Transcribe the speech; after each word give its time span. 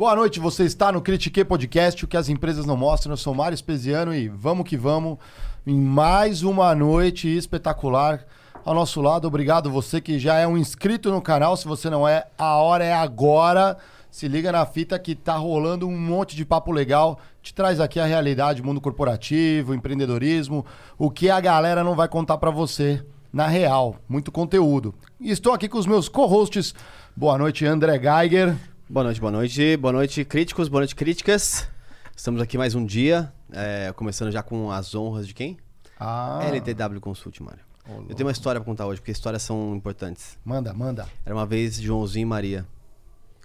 Boa 0.00 0.16
noite, 0.16 0.40
você 0.40 0.64
está 0.64 0.90
no 0.90 1.02
Critique 1.02 1.44
Podcast, 1.44 2.02
o 2.02 2.08
que 2.08 2.16
as 2.16 2.30
empresas 2.30 2.64
não 2.64 2.74
mostram. 2.74 3.12
Eu 3.12 3.18
sou 3.18 3.34
Mário 3.34 3.54
Espesiano 3.54 4.14
e 4.14 4.28
vamos 4.30 4.66
que 4.66 4.74
vamos 4.74 5.18
em 5.66 5.78
mais 5.78 6.42
uma 6.42 6.74
noite 6.74 7.28
espetacular. 7.28 8.24
Ao 8.64 8.72
nosso 8.74 9.02
lado, 9.02 9.28
obrigado 9.28 9.70
você 9.70 10.00
que 10.00 10.18
já 10.18 10.36
é 10.36 10.46
um 10.46 10.56
inscrito 10.56 11.10
no 11.10 11.20
canal. 11.20 11.54
Se 11.54 11.68
você 11.68 11.90
não 11.90 12.08
é, 12.08 12.24
a 12.38 12.54
hora 12.56 12.82
é 12.82 12.94
agora. 12.94 13.76
Se 14.10 14.26
liga 14.26 14.50
na 14.50 14.64
fita 14.64 14.98
que 14.98 15.14
tá 15.14 15.36
rolando 15.36 15.86
um 15.86 16.00
monte 16.00 16.34
de 16.34 16.46
papo 16.46 16.72
legal. 16.72 17.18
Te 17.42 17.52
traz 17.52 17.78
aqui 17.78 18.00
a 18.00 18.06
realidade, 18.06 18.62
mundo 18.62 18.80
corporativo, 18.80 19.74
empreendedorismo, 19.74 20.64
o 20.96 21.10
que 21.10 21.28
a 21.28 21.38
galera 21.40 21.84
não 21.84 21.94
vai 21.94 22.08
contar 22.08 22.38
para 22.38 22.50
você 22.50 23.04
na 23.30 23.46
real. 23.46 23.96
Muito 24.08 24.32
conteúdo. 24.32 24.94
E 25.20 25.30
estou 25.30 25.52
aqui 25.52 25.68
com 25.68 25.76
os 25.76 25.86
meus 25.86 26.08
co-hosts. 26.08 26.74
Boa 27.14 27.36
noite, 27.36 27.66
André 27.66 27.98
Geiger. 27.98 28.56
Boa 28.90 29.04
noite, 29.04 29.20
boa 29.20 29.30
noite. 29.30 29.76
Boa 29.76 29.92
noite, 29.92 30.24
críticos, 30.24 30.68
boa 30.68 30.80
noite, 30.80 30.96
críticas. 30.96 31.68
Estamos 32.16 32.42
aqui 32.42 32.58
mais 32.58 32.74
um 32.74 32.84
dia, 32.84 33.32
é, 33.52 33.92
começando 33.94 34.32
já 34.32 34.42
com 34.42 34.72
as 34.72 34.96
honras 34.96 35.28
de 35.28 35.32
quem? 35.32 35.58
Ah, 35.96 36.40
LTW 36.42 37.00
Consult, 37.00 37.40
Mário. 37.40 37.60
Eu 38.08 38.16
tenho 38.16 38.26
uma 38.26 38.32
história 38.32 38.60
pra 38.60 38.66
contar 38.66 38.86
hoje, 38.86 39.00
porque 39.00 39.12
histórias 39.12 39.42
são 39.42 39.76
importantes. 39.76 40.36
manda, 40.44 40.74
manda. 40.74 41.06
Era 41.24 41.32
uma 41.32 41.46
vez 41.46 41.80
Joãozinho 41.80 42.22
e 42.22 42.26
Maria. 42.26 42.66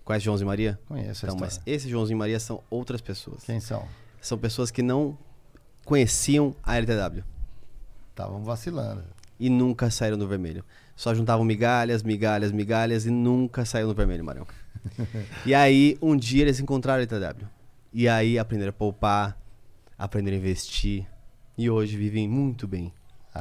Conhece 0.03 0.25
Joãozinho 0.25 0.47
e 0.47 0.49
Maria? 0.49 0.79
Conheço 0.87 1.27
Então, 1.27 1.37
mas 1.39 1.61
esse 1.63 1.87
Joãozinho 1.87 2.17
e 2.17 2.19
Maria 2.19 2.39
são 2.39 2.63
outras 2.67 2.99
pessoas. 2.99 3.43
Quem 3.43 3.59
são? 3.59 3.87
São 4.19 4.39
pessoas 4.39 4.71
que 4.71 4.81
não 4.81 5.15
conheciam 5.83 6.55
a 6.63 6.75
LTW 6.77 7.23
Estavam 8.09 8.43
vacilando. 8.43 9.03
e 9.39 9.47
nunca 9.47 9.91
saíram 9.91 10.17
do 10.17 10.27
vermelho. 10.27 10.65
Só 10.95 11.13
juntavam 11.13 11.45
migalhas, 11.45 12.01
migalhas, 12.01 12.51
migalhas 12.51 13.05
e 13.05 13.11
nunca 13.11 13.63
saíram 13.63 13.89
do 13.89 13.95
vermelho, 13.95 14.23
Marião. 14.25 14.47
e 15.45 15.53
aí, 15.53 15.97
um 16.01 16.15
dia 16.15 16.43
eles 16.43 16.59
encontraram 16.59 16.99
a 16.99 17.03
LTW. 17.03 17.47
E 17.93 18.07
aí 18.07 18.37
aprenderam 18.37 18.71
a 18.71 18.73
poupar, 18.73 19.37
aprenderam 19.97 20.37
a 20.37 20.39
investir. 20.39 21.05
E 21.57 21.69
hoje 21.69 21.95
vivem 21.95 22.27
muito 22.27 22.67
bem 22.67 22.91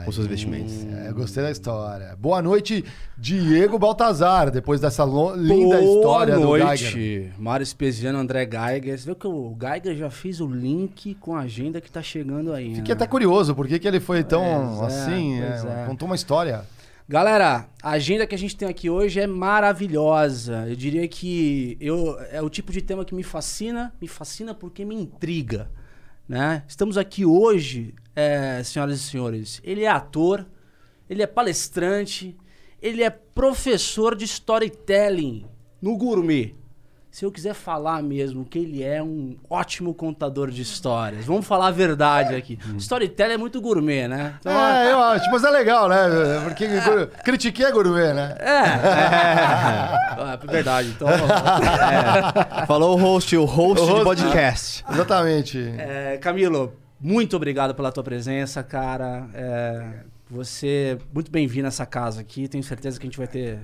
com 0.04 0.10
seus 0.10 0.26
investimentos. 0.26 0.84
É, 0.84 1.08
eu 1.08 1.14
gostei 1.14 1.42
da 1.42 1.50
história. 1.50 2.16
Boa 2.16 2.42
noite, 2.42 2.84
Diego 3.16 3.78
Baltazar. 3.78 4.50
Depois 4.50 4.80
dessa 4.80 5.04
linda 5.36 5.80
história 5.80 6.34
Boa 6.34 6.58
do 6.58 6.64
noite, 6.64 6.84
Geiger. 6.84 7.32
Mário 7.38 7.62
Espesiano, 7.62 8.18
André 8.18 8.44
Geiger. 8.44 8.98
Você 8.98 9.04
viu 9.04 9.14
que 9.14 9.26
o 9.26 9.56
Geiger 9.58 9.96
já 9.96 10.10
fez 10.10 10.40
o 10.40 10.48
link 10.48 11.14
com 11.16 11.36
a 11.36 11.40
agenda 11.40 11.80
que 11.80 11.90
tá 11.90 12.02
chegando 12.02 12.52
aí. 12.52 12.74
Fiquei 12.74 12.94
né? 12.94 13.02
até 13.02 13.06
curioso, 13.06 13.54
por 13.54 13.68
que, 13.68 13.86
ele 13.86 14.00
foi 14.00 14.24
tão 14.24 14.42
é, 14.42 14.86
assim? 14.86 15.40
pois 15.40 15.64
é, 15.64 15.82
é. 15.82 15.86
Contou 15.86 16.06
uma 16.06 16.16
história. 16.16 16.64
Galera, 17.06 17.68
a 17.82 17.90
agenda 17.90 18.26
que 18.26 18.34
a 18.34 18.38
gente 18.38 18.56
tem 18.56 18.66
aqui 18.66 18.88
hoje 18.88 19.20
é 19.20 19.26
maravilhosa. 19.26 20.66
Eu 20.66 20.74
diria 20.74 21.06
que 21.06 21.76
eu, 21.78 22.18
é 22.30 22.40
o 22.40 22.48
tipo 22.48 22.72
de 22.72 22.80
tema 22.80 23.04
que 23.04 23.14
me 23.14 23.22
fascina, 23.22 23.94
me 24.00 24.08
fascina 24.08 24.54
porque 24.54 24.86
me 24.86 24.94
intriga. 24.94 25.70
Né? 26.26 26.64
Estamos 26.66 26.96
aqui 26.96 27.26
hoje, 27.26 27.94
é, 28.16 28.62
senhoras 28.64 28.98
e 28.98 29.02
senhores. 29.02 29.60
Ele 29.62 29.82
é 29.84 29.88
ator, 29.88 30.46
ele 31.08 31.22
é 31.22 31.26
palestrante, 31.26 32.38
ele 32.80 33.02
é 33.02 33.10
professor 33.10 34.16
de 34.16 34.24
storytelling 34.24 35.44
no 35.82 35.98
Gourmet. 35.98 36.54
Se 37.14 37.24
eu 37.24 37.30
quiser 37.30 37.54
falar 37.54 38.02
mesmo 38.02 38.44
que 38.44 38.58
ele 38.58 38.82
é 38.82 39.00
um 39.00 39.36
ótimo 39.48 39.94
contador 39.94 40.50
de 40.50 40.60
histórias, 40.62 41.24
vamos 41.24 41.46
falar 41.46 41.68
a 41.68 41.70
verdade 41.70 42.34
aqui. 42.34 42.58
Storytelling 42.76 43.34
é 43.34 43.36
muito 43.36 43.60
gourmet, 43.60 44.08
né? 44.08 44.34
Então, 44.40 44.50
É, 44.52 44.90
eu 44.90 44.98
acho, 45.00 45.30
mas 45.30 45.44
é 45.44 45.50
legal, 45.50 45.88
né? 45.88 45.96
Porque 46.42 46.66
gur- 46.66 47.06
critiquei 47.22 47.66
a 47.66 47.70
gourmet, 47.70 48.12
né? 48.12 48.34
É, 48.40 48.64
é 50.32 50.36
verdade. 50.50 50.88
Então, 50.88 51.06
Falou 52.66 52.98
o 52.98 53.00
host, 53.00 53.36
o 53.36 53.44
host 53.44 53.80
O 53.80 53.86
de 53.86 53.92
host- 53.92 54.04
podcast. 54.04 54.84
Exatamente. 54.90 55.72
é, 55.78 56.18
Camilo, 56.20 56.74
muito 57.00 57.36
obrigado 57.36 57.76
pela 57.76 57.92
tua 57.92 58.02
presença, 58.02 58.60
cara. 58.64 59.28
É, 59.34 59.84
você 60.28 60.98
é 61.00 61.04
muito 61.14 61.30
bem-vindo 61.30 61.62
nessa 61.62 61.86
casa 61.86 62.22
aqui. 62.22 62.48
Tenho 62.48 62.64
certeza 62.64 62.98
que 62.98 63.06
a 63.06 63.08
gente 63.08 63.18
vai 63.18 63.28
ter 63.28 63.60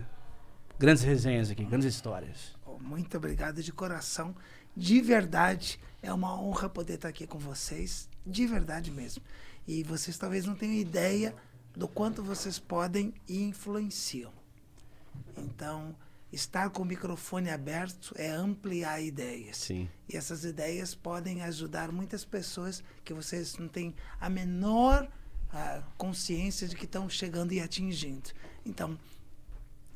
grandes 0.78 1.02
resenhas 1.02 1.50
aqui, 1.50 1.64
grandes 1.64 1.88
histórias. 1.92 2.59
Muito 2.80 3.16
obrigado 3.16 3.62
de 3.62 3.72
coração. 3.72 4.34
De 4.76 5.00
verdade, 5.00 5.78
é 6.02 6.12
uma 6.12 6.40
honra 6.40 6.68
poder 6.68 6.94
estar 6.94 7.08
aqui 7.08 7.26
com 7.26 7.38
vocês. 7.38 8.08
De 8.26 8.46
verdade 8.46 8.90
mesmo. 8.90 9.22
E 9.66 9.82
vocês 9.82 10.16
talvez 10.16 10.46
não 10.46 10.54
tenham 10.54 10.74
ideia 10.74 11.34
do 11.76 11.86
quanto 11.86 12.22
vocês 12.22 12.58
podem 12.58 13.14
e 13.28 13.42
influenciam. 13.42 14.32
Então, 15.36 15.94
estar 16.32 16.70
com 16.70 16.82
o 16.82 16.86
microfone 16.86 17.50
aberto 17.50 18.14
é 18.16 18.30
ampliar 18.30 19.00
ideias. 19.00 19.56
Sim. 19.58 19.88
E 20.08 20.16
essas 20.16 20.44
ideias 20.44 20.94
podem 20.94 21.42
ajudar 21.42 21.92
muitas 21.92 22.24
pessoas 22.24 22.82
que 23.04 23.12
vocês 23.12 23.56
não 23.58 23.68
têm 23.68 23.94
a 24.20 24.28
menor 24.28 25.08
ah, 25.52 25.82
consciência 25.96 26.68
de 26.68 26.76
que 26.76 26.84
estão 26.84 27.08
chegando 27.08 27.52
e 27.52 27.60
atingindo. 27.60 28.30
Então, 28.64 28.98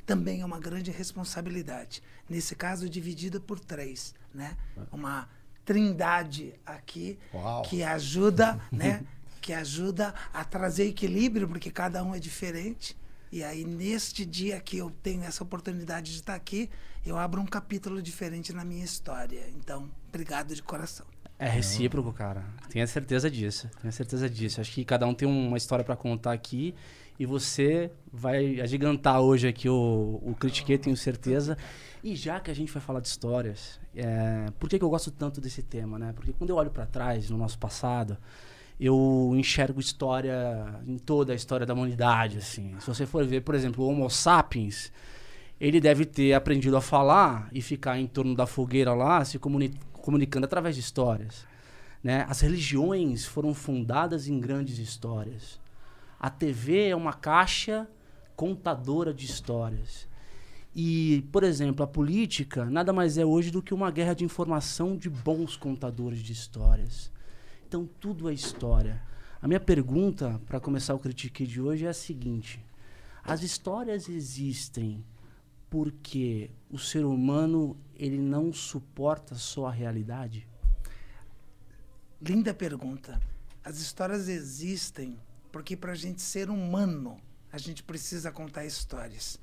também 0.06 0.40
é 0.40 0.44
uma 0.44 0.58
grande 0.58 0.90
responsabilidade. 0.90 2.02
Nesse 2.28 2.54
caso, 2.54 2.88
dividida 2.88 3.40
por 3.40 3.58
três, 3.58 4.14
né? 4.34 4.56
Uma 4.92 5.28
trindade 5.64 6.54
aqui 6.64 7.18
Uau. 7.32 7.62
que 7.62 7.82
ajuda, 7.82 8.60
né? 8.70 9.04
que 9.40 9.52
ajuda 9.52 10.14
a 10.32 10.42
trazer 10.42 10.86
equilíbrio, 10.86 11.46
porque 11.46 11.70
cada 11.70 12.02
um 12.02 12.14
é 12.14 12.18
diferente. 12.18 12.96
E 13.30 13.42
aí, 13.42 13.64
neste 13.64 14.24
dia 14.24 14.60
que 14.60 14.78
eu 14.78 14.90
tenho 15.02 15.24
essa 15.24 15.42
oportunidade 15.42 16.12
de 16.12 16.20
estar 16.20 16.34
aqui, 16.34 16.70
eu 17.04 17.18
abro 17.18 17.40
um 17.40 17.46
capítulo 17.46 18.00
diferente 18.00 18.52
na 18.52 18.64
minha 18.64 18.84
história. 18.84 19.50
Então, 19.56 19.90
obrigado 20.08 20.54
de 20.54 20.62
coração. 20.62 21.04
É 21.38 21.48
recíproco, 21.48 22.12
cara. 22.12 22.44
Tenha 22.70 22.86
certeza 22.86 23.30
disso. 23.30 23.68
Tenha 23.82 23.92
certeza 23.92 24.30
disso. 24.30 24.60
Acho 24.60 24.72
que 24.72 24.84
cada 24.84 25.06
um 25.06 25.12
tem 25.12 25.26
uma 25.26 25.56
história 25.56 25.84
pra 25.84 25.96
contar 25.96 26.32
aqui. 26.32 26.74
E 27.18 27.24
você 27.26 27.90
vai 28.12 28.60
agigantar 28.60 29.20
hoje 29.20 29.46
aqui 29.46 29.68
o, 29.68 30.20
o 30.22 30.34
Critique, 30.38 30.76
tenho 30.78 30.96
certeza. 30.96 31.56
E 32.02 32.16
já 32.16 32.40
que 32.40 32.50
a 32.50 32.54
gente 32.54 32.72
vai 32.72 32.82
falar 32.82 33.00
de 33.00 33.08
histórias, 33.08 33.80
é, 33.94 34.46
por 34.58 34.68
que, 34.68 34.78
que 34.78 34.84
eu 34.84 34.90
gosto 34.90 35.10
tanto 35.10 35.40
desse 35.40 35.62
tema, 35.62 35.98
né? 35.98 36.12
Porque 36.14 36.32
quando 36.32 36.50
eu 36.50 36.56
olho 36.56 36.70
pra 36.70 36.86
trás, 36.86 37.30
no 37.30 37.38
nosso 37.38 37.58
passado, 37.58 38.18
eu 38.78 39.32
enxergo 39.36 39.80
história 39.80 40.80
em 40.86 40.98
toda 40.98 41.32
a 41.32 41.36
história 41.36 41.64
da 41.64 41.72
humanidade, 41.72 42.38
assim. 42.38 42.74
Se 42.80 42.86
você 42.86 43.06
for 43.06 43.24
ver, 43.24 43.42
por 43.42 43.54
exemplo, 43.54 43.84
o 43.84 43.88
Homo 43.88 44.10
sapiens, 44.10 44.92
ele 45.60 45.80
deve 45.80 46.04
ter 46.04 46.34
aprendido 46.34 46.76
a 46.76 46.80
falar 46.80 47.48
e 47.52 47.62
ficar 47.62 47.98
em 47.98 48.06
torno 48.06 48.34
da 48.34 48.46
fogueira 48.46 48.92
lá, 48.92 49.24
se 49.24 49.38
comuni- 49.38 49.74
comunicando 49.92 50.44
através 50.44 50.74
de 50.74 50.80
histórias. 50.80 51.46
Né? 52.02 52.26
As 52.28 52.40
religiões 52.40 53.24
foram 53.24 53.54
fundadas 53.54 54.28
em 54.28 54.38
grandes 54.38 54.78
histórias. 54.78 55.62
A 56.24 56.30
TV 56.30 56.88
é 56.88 56.96
uma 56.96 57.12
caixa 57.12 57.86
contadora 58.34 59.12
de 59.12 59.26
histórias. 59.26 60.08
E, 60.74 61.22
por 61.30 61.44
exemplo, 61.44 61.84
a 61.84 61.86
política 61.86 62.64
nada 62.64 62.94
mais 62.94 63.18
é 63.18 63.26
hoje 63.26 63.50
do 63.50 63.60
que 63.60 63.74
uma 63.74 63.90
guerra 63.90 64.14
de 64.14 64.24
informação 64.24 64.96
de 64.96 65.10
bons 65.10 65.54
contadores 65.54 66.20
de 66.20 66.32
histórias. 66.32 67.12
Então, 67.68 67.86
tudo 68.00 68.30
é 68.30 68.32
história. 68.32 69.02
A 69.42 69.46
minha 69.46 69.60
pergunta 69.60 70.40
para 70.46 70.58
começar 70.58 70.94
o 70.94 70.98
Critique 70.98 71.46
de 71.46 71.60
hoje 71.60 71.84
é 71.84 71.90
a 71.90 71.92
seguinte: 71.92 72.58
as 73.22 73.42
histórias 73.42 74.08
existem 74.08 75.04
porque 75.68 76.50
o 76.70 76.78
ser 76.78 77.04
humano 77.04 77.76
ele 77.94 78.18
não 78.18 78.50
suporta 78.50 79.34
só 79.34 79.66
a 79.66 79.70
realidade? 79.70 80.48
Linda 82.18 82.54
pergunta. 82.54 83.20
As 83.62 83.78
histórias 83.78 84.26
existem 84.26 85.18
porque 85.54 85.76
para 85.76 85.92
a 85.92 85.94
gente 85.94 86.20
ser 86.20 86.50
humano, 86.50 87.16
a 87.52 87.58
gente 87.58 87.80
precisa 87.80 88.32
contar 88.32 88.64
histórias. 88.64 89.38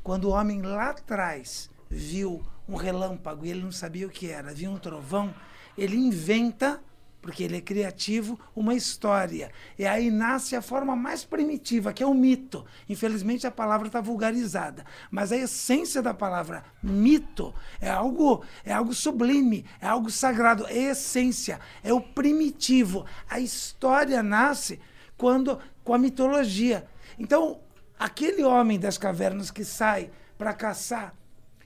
Quando 0.00 0.26
o 0.26 0.30
homem 0.30 0.62
lá 0.62 0.90
atrás 0.90 1.68
viu 1.90 2.40
um 2.68 2.76
relâmpago 2.76 3.44
e 3.44 3.50
ele 3.50 3.64
não 3.64 3.72
sabia 3.72 4.06
o 4.06 4.10
que 4.10 4.30
era, 4.30 4.54
viu 4.54 4.70
um 4.70 4.78
trovão, 4.78 5.34
ele 5.76 5.96
inventa, 5.96 6.80
porque 7.20 7.42
ele 7.42 7.56
é 7.56 7.60
criativo, 7.60 8.38
uma 8.54 8.76
história. 8.76 9.50
E 9.76 9.84
aí 9.84 10.08
nasce 10.08 10.54
a 10.54 10.62
forma 10.62 10.94
mais 10.94 11.24
primitiva, 11.24 11.92
que 11.92 12.00
é 12.00 12.06
o 12.06 12.14
mito. 12.14 12.64
Infelizmente 12.88 13.44
a 13.44 13.50
palavra 13.50 13.88
está 13.88 14.00
vulgarizada, 14.00 14.86
mas 15.10 15.32
a 15.32 15.36
essência 15.36 16.00
da 16.00 16.14
palavra 16.14 16.64
mito 16.80 17.52
é 17.80 17.90
algo, 17.90 18.44
é 18.64 18.72
algo 18.72 18.94
sublime, 18.94 19.64
é 19.80 19.88
algo 19.88 20.12
sagrado, 20.12 20.64
é 20.68 20.92
essência, 20.92 21.58
é 21.82 21.92
o 21.92 22.00
primitivo. 22.00 23.04
A 23.28 23.40
história 23.40 24.22
nasce 24.22 24.78
quando 25.16 25.58
com 25.82 25.94
a 25.94 25.98
mitologia. 25.98 26.86
Então, 27.18 27.60
aquele 27.98 28.42
homem 28.44 28.78
das 28.78 28.98
cavernas 28.98 29.50
que 29.50 29.64
sai 29.64 30.10
para 30.36 30.52
caçar 30.52 31.14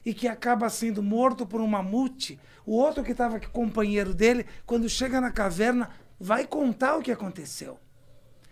e 0.05 0.13
que 0.13 0.27
acaba 0.27 0.69
sendo 0.69 1.03
morto 1.03 1.45
por 1.45 1.61
um 1.61 1.67
mamute, 1.67 2.39
o 2.65 2.73
outro 2.73 3.03
que 3.03 3.11
estava 3.11 3.39
companheiro 3.39 4.13
dele, 4.13 4.45
quando 4.65 4.87
chega 4.89 5.19
na 5.19 5.31
caverna, 5.31 5.89
vai 6.19 6.45
contar 6.47 6.97
o 6.97 7.01
que 7.01 7.11
aconteceu. 7.11 7.77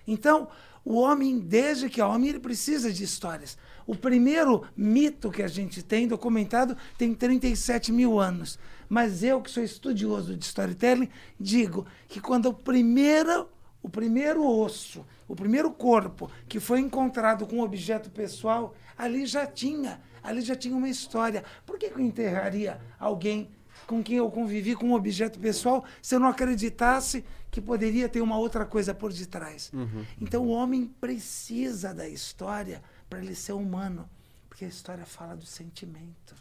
Então, 0.08 0.50
O 0.84 0.96
homem, 0.96 1.40
desde 1.40 1.90
que 1.90 2.02
é 2.02 2.06
homem, 2.06 2.30
ele 2.30 2.40
precisa 2.40 2.92
de 2.92 3.04
histórias. 3.04 3.58
O 3.86 3.96
primeiro 3.96 4.64
mito 4.76 5.30
que 5.30 5.44
a 5.44 5.48
gente 5.48 5.84
tem 5.84 6.08
documentado 6.08 6.76
tem 6.98 7.14
37 7.14 7.92
mil 7.92 8.20
anos. 8.20 8.58
Mas 8.88 9.24
eu, 9.24 9.42
que 9.42 9.52
sou 9.52 9.64
estudioso 9.64 10.36
de 10.36 10.46
storytelling, 10.46 11.10
digo 11.40 11.86
que 12.08 12.20
quando 12.20 12.48
o 12.48 12.54
primeiro, 12.54 13.48
o 13.82 13.90
primeiro 13.90 14.46
osso, 14.46 15.06
o 15.28 15.36
primeiro 15.36 15.72
corpo 15.72 16.30
que 16.48 16.60
foi 16.60 16.80
encontrado 16.80 17.48
com 17.48 17.58
um 17.58 17.62
objeto 17.62 18.10
pessoal, 18.10 18.76
ali 18.98 19.26
já 19.26 19.46
tinha, 19.46 20.02
ali 20.22 20.42
já 20.42 20.56
tinha 20.56 20.76
uma 20.76 20.90
história. 20.90 21.44
Por 21.66 21.78
que, 21.78 21.90
que 21.90 21.96
eu 21.96 22.02
enterraria 22.02 22.80
alguém 23.00 23.50
com 23.88 24.04
quem 24.04 24.18
eu 24.18 24.30
convivi 24.30 24.76
com 24.76 24.88
um 24.88 24.94
objeto 24.94 25.40
pessoal 25.40 25.86
se 26.02 26.14
eu 26.16 26.20
não 26.20 26.28
acreditasse 26.28 27.24
que 27.50 27.62
poderia 27.62 28.10
ter 28.10 28.22
uma 28.22 28.38
outra 28.38 28.66
coisa 28.66 28.94
por 28.94 29.14
detrás? 29.14 29.72
Uhum. 29.74 30.06
Então 30.20 30.44
o 30.44 30.50
homem 30.50 30.86
precisa 31.00 31.94
da 31.94 32.08
história 32.08 32.84
para 33.10 33.20
ele 33.20 33.34
ser 33.34 33.54
humano, 33.54 34.10
porque 34.48 34.66
a 34.66 34.68
história 34.68 35.06
fala 35.06 35.36
do 35.36 35.46
sentimento. 35.46 36.36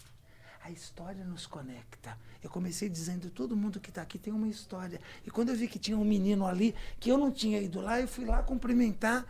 A 0.68 0.70
história 0.70 1.24
nos 1.24 1.46
conecta. 1.46 2.14
Eu 2.42 2.50
comecei 2.50 2.90
dizendo, 2.90 3.30
todo 3.30 3.56
mundo 3.56 3.80
que 3.80 3.88
está 3.88 4.02
aqui 4.02 4.18
tem 4.18 4.34
uma 4.34 4.48
história. 4.48 5.00
E 5.26 5.30
quando 5.30 5.48
eu 5.48 5.56
vi 5.56 5.66
que 5.66 5.78
tinha 5.78 5.96
um 5.96 6.04
menino 6.04 6.46
ali, 6.46 6.74
que 7.00 7.10
eu 7.10 7.16
não 7.16 7.32
tinha 7.32 7.58
ido 7.58 7.80
lá, 7.80 7.98
eu 7.98 8.06
fui 8.06 8.26
lá 8.26 8.42
cumprimentar. 8.42 9.24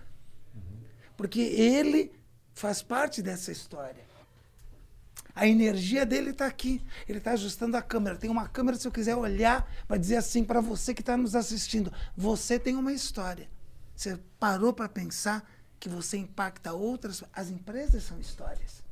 Porque 1.17 1.38
ele 1.38 2.11
faz 2.55 2.82
parte 2.82 3.23
dessa 3.23 3.52
história. 3.52 4.05
A 5.32 5.46
energia 5.46 6.05
dele 6.05 6.31
está 6.31 6.46
aqui. 6.46 6.85
Ele 7.08 7.19
está 7.19 7.31
ajustando 7.31 7.76
a 7.76 7.82
câmera. 7.82 8.17
Tem 8.17 8.29
uma 8.29 8.49
câmera, 8.49 8.76
se 8.76 8.88
eu 8.88 8.90
quiser 8.90 9.14
olhar, 9.14 9.73
para 9.87 9.96
dizer 9.96 10.17
assim 10.17 10.43
para 10.43 10.61
você 10.61 10.93
que 10.93 11.02
está 11.02 11.17
nos 11.17 11.37
assistindo: 11.37 11.93
você 12.17 12.58
tem 12.58 12.75
uma 12.75 12.93
história. 12.93 13.49
Você 13.94 14.19
parou 14.40 14.73
para 14.73 14.88
pensar 14.88 15.49
que 15.79 15.88
você 15.88 16.17
impacta 16.17 16.73
outras? 16.73 17.23
As 17.32 17.49
empresas 17.49 18.02
são 18.02 18.19
histórias. 18.19 18.82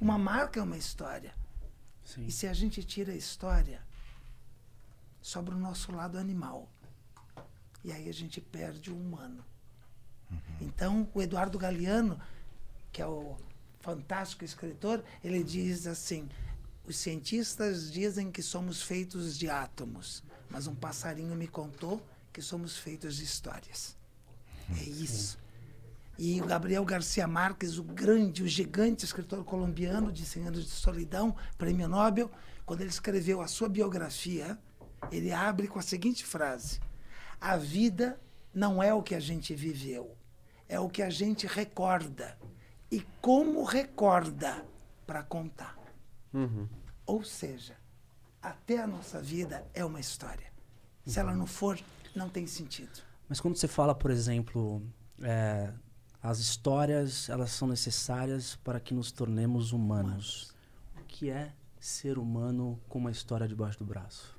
Uma 0.00 0.16
marca 0.16 0.60
é 0.60 0.62
uma 0.62 0.78
história. 0.78 1.43
Sim. 2.04 2.26
E 2.26 2.32
se 2.32 2.46
a 2.46 2.52
gente 2.52 2.82
tira 2.82 3.12
a 3.12 3.16
história, 3.16 3.82
sobra 5.20 5.54
o 5.54 5.58
nosso 5.58 5.90
lado 5.92 6.18
animal. 6.18 6.68
E 7.82 7.92
aí 7.92 8.08
a 8.08 8.12
gente 8.12 8.40
perde 8.40 8.90
o 8.90 8.96
humano. 8.96 9.44
Então, 10.60 11.08
o 11.14 11.22
Eduardo 11.22 11.58
Galeano, 11.58 12.20
que 12.92 13.00
é 13.00 13.06
o 13.06 13.36
fantástico 13.80 14.44
escritor, 14.44 15.04
ele 15.22 15.44
diz 15.44 15.86
assim: 15.86 16.28
os 16.86 16.96
cientistas 16.96 17.92
dizem 17.92 18.30
que 18.30 18.42
somos 18.42 18.82
feitos 18.82 19.38
de 19.38 19.48
átomos, 19.48 20.22
mas 20.48 20.66
um 20.66 20.74
passarinho 20.74 21.34
me 21.34 21.46
contou 21.46 22.04
que 22.32 22.42
somos 22.42 22.76
feitos 22.76 23.16
de 23.16 23.24
histórias. 23.24 23.96
É 24.70 24.82
isso. 24.82 25.38
E 26.18 26.40
o 26.40 26.46
Gabriel 26.46 26.84
Garcia 26.84 27.26
Marques, 27.26 27.76
o 27.76 27.82
grande, 27.82 28.42
o 28.42 28.48
gigante 28.48 29.04
escritor 29.04 29.44
colombiano 29.44 30.12
de 30.12 30.24
100 30.24 30.46
anos 30.48 30.64
de 30.64 30.70
solidão, 30.70 31.34
prêmio 31.58 31.88
Nobel, 31.88 32.30
quando 32.64 32.80
ele 32.80 32.90
escreveu 32.90 33.40
a 33.40 33.48
sua 33.48 33.68
biografia, 33.68 34.58
ele 35.10 35.32
abre 35.32 35.66
com 35.66 35.78
a 35.78 35.82
seguinte 35.82 36.24
frase: 36.24 36.80
A 37.40 37.56
vida 37.56 38.20
não 38.54 38.82
é 38.82 38.94
o 38.94 39.02
que 39.02 39.14
a 39.14 39.20
gente 39.20 39.54
viveu, 39.54 40.16
é 40.68 40.78
o 40.78 40.88
que 40.88 41.02
a 41.02 41.10
gente 41.10 41.46
recorda. 41.46 42.38
E 42.90 43.04
como 43.20 43.64
recorda 43.64 44.64
para 45.04 45.22
contar. 45.22 45.76
Uhum. 46.32 46.68
Ou 47.04 47.24
seja, 47.24 47.76
até 48.40 48.78
a 48.78 48.86
nossa 48.86 49.20
vida 49.20 49.66
é 49.74 49.84
uma 49.84 49.98
história. 49.98 50.52
Se 51.04 51.18
ela 51.18 51.34
não 51.34 51.46
for, 51.46 51.78
não 52.14 52.28
tem 52.28 52.46
sentido. 52.46 53.02
Mas 53.28 53.40
quando 53.40 53.56
você 53.56 53.66
fala, 53.66 53.94
por 53.94 54.10
exemplo, 54.10 54.82
é, 55.22 55.72
as 56.24 56.38
histórias 56.38 57.28
elas 57.28 57.50
são 57.50 57.68
necessárias 57.68 58.56
para 58.56 58.80
que 58.80 58.94
nos 58.94 59.12
tornemos 59.12 59.72
humanos. 59.72 60.54
O 60.98 61.04
que 61.04 61.28
é 61.28 61.52
ser 61.78 62.16
humano 62.16 62.80
com 62.88 62.98
uma 62.98 63.10
história 63.10 63.46
debaixo 63.46 63.78
do 63.78 63.84
braço? 63.84 64.34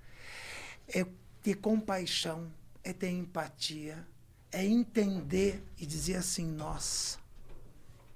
É 0.88 1.06
ter 1.44 1.54
compaixão, 1.54 2.52
é 2.84 2.92
ter 2.92 3.12
empatia, 3.12 4.04
é 4.52 4.66
entender 4.66 5.64
e 5.78 5.86
dizer 5.86 6.16
assim: 6.16 6.48
nossa, 6.48 7.20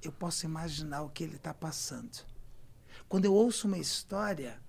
eu 0.01 0.11
posso 0.11 0.47
imaginar 0.47 1.03
o 1.03 1.09
que 1.09 1.23
ele 1.23 1.35
está 1.35 1.53
passando. 1.53 2.25
Quando 3.07 3.25
eu 3.25 3.33
ouço 3.35 3.67
uma 3.67 3.77
história, 3.77 4.59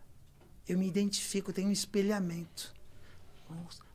eu 0.68 0.78
me 0.78 0.86
identifico, 0.86 1.54
tenho 1.54 1.68
um 1.68 1.72
espelhamento. 1.72 2.74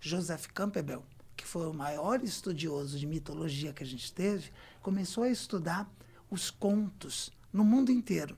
Joseph 0.01 0.47
Campbell, 0.47 1.03
que 1.37 1.45
foi 1.45 1.67
o 1.67 1.73
maior 1.73 2.23
estudioso 2.23 2.97
de 2.97 3.05
mitologia 3.05 3.71
que 3.71 3.83
a 3.83 3.85
gente 3.85 4.11
teve, 4.11 4.51
começou 4.85 5.23
a 5.23 5.29
estudar 5.29 5.91
os 6.29 6.51
contos 6.51 7.31
no 7.51 7.65
mundo 7.65 7.91
inteiro. 7.91 8.37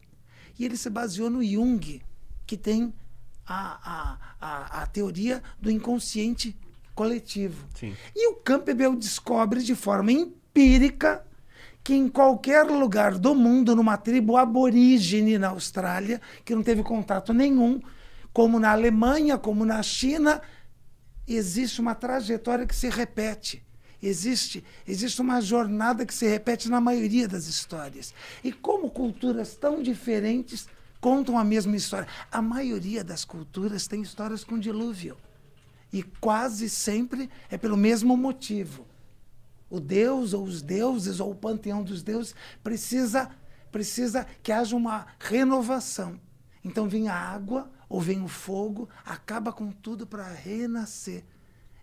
E 0.57 0.63
ele 0.63 0.77
se 0.77 0.89
baseou 0.89 1.29
no 1.29 1.43
Jung, 1.43 2.01
que 2.45 2.55
tem 2.55 2.93
a, 3.45 3.57
a, 3.83 4.17
a, 4.39 4.83
a 4.83 4.87
teoria 4.87 5.43
do 5.59 5.69
inconsciente 5.69 6.57
coletivo. 6.95 7.67
Sim. 7.75 7.93
E 8.15 8.29
o 8.29 8.35
Campbell 8.35 8.95
descobre 8.95 9.61
de 9.61 9.75
forma 9.75 10.09
empírica 10.09 11.27
que 11.83 11.93
em 11.93 12.07
qualquer 12.07 12.63
lugar 12.63 13.17
do 13.17 13.35
mundo, 13.35 13.75
numa 13.75 13.97
tribo 13.97 14.37
aborígene 14.37 15.37
na 15.37 15.49
Austrália, 15.49 16.21
que 16.45 16.55
não 16.55 16.63
teve 16.63 16.81
contato 16.81 17.33
nenhum, 17.33 17.81
como 18.31 18.57
na 18.57 18.71
Alemanha, 18.71 19.37
como 19.37 19.65
na 19.65 19.83
China, 19.83 20.41
existe 21.27 21.81
uma 21.81 21.93
trajetória 21.93 22.65
que 22.65 22.75
se 22.75 22.87
repete. 22.87 23.66
Existe, 24.01 24.63
existe 24.87 25.19
uma 25.21 25.41
jornada 25.41 26.05
que 26.05 26.13
se 26.13 26.27
repete 26.27 26.69
na 26.69 26.79
maioria 26.79 27.27
das 27.27 27.47
histórias. 27.47 28.13
E 28.43 28.51
como 28.51 28.91
culturas 28.91 29.55
tão 29.55 29.81
diferentes 29.81 30.67
contam 31.01 31.37
a 31.37 31.43
mesma 31.43 31.75
história. 31.75 32.07
A 32.31 32.41
maioria 32.41 33.03
das 33.03 33.25
culturas 33.25 33.87
tem 33.87 34.01
histórias 34.01 34.43
com 34.43 34.59
dilúvio. 34.59 35.17
E 35.91 36.03
quase 36.03 36.69
sempre 36.69 37.29
é 37.49 37.57
pelo 37.57 37.77
mesmo 37.77 38.15
motivo. 38.15 38.85
O 39.69 39.79
Deus, 39.79 40.33
ou 40.33 40.43
os 40.43 40.61
deuses, 40.61 41.19
ou 41.19 41.31
o 41.31 41.35
panteão 41.35 41.83
dos 41.83 42.03
deuses, 42.03 42.35
precisa, 42.63 43.29
precisa 43.71 44.25
que 44.43 44.51
haja 44.51 44.75
uma 44.75 45.07
renovação. 45.19 46.19
Então 46.63 46.87
vem 46.87 47.07
a 47.07 47.15
água, 47.15 47.69
ou 47.89 47.99
vem 47.99 48.21
o 48.21 48.27
fogo, 48.27 48.89
acaba 49.05 49.51
com 49.51 49.71
tudo 49.71 50.05
para 50.05 50.27
renascer. 50.27 51.23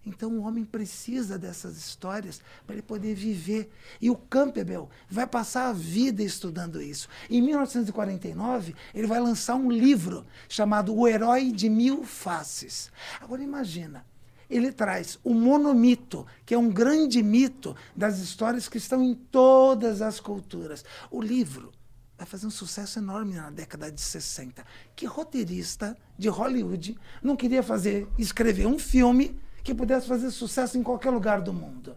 Então 0.07 0.31
o 0.33 0.43
homem 0.43 0.65
precisa 0.65 1.39
dessas 1.39 1.77
histórias 1.77 2.41
para 2.67 2.75
ele 2.75 2.83
poder 2.83 3.15
viver. 3.15 3.71
E 4.01 4.11
o 4.11 4.17
Campbell 4.17 4.89
vai 5.09 5.27
passar 5.27 5.69
a 5.69 5.73
vida 5.73 6.23
estudando 6.23 6.83
isso. 6.83 7.09
Em 7.31 7.41
1949, 7.41 8.75
ele 8.95 9.07
vai 9.07 9.21
lançar 9.21 9.55
um 9.55 9.71
livro 9.71 10.27
chamado 10.49 10.95
O 10.95 11.09
Herói 11.09 11.51
de 11.51 11.69
Mil 11.69 12.05
Faces. 12.05 12.91
Agora 13.21 13.43
imagina, 13.43 14.05
ele 14.49 14.71
traz 14.71 15.19
o 15.25 15.33
monomito, 15.33 16.27
que 16.45 16.55
é 16.55 16.59
um 16.59 16.69
grande 16.69 17.23
mito 17.23 17.75
das 17.97 18.19
histórias 18.19 18.69
que 18.69 18.79
estão 18.79 19.03
em 19.03 19.15
todas 19.15 20.03
as 20.03 20.21
culturas. 20.21 20.85
O 21.11 21.23
livro 21.23 21.73
vai 22.17 22.27
fazer 22.27 22.47
um 22.47 22.51
sucesso 22.51 22.99
enorme 22.99 23.35
na 23.35 23.51
década 23.51 23.91
de 23.91 24.01
60. 24.01 24.65
Que 24.95 25.07
roteirista 25.07 25.97
de 26.19 26.29
Hollywood 26.29 26.97
não 27.23 27.37
queria 27.37 27.63
fazer, 27.63 28.07
escrever 28.19 28.67
um 28.67 28.79
filme 28.79 29.41
que 29.65 29.75
pudesse 29.75 30.07
fazer 30.07 30.31
sucesso 30.31 30.77
em 30.77 30.83
qualquer 30.83 31.11
lugar 31.11 31.41
do 31.41 31.53
mundo? 31.53 31.97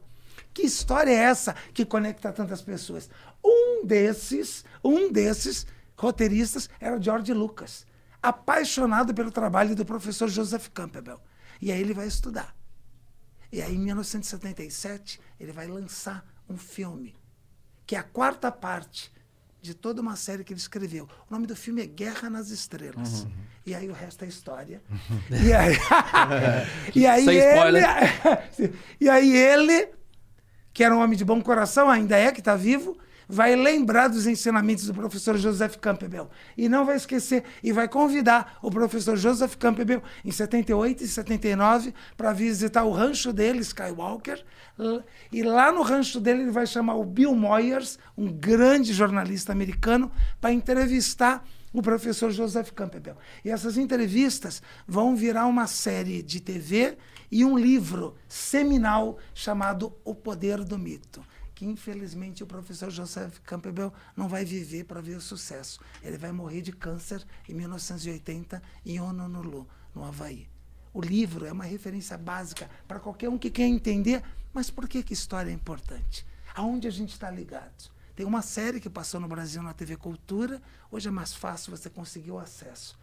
Que 0.54 0.64
história 0.64 1.12
é 1.12 1.16
essa 1.16 1.54
que 1.74 1.86
conecta 1.86 2.32
tantas 2.32 2.62
pessoas? 2.62 3.10
Um 3.44 3.86
desses, 3.86 4.66
um 4.84 5.12
desses 5.12 5.68
roteiristas 5.96 6.70
era 6.80 6.98
o 6.98 7.02
George 7.02 7.34
Lucas, 7.34 7.86
apaixonado 8.24 9.14
pelo 9.14 9.30
trabalho 9.30 9.76
do 9.76 9.86
professor 9.86 10.30
Joseph 10.30 10.70
Campbell. 10.70 11.20
E 11.62 11.72
aí 11.72 11.80
ele 11.80 11.94
vai 11.94 12.08
estudar. 12.08 12.56
E 13.52 13.62
aí, 13.62 13.76
em 13.76 13.80
1977, 13.80 15.20
ele 15.40 15.52
vai 15.52 15.68
lançar 15.68 16.26
um 16.50 16.58
filme, 16.58 17.16
que 17.86 17.96
é 17.96 18.00
a 18.00 18.04
quarta 18.04 18.52
parte 18.52 19.12
de 19.68 19.74
toda 19.74 20.02
uma 20.02 20.16
série 20.16 20.46
que 20.46 20.54
ele 20.54 20.60
escreveu. 20.60 21.10
O 21.30 21.34
nome 21.34 21.46
do 21.46 21.56
filme 21.56 21.82
é 21.82 21.86
Guerra 21.86 22.30
nas 22.30 22.50
Estrelas. 22.50 23.24
Uhum. 23.24 23.32
E 23.66 23.76
aí 23.76 23.90
o 23.90 23.94
resto 23.94 24.24
é 24.24 24.28
história. 24.28 24.82
e 25.30 25.52
aí, 25.54 25.78
e 26.96 27.06
aí 27.06 27.26
Sem 27.26 27.38
ele, 27.38 28.74
e 29.02 29.10
aí 29.10 29.36
ele, 29.36 29.90
que 30.72 30.86
era 30.86 30.96
um 30.96 31.00
homem 31.00 31.18
de 31.18 31.26
bom 31.26 31.42
coração, 31.42 31.90
ainda 31.90 32.18
é 32.18 32.32
que 32.32 32.40
está 32.40 32.56
vivo, 32.56 32.98
vai 33.28 33.56
lembrar 33.56 34.08
dos 34.08 34.26
ensinamentos 34.26 34.86
do 34.86 34.94
professor 34.94 35.38
Joseph 35.38 35.76
Campbell. 35.78 36.30
E 36.58 36.70
não 36.70 36.86
vai 36.86 36.96
esquecer, 36.96 37.44
e 37.62 37.72
vai 37.72 37.88
convidar 37.88 38.58
o 38.62 38.72
professor 38.72 39.18
Joseph 39.18 39.56
Campbell 39.56 40.02
em 40.24 40.32
78 40.32 41.04
e 41.04 41.08
79 41.08 41.94
para 42.16 42.32
visitar 42.34 42.84
o 42.84 42.92
rancho 42.92 43.34
dele, 43.34 43.60
Skywalker. 43.60 44.44
E 45.32 45.44
lá 45.44 45.72
no 45.72 45.82
rancho 45.82 46.20
dele 46.20 46.44
ele 46.44 46.52
vai 46.52 46.66
chamar 46.66 46.96
o 46.96 47.04
Bill 47.04 47.36
Moyers, 47.36 48.00
um 48.18 48.32
grande 48.32 48.94
jornalista 48.94 49.52
americano, 49.52 50.12
para 50.40 50.54
entrevistar 50.54 51.44
o 51.74 51.82
professor 51.82 52.32
Joseph 52.32 52.72
Campbell. 52.72 53.18
E 53.44 53.50
essas 53.50 53.78
entrevistas 53.78 54.62
vão 54.88 55.16
virar 55.16 55.48
uma 55.48 55.68
série 55.68 56.24
de 56.24 56.40
TV 56.40 56.98
e 57.30 57.44
um 57.44 57.58
livro 57.58 58.16
seminal 58.28 59.18
chamado 59.34 59.94
O 60.06 60.16
Poder 60.16 60.64
do 60.64 60.78
Mito 60.78 61.22
que 61.58 61.66
infelizmente 61.66 62.44
o 62.44 62.48
professor 62.48 62.92
Joseph 62.92 63.40
Campbell 63.40 63.92
não 64.16 64.28
vai 64.28 64.46
viver 64.46 64.84
para 64.84 65.02
ver 65.02 65.18
o 65.18 65.22
sucesso. 65.22 65.80
Ele 66.04 66.16
vai 66.16 66.32
morrer 66.32 66.62
de 66.62 66.72
câncer 66.72 67.26
em 67.50 67.56
1980 67.56 68.62
em 68.86 69.02
Honolulu, 69.02 69.68
no 69.96 70.06
Havaí. 70.06 70.48
O 70.94 71.02
livro 71.02 71.48
é 71.48 71.52
uma 71.52 71.64
referência 71.64 72.16
básica 72.16 72.70
para 72.88 73.00
qualquer 73.00 73.28
um 73.30 73.40
que 73.40 73.50
quer 73.50 73.66
entender, 73.66 74.22
mas 74.54 74.70
por 74.70 74.88
que, 74.88 75.02
que 75.02 75.14
história 75.16 75.50
é 75.50 75.54
importante? 75.54 76.24
Aonde 76.54 76.88
a 76.88 76.92
gente 76.92 77.14
está 77.14 77.32
ligado? 77.32 77.90
Tem 78.16 78.24
uma 78.24 78.44
série 78.44 78.80
que 78.80 78.88
passou 78.88 79.20
no 79.20 79.28
Brasil 79.28 79.64
na 79.64 79.74
TV 79.74 79.98
Cultura, 79.98 80.62
hoje 80.92 81.08
é 81.08 81.12
mais 81.12 81.34
fácil 81.34 81.76
você 81.76 81.90
conseguir 81.90 82.30
o 82.30 82.38
acesso. 82.38 83.00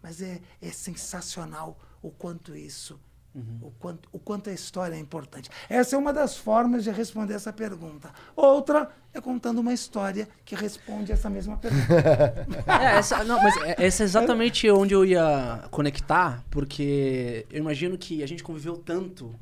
Mas 0.00 0.22
é, 0.22 0.40
é 0.62 0.70
sensacional 0.70 1.76
o 2.00 2.12
quanto 2.12 2.54
isso 2.54 3.00
Uhum. 3.36 3.58
O, 3.60 3.70
quanto, 3.72 4.08
o 4.12 4.18
quanto 4.18 4.48
a 4.48 4.52
história 4.52 4.94
é 4.94 4.98
importante. 4.98 5.50
Essa 5.68 5.94
é 5.94 5.98
uma 5.98 6.10
das 6.10 6.38
formas 6.38 6.82
de 6.84 6.90
responder 6.90 7.34
essa 7.34 7.52
pergunta. 7.52 8.10
Outra 8.34 8.90
é 9.12 9.20
contando 9.20 9.58
uma 9.58 9.74
história 9.74 10.26
que 10.42 10.54
responde 10.54 11.12
essa 11.12 11.28
mesma 11.28 11.56
pergunta. 11.58 12.64
é, 12.66 12.96
essa, 12.96 13.22
não, 13.24 13.42
mas 13.42 13.54
é, 13.58 13.84
essa 13.84 14.02
é 14.02 14.04
exatamente 14.04 14.70
onde 14.70 14.94
eu 14.94 15.04
ia 15.04 15.68
conectar, 15.70 16.42
porque 16.50 17.44
eu 17.50 17.58
imagino 17.58 17.98
que 17.98 18.22
a 18.22 18.26
gente 18.26 18.42
conviveu 18.42 18.78
tanto 18.78 19.34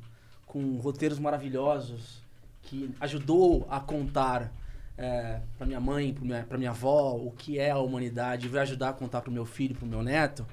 com 0.44 0.76
roteiros 0.78 1.20
maravilhosos 1.20 2.20
que 2.62 2.92
ajudou 2.98 3.64
a 3.70 3.78
contar 3.78 4.52
é, 4.98 5.40
para 5.56 5.68
minha 5.68 5.80
mãe, 5.80 6.12
para 6.12 6.24
minha, 6.24 6.46
minha 6.58 6.70
avó, 6.70 7.12
o 7.14 7.30
que 7.30 7.60
é 7.60 7.70
a 7.70 7.78
humanidade, 7.78 8.48
vai 8.48 8.62
ajudar 8.62 8.88
a 8.88 8.92
contar 8.92 9.20
para 9.20 9.30
o 9.30 9.32
meu 9.32 9.46
filho, 9.46 9.76
para 9.76 9.84
o 9.84 9.88
meu 9.88 10.02
neto 10.02 10.44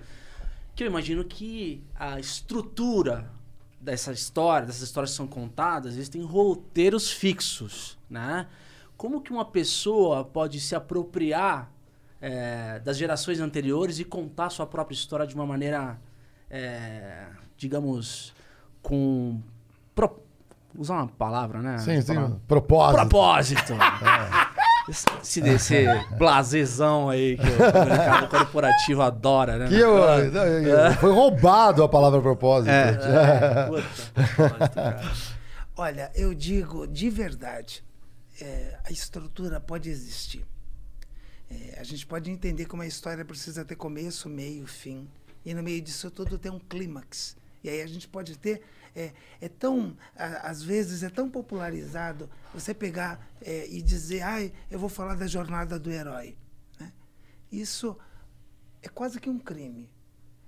que 0.76 0.84
eu 0.84 0.88
imagino 0.88 1.24
que 1.24 1.84
a 1.96 2.20
estrutura 2.20 3.32
dessa 3.80 4.12
história, 4.12 4.68
dessas 4.68 4.84
histórias 4.84 5.12
que 5.12 5.18
são 5.18 5.28
contadas, 5.28 5.94
existem 5.94 6.22
roteiros 6.22 7.12
fixos, 7.12 7.98
né? 8.10 8.48
Como 8.96 9.22
que 9.22 9.32
uma 9.32 9.46
pessoa 9.46 10.24
pode 10.24 10.60
se 10.60 10.76
apropriar 10.76 11.72
é, 12.22 12.80
das 12.80 12.98
gerações 12.98 13.40
anteriores 13.40 14.00
e 14.00 14.06
contar 14.06 14.52
sua 14.52 14.68
própria 14.68 14.94
história 14.94 15.26
de 15.26 15.34
uma 15.34 15.46
maneira, 15.46 16.00
é, 16.50 17.26
digamos, 17.58 18.34
com 18.84 19.42
pro, 19.96 20.20
usar 20.78 20.98
uma 20.98 21.08
palavra, 21.08 21.62
né? 21.62 21.80
Sim, 21.80 22.02
sim. 22.02 22.40
Propósito. 22.48 23.00
Propósito. 23.00 23.74
é. 23.74 24.51
Esse, 24.90 25.40
esse 25.42 25.86
blasezão 26.18 27.10
aí 27.10 27.38
que 27.38 27.44
o 27.44 27.86
mercado 27.86 28.28
corporativo 28.30 29.02
adora, 29.02 29.58
né? 29.58 29.68
Que 29.68 29.80
eu, 29.80 30.04
é. 30.08 30.96
Foi 30.96 31.12
roubado 31.12 31.84
a 31.84 31.90
palavra 31.90 32.22
propósito. 32.22 32.70
É. 32.72 32.90
é. 32.90 33.68
Puta, 33.68 35.02
Olha, 35.78 36.12
eu 36.16 36.34
digo 36.34 36.88
de 36.88 37.10
verdade, 37.10 37.84
é, 38.42 38.80
a 38.84 38.92
estrutura 38.92 39.60
pode 39.60 39.90
existir. 39.90 40.46
É, 41.50 41.80
a 41.80 41.84
gente 41.84 42.06
pode 42.06 42.32
entender 42.32 42.66
como 42.66 42.82
a 42.82 42.88
história 42.88 43.24
precisa 43.26 43.66
ter 43.66 43.76
começo, 43.76 44.30
meio, 44.30 44.66
fim. 44.66 45.08
E 45.46 45.54
no 45.54 45.62
meio 45.62 45.82
disso 45.82 46.10
tudo 46.10 46.38
tem 46.38 46.52
um 46.52 46.60
clímax. 46.60 47.36
E 47.64 47.70
aí 47.70 47.82
a 47.82 47.88
gente 47.88 48.08
pode 48.08 48.38
ter 48.38 48.62
é, 48.96 49.14
é 49.40 49.50
tão, 49.50 49.96
às 50.16 50.62
vezes, 50.62 51.04
é 51.04 51.10
tão 51.10 51.30
popularizado 51.30 52.30
você 52.54 52.74
pegar 52.74 53.26
é, 53.42 53.68
e 53.70 53.82
dizer, 53.82 54.22
ai, 54.22 54.54
eu 54.70 54.80
vou 54.80 54.90
falar 54.90 55.16
da 55.16 55.28
jornada 55.28 55.80
do 55.80 55.90
herói. 55.90 56.38
Né? 56.80 56.92
Isso 57.52 57.98
é 58.82 58.90
quase 58.90 59.20
que 59.20 59.30
um 59.30 59.40
crime. 59.40 59.90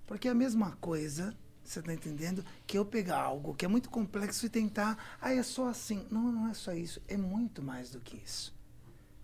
Porque 0.05 0.27
é 0.27 0.31
a 0.31 0.35
mesma 0.35 0.75
coisa, 0.77 1.35
você 1.63 1.79
está 1.79 1.93
entendendo, 1.93 2.43
que 2.67 2.77
eu 2.77 2.85
pegar 2.85 3.21
algo 3.21 3.55
que 3.55 3.65
é 3.65 3.67
muito 3.67 3.89
complexo 3.89 4.45
e 4.45 4.49
tentar, 4.49 5.17
ah, 5.21 5.33
é 5.33 5.41
só 5.41 5.67
assim. 5.69 6.05
Não, 6.11 6.31
não 6.31 6.47
é 6.47 6.53
só 6.53 6.73
isso, 6.73 7.01
é 7.07 7.15
muito 7.15 7.61
mais 7.61 7.91
do 7.91 8.01
que 8.01 8.17
isso. 8.17 8.53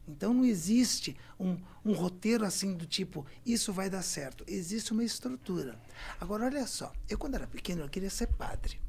Então 0.08 0.34
não 0.34 0.44
existe 0.44 1.16
um, 1.40 1.60
um, 1.86 1.94
roteiro 1.94 2.44
assim 2.44 2.74
do 2.74 2.88
tipo, 2.88 3.28
isso 3.46 3.72
vai 3.72 3.92
dar 3.92 4.02
certo. 4.02 4.44
Existe 4.48 4.92
uma 4.92 5.04
estrutura. 5.04 5.80
Agora, 6.20 6.46
olha 6.46 6.66
só, 6.66 6.92
eu 7.08 7.16
quando 7.16 7.36
era 7.36 7.46
pequeno 7.46 7.84
eu 7.84 7.90
queria 7.90 8.10
ser 8.10 8.26
padre 8.26 8.82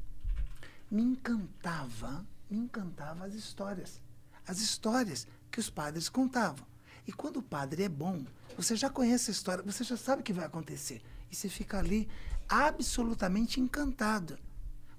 me 0.91 1.01
encantava, 1.01 2.25
me 2.49 2.57
encantava 2.57 3.25
as 3.25 3.33
histórias. 3.33 4.01
As 4.45 4.59
histórias 4.59 5.25
que 5.49 5.59
os 5.59 5.69
padres 5.69 6.09
contavam. 6.09 6.65
E 7.07 7.13
quando 7.13 7.37
o 7.37 7.43
padre 7.43 7.83
é 7.83 7.89
bom, 7.89 8.25
você 8.57 8.75
já 8.75 8.89
conhece 8.89 9.31
a 9.31 9.33
história, 9.33 9.63
você 9.63 9.85
já 9.85 9.95
sabe 9.95 10.21
o 10.21 10.25
que 10.25 10.33
vai 10.33 10.45
acontecer. 10.45 11.01
E 11.31 11.35
você 11.35 11.47
fica 11.47 11.79
ali 11.79 12.09
absolutamente 12.49 13.61
encantado. 13.61 14.37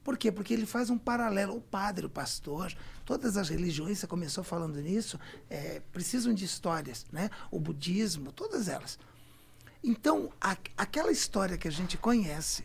Por 0.02 0.16
quê? 0.16 0.32
Porque 0.32 0.54
ele 0.54 0.66
faz 0.66 0.88
um 0.88 0.99
paralelo. 0.99 1.56
O 1.56 1.61
padre, 1.61 2.06
o 2.06 2.11
pastor, 2.11 2.75
todas 3.04 3.37
as 3.37 3.50
religiões, 3.50 3.99
você 3.99 4.06
começou 4.06 4.42
falando 4.42 4.80
nisso, 4.80 5.20
é, 5.49 5.80
precisam 5.92 6.32
de 6.32 6.44
histórias. 6.44 7.06
Né? 7.12 7.30
O 7.50 7.61
budismo, 7.61 8.32
todas 8.32 8.66
elas. 8.66 8.99
Então, 9.84 10.32
a, 10.40 10.56
aquela 10.76 11.12
história 11.12 11.58
que 11.58 11.68
a 11.68 11.72
gente 11.72 11.99
conhece, 11.99 12.64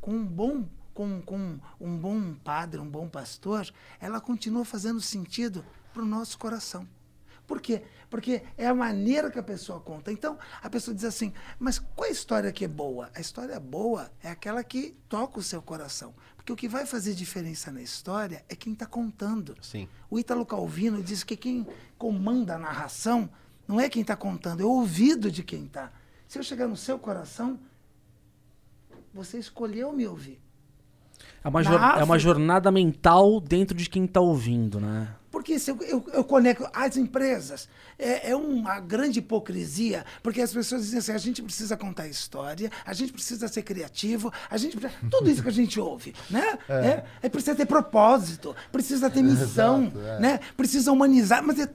com 0.00 0.12
um 0.12 0.24
bom 0.24 0.66
com, 0.94 1.20
com 1.22 1.58
um 1.80 1.96
bom 1.96 2.34
padre, 2.34 2.80
um 2.80 2.88
bom 2.88 3.08
pastor, 3.08 3.72
ela 4.00 4.20
continua 4.20 4.64
fazendo 4.64 5.00
sentido 5.00 5.64
para 5.92 6.02
o 6.02 6.06
nosso 6.06 6.38
coração. 6.38 6.88
Por 7.46 7.60
quê? 7.60 7.82
Porque 8.08 8.42
é 8.56 8.66
a 8.66 8.74
maneira 8.74 9.30
que 9.30 9.38
a 9.38 9.42
pessoa 9.42 9.80
conta. 9.80 10.12
Então, 10.12 10.38
a 10.62 10.70
pessoa 10.70 10.94
diz 10.94 11.04
assim, 11.04 11.32
mas 11.58 11.78
qual 11.78 12.06
é 12.06 12.08
a 12.08 12.12
história 12.12 12.52
que 12.52 12.64
é 12.64 12.68
boa? 12.68 13.10
A 13.14 13.20
história 13.20 13.58
boa 13.58 14.10
é 14.22 14.30
aquela 14.30 14.62
que 14.62 14.96
toca 15.08 15.38
o 15.38 15.42
seu 15.42 15.60
coração. 15.60 16.14
Porque 16.36 16.52
o 16.52 16.56
que 16.56 16.68
vai 16.68 16.86
fazer 16.86 17.14
diferença 17.14 17.70
na 17.70 17.82
história 17.82 18.44
é 18.48 18.56
quem 18.56 18.72
está 18.72 18.86
contando. 18.86 19.56
Sim. 19.60 19.88
O 20.08 20.18
Ítalo 20.18 20.46
Calvino 20.46 21.02
diz 21.02 21.22
que 21.22 21.36
quem 21.36 21.66
comanda 21.98 22.54
a 22.54 22.58
narração 22.58 23.28
não 23.66 23.80
é 23.80 23.88
quem 23.88 24.02
está 24.02 24.16
contando, 24.16 24.62
é 24.62 24.64
o 24.64 24.70
ouvido 24.70 25.30
de 25.30 25.42
quem 25.42 25.64
está. 25.64 25.92
Se 26.26 26.38
eu 26.38 26.42
chegar 26.42 26.66
no 26.66 26.76
seu 26.76 26.98
coração, 26.98 27.60
você 29.12 29.38
escolheu 29.38 29.92
me 29.92 30.06
ouvir. 30.06 30.40
É 31.44 31.48
uma, 31.48 31.62
jor 31.62 31.80
é 31.98 32.04
uma 32.04 32.18
jornada 32.18 32.70
mental 32.70 33.40
dentro 33.40 33.76
de 33.76 33.88
quem 33.88 34.04
está 34.04 34.20
ouvindo, 34.20 34.80
né? 34.80 35.08
Porque 35.32 35.58
se 35.58 35.70
eu, 35.70 35.78
eu, 35.80 36.04
eu, 36.12 36.22
conecto 36.22 36.68
as 36.74 36.96
empresas, 36.98 37.66
é, 37.98 38.30
é, 38.30 38.36
uma 38.36 38.78
grande 38.78 39.18
hipocrisia, 39.18 40.04
porque 40.22 40.42
as 40.42 40.52
pessoas 40.52 40.82
dizem 40.82 40.98
assim, 40.98 41.12
a 41.12 41.18
gente 41.18 41.42
precisa 41.42 41.74
contar 41.74 42.06
história, 42.06 42.70
a 42.84 42.92
gente 42.92 43.14
precisa 43.14 43.48
ser 43.48 43.62
criativo, 43.62 44.30
a 44.50 44.58
gente 44.58 44.76
precisa, 44.76 45.00
tudo 45.10 45.30
isso 45.30 45.42
que 45.42 45.48
a 45.48 45.52
gente 45.52 45.80
ouve, 45.80 46.14
né? 46.28 46.58
É. 46.68 46.74
É, 46.74 47.04
é 47.22 47.28
precisa 47.30 47.56
ter 47.56 47.64
propósito, 47.64 48.54
precisa 48.70 49.08
ter 49.08 49.22
missão, 49.22 49.84
Exato, 49.88 50.00
é. 50.00 50.20
né? 50.20 50.40
Precisa 50.54 50.92
humanizar, 50.92 51.42
mas 51.42 51.66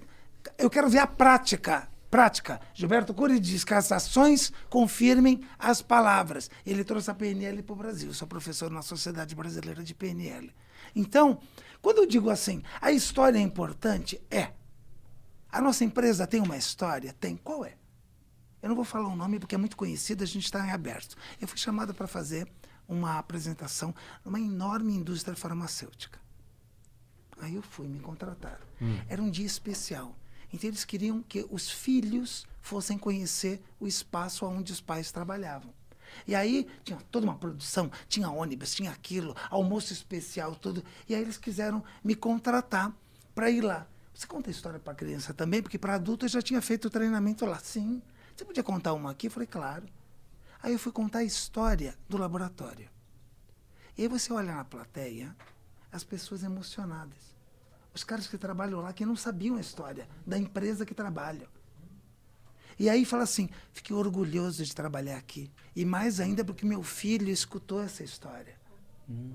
eu 0.58 0.70
quero 0.70 0.88
ver 0.88 1.00
a 1.00 1.08
prática 1.08 1.90
prática. 2.18 2.60
Gilberto 2.74 3.14
Cury 3.14 3.40
diz 3.40 3.64
que 3.64 3.76
as 3.76 3.92
ações 3.92 4.52
confirmem 4.72 5.40
as 5.60 5.84
palavras. 5.84 6.50
Ele 6.66 6.84
trouxe 6.84 7.12
a 7.12 7.14
PNL 7.14 7.62
para 7.62 7.74
o 7.74 7.76
Brasil. 7.76 8.10
Eu 8.10 8.14
sou 8.16 8.28
professor 8.28 8.72
na 8.72 8.82
Sociedade 8.82 9.36
Brasileira 9.36 9.84
de 9.84 9.94
PNL. 9.94 10.52
Então, 10.96 11.40
quando 11.80 12.00
eu 12.00 12.08
digo 12.08 12.32
assim, 12.32 12.64
a 12.82 12.92
história 12.92 13.38
é 13.38 13.42
importante, 13.42 14.20
é. 14.32 14.52
A 15.52 15.62
nossa 15.62 15.86
empresa 15.86 16.26
tem 16.26 16.42
uma 16.42 16.58
história? 16.58 17.14
Tem. 17.14 17.38
Qual 17.38 17.64
é? 17.64 17.76
Eu 18.64 18.70
não 18.70 18.76
vou 18.76 18.84
falar 18.84 19.10
o 19.10 19.16
nome 19.16 19.38
porque 19.38 19.54
é 19.54 19.58
muito 19.60 19.78
conhecido, 19.78 20.24
a 20.24 20.28
gente 20.28 20.46
está 20.46 20.66
em 20.66 20.72
aberto. 20.72 21.16
Eu 21.40 21.48
fui 21.48 21.60
chamado 21.60 21.94
para 21.94 22.08
fazer 22.08 22.52
uma 22.88 23.20
apresentação 23.20 23.94
numa 24.26 24.40
enorme 24.40 24.92
indústria 24.92 25.38
farmacêutica. 25.38 26.20
Aí 27.40 27.54
eu 27.54 27.62
fui, 27.62 27.88
me 27.88 28.00
contrataram. 28.00 28.66
Hum. 28.82 29.00
Era 29.08 29.22
um 29.22 29.30
dia 29.30 29.46
especial. 29.46 30.16
Então 30.52 30.70
eles 30.70 30.86
queriam 30.86 31.22
que 31.22 31.46
os 31.50 31.70
filhos 31.70 32.46
fossem 32.62 32.98
conhecer 32.98 33.62
o 33.80 33.88
espaço 33.88 34.46
onde 34.46 34.72
os 34.72 34.82
pais 34.82 35.12
trabalhavam. 35.12 35.74
E 36.26 36.34
aí 36.34 36.68
tinha 36.84 36.98
toda 37.12 37.26
uma 37.26 37.36
produção, 37.36 37.92
tinha 38.08 38.30
ônibus, 38.30 38.74
tinha 38.74 38.92
aquilo, 38.92 39.36
almoço 39.50 39.94
especial, 39.94 40.56
tudo. 40.56 40.84
E 41.08 41.14
aí 41.14 41.22
eles 41.22 41.38
quiseram 41.38 41.84
me 42.04 42.16
contratar 42.16 42.94
para 43.36 43.50
ir 43.50 43.62
lá. 43.62 43.88
Você 44.14 44.26
conta 44.26 44.50
a 44.50 44.52
história 44.52 44.80
para 44.80 44.96
criança 44.96 45.34
também? 45.34 45.62
Porque 45.62 45.78
para 45.78 45.96
adulto 45.96 46.26
eu 46.26 46.30
já 46.30 46.42
tinha 46.42 46.62
feito 46.62 46.86
o 46.86 46.90
treinamento 46.90 47.46
lá. 47.46 47.60
Sim. 47.60 48.02
Você 48.36 48.46
podia 48.46 48.64
contar 48.64 48.94
uma 48.94 49.12
aqui? 49.12 49.28
Eu 49.28 49.32
falei, 49.32 49.48
claro. 49.48 49.86
Aí 50.62 50.74
eu 50.74 50.80
fui 50.80 50.92
contar 50.92 51.20
a 51.20 51.24
história 51.24 51.96
do 52.10 52.18
laboratório. 52.18 52.90
E 53.98 54.04
aí 54.04 54.08
você 54.08 54.34
olha 54.34 54.56
na 54.56 54.64
plateia, 54.64 55.36
as 55.92 56.04
pessoas 56.04 56.44
emocionadas 56.44 57.37
os 57.98 58.04
caras 58.04 58.28
que 58.28 58.38
trabalham 58.38 58.80
lá 58.80 58.94
que 58.94 59.06
não 59.06 59.16
sabiam 59.16 59.56
a 59.56 59.60
história 59.60 60.08
da 60.26 60.38
empresa 60.38 60.86
que 60.86 60.94
trabalham. 60.94 61.48
E 62.78 62.88
aí 62.90 63.04
fala 63.04 63.24
assim: 63.24 63.50
fiquei 63.74 63.96
orgulhoso 63.96 64.64
de 64.64 64.76
trabalhar 64.76 65.18
aqui. 65.18 65.52
E 65.76 65.84
mais 65.84 66.20
ainda 66.20 66.46
porque 66.46 66.64
meu 66.64 66.84
filho 66.84 67.30
escutou 67.30 67.82
essa 67.82 68.04
história. 68.04 68.56
Hum. 69.10 69.34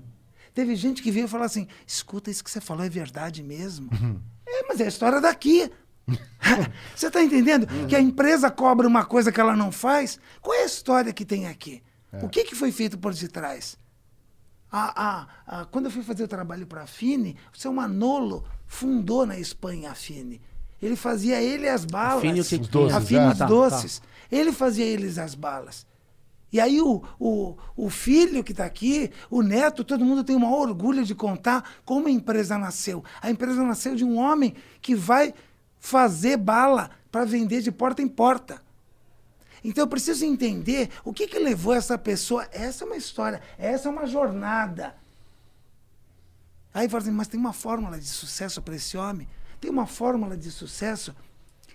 Teve 0.53 0.75
gente 0.77 1.03
que 1.03 1.11
veio 1.11 1.27
falar 1.27 1.45
assim: 1.45 1.67
escuta, 1.85 2.31
isso 2.31 2.41
que 2.41 2.49
você 2.49 2.61
falou 2.61 2.85
é 2.85 2.89
verdade 2.89 3.43
mesmo. 3.43 3.89
Uhum. 3.91 4.21
É, 4.47 4.65
mas 4.65 4.79
é 4.79 4.85
a 4.85 4.87
história 4.87 5.19
daqui. 5.19 5.69
você 6.95 7.07
está 7.07 7.21
entendendo? 7.21 7.69
Uhum. 7.69 7.87
Que 7.87 7.97
a 7.97 8.01
empresa 8.01 8.49
cobra 8.49 8.87
uma 8.87 9.03
coisa 9.03 9.29
que 9.29 9.41
ela 9.41 9.57
não 9.57 9.73
faz? 9.73 10.17
Qual 10.41 10.55
é 10.55 10.63
a 10.63 10.65
história 10.65 11.11
que 11.11 11.25
tem 11.25 11.47
aqui? 11.47 11.83
É. 12.13 12.23
O 12.23 12.29
que, 12.29 12.45
que 12.45 12.55
foi 12.55 12.71
feito 12.71 12.97
por 12.97 13.13
detrás? 13.13 13.77
A, 14.75 15.27
a, 15.47 15.61
a- 15.61 15.65
quando 15.65 15.85
eu 15.85 15.91
fui 15.91 16.01
fazer 16.01 16.23
o 16.23 16.27
trabalho 16.27 16.65
para 16.65 16.81
a 16.81 16.87
Fine, 16.87 17.37
o 17.53 17.57
seu 17.57 17.71
Manolo 17.71 18.43
fundou 18.65 19.23
na 19.23 19.37
Espanha 19.37 19.91
a 19.91 19.93
Fine. 19.95 20.41
Ele 20.81 20.95
fazia 20.95 21.39
ele 21.39 21.69
as 21.69 21.85
balas. 21.85 22.21
Fine 22.21 22.41
o 22.41 22.43
que 22.43 22.55
Os 22.55 22.67
doces, 22.67 22.95
a 22.95 22.97
é. 22.97 23.01
Fine 23.05 23.19
Ah, 23.19 23.31
os 23.31 23.37
tá, 23.37 23.45
doces. 23.45 24.01
Ele 24.31 24.51
fazia 24.51 24.83
eles 24.83 25.19
as 25.19 25.35
balas. 25.35 25.85
E 26.51 26.59
aí 26.59 26.81
o, 26.81 27.03
o, 27.19 27.55
o 27.75 27.89
filho 27.89 28.43
que 28.43 28.51
está 28.51 28.65
aqui, 28.65 29.11
o 29.29 29.41
neto, 29.43 29.83
todo 29.83 30.03
mundo 30.03 30.23
tem 30.23 30.35
o 30.35 30.39
maior 30.39 30.67
orgulho 30.67 31.03
de 31.05 31.13
contar 31.15 31.63
como 31.85 32.07
a 32.07 32.11
empresa 32.11 32.57
nasceu. 32.57 33.03
A 33.21 33.29
empresa 33.29 33.63
nasceu 33.63 33.95
de 33.95 34.03
um 34.03 34.17
homem 34.17 34.55
que 34.81 34.95
vai 34.95 35.33
fazer 35.79 36.37
bala 36.37 36.89
para 37.11 37.25
vender 37.25 37.61
de 37.61 37.71
porta 37.71 38.01
em 38.01 38.07
porta. 38.07 38.61
Então 39.63 39.83
eu 39.83 39.87
preciso 39.87 40.25
entender 40.25 40.89
o 41.03 41.13
que, 41.13 41.27
que 41.27 41.39
levou 41.39 41.73
essa 41.73 41.97
pessoa. 41.97 42.47
Essa 42.51 42.83
é 42.83 42.87
uma 42.87 42.97
história, 42.97 43.41
essa 43.57 43.87
é 43.87 43.91
uma 43.91 44.05
jornada. 44.05 44.95
Aí 46.73 46.89
fala 46.89 47.03
assim, 47.03 47.11
mas 47.11 47.27
tem 47.27 47.39
uma 47.39 47.53
fórmula 47.53 47.99
de 47.99 48.07
sucesso 48.07 48.61
para 48.61 48.75
esse 48.75 48.97
homem? 48.97 49.27
Tem 49.61 49.69
uma 49.69 49.85
fórmula 49.85 50.35
de 50.35 50.51
sucesso? 50.51 51.15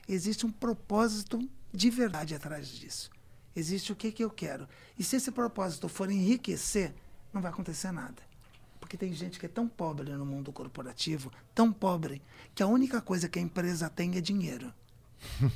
Existe 0.08 0.44
um 0.44 0.50
propósito 0.50 1.38
de 1.72 1.88
verdade 1.88 2.34
atrás 2.34 2.68
disso. 2.68 3.10
Existe 3.54 3.92
o 3.92 3.96
que, 3.96 4.12
que 4.12 4.24
eu 4.24 4.30
quero. 4.30 4.68
E 4.98 5.04
se 5.04 5.16
esse 5.16 5.30
propósito 5.30 5.88
for 5.88 6.10
enriquecer, 6.10 6.94
não 7.32 7.40
vai 7.40 7.50
acontecer 7.50 7.92
nada. 7.92 8.22
Porque 8.80 8.96
tem 8.96 9.12
gente 9.12 9.38
que 9.38 9.46
é 9.46 9.48
tão 9.48 9.68
pobre 9.68 10.10
no 10.12 10.24
mundo 10.24 10.52
corporativo, 10.52 11.32
tão 11.54 11.72
pobre, 11.72 12.22
que 12.54 12.62
a 12.62 12.66
única 12.66 13.00
coisa 13.00 13.28
que 13.28 13.38
a 13.38 13.42
empresa 13.42 13.90
tem 13.90 14.16
é 14.16 14.20
dinheiro. 14.20 14.72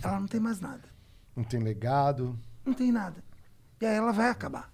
Ela 0.02 0.20
não 0.20 0.26
tem 0.26 0.40
mais 0.40 0.60
nada. 0.60 0.91
Não 1.36 1.44
tem 1.44 1.60
legado. 1.60 2.38
Não 2.64 2.72
tem 2.74 2.92
nada. 2.92 3.22
E 3.80 3.86
aí 3.86 3.96
ela 3.96 4.12
vai 4.12 4.28
acabar. 4.28 4.70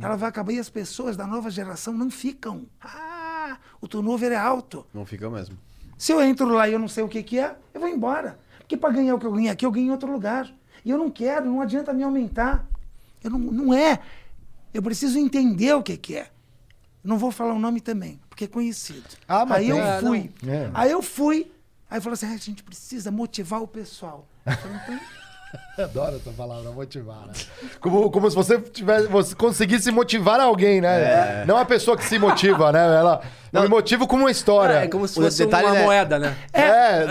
Ela 0.00 0.16
vai 0.16 0.28
acabar 0.30 0.52
e 0.52 0.58
as 0.58 0.70
pessoas 0.70 1.16
da 1.16 1.26
nova 1.26 1.50
geração 1.50 1.92
não 1.92 2.10
ficam. 2.10 2.66
Ah, 2.80 3.58
o 3.80 3.86
turnover 3.86 4.32
é 4.32 4.36
alto. 4.36 4.86
Não 4.92 5.04
fica 5.04 5.28
mesmo. 5.28 5.56
Se 5.98 6.12
eu 6.12 6.22
entro 6.22 6.48
lá 6.48 6.66
e 6.68 6.72
eu 6.72 6.78
não 6.78 6.88
sei 6.88 7.04
o 7.04 7.08
que, 7.08 7.22
que 7.22 7.38
é, 7.38 7.54
eu 7.74 7.80
vou 7.80 7.88
embora. 7.88 8.38
Porque 8.58 8.76
para 8.76 8.92
ganhar 8.92 9.14
o 9.14 9.18
que 9.18 9.26
eu 9.26 9.32
ganhei 9.32 9.50
aqui, 9.50 9.64
eu 9.66 9.70
ganhei 9.70 9.88
em 9.88 9.92
outro 9.92 10.10
lugar. 10.10 10.50
E 10.84 10.90
eu 10.90 10.96
não 10.98 11.10
quero, 11.10 11.46
não 11.46 11.60
adianta 11.60 11.92
me 11.92 12.02
aumentar. 12.02 12.64
Eu 13.22 13.30
não, 13.30 13.38
não 13.38 13.74
é. 13.74 14.00
Eu 14.72 14.82
preciso 14.82 15.18
entender 15.18 15.74
o 15.74 15.82
que, 15.82 15.96
que 15.96 16.16
é. 16.16 16.30
Não 17.04 17.18
vou 17.18 17.30
falar 17.30 17.52
o 17.54 17.58
nome 17.58 17.80
também, 17.80 18.18
porque 18.28 18.44
é 18.44 18.48
conhecido. 18.48 19.04
Ah, 19.28 19.44
mas 19.46 19.58
aí 19.58 19.68
eu 19.68 19.78
Ah, 19.82 20.00
fui. 20.00 20.30
É. 20.46 20.70
Aí 20.74 20.90
eu 20.90 21.02
fui. 21.02 21.52
Aí 21.88 22.00
falou 22.00 22.14
assim: 22.14 22.26
"Ah, 22.26 22.32
a 22.32 22.36
gente 22.36 22.62
precisa 22.62 23.10
motivar 23.10 23.62
o 23.62 23.68
pessoal. 23.68 24.26
Eu 24.44 24.52
falei, 24.56 24.76
então, 24.82 25.00
Adoro 25.78 26.16
essa 26.16 26.30
palavra, 26.30 26.70
motivar, 26.70 27.26
né? 27.26 27.32
Como, 27.80 28.10
como 28.10 28.28
se 28.30 28.34
você 28.36 28.58
tivesse, 28.60 29.06
você 29.08 29.34
conseguisse 29.34 29.90
motivar 29.90 30.40
alguém, 30.40 30.80
né? 30.80 31.44
Não 31.46 31.56
a 31.58 31.64
pessoa 31.64 31.96
que 31.96 32.04
se 32.04 32.18
motiva, 32.18 32.72
né? 32.72 32.80
Ela, 32.80 33.20
eu 33.52 33.62
me 33.62 33.68
motivo 33.68 34.06
com 34.06 34.16
uma 34.16 34.30
história. 34.30 34.74
É, 34.84 34.88
como 34.88 35.06
se 35.06 35.18
O 35.18 35.22
fosse 35.22 35.44
detalhe 35.44 35.66
uma 35.66 35.76
é- 35.78 35.84
moeda, 35.84 36.18
né? 36.18 36.36
É, 36.52 37.06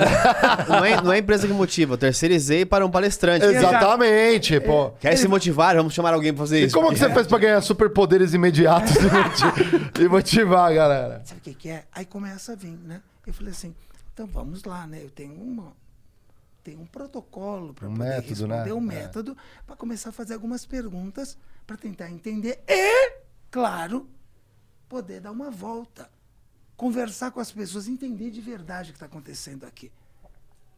Não 0.68 0.84
é, 0.86 1.02
não 1.02 1.12
é 1.14 1.16
a 1.16 1.20
empresa 1.20 1.48
que 1.48 1.54
motiva, 1.54 1.94
eu 1.94 1.98
terceirizei 1.98 2.66
para 2.66 2.86
um 2.86 2.90
palestrante. 2.90 3.46
exatamente, 3.46 4.60
pô. 4.60 4.92
Quer 5.00 5.16
se 5.18 5.28
motivar? 5.28 5.76
Vamos 5.76 5.94
chamar 5.94 6.14
alguém 6.14 6.34
para 6.34 6.42
fazer 6.44 6.62
E 6.62 6.66
isso. 6.66 6.76
como 6.76 6.92
que 6.92 6.98
você 7.00 7.10
fez 7.12 7.28
pra 7.28 7.38
ganhar 7.38 7.62
superpoderes 7.62 8.34
imediatos 8.34 8.96
e 8.96 9.02
moti- 9.02 10.02
e 10.02 10.08
motivar 10.08 10.72
a 10.72 10.74
galera? 10.74 11.22
sabe 11.24 11.40
o 11.40 11.44
que, 11.44 11.54
que 11.54 11.70
é? 11.70 11.84
Aí 11.94 12.06
começa 12.06 12.54
a 12.54 12.56
vir, 12.56 12.78
né? 12.86 13.00
Eu 13.26 13.34
falei 13.34 13.52
assim, 13.52 13.74
então 14.14 14.28
vamos 14.28 14.64
lá, 14.64 14.86
né? 14.88 15.00
Eu 15.04 15.10
tenho 15.10 15.34
uma, 15.34 15.72
tenho 16.66 16.82
um 16.82 16.86
protocolo 16.88 17.76
para 17.76 17.88
Um 17.88 17.94
poder 17.94 18.10
método, 18.10 18.48
né? 18.48 18.56
responder, 18.56 18.74
um 18.74 18.92
É. 18.92 18.96
método 18.96 19.38
para 19.68 19.76
começar 19.76 20.10
a 20.10 20.12
fazer 20.12 20.34
algumas 20.34 20.66
perguntas 20.66 21.38
para 21.68 21.78
tentar 21.78 22.10
entender 22.10 22.60
e, 22.68 23.20
claro, 23.52 24.10
poder 24.90 25.20
dar 25.22 25.32
uma 25.32 25.52
volta, 25.52 26.10
conversar 26.76 27.30
com 27.32 27.40
as 27.40 27.52
pessoas, 27.52 27.88
entender 27.88 28.32
de 28.32 28.42
verdade 28.42 28.90
o 28.90 28.94
que 28.94 28.98
está 28.98 29.06
acontecendo 29.06 29.64
aqui. 29.64 29.92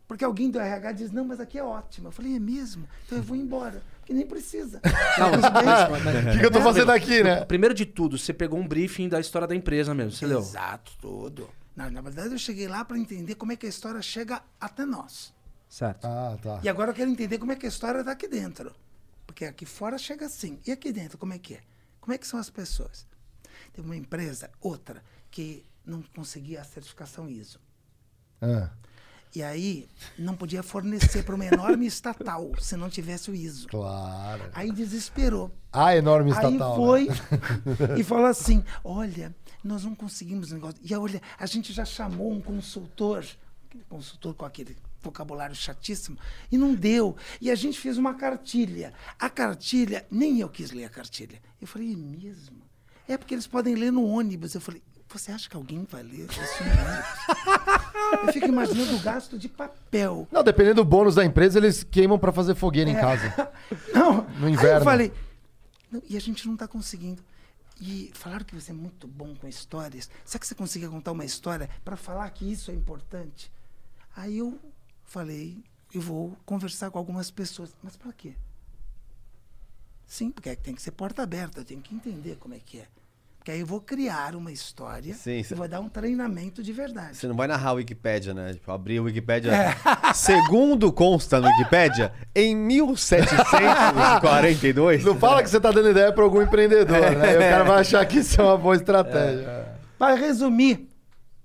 Porque 0.08 0.24
alguém 0.24 0.50
do 0.52 0.60
RH 0.60 0.92
diz, 0.94 1.12
não, 1.12 1.26
mas 1.26 1.40
aqui 1.40 1.58
é 1.58 1.64
ótimo. 1.64 2.08
Eu 2.10 2.12
falei, 2.12 2.36
é 2.36 2.40
mesmo? 2.40 2.88
Então 3.06 3.18
eu 3.18 3.24
vou 3.24 3.36
embora. 3.36 3.82
Porque 4.00 4.14
nem 4.14 4.26
precisa. 4.26 4.80
Não, 5.18 5.32
mas- 5.32 5.42
mas- 5.42 6.04
mas- 6.04 6.26
O 6.26 6.32
que, 6.32 6.40
que 6.40 6.46
eu 6.46 6.52
tô 6.52 6.62
fazendo 6.62 6.92
aqui, 6.92 7.22
né? 7.24 7.44
Primeiro 7.46 7.74
de 7.74 7.86
tudo, 7.86 8.18
você 8.18 8.34
pegou 8.34 8.58
um 8.60 8.66
briefing 8.68 9.10
da 9.10 9.20
história 9.20 9.48
da 9.48 9.54
empresa 9.56 9.94
mesmo, 9.94 10.12
você 10.14 10.26
leu? 10.26 10.40
Exato, 10.40 10.94
tudo. 11.02 11.50
Na, 11.76 11.90
na 11.92 12.00
verdade, 12.02 12.34
eu 12.34 12.40
cheguei 12.40 12.68
lá 12.70 12.84
para 12.86 12.98
entender 12.98 13.36
como 13.36 13.52
é 13.52 13.56
que 13.58 13.66
a 13.66 13.70
história 13.70 14.02
chega 14.02 14.42
até 14.60 14.86
nós. 14.86 15.34
Certo. 15.70 16.06
Ah, 16.06 16.38
tá. 16.42 16.60
E 16.64 16.70
agora 16.70 16.92
eu 16.92 16.96
quero 16.96 17.10
entender 17.12 17.38
como 17.38 17.52
é 17.52 17.56
que 17.56 17.66
a 17.66 17.70
história 17.70 18.00
está 18.00 18.12
aqui 18.12 18.28
dentro. 18.28 18.74
Porque 19.26 19.46
aqui 19.46 19.66
fora 19.66 19.98
chega 19.98 20.26
assim. 20.26 20.60
E 20.66 20.72
aqui 20.72 20.92
dentro, 20.92 21.18
como 21.18 21.34
é 21.34 21.38
que 21.40 21.56
é? 21.56 21.62
Como 22.00 22.14
é 22.14 22.18
que 22.18 22.26
são 22.28 22.40
as 22.40 22.50
pessoas? 22.50 23.06
Teve 23.74 23.86
uma 23.88 23.96
empresa, 23.98 24.50
outra, 24.62 25.04
que 25.30 25.64
não 25.86 26.02
conseguia 26.16 26.62
a 26.62 26.64
certificação 26.64 27.30
ISO. 27.30 27.60
Ah, 28.42 28.70
E 29.36 29.44
aí 29.44 29.88
não 30.18 30.36
podia 30.36 30.64
fornecer 30.64 31.24
para 31.24 31.36
uma 31.36 31.46
enorme 31.46 31.86
estatal 31.88 32.50
se 32.60 32.78
não 32.78 32.90
tivesse 32.90 33.30
o 33.30 33.36
ISO. 33.36 33.68
claro. 33.68 34.50
Aí 34.54 34.72
desesperou. 34.72 35.52
A 35.72 35.96
enorme 35.96 36.32
Aí 36.32 36.38
estatal. 36.38 36.76
foi 36.76 37.06
né? 37.08 37.16
e 38.00 38.04
falou 38.04 38.26
assim: 38.28 38.64
olha, 38.84 39.36
nós 39.64 39.84
não 39.84 39.94
conseguimos 39.94 40.52
o 40.52 40.56
negócio. 40.56 40.80
E 40.82 40.96
olha, 40.96 41.22
a 41.38 41.46
gente 41.46 41.74
já 41.74 41.84
chamou 41.84 42.32
um 42.32 42.40
consultor, 42.42 43.26
aquele 43.68 43.84
consultor 43.84 44.34
com 44.34 44.46
aquele 44.46 44.78
vocabulário 45.08 45.56
chatíssimo, 45.56 46.18
e 46.52 46.58
não 46.58 46.74
deu. 46.76 47.16
E 47.42 47.50
a 47.52 47.56
gente 47.56 47.80
fez 47.80 47.98
uma 47.98 48.14
cartilha. 48.14 48.94
A 49.20 49.30
cartilha, 49.30 50.06
nem 50.12 50.40
eu 50.40 50.48
quis 50.50 50.72
ler 50.72 50.86
a 50.86 50.90
cartilha. 50.90 51.42
Eu 51.62 51.68
falei, 51.68 51.94
é 51.94 51.96
mesmo? 51.96 52.58
É 53.08 53.18
porque 53.18 53.34
eles 53.34 53.48
podem 53.48 53.74
ler 53.76 53.92
no 53.92 54.06
ônibus. 54.06 54.54
Eu 54.54 54.62
falei, 54.62 54.82
você 55.10 55.32
acha 55.32 55.50
que 55.50 55.56
alguém 55.56 55.86
vai 55.90 56.04
ler 56.04 56.28
isso 56.30 56.64
no 56.64 56.70
ônibus? 56.72 58.26
Eu 58.28 58.34
fico 58.34 58.48
imaginando 58.48 58.96
o 58.96 59.00
gasto 59.00 59.38
de 59.40 59.48
papel. 59.50 60.28
Não, 60.32 60.44
dependendo 60.44 60.76
do 60.76 60.86
bônus 60.86 61.16
da 61.16 61.24
empresa, 61.26 61.58
eles 61.60 61.84
queimam 61.84 62.20
pra 62.20 62.32
fazer 62.32 62.56
fogueira 62.56 62.90
em 62.90 62.96
É. 62.96 63.00
casa. 63.00 63.52
Não. 63.94 64.24
No 64.40 64.48
Aí 64.48 64.54
inverno. 64.54 64.80
eu 64.82 64.84
falei, 64.84 65.12
"Não, 65.92 66.02
e 66.10 66.16
a 66.18 66.22
gente 66.22 66.46
não 66.46 66.54
está 66.54 66.68
conseguindo. 66.68 67.24
E 67.80 68.10
falaram 68.16 68.44
que 68.44 68.56
você 68.56 68.72
é 68.72 68.74
muito 68.74 69.08
bom 69.08 69.36
com 69.36 69.48
histórias. 69.48 70.10
Será 70.26 70.40
que 70.40 70.48
você 70.48 70.56
conseguia 70.56 70.90
contar 70.90 71.12
uma 71.12 71.24
história 71.24 71.70
para 71.86 71.96
falar 71.96 72.28
que 72.32 72.52
isso 72.52 72.72
é 72.72 72.74
importante? 72.74 73.52
Aí 74.16 74.40
eu 74.40 74.60
falei, 75.08 75.64
eu 75.94 76.02
vou 76.02 76.38
conversar 76.46 76.92
com 76.92 77.00
algumas 77.00 77.32
pessoas. 77.32 77.76
Mas 77.82 77.98
para 77.98 78.14
quê? 78.14 78.36
Sim, 80.06 80.30
porque 80.32 80.56
tem 80.56 80.76
que 80.76 80.82
ser 80.82 80.92
porta 80.92 81.24
aberta, 81.24 81.62
eu 81.62 81.66
tenho 81.66 81.82
que 81.82 81.96
entender 81.96 82.36
como 82.38 82.54
é 82.54 82.60
que 82.60 82.80
é. 82.80 82.88
Porque 83.38 83.52
aí 83.54 83.62
eu 83.62 83.66
vou 83.66 83.80
criar 83.80 84.36
uma 84.36 84.52
história 84.52 85.14
Sim, 85.14 85.40
e 85.40 85.44
vou 85.54 85.70
dar 85.70 85.80
um 85.80 85.88
treinamento 85.88 86.62
de 86.62 86.74
verdade. 86.74 87.16
Você 87.16 87.28
não 87.28 87.36
vai 87.36 87.48
narrar 87.48 87.70
a 87.70 87.74
Wikipédia, 87.74 88.34
né? 88.34 88.54
Tipo, 88.54 88.70
abrir 88.74 88.98
a 88.98 89.04
Wikipédia. 89.04 89.54
É. 89.54 89.74
Segundo 90.14 90.92
consta 90.92 91.40
no 91.40 91.48
Wikipédia, 91.48 92.12
em 92.36 92.54
1742. 92.54 95.04
Não 95.06 95.18
fala 95.18 95.42
que 95.42 95.50
você 95.50 95.62
tá 95.62 95.72
dando 95.72 95.92
ideia 95.92 96.12
pra 96.12 96.26
algum 96.26 96.42
empreendedor, 96.42 97.00
né? 97.00 97.36
E 97.36 97.38
o 97.38 97.40
cara 97.40 97.64
vai 97.64 97.80
achar 97.80 98.06
que 98.06 98.20
isso 98.20 98.42
é 98.42 98.44
uma 98.44 98.58
boa 98.58 98.76
estratégia. 98.76 99.78
Para 99.98 100.16
resumir, 100.16 100.90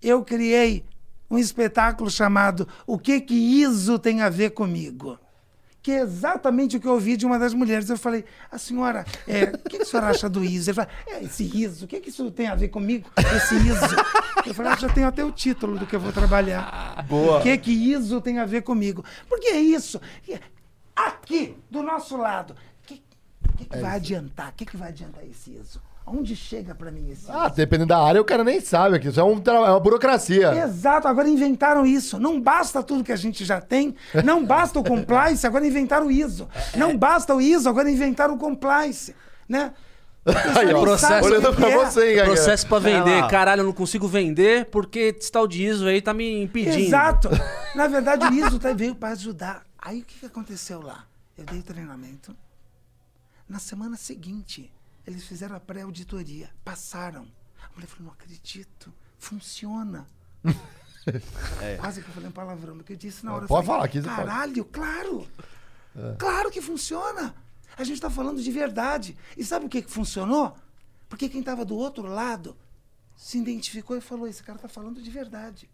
eu 0.03 0.25
criei 0.25 0.85
um 1.33 1.38
espetáculo 1.38 2.11
chamado 2.11 2.68
O 2.87 2.99
que 2.99 3.18
que 3.23 3.35
ISO 3.35 3.99
tem 3.99 4.21
a 4.21 4.29
ver 4.29 4.51
comigo? 4.51 5.18
Que 5.81 5.90
é 5.90 6.01
exatamente 6.03 6.77
o 6.77 6.81
que 6.81 6.87
eu 6.87 6.92
ouvi 6.92 7.16
de 7.16 7.27
uma 7.27 7.38
das 7.40 7.55
mulheres. 7.55 7.90
Eu 7.90 7.99
falei, 7.99 8.25
a 8.53 8.57
senhora, 8.57 9.05
é, 9.27 9.45
o 9.45 9.59
que, 9.68 9.79
a 9.79 9.85
senhora 9.85 10.11
acha 10.11 10.29
do 10.29 10.45
ISO? 10.45 10.71
Ele 10.71 10.75
falou, 10.77 10.90
é, 11.09 11.25
esse 11.25 11.42
ISO, 11.42 11.87
o 11.87 11.88
que, 11.88 11.99
que 11.99 12.11
isso 12.11 12.31
tem 12.31 12.47
a 12.47 12.55
ver 12.55 12.68
comigo? 12.68 13.11
Esse 13.35 13.57
ISO. 13.57 13.97
Eu 14.47 14.55
falei, 14.55 14.73
ah, 14.73 14.77
já 14.77 14.88
tenho 14.88 15.09
até 15.09 15.25
o 15.25 15.33
título 15.33 15.79
do 15.79 15.87
que 15.87 15.97
eu 15.97 16.01
vou 16.01 16.12
trabalhar. 16.12 17.05
Boa. 17.09 17.40
O 17.40 17.42
que 17.42 17.59
que 17.59 17.73
ISO 17.73 18.21
tem 18.21 18.38
a 18.38 18.45
ver 18.45 18.62
comigo? 18.62 19.05
Porque 19.29 19.49
é 19.49 19.59
isso. 19.59 20.01
Aqui, 20.95 21.57
do 21.68 21.83
nosso 21.83 22.16
lado, 22.16 22.55
o 22.55 22.87
que, 22.87 23.03
que, 23.57 23.64
que 23.64 23.79
vai 23.79 23.97
adiantar? 23.97 24.51
O 24.51 24.53
que, 24.53 24.66
que 24.66 24.77
vai 24.77 24.90
adiantar 24.90 25.25
esse 25.27 25.51
ISO? 25.51 25.81
Onde 26.04 26.34
chega 26.34 26.74
para 26.74 26.90
mim 26.90 27.10
esse 27.10 27.30
Ah, 27.30 27.48
dependendo 27.48 27.88
da 27.88 27.98
área, 28.02 28.20
o 28.20 28.24
cara 28.24 28.42
nem 28.42 28.60
sabe 28.60 28.96
aqui. 28.96 29.08
Isso 29.08 29.20
é, 29.20 29.24
um 29.24 29.40
é 29.46 29.50
uma 29.52 29.80
burocracia. 29.80 30.52
Exato, 30.64 31.06
agora 31.06 31.28
inventaram 31.28 31.86
isso. 31.86 32.18
Não 32.18 32.40
basta 32.40 32.82
tudo 32.82 33.04
que 33.04 33.12
a 33.12 33.16
gente 33.16 33.44
já 33.44 33.60
tem, 33.60 33.94
não 34.24 34.44
basta 34.44 34.78
o 34.78 34.84
compliance, 34.84 35.46
agora 35.46 35.66
inventaram 35.66 36.08
o 36.08 36.10
ISO. 36.10 36.48
Não 36.76 36.96
basta 36.98 37.34
o 37.34 37.40
ISO, 37.40 37.68
agora 37.68 37.88
inventaram 37.90 38.34
o 38.34 38.38
compliance, 38.38 39.14
né? 39.48 39.72
Aí, 40.24 40.72
ó, 40.72 40.84
nem 40.84 40.98
sabe 40.98 41.26
o 41.26 41.30
olhando 41.30 41.50
que 41.50 41.56
pra 41.56 41.70
é. 41.70 41.76
você, 41.76 42.12
hein? 42.18 42.24
Processo 42.24 42.66
pra 42.66 42.78
vender. 42.78 43.22
lá. 43.22 43.28
Caralho, 43.28 43.60
eu 43.60 43.64
não 43.66 43.72
consigo 43.72 44.06
vender 44.06 44.66
porque 44.66 45.16
esse 45.18 45.30
tal 45.32 45.48
de 45.48 45.64
ISO 45.64 45.86
aí 45.86 46.00
tá 46.00 46.14
me 46.14 46.42
impedindo. 46.44 46.78
Exato. 46.78 47.28
Na 47.74 47.88
verdade, 47.88 48.26
o 48.26 48.32
ISO 48.32 48.58
tá- 48.58 48.72
veio 48.72 48.94
para 48.94 49.10
ajudar. 49.10 49.64
Aí 49.78 50.00
o 50.00 50.04
que, 50.04 50.20
que 50.20 50.26
aconteceu 50.26 50.80
lá? 50.80 51.04
Eu 51.36 51.44
dei 51.44 51.60
treinamento. 51.60 52.36
Na 53.48 53.58
semana 53.58 53.96
seguinte, 53.96 54.72
eles 55.06 55.24
fizeram 55.24 55.56
a 55.56 55.60
pré-auditoria. 55.60 56.50
Passaram. 56.64 57.26
A 57.62 57.74
mulher 57.74 57.86
falou, 57.86 58.06
não 58.06 58.12
acredito. 58.12 58.92
Funciona. 59.18 60.06
Quase 61.80 62.02
que 62.02 62.08
eu 62.08 62.14
falei 62.14 62.28
um 62.28 62.32
palavrão, 62.32 62.76
porque 62.76 62.92
eu 62.92 62.96
disse 62.96 63.24
na 63.24 63.34
hora. 63.34 63.46
Pode 63.46 63.66
falei, 63.66 63.66
falar, 63.66 63.84
aqui 63.84 64.00
você 64.00 64.08
pode. 64.08 64.16
Caralho, 64.16 64.64
claro. 64.64 65.28
Claro 66.18 66.50
que 66.50 66.62
funciona. 66.62 67.34
A 67.76 67.84
gente 67.84 67.96
está 67.96 68.10
falando 68.10 68.42
de 68.42 68.50
verdade. 68.50 69.16
E 69.36 69.44
sabe 69.44 69.66
o 69.66 69.68
que, 69.68 69.82
que 69.82 69.90
funcionou? 69.90 70.56
Porque 71.08 71.28
quem 71.28 71.40
estava 71.40 71.64
do 71.64 71.76
outro 71.76 72.06
lado 72.06 72.56
se 73.16 73.38
identificou 73.38 73.96
e 73.96 74.00
falou: 74.00 74.26
esse 74.26 74.42
cara 74.42 74.56
está 74.56 74.68
falando 74.68 75.02
de 75.02 75.10
verdade. 75.10 75.68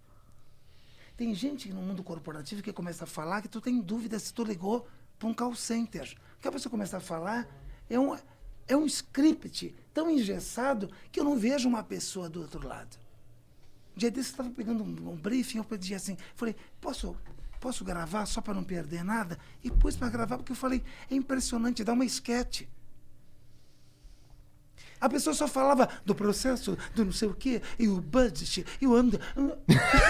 Tem 1.16 1.34
gente 1.34 1.72
no 1.72 1.82
mundo 1.82 2.02
corporativo 2.02 2.62
que 2.62 2.72
começa 2.72 3.04
a 3.04 3.06
falar 3.06 3.42
que 3.42 3.48
tu 3.48 3.60
tem 3.60 3.80
dúvida 3.80 4.18
se 4.18 4.32
tu 4.32 4.44
ligou 4.44 4.88
para 5.18 5.28
um 5.28 5.34
call 5.34 5.54
center. 5.54 6.16
Porque 6.34 6.48
a 6.48 6.52
pessoa 6.52 6.70
começa 6.70 6.96
a 6.96 7.00
falar, 7.00 7.48
é 7.90 7.98
um, 7.98 8.16
é 8.68 8.76
um 8.76 8.86
script 8.86 9.74
tão 9.92 10.10
engessado 10.10 10.90
que 11.10 11.18
eu 11.18 11.24
não 11.24 11.36
vejo 11.36 11.68
uma 11.68 11.82
pessoa 11.82 12.28
do 12.28 12.42
outro 12.42 12.66
lado. 12.66 12.96
Um 13.96 13.98
dia 13.98 14.10
desse 14.10 14.28
eu 14.28 14.32
estava 14.32 14.50
pegando 14.50 14.84
um, 14.84 15.10
um 15.10 15.16
briefing, 15.16 15.58
eu 15.58 15.64
pedi 15.64 15.94
assim, 15.94 16.16
falei, 16.36 16.54
posso, 16.80 17.16
posso 17.58 17.84
gravar 17.84 18.26
só 18.26 18.40
para 18.40 18.54
não 18.54 18.62
perder 18.62 19.02
nada? 19.02 19.38
E 19.64 19.70
pus 19.70 19.96
para 19.96 20.08
gravar, 20.08 20.36
porque 20.36 20.52
eu 20.52 20.56
falei, 20.56 20.84
é 21.10 21.14
impressionante, 21.14 21.82
dá 21.82 21.94
uma 21.94 22.04
esquete. 22.04 22.68
A 25.00 25.08
pessoa 25.08 25.34
só 25.34 25.46
falava 25.46 25.88
do 26.04 26.14
processo, 26.14 26.76
do 26.94 27.04
não 27.04 27.12
sei 27.12 27.28
o 27.28 27.34
quê, 27.34 27.62
e 27.78 27.88
o 27.88 28.00
budget, 28.00 28.66
e 28.80 28.86
o 28.86 28.94
ando. 28.94 29.20
Não 29.36 29.56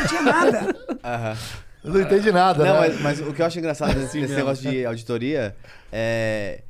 tinha 0.08 0.22
nada. 0.22 0.74
Eu 1.84 1.92
não 1.92 2.00
entendi 2.00 2.32
nada, 2.32 2.64
Não, 2.64 2.80
né? 2.80 2.88
mas, 2.88 3.00
mas 3.00 3.20
o 3.20 3.32
que 3.32 3.40
eu 3.40 3.46
acho 3.46 3.56
engraçado 3.56 3.96
nesse, 3.96 4.20
nesse 4.20 4.34
negócio 4.34 4.68
de 4.68 4.84
auditoria 4.84 5.56
é. 5.92 6.64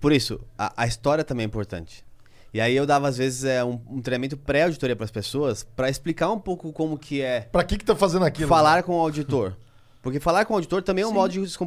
Por 0.00 0.12
isso, 0.12 0.40
a, 0.58 0.72
a 0.76 0.86
história 0.86 1.24
também 1.24 1.44
é 1.44 1.46
importante. 1.46 2.04
E 2.54 2.60
aí 2.60 2.74
eu 2.74 2.86
dava, 2.86 3.08
às 3.08 3.16
vezes, 3.18 3.44
é, 3.44 3.62
um, 3.64 3.78
um 3.90 4.00
treinamento 4.00 4.36
pré-auditoria 4.36 4.96
para 4.96 5.04
as 5.04 5.10
pessoas 5.10 5.62
para 5.62 5.90
explicar 5.90 6.30
um 6.30 6.38
pouco 6.38 6.72
como 6.72 6.96
que 6.98 7.20
é 7.20 7.42
Pra 7.52 7.62
que 7.62 7.76
que 7.76 7.84
tá 7.84 7.94
fazendo 7.94 8.24
aquilo? 8.24 8.48
falar 8.48 8.82
com 8.82 8.96
o 8.96 9.00
auditor. 9.00 9.54
Porque 10.00 10.20
falar 10.20 10.44
com 10.44 10.54
o 10.54 10.56
auditor 10.56 10.82
também 10.82 11.02
é 11.02 11.06
um 11.06 11.12
modo 11.12 11.32
de 11.32 11.48
se, 11.50 11.58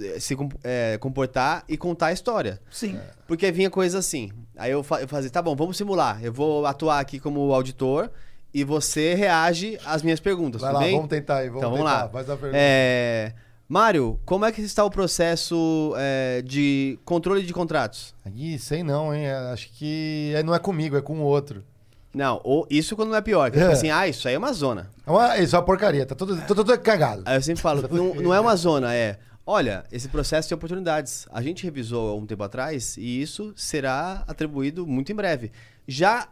eh, 0.00 0.18
se 0.18 0.34
eh, 0.64 0.96
comportar 0.98 1.62
e 1.68 1.76
contar 1.76 2.06
a 2.06 2.12
história. 2.12 2.58
Sim. 2.70 2.98
Porque 3.28 3.52
vinha 3.52 3.68
coisa 3.68 3.98
assim. 3.98 4.32
Aí 4.56 4.70
eu, 4.70 4.82
fa 4.82 5.02
eu 5.02 5.06
fazia, 5.06 5.30
tá 5.30 5.42
bom, 5.42 5.54
vamos 5.54 5.76
simular. 5.76 6.18
Eu 6.24 6.32
vou 6.32 6.64
atuar 6.64 7.00
aqui 7.00 7.20
como 7.20 7.52
auditor 7.52 8.10
e 8.54 8.64
você 8.64 9.12
reage 9.14 9.78
às 9.84 10.02
minhas 10.02 10.20
perguntas, 10.20 10.62
Vai 10.62 10.72
lá, 10.72 10.80
bem? 10.80 10.94
vamos 10.94 11.10
tentar 11.10 11.36
aí, 11.36 11.48
vamos 11.48 11.58
então 11.60 11.70
vamos 11.70 11.84
tentar. 11.86 12.02
lá. 12.04 12.08
Faz 12.08 12.30
a 12.30 12.36
pergunta. 12.36 12.56
É... 12.58 13.34
Mário, 13.72 14.20
como 14.26 14.44
é 14.44 14.52
que 14.52 14.60
está 14.60 14.84
o 14.84 14.90
processo 14.90 15.94
é, 15.96 16.42
de 16.42 16.98
controle 17.06 17.42
de 17.42 17.54
contratos? 17.54 18.14
Ih, 18.36 18.58
sei 18.58 18.82
não, 18.82 19.14
hein? 19.14 19.30
Acho 19.50 19.70
que 19.72 20.30
é- 20.36 20.42
não 20.42 20.54
é 20.54 20.58
comigo, 20.58 20.94
é 20.94 21.00
com 21.00 21.18
o 21.20 21.22
outro. 21.22 21.64
Não, 22.12 22.38
ou 22.44 22.66
isso 22.68 22.94
quando 22.94 23.08
não 23.08 23.16
é 23.16 23.22
pior. 23.22 23.50
Que 23.50 23.56
é. 23.56 23.60
É. 23.60 23.62
tipo 23.62 23.72
assim, 23.72 23.88
ah, 23.88 24.06
isso 24.06 24.28
aí 24.28 24.34
é 24.34 24.38
uma 24.38 24.52
zona. 24.52 24.90
É 25.06 25.10
uma- 25.10 25.38
Isso 25.38 25.56
é 25.56 25.58
uma 25.58 25.64
porcaria, 25.64 26.04
tá 26.04 26.14
tudo, 26.14 26.36
tudo, 26.46 26.62
tudo 26.62 26.78
cagado. 26.80 27.22
Aí 27.24 27.38
eu 27.38 27.40
sempre 27.42 27.62
falo, 27.62 27.80
não, 27.90 28.14
não 28.16 28.34
é 28.34 28.38
uma 28.38 28.54
zona, 28.56 28.94
é. 28.94 29.18
Olha, 29.46 29.84
esse 29.90 30.06
processo 30.06 30.50
tem 30.50 30.54
oportunidades. 30.54 31.26
A 31.32 31.40
gente 31.40 31.64
revisou 31.64 32.10
há 32.10 32.14
um 32.14 32.26
tempo 32.26 32.42
atrás 32.42 32.98
e 32.98 33.22
isso 33.22 33.54
será 33.56 34.22
atribuído 34.28 34.86
muito 34.86 35.10
em 35.10 35.14
breve. 35.14 35.50
Já 35.88 36.28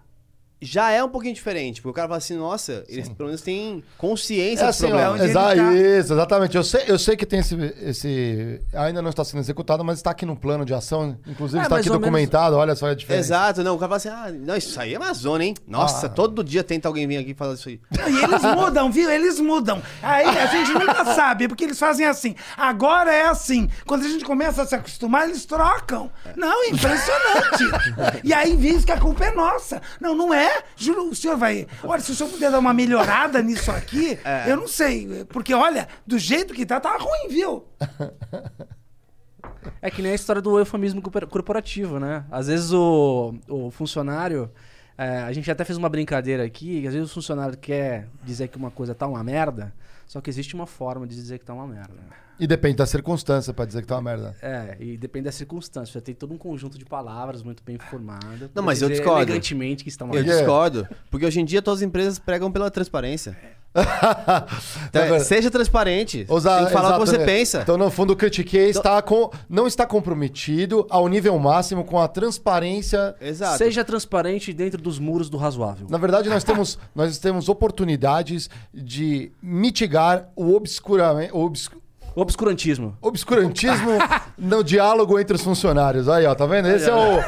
já 0.63 0.91
é 0.91 1.03
um 1.03 1.09
pouquinho 1.09 1.35
diferente, 1.35 1.81
porque 1.81 1.91
o 1.91 1.95
cara 1.95 2.09
fala 2.09 2.19
assim, 2.19 2.37
nossa, 2.37 2.85
eles 2.89 3.09
pelo 3.09 3.29
menos 3.29 3.41
têm 3.41 3.83
consciência 3.97 4.65
É 4.65 4.69
assim, 4.69 4.93
onde 4.93 5.23
ele 5.23 5.31
exa 5.31 5.41
tá. 5.41 5.55
isso, 5.75 6.13
exatamente. 6.13 6.57
Eu 6.57 6.63
sei, 6.65 6.85
eu 6.87 6.99
sei 6.99 7.17
que 7.17 7.25
tem 7.25 7.41
esse, 7.41 7.55
esse. 7.83 8.61
Ainda 8.75 9.01
não 9.01 9.11
está 9.11 9.25
sendo 9.25 9.41
executado, 9.41 9.83
mas 9.85 9.99
está 9.99 10.11
aqui 10.11 10.27
no 10.27 10.37
plano 10.37 10.65
de 10.65 10.75
ação. 10.75 11.17
Inclusive 11.27 11.61
É, 11.61 11.63
está 11.63 11.77
aqui 11.77 11.89
ou 11.89 11.95
menos- 11.95 12.07
documentado, 12.07 12.57
olha 12.57 12.75
só 12.75 12.87
a 12.89 12.95
diferença. 12.95 13.27
Exato, 13.29 13.63
não, 13.63 13.75
o 13.77 13.79
cara 13.79 13.89
fala 13.89 13.97
assim, 13.97 14.37
ah, 14.37 14.39
não, 14.39 14.57
isso 14.57 14.79
aí 14.81 14.95
é 14.95 14.99
uma 14.99 15.13
zona, 15.15 15.45
hein? 15.45 15.55
Nossa, 15.67 16.07
Ah. 16.07 16.11
todo 16.11 16.45
dia 16.45 16.63
tenta 16.63 16.89
alguém 16.89 17.07
vir 17.07 17.17
aqui 17.17 17.33
falar 17.35 17.55
isso 17.55 17.69
aí. 17.69 17.81
E 17.93 18.25
eles 18.25 18.43
mudam, 18.43 18.91
viu? 18.93 19.11
Eles 19.11 19.41
mudam. 19.41 19.83
Aí 20.03 20.27
a 20.27 20.47
gente 20.47 20.73
nunca 20.75 21.05
sabe, 21.15 21.49
porque 21.49 21.65
eles 21.65 21.79
fazem 21.79 22.05
assim. 22.07 22.35
Agora 22.57 23.13
é 23.15 23.27
assim. 23.27 23.69
Quando 23.87 24.05
a 24.05 24.09
gente 24.09 24.25
começa 24.25 24.63
a 24.63 24.67
se 24.67 24.75
acostumar, 24.75 25.27
eles 25.29 25.45
trocam. 25.47 26.11
Não, 26.37 26.65
é 26.65 26.69
impressionante. 26.69 28.21
e 28.25 28.33
aí 28.35 28.57
diz 28.57 28.85
que 28.85 28.93
a 28.93 28.99
culpa 29.01 29.25
é 29.25 29.31
nossa. 29.35 29.81
Não, 30.01 30.15
não 30.15 30.35
é. 30.35 30.50
Juro, 30.77 31.09
o 31.11 31.15
senhor 31.15 31.37
vai. 31.37 31.67
Olha, 31.85 32.01
se 32.01 32.13
o 32.13 32.15
senhor 32.15 32.31
puder 32.31 32.51
dar 32.51 32.59
uma 32.59 32.73
melhorada 32.75 33.41
nisso 33.43 33.71
aqui, 33.71 34.19
eu 34.49 34.57
não 34.57 34.69
sei. 34.69 35.25
Porque, 35.27 35.53
olha, 35.55 35.89
do 36.07 36.19
jeito 36.19 36.55
que 36.55 36.65
tá, 36.67 36.79
tá 36.81 36.97
ruim, 36.97 37.29
viu? 37.29 37.65
É 39.83 39.91
que 39.91 40.03
nem 40.03 40.13
a 40.13 40.15
história 40.15 40.41
do 40.43 40.59
eufemismo 40.59 41.01
corpor- 41.03 41.27
corporativo, 41.27 41.99
né? 41.99 42.25
Às 42.31 42.47
vezes 42.49 42.73
o, 42.73 43.35
o 43.49 43.71
funcionário. 43.71 44.51
é, 44.97 45.19
a 45.19 45.33
gente 45.33 45.51
até 45.51 45.65
fez 45.65 45.77
uma 45.79 45.89
brincadeira 45.89 46.45
aqui, 46.45 46.83
que 46.83 46.87
às 46.87 46.95
vezes 46.95 47.11
o 47.11 47.15
funcionário 47.15 47.57
quer 47.57 48.09
dizer 48.23 48.49
que 48.49 48.57
uma 48.57 48.71
coisa 48.71 48.95
tá 48.95 49.07
uma 49.07 49.23
merda, 49.25 49.73
só 50.07 50.21
que 50.21 50.29
existe 50.31 50.55
uma 50.55 50.67
forma 50.67 51.07
de 51.07 51.15
dizer 51.15 51.39
que 51.39 51.45
tá 51.45 51.55
uma 51.55 51.67
merda. 51.67 51.95
E 52.41 52.47
depende 52.47 52.77
da 52.77 52.87
circunstância 52.87 53.53
pra 53.53 53.65
dizer 53.67 53.83
que 53.83 53.87
tá 53.87 53.97
uma 53.97 54.03
merda. 54.03 54.35
É, 54.41 54.77
e 54.81 54.97
depende 54.97 55.27
da 55.27 55.33
circunstância. 55.33 55.93
Você 55.93 56.01
tem 56.01 56.15
todo 56.15 56.33
um 56.33 56.39
conjunto 56.39 56.79
de 56.79 56.85
palavras 56.85 57.43
muito 57.43 57.63
bem 57.63 57.79
formado. 57.79 58.51
Não, 58.55 58.63
mas 58.63 58.81
eu 58.81 58.89
discordo. 58.89 59.21
elegantemente 59.23 59.85
que 59.85 59.91
está 59.91 60.05
uma 60.05 60.15
Eu 60.15 60.21
merda. 60.25 60.31
quê? 60.33 60.39
discordo, 60.39 60.89
porque 61.11 61.27
hoje 61.27 61.41
em 61.41 61.45
dia 61.45 61.61
todas 61.61 61.81
as 61.81 61.87
empresas 61.87 62.19
pregam 62.19 62.51
pela 62.51 62.71
transparência. 62.71 63.37
Então, 64.89 65.03
vendo? 65.09 65.21
seja 65.23 65.49
transparente, 65.51 66.27
Usa- 66.29 66.57
tem 66.57 66.67
que 66.67 66.73
falar 66.73 66.89
o 66.91 66.93
que 66.95 66.99
você 67.07 67.17
exatamente. 67.17 67.39
pensa. 67.39 67.61
Então, 67.63 67.79
no 67.79 67.89
fundo, 67.91 68.13
o 68.13 68.17
critiquei 68.17 68.69
está 68.71 69.01
com, 69.01 69.31
não 69.49 69.67
está 69.67 69.87
comprometido 69.87 70.87
ao 70.91 71.07
nível 71.09 71.39
máximo 71.39 71.85
com 71.85 71.99
a 71.99 72.09
transparência. 72.09 73.15
Exato. 73.21 73.59
Seja 73.59 73.85
transparente 73.85 74.53
dentro 74.53 74.81
dos 74.83 74.99
muros 74.99 75.31
do 75.31 75.37
razoável. 75.37 75.87
Na 75.89 75.99
verdade, 75.99 76.29
nós 76.29 76.43
temos, 76.43 76.79
nós 76.95 77.19
temos 77.19 77.49
oportunidades 77.49 78.51
de 78.75 79.31
mitigar 79.41 80.29
o 80.35 80.53
obscuramento. 80.55 81.37
Obscurantismo. 82.15 82.97
obscurantismo 83.01 83.91
no 84.37 84.65
diálogo 84.65 85.19
entre 85.19 85.37
os 85.37 85.43
funcionários. 85.43 86.09
Aí, 86.09 86.27
ó, 86.27 86.35
tá 86.35 86.45
vendo? 86.47 86.69
Esse 86.69 86.91
é 86.91 86.95
o. 86.95 87.21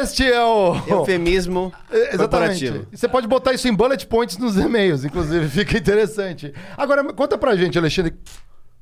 Este 0.00 0.24
é 0.24 0.44
o. 0.44 0.76
Eufemismo 0.86 1.72
É, 1.90 2.14
Exatamente. 2.14 2.66
corporativo. 2.68 2.86
Você 2.92 3.08
pode 3.08 3.26
botar 3.26 3.52
isso 3.52 3.68
em 3.68 3.74
bullet 3.74 4.06
points 4.06 4.38
nos 4.38 4.56
e-mails, 4.56 5.04
inclusive, 5.04 5.48
fica 5.50 5.76
interessante. 5.76 6.54
Agora, 6.76 7.04
conta 7.12 7.36
pra 7.36 7.56
gente, 7.56 7.76
Alexandre, 7.76 8.14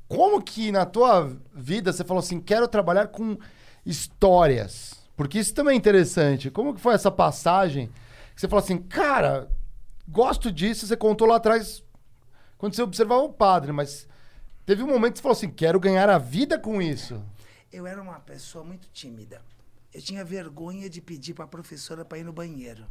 como 0.07 0.41
que 0.41 0.71
na 0.71 0.85
tua 0.85 1.31
vida 1.53 1.91
você 1.91 2.03
falou 2.03 2.19
assim, 2.19 2.39
quero 2.39 2.67
trabalhar 2.67 3.07
com 3.07 3.37
histórias? 3.85 4.93
Porque 5.15 5.39
isso 5.39 5.53
também 5.53 5.73
é 5.73 5.77
interessante. 5.77 6.49
Como 6.49 6.73
que 6.73 6.81
foi 6.81 6.93
essa 6.93 7.11
passagem 7.11 7.87
que 8.33 8.41
você 8.41 8.47
falou 8.47 8.63
assim, 8.63 8.77
cara, 8.77 9.47
gosto 10.07 10.51
disso, 10.51 10.87
você 10.87 10.95
contou 10.95 11.27
lá 11.27 11.35
atrás 11.35 11.83
quando 12.57 12.75
você 12.75 12.81
observava 12.81 13.21
o 13.21 13.29
padre, 13.33 13.71
mas 13.71 14.07
teve 14.65 14.83
um 14.83 14.87
momento 14.87 15.13
que 15.13 15.19
você 15.19 15.23
falou 15.23 15.37
assim, 15.37 15.49
quero 15.49 15.79
ganhar 15.79 16.09
a 16.09 16.17
vida 16.17 16.57
com 16.59 16.81
isso. 16.81 17.23
Eu 17.71 17.87
era 17.87 18.01
uma 18.01 18.19
pessoa 18.19 18.63
muito 18.63 18.87
tímida. 18.89 19.41
Eu 19.93 20.01
tinha 20.01 20.23
vergonha 20.23 20.89
de 20.89 21.01
pedir 21.01 21.33
para 21.33 21.45
a 21.45 21.47
professora 21.47 22.05
para 22.05 22.17
ir 22.17 22.23
no 22.23 22.33
banheiro. 22.33 22.85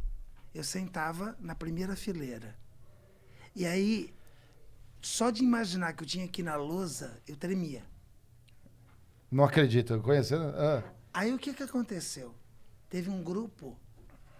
Eu 0.53 0.63
sentava 0.63 1.35
na 1.39 1.55
primeira 1.55 1.95
fileira. 1.95 2.55
E 3.55 3.65
aí, 3.65 4.13
só 5.01 5.29
de 5.29 5.43
imaginar 5.43 5.93
que 5.93 6.03
eu 6.03 6.07
tinha 6.07 6.25
ir 6.25 6.43
na 6.43 6.55
lousa, 6.55 7.19
eu 7.27 7.35
tremia. 7.35 7.83
Não 9.31 9.43
acredito, 9.43 9.99
conhecendo? 10.01 10.43
Ah. 10.55 10.83
Aí 11.13 11.33
o 11.33 11.39
que, 11.39 11.53
que 11.53 11.63
aconteceu? 11.63 12.35
Teve 12.89 13.09
um 13.09 13.23
grupo, 13.23 13.77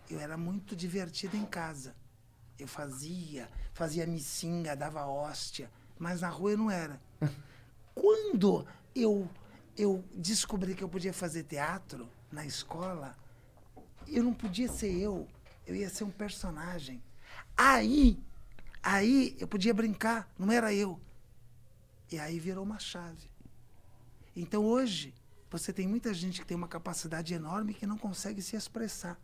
eu 0.10 0.20
era 0.20 0.38
muito 0.38 0.76
divertido 0.76 1.36
em 1.36 1.46
casa. 1.46 1.96
Eu 2.60 2.68
fazia, 2.68 3.50
fazia 3.74 4.06
missinga, 4.06 4.76
dava 4.76 5.06
hóstia, 5.06 5.72
mas 6.02 6.22
na 6.22 6.30
rua 6.30 6.52
eu 6.52 6.58
não 6.58 6.72
era. 6.72 7.00
Quando 7.94 8.66
eu, 8.96 9.30
eu 9.78 10.04
descobri 10.16 10.74
que 10.74 10.84
eu 10.84 10.90
podia 10.90 11.14
fazer 11.14 11.44
teatro 11.44 12.10
na 12.32 12.44
escola, 12.44 13.16
eu 14.08 14.24
não 14.24 14.34
podia 14.34 14.68
ser 14.68 14.92
eu, 14.92 15.28
eu 15.68 15.76
ia 15.76 15.90
ser 15.90 16.04
um 16.04 16.10
personagem. 16.10 17.04
Aí, 17.56 18.20
aí 18.82 19.38
eu 19.40 19.48
podia 19.48 19.76
brincar, 19.76 20.28
não 20.40 20.52
era 20.52 20.74
eu. 20.74 21.00
E 22.12 22.18
aí 22.18 22.40
virou 22.40 22.64
uma 22.64 22.80
chave. 22.80 23.30
Então 24.36 24.66
hoje, 24.66 25.14
você 25.52 25.72
tem 25.72 25.88
muita 25.88 26.16
gente 26.16 26.42
que 26.42 26.48
tem 26.48 26.58
uma 26.58 26.68
capacidade 26.68 27.32
enorme 27.32 27.76
que 27.76 27.86
não 27.86 27.98
consegue 27.98 28.42
se 28.42 28.56
expressar. 28.56 29.20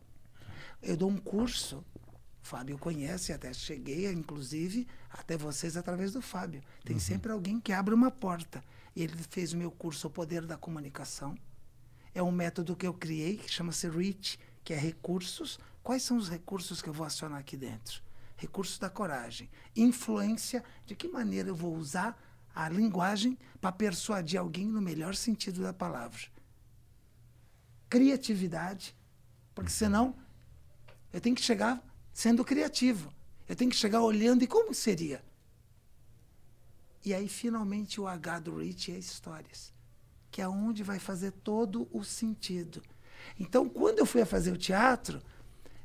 Eu 0.79 0.95
dou 0.95 1.09
um 1.09 1.17
curso, 1.17 1.83
Fábio 2.47 2.77
conhece, 2.77 3.33
até 3.33 3.53
cheguei, 3.53 4.09
inclusive, 4.09 4.87
até 5.09 5.35
vocês 5.35 5.75
através 5.75 6.13
do 6.13 6.21
Fábio. 6.21 6.63
Tem 6.85 6.97
sempre 6.97 7.29
alguém 7.29 7.59
que 7.59 7.73
abre 7.73 7.93
uma 7.93 8.09
porta. 8.09 8.63
Ele 8.95 9.13
fez 9.29 9.51
o 9.51 9.57
meu 9.57 9.69
curso 9.69 10.07
O 10.07 10.09
Poder 10.09 10.45
da 10.45 10.55
Comunicação. 10.55 11.37
É 12.15 12.23
um 12.23 12.31
método 12.31 12.73
que 12.73 12.87
eu 12.87 12.93
criei, 12.93 13.35
que 13.35 13.51
chama-se 13.51 13.89
REACH, 13.89 14.39
que 14.63 14.73
é 14.73 14.77
recursos. 14.77 15.59
Quais 15.83 16.03
são 16.03 16.15
os 16.15 16.29
recursos 16.29 16.81
que 16.81 16.87
eu 16.87 16.93
vou 16.93 17.05
acionar 17.05 17.37
aqui 17.37 17.57
dentro? 17.57 18.01
Recursos 18.37 18.79
da 18.79 18.89
coragem. 18.89 19.49
Influência, 19.75 20.63
de 20.85 20.95
que 20.95 21.09
maneira 21.09 21.49
eu 21.49 21.55
vou 21.55 21.75
usar 21.75 22.17
a 22.55 22.69
linguagem 22.69 23.37
para 23.59 23.73
persuadir 23.73 24.39
alguém 24.39 24.65
no 24.65 24.81
melhor 24.81 25.15
sentido 25.15 25.61
da 25.63 25.73
palavra. 25.73 26.21
Criatividade, 27.89 28.95
porque 29.53 29.69
senão 29.69 30.15
eu 31.11 31.19
tenho 31.19 31.35
que 31.35 31.41
chegar 31.41 31.83
sendo 32.17 32.43
criativo. 32.43 33.13
Eu 33.47 33.55
tenho 33.55 33.69
que 33.69 33.77
chegar 33.77 34.01
olhando 34.01 34.43
e 34.43 34.47
como 34.47 34.73
seria. 34.73 35.23
E 37.05 37.13
aí, 37.13 37.29
finalmente, 37.29 38.01
o 38.01 38.07
H 38.07 38.39
do 38.39 38.57
Rich 38.57 38.91
é 38.91 38.97
histórias, 38.97 39.71
que 40.31 40.41
é 40.41 40.47
onde 40.47 40.81
vai 40.81 40.97
fazer 40.97 41.31
todo 41.31 41.87
o 41.91 42.03
sentido. 42.03 42.81
Então, 43.39 43.69
quando 43.69 43.99
eu 43.99 44.05
fui 44.07 44.19
a 44.19 44.25
fazer 44.25 44.51
o 44.51 44.57
teatro, 44.57 45.21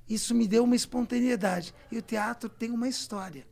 Isso 0.09 0.35
me 0.35 0.47
deu 0.47 0.65
uma 0.65 0.77
espontaneidade. 0.77 1.75
E 1.91 1.99
o 1.99 2.03
teatro 2.03 2.49
tem 2.49 2.71
uma 2.71 2.89
história. 2.89 3.47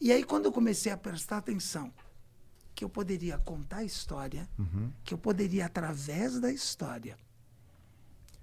E 0.00 0.12
aí, 0.12 0.24
quando 0.24 0.46
eu 0.46 0.52
comecei 0.52 0.92
a 0.92 0.96
prestar 0.96 1.38
atenção 1.38 1.92
que 2.74 2.84
eu 2.84 2.88
poderia 2.88 3.38
contar 3.38 3.78
a 3.78 3.84
história, 3.84 4.48
que 5.04 5.14
eu 5.14 5.18
poderia, 5.18 5.66
através 5.66 6.40
da 6.40 6.50
história, 6.50 7.16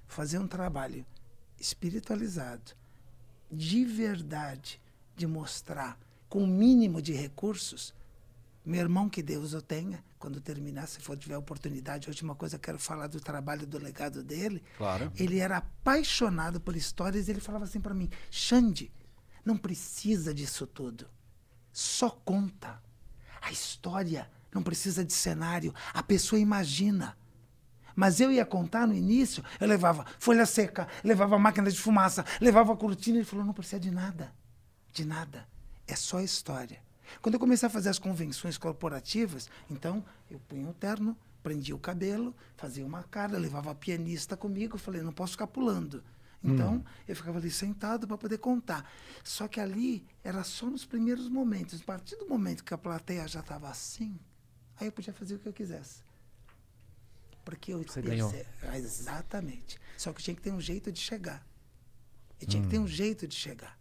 fazer 0.07 0.39
um 0.39 0.47
trabalho 0.47 1.05
espiritualizado, 1.59 2.71
de 3.51 3.83
verdade, 3.83 4.79
de 5.15 5.27
mostrar 5.27 5.99
com 6.29 6.43
o 6.43 6.47
mínimo 6.47 7.01
de 7.01 7.13
recursos. 7.13 7.93
Meu 8.63 8.81
irmão, 8.81 9.09
que 9.09 9.21
Deus 9.21 9.53
o 9.53 9.61
tenha, 9.61 10.03
quando 10.17 10.39
terminar, 10.39 10.87
se 10.87 10.99
for 10.99 11.17
tiver 11.17 11.35
oportunidade, 11.35 12.07
a 12.07 12.11
última 12.11 12.35
coisa 12.35 12.55
eu 12.55 12.59
quero 12.59 12.79
falar 12.79 13.07
do 13.07 13.19
trabalho, 13.19 13.65
do 13.65 13.77
legado 13.77 14.23
dele. 14.23 14.63
Claro. 14.77 15.11
Ele 15.17 15.39
era 15.39 15.57
apaixonado 15.57 16.61
por 16.61 16.75
histórias 16.75 17.27
e 17.27 17.31
ele 17.31 17.41
falava 17.41 17.65
assim 17.65 17.81
para 17.81 17.93
mim: 17.93 18.09
Xande, 18.29 18.91
não 19.43 19.57
precisa 19.57 20.33
disso 20.33 20.67
tudo. 20.67 21.09
Só 21.73 22.09
conta. 22.09 22.81
A 23.41 23.51
história 23.51 24.29
não 24.53 24.61
precisa 24.61 25.03
de 25.03 25.13
cenário. 25.13 25.73
A 25.93 26.03
pessoa 26.03 26.39
imagina. 26.39 27.17
Mas 28.01 28.19
eu 28.19 28.31
ia 28.31 28.43
contar 28.43 28.87
no 28.87 28.95
início, 28.95 29.43
eu 29.59 29.67
levava 29.67 30.03
folha 30.17 30.43
seca, 30.43 30.87
levava 31.03 31.37
máquina 31.37 31.69
de 31.69 31.79
fumaça, 31.79 32.25
levava 32.41 32.75
cortina. 32.75 33.19
Ele 33.19 33.25
falou: 33.25 33.45
não 33.45 33.53
precisa 33.53 33.79
de 33.79 33.91
nada. 33.91 34.33
De 34.91 35.05
nada. 35.05 35.47
É 35.87 35.95
só 35.95 36.19
história. 36.19 36.81
Quando 37.21 37.35
eu 37.35 37.39
comecei 37.39 37.67
a 37.67 37.69
fazer 37.69 37.89
as 37.89 37.99
convenções 37.99 38.57
corporativas, 38.57 39.47
então 39.69 40.03
eu 40.31 40.39
punha 40.39 40.67
o 40.67 40.73
terno, 40.73 41.15
prendia 41.43 41.75
o 41.75 41.79
cabelo, 41.79 42.35
fazia 42.57 42.83
uma 42.83 43.03
cara, 43.03 43.37
levava 43.37 43.69
a 43.69 43.75
pianista 43.75 44.35
comigo, 44.35 44.79
falei, 44.79 45.03
não 45.03 45.13
posso 45.13 45.33
ficar 45.33 45.45
pulando. 45.45 46.03
Então, 46.43 46.83
eu 47.07 47.15
ficava 47.15 47.37
ali 47.37 47.51
sentado 47.51 48.07
para 48.07 48.17
poder 48.17 48.39
contar. 48.39 48.91
Só 49.23 49.47
que 49.47 49.59
ali 49.59 50.03
era 50.23 50.43
só 50.43 50.65
nos 50.65 50.83
primeiros 50.85 51.29
momentos. 51.29 51.79
A 51.79 51.85
partir 51.85 52.15
do 52.15 52.27
momento 52.27 52.63
que 52.63 52.73
a 52.73 52.79
plateia 52.79 53.27
já 53.27 53.41
estava 53.41 53.69
assim, 53.69 54.19
aí 54.79 54.87
eu 54.87 54.91
podia 54.91 55.13
fazer 55.13 55.35
o 55.35 55.39
que 55.39 55.47
eu 55.47 55.53
quisesse. 55.53 56.01
Porque 57.51 57.73
eu 57.73 57.83
Você 57.83 58.01
ganhou. 58.01 58.33
Exatamente. 58.73 59.77
Só 59.97 60.13
que 60.13 60.23
tinha 60.23 60.33
que 60.33 60.41
ter 60.41 60.53
um 60.53 60.61
jeito 60.61 60.89
de 60.89 61.01
chegar. 61.01 61.45
E 62.39 62.45
tinha 62.45 62.63
que 62.63 62.69
ter 62.69 62.79
um 62.79 62.87
jeito 62.87 63.27
de 63.27 63.35
chegar. 63.35 63.77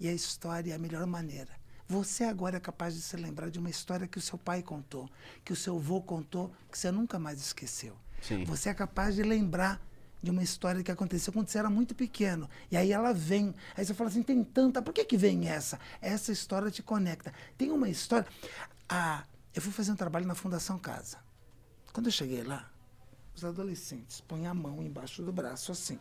E 0.00 0.08
a 0.08 0.12
história 0.12 0.72
é 0.72 0.74
a 0.74 0.78
melhor 0.78 1.06
maneira. 1.06 1.50
Você 1.88 2.24
agora 2.24 2.56
é 2.56 2.60
capaz 2.60 2.94
de 2.94 3.00
se 3.00 3.16
lembrar 3.16 3.48
de 3.48 3.60
uma 3.60 3.70
história 3.70 4.08
que 4.08 4.18
o 4.18 4.20
seu 4.20 4.36
pai 4.36 4.60
contou, 4.60 5.08
que 5.44 5.52
o 5.52 5.56
seu 5.56 5.76
avô 5.76 6.02
contou, 6.02 6.52
que 6.70 6.76
você 6.76 6.90
nunca 6.90 7.16
mais 7.16 7.38
esqueceu. 7.38 7.96
Sim. 8.20 8.44
Você 8.44 8.70
é 8.70 8.74
capaz 8.74 9.14
de 9.14 9.22
lembrar 9.22 9.80
de 10.20 10.32
uma 10.32 10.42
história 10.42 10.82
que 10.82 10.90
aconteceu 10.90 11.32
quando 11.32 11.48
você 11.48 11.58
era 11.58 11.70
muito 11.70 11.94
pequeno. 11.94 12.50
E 12.72 12.76
aí 12.76 12.90
ela 12.90 13.14
vem. 13.14 13.54
Aí 13.76 13.86
você 13.86 13.94
fala 13.94 14.10
assim, 14.10 14.24
tem 14.24 14.42
tanta. 14.42 14.82
Por 14.82 14.92
que, 14.92 15.04
que 15.04 15.16
vem 15.16 15.48
essa? 15.48 15.78
Essa 16.00 16.32
história 16.32 16.72
te 16.72 16.82
conecta. 16.82 17.32
Tem 17.56 17.70
uma 17.70 17.88
história. 17.88 18.26
Ah, 18.88 19.24
eu 19.54 19.62
fui 19.62 19.70
fazer 19.70 19.92
um 19.92 19.96
trabalho 19.96 20.26
na 20.26 20.34
Fundação 20.34 20.76
Casa. 20.76 21.18
Quando 21.92 22.06
eu 22.06 22.12
cheguei 22.12 22.42
lá, 22.42 22.68
os 23.36 23.44
adolescentes 23.44 24.22
põem 24.22 24.46
a 24.46 24.54
mão 24.54 24.82
embaixo 24.82 25.22
do 25.22 25.30
braço 25.30 25.70
assim. 25.70 25.98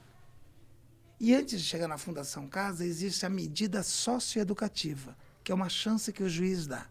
E 1.20 1.36
antes 1.36 1.62
de 1.62 1.68
chegar 1.68 1.88
na 1.88 1.98
Fundação 1.98 2.48
Casa, 2.48 2.86
existe 2.86 3.26
a 3.26 3.30
medida 3.30 3.84
socioeducativa, 3.84 5.18
que 5.44 5.52
é 5.52 5.56
uma 5.56 5.70
chance 5.70 6.14
que 6.14 6.24
o 6.24 6.30
juiz 6.30 6.66
dá. 6.66 6.88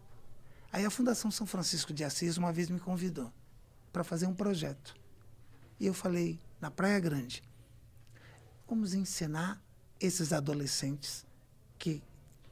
Aí 0.71 0.85
a 0.85 0.89
Fundação 0.89 1.31
São 1.31 1.47
Francisco 1.47 1.93
de 1.93 2.03
Assis 2.03 2.37
uma 2.37 2.53
vez 2.53 2.69
me 2.69 2.79
convidou 2.79 3.31
para 3.91 4.03
fazer 4.03 4.27
um 4.27 4.33
projeto. 4.33 4.95
E 5.79 5.87
eu 5.87 5.93
falei, 5.93 6.39
na 6.61 6.69
Praia 6.69 6.99
Grande, 6.99 7.43
vamos 8.67 8.93
ensinar 8.93 9.61
esses 9.99 10.31
adolescentes 10.31 11.25
que 11.77 12.03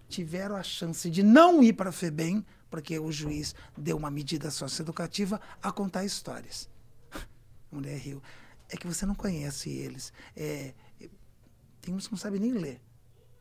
tiveram 0.10 0.56
a 0.56 0.64
chance 0.64 1.10
de 1.10 1.22
não 1.22 1.64
ir 1.64 1.74
para 1.74 1.90
a 1.90 1.94
FEBEM, 1.94 2.46
porque 2.70 2.98
o 2.98 3.12
juiz 3.12 3.54
deu 3.78 3.98
uma 3.98 4.10
medida 4.10 4.50
socioeducativa, 4.50 5.40
a 5.62 5.72
contar 5.72 6.06
histórias. 6.06 6.70
A 7.74 7.76
mulher 7.76 7.98
riu. 7.98 8.22
É 8.70 8.78
que 8.78 8.86
você 8.86 9.06
não 9.06 9.16
conhece 9.16 9.70
eles. 9.70 10.14
É, 10.38 10.74
tem 11.82 11.94
uns 11.94 12.06
que 12.06 12.14
não 12.14 12.20
sabem 12.20 12.40
nem 12.40 12.54
ler. 12.54 12.80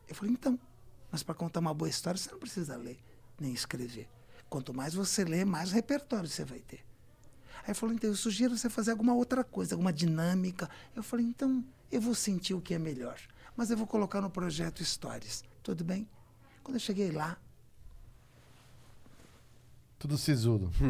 Eu 0.08 0.14
falei, 0.14 0.32
então, 0.32 0.58
mas 1.10 1.22
para 1.22 1.34
contar 1.34 1.60
uma 1.60 1.74
boa 1.74 1.88
história, 1.88 2.18
você 2.18 2.30
não 2.30 2.38
precisa 2.38 2.76
ler 2.76 2.98
nem 3.38 3.52
escrever. 3.52 4.08
Quanto 4.48 4.72
mais 4.72 4.94
você 4.94 5.24
lê, 5.24 5.44
mais 5.44 5.70
repertório 5.70 6.28
você 6.28 6.44
vai 6.44 6.60
ter. 6.60 6.84
Aí 7.66 7.74
falou, 7.74 7.94
então, 7.94 8.08
eu 8.10 8.16
sugiro 8.16 8.56
você 8.56 8.68
fazer 8.68 8.90
alguma 8.90 9.14
outra 9.14 9.44
coisa, 9.44 9.74
alguma 9.74 9.92
dinâmica. 9.92 10.68
Eu 10.96 11.02
falei, 11.02 11.26
então, 11.26 11.64
eu 11.90 12.00
vou 12.00 12.14
sentir 12.14 12.54
o 12.54 12.60
que 12.60 12.74
é 12.74 12.78
melhor. 12.78 13.18
Mas 13.56 13.70
eu 13.70 13.76
vou 13.76 13.86
colocar 13.86 14.20
no 14.20 14.30
projeto 14.30 14.82
histórias. 14.82 15.44
Tudo 15.62 15.84
bem? 15.84 16.08
Quando 16.62 16.76
eu 16.76 16.80
cheguei 16.80 17.10
lá... 17.10 17.36
Tudo 19.98 20.18
sisudo. 20.18 20.72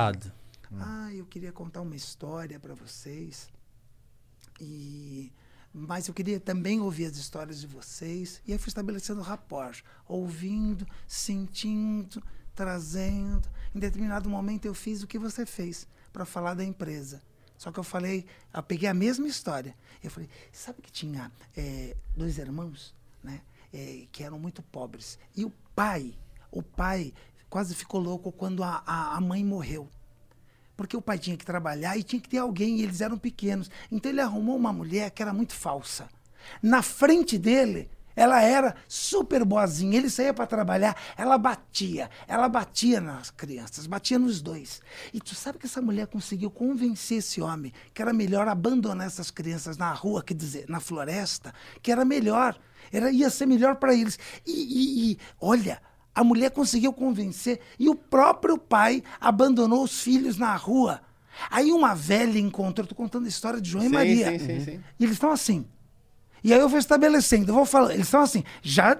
eu 0.00 0.22
falei, 0.22 0.41
Desconfiado. 0.72 0.80
Ah, 0.80 1.14
eu 1.14 1.26
queria 1.26 1.52
contar 1.52 1.82
uma 1.82 1.94
história 1.94 2.58
para 2.58 2.74
vocês. 2.74 3.48
E 4.60 5.32
mas 5.74 6.06
eu 6.06 6.12
queria 6.12 6.38
também 6.38 6.80
ouvir 6.80 7.06
as 7.06 7.16
histórias 7.16 7.60
de 7.60 7.66
vocês. 7.66 8.42
E 8.46 8.52
aí 8.52 8.58
fui 8.58 8.68
estabelecendo 8.68 9.22
rapport, 9.22 9.82
ouvindo, 10.06 10.86
sentindo, 11.06 12.22
trazendo. 12.54 13.48
Em 13.74 13.78
determinado 13.78 14.28
momento 14.28 14.66
eu 14.66 14.74
fiz 14.74 15.02
o 15.02 15.06
que 15.06 15.18
você 15.18 15.46
fez 15.46 15.88
para 16.12 16.26
falar 16.26 16.52
da 16.52 16.62
empresa. 16.64 17.22
Só 17.56 17.72
que 17.72 17.78
eu 17.78 17.84
falei, 17.84 18.26
eu 18.52 18.62
peguei 18.62 18.88
a 18.88 18.92
mesma 18.92 19.26
história. 19.26 19.74
Eu 20.02 20.10
falei, 20.10 20.28
sabe 20.52 20.82
que 20.82 20.92
tinha 20.92 21.32
eh, 21.56 21.96
dois 22.14 22.36
irmãos, 22.36 22.94
né, 23.22 23.40
eh, 23.72 24.06
que 24.12 24.22
eram 24.22 24.38
muito 24.38 24.62
pobres. 24.64 25.18
E 25.34 25.42
o 25.42 25.50
pai, 25.74 26.18
o 26.50 26.62
pai 26.62 27.14
quase 27.48 27.74
ficou 27.74 27.98
louco 27.98 28.30
quando 28.30 28.62
a, 28.62 28.82
a, 28.84 29.16
a 29.16 29.20
mãe 29.22 29.42
morreu 29.42 29.88
porque 30.76 30.96
o 30.96 31.02
pai 31.02 31.18
tinha 31.18 31.36
que 31.36 31.44
trabalhar 31.44 31.96
e 31.96 32.02
tinha 32.02 32.20
que 32.20 32.28
ter 32.28 32.38
alguém, 32.38 32.78
e 32.78 32.82
eles 32.82 33.00
eram 33.00 33.18
pequenos. 33.18 33.70
Então 33.90 34.10
ele 34.10 34.20
arrumou 34.20 34.56
uma 34.56 34.72
mulher 34.72 35.10
que 35.10 35.22
era 35.22 35.32
muito 35.32 35.54
falsa. 35.54 36.08
Na 36.62 36.82
frente 36.82 37.38
dele, 37.38 37.88
ela 38.14 38.42
era 38.42 38.74
super 38.86 39.44
boazinha. 39.44 39.96
Ele 39.96 40.10
saía 40.10 40.34
para 40.34 40.46
trabalhar, 40.46 40.96
ela 41.16 41.38
batia, 41.38 42.10
ela 42.26 42.48
batia 42.48 43.00
nas 43.00 43.30
crianças, 43.30 43.86
batia 43.86 44.18
nos 44.18 44.40
dois. 44.40 44.80
E 45.12 45.20
tu 45.20 45.34
sabe 45.34 45.58
que 45.58 45.66
essa 45.66 45.80
mulher 45.80 46.06
conseguiu 46.06 46.50
convencer 46.50 47.18
esse 47.18 47.40
homem 47.40 47.72
que 47.92 48.02
era 48.02 48.12
melhor 48.12 48.48
abandonar 48.48 49.06
essas 49.06 49.30
crianças 49.30 49.76
na 49.76 49.92
rua, 49.92 50.22
quer 50.22 50.34
dizer, 50.34 50.66
na 50.68 50.80
floresta, 50.80 51.54
que 51.82 51.90
era 51.90 52.04
melhor, 52.04 52.58
era 52.92 53.10
ia 53.10 53.30
ser 53.30 53.46
melhor 53.46 53.76
para 53.76 53.94
eles. 53.94 54.18
E, 54.46 54.52
e, 54.52 55.12
e 55.12 55.18
olha, 55.40 55.80
a 56.14 56.22
mulher 56.22 56.50
conseguiu 56.50 56.92
convencer 56.92 57.60
e 57.78 57.88
o 57.88 57.94
próprio 57.94 58.58
pai 58.58 59.02
abandonou 59.20 59.82
os 59.82 60.00
filhos 60.02 60.36
na 60.36 60.54
rua. 60.54 61.00
Aí 61.50 61.72
uma 61.72 61.94
velha 61.94 62.38
encontrou, 62.38 62.84
estou 62.84 62.96
contando 62.96 63.24
a 63.24 63.28
história 63.28 63.60
de 63.60 63.70
João 63.70 63.82
Sim, 63.82 63.88
e 63.88 63.92
Maria. 63.92 64.38
sim, 64.38 64.38
sim, 64.38 64.60
sim. 64.60 64.80
E 64.98 65.04
eles 65.04 65.14
estão 65.14 65.30
assim. 65.30 65.66
E 66.44 66.52
aí 66.52 66.60
eu 66.60 66.68
vou 66.68 66.78
estabelecendo, 66.78 67.50
eu 67.50 67.54
vou 67.54 67.64
falando, 67.64 67.92
eles 67.92 68.06
estão 68.06 68.20
assim, 68.20 68.44
já 68.60 68.98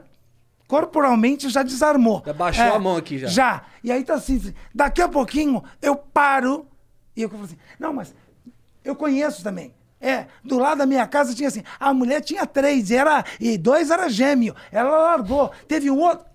corporalmente 0.67 1.51
já 1.51 1.63
desarmou. 1.63 2.23
Já 2.25 2.33
baixou 2.33 2.65
a 2.65 2.79
mão 2.79 2.97
aqui, 2.97 3.19
já. 3.19 3.27
Já. 3.27 3.63
E 3.85 3.93
aí 3.93 4.03
tá 4.03 4.15
assim, 4.15 4.55
daqui 4.75 5.03
a 5.03 5.09
pouquinho 5.09 5.63
eu 5.83 5.97
paro 5.97 6.67
e 7.15 7.23
eu 7.23 7.29
falo 7.29 7.45
assim, 7.45 7.59
não, 7.79 7.93
mas 7.93 8.15
eu 8.83 8.97
conheço 8.97 9.43
também. 9.43 9.75
É, 10.01 10.27
do 10.43 10.59
lado 10.59 10.79
da 10.79 10.87
minha 10.87 11.07
casa 11.07 11.33
tinha 11.33 11.47
assim, 11.47 11.63
a 11.79 11.95
mulher 11.95 12.21
tinha 12.23 12.45
três, 12.45 12.91
e, 12.91 12.97
era, 12.97 13.25
e 13.39 13.57
dois 13.57 13.89
era 13.89 14.09
gêmeo. 14.09 14.53
Ela 14.73 14.91
largou. 14.91 15.53
Teve 15.69 15.93
um 15.93 16.01
outro. 16.01 16.27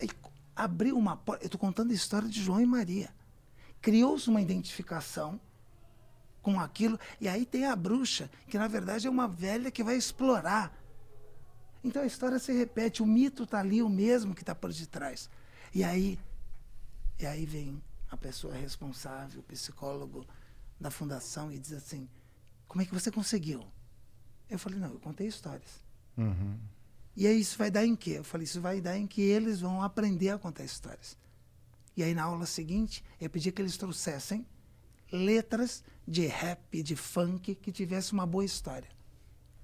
Abriu 0.57 0.97
uma 0.97 1.15
porta. 1.15 1.45
Eu 1.45 1.49
tô 1.49 1.57
contando 1.57 1.91
a 1.91 1.93
história 1.93 2.27
de 2.27 2.41
João 2.41 2.59
e 2.59 2.65
Maria. 2.65 3.13
Criou-se 3.79 4.27
uma 4.27 4.41
identificação 4.41 5.39
com 6.41 6.59
aquilo. 6.59 6.99
E 7.21 7.27
aí 7.27 7.45
tem 7.45 7.65
a 7.65 7.75
bruxa, 7.75 8.29
que 8.47 8.57
na 8.57 8.67
verdade 8.67 9.05
é 9.07 9.09
uma 9.09 9.27
velha 9.27 9.69
que 9.69 9.83
vai 9.83 9.95
explorar. 9.95 10.75
Então 11.83 12.01
a 12.01 12.05
história 12.05 12.39
se 12.39 12.51
repete, 12.51 13.03
o 13.03 13.05
mito 13.05 13.43
está 13.43 13.59
ali, 13.59 13.81
o 13.81 13.89
mesmo 13.89 14.33
que 14.33 14.41
está 14.41 14.55
por 14.55 14.73
detrás. 14.73 15.29
E 15.73 15.83
aí, 15.83 16.19
e 17.19 17.25
aí 17.25 17.45
vem 17.45 17.81
a 18.09 18.17
pessoa 18.17 18.53
responsável, 18.53 19.41
o 19.41 19.43
psicólogo 19.43 20.25
da 20.79 20.89
fundação, 20.89 21.51
e 21.51 21.59
diz 21.59 21.73
assim: 21.73 22.09
Como 22.67 22.81
é 22.81 22.85
que 22.85 22.93
você 22.93 23.11
conseguiu? 23.11 23.63
Eu 24.49 24.57
falei: 24.57 24.79
Não, 24.79 24.89
eu 24.89 24.99
contei 24.99 25.27
histórias. 25.27 25.85
E 27.17 27.25
aí 27.25 27.39
isso 27.39 27.57
vai 27.57 27.71
dar 27.71 27.83
em 27.83 27.95
quê? 27.95 28.19
Eu 28.19 28.23
falei: 28.23 28.45
Isso 28.45 28.61
vai 28.61 28.79
dar 28.79 28.95
em 28.95 29.07
que 29.07 29.21
eles 29.21 29.59
vão 29.59 29.81
aprender 29.81 30.29
a 30.29 30.37
contar 30.37 30.63
histórias. 30.63 31.17
E 31.95 32.03
aí 32.03 32.13
na 32.13 32.23
aula 32.23 32.45
seguinte, 32.45 33.03
eu 33.19 33.27
pedi 33.27 33.51
que 33.51 33.59
eles 33.59 33.75
trouxessem 33.75 34.45
letras 35.11 35.83
de 36.07 36.27
rap, 36.27 36.83
de 36.83 36.95
funk, 36.95 37.55
que 37.55 37.71
tivesse 37.71 38.13
uma 38.13 38.27
boa 38.27 38.45
história. 38.45 38.87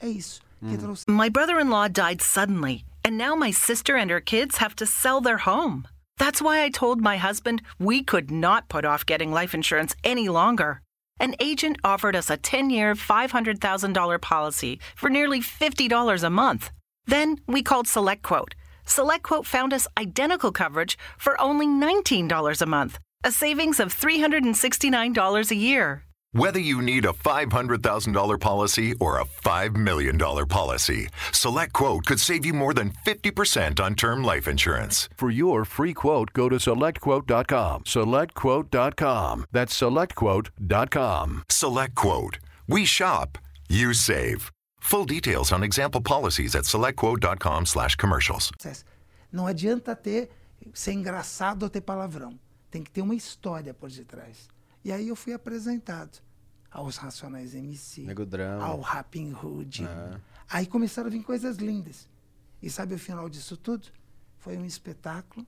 É 0.02 0.08
isso. 0.08 0.42
Que 0.68 0.78
trouxe 0.78 1.06
My 1.08 1.30
brother 1.30 1.60
in 1.60 1.70
law 1.70 1.88
died 1.88 2.24
suddenly, 2.24 2.86
and 3.06 3.18
now 3.18 3.36
my 3.36 3.52
sister 3.54 3.96
and 3.96 4.10
her 4.10 4.22
kids 4.22 4.58
have 4.58 4.76
to 4.76 4.88
sell 4.88 5.22
their 5.22 5.38
home. 5.46 5.84
That's 6.18 6.42
why 6.42 6.64
I 6.64 6.72
told 6.72 7.02
my 7.02 7.18
husband 7.18 7.62
we 7.78 8.04
could 8.04 8.32
not 8.32 8.68
put 8.68 8.84
off 8.84 9.06
getting 9.06 9.32
life 9.32 9.54
insurance 9.54 9.96
any 10.04 10.28
longer. 10.28 10.82
An 11.20 11.36
agent 11.40 11.78
offered 11.84 12.16
us 12.16 12.32
a 12.32 12.38
10 12.38 12.72
year, 12.72 12.96
$500,000 12.96 14.22
policy 14.22 14.80
for 14.96 15.10
nearly 15.12 15.40
$50 15.40 16.24
a 16.24 16.30
month. 16.30 16.72
Then 17.06 17.40
we 17.48 17.62
called 17.64 17.88
SelectQuote. 17.88 18.54
SelectQuote 18.86 19.46
found 19.46 19.74
us 19.74 19.88
identical 19.98 20.52
coverage 20.52 20.98
for 21.18 21.40
only 21.42 21.66
$19 21.68 22.62
a 22.62 22.66
month, 22.66 23.00
a 23.24 23.32
savings 23.32 23.80
of 23.80 23.94
$369 23.94 25.52
a 25.52 25.56
year. 25.56 26.04
Whether 26.36 26.60
you 26.60 26.82
need 26.82 27.06
a 27.06 27.14
$500,000 27.14 28.40
policy 28.40 28.96
or 29.00 29.20
a 29.20 29.26
$5 29.26 29.76
million 29.76 30.18
policy, 30.18 31.08
Select 31.32 31.74
Quote 31.74 32.08
could 32.08 32.20
save 32.20 32.44
you 32.44 32.54
more 32.54 32.74
than 32.74 32.92
50% 33.06 33.80
on 33.80 33.94
term 33.94 34.24
life 34.24 34.48
insurance. 34.48 35.10
For 35.16 35.30
your 35.30 35.64
free 35.64 35.94
quote, 35.94 36.34
go 36.34 36.50
to 36.50 36.56
selectquote.com. 36.56 37.84
Selectquote.com. 37.84 39.46
That's 39.52 39.80
selectquote.com. 39.80 41.44
Select 41.50 41.96
Quote. 41.96 42.40
We 42.68 42.86
shop, 42.86 43.38
you 43.70 43.94
save. 43.94 44.53
Full 44.86 45.06
details 45.06 45.52
on 45.52 45.64
example 45.64 46.02
policies 46.02 46.56
at 46.56 46.66
selectquote.com 46.66 47.66
slash 47.66 47.96
commercials. 47.96 48.52
Sucesso. 48.54 48.84
Não 49.32 49.48
adianta 49.48 49.96
ter 49.96 50.30
ser 50.74 50.92
engraçado 50.92 51.64
ou 51.64 51.70
ter 51.70 51.82
palavrão. 51.82 52.38
Tem 52.70 52.84
que 52.84 52.92
ter 52.92 53.02
uma 53.02 53.16
história 53.16 53.74
por 53.74 53.90
detrás. 53.90 54.50
E 54.84 54.92
aí 54.92 55.08
eu 55.08 55.16
fui 55.16 55.34
apresentado 55.34 56.22
aos 56.70 56.98
Racionais 56.98 57.56
MC, 57.56 58.06
ao 58.62 58.82
Rapping 58.82 59.34
Hood. 59.34 59.88
Aí 60.50 60.68
começaram 60.68 61.08
a 61.08 61.12
vir 61.12 61.24
coisas 61.24 61.58
lindas. 61.58 62.08
E 62.62 62.70
sabe 62.70 62.94
o 62.94 63.00
final 63.00 63.30
disso 63.30 63.56
tudo? 63.56 63.88
Foi 64.38 64.58
um 64.58 64.66
espetáculo 64.66 65.48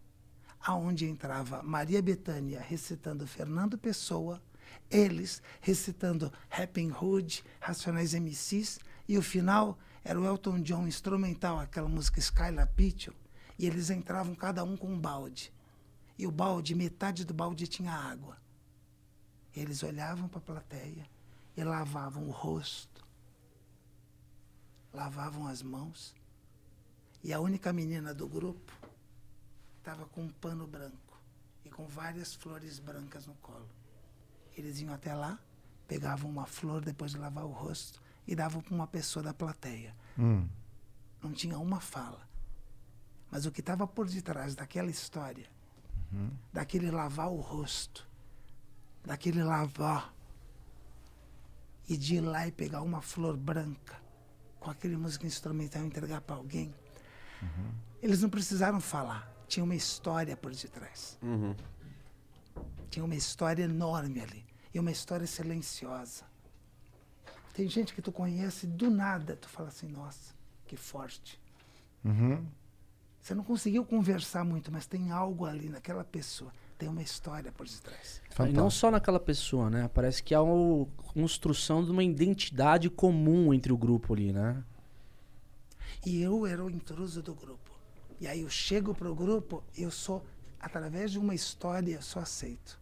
aonde 0.61 1.05
entrava 1.05 1.61
Maria 1.61 2.01
Bethânia 2.01 2.61
recitando 2.61 3.27
Fernando 3.27 3.77
Pessoa, 3.77 4.41
eles 4.89 5.41
recitando 5.61 6.31
Rapping 6.49 6.91
Hood, 6.91 7.43
Racionais 7.59 8.13
MCs, 8.13 8.79
e 9.07 9.17
o 9.17 9.21
final 9.21 9.77
era 10.03 10.19
o 10.19 10.25
Elton 10.25 10.61
John 10.61 10.87
instrumental, 10.87 11.59
aquela 11.59 11.89
música 11.89 12.19
Skylar 12.19 12.67
Pitchell, 12.73 13.15
e 13.57 13.65
eles 13.65 13.89
entravam 13.89 14.35
cada 14.35 14.63
um 14.63 14.75
com 14.75 14.87
um 14.87 14.99
balde. 14.99 15.53
E 16.17 16.25
o 16.25 16.31
balde, 16.31 16.75
metade 16.75 17.25
do 17.25 17.33
balde 17.33 17.67
tinha 17.67 17.91
água. 17.91 18.37
Eles 19.53 19.83
olhavam 19.83 20.27
para 20.27 20.39
a 20.39 20.43
plateia 20.43 21.09
e 21.55 21.63
lavavam 21.63 22.27
o 22.27 22.31
rosto, 22.31 23.05
lavavam 24.93 25.47
as 25.47 25.61
mãos. 25.61 26.13
E 27.23 27.33
a 27.33 27.39
única 27.39 27.73
menina 27.73 28.13
do 28.13 28.27
grupo 28.27 28.71
estava 29.77 30.05
com 30.05 30.23
um 30.23 30.29
pano 30.29 30.67
branco 30.67 31.19
e 31.63 31.69
com 31.69 31.87
várias 31.87 32.35
flores 32.35 32.79
brancas 32.79 33.25
no 33.25 33.33
colo. 33.35 33.69
Eles 34.55 34.79
iam 34.79 34.93
até 34.93 35.13
lá, 35.13 35.39
pegavam 35.87 36.29
uma 36.29 36.45
flor 36.45 36.81
depois 36.81 37.11
de 37.11 37.17
lavar 37.17 37.45
o 37.45 37.51
rosto 37.51 38.04
e 38.27 38.35
davam 38.35 38.61
para 38.61 38.73
uma 38.73 38.87
pessoa 38.87 39.23
da 39.23 39.33
plateia. 39.33 39.95
Não 41.21 41.31
tinha 41.33 41.57
uma 41.57 41.79
fala. 41.79 42.27
Mas 43.31 43.45
o 43.45 43.51
que 43.51 43.59
estava 43.59 43.85
por 43.87 44.07
detrás 44.07 44.55
daquela 44.55 44.89
história, 44.89 45.47
daquele 46.53 46.91
lavar 46.91 47.29
o 47.29 47.41
rosto, 47.41 48.07
daquele 49.03 49.43
lavar 49.43 50.13
e 51.87 51.97
de 51.97 52.15
ir 52.15 52.21
lá 52.21 52.47
e 52.47 52.51
pegar 52.51 52.81
uma 52.81 53.01
flor 53.01 53.35
branca 53.37 53.95
com 54.59 54.69
aquele 54.71 54.95
música 54.97 55.27
instrumental 55.27 55.83
e 55.83 55.85
entregar 55.85 56.21
para 56.21 56.35
alguém, 56.35 56.73
eles 58.01 58.21
não 58.21 58.29
precisaram 58.29 58.79
falar. 58.79 59.31
Tinha 59.47 59.63
uma 59.63 59.75
história 59.75 60.35
por 60.35 60.51
detrás. 60.53 61.17
Tinha 62.89 63.05
uma 63.05 63.15
história 63.15 63.63
enorme 63.63 64.21
ali. 64.21 64.45
E 64.73 64.79
uma 64.79 64.91
história 64.91 65.27
silenciosa. 65.27 66.25
Tem 67.55 67.69
gente 67.69 67.93
que 67.93 68.01
tu 68.01 68.11
conhece 68.11 68.67
do 68.67 68.89
nada, 68.89 69.37
tu 69.37 69.47
fala 69.47 69.69
assim, 69.69 69.87
nossa, 69.87 70.35
que 70.67 70.75
forte. 70.75 71.39
Você 73.21 73.33
não 73.33 73.43
conseguiu 73.43 73.85
conversar 73.85 74.43
muito, 74.43 74.71
mas 74.71 74.85
tem 74.85 75.09
algo 75.09 75.45
ali 75.45 75.69
naquela 75.69 76.03
pessoa. 76.03 76.51
Tem 76.77 76.89
uma 76.89 77.01
história 77.01 77.53
por 77.53 77.65
detrás. 77.65 78.21
E 78.47 78.51
não 78.51 78.69
só 78.69 78.91
naquela 78.91 79.19
pessoa, 79.19 79.69
né? 79.69 79.89
Parece 79.93 80.21
que 80.21 80.35
há 80.35 80.41
uma 80.41 80.85
construção 81.13 81.83
de 81.83 81.89
uma 81.91 82.03
identidade 82.03 82.89
comum 82.89 83.53
entre 83.53 83.71
o 83.71 83.77
grupo 83.77 84.13
ali, 84.13 84.33
né? 84.33 84.61
E 86.05 86.21
eu 86.21 86.45
era 86.45 86.63
o 86.63 86.69
intruso 86.69 87.23
do 87.23 87.33
grupo. 87.33 87.71
E 88.19 88.27
aí 88.27 88.41
eu 88.41 88.49
chego 88.49 88.93
pro 88.93 89.15
grupo, 89.15 89.63
eu 89.75 89.89
sou, 89.89 90.25
através 90.59 91.11
de 91.11 91.17
uma 91.17 91.33
história, 91.33 91.95
eu 91.95 92.01
sou 92.01 92.21
aceito. 92.21 92.77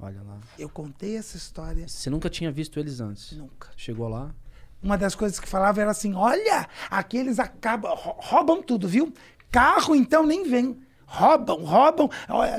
Olha 0.00 0.22
lá. 0.22 0.38
Eu 0.58 0.68
contei 0.68 1.16
essa 1.16 1.36
história 1.36 1.88
Você 1.88 2.08
nunca 2.08 2.30
tinha 2.30 2.52
visto 2.52 2.78
eles 2.78 3.00
antes? 3.00 3.32
nunca. 3.32 3.68
Chegou 3.76 4.08
lá? 4.08 4.34
Uma 4.80 4.96
das 4.96 5.14
coisas 5.16 5.40
que 5.40 5.48
falava 5.48 5.80
era 5.80 5.90
assim: 5.90 6.14
olha, 6.14 6.68
aqueles 6.88 7.38
acabam, 7.40 7.92
rou- 7.96 8.16
roubam 8.20 8.62
tudo, 8.62 8.86
viu? 8.86 9.12
Carro 9.50 9.94
então 9.96 10.24
nem 10.24 10.48
vem. 10.48 10.78
Roubam, 11.04 11.64
roubam, 11.64 12.08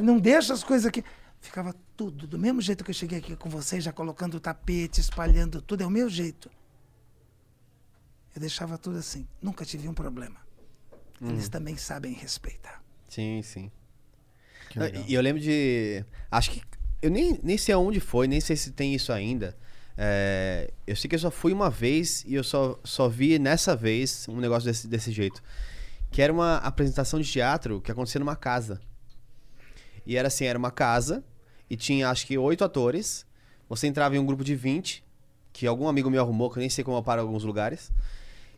não 0.03 0.19
deixa 0.19 0.53
as 0.53 0.63
coisas 0.63 0.85
aqui. 0.87 1.03
Ficava 1.39 1.73
tudo 1.95 2.27
do 2.27 2.37
mesmo 2.37 2.59
jeito 2.61 2.83
que 2.83 2.89
eu 2.91 2.95
cheguei 2.95 3.19
aqui 3.19 3.35
com 3.37 3.49
vocês, 3.49 3.83
já 3.83 3.93
colocando 3.93 4.35
o 4.35 4.39
tapete, 4.39 4.99
espalhando 4.99 5.61
tudo, 5.61 5.81
é 5.83 5.85
o 5.85 5.89
meu 5.89 6.09
jeito. 6.09 6.49
Eu 8.35 8.41
deixava 8.41 8.77
tudo 8.77 8.97
assim, 8.97 9.27
nunca 9.41 9.63
tive 9.65 9.87
um 9.87 9.93
problema. 9.93 10.37
Eles 11.21 11.47
também 11.49 11.75
sabem 11.77 12.13
respeitar. 12.13 12.81
Sim, 13.07 13.41
sim. 13.41 13.71
E 15.07 15.13
eu 15.13 15.21
lembro 15.21 15.41
de. 15.41 16.03
Acho 16.31 16.51
que. 16.51 16.61
Eu 17.01 17.09
nem, 17.09 17.39
nem 17.41 17.57
sei 17.57 17.73
aonde 17.73 17.99
foi, 17.99 18.27
nem 18.27 18.39
sei 18.39 18.55
se 18.55 18.71
tem 18.71 18.93
isso 18.93 19.11
ainda. 19.11 19.55
É, 19.97 20.71
eu 20.87 20.95
sei 20.95 21.09
que 21.09 21.15
eu 21.15 21.19
só 21.19 21.29
fui 21.29 21.51
uma 21.51 21.69
vez 21.69 22.23
e 22.25 22.35
eu 22.35 22.43
só, 22.43 22.79
só 22.83 23.09
vi 23.09 23.37
nessa 23.37 23.75
vez 23.75 24.27
um 24.29 24.37
negócio 24.37 24.65
desse, 24.69 24.87
desse 24.87 25.11
jeito. 25.11 25.43
Que 26.11 26.21
era 26.21 26.31
uma 26.31 26.57
apresentação 26.57 27.19
de 27.19 27.29
teatro 27.29 27.81
que 27.81 27.91
acontecia 27.91 28.19
numa 28.19 28.35
casa. 28.35 28.79
E 30.05 30.17
era 30.17 30.27
assim, 30.27 30.45
era 30.45 30.57
uma 30.57 30.71
casa 30.71 31.23
e 31.69 31.75
tinha 31.75 32.09
acho 32.09 32.25
que 32.25 32.37
oito 32.37 32.63
atores. 32.63 33.25
Você 33.67 33.87
entrava 33.87 34.15
em 34.15 34.19
um 34.19 34.25
grupo 34.25 34.43
de 34.43 34.55
20, 34.55 35.03
que 35.53 35.67
algum 35.67 35.87
amigo 35.87 36.09
meu 36.09 36.21
arrumou, 36.21 36.49
que 36.49 36.57
eu 36.57 36.61
nem 36.61 36.69
sei 36.69 36.83
como 36.83 36.97
eu 36.97 37.03
paro 37.03 37.21
em 37.21 37.25
alguns 37.25 37.43
lugares. 37.43 37.91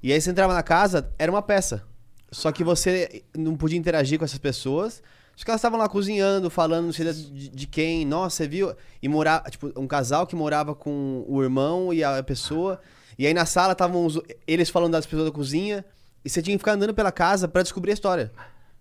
E 0.01 0.13
aí 0.13 0.21
você 0.21 0.32
entrava 0.32 0.54
na 0.54 0.63
casa, 0.63 1.12
era 1.19 1.32
uma 1.32 1.41
peça. 1.41 1.84
Só 2.32 2.51
que 2.51 2.63
você 2.63 3.23
não 3.36 3.58
podia 3.58 3.77
interagir 3.77 4.17
com 4.17 4.25
essas 4.25 4.38
pessoas. 4.38 5.04
Que 5.35 5.49
elas 5.49 5.59
estavam 5.59 5.79
lá 5.79 5.89
cozinhando, 5.89 6.49
falando 6.51 6.85
não 6.85 6.93
sei 6.93 7.11
de, 7.11 7.49
de 7.49 7.67
quem. 7.67 8.05
Nossa, 8.05 8.35
você 8.37 8.47
viu? 8.47 8.75
E 9.01 9.07
morava, 9.09 9.49
tipo, 9.49 9.71
um 9.75 9.87
casal 9.87 10.27
que 10.27 10.35
morava 10.35 10.75
com 10.75 11.25
o 11.27 11.41
irmão 11.41 11.91
e 11.91 12.03
a 12.03 12.21
pessoa. 12.21 12.79
E 13.17 13.25
aí 13.25 13.33
na 13.33 13.45
sala 13.45 13.73
estavam 13.73 14.05
os- 14.05 14.19
eles 14.47 14.69
falando 14.69 14.91
das 14.91 15.05
pessoas 15.05 15.25
da 15.29 15.31
cozinha. 15.35 15.83
E 16.23 16.29
você 16.29 16.41
tinha 16.43 16.55
que 16.55 16.59
ficar 16.59 16.73
andando 16.73 16.93
pela 16.93 17.11
casa 17.11 17.47
pra 17.47 17.63
descobrir 17.63 17.89
a 17.89 17.93
história. 17.95 18.31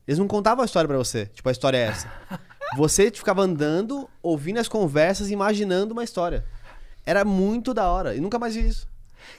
Eles 0.06 0.18
não 0.18 0.28
contavam 0.28 0.62
a 0.62 0.66
história 0.66 0.86
pra 0.86 0.98
você. 0.98 1.26
Tipo, 1.26 1.48
a 1.48 1.52
história 1.52 1.78
é 1.78 1.82
essa. 1.82 2.10
Você 2.76 3.10
ficava 3.10 3.42
andando, 3.42 4.08
ouvindo 4.22 4.58
as 4.60 4.68
conversas, 4.68 5.28
imaginando 5.28 5.92
uma 5.92 6.04
história. 6.04 6.44
Era 7.04 7.24
muito 7.24 7.74
da 7.74 7.90
hora. 7.90 8.14
E 8.14 8.20
nunca 8.20 8.38
mais 8.38 8.54
vi 8.54 8.68
isso. 8.68 8.86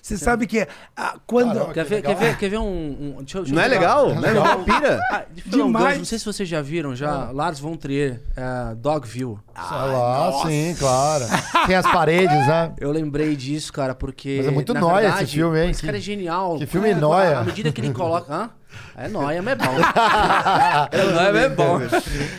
Você 0.01 0.17
sabe 0.17 0.47
que 0.47 0.67
ah, 0.95 1.17
quando. 1.25 1.53
Caramba, 1.53 1.73
Quer 1.73 1.83
que 1.83 1.89
ver, 1.89 2.01
quer 2.01 2.07
legal. 2.09 2.23
ver, 2.23 2.37
quer 2.37 2.49
ver 2.49 2.57
um. 2.57 2.63
um- 2.63 3.15
deixa 3.19 3.39
deixa 3.39 3.51
eu 3.51 3.55
Não 3.55 3.61
é 3.61 3.67
legal? 3.67 4.15
Não 4.15 4.23
é 4.25 4.31
legal? 4.31 4.63
Pira? 4.63 4.99
Ah, 5.11 5.23
um 5.47 5.49
Demais. 5.49 5.85
gancho, 5.85 5.97
não 5.99 6.05
sei 6.05 6.19
se 6.19 6.25
vocês 6.25 6.49
já 6.49 6.61
viram 6.61 6.95
já. 6.95 7.31
Lars 7.31 7.59
von 7.59 7.75
Trier, 7.75 8.21
é, 8.35 8.75
Dogville. 8.75 9.37
Olha 9.55 9.85
lá, 9.85 10.41
sim, 10.45 10.75
claro. 10.77 11.25
Tem 11.67 11.75
as 11.75 11.85
paredes, 11.91 12.47
né? 12.47 12.73
Eu 12.79 12.91
lembrei 12.91 13.35
disso, 13.35 13.71
cara, 13.71 13.93
porque. 13.93 14.37
Mas 14.39 14.47
é 14.47 14.51
muito 14.51 14.73
nóia 14.73 15.01
verdade, 15.01 15.23
esse 15.23 15.33
filme, 15.33 15.61
hein? 15.63 15.69
Esse 15.71 15.83
cara 15.85 15.97
é 15.97 16.01
genial. 16.01 16.57
que 16.57 16.65
filme 16.65 16.89
Cara, 16.89 16.99
nóia. 17.01 17.39
À 17.39 17.43
medida 17.43 17.71
que 17.71 17.81
ele 17.81 17.93
coloca. 17.93 18.33
Hã? 18.33 18.49
É 18.95 19.07
nóia, 19.07 19.41
mas 19.41 19.53
é 19.53 19.55
bom. 19.55 19.75
é 20.91 21.03
nóia, 21.03 21.33
mas 21.33 21.43
é 21.43 21.49
bom. 21.49 21.79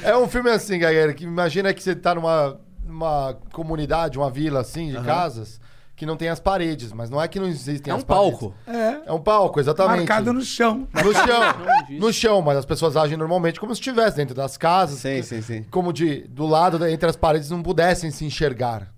É 0.02 0.16
um 0.16 0.28
filme 0.28 0.50
assim, 0.50 0.78
galera, 0.78 1.12
que 1.12 1.24
imagina 1.24 1.72
que 1.74 1.82
você 1.82 1.94
tá 1.94 2.14
numa, 2.14 2.58
numa 2.84 3.36
comunidade, 3.52 4.18
uma 4.18 4.30
vila 4.30 4.60
assim, 4.60 4.90
de 4.90 5.00
casas, 5.02 5.60
que 6.02 6.06
não 6.06 6.16
tem 6.16 6.28
as 6.28 6.40
paredes, 6.40 6.92
mas 6.92 7.08
não 7.10 7.22
é 7.22 7.28
que 7.28 7.38
não 7.38 7.46
existem 7.46 7.92
É 7.92 7.96
as 7.96 8.02
um 8.02 8.04
paredes. 8.04 8.30
palco. 8.40 8.54
É, 8.66 9.02
É 9.06 9.12
um 9.12 9.20
palco, 9.20 9.60
exatamente. 9.60 9.98
marcado 9.98 10.32
no 10.32 10.40
chão. 10.40 10.88
No 10.92 11.12
chão. 11.14 11.96
no 12.00 12.12
chão, 12.12 12.42
mas 12.42 12.58
as 12.58 12.64
pessoas 12.64 12.96
agem 12.96 13.16
normalmente 13.16 13.60
como 13.60 13.72
se 13.72 13.80
estivesse 13.80 14.16
dentro 14.16 14.34
das 14.34 14.56
casas. 14.56 14.98
Sim, 14.98 15.16
que- 15.18 15.22
sim, 15.22 15.40
sim. 15.42 15.62
Como 15.70 15.92
de 15.92 16.22
do 16.26 16.44
lado, 16.44 16.84
entre 16.88 17.08
as 17.08 17.14
paredes, 17.14 17.50
não 17.50 17.62
pudessem 17.62 18.10
se 18.10 18.24
enxergar. 18.24 18.88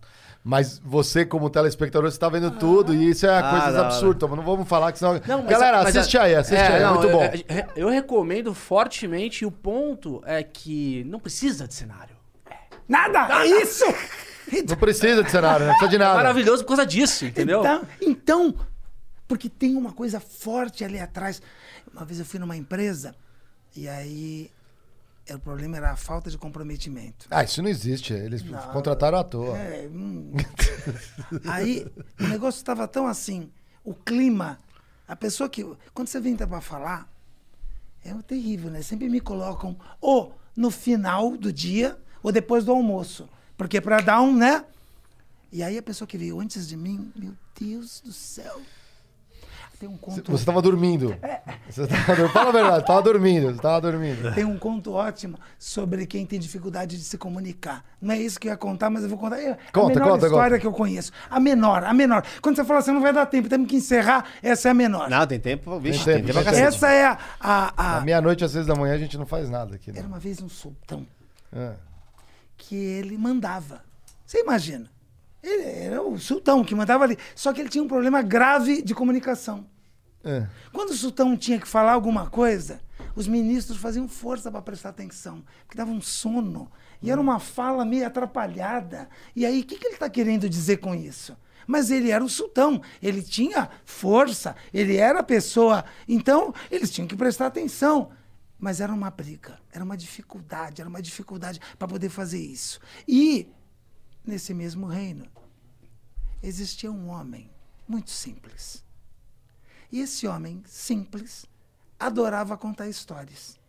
Mas 0.43 0.79
você, 0.83 1.27
como 1.27 1.51
telespectador, 1.51 2.11
você 2.11 2.19
tá 2.19 2.31
vendo 2.31 2.51
tudo 2.53 2.95
e 2.95 3.11
isso 3.11 3.27
é 3.27 3.39
Ah, 3.39 3.51
coisa 3.51 3.67
da 3.73 3.79
hora. 3.81 3.87
absurda. 3.89 4.27
Mas 4.27 4.37
não 4.39 4.45
vamos 4.45 4.67
falar 4.67 4.91
que 4.91 4.99
senão. 4.99 5.21
Não, 5.27 5.39
mas- 5.43 5.49
Galera, 5.51 5.83
mas 5.83 5.95
assiste 5.95 6.17
é- 6.17 6.21
aí, 6.21 6.35
assiste 6.35 6.57
é, 6.59 6.67
aí, 6.69 6.83
é 6.83 6.87
não, 6.87 6.95
muito 6.95 7.07
eu- 7.07 7.13
bom. 7.13 7.25
Eu, 7.77 7.85
eu 7.85 7.89
recomendo 7.91 8.55
fortemente 8.55 9.45
e 9.45 9.47
o 9.47 9.51
ponto 9.51 10.23
é 10.25 10.43
que 10.43 11.05
não 11.05 11.19
precisa 11.21 11.69
de 11.69 11.75
cenário. 11.75 12.17
Nada, 12.89 13.43
é 13.43 13.47
isso! 13.63 13.85
Não 14.69 14.77
precisa 14.77 15.23
de 15.23 15.31
cenário, 15.31 15.67
não 15.67 15.73
precisa 15.73 15.91
de 15.91 15.99
nada. 15.99 16.15
Maravilhoso 16.15 16.63
por 16.63 16.69
causa 16.69 16.87
disso, 16.87 17.25
entendeu? 17.25 17.61
Então, 17.61 17.87
então, 18.01 18.55
porque 19.27 19.49
tem 19.49 19.77
uma 19.77 19.93
coisa 19.93 20.21
forte 20.21 20.85
ali 20.85 20.99
atrás. 20.99 21.41
Uma 21.93 22.05
vez 22.05 22.19
eu 22.19 22.25
fui 22.27 22.39
numa 22.41 22.57
empresa 22.57 23.15
e 23.77 23.89
aí 23.89 24.51
O 25.31 25.39
problema 25.39 25.79
era 25.79 25.91
a 25.93 25.97
falta 25.97 26.31
de 26.31 26.37
comprometimento. 26.37 27.27
Ah, 27.31 27.43
isso 27.43 27.63
não 27.63 27.69
existe. 27.71 28.13
Eles 28.13 28.43
Não. 28.43 28.59
contrataram 28.73 29.17
à 29.17 29.25
toa. 29.25 29.57
É, 29.57 29.89
hum. 29.91 30.33
Aí 31.49 31.87
o 32.21 32.25
negócio 32.25 32.59
estava 32.59 32.87
tão 32.87 33.07
assim, 33.07 33.51
o 33.83 33.95
clima, 33.95 34.59
a 35.09 35.17
pessoa 35.17 35.49
que. 35.49 35.65
Quando 35.95 36.09
você 36.09 36.21
vem 36.21 36.37
para 36.37 36.61
falar, 36.61 37.11
é 38.05 38.13
terrível, 38.23 38.71
né? 38.71 38.83
Sempre 38.83 39.09
me 39.09 39.19
colocam 39.19 39.77
ou 39.99 40.39
no 40.55 40.71
final 40.71 41.39
do 41.39 41.51
dia 41.51 41.97
ou 42.23 42.31
depois 42.31 42.65
do 42.67 42.73
almoço. 42.73 43.27
Porque 43.57 43.81
para 43.81 44.01
dar 44.01 44.21
um, 44.21 44.35
né? 44.37 44.65
E 45.53 45.63
aí 45.63 45.79
a 45.79 45.83
pessoa 45.83 46.07
que 46.09 46.19
veio 46.19 46.41
antes 46.41 46.67
de 46.67 46.77
mim, 46.77 47.13
meu 47.15 47.33
Deus 47.59 48.01
do 48.05 48.13
céu. 48.13 48.61
Tem 49.79 49.89
um 49.89 49.97
conto. 49.97 50.31
Você 50.31 50.45
tava 50.45 50.63
dormindo. 50.63 51.13
É. 51.21 51.41
Você 51.69 51.87
tava, 51.87 52.29
fala 52.29 52.49
a 52.51 52.53
verdade, 52.53 52.87
tava 52.87 53.03
dormindo. 53.03 53.53
Você 53.53 53.61
tava 53.61 53.81
dormindo. 53.81 54.33
Tem 54.33 54.45
um 54.45 54.57
conto 54.57 54.93
ótimo 54.93 55.37
sobre 55.59 56.07
quem 56.07 56.25
tem 56.25 56.39
dificuldade 56.39 56.97
de 56.97 57.03
se 57.03 57.19
comunicar. 57.19 57.85
Não 58.01 58.15
é 58.15 58.19
isso 58.19 58.39
que 58.39 58.47
eu 58.47 58.53
ia 58.53 58.57
contar, 58.57 58.89
mas 58.89 59.03
eu 59.03 59.09
vou 59.09 59.19
contar. 59.19 59.41
É 59.41 59.51
a 59.51 59.59
Conta, 59.73 59.95
menor 59.99 60.13
conta, 60.13 60.27
história 60.27 60.51
conta. 60.51 60.61
que 60.61 60.67
eu 60.67 60.73
conheço. 60.73 61.11
A 61.29 61.41
menor, 61.41 61.83
a 61.85 61.93
menor. 61.93 62.25
Quando 62.41 62.55
você 62.57 62.65
fala 62.65 62.79
assim, 62.81 62.93
não 62.93 63.01
vai 63.01 63.13
dar 63.13 63.27
tempo, 63.27 63.49
temos 63.49 63.69
que 63.69 63.75
encerrar, 63.77 64.25
essa 64.43 64.69
é 64.69 64.71
a 64.71 64.75
menor. 64.75 65.11
Não, 65.11 65.27
tem 65.27 65.41
tempo. 65.41 65.79
Vixe, 65.81 66.05
Tem 66.05 66.15
tem 66.15 66.15
tempo, 66.25 66.27
tempo, 66.35 66.45
pra 66.45 66.53
tem 66.53 66.63
cacete. 66.63 66.77
essa 66.77 66.93
é 66.93 67.07
a. 67.07 67.19
a, 67.41 67.97
a- 67.99 68.01
meia-noite 68.01 68.45
às 68.45 68.53
seis 68.53 68.67
da 68.67 68.77
manhã 68.77 68.95
a 68.95 68.99
gente 68.99 69.19
não 69.19 69.27
faz 69.27 69.51
nada 69.51 69.75
aqui. 69.75 69.91
Era 69.95 70.07
uma 70.07 70.21
vez 70.21 70.41
um 70.41 70.49
sultão 70.49 71.05
É. 71.53 71.73
que 72.57 72.75
ele 72.75 73.17
mandava. 73.19 73.85
Você 74.25 74.41
imagina? 74.41 74.91
Ele 75.43 75.63
era 75.63 76.03
o 76.03 76.19
sultão 76.19 76.65
que 76.65 76.75
mandava 76.75 77.05
ali. 77.05 77.19
Só 77.35 77.53
que 77.53 77.61
ele 77.61 77.69
tinha 77.69 77.85
um 77.85 77.89
problema 77.89 78.23
grave 78.23 78.81
de 78.81 78.95
comunicação. 78.95 79.67
É. 80.25 80.47
Quando 80.73 80.91
o 80.91 80.97
sultão 80.97 81.37
tinha 81.37 81.61
que 81.61 81.69
falar 81.69 81.93
alguma 81.93 82.31
coisa, 82.31 82.81
os 83.15 83.29
ministros 83.29 83.77
faziam 83.77 84.09
força 84.09 84.51
para 84.51 84.63
prestar 84.63 84.89
atenção, 84.89 85.45
porque 85.67 85.77
dava 85.77 85.91
um 85.91 86.01
sono. 86.01 86.71
E 87.03 87.11
era 87.11 87.21
uma 87.21 87.39
fala 87.39 87.85
meio 87.85 88.07
atrapalhada. 88.07 89.09
E 89.37 89.45
aí, 89.45 89.61
o 89.61 89.65
que, 89.65 89.77
que 89.77 89.87
ele 89.87 89.95
está 89.95 90.09
querendo 90.09 90.49
dizer 90.49 90.79
com 90.79 90.95
isso? 90.95 91.37
Mas 91.67 91.91
ele 91.91 92.11
era 92.11 92.25
o 92.25 92.29
sultão, 92.29 92.81
ele 93.03 93.23
tinha 93.23 93.69
força, 93.85 94.57
ele 94.73 94.97
era 94.97 95.21
a 95.21 95.23
pessoa. 95.23 95.85
Então, 96.09 96.55
eles 96.71 96.91
tinham 96.91 97.07
que 97.07 97.17
prestar 97.17 97.47
atenção. 97.47 98.11
Mas 98.65 98.81
era 98.81 98.95
uma 98.95 99.11
briga, 99.11 99.61
era 99.71 99.85
uma 99.85 99.95
dificuldade, 99.95 100.81
era 100.81 100.89
uma 100.89 101.03
dificuldade 101.03 101.61
para 101.79 101.87
poder 101.87 102.09
fazer 102.09 102.41
isso. 102.41 102.81
E, 103.07 103.47
nesse 104.25 104.55
mesmo 104.55 104.87
reino, 104.87 105.27
existia 106.43 106.91
um 106.91 107.11
homem 107.11 107.51
muito 107.87 108.11
simples. 108.11 108.83
E 109.93 110.01
esse 110.01 110.27
homem 110.27 110.62
simples 110.65 111.45
adorava 112.01 112.57
contar 112.57 112.89
histórias. 112.89 113.61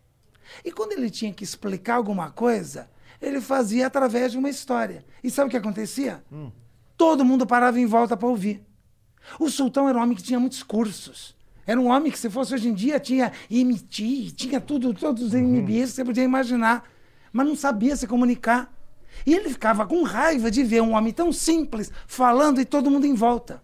E 0.64 0.72
quando 0.72 0.92
ele 0.92 1.10
tinha 1.10 1.34
que 1.34 1.44
explicar 1.44 1.96
alguma 1.96 2.30
coisa, 2.30 2.88
ele 3.20 3.42
fazia 3.42 3.88
através 3.88 4.32
de 4.32 4.38
uma 4.38 4.48
história. 4.48 5.04
E 5.22 5.30
sabe 5.30 5.48
o 5.48 5.50
que 5.50 5.58
acontecia? 5.58 6.24
Todo 6.96 7.22
mundo 7.22 7.46
parava 7.46 7.78
em 7.78 7.84
volta 7.84 8.16
para 8.16 8.28
ouvir. 8.28 8.64
O 9.38 9.50
sultão 9.50 9.90
era 9.90 9.98
um 9.98 10.02
homem 10.02 10.16
que 10.16 10.22
tinha 10.22 10.40
muitos 10.40 10.62
cursos. 10.62 11.35
Era 11.66 11.80
um 11.80 11.88
homem 11.88 12.12
que, 12.12 12.18
se 12.18 12.30
fosse 12.30 12.54
hoje 12.54 12.68
em 12.68 12.74
dia, 12.74 13.00
tinha 13.00 13.32
IMT, 13.50 14.32
tinha 14.32 14.60
tudo, 14.60 14.94
todos 14.94 15.22
os 15.22 15.32
MBAs 15.34 15.90
que 15.90 15.96
você 15.96 16.04
podia 16.04 16.22
imaginar. 16.22 16.88
Mas 17.32 17.46
não 17.46 17.56
sabia 17.56 17.96
se 17.96 18.06
comunicar. 18.06 18.72
E 19.26 19.34
ele 19.34 19.50
ficava 19.50 19.84
com 19.84 20.02
raiva 20.04 20.50
de 20.50 20.62
ver 20.62 20.80
um 20.80 20.92
homem 20.92 21.12
tão 21.12 21.32
simples 21.32 21.90
falando 22.06 22.60
e 22.60 22.64
todo 22.64 22.90
mundo 22.90 23.06
em 23.06 23.14
volta. 23.14 23.62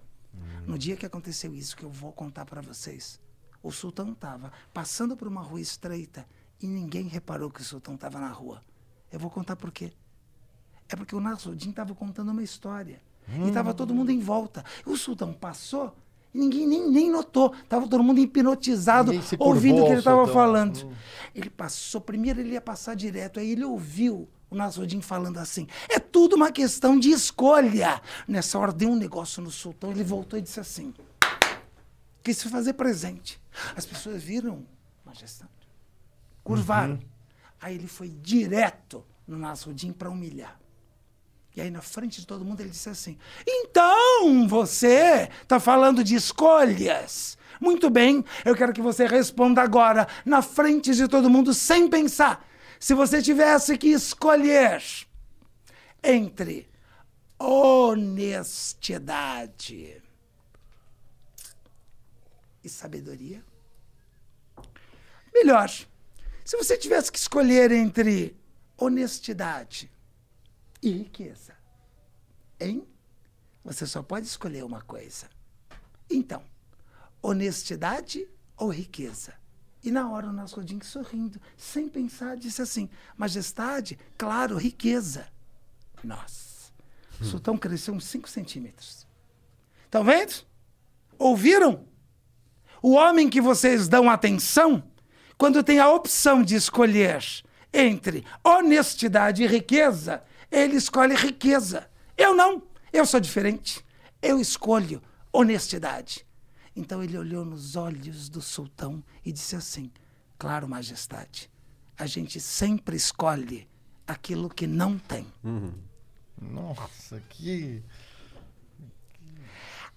No 0.66 0.78
dia 0.78 0.96
que 0.96 1.06
aconteceu 1.06 1.54
isso 1.54 1.76
que 1.76 1.84
eu 1.84 1.90
vou 1.90 2.12
contar 2.12 2.44
para 2.44 2.60
vocês, 2.60 3.20
o 3.62 3.70
sultão 3.70 4.12
estava 4.12 4.52
passando 4.72 5.16
por 5.16 5.28
uma 5.28 5.42
rua 5.42 5.60
estreita 5.60 6.26
e 6.60 6.66
ninguém 6.66 7.06
reparou 7.06 7.50
que 7.50 7.60
o 7.60 7.64
sultão 7.64 7.94
estava 7.94 8.18
na 8.18 8.28
rua. 8.28 8.62
Eu 9.10 9.18
vou 9.18 9.30
contar 9.30 9.56
por 9.56 9.70
quê. 9.70 9.92
É 10.88 10.96
porque 10.96 11.14
o 11.14 11.20
Nasruddin 11.20 11.70
estava 11.70 11.94
contando 11.94 12.30
uma 12.30 12.42
história. 12.42 13.00
E 13.28 13.48
estava 13.48 13.72
todo 13.72 13.94
mundo 13.94 14.10
em 14.10 14.18
volta. 14.18 14.64
O 14.84 14.96
sultão 14.96 15.32
passou 15.32 15.94
e 16.34 16.38
ninguém 16.38 16.66
nem, 16.66 16.90
nem 16.90 17.10
notou. 17.10 17.54
Estava 17.54 17.86
todo 17.86 18.02
mundo 18.02 18.18
hipnotizado, 18.18 19.12
ouvindo 19.38 19.82
o 19.82 19.86
que 19.86 19.92
ele 19.92 19.98
estava 19.98 20.24
sultão. 20.24 20.34
falando. 20.34 20.96
Ele 21.34 21.50
passou, 21.50 22.00
primeiro 22.00 22.40
ele 22.40 22.52
ia 22.52 22.60
passar 22.60 22.94
direto, 22.94 23.38
aí 23.38 23.52
ele 23.52 23.64
ouviu 23.64 24.28
o 24.50 24.54
Nasruddin 24.54 25.00
falando 25.00 25.38
assim: 25.38 25.66
é 25.88 25.98
tudo 25.98 26.36
uma 26.36 26.52
questão 26.52 26.98
de 26.98 27.10
escolha. 27.10 28.00
Nessa 28.26 28.58
hora 28.58 28.72
deu 28.72 28.90
um 28.90 28.96
negócio 28.96 29.42
no 29.42 29.50
sultão, 29.50 29.90
ele 29.90 30.04
voltou 30.04 30.38
e 30.38 30.42
disse 30.42 30.60
assim: 30.60 30.94
quis 32.22 32.38
se 32.38 32.48
fazer 32.48 32.74
presente. 32.74 33.40
As 33.76 33.84
pessoas 33.84 34.22
viram, 34.22 34.66
majestade, 35.04 35.50
curvaram. 36.42 36.98
Aí 37.60 37.74
ele 37.74 37.86
foi 37.86 38.08
direto 38.08 39.04
no 39.26 39.38
Nasruddin 39.38 39.92
para 39.92 40.10
humilhar. 40.10 40.58
E 41.54 41.60
aí, 41.60 41.70
na 41.70 41.82
frente 41.82 42.20
de 42.20 42.26
todo 42.26 42.44
mundo, 42.44 42.60
ele 42.60 42.70
disse 42.70 42.88
assim: 42.88 43.18
Então, 43.46 44.48
você 44.48 45.28
está 45.42 45.60
falando 45.60 46.02
de 46.02 46.14
escolhas. 46.14 47.36
Muito 47.60 47.90
bem, 47.90 48.24
eu 48.44 48.56
quero 48.56 48.72
que 48.72 48.80
você 48.80 49.06
responda 49.06 49.62
agora, 49.62 50.08
na 50.24 50.42
frente 50.42 50.94
de 50.94 51.06
todo 51.06 51.30
mundo, 51.30 51.54
sem 51.54 51.88
pensar. 51.88 52.44
Se 52.80 52.94
você 52.94 53.22
tivesse 53.22 53.78
que 53.78 53.86
escolher 53.88 54.82
entre 56.02 56.68
honestidade 57.38 60.02
e 62.64 62.68
sabedoria, 62.68 63.44
melhor, 65.32 65.70
se 66.44 66.56
você 66.56 66.76
tivesse 66.76 67.12
que 67.12 67.18
escolher 67.18 67.70
entre 67.70 68.36
honestidade 68.76 69.88
e 70.82 70.90
riqueza. 70.90 71.54
Hein? 72.60 72.86
Você 73.64 73.86
só 73.86 74.02
pode 74.02 74.26
escolher 74.26 74.64
uma 74.64 74.82
coisa. 74.82 75.28
Então, 76.10 76.42
honestidade 77.22 78.28
ou 78.56 78.68
riqueza? 78.68 79.34
E 79.84 79.90
na 79.90 80.10
hora 80.10 80.28
o 80.28 80.32
Nasruddin 80.32 80.80
sorrindo, 80.80 81.40
sem 81.56 81.88
pensar, 81.88 82.36
disse 82.36 82.62
assim: 82.62 82.88
Majestade, 83.16 83.98
claro, 84.16 84.56
riqueza. 84.56 85.26
Nossa, 86.02 86.72
o 87.20 87.24
sultão 87.24 87.56
cresceu 87.56 87.94
uns 87.94 88.04
5 88.04 88.28
centímetros. 88.28 89.06
Estão 89.84 90.04
vendo? 90.04 90.44
Ouviram? 91.18 91.86
O 92.80 92.92
homem 92.92 93.30
que 93.30 93.40
vocês 93.40 93.88
dão 93.88 94.10
atenção, 94.10 94.82
quando 95.38 95.62
tem 95.62 95.78
a 95.78 95.88
opção 95.88 96.42
de 96.42 96.56
escolher 96.56 97.22
entre 97.72 98.24
honestidade 98.44 99.42
e 99.42 99.46
riqueza, 99.46 100.22
ele 100.52 100.76
escolhe 100.76 101.14
riqueza. 101.16 101.90
Eu 102.16 102.34
não. 102.34 102.62
Eu 102.92 103.06
sou 103.06 103.18
diferente. 103.18 103.84
Eu 104.20 104.38
escolho 104.38 105.02
honestidade. 105.32 106.26
Então 106.76 107.02
ele 107.02 107.16
olhou 107.16 107.44
nos 107.44 107.74
olhos 107.74 108.28
do 108.28 108.42
sultão 108.42 109.02
e 109.24 109.32
disse 109.32 109.56
assim: 109.56 109.90
Claro, 110.38 110.68
majestade, 110.68 111.50
a 111.96 112.06
gente 112.06 112.38
sempre 112.38 112.96
escolhe 112.96 113.66
aquilo 114.06 114.50
que 114.50 114.66
não 114.66 114.98
tem. 114.98 115.26
Nossa, 116.40 117.18
que. 117.30 117.82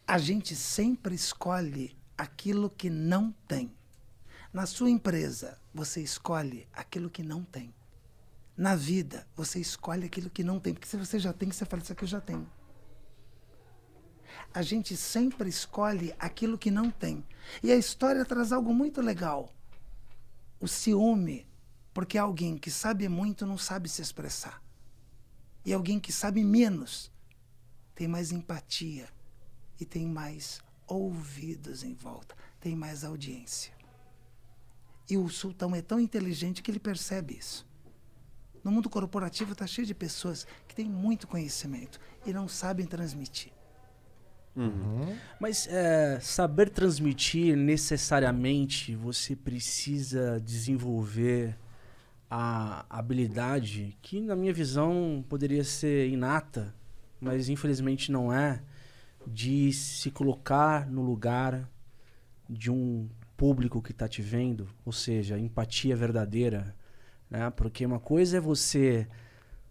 A 0.07 0.17
gente 0.17 0.55
sempre 0.55 1.15
escolhe 1.15 1.97
aquilo 2.17 2.69
que 2.69 2.89
não 2.89 3.33
tem. 3.47 3.75
Na 4.53 4.65
sua 4.65 4.89
empresa, 4.89 5.59
você 5.73 6.01
escolhe 6.01 6.65
aquilo 6.71 7.09
que 7.09 7.23
não 7.23 7.43
tem. 7.43 7.74
Na 8.57 8.75
vida, 8.75 9.27
você 9.35 9.59
escolhe 9.59 10.05
aquilo 10.05 10.29
que 10.29 10.43
não 10.43 10.59
tem. 10.59 10.73
Porque 10.73 10.87
se 10.87 10.97
você 10.97 11.19
já 11.19 11.33
tem, 11.33 11.51
você 11.51 11.65
fala, 11.65 11.81
isso 11.81 11.91
aqui 11.91 12.03
eu 12.03 12.07
já 12.07 12.21
tenho. 12.21 12.49
A 14.53 14.61
gente 14.61 14.95
sempre 14.95 15.49
escolhe 15.49 16.15
aquilo 16.17 16.57
que 16.57 16.71
não 16.71 16.89
tem. 16.89 17.25
E 17.61 17.71
a 17.71 17.75
história 17.75 18.23
traz 18.23 18.53
algo 18.53 18.73
muito 18.73 19.01
legal. 19.01 19.53
O 20.59 20.67
ciúme, 20.67 21.45
porque 21.93 22.17
alguém 22.17 22.57
que 22.57 22.71
sabe 22.71 23.09
muito 23.09 23.45
não 23.45 23.57
sabe 23.57 23.89
se 23.89 24.01
expressar. 24.01 24.61
E 25.65 25.73
alguém 25.73 25.99
que 25.99 26.13
sabe 26.13 26.43
menos 26.43 27.11
tem 27.93 28.07
mais 28.07 28.31
empatia 28.31 29.09
e 29.79 29.85
tem 29.85 30.05
mais 30.05 30.61
ouvidos 30.87 31.83
em 31.83 31.93
volta, 31.93 32.35
tem 32.59 32.75
mais 32.75 33.03
audiência. 33.03 33.73
E 35.09 35.17
o 35.17 35.27
sultão 35.29 35.75
é 35.75 35.81
tão 35.81 35.99
inteligente 35.99 36.61
que 36.61 36.71
ele 36.71 36.79
percebe 36.79 37.37
isso. 37.37 37.67
No 38.65 38.71
mundo 38.71 38.89
corporativo 38.89 39.51
está 39.51 39.67
cheio 39.67 39.85
de 39.85 39.93
pessoas 39.93 40.47
que 40.67 40.73
têm 40.73 40.89
muito 40.89 41.27
conhecimento 41.27 41.99
e 42.25 42.33
não 42.33 42.47
sabem 42.47 42.87
transmitir. 42.87 43.53
Mas 45.39 45.67
é, 45.67 46.19
saber 46.19 46.71
transmitir 46.71 47.55
necessariamente 47.55 48.95
você 48.95 49.35
precisa 49.35 50.41
desenvolver 50.43 51.55
a 52.27 52.87
habilidade 52.89 53.95
que, 54.01 54.19
na 54.19 54.35
minha 54.35 54.51
visão, 54.51 55.23
poderia 55.29 55.63
ser 55.63 56.09
inata, 56.09 56.73
mas 57.21 57.49
infelizmente 57.49 58.11
não 58.11 58.33
é, 58.33 58.63
de 59.27 59.71
se 59.73 60.09
colocar 60.09 60.89
no 60.89 61.03
lugar 61.03 61.69
de 62.49 62.71
um 62.71 63.07
público 63.37 63.79
que 63.79 63.91
está 63.91 64.07
te 64.07 64.23
vendo, 64.23 64.67
ou 64.83 64.91
seja, 64.91 65.37
empatia 65.37 65.95
verdadeira, 65.95 66.75
Né? 67.29 67.49
Porque 67.51 67.85
uma 67.85 67.99
coisa 67.99 68.37
é 68.37 68.39
você 68.39 69.07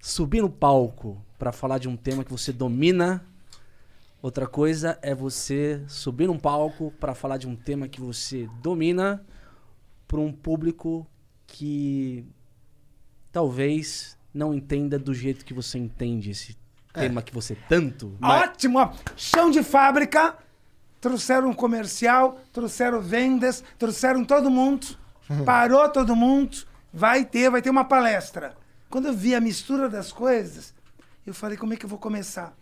subir 0.00 0.42
no 0.42 0.50
palco 0.50 1.24
para 1.38 1.52
falar 1.52 1.78
de 1.78 1.88
um 1.88 1.96
tema 1.96 2.24
que 2.24 2.30
você 2.30 2.52
domina. 2.52 3.24
Outra 4.20 4.46
coisa 4.46 4.98
é 5.02 5.14
você 5.14 5.82
subir 5.86 6.26
num 6.26 6.38
palco 6.38 6.92
para 6.98 7.14
falar 7.14 7.36
de 7.36 7.46
um 7.46 7.56
tema 7.56 7.88
que 7.88 8.00
você 8.00 8.48
domina 8.62 9.24
para 10.06 10.20
um 10.20 10.32
público 10.32 11.06
que 11.46 12.24
talvez 13.30 14.16
não 14.32 14.54
entenda 14.54 14.98
do 14.98 15.14
jeito 15.14 15.44
que 15.44 15.54
você 15.54 15.78
entende 15.78 16.30
esse 16.30 16.56
tema 16.92 17.22
que 17.22 17.34
você 17.34 17.56
tanto. 17.68 18.16
Ótimo! 18.22 18.78
ó. 18.78 18.92
Chão 19.16 19.50
de 19.50 19.62
fábrica. 19.62 20.36
Trouxeram 21.00 21.50
um 21.50 21.54
comercial, 21.54 22.40
trouxeram 22.50 23.00
vendas, 23.00 23.62
trouxeram 23.78 24.24
todo 24.24 24.50
mundo. 24.50 24.86
Parou 25.44 25.86
todo 25.90 26.16
mundo. 26.16 26.56
Vai 26.96 27.24
ter, 27.24 27.50
vai 27.50 27.60
ter 27.60 27.70
uma 27.70 27.84
palestra. 27.84 28.56
Quando 28.88 29.08
eu 29.08 29.12
vi 29.12 29.34
a 29.34 29.40
mistura 29.40 29.88
das 29.88 30.12
coisas, 30.12 30.72
eu 31.26 31.34
falei, 31.34 31.58
como 31.58 31.74
é 31.74 31.76
que 31.76 31.84
eu 31.84 31.88
vou 31.88 31.98
começar? 31.98 32.56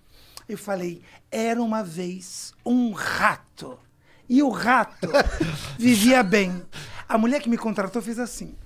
Eu 0.48 0.56
falei, 0.56 1.02
era 1.30 1.62
uma 1.62 1.84
vez 1.84 2.54
um 2.64 2.92
rato. 2.92 3.78
E 4.26 4.42
o 4.42 4.48
rato 4.48 5.06
vivia 5.78 6.22
bem. 6.22 6.64
A 7.06 7.18
mulher 7.18 7.42
que 7.42 7.50
me 7.50 7.58
contratou 7.58 8.00
fez 8.00 8.18
assim. 8.18 8.56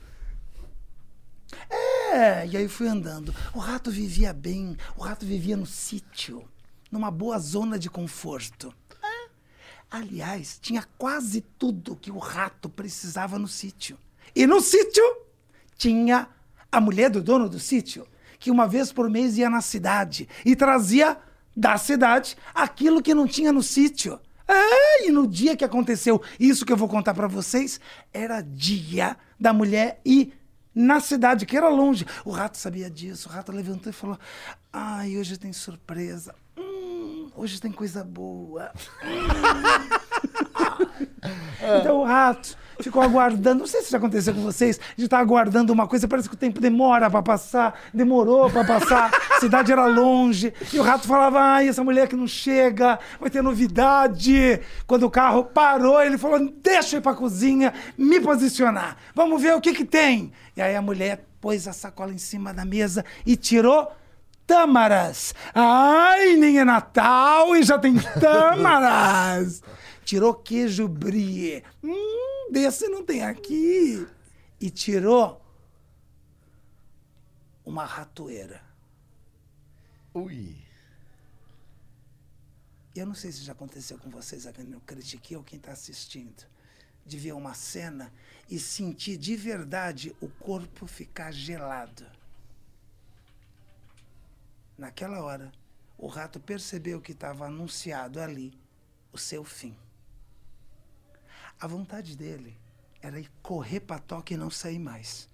É, 2.13 2.47
e 2.47 2.57
aí 2.57 2.63
eu 2.63 2.71
fui 2.71 2.87
andando. 2.87 3.35
O 3.53 3.59
rato 3.59 3.91
vivia 3.91 4.33
bem, 4.33 4.77
o 4.97 5.03
rato 5.03 5.27
vivia 5.27 5.57
no 5.57 5.67
sítio, 5.67 6.49
numa 6.93 7.11
boa 7.11 7.41
zona 7.41 7.77
de 7.77 7.91
conforto. 7.91 8.73
Aliás, 9.91 10.61
tinha 10.63 10.85
quase 10.97 11.41
tudo 11.41 11.97
que 11.97 12.13
o 12.13 12.19
rato 12.19 12.69
precisava 12.69 13.37
no 13.37 13.49
sítio. 13.49 13.99
E 14.33 14.47
no 14.47 14.61
sítio 14.61 15.26
tinha 15.77 16.29
a 16.71 16.81
mulher 16.81 17.11
do 17.11 17.23
dono 17.23 17.49
do 17.49 17.59
sítio, 17.59 18.07
que 18.39 18.51
uma 18.51 18.67
vez 18.67 18.93
por 18.93 19.09
mês 19.09 19.37
ia 19.39 19.49
na 19.49 19.61
cidade 19.61 20.29
e 20.45 20.55
trazia 20.55 21.17
da 21.57 21.79
cidade 21.79 22.37
aquilo 22.55 23.03
que 23.03 23.15
não 23.15 23.27
tinha 23.27 23.53
no 23.53 23.63
sítio. 23.63 24.21
É, 24.49 25.09
e 25.09 25.11
no 25.11 25.27
dia 25.27 25.57
que 25.57 25.65
aconteceu 25.65 26.23
isso 26.39 26.65
que 26.65 26.73
eu 26.73 26.77
vou 26.77 26.89
contar 26.89 27.15
pra 27.15 27.27
vocês, 27.27 27.81
era 28.13 28.41
dia 28.41 29.17
da 29.41 29.53
mulher 29.53 30.01
ir 30.05 30.35
na 30.75 31.01
cidade, 31.01 31.47
que 31.47 31.57
era 31.57 31.69
longe. 31.69 32.07
O 32.25 32.31
rato 32.31 32.59
sabia 32.59 32.91
disso. 32.91 33.29
O 33.29 33.33
rato 33.33 33.51
levantou 33.51 33.91
e 33.91 33.95
falou: 33.95 34.19
Ai, 34.73 35.17
hoje 35.17 35.39
tem 35.39 35.53
surpresa. 35.53 36.35
Hum, 36.57 37.31
hoje 37.35 37.61
tem 37.61 37.73
coisa 37.73 38.05
boa. 38.05 38.71
Então 41.81 42.01
o 42.01 42.05
rato 42.05 42.57
ficou 42.81 43.03
aguardando. 43.03 43.61
Não 43.61 43.67
sei 43.67 43.83
se 43.83 43.91
já 43.91 43.99
aconteceu 43.99 44.35
com 44.35 44.41
vocês, 44.41 44.81
de 44.97 45.05
estar 45.05 45.19
aguardando 45.19 45.73
uma 45.73 45.87
coisa, 45.87 46.09
parece 46.09 46.29
que 46.29 46.35
o 46.35 46.39
tempo 46.39 46.61
demora 46.61 47.11
pra 47.11 47.23
passar, 47.23 47.79
demorou 47.93 48.51
pra 48.51 48.65
passar, 48.65 49.11
a 49.37 49.41
cidade 49.41 49.73
era 49.73 49.87
longe. 49.87 50.53
E 50.73 50.79
o 50.79 50.83
rato 50.83 51.07
falava: 51.07 51.41
ai, 51.41 51.69
essa 51.69 51.85
mulher 51.85 52.09
que 52.09 52.17
não 52.17 52.27
chega, 52.27 52.99
vai 53.21 53.31
ter 53.31 53.43
novidade. 53.43 54.61
Quando 54.87 55.05
o 55.05 55.11
carro 55.11 55.45
parou, 55.45 56.03
ele 56.03 56.19
falou: 56.19 56.53
deixa 56.63 56.97
eu 56.97 57.01
ir 57.01 57.03
pra 57.03 57.15
cozinha, 57.15 57.73
me 57.97 58.21
posicionar. 58.21 58.97
Vamos 59.15 59.41
ver 59.41 59.55
o 59.55 59.61
que 59.61 59.73
que 59.73 59.85
tem. 59.85 60.33
E 60.57 60.63
aí 60.63 60.75
a 60.75 60.83
mulher 60.83 61.25
pôs 61.41 61.69
a 61.69 61.73
sacola 61.73 62.13
em 62.13 62.19
cima 62.19 62.53
da 62.53 62.65
mesa 62.65 63.05
e 63.25 63.37
tirou 63.37 63.91
tâmaras. 64.47 65.35
Ai, 65.55 66.37
nem 66.37 66.59
é 66.59 66.65
Natal 66.65 67.55
e 67.57 67.63
já 67.63 67.79
tem 67.79 67.97
tâmaras. 68.21 69.63
Tirou 70.05 70.35
queijo 70.35 70.87
brie. 70.87 71.63
Hum, 71.83 72.36
desse 72.51 72.89
não 72.89 73.05
tem 73.05 73.23
aqui. 73.23 74.07
E 74.61 74.71
tirou 74.71 75.45
uma 77.65 77.85
ratoeira. 77.85 78.63
Ui. 80.15 80.57
Eu 82.95 83.05
não 83.05 83.15
sei 83.15 83.31
se 83.31 83.43
já 83.43 83.53
aconteceu 83.53 83.99
com 83.99 84.09
vocês 84.09 84.47
aqui 84.47 84.63
no 84.63 84.81
Critiquei 84.81 85.37
ou 85.37 85.45
quem 85.45 85.59
está 85.59 85.73
assistindo. 85.73 86.47
De 87.05 87.19
ver 87.19 87.33
uma 87.33 87.55
cena 87.55 88.13
e 88.49 88.59
sentir 88.59 89.17
de 89.17 89.37
verdade 89.37 90.17
o 90.21 90.29
corpo 90.29 90.87
ficar 90.87 91.33
gelado. 91.33 92.07
Naquela 94.79 95.23
hora, 95.23 95.53
o 95.99 96.07
rato 96.07 96.41
percebeu 96.41 97.01
que 97.01 97.13
estava 97.13 97.47
anunciado 97.47 98.21
ali 98.21 98.53
o 99.13 99.19
seu 99.19 99.45
fim. 99.45 99.77
A 101.59 101.67
vontade 101.67 102.17
dele 102.17 102.59
era 103.01 103.19
ir 103.19 103.31
correr 103.43 103.81
para 103.81 103.99
toque 103.99 104.35
e 104.35 104.37
não 104.37 104.51
sair 104.51 104.79
mais. 104.79 105.29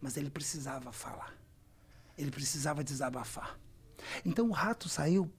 Mas 0.00 0.16
ele 0.16 0.30
precisava 0.30 0.92
falar. 0.92 1.34
Ele 2.16 2.30
precisava 2.30 2.84
desabafar. 2.84 3.58
Então 4.24 4.48
o 4.48 4.52
rato 4.52 4.88
saiu 4.88 5.30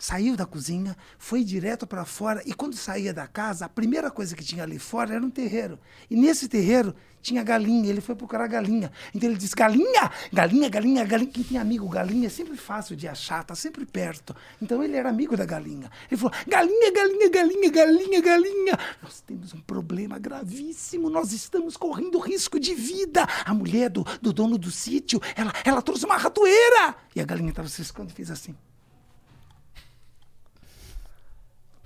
saiu 0.00 0.34
da 0.34 0.46
cozinha, 0.46 0.96
foi 1.18 1.44
direto 1.44 1.86
para 1.86 2.04
fora 2.04 2.42
e 2.46 2.54
quando 2.54 2.74
saía 2.74 3.12
da 3.12 3.26
casa, 3.26 3.66
a 3.66 3.68
primeira 3.68 4.10
coisa 4.10 4.34
que 4.34 4.42
tinha 4.42 4.62
ali 4.62 4.78
fora 4.78 5.14
era 5.14 5.24
um 5.24 5.30
terreiro. 5.30 5.78
E 6.10 6.16
nesse 6.16 6.48
terreiro 6.48 6.94
tinha 7.22 7.42
galinha, 7.42 7.90
ele 7.90 8.00
foi 8.00 8.14
procurar 8.14 8.46
galinha. 8.46 8.90
Então 9.14 9.28
ele 9.28 9.38
disse: 9.38 9.54
"Galinha, 9.54 10.10
galinha, 10.32 10.70
galinha, 10.70 11.04
galinha". 11.04 11.30
Quem 11.30 11.44
tem 11.44 11.58
amigo 11.58 11.86
galinha 11.86 12.26
é 12.26 12.30
sempre 12.30 12.56
fácil 12.56 12.96
de 12.96 13.06
achar, 13.06 13.44
tá 13.44 13.54
sempre 13.54 13.84
perto. 13.84 14.34
Então 14.60 14.82
ele 14.82 14.96
era 14.96 15.10
amigo 15.10 15.36
da 15.36 15.44
galinha. 15.44 15.90
Ele 16.10 16.18
falou: 16.18 16.34
"Galinha, 16.46 16.92
galinha, 16.92 17.28
galinha, 17.28 17.70
galinha, 17.70 18.20
galinha. 18.22 18.78
Nós 19.02 19.20
temos 19.20 19.52
um 19.52 19.60
problema 19.60 20.18
gravíssimo, 20.18 21.10
nós 21.10 21.32
estamos 21.32 21.76
correndo 21.76 22.18
risco 22.18 22.58
de 22.58 22.74
vida. 22.74 23.26
A 23.44 23.52
mulher 23.52 23.90
do, 23.90 24.02
do 24.22 24.32
dono 24.32 24.56
do 24.56 24.70
sítio, 24.70 25.20
ela, 25.36 25.52
ela 25.62 25.82
trouxe 25.82 26.06
uma 26.06 26.16
ratoeira". 26.16 26.96
E 27.14 27.20
a 27.20 27.24
galinha 27.24 27.50
estava 27.50 27.68
se 27.68 27.82
escondendo 27.82 28.12
e 28.12 28.16
fez 28.16 28.30
assim. 28.30 28.56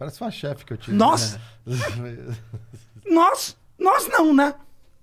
Parece 0.05 0.21
uma 0.21 0.31
chefe 0.31 0.67
que 0.67 0.73
eu 0.75 0.77
tive. 0.77 0.95
Nossa! 0.95 1.41
né? 1.65 2.37
Nós, 3.11 3.57
nós 3.79 4.09
não, 4.09 4.35
né? 4.35 4.55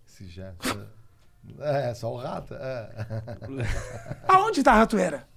Esse 0.07 0.29
chefe. 0.29 0.79
É, 1.59 1.93
só 1.93 2.13
o 2.13 2.17
rato. 2.17 2.53
É. 2.53 3.07
Aonde 4.27 4.63
tá 4.63 4.73
a 4.73 4.75
ratoeira? 4.77 5.27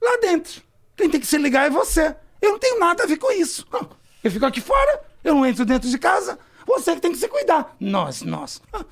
Lá 0.00 0.18
dentro. 0.20 0.62
Quem 0.96 1.10
tem 1.10 1.20
que 1.20 1.26
se 1.26 1.38
ligar 1.38 1.66
é 1.66 1.70
você. 1.70 2.16
Eu 2.40 2.52
não 2.52 2.58
tenho 2.58 2.80
nada 2.80 3.04
a 3.04 3.06
ver 3.06 3.16
com 3.16 3.30
isso. 3.32 3.66
Não. 3.72 3.90
Eu 4.22 4.30
fico 4.30 4.46
aqui 4.46 4.60
fora, 4.60 5.04
eu 5.22 5.34
não 5.34 5.46
entro 5.46 5.64
dentro 5.64 5.88
de 5.88 5.98
casa. 5.98 6.38
Você 6.66 6.94
que 6.94 7.00
tem 7.00 7.12
que 7.12 7.18
se 7.18 7.28
cuidar. 7.28 7.76
Nós, 7.78 8.22
nós. 8.22 8.60
Ah. 8.72 8.84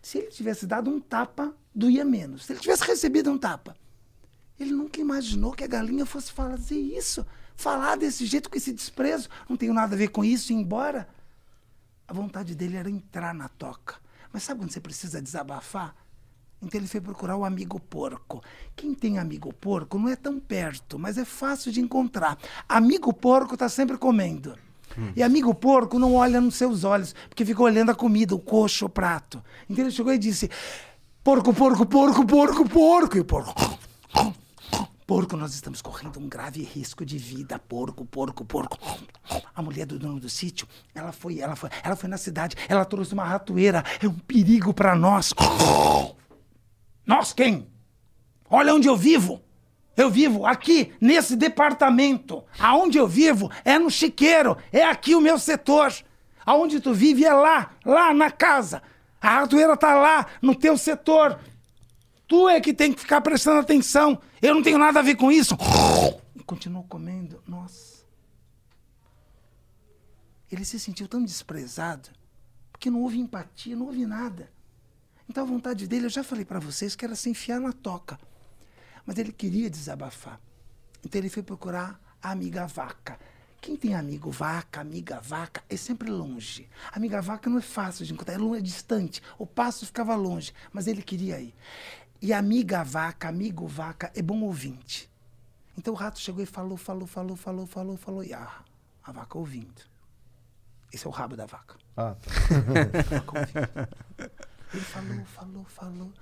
Se 0.00 0.18
ele 0.18 0.28
tivesse 0.28 0.66
dado 0.66 0.90
um 0.90 1.00
tapa, 1.00 1.52
doía 1.74 2.04
menos. 2.04 2.44
Se 2.44 2.52
ele 2.52 2.60
tivesse 2.60 2.84
recebido 2.84 3.30
um 3.30 3.38
tapa. 3.38 3.76
Ele 4.58 4.72
nunca 4.72 5.00
imaginou 5.00 5.52
que 5.52 5.64
a 5.64 5.68
galinha 5.68 6.06
fosse 6.06 6.32
fazer 6.32 6.78
isso. 6.78 7.24
Falar 7.56 7.96
desse 7.96 8.26
jeito, 8.26 8.50
com 8.50 8.56
esse 8.56 8.72
desprezo. 8.72 9.28
Não 9.48 9.56
tenho 9.56 9.74
nada 9.74 9.94
a 9.94 9.98
ver 9.98 10.08
com 10.08 10.24
isso, 10.24 10.52
ir 10.52 10.56
embora. 10.56 11.08
A 12.06 12.12
vontade 12.12 12.54
dele 12.54 12.76
era 12.76 12.90
entrar 12.90 13.34
na 13.34 13.48
toca. 13.48 13.96
Mas 14.32 14.42
sabe 14.42 14.60
quando 14.60 14.70
você 14.70 14.80
precisa 14.80 15.20
desabafar? 15.20 15.94
Então 16.62 16.80
ele 16.80 16.86
foi 16.86 17.00
procurar 17.00 17.36
o 17.36 17.44
amigo 17.44 17.80
porco. 17.80 18.42
Quem 18.76 18.94
tem 18.94 19.18
amigo 19.18 19.52
porco 19.52 19.98
não 19.98 20.08
é 20.08 20.14
tão 20.14 20.38
perto, 20.38 20.98
mas 20.98 21.18
é 21.18 21.24
fácil 21.24 21.72
de 21.72 21.80
encontrar. 21.80 22.38
Amigo 22.68 23.12
porco 23.12 23.54
está 23.54 23.68
sempre 23.68 23.98
comendo. 23.98 24.56
E 25.16 25.22
amigo 25.22 25.54
porco 25.54 25.98
não 25.98 26.14
olha 26.14 26.40
nos 26.40 26.54
seus 26.54 26.84
olhos, 26.84 27.14
porque 27.28 27.44
fica 27.44 27.62
olhando 27.62 27.90
a 27.90 27.94
comida, 27.94 28.34
o 28.34 28.38
coxo, 28.38 28.86
o 28.86 28.88
prato. 28.88 29.42
Então 29.68 29.84
ele 29.84 29.90
chegou 29.90 30.12
e 30.12 30.18
disse: 30.18 30.50
Porco, 31.24 31.52
porco, 31.54 31.86
porco, 31.86 32.26
porco, 32.26 32.68
porco. 32.68 33.16
E 33.16 33.20
o 33.20 33.24
porco. 33.24 33.54
Porco, 35.14 35.36
nós 35.36 35.52
estamos 35.52 35.82
correndo 35.82 36.18
um 36.18 36.26
grave 36.26 36.62
risco 36.62 37.04
de 37.04 37.18
vida. 37.18 37.58
Porco, 37.58 38.02
porco, 38.02 38.46
porco. 38.46 38.78
A 39.54 39.60
mulher 39.60 39.84
do 39.84 39.98
dono 39.98 40.18
do 40.18 40.30
sítio, 40.30 40.66
ela 40.94 41.12
foi, 41.12 41.38
ela 41.38 41.54
foi, 41.54 41.68
ela 41.82 41.94
foi 41.94 42.08
na 42.08 42.16
cidade, 42.16 42.56
ela 42.66 42.82
trouxe 42.82 43.12
uma 43.12 43.22
ratoeira. 43.22 43.84
É 44.02 44.08
um 44.08 44.14
perigo 44.14 44.72
para 44.72 44.96
nós. 44.96 45.34
Nós 47.04 47.34
quem? 47.34 47.68
Olha 48.48 48.74
onde 48.74 48.88
eu 48.88 48.96
vivo. 48.96 49.42
Eu 49.94 50.08
vivo 50.08 50.46
aqui, 50.46 50.94
nesse 50.98 51.36
departamento. 51.36 52.42
Aonde 52.58 52.96
eu 52.96 53.06
vivo 53.06 53.50
é 53.66 53.78
no 53.78 53.90
chiqueiro. 53.90 54.56
É 54.72 54.82
aqui 54.82 55.14
o 55.14 55.20
meu 55.20 55.38
setor. 55.38 55.92
Aonde 56.42 56.80
tu 56.80 56.94
vive 56.94 57.22
é 57.22 57.34
lá, 57.34 57.72
lá 57.84 58.14
na 58.14 58.30
casa. 58.30 58.82
A 59.20 59.40
ratoeira 59.40 59.76
tá 59.76 59.94
lá, 59.94 60.26
no 60.40 60.54
teu 60.54 60.78
setor. 60.78 61.38
Tu 62.32 62.48
é 62.48 62.62
que 62.62 62.72
tem 62.72 62.94
que 62.94 63.00
ficar 63.02 63.20
prestando 63.20 63.60
atenção. 63.60 64.18
Eu 64.40 64.54
não 64.54 64.62
tenho 64.62 64.78
nada 64.78 65.00
a 65.00 65.02
ver 65.02 65.16
com 65.16 65.30
isso. 65.30 65.54
Continuou 66.46 66.82
comendo. 66.84 67.42
Nossa. 67.46 68.06
Ele 70.50 70.64
se 70.64 70.80
sentiu 70.80 71.06
tão 71.06 71.22
desprezado, 71.22 72.08
porque 72.72 72.88
não 72.88 73.02
houve 73.02 73.18
empatia, 73.18 73.76
não 73.76 73.84
houve 73.84 74.06
nada. 74.06 74.50
Então 75.28 75.44
a 75.44 75.46
vontade 75.46 75.86
dele, 75.86 76.06
eu 76.06 76.10
já 76.10 76.24
falei 76.24 76.46
para 76.46 76.58
vocês 76.58 76.96
que 76.96 77.04
era 77.04 77.14
se 77.14 77.28
enfiar 77.28 77.60
na 77.60 77.70
toca. 77.70 78.18
Mas 79.04 79.18
ele 79.18 79.30
queria 79.30 79.68
desabafar. 79.68 80.40
Então 81.04 81.20
ele 81.20 81.28
foi 81.28 81.42
procurar 81.42 82.00
a 82.22 82.30
amiga 82.30 82.66
vaca. 82.66 83.18
Quem 83.60 83.76
tem 83.76 83.94
amigo 83.94 84.28
vaca, 84.28 84.80
amiga 84.80 85.20
vaca, 85.20 85.62
é 85.68 85.76
sempre 85.76 86.10
longe. 86.10 86.68
Amiga 86.90 87.20
vaca 87.22 87.48
não 87.48 87.58
é 87.58 87.62
fácil 87.62 88.04
de 88.04 88.12
encontrar, 88.12 88.34
é 88.34 88.38
longe, 88.38 88.58
é 88.58 88.62
distante. 88.62 89.22
O 89.38 89.46
passo 89.46 89.86
ficava 89.86 90.16
longe, 90.16 90.52
mas 90.72 90.88
ele 90.88 91.00
queria 91.00 91.38
ir. 91.38 91.54
E 92.22 92.32
amiga 92.32 92.84
vaca, 92.84 93.28
amigo 93.28 93.66
vaca, 93.66 94.12
é 94.14 94.22
bom 94.22 94.42
ouvinte. 94.42 95.10
Então 95.76 95.92
o 95.92 95.96
rato 95.96 96.20
chegou 96.20 96.40
e 96.40 96.46
falou, 96.46 96.76
falou, 96.76 97.04
falou, 97.04 97.36
falou, 97.36 97.66
falou, 97.66 97.96
falou, 97.96 98.22
e 98.22 98.32
ah, 98.32 98.62
a 99.02 99.10
vaca 99.10 99.36
ouvindo. 99.36 99.82
Esse 100.92 101.04
é 101.04 101.10
o 101.10 101.12
rabo 101.12 101.36
da 101.36 101.46
vaca. 101.46 101.74
Ah, 101.96 102.14
A 103.10 103.18
vaca 103.18 103.38
ouvindo. 103.40 103.88
Ele 104.72 104.84
falou, 104.84 105.24
falou, 105.24 105.64
falou, 105.64 106.12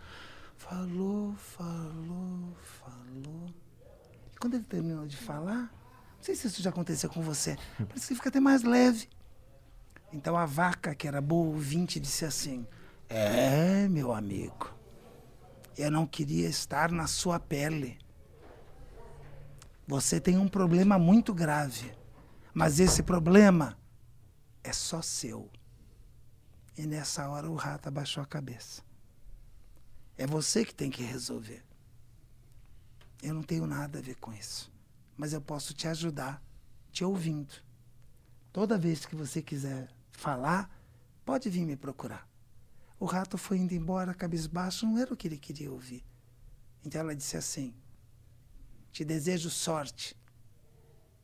falou, 0.57 1.34
falou, 1.36 2.57
falou. 2.62 3.55
E 4.32 4.38
quando 4.40 4.55
ele 4.55 4.64
terminou 4.64 5.07
de 5.07 5.18
falar, 5.18 5.70
não 6.16 6.22
sei 6.22 6.34
se 6.34 6.46
isso 6.46 6.62
já 6.62 6.70
aconteceu 6.70 7.11
com 7.11 7.20
você, 7.20 7.59
parece 7.76 8.09
que 8.09 8.14
fica 8.14 8.30
até 8.30 8.40
mais 8.40 8.62
leve. 8.62 9.07
Então 10.11 10.34
a 10.34 10.46
vaca, 10.46 10.94
que 10.94 11.07
era 11.07 11.20
boa 11.20 11.48
ouvinte, 11.48 12.01
disse 12.01 12.24
assim: 12.24 12.66
É, 13.07 13.86
meu 13.86 14.14
amigo, 14.14 14.80
eu 15.77 15.91
não 15.91 16.07
queria 16.07 16.49
estar 16.49 16.91
na 16.91 17.07
sua 17.07 17.39
pele. 17.39 17.99
Você 19.87 20.21
tem 20.21 20.39
um 20.39 20.49
problema 20.49 20.99
muito 20.99 21.35
grave, 21.35 21.93
mas 22.55 22.79
esse 22.79 23.03
problema 23.03 23.77
é 24.62 24.73
só 24.73 25.03
seu. 25.03 25.51
E 26.77 26.87
nessa 26.87 27.29
hora 27.29 27.51
o 27.51 27.55
rato 27.55 27.89
abaixou 27.89 28.23
a 28.23 28.27
cabeça. 28.27 28.83
É 30.16 30.27
você 30.27 30.64
que 30.64 30.75
tem 30.75 30.91
que 30.91 31.03
resolver. 31.03 31.64
Eu 33.23 33.35
não 33.35 33.43
tenho 33.43 33.66
nada 33.66 33.99
a 33.99 34.03
ver 34.03 34.16
com 34.16 34.33
isso. 34.33 34.73
Mas 35.16 35.33
eu 35.33 35.41
posso 35.41 35.75
te 35.75 35.89
ajudar, 35.89 36.43
te 36.93 37.05
ouvindo. 37.05 37.53
Toda 38.53 38.79
vez 38.79 39.05
que 39.05 39.16
você 39.16 39.43
quiser 39.43 39.89
falar, 40.12 40.71
pode 41.25 41.51
vir 41.51 41.66
me 41.66 41.77
procurar. 41.77 42.30
O 43.01 43.07
rato 43.07 43.38
foi 43.38 43.57
indo 43.57 43.72
embora, 43.72 44.12
cabisbaixo, 44.12 44.84
não 44.84 44.98
era 44.98 45.14
o 45.14 45.16
que 45.16 45.26
ele 45.26 45.38
queria 45.38 45.72
ouvir. 45.72 46.05
Então 46.84 47.01
ela 47.01 47.16
disse 47.16 47.34
assim: 47.34 47.74
Te 48.92 49.07
desejo 49.07 49.48
sorte. 49.48 50.14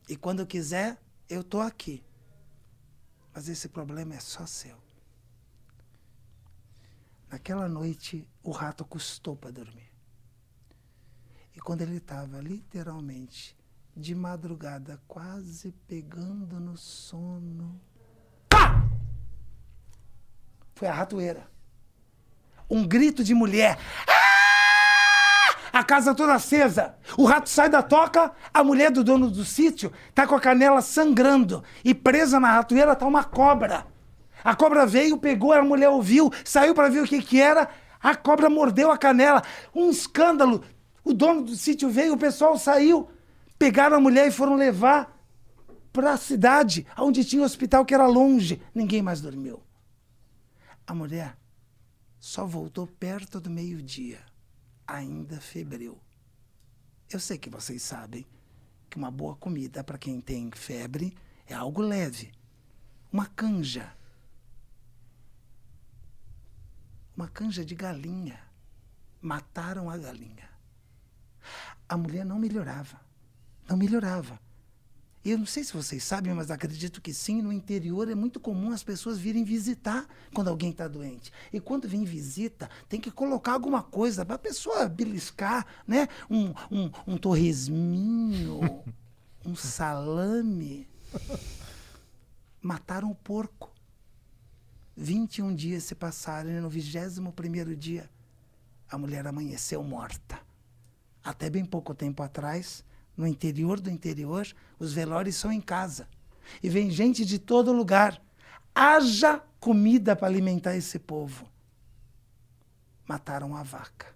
E 0.09 0.17
quando 0.17 0.47
quiser, 0.47 0.99
eu 1.29 1.45
tô 1.45 1.61
aqui. 1.61 2.03
Mas 3.35 3.47
esse 3.47 3.69
problema 3.69 4.15
é 4.15 4.21
só 4.21 4.47
seu. 4.47 4.79
Naquela 7.31 7.69
noite, 7.69 8.27
o 8.43 8.53
rato 8.53 8.83
custou 8.83 9.37
para 9.37 9.51
dormir. 9.51 9.93
E 11.55 11.61
quando 11.61 11.83
ele 11.83 11.99
estava 11.99 12.41
literalmente 12.41 13.55
de 13.95 14.15
madrugada, 14.15 15.03
quase 15.07 15.73
pegando 15.87 16.59
no 16.59 16.75
sono, 16.75 17.79
pá! 18.49 18.89
Foi 20.75 20.89
a 20.89 20.95
ratoeira. 20.95 21.56
Um 22.69 22.87
grito 22.87 23.23
de 23.23 23.35
mulher. 23.35 23.79
Ah! 24.09 24.27
A 25.77 25.85
casa 25.85 26.15
toda 26.15 26.33
acesa. 26.33 26.95
O 27.19 27.27
rato 27.27 27.51
sai 27.51 27.69
da 27.69 27.83
toca, 27.83 28.33
a 28.53 28.65
mulher 28.65 28.91
do 28.91 29.05
dono 29.05 29.31
do 29.31 29.45
sítio 29.45 29.93
tá 30.15 30.27
com 30.27 30.35
a 30.35 30.41
canela 30.41 30.81
sangrando 30.81 31.63
e 31.85 31.95
presa 31.95 32.41
na 32.41 32.51
ratoeira 32.51 32.97
tá 32.97 33.07
uma 33.07 33.23
cobra. 33.23 33.87
A 34.43 34.55
cobra 34.57 34.87
veio, 34.87 35.19
pegou, 35.19 35.53
a 35.53 35.63
mulher 35.63 35.91
ouviu, 35.91 36.33
saiu 36.47 36.75
para 36.75 36.89
ver 36.89 37.03
o 37.03 37.07
que 37.07 37.21
que 37.21 37.39
era. 37.39 37.69
A 38.03 38.15
cobra 38.15 38.49
mordeu 38.49 38.91
a 38.91 38.97
canela. 38.97 39.43
Um 39.75 39.91
escândalo. 39.91 40.65
O 41.05 41.13
dono 41.13 41.43
do 41.43 41.55
sítio 41.55 41.91
veio, 41.91 42.15
o 42.15 42.19
pessoal 42.19 42.57
saiu, 42.57 43.11
pegaram 43.59 43.99
a 43.99 44.01
mulher 44.01 44.29
e 44.29 44.31
foram 44.31 44.55
levar 44.55 45.15
para 45.93 46.13
a 46.13 46.17
cidade, 46.17 46.87
onde 46.97 47.23
tinha 47.23 47.43
um 47.43 47.45
hospital 47.45 47.85
que 47.85 47.93
era 47.93 48.07
longe. 48.07 48.63
Ninguém 48.75 49.03
mais 49.03 49.21
dormiu. 49.21 49.63
A 50.87 50.95
mulher 50.95 51.37
só 52.27 52.45
voltou 52.45 52.89
perto 52.89 53.41
do 53.41 53.49
meio-dia, 53.49 54.21
ainda 54.85 55.41
febril. 55.41 55.97
Eu 57.09 57.21
sei 57.21 57.39
que 57.39 57.49
vocês 57.49 57.81
sabem 57.81 58.27
que 58.91 58.97
uma 58.97 59.13
boa 59.13 59.37
comida 59.37 59.85
para 59.85 59.97
quem 59.97 60.21
tem 60.21 60.51
febre 60.51 61.17
é 61.47 61.55
algo 61.55 61.81
leve. 61.81 62.33
Uma 63.13 63.27
canja. 63.27 63.97
Uma 67.17 67.29
canja 67.29 67.65
de 67.65 67.77
galinha. 67.77 68.41
Mataram 69.23 69.89
a 69.89 69.97
galinha. 69.97 70.51
A 71.89 71.97
mulher 71.97 72.25
não 72.25 72.41
melhorava. 72.41 73.01
Não 73.69 73.77
melhorava. 73.77 74.41
E 75.27 75.31
eu 75.33 75.39
não 75.39 75.45
sei 75.45 75.65
se 75.65 75.73
vocês 75.73 76.05
sabem, 76.05 76.33
mas 76.33 76.53
acredito 76.53 77.03
que 77.03 77.13
sim, 77.13 77.43
no 77.43 77.53
interior 77.53 78.09
é 78.09 78.15
muito 78.15 78.39
comum 78.39 78.71
as 78.71 78.85
pessoas 78.85 79.19
virem 79.19 79.43
visitar 79.43 80.07
quando 80.33 80.47
alguém 80.47 80.71
está 80.71 80.87
doente. 80.87 81.33
E 81.53 81.59
quando 81.59 81.89
vem 81.89 82.05
visita, 82.05 82.71
tem 82.89 83.01
que 83.01 83.11
colocar 83.11 83.55
alguma 83.55 83.83
coisa 83.83 84.25
para 84.25 84.37
a 84.37 84.39
pessoa 84.39 84.89
beliscar, 84.89 85.67
né? 85.85 86.07
Um, 86.31 86.51
um, 86.71 86.91
um 87.09 87.19
torresminho, 87.19 88.85
um 89.45 89.57
salame. 89.57 90.89
Mataram 92.63 93.11
o 93.11 93.15
porco. 93.17 93.75
21 94.97 95.53
dias 95.57 95.83
se 95.83 95.97
passaram 95.97 96.51
e 96.51 96.61
no 96.61 96.71
21º 96.71 97.75
dia 97.75 98.09
a 98.89 98.97
mulher 98.97 99.27
amanheceu 99.27 99.83
morta. 99.83 100.39
Até 101.25 101.51
bem 101.51 101.65
pouco 101.65 101.97
tempo 101.97 102.23
atrás, 102.23 102.85
no 103.17 103.27
interior 103.27 103.81
do 103.81 103.91
interior, 103.91 104.47
os 104.79 104.93
velórios 104.93 105.37
são 105.37 105.51
em 105.51 105.61
casa. 105.61 106.09
E 106.63 106.69
vem 106.69 106.91
gente 106.91 107.25
de 107.25 107.39
todo 107.39 107.73
lugar. 107.73 108.21
Haja 108.75 109.43
comida 109.59 110.15
para 110.15 110.29
alimentar 110.29 110.77
esse 110.77 110.99
povo. 110.99 111.49
Mataram 113.07 113.57
a 113.57 113.63
vaca. 113.63 114.15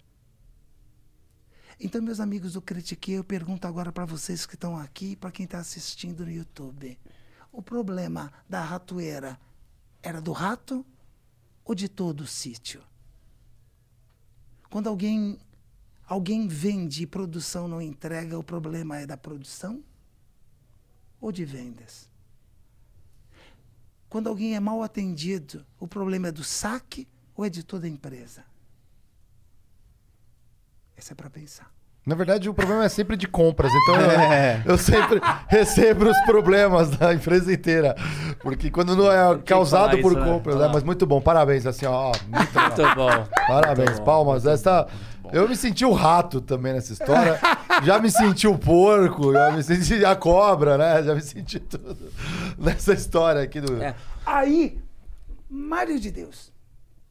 Então, 1.79 2.01
meus 2.01 2.19
amigos 2.19 2.53
do 2.53 2.61
Critiquei, 2.61 3.17
eu 3.17 3.23
pergunto 3.23 3.65
agora 3.67 3.91
para 3.91 4.05
vocês 4.05 4.45
que 4.45 4.53
estão 4.53 4.77
aqui 4.77 5.15
para 5.15 5.31
quem 5.31 5.45
está 5.45 5.57
assistindo 5.57 6.23
no 6.23 6.31
YouTube. 6.31 6.97
O 7.51 7.61
problema 7.61 8.31
da 8.47 8.61
ratoeira 8.61 9.39
era 10.03 10.21
do 10.21 10.31
rato 10.31 10.85
ou 11.65 11.73
de 11.73 11.89
todo 11.89 12.21
o 12.21 12.27
sítio? 12.27 12.83
Quando 14.69 14.87
alguém 14.87 15.39
alguém 16.11 16.45
vende 16.45 17.03
e 17.03 17.07
produção 17.07 17.69
não 17.69 17.81
entrega, 17.81 18.37
o 18.37 18.43
problema 18.43 18.99
é 18.99 19.05
da 19.05 19.15
produção 19.15 19.81
ou 21.21 21.31
de 21.31 21.45
vendas? 21.45 22.09
Quando 24.09 24.27
alguém 24.27 24.53
é 24.53 24.59
mal 24.59 24.83
atendido, 24.83 25.65
o 25.79 25.87
problema 25.87 26.27
é 26.27 26.31
do 26.33 26.43
saque 26.43 27.07
ou 27.33 27.45
é 27.45 27.49
de 27.49 27.63
toda 27.63 27.87
a 27.87 27.89
empresa? 27.89 28.43
Essa 30.97 31.13
é 31.13 31.15
para 31.15 31.29
pensar. 31.29 31.71
Na 32.05 32.15
verdade, 32.15 32.49
o 32.49 32.53
problema 32.53 32.83
é 32.83 32.89
sempre 32.89 33.15
de 33.15 33.27
compras, 33.27 33.71
então 33.71 33.95
eu, 34.65 34.71
eu 34.73 34.77
sempre 34.77 35.21
recebo 35.47 36.09
os 36.09 36.19
problemas 36.25 36.89
da 36.89 37.13
empresa 37.13 37.53
inteira. 37.53 37.95
Porque 38.41 38.69
quando 38.69 38.97
não 38.97 39.09
é 39.09 39.37
causado 39.43 39.97
por 39.99 40.11
isso, 40.11 40.19
né? 40.19 40.25
compras, 40.25 40.55
né? 40.57 40.65
Ah. 40.65 40.71
Mas 40.73 40.83
muito 40.83 41.05
bom, 41.05 41.21
parabéns, 41.21 41.65
assim, 41.65 41.85
ó. 41.85 42.11
Muito. 42.27 42.51
Muito 42.81 42.95
bom. 42.95 43.27
Parabéns, 43.47 43.89
Muito 43.89 43.99
bom. 43.99 44.05
palmas. 44.05 44.45
Essa, 44.45 44.87
eu 45.31 45.47
me 45.47 45.55
senti 45.55 45.85
o 45.85 45.91
rato 45.93 46.41
também 46.41 46.73
nessa 46.73 46.93
história. 46.93 47.39
Já 47.83 47.99
me 47.99 48.11
senti 48.11 48.47
o 48.47 48.57
porco, 48.59 49.33
já 49.33 49.51
me 49.51 49.63
senti 49.63 50.05
a 50.05 50.15
cobra, 50.15 50.77
né? 50.77 51.01
Já 51.01 51.15
me 51.15 51.21
senti 51.21 51.59
tudo 51.59 52.11
nessa 52.55 52.93
história 52.93 53.41
aqui 53.41 53.59
do. 53.59 53.81
É. 53.81 53.95
Aí, 54.23 54.79
Mário 55.49 55.99
de 55.99 56.11
Deus, 56.11 56.51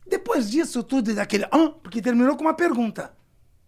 depois 0.06 0.48
disso 0.48 0.82
tudo 0.84 1.10
e 1.10 1.14
daquele. 1.14 1.44
"Hã?", 1.52 1.70
porque 1.82 2.00
terminou 2.00 2.36
com 2.36 2.42
uma 2.42 2.54
pergunta. 2.54 3.12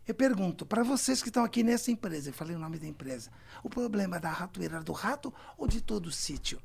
Eu 0.07 0.15
pergunto, 0.15 0.65
para 0.67 0.85
vocês 0.85 1.23
que 1.23 1.29
estão 1.29 1.43
aqui 1.45 1.63
nessa 1.65 1.91
empresa, 1.91 2.31
eu 2.31 2.35
falei 2.35 2.55
o 2.55 2.59
nome 2.59 2.79
da 2.79 2.87
empresa, 2.87 3.31
o 3.65 3.69
problema 3.71 4.21
da 4.21 4.31
ratoeira 4.31 4.77
era 4.77 4.85
do 4.85 4.93
rato 4.93 5.33
ou 5.57 5.67
de 5.67 5.81
todo 5.81 6.07
o 6.07 6.13
sítio? 6.13 6.61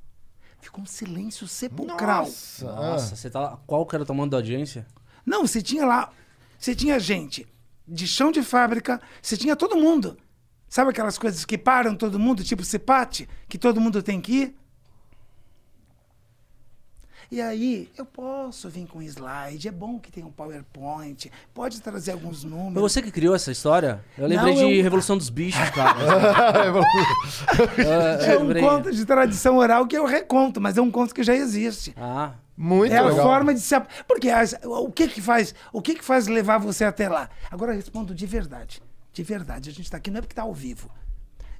Ficou 0.60 0.84
um 0.84 0.88
silêncio 0.88 1.48
sepulcral. 1.48 2.26
Nossa, 2.26 2.66
Nossa, 2.66 3.16
você 3.16 3.30
tá 3.30 3.40
lá. 3.40 3.60
Qual 3.66 3.86
que 3.86 3.96
era 3.96 4.04
o 4.04 4.06
tamanho 4.08 4.30
da 4.30 4.38
audiência? 4.38 4.86
Não, 5.26 5.48
você 5.48 5.62
tinha 5.62 5.86
lá. 5.86 6.12
Você 6.60 6.76
tinha 6.76 7.00
gente 7.00 7.48
de 7.88 8.08
chão 8.08 8.32
de 8.32 8.42
fábrica, 8.44 9.00
você 9.22 9.38
tinha 9.38 9.56
todo 9.56 9.76
mundo. 9.78 10.18
Sabe 10.70 10.90
aquelas 10.92 11.18
coisas 11.18 11.46
que 11.46 11.58
param 11.58 11.96
todo 11.96 12.20
mundo, 12.20 12.44
tipo 12.44 12.64
cipate, 12.64 13.28
que 13.48 13.58
todo 13.58 13.80
mundo 13.80 14.04
tem 14.04 14.20
que 14.20 14.34
ir? 14.34 14.56
E 17.30 17.42
aí, 17.42 17.90
eu 17.98 18.06
posso 18.06 18.70
vir 18.70 18.88
com 18.88 19.02
slide, 19.02 19.68
é 19.68 19.72
bom 19.72 20.00
que 20.00 20.10
tenha 20.10 20.26
um 20.26 20.32
PowerPoint, 20.32 21.30
pode 21.54 21.82
trazer 21.82 22.14
alguns 22.14 22.42
Foi 22.44 22.50
números. 22.50 22.82
você 22.94 23.02
que 23.02 23.12
criou 23.12 23.36
essa 23.36 23.52
história? 23.52 24.02
Eu 24.18 24.28
lembrei 24.28 24.54
Não, 24.56 24.66
de 24.70 24.78
eu- 24.78 24.84
Revolução 24.84 25.18
dos 25.18 25.30
Bichos, 25.30 25.70
cara. 25.72 26.00
É 28.26 28.38
um 28.38 28.54
conto 28.62 28.92
de 28.94 29.06
tradição 29.06 29.58
oral 29.58 29.86
que 29.88 29.98
eu 29.98 30.06
reconto, 30.06 30.62
mas 30.62 30.78
é 30.78 30.82
um 30.82 30.90
conto 30.90 31.14
que 31.14 31.22
já 31.22 31.36
existe. 31.36 31.94
Ah, 31.98 32.32
Muito 32.58 32.91
é 32.91 32.99
legal. 33.01 33.20
a 33.20 33.24
forma 33.24 33.53
de 33.53 33.60
se. 33.60 33.76
ap- 33.76 33.88
Porque 34.08 34.30
as- 34.30 34.55
o 34.64 34.91
que 34.91 35.08
que 35.08 35.22
faz? 35.22 35.53
O 35.72 35.82
que 35.82 35.93
que 35.95 36.03
faz 36.03 36.28
levar 36.28 36.58
você 36.58 36.84
até 36.84 37.08
lá? 37.08 37.30
Agora 37.51 37.72
eu 37.72 37.76
respondo 37.76 38.16
de 38.16 38.26
verdade. 38.26 38.82
De 39.14 39.22
verdade. 39.24 39.70
A 39.70 39.74
gente 39.74 39.86
está 39.86 39.97
aqui 39.97 40.10
não 40.10 40.18
é 40.18 40.22
porque 40.22 40.34
está 40.34 40.41
ao 40.43 40.53
vivo. 40.53 40.89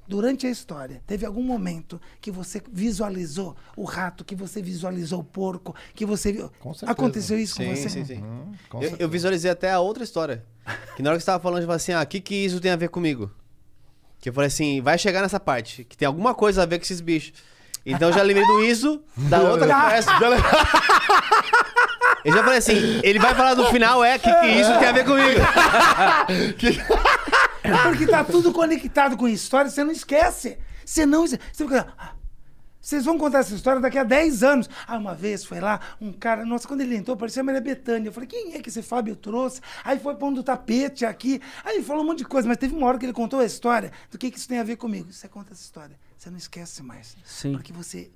durante 0.10 0.48
a 0.48 0.50
história, 0.50 1.02
teve 1.06 1.26
algum 1.26 1.44
momento 1.44 2.00
que 2.22 2.32
você 2.32 2.64
visualizou 2.72 3.58
o 3.76 3.84
rato, 3.84 4.24
que 4.24 4.36
você 4.38 4.62
visualizou 4.62 5.20
o 5.20 5.24
porco, 5.24 5.76
que 5.94 6.06
você 6.06 6.32
viu. 6.32 6.50
Com 6.62 6.74
certeza. 6.74 6.92
Aconteceu 6.94 7.38
isso 7.38 7.58
com 7.58 7.64
Sim, 7.64 7.76
você? 7.76 7.90
sim, 7.90 8.06
sim. 8.06 8.24
Hum, 8.24 8.54
com 8.70 8.82
Eu, 8.82 8.96
eu 9.00 9.10
visualizei 9.10 9.52
até 9.52 9.70
a 9.70 9.82
outra 9.82 10.06
história. 10.06 10.46
Que 10.96 11.04
na 11.04 11.10
hora 11.10 11.18
que 11.18 11.24
você 11.24 11.26
tava 11.26 11.44
falando, 11.44 11.60
eu 11.62 11.66
falei 11.68 11.76
assim, 11.76 11.92
ah, 11.92 12.02
o 12.02 12.08
que 12.08 12.22
que 12.22 12.36
isso 12.36 12.62
tem 12.62 12.72
a 12.72 12.78
ver 12.78 12.88
comigo? 12.88 13.30
Que 14.22 14.30
eu 14.30 14.34
falei 14.34 14.48
assim, 14.48 14.80
vai 14.82 14.98
chegar 14.98 15.22
nessa 15.22 15.42
parte, 15.42 15.84
que 15.84 15.98
tem 15.98 16.06
alguma 16.08 16.34
coisa 16.34 16.64
a 16.64 16.66
ver 16.66 16.80
com 16.80 16.84
esses 16.84 17.02
bichos. 17.02 17.34
Então 17.90 18.10
eu 18.10 18.14
já 18.14 18.22
lembrei 18.22 18.46
do 18.46 18.64
ISO 18.66 19.02
da 19.16 19.40
outra 19.42 19.68
conversa. 19.68 20.12
Eu 22.26 22.34
já 22.34 22.44
falei 22.44 22.58
assim, 22.58 23.00
ele 23.04 23.20
vai 23.20 23.34
falar 23.34 23.56
no 23.56 23.66
final, 23.70 24.04
é, 24.04 24.20
que, 24.20 24.32
que 24.34 24.48
isso 24.48 24.78
tem 24.80 24.88
a 24.90 24.92
ver 24.92 25.06
comigo. 25.06 25.40
Porque 27.84 28.08
tá 28.08 28.24
tudo 28.24 28.52
conectado 28.52 29.16
com 29.18 29.28
história, 29.28 29.70
você 29.70 29.84
não 29.84 29.92
esquece. 29.92 30.58
Você 30.86 31.06
não. 31.06 31.26
Você 31.26 31.38
fica. 31.54 31.88
"Ah, 31.98 32.12
Vocês 32.82 33.04
vão 33.06 33.18
contar 33.18 33.40
essa 33.40 33.54
história 33.54 33.82
daqui 33.82 33.98
a 33.98 34.04
10 34.04 34.44
anos. 34.44 34.70
Ah, 34.88 34.98
uma 34.98 35.14
vez 35.14 35.44
foi 35.44 35.60
lá 35.60 35.80
um 36.00 36.12
cara. 36.14 36.46
Nossa, 36.46 36.68
quando 36.68 36.82
ele 36.82 36.96
entrou, 36.96 37.18
parecia 37.18 37.42
a 37.42 37.46
Maria 37.46 37.60
Bethânia. 37.62 38.08
Eu 38.10 38.14
falei, 38.14 38.28
quem 38.28 38.56
é 38.56 38.60
que 38.62 38.70
esse 38.70 38.82
Fábio 38.82 39.16
trouxe? 39.16 39.60
Aí 39.84 40.00
foi 40.00 40.16
pondo 40.16 40.40
o 40.40 40.44
tapete 40.44 41.06
aqui. 41.06 41.42
Aí 41.66 41.76
ele 41.76 41.84
falou 41.84 42.04
um 42.04 42.08
monte 42.08 42.20
de 42.20 42.26
coisa, 42.26 42.48
mas 42.48 42.58
teve 42.58 42.74
uma 42.76 42.88
hora 42.88 42.98
que 42.98 43.06
ele 43.06 43.14
contou 43.14 43.40
a 43.42 43.46
história 43.46 43.92
do 44.10 44.18
que, 44.18 44.32
que 44.32 44.38
isso 44.38 44.48
tem 44.48 44.60
a 44.60 44.64
ver 44.64 44.78
comigo. 44.78 45.12
Você 45.12 45.28
conta 45.28 45.52
essa 45.52 45.62
história. 45.62 45.98
Você 46.18 46.30
não 46.30 46.38
esquece 46.38 46.82
mais. 46.84 47.16
Sim. 47.24 47.54
Porque 47.54 47.72
você. 47.72 48.12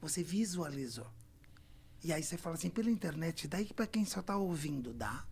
Você 0.00 0.22
visualizou. 0.22 1.06
E 2.04 2.12
aí 2.12 2.22
você 2.22 2.36
fala 2.36 2.54
assim, 2.54 2.70
pela 2.70 2.90
internet, 2.90 3.48
daí 3.48 3.72
pra 3.72 3.86
quem 3.86 4.04
só 4.04 4.22
tá 4.22 4.36
ouvindo, 4.36 4.92
dá? 4.92 5.24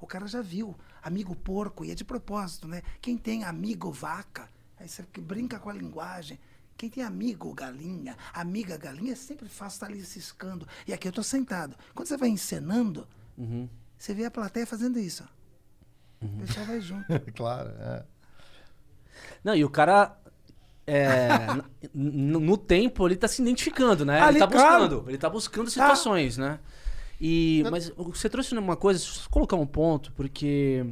O 0.00 0.06
cara 0.06 0.26
já 0.26 0.40
viu. 0.40 0.74
Amigo 1.02 1.34
porco, 1.36 1.84
e 1.84 1.90
é 1.90 1.94
de 1.94 2.04
propósito, 2.04 2.66
né? 2.66 2.82
Quem 3.00 3.16
tem 3.18 3.44
amigo 3.44 3.90
vaca, 3.92 4.48
aí 4.78 4.88
você 4.88 5.04
brinca 5.18 5.58
com 5.58 5.68
a 5.68 5.72
linguagem. 5.74 6.38
Quem 6.76 6.88
tem 6.88 7.04
amigo 7.04 7.52
galinha, 7.52 8.16
amiga 8.32 8.76
galinha, 8.78 9.14
sempre 9.14 9.48
fácil 9.48 9.76
estar 9.76 9.86
ali 9.86 10.02
ciscando. 10.04 10.66
E 10.86 10.94
aqui 10.94 11.06
eu 11.06 11.12
tô 11.12 11.22
sentado. 11.22 11.76
Quando 11.94 12.08
você 12.08 12.16
vai 12.16 12.30
encenando, 12.30 13.06
você 13.98 14.14
vê 14.14 14.24
a 14.24 14.30
plateia 14.30 14.66
fazendo 14.66 14.98
isso. 14.98 15.22
ó. 15.24 15.40
O 16.24 16.38
pessoal 16.38 16.66
vai 16.66 16.80
junto. 16.80 17.06
claro, 17.36 17.68
é. 17.70 18.06
Não, 19.44 19.54
e 19.54 19.64
o 19.64 19.70
cara. 19.70 20.16
É, 20.92 21.62
no 21.94 22.56
tempo, 22.56 23.06
ele 23.06 23.14
tá 23.14 23.28
se 23.28 23.40
identificando, 23.40 24.04
né? 24.04 24.20
Ali, 24.20 24.32
ele 24.32 24.38
tá 24.40 24.48
claro. 24.48 24.82
buscando. 24.82 25.08
Ele 25.08 25.18
tá 25.18 25.30
buscando 25.30 25.70
situações, 25.70 26.36
né? 26.36 26.58
E, 27.20 27.62
mas 27.70 27.90
você 27.90 28.28
trouxe 28.28 28.56
uma 28.56 28.76
coisa, 28.76 28.98
deixa 28.98 29.20
eu 29.20 29.30
colocar 29.30 29.54
um 29.54 29.66
ponto, 29.66 30.10
porque 30.12 30.84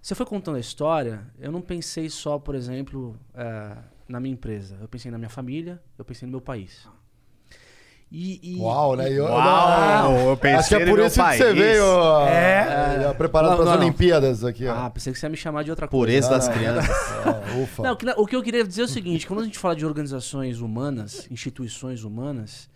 você 0.00 0.14
foi 0.14 0.26
contando 0.26 0.56
a 0.56 0.60
história, 0.60 1.26
eu 1.40 1.50
não 1.50 1.60
pensei 1.60 2.08
só, 2.08 2.38
por 2.38 2.54
exemplo, 2.54 3.18
é, 3.34 3.76
na 4.06 4.20
minha 4.20 4.34
empresa. 4.34 4.76
Eu 4.80 4.86
pensei 4.86 5.10
na 5.10 5.18
minha 5.18 5.30
família, 5.30 5.82
eu 5.98 6.04
pensei 6.04 6.26
no 6.26 6.30
meu 6.30 6.40
país. 6.40 6.86
E, 8.16 8.38
e- 8.42 8.60
Uau, 8.60 8.94
né? 8.94 9.10
Eu, 9.10 9.24
Uau, 9.24 10.02
não, 10.12 10.28
eu 10.30 10.36
pensei 10.36 10.58
Acho 10.58 10.68
que 10.68 10.74
é 10.76 10.86
por 10.86 11.00
isso 11.00 11.08
que 11.08 11.14
você 11.14 11.44
país. 11.44 11.54
veio 11.56 11.84
É. 12.28 13.00
já 13.02 13.14
preparado 13.14 13.56
para 13.56 13.72
as. 13.72 13.80
Olimpíadas 13.80 14.44
aqui. 14.44 14.66
ó. 14.68 14.72
Ah, 14.86 14.88
pensei 14.90 15.12
que 15.12 15.18
você 15.18 15.26
ia 15.26 15.30
me 15.30 15.36
chamar 15.36 15.64
de 15.64 15.70
outra 15.70 15.88
coisa. 15.88 16.00
Pureza 16.00 16.30
das 16.30 16.48
Ah, 16.48 16.52
crianças. 16.52 16.88
Ah, 17.26 17.42
ufa. 17.60 17.82
Não, 17.82 17.92
o 18.16 18.26
que- 18.26 18.36
eu 18.36 18.42
queria 18.42 18.62
dizer 18.64 18.82
é 18.82 18.84
o 18.84 18.88
seguinte: 18.88 19.26
quando 19.26 19.40
a 19.40 19.44
gente 19.44 19.58
fala 19.58 19.74
de 19.74 19.84
organizações 19.84 20.60
humanas, 20.60 21.26
instituições 21.28 22.04
humanas, 22.04 22.70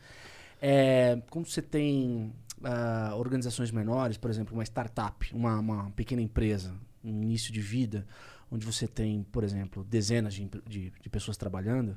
é, 0.60 1.18
como 1.30 1.46
você 1.46 1.62
tem 1.62 2.32
ah, 2.64 3.12
organizações 3.16 3.70
menores, 3.70 4.16
por 4.16 4.30
exemplo, 4.30 4.54
uma 4.56 4.64
startup, 4.64 5.30
uma, 5.32 5.60
uma 5.60 5.90
pequena 5.94 6.20
empresa, 6.20 6.72
um 7.04 7.22
início 7.22 7.52
de 7.52 7.60
vida, 7.60 8.04
onde 8.50 8.66
você 8.66 8.88
tem, 8.88 9.22
por 9.30 9.44
exemplo, 9.44 9.84
dezenas 9.88 10.34
de, 10.34 10.50
de- 10.66 10.92
de 11.00 11.08
pessoas 11.08 11.36
trabalhando, 11.36 11.96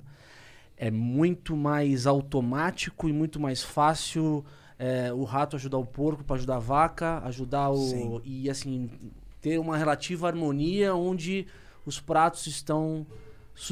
é 0.81 0.89
muito 0.89 1.55
mais 1.55 2.07
automático 2.07 3.07
e 3.07 3.13
muito 3.13 3.39
mais 3.39 3.61
fácil 3.61 4.43
é, 4.79 5.13
o 5.13 5.23
rato 5.23 5.55
ajudar 5.55 5.77
o 5.77 5.85
porco 5.85 6.23
para 6.23 6.37
ajudar 6.37 6.55
a 6.55 6.59
vaca, 6.59 7.19
ajudar 7.25 7.69
o. 7.69 7.77
Sim. 7.77 8.21
E 8.25 8.49
assim, 8.49 8.89
ter 9.39 9.59
uma 9.59 9.77
relativa 9.77 10.25
harmonia 10.25 10.95
onde 10.95 11.45
os 11.85 11.99
pratos 11.99 12.47
estão 12.47 13.05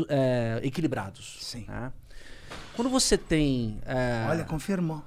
é, 0.08 0.60
equilibrados. 0.62 1.40
Sim. 1.42 1.66
né? 1.68 1.92
Quando 2.76 2.92
você 2.92 3.18
tem. 3.18 3.80
é, 3.88 4.28
Olha, 4.30 4.46
confirmou. 4.46 5.04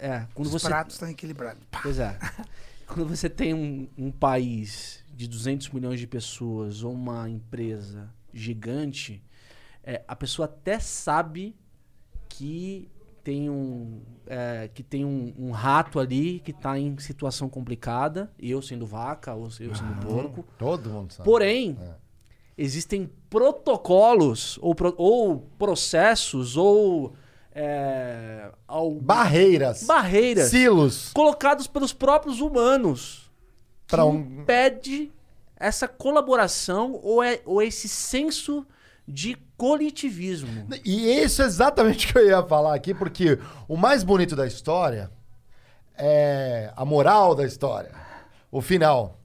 é, 0.00 0.26
quando 0.32 0.46
Os 0.46 0.52
você 0.52 0.66
pratos 0.66 0.94
estão 0.94 1.10
equilibrados. 1.10 1.62
Pois 1.82 1.98
é. 1.98 2.18
Quando 2.88 3.06
você 3.06 3.28
tem 3.28 3.52
um, 3.52 3.86
um 3.98 4.10
país 4.10 5.04
de 5.14 5.28
200 5.28 5.68
milhões 5.68 6.00
de 6.00 6.06
pessoas 6.06 6.82
ou 6.82 6.90
uma 6.90 7.28
empresa 7.28 8.08
gigante, 8.32 9.22
é, 9.90 10.02
a 10.06 10.14
pessoa 10.14 10.44
até 10.46 10.78
sabe 10.78 11.56
que 12.28 12.88
tem 13.24 13.48
um, 13.50 14.00
é, 14.26 14.68
que 14.72 14.82
tem 14.82 15.04
um, 15.04 15.32
um 15.38 15.50
rato 15.50 15.98
ali 15.98 16.40
que 16.40 16.50
está 16.50 16.78
em 16.78 16.96
situação 16.98 17.48
complicada, 17.48 18.30
eu 18.38 18.60
sendo 18.62 18.86
vaca 18.86 19.34
ou 19.34 19.44
eu 19.60 19.74
sendo 19.74 20.00
porco. 20.06 20.44
Todo 20.58 20.90
mundo 20.90 21.12
sabe. 21.12 21.24
Porém, 21.28 21.78
É. 21.80 21.94
existem 22.56 23.10
protocolos 23.30 24.58
ou, 24.62 24.74
ou 24.96 25.40
processos 25.58 26.56
ou 26.56 27.14
é, 27.52 28.50
al- 28.66 28.94
Barreiras. 28.94 29.82
barreiras 29.84 30.50
Silos. 30.50 31.12
colocados 31.12 31.66
pelos 31.66 31.92
próprios 31.92 32.40
humanos 32.40 33.30
que 33.86 33.96
Pra 33.96 34.04
um- 34.04 34.18
impede 34.42 35.10
essa 35.56 35.88
colaboração 35.88 36.98
ou, 37.02 37.22
é, 37.22 37.40
ou 37.44 37.60
esse 37.60 37.88
senso 37.88 38.64
de 39.08 39.36
coletivismo. 39.56 40.68
E 40.84 41.10
isso 41.10 41.40
é 41.40 41.46
exatamente 41.46 42.06
o 42.10 42.12
que 42.12 42.18
eu 42.18 42.26
ia 42.26 42.42
falar 42.42 42.74
aqui, 42.74 42.92
porque 42.92 43.38
o 43.66 43.76
mais 43.76 44.04
bonito 44.04 44.36
da 44.36 44.46
história 44.46 45.10
é 45.96 46.70
a 46.76 46.84
moral 46.84 47.34
da 47.34 47.44
história, 47.44 47.92
o 48.52 48.60
final. 48.60 49.18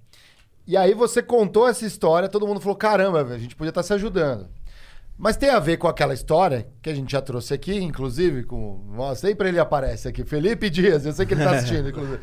E 0.66 0.78
aí 0.78 0.94
você 0.94 1.22
contou 1.22 1.68
essa 1.68 1.86
história, 1.86 2.30
todo 2.30 2.48
mundo 2.48 2.62
falou: 2.62 2.78
caramba, 2.78 3.22
a 3.22 3.38
gente 3.38 3.56
podia 3.56 3.70
estar 3.70 3.84
se 3.84 3.94
ajudando. 3.94 4.48
Mas 5.18 5.38
tem 5.38 5.50
a 5.50 5.60
ver 5.60 5.78
com 5.78 5.88
aquela 5.88 6.14
história 6.14 6.68
que 6.82 6.90
a 6.90 6.96
gente 6.96 7.12
já 7.12 7.22
trouxe 7.22 7.54
aqui, 7.54 7.76
inclusive, 7.76 8.44
com. 8.44 8.82
Sempre 9.16 9.50
ele 9.50 9.60
aparece 9.60 10.08
aqui. 10.08 10.24
Felipe 10.24 10.70
Dias, 10.70 11.06
eu 11.06 11.14
sei 11.14 11.26
que 11.26 11.34
ele 11.34 11.44
tá 11.44 11.52
assistindo, 11.58 11.90
inclusive. 11.90 12.20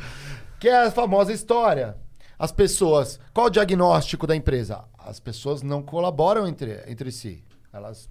Que 0.59 0.69
é 0.69 0.87
a 0.87 0.91
famosa 0.91 1.33
história. 1.33 1.97
As 2.39 2.51
pessoas. 2.51 3.21
Qual 3.33 3.47
o 3.47 3.51
diagnóstico 3.51 4.27
da 4.27 4.35
empresa? 4.35 4.85
As 4.99 5.21
pessoas 5.21 5.63
não 5.63 5.83
colaboram 5.83 6.49
entre, 6.49 6.83
entre 6.89 7.13
si. 7.13 7.45
Elas 7.73 8.09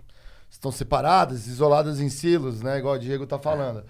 estão 0.50 0.72
separadas, 0.72 1.48
isoladas 1.48 2.00
em 2.00 2.10
silos, 2.10 2.62
né? 2.62 2.80
Igual 2.80 2.96
o 2.96 3.00
Diego 3.00 3.28
tá 3.28 3.38
falando. 3.38 3.84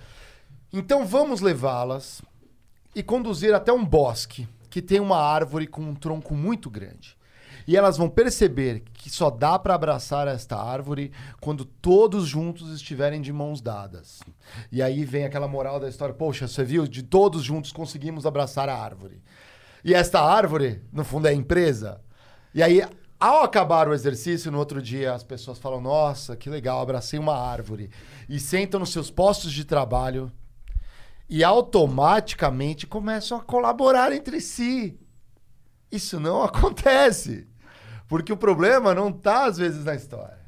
Então 0.72 1.06
vamos 1.06 1.42
levá-las 1.42 2.22
e 2.96 3.02
conduzir 3.02 3.54
até 3.54 3.72
um 3.72 3.86
bosque 3.86 4.48
que 4.70 4.82
tem 4.82 5.00
uma 5.00 5.18
árvore 5.18 5.68
com 5.68 5.82
um 5.82 5.96
tronco 5.96 6.36
muito 6.36 6.70
grande. 6.70 7.18
E 7.68 7.78
elas 7.78 7.98
vão 7.98 8.10
perceber 8.10 8.84
que 8.94 9.10
só 9.10 9.30
dá 9.30 9.60
para 9.60 9.76
abraçar 9.76 10.28
esta 10.28 10.58
árvore 10.58 11.12
quando 11.40 11.66
todos 11.66 12.26
juntos 12.26 12.74
estiverem 12.74 13.22
de 13.22 13.32
mãos 13.32 13.62
dadas. 13.62 14.22
E 14.72 14.82
aí 14.82 15.06
vem 15.06 15.26
aquela 15.26 15.48
moral 15.48 15.80
da 15.80 15.88
história: 15.88 16.14
poxa, 16.14 16.48
você 16.48 16.64
viu? 16.64 16.88
De 16.88 17.04
todos 17.04 17.44
juntos 17.44 17.72
conseguimos 17.72 18.26
abraçar 18.26 18.70
a 18.70 18.76
árvore. 18.76 19.22
E 19.84 19.94
esta 19.94 20.20
árvore, 20.20 20.82
no 20.92 21.04
fundo, 21.04 21.28
é 21.28 21.32
a 21.32 21.34
empresa. 21.34 22.02
E 22.54 22.64
aí, 22.64 22.82
ao 23.20 23.44
acabar 23.44 23.88
o 23.88 23.94
exercício, 23.94 24.50
no 24.50 24.58
outro 24.58 24.82
dia, 24.82 25.14
as 25.14 25.24
pessoas 25.24 25.60
falam: 25.60 25.82
nossa, 25.82 26.38
que 26.38 26.50
legal, 26.50 26.82
abracei 26.82 27.20
uma 27.20 27.36
árvore. 27.36 27.92
E 28.30 28.40
sentam 28.40 28.80
nos 28.80 28.94
seus 28.94 29.12
postos 29.12 29.52
de 29.52 29.66
trabalho 29.66 30.32
e 31.28 31.44
automaticamente 31.44 32.88
começam 32.88 33.38
a 33.38 33.44
colaborar 33.44 34.14
entre 34.14 34.40
si. 34.40 34.98
Isso 35.92 36.20
não 36.20 36.42
acontece. 36.44 37.48
Porque 38.08 38.32
o 38.32 38.38
problema 38.38 38.96
não 38.96 39.10
está, 39.10 39.46
às 39.46 39.58
vezes, 39.58 39.84
na 39.84 39.94
história. 39.94 40.40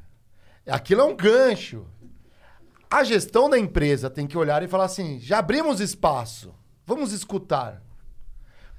Aquilo 0.66 1.02
é 1.02 1.04
um 1.04 1.14
gancho. 1.14 1.86
A 2.90 3.04
gestão 3.04 3.48
da 3.48 3.58
empresa 3.58 4.10
tem 4.10 4.26
que 4.26 4.38
olhar 4.38 4.62
e 4.62 4.68
falar 4.68 4.84
assim: 4.84 5.20
já 5.20 5.38
abrimos 5.38 5.78
espaço, 5.78 6.54
vamos 6.86 7.12
escutar. 7.12 7.82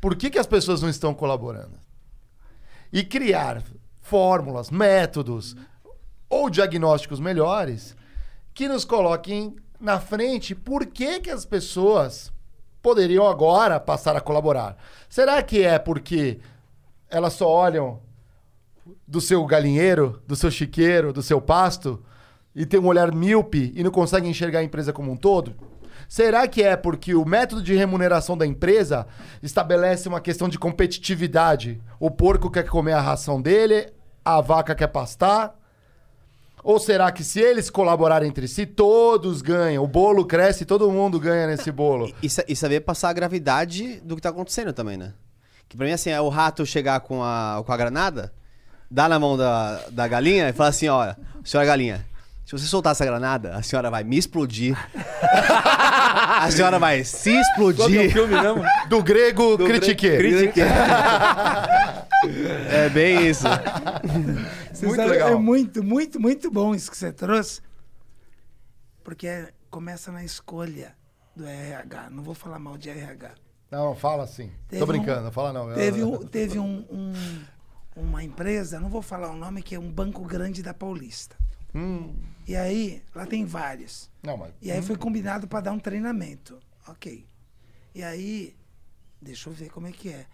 Por 0.02 0.16
que, 0.16 0.30
que 0.30 0.40
as 0.40 0.48
pessoas 0.48 0.82
não 0.82 0.90
estão 0.90 1.14
colaborando? 1.14 1.80
E 2.92 3.04
criar 3.04 3.64
fórmulas, 4.04 4.70
métodos 4.70 5.56
ou 6.30 6.50
diagnósticos 6.50 7.20
melhores 7.20 7.96
que 8.54 8.68
nos 8.68 8.86
coloquem 8.86 9.56
na 9.80 10.00
frente 10.00 10.54
por 10.54 10.86
que, 10.86 11.22
que 11.22 11.32
as 11.32 11.46
pessoas 11.46 12.32
poderiam 12.82 13.26
agora 13.26 13.80
passar 13.80 14.16
a 14.16 14.22
colaborar. 14.22 14.78
Será 15.10 15.42
que 15.42 15.64
é 15.64 15.80
porque 15.80 16.40
elas 17.10 17.34
só 17.34 17.50
olham 17.50 18.02
do 19.08 19.22
seu 19.22 19.44
galinheiro, 19.46 20.22
do 20.28 20.36
seu 20.36 20.52
chiqueiro, 20.52 21.14
do 21.14 21.24
seu 21.24 21.42
pasto 21.42 22.04
e 22.54 22.66
tem 22.66 22.80
um 22.80 22.88
olhar 22.88 23.14
míope 23.14 23.72
e 23.74 23.84
não 23.84 23.90
conseguem 23.90 24.30
enxergar 24.30 24.60
a 24.60 24.64
empresa 24.64 24.92
como 24.92 25.12
um 25.12 25.16
todo? 25.16 25.56
Será 26.08 26.48
que 26.48 26.62
é 26.62 26.76
porque 26.76 27.16
o 27.16 27.26
método 27.26 27.62
de 27.62 27.76
remuneração 27.76 28.38
da 28.38 28.46
empresa 28.46 29.08
estabelece 29.42 30.08
uma 30.08 30.22
questão 30.22 30.48
de 30.48 30.60
competitividade? 30.60 31.82
O 32.00 32.12
porco 32.12 32.50
quer 32.52 32.68
comer 32.68 32.94
a 32.94 33.02
ração 33.02 33.42
dele, 33.42 33.92
a 34.24 34.42
vaca 34.42 34.76
quer 34.76 34.88
pastar, 34.88 35.56
Ou 36.64 36.80
será 36.80 37.12
que 37.12 37.24
se 37.26 37.42
eles 37.42 37.70
colaborarem 37.70 38.30
entre 38.30 38.48
si, 38.48 38.66
todos 38.66 39.42
ganham? 39.42 39.84
O 39.84 39.88
bolo 39.88 40.26
cresce 40.26 40.64
e 40.64 40.66
todo 40.66 40.90
mundo 40.90 41.20
ganha 41.20 41.46
nesse 41.46 41.70
bolo. 41.74 42.08
E, 42.24 42.28
e 42.48 42.56
saber 42.56 42.80
passar 42.82 43.10
a 43.10 43.14
gravidade 43.14 44.00
do 44.00 44.16
que 44.16 44.22
tá 44.22 44.30
acontecendo 44.30 44.72
também, 44.72 44.96
né? 44.96 45.14
Que 45.68 45.76
pra 45.76 45.86
mim, 45.86 45.92
assim, 45.92 46.10
é 46.10 46.22
o 46.22 46.30
rato 46.30 46.66
chegar 46.66 47.02
com 47.02 47.22
a, 47.22 47.62
com 47.66 47.72
a 47.72 47.78
granada, 47.78 48.34
dar 48.90 49.10
na 49.10 49.20
mão 49.20 49.36
da, 49.36 49.82
da 49.90 50.08
galinha 50.08 50.48
e 50.50 50.54
falar 50.54 50.70
assim, 50.70 50.88
olha, 50.88 51.18
senhora 51.44 51.68
galinha, 51.68 52.06
se 52.46 52.52
você 52.52 52.66
soltar 52.66 52.92
essa 52.92 53.06
granada, 53.06 53.56
a 53.56 53.64
senhora 53.64 53.90
vai 53.90 54.04
me 54.04 54.18
explodir. 54.18 54.78
a 55.24 56.50
senhora 56.52 56.78
vai 56.80 57.04
se 57.04 57.32
Qual 57.56 57.74
que 57.74 57.82
é 57.82 57.86
o 57.86 58.04
explodir. 58.04 58.12
filme 58.14 58.42
mesmo? 58.42 58.64
Do 58.90 59.02
grego, 59.04 59.58
critique. 59.58 60.08
É 62.72 62.90
bem 62.90 63.28
isso. 63.28 63.44
Você 64.74 64.86
Muito 64.86 64.96
sabe, 64.98 65.12
legal. 65.12 65.30
É 65.30 65.36
muito, 65.36 65.84
muito, 65.84 66.20
muito 66.20 66.50
bom 66.50 66.74
isso 66.74 66.90
que 66.90 66.98
você 66.98 67.12
trouxe. 67.12 67.62
Porque 69.04 69.28
é- 69.28 69.52
começa 69.70 70.12
na 70.12 70.24
escolha 70.24 70.96
do 71.36 71.46
RH. 71.46 72.10
Não 72.12 72.24
vou 72.24 72.34
falar 72.34 72.60
mal 72.60 72.78
de 72.78 72.90
RH. 72.90 73.32
Não, 73.70 73.94
fala 73.96 74.24
assim. 74.24 74.52
Teve 74.70 74.80
Tô 74.80 74.86
um- 74.86 74.88
brincando, 74.88 75.32
fala 75.32 75.52
não. 75.52 75.74
Teve, 75.74 76.04
um- 76.04 76.18
teve 76.26 76.60
um- 76.60 76.86
um- 76.90 77.14
uma 77.96 78.24
empresa, 78.24 78.80
não 78.80 78.90
vou 78.90 79.02
falar 79.02 79.30
o 79.30 79.36
nome, 79.36 79.62
que 79.62 79.76
é 79.76 79.80
um 79.80 79.92
banco 79.92 80.24
grande 80.24 80.64
da 80.64 80.74
Paulista. 80.74 81.36
Hum, 81.76 82.16
E 82.46 82.56
aí, 82.56 83.02
lá 83.16 83.26
tem 83.26 83.46
vários. 83.46 84.10
não, 84.22 84.38
mas... 84.38 84.54
E 84.62 84.72
aí 84.72 84.82
foi 84.82 84.98
combinado 84.98 85.48
para 85.48 85.62
dar 85.62 85.72
um 85.72 85.80
treinamento. 85.80 86.60
Ok. 86.88 87.26
E 87.96 88.04
aí, 88.04 88.56
deixa 89.22 89.50
eu 89.50 89.54
ver 89.54 89.70
como 89.70 89.88
é 89.88 89.92
que 89.92 90.10
é. 90.10 90.28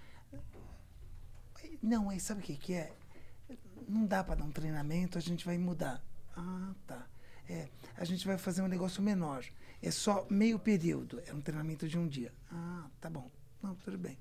Não, 1.82 2.10
aí 2.10 2.20
sabe 2.20 2.41
o 2.41 2.43
que, 2.43 2.55
que 2.55 2.74
é? 2.74 2.91
Não 3.88 4.05
dá 4.05 4.24
para 4.24 4.36
dar 4.36 4.43
um 4.45 4.51
treinamento, 4.51 5.18
a 5.18 5.22
gente 5.22 5.45
vai 5.45 5.57
mudar. 5.57 6.03
Ah, 6.36 6.74
tá. 6.86 7.07
É, 7.47 7.68
a 7.97 8.05
gente 8.05 8.26
vai 8.28 8.38
fazer 8.38 8.62
um 8.62 8.68
negócio 8.68 9.01
menor. 9.01 9.43
É 9.82 9.91
só 9.91 10.26
meio 10.30 10.60
período. 10.60 11.22
É 11.26 11.34
um 11.34 11.41
treinamento 11.41 11.88
de 11.88 11.97
um 11.97 12.07
dia. 12.07 12.34
Ah, 12.51 12.88
tá 12.99 13.10
bom. 13.10 13.30
Não, 13.62 13.76
tudo 13.76 13.97
bem. 13.97 14.18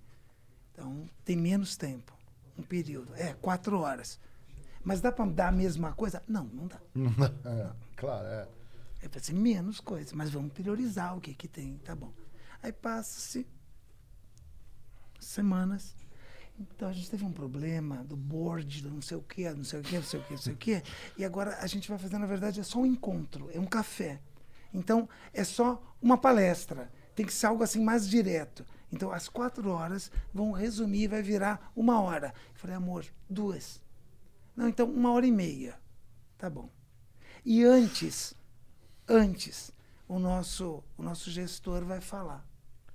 Então, 0.72 1.09
tem 1.24 1.36
menos 1.36 1.76
tempo. 1.76 2.16
Um 2.57 2.62
período. 2.62 3.14
É, 3.14 3.34
quatro 3.34 3.78
horas. 3.78 4.18
Mas 4.89 5.03
dá 5.03 5.12
para 5.12 5.26
dar 5.26 5.49
a 5.49 5.53
mesma 5.53 5.93
coisa? 5.93 6.22
Não, 6.26 6.45
não 6.45 6.66
dá. 6.66 6.80
É, 7.45 7.70
claro, 7.95 8.26
é. 8.26 8.49
É 9.03 9.09
para 9.09 9.20
ser 9.20 9.34
menos 9.34 9.80
coisas, 9.80 10.14
mas 10.14 10.30
vamos 10.30 10.51
priorizar 10.51 11.14
o 11.14 11.20
que 11.20 11.34
que 11.34 11.47
tem, 11.47 11.76
tá 11.84 11.95
bom. 11.95 12.11
Aí 12.62 12.72
passa-se 12.72 13.47
semanas. 15.20 15.95
Então 16.59 16.89
a 16.89 16.93
gente 16.95 17.11
teve 17.11 17.22
um 17.22 17.30
problema 17.30 18.03
do 18.03 18.16
board, 18.16 18.80
do 18.80 18.89
não 18.89 19.03
sei 19.03 19.18
o 19.18 19.20
que, 19.20 19.51
não 19.51 19.62
sei 19.62 19.78
o 19.78 19.82
que, 19.82 19.97
não 19.97 20.03
sei 20.03 20.20
o 20.20 20.22
que, 20.22 20.30
não 20.32 20.41
sei 20.41 20.53
o 20.55 20.57
que. 20.57 20.82
E 21.18 21.22
agora 21.22 21.59
a 21.61 21.66
gente 21.66 21.86
vai 21.86 21.99
fazer, 21.99 22.16
na 22.16 22.24
verdade, 22.24 22.59
é 22.59 22.62
só 22.62 22.78
um 22.78 22.86
encontro, 22.86 23.51
é 23.53 23.61
um 23.61 23.66
café. 23.66 24.18
Então 24.72 25.07
é 25.34 25.45
só 25.45 25.82
uma 26.01 26.16
palestra. 26.16 26.91
Tem 27.14 27.26
que 27.26 27.34
ser 27.34 27.45
algo 27.45 27.62
assim 27.62 27.84
mais 27.84 28.09
direto. 28.09 28.64
Então 28.91 29.12
as 29.12 29.28
quatro 29.28 29.68
horas 29.68 30.11
vão 30.32 30.51
resumir, 30.51 31.09
vai 31.09 31.20
virar 31.20 31.70
uma 31.76 32.01
hora. 32.01 32.32
Eu 32.55 32.59
falei, 32.59 32.74
amor, 32.74 33.05
duas. 33.28 33.86
Não, 34.59 34.66
então 34.66 34.90
uma 34.90 35.12
hora 35.12 35.24
e 35.24 35.30
meia. 35.30 35.76
Tá 36.36 36.50
bom. 36.50 36.68
E 37.44 37.64
antes, 37.64 38.34
antes, 39.09 39.70
o 40.09 40.18
nosso, 40.18 40.82
o 40.96 41.02
nosso 41.04 41.30
gestor 41.30 41.84
vai 41.84 42.00
falar. 42.00 42.44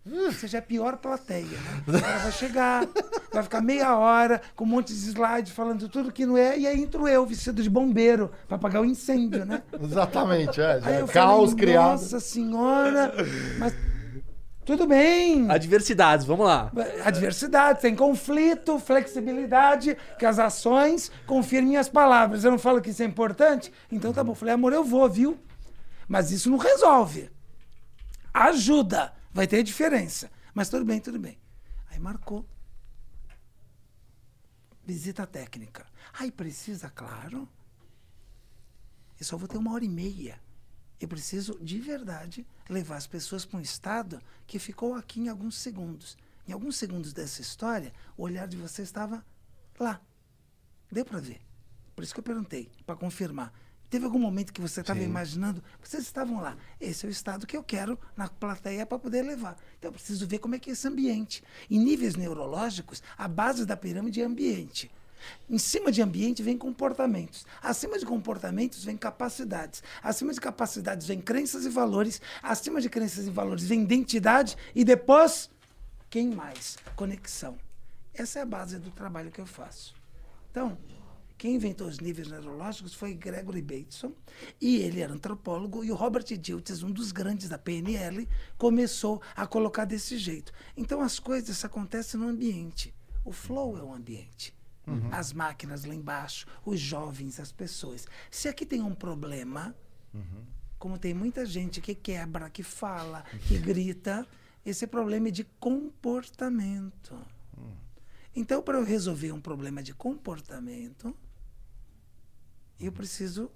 Ou 0.05 0.33
seja, 0.33 0.57
é 0.57 0.59
a 0.59 0.61
pior 0.61 0.97
plateia, 0.97 1.45
né? 1.45 1.83
O 1.87 2.01
cara 2.01 2.17
vai 2.17 2.31
chegar, 2.33 2.85
vai 3.31 3.41
ficar 3.41 3.61
meia 3.61 3.95
hora 3.95 4.41
com 4.57 4.65
um 4.65 4.67
monte 4.67 4.89
de 4.89 4.99
slide 4.99 5.53
falando 5.53 5.87
tudo 5.87 6.11
que 6.11 6.25
não 6.25 6.37
é, 6.37 6.59
e 6.59 6.67
aí 6.67 6.83
entro 6.83 7.07
eu, 7.07 7.25
vestido 7.25 7.63
de 7.63 7.69
bombeiro, 7.69 8.29
para 8.45 8.57
apagar 8.57 8.81
o 8.81 8.85
incêndio, 8.85 9.45
né? 9.45 9.63
Exatamente, 9.81 10.59
é. 10.59 10.81
já 10.81 10.87
Aí 10.87 10.95
é 10.95 11.07
caos 11.07 11.51
falei, 11.51 11.65
criado. 11.65 11.91
Nossa 11.91 12.19
senhora, 12.19 13.13
mas 13.57 13.73
tudo 14.65 14.87
bem. 14.87 15.49
Adversidades, 15.49 16.25
vamos 16.25 16.45
lá. 16.45 16.71
Adversidade, 17.03 17.81
tem 17.81 17.95
conflito, 17.95 18.79
flexibilidade, 18.79 19.97
que 20.17 20.25
as 20.25 20.39
ações 20.39 21.11
confirmem 21.25 21.77
as 21.77 21.89
palavras. 21.89 22.43
Eu 22.43 22.51
não 22.51 22.59
falo 22.59 22.81
que 22.81 22.89
isso 22.89 23.03
é 23.03 23.05
importante? 23.05 23.71
Então 23.91 24.13
tá 24.13 24.23
bom. 24.23 24.33
Falei, 24.33 24.53
amor, 24.53 24.73
eu 24.73 24.83
vou, 24.83 25.09
viu? 25.09 25.37
Mas 26.07 26.31
isso 26.31 26.49
não 26.49 26.57
resolve. 26.57 27.29
Ajuda. 28.33 29.13
Vai 29.33 29.47
ter 29.47 29.63
diferença. 29.63 30.29
Mas 30.53 30.69
tudo 30.69 30.85
bem, 30.85 30.99
tudo 30.99 31.19
bem. 31.19 31.37
Aí 31.89 31.99
marcou. 31.99 32.45
Visita 34.85 35.25
técnica. 35.25 35.85
Aí 36.19 36.31
precisa, 36.31 36.89
claro. 36.89 37.47
Eu 39.19 39.25
só 39.25 39.37
vou 39.37 39.47
ter 39.47 39.57
uma 39.57 39.73
hora 39.73 39.85
e 39.85 39.89
meia. 39.89 40.39
Eu 40.99 41.07
preciso, 41.07 41.57
de 41.61 41.79
verdade, 41.79 42.45
levar 42.69 42.97
as 42.97 43.07
pessoas 43.07 43.45
para 43.45 43.59
um 43.59 43.61
estado 43.61 44.21
que 44.47 44.59
ficou 44.59 44.95
aqui 44.95 45.19
em 45.19 45.29
alguns 45.29 45.57
segundos. 45.57 46.17
Em 46.47 46.51
alguns 46.51 46.75
segundos 46.75 47.13
dessa 47.13 47.41
história, 47.41 47.93
o 48.17 48.23
olhar 48.23 48.47
de 48.47 48.57
você 48.57 48.81
estava 48.81 49.25
lá. 49.79 50.01
Deu 50.91 51.05
para 51.05 51.19
ver. 51.19 51.41
Por 51.95 52.03
isso 52.03 52.13
que 52.13 52.19
eu 52.19 52.23
perguntei, 52.23 52.69
para 52.85 52.95
confirmar. 52.95 53.53
Teve 53.89 54.05
algum 54.05 54.17
momento 54.17 54.51
que 54.51 54.59
você 54.59 54.81
estava 54.81 55.01
imaginando? 55.01 55.63
Vocês 55.79 56.01
estavam 56.01 56.41
lá. 56.41 56.57
Esse 56.81 57.05
é 57.05 57.09
o 57.09 57.11
estado 57.11 57.45
que 57.45 57.55
eu 57.55 57.63
quero 57.63 57.99
na 58.17 58.27
plateia 58.27 58.87
para 58.87 58.97
poder 58.97 59.21
levar. 59.21 59.55
Então 59.77 59.89
eu 59.89 59.93
preciso 59.93 60.25
ver 60.25 60.39
como 60.39 60.55
é 60.55 60.59
que 60.59 60.71
é 60.71 60.73
esse 60.73 60.87
ambiente. 60.87 61.43
Em 61.69 61.77
níveis 61.77 62.15
neurológicos, 62.15 63.03
a 63.15 63.27
base 63.27 63.67
da 63.67 63.77
pirâmide 63.77 64.19
é 64.19 64.25
ambiente. 64.25 64.91
Em 65.49 65.57
cima 65.57 65.91
de 65.91 66.01
ambiente 66.01 66.43
vem 66.43 66.57
comportamentos. 66.57 67.45
Acima 67.61 67.97
de 67.97 68.05
comportamentos 68.05 68.83
vem 68.83 68.97
capacidades. 68.97 69.83
Acima 70.01 70.33
de 70.33 70.41
capacidades 70.41 71.07
vem 71.07 71.21
crenças 71.21 71.65
e 71.65 71.69
valores. 71.69 72.21
Acima 72.41 72.81
de 72.81 72.89
crenças 72.89 73.27
e 73.27 73.29
valores 73.29 73.63
vem 73.63 73.83
identidade. 73.83 74.55
E 74.73 74.83
depois, 74.83 75.49
quem 76.09 76.29
mais? 76.29 76.77
Conexão. 76.95 77.57
Essa 78.13 78.39
é 78.39 78.41
a 78.43 78.45
base 78.45 78.77
do 78.79 78.91
trabalho 78.91 79.31
que 79.31 79.41
eu 79.41 79.45
faço. 79.45 79.95
Então, 80.51 80.77
quem 81.43 81.55
inventou 81.55 81.87
os 81.87 81.99
níveis 81.99 82.29
neurológicos 82.29 82.93
foi 82.93 83.13
Gregory 83.13 83.61
Bateson, 83.61 84.13
e 84.61 84.77
ele 84.77 85.01
era 85.01 85.11
antropólogo, 85.11 85.83
e 85.83 85.91
o 85.91 85.95
Robert 85.95 86.23
Dilts, 86.23 86.83
um 86.83 86.91
dos 86.91 87.11
grandes 87.11 87.49
da 87.49 87.57
PNL, 87.57 88.29
começou 88.57 89.21
a 89.35 89.45
colocar 89.45 89.83
desse 89.83 90.17
jeito. 90.17 90.53
Então 90.77 91.01
as 91.01 91.19
coisas 91.19 91.65
acontecem 91.65 92.19
no 92.19 92.29
ambiente. 92.29 92.93
O 93.25 93.31
flow 93.31 93.77
é 93.77 93.81
o 93.81 93.93
ambiente. 93.93 94.53
As 95.11 95.31
máquinas 95.31 95.85
lá 95.85 95.95
embaixo, 95.95 96.45
os 96.65 96.79
jovens, 96.79 97.39
as 97.39 97.51
pessoas. 97.51 98.05
Se 98.29 98.47
aqui 98.47 98.65
tem 98.65 98.81
um 98.81 98.93
problema, 98.93 99.75
como 100.77 100.97
tem 100.97 101.13
muita 101.13 101.45
gente 101.45 101.79
que 101.79 101.95
quebra, 101.95 102.49
que 102.49 102.63
fala, 102.63 103.23
que 103.47 103.57
grita, 103.57 104.27
esse 104.65 104.85
problema 104.85 105.29
é 105.29 105.31
de 105.31 105.43
comportamento. 105.59 107.17
Então, 108.35 108.61
para 108.61 108.77
eu 108.77 108.83
resolver 108.83 109.31
um 109.31 109.39
problema 109.39 109.83
de 109.83 109.93
comportamento, 109.93 111.15
eu 112.79 112.91
preciso 112.91 113.51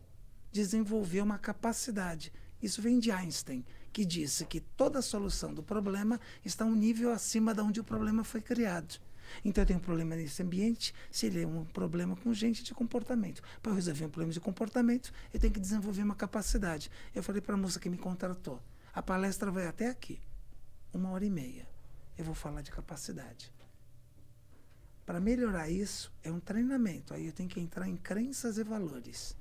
desenvolver 0.51 1.21
uma 1.21 1.37
capacidade. 1.37 2.31
Isso 2.61 2.81
vem 2.81 2.99
de 2.99 3.11
Einstein, 3.11 3.65
que 3.91 4.05
disse 4.05 4.45
que 4.45 4.59
toda 4.59 5.01
solução 5.01 5.53
do 5.53 5.63
problema 5.63 6.19
está 6.45 6.63
um 6.63 6.75
nível 6.75 7.11
acima 7.11 7.53
de 7.53 7.61
onde 7.61 7.79
o 7.79 7.83
problema 7.83 8.23
foi 8.23 8.41
criado. 8.41 8.99
Então, 9.43 9.61
eu 9.61 9.65
tenho 9.65 9.79
um 9.79 9.81
problema 9.81 10.15
nesse 10.15 10.41
ambiente, 10.41 10.93
se 11.11 11.25
ele 11.27 11.43
é 11.43 11.47
um 11.47 11.65
problema 11.65 12.15
com 12.15 12.33
gente 12.33 12.63
de 12.63 12.73
comportamento. 12.73 13.41
Para 13.61 13.73
resolver 13.73 14.05
um 14.05 14.09
problema 14.09 14.33
de 14.33 14.39
comportamento, 14.39 15.11
eu 15.33 15.39
tenho 15.39 15.53
que 15.53 15.59
desenvolver 15.59 16.03
uma 16.03 16.15
capacidade. 16.15 16.91
Eu 17.13 17.23
falei 17.23 17.41
para 17.41 17.55
a 17.55 17.57
moça 17.57 17.79
que 17.79 17.89
me 17.89 17.97
contratou: 17.97 18.61
a 18.93 19.01
palestra 19.01 19.51
vai 19.51 19.67
até 19.67 19.89
aqui, 19.89 20.19
uma 20.93 21.11
hora 21.11 21.25
e 21.25 21.29
meia. 21.29 21.67
Eu 22.17 22.25
vou 22.25 22.33
falar 22.33 22.61
de 22.61 22.71
capacidade. 22.71 23.53
Para 25.05 25.21
melhorar 25.21 25.69
isso, 25.69 26.11
é 26.21 26.31
um 26.31 26.39
treinamento. 26.39 27.13
Aí 27.13 27.27
eu 27.27 27.31
tenho 27.31 27.47
que 27.47 27.59
entrar 27.59 27.87
em 27.87 27.95
crenças 27.95 28.57
e 28.57 28.63
valores. 28.63 29.37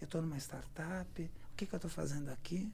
Eu 0.00 0.06
estou 0.06 0.22
numa 0.22 0.38
startup, 0.38 1.22
o 1.22 1.56
que, 1.56 1.66
que 1.66 1.74
eu 1.74 1.76
estou 1.76 1.90
fazendo 1.90 2.30
aqui? 2.30 2.72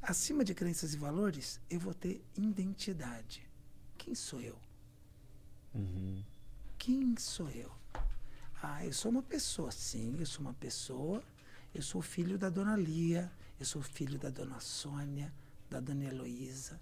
Acima 0.00 0.44
de 0.44 0.54
crenças 0.54 0.94
e 0.94 0.96
valores, 0.96 1.60
eu 1.70 1.78
vou 1.78 1.94
ter 1.94 2.24
identidade. 2.36 3.48
Quem 4.02 4.16
sou 4.16 4.40
eu? 4.40 4.58
Quem 6.76 7.16
sou 7.16 7.48
eu? 7.50 7.70
Ah, 8.60 8.84
eu 8.84 8.92
sou 8.92 9.12
uma 9.12 9.22
pessoa, 9.22 9.70
sim, 9.70 10.16
eu 10.18 10.26
sou 10.26 10.40
uma 10.40 10.54
pessoa. 10.54 11.22
Eu 11.72 11.82
sou 11.82 12.02
filho 12.02 12.36
da 12.36 12.50
dona 12.50 12.76
Lia, 12.76 13.30
eu 13.60 13.64
sou 13.64 13.80
filho 13.80 14.18
da 14.18 14.28
dona 14.28 14.58
Sônia, 14.58 15.32
da 15.70 15.78
dona 15.78 16.06
Heloísa. 16.06 16.80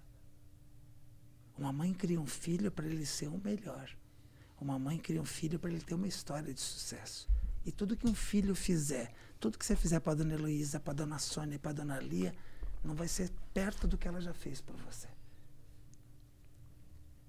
Uma 1.55 1.71
mãe 1.71 1.93
cria 1.93 2.19
um 2.19 2.25
filho 2.25 2.71
para 2.71 2.87
ele 2.87 3.05
ser 3.05 3.27
o 3.27 3.37
melhor. 3.37 3.95
Uma 4.59 4.79
mãe 4.79 4.97
cria 4.97 5.21
um 5.21 5.25
filho 5.25 5.59
para 5.59 5.69
ele 5.69 5.81
ter 5.81 5.93
uma 5.93 6.07
história 6.07 6.51
de 6.51 6.59
sucesso. 6.59 7.29
E 7.63 7.71
tudo 7.71 7.95
que 7.95 8.07
um 8.07 8.15
filho 8.15 8.55
fizer, 8.55 9.13
tudo 9.39 9.59
que 9.59 9.65
você 9.65 9.75
fizer 9.75 9.99
para 9.99 10.15
dona 10.15 10.33
Heloísa, 10.33 10.79
para 10.79 10.93
dona 10.93 11.19
Sônia 11.19 11.57
e 11.57 11.59
para 11.59 11.73
dona 11.73 11.99
Lia, 11.99 12.33
não 12.83 12.95
vai 12.95 13.07
ser 13.07 13.29
perto 13.53 13.87
do 13.87 13.95
que 13.95 14.07
ela 14.07 14.19
já 14.19 14.33
fez 14.33 14.59
por 14.59 14.75
você. 14.77 15.20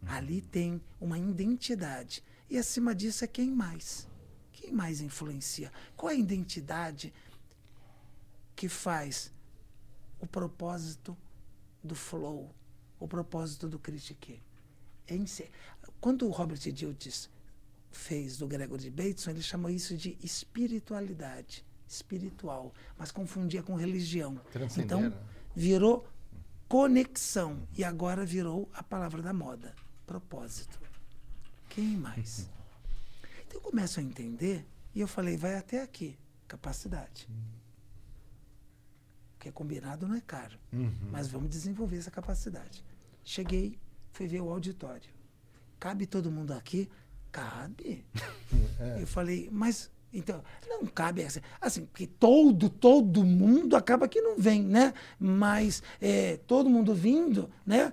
Ali 0.06 0.40
tem 0.42 0.80
uma 1.00 1.18
identidade. 1.18 2.22
E 2.50 2.58
acima 2.58 2.94
disso 2.94 3.24
é 3.24 3.26
quem 3.28 3.50
mais. 3.50 4.08
Quem 4.52 4.72
mais 4.72 5.00
influencia? 5.00 5.72
Qual 5.96 6.10
é 6.10 6.14
a 6.14 6.18
identidade 6.18 7.12
que 8.54 8.68
faz 8.68 9.32
o 10.20 10.26
propósito 10.26 11.16
do 11.82 11.94
flow, 11.94 12.54
o 13.00 13.08
propósito 13.08 13.68
do 13.68 13.78
critique? 13.78 14.42
É 15.06 15.14
em 15.16 15.26
si- 15.26 15.50
Quando 16.00 16.26
o 16.26 16.30
Robert 16.30 16.58
Dildes 16.58 17.28
fez 17.90 18.36
do 18.38 18.46
Gregory 18.46 18.90
Bateson, 18.90 19.30
ele 19.30 19.42
chamou 19.42 19.70
isso 19.70 19.96
de 19.96 20.16
espiritualidade, 20.22 21.64
espiritual, 21.88 22.72
mas 22.98 23.10
confundia 23.10 23.62
com 23.62 23.74
religião. 23.74 24.40
Então, 24.84 25.00
né? 25.10 25.16
virou 25.54 26.06
conexão 26.68 27.68
e 27.76 27.84
agora 27.84 28.24
virou 28.24 28.68
a 28.72 28.82
palavra 28.82 29.20
da 29.20 29.32
moda, 29.32 29.74
propósito. 30.06 30.80
Quem 31.68 31.96
mais? 31.96 32.48
Então 33.46 33.58
eu 33.58 33.60
começo 33.60 34.00
a 34.00 34.02
entender 34.02 34.66
e 34.94 35.00
eu 35.00 35.08
falei, 35.08 35.36
vai 35.36 35.56
até 35.56 35.82
aqui, 35.82 36.18
capacidade. 36.46 37.28
O 39.36 39.38
que 39.38 39.48
é 39.48 39.52
combinado 39.52 40.06
não 40.06 40.14
é 40.14 40.20
caro, 40.20 40.58
mas 41.10 41.28
vamos 41.28 41.50
desenvolver 41.50 41.98
essa 41.98 42.10
capacidade. 42.10 42.84
Cheguei, 43.24 43.78
fui 44.12 44.26
ver 44.26 44.40
o 44.40 44.50
auditório. 44.50 45.10
Cabe 45.80 46.06
todo 46.06 46.30
mundo 46.30 46.52
aqui? 46.52 46.88
Cabe. 47.30 48.04
Eu 49.00 49.06
falei, 49.06 49.48
mas 49.50 49.90
então, 50.12 50.44
não 50.68 50.84
cabe 50.86 51.24
assim, 51.24 51.40
assim, 51.60 51.86
porque 51.86 52.06
todo, 52.06 52.68
todo 52.68 53.24
mundo 53.24 53.74
acaba 53.74 54.06
que 54.06 54.20
não 54.20 54.36
vem, 54.36 54.62
né? 54.62 54.92
Mas 55.18 55.82
é, 56.00 56.36
todo 56.46 56.68
mundo 56.68 56.94
vindo, 56.94 57.50
né? 57.64 57.92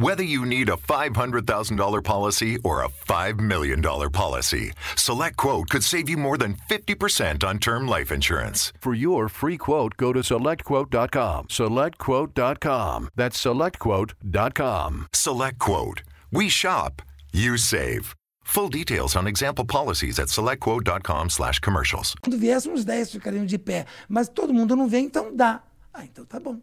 Whether 0.00 0.22
you 0.22 0.46
need 0.46 0.70
a 0.70 0.76
$500,000 0.76 2.02
policy 2.02 2.58
or 2.64 2.82
a 2.82 2.88
$5 2.88 3.38
million 3.38 3.82
policy, 3.82 4.72
Select 4.96 5.36
Quote 5.36 5.68
could 5.68 5.84
save 5.84 6.08
you 6.08 6.16
more 6.16 6.38
than 6.38 6.54
50% 6.70 7.44
on 7.44 7.58
term 7.58 7.86
life 7.86 8.10
insurance. 8.10 8.72
For 8.80 8.94
your 8.94 9.28
free 9.28 9.58
quote, 9.58 9.98
go 9.98 10.14
to 10.14 10.20
selectquote.com. 10.20 11.48
Selectquote.com. 11.48 13.10
That's 13.14 13.44
selectquote.com. 13.44 15.06
Select 15.12 15.58
Quote. 15.58 16.02
We 16.32 16.48
shop, 16.48 17.02
you 17.34 17.58
save. 17.58 18.14
Full 18.44 18.70
details 18.70 19.14
on 19.14 19.26
example 19.26 19.66
policies 19.66 20.18
at 20.18 20.28
selectquote.com 20.28 21.28
slash 21.28 21.58
commercials. 21.58 22.14
mundo 22.24 22.38
viesse, 22.38 22.70
uns 22.70 22.86
10 22.86 23.12
ficariam 23.12 23.44
de 23.44 23.58
pé. 23.58 23.84
Mas 24.08 24.30
todo 24.30 24.54
mundo 24.54 24.74
não 24.74 24.88
vem, 24.88 25.04
então 25.04 25.36
dá. 25.36 25.62
Ah, 25.92 26.06
então 26.06 26.24
tá 26.24 26.40
bom. 26.40 26.58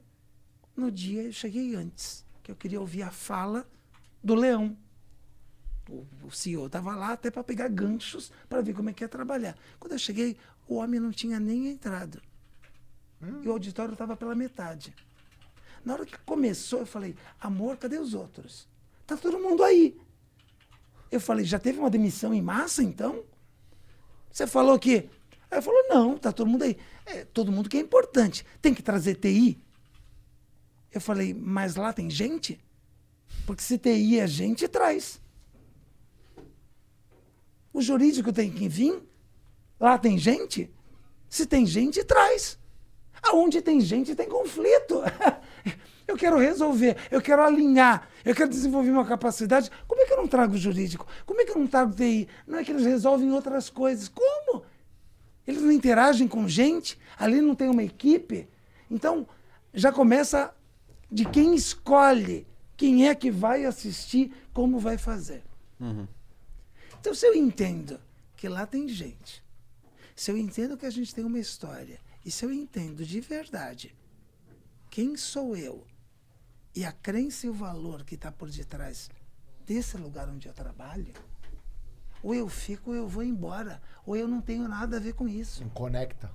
No 0.76 0.90
dia 0.92 1.24
eu 1.24 1.32
cheguei 1.32 1.76
antes, 1.76 2.24
que 2.48 2.52
eu 2.52 2.56
queria 2.56 2.80
ouvir 2.80 3.04
a 3.04 3.12
fala 3.12 3.68
do 4.24 4.34
leão. 4.34 4.78
O, 5.90 6.06
o 6.24 6.32
CEO 6.32 6.68
estava 6.68 6.96
lá 6.96 7.12
até 7.12 7.30
para 7.30 7.44
pegar 7.44 7.68
ganchos 7.68 8.32
para 8.48 8.62
ver 8.62 8.74
como 8.74 8.90
é 8.90 8.94
que 8.94 9.04
ia 9.04 9.10
trabalhar. 9.10 9.58
Quando 9.78 9.92
eu 9.92 10.00
cheguei, 10.00 10.38
o 10.66 10.76
homem 10.76 10.98
não 10.98 11.12
tinha 11.12 11.42
nem 11.42 11.68
entrado. 11.68 12.22
E 13.44 13.48
o 13.48 13.52
auditório 13.52 13.92
estava 13.92 14.16
pela 14.16 14.34
metade. 14.34 14.96
Na 15.84 15.94
hora 15.94 16.06
que 16.06 16.18
começou, 16.20 16.80
eu 16.80 16.86
falei, 16.86 17.18
amor, 17.38 17.76
cadê 17.76 17.98
os 17.98 18.14
outros? 18.14 18.66
Tá 19.06 19.18
todo 19.18 19.40
mundo 19.40 19.62
aí. 19.62 20.00
Eu 21.12 21.20
falei, 21.20 21.44
já 21.44 21.60
teve 21.60 21.80
uma 21.80 21.90
demissão 21.90 22.34
em 22.34 22.42
massa, 22.42 22.82
então? 22.82 23.26
Você 24.32 24.48
falou 24.48 24.80
que. 24.80 25.10
Aí 25.52 25.62
falou, 25.62 25.84
não, 25.90 26.18
tá 26.18 26.32
todo 26.32 26.48
mundo 26.48 26.64
aí. 26.64 26.78
É, 27.06 27.26
todo 27.26 27.52
mundo 27.52 27.68
que 27.68 27.76
é 27.76 27.82
importante. 27.82 28.46
Tem 28.62 28.74
que 28.74 28.82
trazer 28.82 29.16
TI. 29.16 29.62
Eu 30.98 31.02
falei, 31.02 31.32
mas 31.32 31.76
lá 31.76 31.94
tem 31.94 32.10
gente? 32.10 32.60
Porque 33.46 33.62
se 33.62 33.78
TI 33.78 34.20
é 34.20 34.26
gente, 34.26 34.68
traz. 34.68 35.22
O 37.72 37.84
jurídico 37.84 38.34
tem 38.34 38.52
que 38.52 38.68
vir. 38.68 39.00
Lá 39.80 40.00
tem 40.00 40.18
gente? 40.18 40.74
Se 41.30 41.46
tem 41.46 41.68
gente, 41.68 42.04
traz. 42.04 42.58
Aonde 43.22 43.62
tem 43.62 43.80
gente, 43.80 44.16
tem 44.16 44.28
conflito. 44.28 45.02
Eu 46.08 46.16
quero 46.16 46.38
resolver, 46.38 46.96
eu 47.12 47.22
quero 47.22 47.44
alinhar, 47.44 48.08
eu 48.24 48.34
quero 48.34 48.50
desenvolver 48.50 48.92
uma 48.92 49.04
capacidade. 49.04 49.70
Como 49.86 50.02
é 50.02 50.06
que 50.06 50.14
eu 50.14 50.18
não 50.18 50.26
trago 50.26 50.56
jurídico? 50.56 51.06
Como 51.26 51.42
é 51.42 51.44
que 51.44 51.52
eu 51.52 51.58
não 51.58 51.68
trago 51.68 51.94
TI? 51.94 52.30
Não 52.48 52.60
é 52.60 52.64
que 52.64 52.72
eles 52.72 52.86
resolvem 52.86 53.30
outras 53.34 53.70
coisas. 53.70 54.08
Como? 54.08 54.64
Eles 55.46 55.62
não 55.62 55.70
interagem 55.70 56.26
com 56.26 56.48
gente, 56.48 56.98
ali 57.20 57.42
não 57.42 57.54
tem 57.54 57.68
uma 57.68 57.84
equipe. 57.84 58.48
Então, 58.90 59.28
já 59.74 59.92
começa 59.92 60.56
de 61.12 61.26
quem 61.26 61.56
escolhe 61.56 62.46
quem 62.76 63.08
é 63.08 63.16
que 63.16 63.32
vai 63.32 63.66
assistir, 63.66 64.32
como 64.54 64.80
vai 64.80 64.98
fazer. 64.98 65.44
Então, 67.00 67.14
se 67.14 67.26
eu 67.26 67.34
entendo 67.34 68.00
que 68.36 68.48
lá 68.48 68.68
tem 68.68 68.88
gente, 68.88 69.44
se 70.16 70.32
eu 70.32 70.38
entendo 70.38 70.78
que 70.78 70.86
a 70.86 70.90
gente 70.90 71.14
tem 71.14 71.26
uma 71.26 71.40
história, 71.40 72.00
e 72.24 72.30
se 72.30 72.46
eu 72.46 72.52
entendo 72.52 73.06
de 73.06 73.20
verdade 73.22 73.96
quem 74.90 75.16
sou 75.16 75.56
eu 75.56 75.86
e 76.76 76.84
a 76.86 76.92
crença 76.92 77.46
e 77.46 77.50
o 77.50 77.54
valor 77.54 78.04
que 78.04 78.16
está 78.16 78.32
por 78.32 78.50
detrás 78.50 79.10
desse 79.66 79.98
lugar 79.98 80.30
onde 80.30 80.48
eu 80.48 80.54
trabalho, 80.54 81.14
ou 82.22 82.34
eu 82.34 82.48
fico 82.50 82.92
ou 82.92 82.96
eu 82.96 83.08
vou 83.08 83.24
embora, 83.24 83.82
ou 84.06 84.16
eu 84.16 84.28
não 84.28 84.42
tenho 84.42 84.68
nada 84.68 84.98
a 84.98 85.00
ver 85.00 85.14
com 85.14 85.28
isso. 85.28 85.64
Não 85.64 85.70
conecta. 85.70 86.32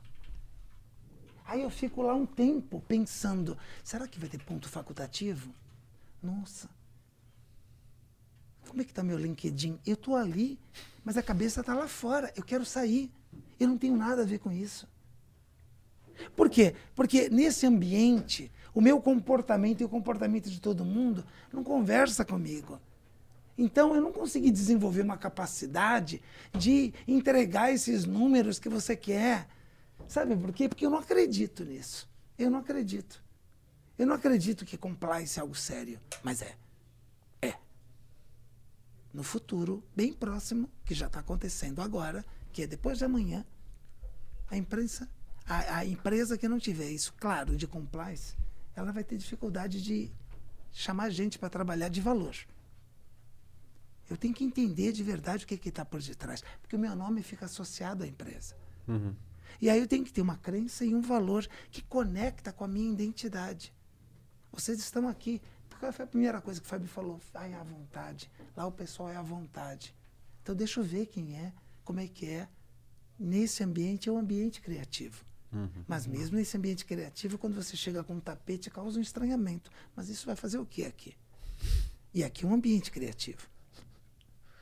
Aí 1.53 1.61
eu 1.61 1.69
fico 1.69 2.01
lá 2.01 2.15
um 2.15 2.25
tempo 2.25 2.83
pensando, 2.89 3.59
será 3.85 4.09
que 4.09 4.19
vai 4.19 4.27
ter 4.27 4.43
ponto 4.43 4.71
facultativo? 4.71 5.55
Nossa. 6.23 6.67
Como 8.67 8.81
é 8.81 8.85
que 8.87 8.95
tá 8.95 9.03
meu 9.03 9.19
LinkedIn? 9.19 9.79
Eu 9.85 9.95
tô 9.95 10.17
ali, 10.17 10.59
mas 11.05 11.19
a 11.19 11.23
cabeça 11.23 11.63
tá 11.63 11.75
lá 11.75 11.87
fora. 11.87 12.33
Eu 12.35 12.43
quero 12.43 12.65
sair. 12.65 13.13
Eu 13.61 13.69
não 13.69 13.77
tenho 13.77 13.95
nada 13.95 14.23
a 14.23 14.25
ver 14.25 14.39
com 14.39 14.51
isso. 14.51 14.89
Por 16.35 16.49
quê? 16.49 16.75
Porque 16.95 17.29
nesse 17.29 17.67
ambiente, 17.67 18.51
o 18.73 18.81
meu 18.81 18.99
comportamento 18.99 19.83
e 19.83 19.85
o 19.85 19.91
comportamento 19.91 20.49
de 20.49 20.59
todo 20.59 20.87
mundo 20.87 21.23
não 21.53 21.63
conversa 21.63 22.25
comigo. 22.25 22.81
Então 23.59 23.95
eu 23.95 24.01
não 24.01 24.11
consegui 24.11 24.51
desenvolver 24.51 25.03
uma 25.03 25.19
capacidade 25.19 26.23
de 26.57 26.95
entregar 27.07 27.71
esses 27.71 28.07
números 28.07 28.59
que 28.59 28.71
você 28.71 28.97
quer. 28.97 29.47
Sabe 30.09 30.37
por 30.37 30.53
quê? 30.53 30.69
Porque 30.69 30.87
eu 30.87 30.91
não 30.91 30.99
acredito 30.99 31.65
nisso. 31.65 32.09
Eu 32.39 32.51
não 32.51 32.59
acredito. 32.59 33.23
Eu 33.99 34.07
não 34.07 34.15
acredito 34.15 34.65
que 34.65 34.77
compliance 34.77 35.39
é 35.39 35.43
algo 35.43 35.55
sério, 35.55 36.01
mas 36.23 36.43
é. 36.43 36.57
É. 37.41 37.55
No 39.13 39.23
futuro, 39.23 39.83
bem 39.95 40.13
próximo, 40.13 40.69
que 40.85 40.95
já 40.95 41.07
está 41.07 41.21
acontecendo 41.21 41.81
agora, 41.81 42.25
que 42.53 42.63
é 42.63 42.67
depois 42.67 42.99
de 42.99 43.05
amanhã, 43.05 43.45
a 44.51 44.57
imprensa, 44.57 45.09
a, 45.47 45.79
a 45.79 45.87
empresa 45.87 46.39
que 46.39 46.49
não 46.49 46.59
tiver 46.59 46.91
isso 46.91 47.15
claro 47.19 47.57
de 47.57 47.67
compliance, 47.67 48.35
ela 48.75 48.93
vai 48.93 49.05
ter 49.05 49.17
dificuldade 49.17 49.83
de 49.83 50.11
chamar 50.73 51.11
gente 51.11 51.39
para 51.39 51.51
trabalhar 51.51 51.89
de 51.89 52.01
valor. 52.01 52.35
Eu 54.09 54.17
tenho 54.17 54.35
que 54.35 54.45
entender 54.45 54.93
de 54.93 55.03
verdade 55.03 55.45
o 55.45 55.47
que 55.47 55.69
está 55.69 55.85
por 55.85 56.03
detrás, 56.03 56.43
porque 56.61 56.77
o 56.77 56.79
meu 56.79 56.95
nome 56.97 57.23
fica 57.23 57.47
associado 57.47 58.05
à 58.05 58.07
empresa. 58.07 58.57
E 59.61 59.71
aí 59.71 59.79
eu 59.79 59.87
tenho 59.87 60.05
que 60.05 60.13
ter 60.13 60.21
uma 60.21 60.37
crença 60.37 60.85
e 60.85 60.95
um 60.95 61.01
valor 61.01 61.47
que 61.71 61.83
conecta 61.83 62.53
com 62.53 62.65
a 62.65 62.69
minha 62.69 62.93
identidade. 62.93 63.73
Vocês 64.53 64.79
estão 64.79 65.09
aqui. 65.09 65.41
Qual 65.79 65.93
foi 65.93 66.05
a 66.05 66.09
primeira 66.09 66.41
coisa 66.41 66.61
que 66.61 66.67
o 66.67 66.69
Fábio 66.69 66.89
falou? 66.89 67.21
Ai, 67.35 67.55
à 67.55 67.63
vontade. 67.63 68.31
Lá 68.57 68.67
o 68.67 68.73
pessoal 68.73 69.09
é 69.09 69.17
à 69.17 69.23
vontade. 69.23 69.95
Então 70.43 70.55
deixa 70.55 70.81
eu 70.81 70.85
ver 70.85 71.07
quem 71.07 71.37
é, 71.37 71.53
como 71.85 72.01
é 72.01 72.07
que 72.07 72.27
é. 72.27 72.49
Nesse 73.19 73.63
ambiente 73.63 74.09
é 74.09 74.13
um 74.13 74.19
ambiente 74.19 74.61
criativo. 74.61 75.25
Mas 75.87 76.07
mesmo 76.07 76.37
nesse 76.37 76.57
ambiente 76.57 76.85
criativo, 76.85 77.37
quando 77.37 77.55
você 77.55 77.77
chega 77.77 78.03
com 78.03 78.15
um 78.15 78.21
tapete, 78.21 78.71
causa 78.71 78.99
um 78.99 79.03
estranhamento. 79.03 79.71
Mas 79.95 80.09
isso 80.09 80.25
vai 80.27 80.35
fazer 80.35 80.59
o 80.59 80.65
que 80.65 80.85
aqui? 80.85 81.15
E 82.15 82.25
aqui 82.25 82.45
é 82.45 82.49
um 82.49 82.55
ambiente 82.55 82.91
criativo. 82.91 83.47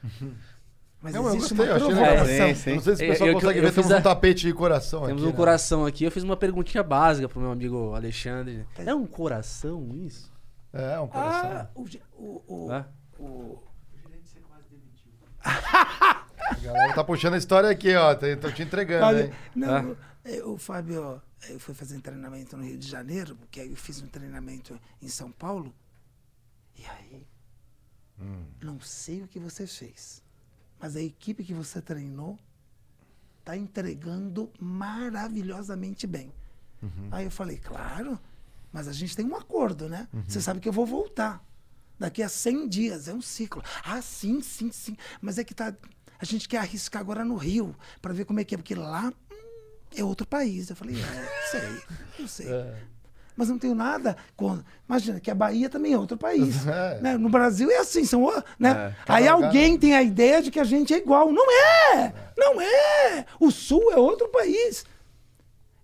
Mas 1.03 1.14
Não, 1.14 1.26
eu 1.28 1.36
gostei, 1.36 1.57
uma 1.57 1.64
eu 1.64 1.76
achei 1.76 1.88
legal. 1.94 2.26
Sim, 2.26 2.55
sim. 2.55 2.74
Não 2.74 2.82
sei 2.82 2.96
se 2.96 3.05
o 3.05 3.09
pessoal 3.09 3.28
eu- 3.28 3.34
consegue 3.34 3.59
eu 3.59 3.62
ver, 3.62 3.72
temos 3.72 3.86
fiz 3.86 3.90
um 3.90 3.98
a- 3.98 4.03
tapete 4.03 4.46
de 4.46 4.53
coração 4.53 5.07
Temos 5.07 5.22
aqui. 5.22 5.28
um 5.28 5.30
né? 5.30 5.36
coração 5.36 5.86
aqui. 5.86 6.05
Eu 6.05 6.11
fiz 6.11 6.22
uma 6.22 6.36
perguntinha 6.36 6.82
básica 6.82 7.26
pro 7.28 7.40
meu 7.40 7.51
amigo 7.51 7.94
Alexandre. 7.94 8.66
É 8.76 8.94
um 8.94 9.07
coração 9.07 9.88
isso? 9.94 10.30
É, 10.72 11.01
um 11.01 11.09
coração. 11.09 11.51
Ah, 11.53 11.70
o, 11.74 11.86
o, 12.18 12.42
o, 12.66 12.70
Hã? 12.70 12.86
o- 13.18 13.59
A 15.42 16.55
galera 16.62 16.94
tá 16.94 17.05
puxando 17.05 17.34
a 17.34 17.38
história 17.38 17.70
aqui, 17.70 17.94
ó. 17.94 18.14
Tô 18.14 18.51
te 18.53 18.62
entregando, 18.62 19.07
Olha, 19.07 19.24
hein? 19.26 19.32
não, 19.55 19.96
é, 20.24 20.42
o 20.44 20.59
Fábio, 20.59 21.22
Aí 21.42 21.55
eu 21.55 21.61
fui 21.61 21.72
fazer 21.74 21.96
um 21.96 22.01
treinamento 22.01 22.55
no 22.55 22.62
Rio 22.62 22.76
de 22.76 22.86
Janeiro, 22.86 23.34
porque 23.34 23.61
aí 23.61 23.70
eu 23.70 23.76
fiz 23.76 24.03
um 24.03 24.07
treinamento 24.07 24.78
em 25.01 25.09
São 25.09 25.32
Paulo. 25.32 25.74
E 26.76 26.84
aí, 26.84 27.26
não 28.62 28.78
sei 28.80 29.22
o 29.22 29.26
que 29.28 29.38
você 29.38 29.66
fez, 29.66 30.22
mas 30.81 30.97
a 30.97 31.01
equipe 31.01 31.45
que 31.45 31.53
você 31.53 31.81
treinou 31.81 32.39
está 33.41 33.57
entregando 33.57 34.51
maravilhosamente 34.59 36.07
bem. 36.07 36.33
Aí 37.11 37.24
eu 37.26 37.31
falei, 37.31 37.59
claro, 37.59 38.18
mas 38.72 38.89
a 38.89 38.93
gente 38.93 39.14
tem 39.14 39.26
um 39.26 39.37
acordo, 39.37 39.89
né? 39.89 40.09
Você 40.26 40.41
sabe 40.41 40.61
que 40.61 40.68
eu 40.68 40.72
vou 40.72 40.87
voltar. 40.87 41.45
Daqui 41.99 42.22
a 42.22 42.28
100 42.31 42.68
dias, 42.68 43.09
é 43.09 43.12
um 43.12 43.20
ciclo. 43.20 43.62
Ah, 43.85 44.01
sim, 44.01 44.41
sim, 44.41 44.72
sim. 44.72 44.97
Mas 45.20 45.37
é 45.37 45.45
que 45.45 45.55
tá. 45.55 45.74
A 46.18 46.24
gente 46.24 46.49
quer 46.49 46.59
arriscar 46.59 47.01
agora 47.01 47.24
no 47.24 47.37
Rio, 47.37 47.76
para 48.01 48.14
ver 48.14 48.24
como 48.24 48.41
é 48.41 48.45
que 48.45 48.55
é, 48.55 48.59
porque 48.59 48.74
lá 48.74 49.12
hum, 49.31 49.37
é 49.95 50.03
outro 50.03 50.26
país. 50.26 50.70
Eu 50.70 50.76
falei, 50.76 50.97
é, 50.97 51.51
sei, 51.51 51.99
eu 52.18 52.28
sei. 52.28 52.49
Mas 53.37 53.49
não 53.49 53.59
tenho 53.59 53.74
nada 53.74 54.16
com. 54.37 54.59
Imagina 54.89 55.20
que 55.20 55.31
a 55.31 55.35
Bahia 55.35 55.68
também 55.68 55.93
é 55.93 55.99
outro 55.99 56.16
país. 56.16 56.66
É. 56.70 57.01
né? 57.01 57.16
No 57.16 57.28
Brasil 57.28 57.70
é 57.70 57.78
assim, 57.78 58.05
são. 58.05 58.31
Né? 58.59 58.70
É. 58.70 58.95
Aí 59.09 59.26
alguém 59.26 59.78
tem 59.78 59.95
a 59.95 60.03
ideia 60.03 60.43
de 60.43 60.51
que 60.51 60.61
a 60.61 60.64
gente 60.64 60.95
é 60.95 60.99
igual. 60.99 61.33
Não 61.33 61.47
é! 61.51 62.12
Não 62.37 62.61
é! 62.61 63.26
O 63.39 63.51
Sul 63.51 63.93
é 63.93 63.97
outro 63.97 64.28
país. 64.28 64.85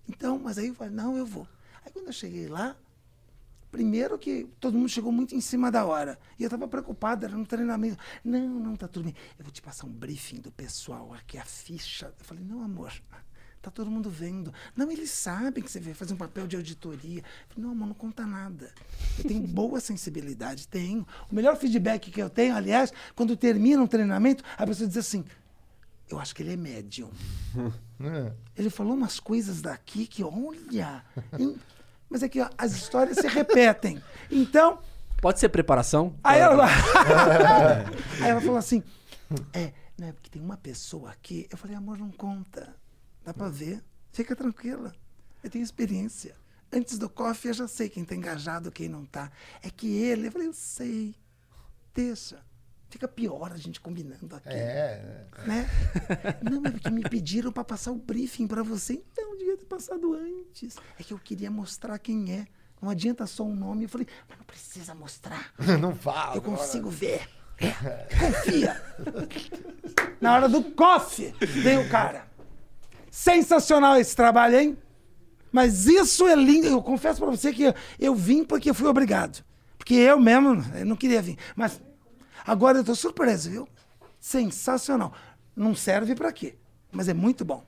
Então, 0.09 0.39
mas 0.39 0.59
aí 0.59 0.69
eu 0.69 0.75
falei, 0.75 0.93
não, 0.93 1.17
eu 1.17 1.27
vou. 1.27 1.47
Aí 1.85 1.91
quando 1.93 2.07
eu 2.07 2.13
cheguei 2.13 2.47
lá, 2.47 2.77
primeiro 3.71 4.19
que 4.19 4.49
todo 4.61 4.79
mundo 4.79 4.89
chegou 4.89 5.13
muito 5.13 5.35
em 5.35 5.41
cima 5.41 5.71
da 5.71 5.85
hora. 5.85 6.19
E 6.39 6.43
eu 6.43 6.47
estava 6.47 6.69
preocupado, 6.69 7.27
era 7.27 7.37
no 7.37 7.47
treinamento. 7.47 7.99
Não, 8.25 8.49
não, 8.49 8.77
tá 8.77 8.87
tudo 8.87 9.05
bem. 9.05 9.15
Eu 9.39 9.45
vou 9.45 9.53
te 9.53 9.61
passar 9.61 9.87
um 9.87 9.93
briefing 9.93 10.41
do 10.41 10.51
pessoal, 10.53 11.13
aqui 11.15 11.37
a 11.39 11.45
ficha. 11.45 12.13
Eu 12.19 12.25
falei, 12.25 12.45
não, 12.45 12.63
amor, 12.63 12.93
tá 13.71 13.75
todo 13.75 13.91
mundo 13.91 14.09
vendo. 14.09 14.53
Não, 14.75 14.91
eles 14.91 15.11
sabem 15.11 15.63
que 15.63 15.71
você 15.71 15.81
vai 15.81 15.95
fazer 15.95 16.15
um 16.15 16.17
papel 16.17 16.47
de 16.47 16.57
auditoria. 16.57 17.23
Falei, 17.49 17.65
não, 17.65 17.73
amor, 17.73 17.89
não 17.89 17.95
conta 17.95 18.25
nada. 18.27 18.73
Eu 19.19 19.25
tenho 19.25 19.43
boa 19.49 19.81
sensibilidade, 19.81 20.69
tenho. 20.69 21.07
O 21.31 21.35
melhor 21.35 21.57
feedback 21.57 22.11
que 22.11 22.23
eu 22.23 22.31
tenho, 22.31 22.55
aliás, 22.55 22.93
quando 23.15 23.37
termina 23.37 23.83
um 23.83 23.87
treinamento, 23.87 24.45
a 24.57 24.67
pessoa 24.67 24.87
diz 24.87 24.97
assim, 24.97 25.25
eu 26.09 26.19
acho 26.19 26.35
que 26.35 26.43
ele 26.43 26.53
é 26.53 26.57
médium. 26.57 27.11
É. 27.99 28.31
Ele 28.55 28.69
falou 28.69 28.93
umas 28.93 29.19
coisas 29.19 29.63
daqui 29.63 30.07
que, 30.07 30.23
olha. 30.23 31.03
hein? 31.39 31.57
Mas 32.11 32.23
é 32.23 32.29
que 32.29 32.39
ó, 32.43 32.51
as 32.59 32.73
histórias 32.73 33.17
se 33.17 33.27
repetem. 33.27 34.03
Então, 34.31 34.79
Pode 35.23 35.41
ser 35.41 35.49
preparação? 35.49 36.15
aí 36.23 36.39
ela, 36.41 36.67
aí 38.21 38.29
ela 38.31 38.41
falou 38.43 38.59
assim: 38.59 38.83
é, 39.55 39.73
né, 39.99 40.13
porque 40.13 40.29
tem 40.29 40.43
uma 40.43 40.59
pessoa 40.59 41.11
aqui. 41.11 41.47
Eu 41.51 41.57
falei, 41.57 41.75
amor, 41.75 41.97
não 41.97 42.11
conta. 42.11 42.77
Dá 43.27 43.35
pra 43.35 43.49
ver. 43.49 43.83
Fica 44.13 44.37
tranquila. 44.37 44.95
Eu 45.43 45.51
tenho 45.51 45.65
experiência. 45.65 46.37
Antes 46.73 46.97
do 46.97 47.11
coffee, 47.11 47.51
eu 47.51 47.55
já 47.55 47.67
sei 47.69 47.89
quem 47.89 48.05
tá 48.05 48.15
engajado, 48.15 48.71
quem 48.71 48.89
não 48.89 49.05
tá. 49.05 49.31
É 49.63 49.69
que 49.69 49.89
ele, 49.99 50.29
eu 50.29 50.33
falei, 50.33 50.47
eu 50.47 50.53
sei. 50.53 51.15
Deixa. 51.93 52.39
Fica 52.89 53.09
pior 53.09 53.51
a 53.53 53.57
gente 53.57 53.81
combinando 53.81 54.37
aqui 54.37 54.49
É. 54.49 55.27
né? 55.45 55.69
Não, 56.41 56.61
mas 56.61 56.73
porque 56.73 56.89
me 56.91 57.03
pediram 57.03 57.51
para 57.51 57.65
passar 57.65 57.91
o 57.91 57.97
briefing 57.97 58.47
para 58.47 58.63
você, 58.63 58.93
então 58.95 59.37
devia 59.37 59.57
ter 59.57 59.65
passado 59.65 60.15
antes. 60.15 60.77
É 60.99 61.03
que 61.03 61.13
eu 61.13 61.19
queria 61.19 61.51
mostrar 61.51 61.99
quem 61.99 62.33
é. 62.33 62.47
Não 62.81 62.89
adianta 62.89 63.27
só 63.27 63.43
um 63.43 63.57
nome. 63.57 63.85
Eu 63.85 63.89
falei, 63.89 64.07
mas 64.29 64.39
não 64.39 64.45
precisa 64.47 64.95
mostrar. 64.95 65.53
Não 65.81 65.97
fala. 65.97 66.37
Eu 66.37 66.43
consigo 66.43 66.89
ver. 66.89 67.29
É, 67.59 68.07
confia. 68.19 68.81
Na 70.21 70.35
hora 70.35 70.49
do 70.49 70.63
coffee, 70.73 71.35
veio 71.41 71.81
o 71.83 71.89
cara. 71.89 72.29
Sensacional 73.17 73.97
esse 73.97 74.15
trabalho, 74.15 74.59
hein? 74.59 74.79
Mas 75.51 75.87
isso 75.87 76.29
é 76.29 76.35
lindo. 76.35 76.67
Eu 76.67 76.83
confesso 76.83 77.19
pra 77.19 77.31
você 77.31 77.51
que 77.51 77.75
eu, 77.99 78.15
vim 78.15 78.45
porque 78.45 78.75
fui 78.75 78.87
obrigado. 78.87 79.43
Porque 79.79 79.95
eu 79.95 80.21
mesmo 80.21 80.63
eu 80.75 80.85
não 80.85 80.97
queria 80.97 81.23
vir. 81.23 81.39
Mas 81.57 81.81
agora 82.47 82.77
eu 82.77 82.85
tô 82.85 82.95
surpreso, 82.95 83.51
viu? 83.51 83.69
Sensacional. 84.21 85.15
Não 85.57 85.75
serve 85.75 86.15
pra 86.15 86.31
quê? 86.31 86.57
Mas 86.93 87.09
é 87.09 87.15
muito 87.15 87.43
bom. 87.43 87.65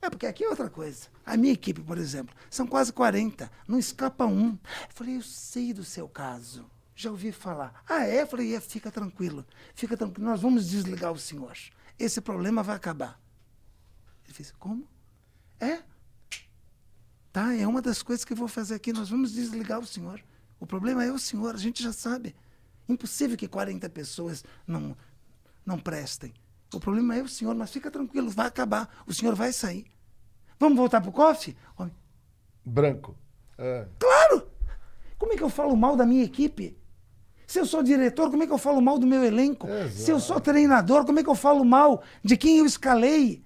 É, 0.00 0.08
porque 0.08 0.26
aqui 0.26 0.44
é 0.44 0.48
outra 0.48 0.70
coisa. 0.70 1.08
A 1.26 1.36
minha 1.36 1.54
equipe, 1.54 1.80
por 1.80 1.98
exemplo, 1.98 2.32
são 2.48 2.64
quase 2.64 2.92
40. 2.92 3.50
Não 3.66 3.80
escapa 3.80 4.26
um. 4.26 4.50
Eu 4.50 4.94
falei, 4.94 5.16
eu 5.16 5.22
sei 5.22 5.72
do 5.72 5.82
seu 5.82 6.08
caso. 6.08 6.70
Já 6.94 7.10
ouvi 7.10 7.32
falar. 7.32 7.82
Ah, 7.88 8.06
é? 8.06 8.22
Eu 8.22 8.28
falei, 8.28 8.54
é, 8.54 8.60
fica 8.60 8.92
tranquilo. 8.92 9.44
Fica 9.74 9.96
tranquilo. 9.96 10.30
Nós 10.30 10.40
vamos 10.40 10.70
desligar 10.70 11.10
o 11.10 11.18
senhor. 11.18 11.56
Esse 11.98 12.20
problema 12.20 12.62
vai 12.62 12.76
acabar. 12.76 13.18
Ele 14.28 14.34
fez, 14.34 14.52
como? 14.58 14.86
É. 15.58 15.80
Tá, 17.32 17.54
é 17.54 17.66
uma 17.66 17.80
das 17.80 18.02
coisas 18.02 18.26
que 18.26 18.34
eu 18.34 18.36
vou 18.36 18.46
fazer 18.46 18.74
aqui. 18.74 18.92
Nós 18.92 19.08
vamos 19.08 19.32
desligar 19.32 19.80
o 19.80 19.86
senhor. 19.86 20.22
O 20.60 20.66
problema 20.66 21.02
é 21.02 21.10
o 21.10 21.18
senhor, 21.18 21.54
a 21.54 21.58
gente 21.58 21.82
já 21.82 21.92
sabe. 21.92 22.36
Impossível 22.86 23.38
que 23.38 23.48
40 23.48 23.88
pessoas 23.88 24.44
não, 24.66 24.94
não 25.64 25.78
prestem. 25.78 26.34
O 26.74 26.78
problema 26.78 27.16
é 27.16 27.22
o 27.22 27.28
senhor, 27.28 27.54
mas 27.54 27.70
fica 27.70 27.90
tranquilo, 27.90 28.28
vai 28.28 28.46
acabar. 28.46 29.02
O 29.06 29.14
senhor 29.14 29.34
vai 29.34 29.52
sair. 29.52 29.86
Vamos 30.58 30.76
voltar 30.76 31.00
pro 31.00 31.10
coffee? 31.10 31.56
Homem, 31.78 31.94
Branco. 32.64 33.16
É. 33.56 33.86
Claro! 33.98 34.50
Como 35.16 35.32
é 35.32 35.36
que 35.36 35.42
eu 35.42 35.48
falo 35.48 35.74
mal 35.74 35.96
da 35.96 36.04
minha 36.04 36.24
equipe? 36.24 36.76
Se 37.46 37.58
eu 37.58 37.64
sou 37.64 37.82
diretor, 37.82 38.30
como 38.30 38.42
é 38.42 38.46
que 38.46 38.52
eu 38.52 38.58
falo 38.58 38.80
mal 38.82 38.98
do 38.98 39.06
meu 39.06 39.24
elenco? 39.24 39.66
Se 39.90 40.10
eu 40.10 40.20
sou 40.20 40.38
treinador, 40.38 41.06
como 41.06 41.18
é 41.18 41.22
que 41.22 41.30
eu 41.30 41.34
falo 41.34 41.64
mal 41.64 42.02
de 42.22 42.36
quem 42.36 42.58
eu 42.58 42.66
escalei? 42.66 43.42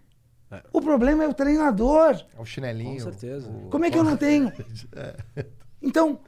O 0.72 0.80
problema 0.80 1.24
é 1.24 1.28
o 1.28 1.34
treinador. 1.34 2.24
É 2.36 2.40
o 2.40 2.44
chinelinho. 2.44 3.04
Com 3.04 3.10
certeza. 3.12 3.48
o- 3.50 3.70
Como 3.70 3.84
é 3.84 3.90
que 3.90 3.98
eu 3.98 4.04
não 4.04 4.16
tenho? 4.16 4.52
Então, 5.84 6.20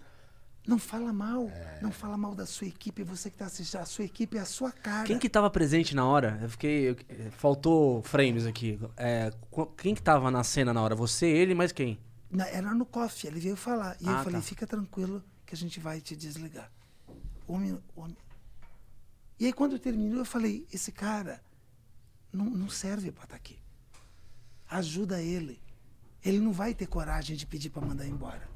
não 0.66 0.78
fala 0.78 1.12
mal. 1.12 1.48
Não 1.80 1.92
fala 1.92 2.16
mal 2.16 2.34
da 2.34 2.44
sua 2.46 2.66
equipe. 2.66 3.02
Você 3.04 3.30
que 3.30 3.36
está 3.36 3.46
assistindo, 3.46 3.80
a 3.80 3.84
sua 3.84 4.04
equipe 4.04 4.36
é 4.36 4.40
a 4.40 4.44
sua 4.44 4.72
cara. 4.72 5.06
Quem 5.06 5.18
que 5.18 5.28
tava 5.28 5.48
presente 5.50 5.94
na 5.94 6.04
hora? 6.06 6.38
Eu 6.42 6.48
fiquei. 6.48 6.90
eu- 6.90 6.96
eh, 7.08 7.30
faltou 7.30 8.02
frames 8.02 8.46
aqui. 8.46 8.80
É, 8.96 9.30
qu- 9.50 9.66
quem 9.76 9.94
que 9.94 10.02
tava 10.02 10.30
na 10.30 10.42
cena 10.42 10.72
na 10.72 10.82
hora? 10.82 10.94
Você, 10.96 11.26
ele, 11.26 11.54
mais 11.54 11.70
quem? 11.70 11.98
Na- 12.30 12.48
Era 12.48 12.74
no 12.74 12.84
coffee, 12.84 13.30
ele 13.30 13.38
veio 13.38 13.56
falar. 13.56 13.96
E 14.00 14.06
eu 14.06 14.12
Ah, 14.12 14.24
falei, 14.24 14.40
tá. 14.40 14.46
fica 14.46 14.66
tranquilo 14.66 15.22
que 15.46 15.54
a 15.54 15.58
gente 15.58 15.78
vai 15.78 16.00
te 16.00 16.16
desligar. 16.16 16.68
Homem, 17.46 17.78
homem. 17.94 18.16
E 19.38 19.46
aí 19.46 19.52
quando 19.52 19.78
terminou, 19.78 20.18
eu 20.20 20.24
falei, 20.24 20.66
esse 20.72 20.90
cara 20.90 21.40
não, 22.32 22.46
não 22.46 22.68
serve 22.68 23.12
para 23.12 23.24
estar 23.24 23.36
aqui. 23.36 23.56
Ajuda 24.68 25.20
ele. 25.20 25.60
Ele 26.24 26.38
não 26.38 26.52
vai 26.52 26.74
ter 26.74 26.86
coragem 26.86 27.36
de 27.36 27.46
pedir 27.46 27.70
para 27.70 27.84
mandar 27.84 28.06
embora. 28.06 28.48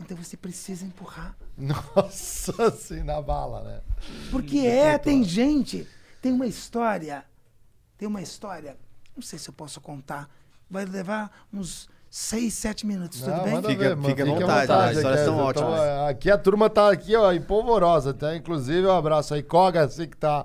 Então 0.00 0.16
você 0.16 0.36
precisa 0.36 0.84
empurrar. 0.84 1.36
Nossa, 1.56 2.64
assim, 2.64 3.02
na 3.02 3.20
bala, 3.20 3.62
né? 3.62 3.82
Porque 4.30 4.60
é, 4.60 4.98
tem 4.98 5.22
gente, 5.22 5.86
tem 6.20 6.32
uma 6.32 6.46
história, 6.46 7.24
tem 7.96 8.08
uma 8.08 8.22
história, 8.22 8.76
não 9.14 9.22
sei 9.22 9.38
se 9.38 9.48
eu 9.48 9.54
posso 9.54 9.80
contar, 9.80 10.28
vai 10.68 10.84
levar 10.84 11.46
uns 11.52 11.88
seis, 12.14 12.52
sete 12.52 12.86
minutos, 12.86 13.20
tudo 13.20 13.30
Não, 13.34 13.42
bem? 13.42 13.56
Fica- 13.62 13.74
ver, 13.74 13.96
mano, 13.96 14.08
fica 14.10 14.22
à 14.22 14.26
fique 14.26 14.40
vontade, 14.40 14.70
as 14.70 14.96
histórias 14.98 15.20
aqui, 15.20 15.24
são 15.24 15.38
ótimas. 15.38 15.80
aqui 16.10 16.30
a 16.30 16.36
turma 16.36 16.68
tá 16.68 16.90
aqui, 16.92 17.16
ó, 17.16 17.32
empolvorosa, 17.32 18.10
até 18.10 18.36
inclusive 18.36 18.86
um 18.86 18.92
abraço 18.92 19.32
aí, 19.32 19.42
Koga, 19.42 19.84
assim 19.84 20.06
que 20.06 20.16
tá 20.18 20.44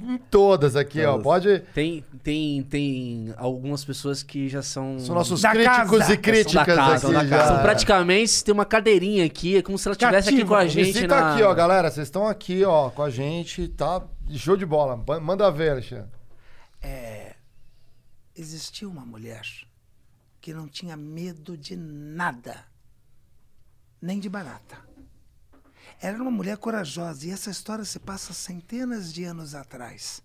em 0.00 0.16
todas 0.16 0.76
aqui, 0.76 1.04
ó, 1.04 1.12
Todas. 1.14 1.24
pode... 1.24 1.58
Tem, 1.74 2.04
tem, 2.22 2.62
tem 2.62 3.34
algumas 3.36 3.84
pessoas 3.84 4.22
que 4.22 4.48
já 4.48 4.62
são. 4.62 5.00
São 5.00 5.12
nossos 5.12 5.42
Da 5.42 5.50
críticos 5.50 5.98
casa. 5.98 6.02
e 6.04 6.06
são 6.06 6.14
da 6.14 6.22
críticas 6.22 6.66
casa, 6.66 6.92
aqui 6.92 7.00
são 7.00 7.12
da 7.12 7.24
já. 7.26 7.36
casa. 7.36 7.54
São 7.54 7.62
praticamente 7.62 8.44
tem 8.44 8.54
uma 8.54 8.64
cadeirinha 8.64 9.24
aqui, 9.24 9.56
é 9.56 9.62
como 9.62 9.76
se 9.76 9.88
ela 9.88 9.94
estivesse 9.94 10.28
aqui 10.28 10.44
com 10.44 10.54
a 10.54 10.66
gente. 10.68 10.92
Visita 10.92 11.20
na... 11.20 11.32
aqui, 11.32 11.42
ó, 11.42 11.52
galera, 11.52 11.90
vocês 11.90 12.06
estão 12.06 12.28
aqui, 12.28 12.64
ó, 12.64 12.90
com 12.90 13.02
a 13.02 13.10
gente, 13.10 13.66
tá? 13.66 14.00
Show 14.30 14.56
de 14.56 14.64
bola, 14.64 14.96
manda 15.20 15.50
ver, 15.50 15.72
Alexandre. 15.72 16.06
existia 18.36 18.88
uma 18.88 19.04
mulher 19.04 19.42
que 20.48 20.54
não 20.54 20.66
tinha 20.66 20.96
medo 20.96 21.58
de 21.58 21.76
nada, 21.76 22.66
nem 24.00 24.18
de 24.18 24.30
barata. 24.30 24.82
Era 26.00 26.16
uma 26.16 26.30
mulher 26.30 26.56
corajosa 26.56 27.26
e 27.26 27.30
essa 27.30 27.50
história 27.50 27.84
se 27.84 27.98
passa 27.98 28.32
centenas 28.32 29.12
de 29.12 29.24
anos 29.24 29.54
atrás. 29.54 30.22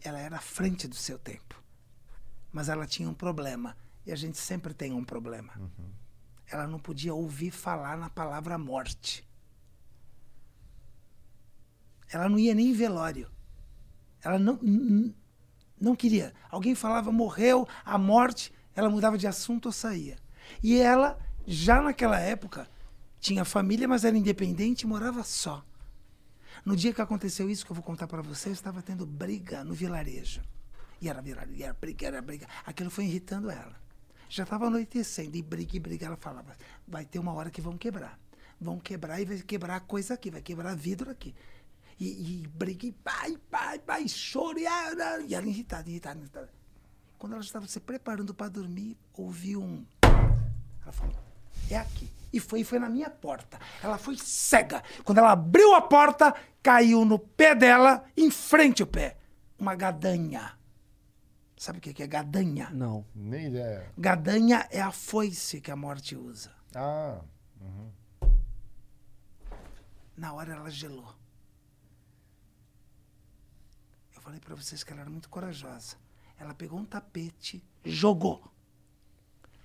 Ela 0.00 0.18
era 0.18 0.38
à 0.38 0.40
frente 0.40 0.88
do 0.88 0.96
seu 0.96 1.16
tempo, 1.16 1.62
mas 2.50 2.68
ela 2.68 2.88
tinha 2.88 3.08
um 3.08 3.14
problema 3.14 3.76
e 4.04 4.10
a 4.10 4.16
gente 4.16 4.36
sempre 4.36 4.74
tem 4.74 4.92
um 4.92 5.04
problema. 5.04 5.52
Ela 6.48 6.66
não 6.66 6.80
podia 6.80 7.14
ouvir 7.14 7.52
falar 7.52 7.96
na 7.96 8.10
palavra 8.10 8.58
morte. 8.58 9.24
Ela 12.08 12.28
não 12.28 12.36
ia 12.36 12.52
nem 12.52 12.70
em 12.70 12.74
velório. 12.74 13.30
Ela 14.24 14.40
não, 14.40 14.58
não 15.80 15.94
queria. 15.94 16.34
Alguém 16.50 16.74
falava 16.74 17.12
morreu, 17.12 17.68
a 17.84 17.96
morte, 17.96 18.52
ela 18.74 18.90
mudava 18.90 19.18
de 19.18 19.26
assunto 19.26 19.66
ou 19.66 19.72
saía. 19.72 20.16
E 20.62 20.78
ela, 20.78 21.18
já 21.46 21.80
naquela 21.80 22.18
época, 22.18 22.68
tinha 23.20 23.44
família, 23.44 23.86
mas 23.86 24.04
era 24.04 24.16
independente 24.16 24.82
e 24.82 24.86
morava 24.86 25.22
só. 25.22 25.64
No 26.64 26.76
dia 26.76 26.92
que 26.92 27.00
aconteceu 27.00 27.48
isso 27.48 27.64
que 27.64 27.72
eu 27.72 27.74
vou 27.74 27.84
contar 27.84 28.06
para 28.06 28.22
você, 28.22 28.48
eu 28.48 28.52
estava 28.52 28.82
tendo 28.82 29.06
briga 29.06 29.64
no 29.64 29.74
vilarejo. 29.74 30.42
E 31.00 31.08
era 31.08 31.22
vilarejo, 31.22 31.58
e 31.58 31.62
era 31.62 31.72
briga, 31.72 32.06
era 32.06 32.22
briga. 32.22 32.46
Aquilo 32.66 32.90
foi 32.90 33.04
irritando 33.04 33.50
ela. 33.50 33.78
Já 34.28 34.44
estava 34.44 34.66
anoitecendo, 34.66 35.36
e 35.36 35.42
briga 35.42 35.76
e 35.76 35.80
briga. 35.80 36.06
Ela 36.06 36.16
falava: 36.16 36.54
vai 36.86 37.04
ter 37.04 37.18
uma 37.18 37.32
hora 37.32 37.50
que 37.50 37.60
vão 37.60 37.76
quebrar. 37.76 38.18
Vão 38.60 38.78
quebrar 38.78 39.20
e 39.20 39.24
vai 39.24 39.38
quebrar 39.38 39.80
coisa 39.80 40.14
aqui, 40.14 40.30
vai 40.30 40.42
quebrar 40.42 40.76
vidro 40.76 41.10
aqui. 41.10 41.34
E, 41.98 42.42
e 42.42 42.46
briga 42.48 42.86
e 42.86 42.92
pai, 42.92 43.38
pai, 43.50 43.78
pai, 43.78 44.06
choro. 44.08 44.58
E, 44.58 44.64
e 45.28 45.34
ela 45.34 45.46
irritada, 45.46 45.88
irritada, 45.88 46.20
irritada. 46.20 46.59
Quando 47.20 47.34
ela 47.34 47.42
estava 47.42 47.66
se 47.68 47.78
preparando 47.78 48.32
para 48.32 48.48
dormir, 48.48 48.96
ouviu 49.12 49.62
um. 49.62 49.84
Ela 50.82 50.90
falou: 50.90 51.14
é 51.70 51.76
aqui. 51.76 52.10
E 52.32 52.40
foi, 52.40 52.64
foi 52.64 52.78
na 52.78 52.88
minha 52.88 53.10
porta. 53.10 53.60
Ela 53.82 53.98
foi 53.98 54.16
cega. 54.16 54.82
Quando 55.04 55.18
ela 55.18 55.32
abriu 55.32 55.74
a 55.74 55.82
porta, 55.82 56.34
caiu 56.62 57.04
no 57.04 57.18
pé 57.18 57.54
dela, 57.54 58.02
em 58.16 58.30
frente 58.30 58.80
ao 58.80 58.88
pé, 58.88 59.18
uma 59.58 59.74
gadanha. 59.74 60.58
Sabe 61.58 61.76
o 61.76 61.82
que 61.82 61.92
que 61.92 62.02
é 62.02 62.06
gadanha? 62.06 62.70
Não. 62.70 63.04
Nem 63.14 63.48
ideia. 63.48 63.92
Gadanha 63.98 64.66
é 64.70 64.80
a 64.80 64.90
foice 64.90 65.60
que 65.60 65.70
a 65.70 65.76
morte 65.76 66.16
usa. 66.16 66.50
Ah, 66.74 67.20
Na 70.16 70.32
hora 70.32 70.54
ela 70.54 70.70
gelou. 70.70 71.14
Eu 74.14 74.22
falei 74.22 74.40
pra 74.40 74.54
vocês 74.54 74.82
que 74.82 74.90
ela 74.90 75.02
era 75.02 75.10
muito 75.10 75.28
corajosa. 75.28 75.96
Ela 76.40 76.54
pegou 76.54 76.78
um 76.78 76.86
tapete, 76.86 77.62
jogou 77.84 78.50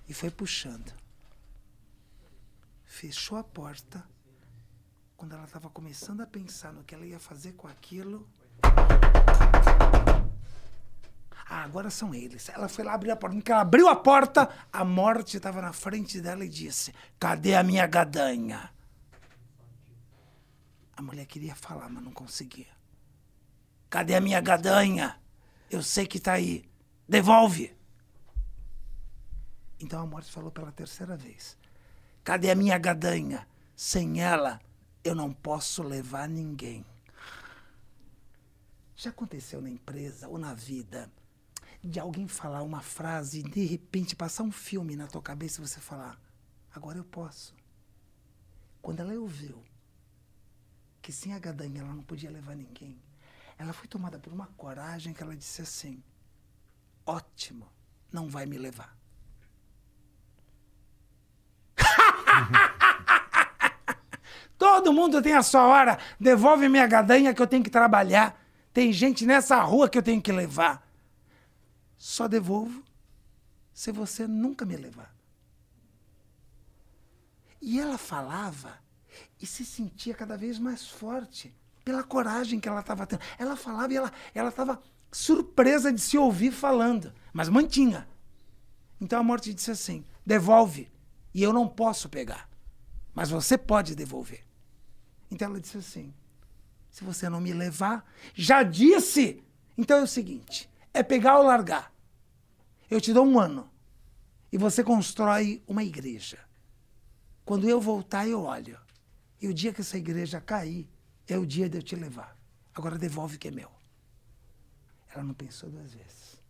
e 0.06 0.12
foi 0.12 0.30
puxando. 0.30 0.92
Fechou 2.84 3.38
a 3.38 3.42
porta. 3.42 4.06
Quando 5.16 5.32
ela 5.32 5.44
estava 5.44 5.70
começando 5.70 6.20
a 6.20 6.26
pensar 6.26 6.74
no 6.74 6.84
que 6.84 6.94
ela 6.94 7.06
ia 7.06 7.18
fazer 7.18 7.52
com 7.52 7.66
aquilo. 7.66 8.28
Ah, 11.48 11.62
agora 11.62 11.88
são 11.88 12.14
eles. 12.14 12.50
Ela 12.50 12.68
foi 12.68 12.84
lá 12.84 12.92
abrir 12.92 13.10
a 13.10 13.16
porta. 13.16 13.40
Que 13.40 13.52
ela 13.52 13.62
abriu 13.62 13.88
a 13.88 13.96
porta, 13.96 14.46
a 14.70 14.84
morte 14.84 15.38
estava 15.38 15.62
na 15.62 15.72
frente 15.72 16.20
dela 16.20 16.44
e 16.44 16.48
disse: 16.48 16.94
Cadê 17.18 17.54
a 17.54 17.62
minha 17.62 17.86
gadanha? 17.86 18.70
A 20.94 21.00
mulher 21.00 21.24
queria 21.24 21.54
falar, 21.54 21.88
mas 21.88 22.04
não 22.04 22.12
conseguia. 22.12 22.68
Cadê 23.88 24.14
a 24.14 24.20
minha 24.20 24.42
gadanha? 24.42 25.18
Eu 25.70 25.82
sei 25.82 26.06
que 26.06 26.20
tá 26.20 26.32
aí. 26.32 26.64
Devolve. 27.08 27.74
Então 29.78 30.00
a 30.00 30.06
morte 30.06 30.30
falou 30.30 30.50
pela 30.50 30.72
terceira 30.72 31.16
vez. 31.16 31.56
Cadê 32.24 32.50
a 32.50 32.54
minha 32.54 32.78
gadanha? 32.78 33.46
Sem 33.74 34.20
ela, 34.20 34.60
eu 35.04 35.14
não 35.14 35.32
posso 35.32 35.82
levar 35.82 36.28
ninguém. 36.28 36.84
Já 38.96 39.10
aconteceu 39.10 39.60
na 39.60 39.68
empresa 39.68 40.26
ou 40.28 40.38
na 40.38 40.54
vida 40.54 41.10
de 41.84 42.00
alguém 42.00 42.26
falar 42.26 42.62
uma 42.62 42.80
frase 42.80 43.40
e 43.40 43.42
de 43.42 43.64
repente 43.64 44.16
passar 44.16 44.42
um 44.42 44.50
filme 44.50 44.96
na 44.96 45.06
tua 45.06 45.22
cabeça 45.22 45.60
e 45.60 45.68
você 45.68 45.78
falar: 45.80 46.18
agora 46.74 46.98
eu 46.98 47.04
posso. 47.04 47.54
Quando 48.82 49.00
ela 49.00 49.14
ouviu 49.14 49.62
que 51.02 51.12
sem 51.12 51.32
a 51.32 51.38
gadanha 51.38 51.80
ela 51.80 51.94
não 51.94 52.02
podia 52.02 52.30
levar 52.30 52.56
ninguém, 52.56 53.00
ela 53.58 53.72
foi 53.72 53.88
tomada 53.88 54.18
por 54.18 54.32
uma 54.32 54.46
coragem 54.56 55.12
que 55.12 55.22
ela 55.22 55.36
disse 55.36 55.62
assim: 55.62 56.02
ótimo, 57.04 57.68
não 58.12 58.28
vai 58.28 58.46
me 58.46 58.58
levar. 58.58 58.96
Todo 64.58 64.92
mundo 64.92 65.22
tem 65.22 65.34
a 65.34 65.42
sua 65.42 65.66
hora. 65.66 65.98
Devolve 66.18 66.68
minha 66.68 66.86
gadanha 66.86 67.34
que 67.34 67.40
eu 67.40 67.46
tenho 67.46 67.62
que 67.62 67.70
trabalhar. 67.70 68.42
Tem 68.72 68.92
gente 68.92 69.24
nessa 69.24 69.60
rua 69.60 69.88
que 69.88 69.98
eu 69.98 70.02
tenho 70.02 70.20
que 70.20 70.32
levar. 70.32 70.86
Só 71.96 72.28
devolvo 72.28 72.82
se 73.72 73.92
você 73.92 74.26
nunca 74.26 74.64
me 74.64 74.76
levar. 74.76 75.14
E 77.60 77.80
ela 77.80 77.98
falava 77.98 78.78
e 79.40 79.46
se 79.46 79.64
sentia 79.64 80.14
cada 80.14 80.36
vez 80.36 80.58
mais 80.58 80.86
forte 80.86 81.54
pela 81.86 82.02
coragem 82.02 82.58
que 82.58 82.68
ela 82.68 82.80
estava 82.80 83.06
tendo. 83.06 83.22
Ela 83.38 83.54
falava 83.54 83.92
e 83.92 83.96
ela 83.96 84.12
ela 84.34 84.48
estava 84.48 84.82
surpresa 85.12 85.92
de 85.92 86.00
se 86.00 86.18
ouvir 86.18 86.50
falando, 86.50 87.14
mas 87.32 87.48
mantinha. 87.48 88.08
Então 89.00 89.20
a 89.20 89.22
morte 89.22 89.54
disse 89.54 89.70
assim: 89.70 90.04
devolve. 90.26 90.90
E 91.32 91.42
eu 91.42 91.52
não 91.52 91.68
posso 91.68 92.08
pegar. 92.08 92.48
Mas 93.14 93.30
você 93.30 93.56
pode 93.56 93.94
devolver. 93.94 94.44
Então 95.30 95.48
ela 95.48 95.60
disse 95.60 95.78
assim: 95.78 96.12
se 96.90 97.04
você 97.04 97.28
não 97.28 97.40
me 97.40 97.52
levar, 97.52 98.04
já 98.34 98.64
disse. 98.64 99.40
Então 99.78 99.98
é 99.98 100.02
o 100.02 100.08
seguinte: 100.08 100.68
é 100.92 101.04
pegar 101.04 101.38
ou 101.38 101.44
largar. 101.44 101.94
Eu 102.90 103.00
te 103.00 103.12
dou 103.12 103.24
um 103.24 103.38
ano. 103.38 103.70
E 104.50 104.58
você 104.58 104.82
constrói 104.82 105.62
uma 105.68 105.84
igreja. 105.84 106.38
Quando 107.44 107.68
eu 107.68 107.80
voltar, 107.80 108.26
eu 108.26 108.42
olho. 108.42 108.76
E 109.40 109.46
o 109.46 109.54
dia 109.54 109.72
que 109.72 109.82
essa 109.82 109.96
igreja 109.96 110.40
cair, 110.40 110.88
é 111.28 111.38
o 111.38 111.46
dia 111.46 111.68
de 111.68 111.78
eu 111.78 111.82
te 111.82 111.96
levar. 111.96 112.36
Agora 112.74 112.98
devolve 112.98 113.36
o 113.36 113.38
que 113.38 113.48
é 113.48 113.50
meu. 113.50 113.70
Ela 115.08 115.24
não 115.24 115.34
pensou 115.34 115.70
duas 115.70 115.94
vezes. 115.94 116.40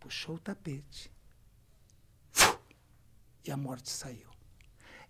Puxou 0.00 0.36
o 0.36 0.40
tapete. 0.40 1.10
E 3.44 3.50
a 3.50 3.56
morte 3.56 3.90
saiu. 3.90 4.28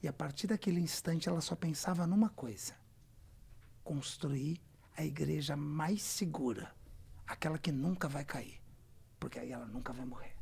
E 0.02 0.08
a 0.08 0.12
partir 0.12 0.46
daquele 0.46 0.80
instante 0.80 1.28
ela 1.28 1.40
só 1.40 1.56
pensava 1.56 2.06
numa 2.06 2.28
coisa: 2.28 2.74
construir 3.82 4.60
a 4.96 5.04
igreja 5.04 5.56
mais 5.56 6.02
segura, 6.02 6.74
aquela 7.26 7.58
que 7.58 7.72
nunca 7.72 8.08
vai 8.08 8.24
cair, 8.24 8.60
porque 9.18 9.38
aí 9.38 9.52
ela 9.52 9.66
nunca 9.66 9.92
vai 9.92 10.04
morrer. 10.04 10.36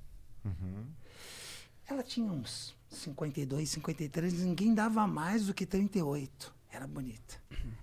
Ela 1.86 2.02
tinha 2.02 2.30
uns 2.30 2.76
52, 2.88 3.68
53, 3.68 4.40
ninguém 4.40 4.74
dava 4.74 5.06
mais 5.06 5.46
do 5.46 5.54
que 5.54 5.66
38. 5.66 6.54
Era 6.74 6.86
bonita. 6.86 7.34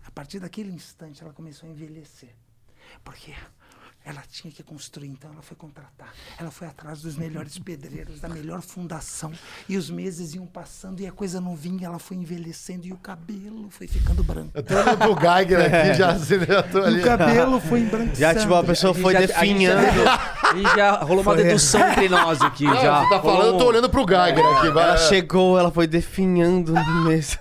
A 0.05 0.11
partir 0.11 0.39
daquele 0.39 0.71
instante 0.71 1.23
ela 1.23 1.31
começou 1.33 1.67
a 1.69 1.71
envelhecer. 1.71 2.29
Porque 3.05 3.33
ela 4.03 4.21
tinha 4.29 4.51
que 4.51 4.61
construir, 4.63 5.07
então 5.07 5.31
ela 5.31 5.41
foi 5.41 5.55
contratar. 5.55 6.11
Ela 6.37 6.51
foi 6.51 6.67
atrás 6.67 7.01
dos 7.01 7.15
melhores 7.15 7.57
pedreiros, 7.59 8.19
da 8.19 8.27
melhor 8.27 8.61
fundação. 8.61 9.31
E 9.69 9.77
os 9.77 9.89
meses 9.89 10.33
iam 10.33 10.45
passando 10.45 10.99
e 10.99 11.07
a 11.07 11.11
coisa 11.11 11.39
não 11.39 11.55
vinha, 11.55 11.87
ela 11.87 11.99
foi 11.99 12.17
envelhecendo 12.17 12.85
e 12.85 12.91
o 12.91 12.97
cabelo 12.97 13.69
foi 13.69 13.87
ficando 13.87 14.23
branco. 14.25 14.51
Eu 14.55 14.63
tô 14.63 14.73
olhando 14.73 14.97
pro 14.97 15.15
Geiger 15.21 15.59
aqui, 15.61 15.93
já, 15.95 16.17
já 16.17 16.63
tô 16.63 16.79
E 16.79 16.85
ali. 16.85 16.99
o 17.01 17.05
cabelo 17.05 17.59
foi 17.61 17.79
embranquecendo. 17.79 18.19
Já, 18.19 18.35
tipo, 18.35 18.53
a 18.55 18.63
pessoa 18.63 18.93
foi 18.93 19.13
já- 19.13 19.19
definhando. 19.21 19.87
E 20.53 20.63
já 20.75 20.97
rolou 21.01 21.23
uma 21.23 21.33
dedução 21.33 21.79
entre 21.91 22.09
nós 22.09 22.41
aqui. 22.41 22.65
Não, 22.65 22.75
já 22.75 23.03
você 23.03 23.09
tá 23.09 23.17
rolou 23.19 23.37
falando, 23.37 23.53
eu 23.53 23.57
tô 23.57 23.65
olhando 23.67 23.89
pro 23.89 24.05
Geiger 24.05 24.45
aqui. 24.45 24.69
vai. 24.69 24.83
Ela 24.83 24.97
chegou, 24.97 25.57
ela 25.57 25.71
foi 25.71 25.87
definhando 25.87 26.73
no 26.73 27.03
mês. 27.05 27.39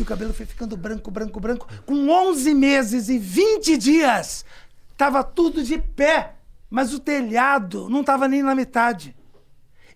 E 0.00 0.02
o 0.02 0.06
cabelo 0.06 0.32
foi 0.32 0.46
ficando 0.46 0.78
branco, 0.78 1.10
branco, 1.10 1.38
branco. 1.38 1.68
Com 1.84 2.08
11 2.08 2.54
meses 2.54 3.10
e 3.10 3.18
20 3.18 3.76
dias, 3.76 4.46
tava 4.96 5.22
tudo 5.22 5.62
de 5.62 5.78
pé. 5.78 6.36
Mas 6.70 6.94
o 6.94 6.98
telhado 6.98 7.86
não 7.90 8.02
tava 8.02 8.26
nem 8.26 8.42
na 8.42 8.54
metade. 8.54 9.14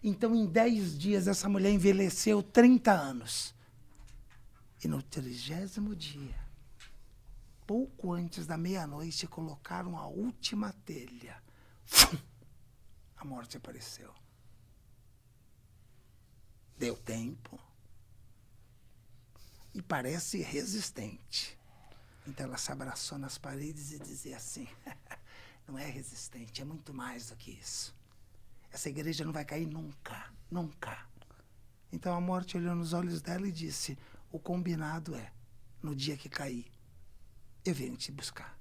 Então, 0.02 0.36
em 0.36 0.44
10 0.44 0.98
dias, 0.98 1.26
essa 1.26 1.48
mulher 1.48 1.70
envelheceu 1.70 2.42
30 2.42 2.92
anos. 2.92 3.54
E 4.84 4.86
no 4.86 5.02
trigésimo 5.02 5.96
dia, 5.96 6.38
pouco 7.66 8.12
antes 8.12 8.46
da 8.46 8.58
meia-noite, 8.58 9.26
colocaram 9.26 9.96
a 9.96 10.06
última 10.06 10.74
telha. 10.84 11.42
A 13.16 13.24
morte 13.24 13.56
apareceu. 13.56 14.12
Deu 16.76 16.94
tempo 16.94 17.58
e 19.74 19.82
parece 19.82 20.40
resistente. 20.40 21.58
Então 22.26 22.46
ela 22.46 22.56
se 22.56 22.70
abraçou 22.70 23.18
nas 23.18 23.36
paredes 23.36 23.92
e 23.92 23.98
dizia 23.98 24.36
assim: 24.36 24.68
não 25.66 25.76
é 25.76 25.86
resistente, 25.86 26.62
é 26.62 26.64
muito 26.64 26.94
mais 26.94 27.28
do 27.28 27.36
que 27.36 27.50
isso. 27.50 27.94
Essa 28.72 28.88
igreja 28.88 29.24
não 29.24 29.32
vai 29.32 29.44
cair 29.44 29.66
nunca, 29.66 30.32
nunca. 30.50 31.06
Então 31.92 32.14
a 32.14 32.20
morte 32.20 32.56
olhou 32.56 32.74
nos 32.74 32.92
olhos 32.92 33.20
dela 33.20 33.46
e 33.46 33.52
disse: 33.52 33.98
o 34.32 34.38
combinado 34.38 35.14
é, 35.14 35.32
no 35.82 35.94
dia 35.94 36.16
que 36.16 36.28
cair, 36.28 36.70
eu 37.64 37.74
venho 37.74 37.96
te 37.96 38.10
buscar. 38.10 38.58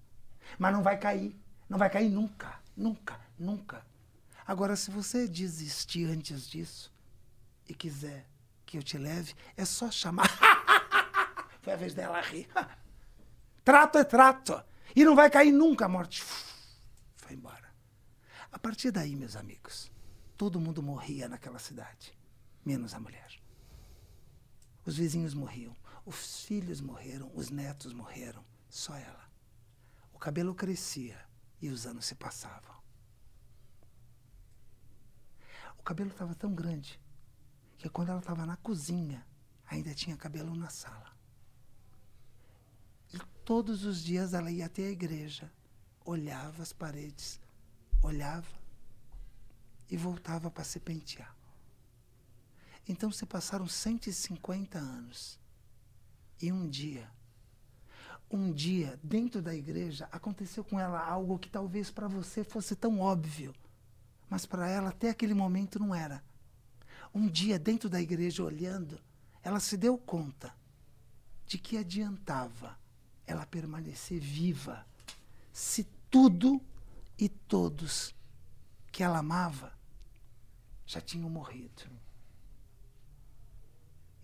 Mas 0.60 0.74
não 0.74 0.84
vai 0.84 1.00
cair, 1.00 1.36
não 1.70 1.78
vai 1.78 1.90
cair 1.90 2.10
nunca, 2.10 2.60
nunca, 2.76 3.20
nunca. 3.40 3.86
Agora, 4.46 4.76
se 4.76 4.92
você 4.92 5.28
desistir 5.28 6.06
antes 6.10 6.48
disso 6.50 6.92
e 7.68 7.74
quiser 7.74 8.28
que 8.66 8.78
eu 8.78 8.84
te 8.84 8.98
leve, 8.98 9.34
é 9.56 9.64
só 9.64 9.90
chamar. 9.90 10.30
Foi 11.64 11.72
a 11.72 11.78
vez 11.78 11.94
dela 11.94 12.20
rir. 12.20 12.48
Trato 13.64 13.98
é 13.98 14.04
trato. 14.04 14.62
E 14.94 15.06
não 15.06 15.16
vai 15.16 15.30
cair 15.30 15.52
nunca 15.52 15.86
a 15.86 15.90
morte. 15.90 16.22
Foi 17.16 17.34
embora. 17.34 17.74
A 18.52 18.60
partir 18.60 18.92
daí, 18.92 19.16
meus 19.16 19.38
amigos, 19.38 19.90
todo 20.38 20.60
mundo 20.60 20.84
morria 20.84 21.30
naquela 21.30 21.58
cidade, 21.58 22.16
menos 22.66 22.94
a 22.94 23.00
mulher. 23.00 23.42
Os 24.86 24.98
vizinhos 24.98 25.34
morriam, 25.34 25.74
os 26.06 26.44
filhos 26.44 26.82
morreram, 26.82 27.32
os 27.34 27.50
netos 27.50 27.94
morreram, 27.94 28.46
só 28.70 28.94
ela. 28.96 29.32
O 30.12 30.20
cabelo 30.20 30.54
crescia 30.54 31.18
e 31.62 31.70
os 31.70 31.86
anos 31.86 32.06
se 32.06 32.16
passavam. 32.16 32.76
O 35.78 35.84
cabelo 35.84 36.12
estava 36.12 36.36
tão 36.36 36.54
grande 36.54 37.00
que 37.78 37.88
quando 37.88 38.10
ela 38.10 38.20
estava 38.20 38.46
na 38.46 38.58
cozinha, 38.58 39.26
ainda 39.66 39.96
tinha 39.96 40.18
cabelo 40.18 40.54
na 40.54 40.70
sala. 40.70 41.13
E 43.14 43.20
todos 43.46 43.86
os 43.86 44.04
dias 44.04 44.34
ela 44.34 44.52
ia 44.52 44.66
até 44.66 44.86
a 44.86 44.92
igreja, 44.92 45.52
olhava 46.04 46.64
as 46.64 46.74
paredes, 46.74 47.40
olhava 48.02 48.48
e 49.90 49.96
voltava 49.96 50.50
para 50.50 50.64
se 50.64 50.80
pentear. 50.80 51.36
Então 52.88 53.12
se 53.12 53.26
passaram 53.26 53.68
150 53.68 54.78
anos. 54.78 55.40
E 56.42 56.52
um 56.52 56.68
dia, 56.68 57.10
um 58.30 58.52
dia, 58.52 59.00
dentro 59.04 59.42
da 59.42 59.54
igreja, 59.54 60.10
aconteceu 60.12 60.64
com 60.64 60.80
ela 60.80 61.00
algo 61.00 61.38
que 61.38 61.50
talvez 61.50 61.92
para 61.92 62.08
você 62.08 62.44
fosse 62.44 62.76
tão 62.76 63.00
óbvio, 63.00 63.54
mas 64.28 64.46
para 64.46 64.68
ela 64.68 64.90
até 64.90 65.10
aquele 65.12 65.36
momento 65.36 65.80
não 65.80 65.94
era. 65.94 66.24
Um 67.14 67.28
dia, 67.28 67.60
dentro 67.60 67.88
da 67.88 68.02
igreja, 68.02 68.44
olhando, 68.44 69.00
ela 69.44 69.60
se 69.60 69.78
deu 69.78 69.98
conta 69.98 70.54
de 71.46 71.60
que 71.60 71.78
adiantava 71.78 72.76
ela 73.26 73.46
permanecer 73.46 74.20
viva 74.20 74.86
se 75.52 75.84
tudo 76.10 76.62
e 77.18 77.30
todos 77.30 78.16
que 78.92 79.04
ela 79.04 79.20
amava 79.20 79.74
já 80.86 81.02
tinham 81.02 81.30
morrido. 81.30 81.84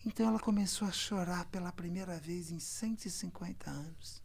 Então 0.06 0.28
ela 0.28 0.40
começou 0.40 0.88
a 0.88 0.92
chorar 0.92 1.46
pela 1.46 1.72
primeira 1.72 2.18
vez 2.20 2.52
em 2.52 2.60
150 2.60 3.70
anos. 3.70 4.24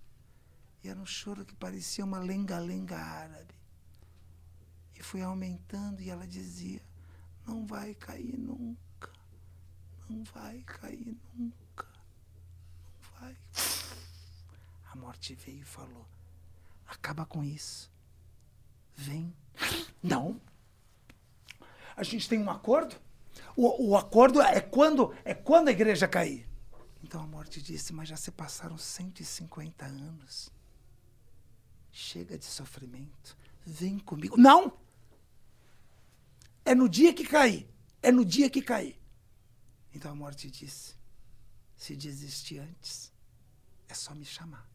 E 0.82 0.88
era 0.88 1.00
um 1.00 1.06
choro 1.06 1.44
que 1.44 1.54
parecia 1.54 2.04
uma 2.04 2.18
lenga-lenga 2.18 2.96
árabe. 2.96 3.54
E 4.94 5.02
foi 5.02 5.22
aumentando 5.22 6.00
e 6.00 6.10
ela 6.10 6.26
dizia: 6.26 6.82
Não 7.46 7.66
vai 7.66 7.94
cair 7.94 8.38
nunca. 8.38 9.10
Não 10.08 10.22
vai 10.24 10.62
cair 10.62 11.16
nunca. 11.34 11.86
Não 12.84 13.20
vai. 13.20 13.36
A 14.94 14.96
morte 14.96 15.34
veio 15.34 15.58
e 15.58 15.64
falou: 15.64 16.06
Acaba 16.86 17.26
com 17.26 17.42
isso. 17.42 17.90
Vem. 18.94 19.34
Não. 20.00 20.40
A 21.96 22.04
gente 22.04 22.28
tem 22.28 22.38
um 22.38 22.48
acordo? 22.48 22.94
O, 23.56 23.90
o 23.90 23.96
acordo 23.96 24.40
é 24.40 24.60
quando, 24.60 25.12
é 25.24 25.34
quando 25.34 25.66
a 25.66 25.72
igreja 25.72 26.06
cair. 26.06 26.48
Então 27.02 27.20
a 27.20 27.26
morte 27.26 27.60
disse: 27.60 27.92
Mas 27.92 28.08
já 28.08 28.16
se 28.16 28.30
passaram 28.30 28.78
150 28.78 29.84
anos. 29.84 30.52
Chega 31.90 32.38
de 32.38 32.44
sofrimento. 32.44 33.36
Vem 33.66 33.98
comigo. 33.98 34.36
Não! 34.36 34.78
É 36.64 36.72
no 36.72 36.88
dia 36.88 37.12
que 37.12 37.26
cair. 37.26 37.68
É 38.00 38.12
no 38.12 38.24
dia 38.24 38.48
que 38.48 38.62
cair. 38.62 38.96
Então 39.92 40.12
a 40.12 40.14
morte 40.14 40.48
disse: 40.48 40.94
Se 41.76 41.96
desistir 41.96 42.60
antes, 42.60 43.12
é 43.88 43.94
só 43.94 44.14
me 44.14 44.24
chamar. 44.24 44.73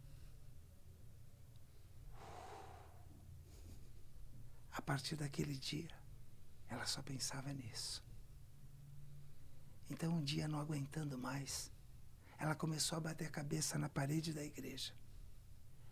A 4.71 4.81
partir 4.81 5.15
daquele 5.15 5.55
dia, 5.55 5.89
ela 6.67 6.85
só 6.85 7.01
pensava 7.01 7.51
nisso. 7.51 8.03
Então, 9.89 10.13
um 10.13 10.23
dia, 10.23 10.47
não 10.47 10.59
aguentando 10.59 11.17
mais, 11.17 11.71
ela 12.37 12.55
começou 12.55 12.97
a 12.97 13.01
bater 13.01 13.27
a 13.27 13.31
cabeça 13.31 13.77
na 13.77 13.89
parede 13.89 14.31
da 14.31 14.43
igreja. 14.43 14.93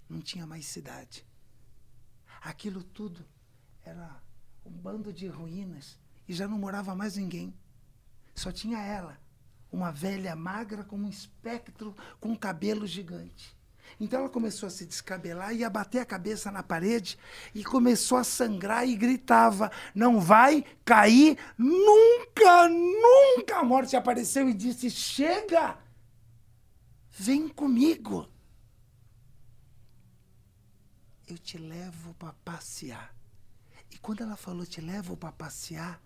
Não 0.08 0.22
tinha 0.22 0.46
mais 0.46 0.66
cidade. 0.66 1.26
Aquilo 2.42 2.84
tudo 2.84 3.26
era 3.84 4.22
um 4.64 4.72
bando 4.72 5.12
de 5.12 5.28
ruínas 5.28 6.00
e 6.28 6.34
já 6.34 6.48
não 6.48 6.60
morava 6.60 6.96
mais 6.96 7.18
ninguém. 7.18 7.58
Só 8.36 8.52
tinha 8.52 8.80
ela, 8.80 9.20
uma 9.72 9.92
velha 9.92 10.36
magra 10.36 10.84
como 10.84 11.08
um 11.08 11.10
espectro 11.10 11.96
com 12.20 12.30
um 12.30 12.36
cabelo 12.36 12.86
gigante. 12.86 13.57
Então 14.00 14.20
ela 14.20 14.30
começou 14.30 14.68
a 14.68 14.70
se 14.70 14.86
descabelar 14.86 15.54
e 15.54 15.64
a 15.64 15.70
bater 15.70 16.00
a 16.00 16.06
cabeça 16.06 16.52
na 16.52 16.62
parede 16.62 17.18
e 17.54 17.64
começou 17.64 18.18
a 18.18 18.24
sangrar 18.24 18.88
e 18.88 18.96
gritava: 18.96 19.72
Não 19.96 20.20
vai 20.20 20.64
cair 20.86 21.38
nunca, 21.58 22.68
nunca. 22.68 23.58
A 23.58 23.64
morte 23.64 23.96
apareceu 23.96 24.48
e 24.48 24.54
disse: 24.54 24.90
Chega, 24.90 25.78
vem 27.10 27.48
comigo. 27.48 28.28
Eu 31.28 31.38
te 31.38 31.58
levo 31.58 32.14
para 32.16 32.34
passear. 32.46 33.16
E 33.92 33.98
quando 33.98 34.22
ela 34.22 34.36
falou: 34.36 34.66
Te 34.66 34.82
levo 34.82 35.16
para 35.16 35.32
passear, 35.32 36.02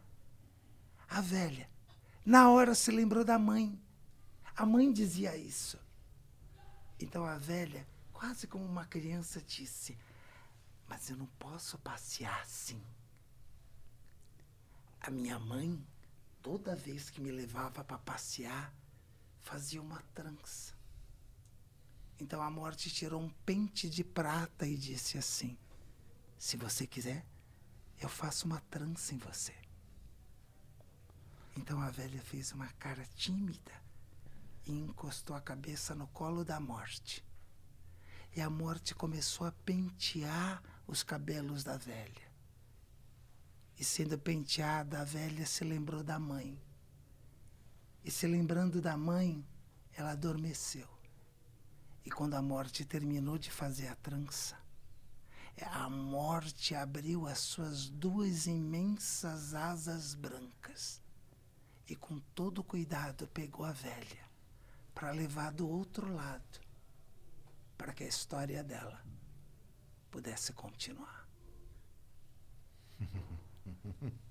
a 1.09 1.19
velha, 1.19 1.69
na 2.25 2.49
hora 2.49 2.73
se 2.73 2.91
lembrou 2.91 3.25
da 3.25 3.37
mãe. 3.37 3.77
A 4.55 4.65
mãe 4.65 4.91
dizia 4.91 5.35
isso. 5.35 5.80
Então 7.01 7.25
a 7.25 7.37
velha, 7.37 7.85
quase 8.13 8.45
como 8.47 8.63
uma 8.63 8.85
criança, 8.85 9.41
disse: 9.41 9.97
Mas 10.87 11.09
eu 11.09 11.17
não 11.17 11.25
posso 11.25 11.77
passear 11.79 12.39
assim. 12.41 12.81
A 15.01 15.09
minha 15.09 15.39
mãe, 15.39 15.83
toda 16.41 16.75
vez 16.75 17.09
que 17.09 17.19
me 17.19 17.31
levava 17.31 17.83
para 17.83 17.97
passear, 17.97 18.71
fazia 19.39 19.81
uma 19.81 20.01
trança. 20.13 20.73
Então 22.19 22.41
a 22.41 22.51
morte 22.51 22.91
tirou 22.91 23.19
um 23.19 23.29
pente 23.45 23.89
de 23.89 24.03
prata 24.03 24.67
e 24.67 24.77
disse 24.77 25.17
assim: 25.17 25.57
Se 26.37 26.55
você 26.55 26.85
quiser, 26.85 27.25
eu 27.99 28.09
faço 28.09 28.45
uma 28.45 28.61
trança 28.69 29.15
em 29.15 29.17
você. 29.17 29.55
Então 31.57 31.81
a 31.81 31.89
velha 31.89 32.21
fez 32.21 32.51
uma 32.51 32.67
cara 32.73 33.03
tímida 33.15 33.80
e 34.65 34.71
encostou 34.71 35.35
a 35.35 35.41
cabeça 35.41 35.95
no 35.95 36.07
colo 36.07 36.43
da 36.43 36.59
morte. 36.59 37.25
E 38.35 38.41
a 38.41 38.49
morte 38.49 38.95
começou 38.95 39.45
a 39.47 39.51
pentear 39.51 40.61
os 40.87 41.03
cabelos 41.03 41.63
da 41.63 41.77
velha. 41.77 42.31
E 43.77 43.83
sendo 43.83 44.17
penteada, 44.17 45.01
a 45.01 45.03
velha 45.03 45.45
se 45.45 45.63
lembrou 45.63 46.03
da 46.03 46.19
mãe. 46.19 46.61
E 48.03 48.11
se 48.11 48.27
lembrando 48.27 48.79
da 48.79 48.95
mãe, 48.95 49.45
ela 49.93 50.11
adormeceu. 50.11 50.87
E 52.05 52.09
quando 52.09 52.35
a 52.35 52.41
morte 52.41 52.85
terminou 52.85 53.37
de 53.37 53.51
fazer 53.51 53.87
a 53.87 53.95
trança, 53.95 54.57
a 55.63 55.89
morte 55.89 56.73
abriu 56.73 57.27
as 57.27 57.39
suas 57.39 57.89
duas 57.89 58.47
imensas 58.47 59.53
asas 59.53 60.15
brancas 60.15 61.01
e, 61.87 61.95
com 61.95 62.19
todo 62.33 62.63
cuidado, 62.63 63.27
pegou 63.27 63.65
a 63.65 63.71
velha 63.71 64.30
para 64.93 65.11
levar 65.11 65.51
do 65.51 65.67
outro 65.69 66.13
lado, 66.13 66.59
para 67.77 67.93
que 67.93 68.03
a 68.03 68.07
história 68.07 68.63
dela 68.63 69.01
pudesse 70.09 70.53
continuar. 70.53 71.27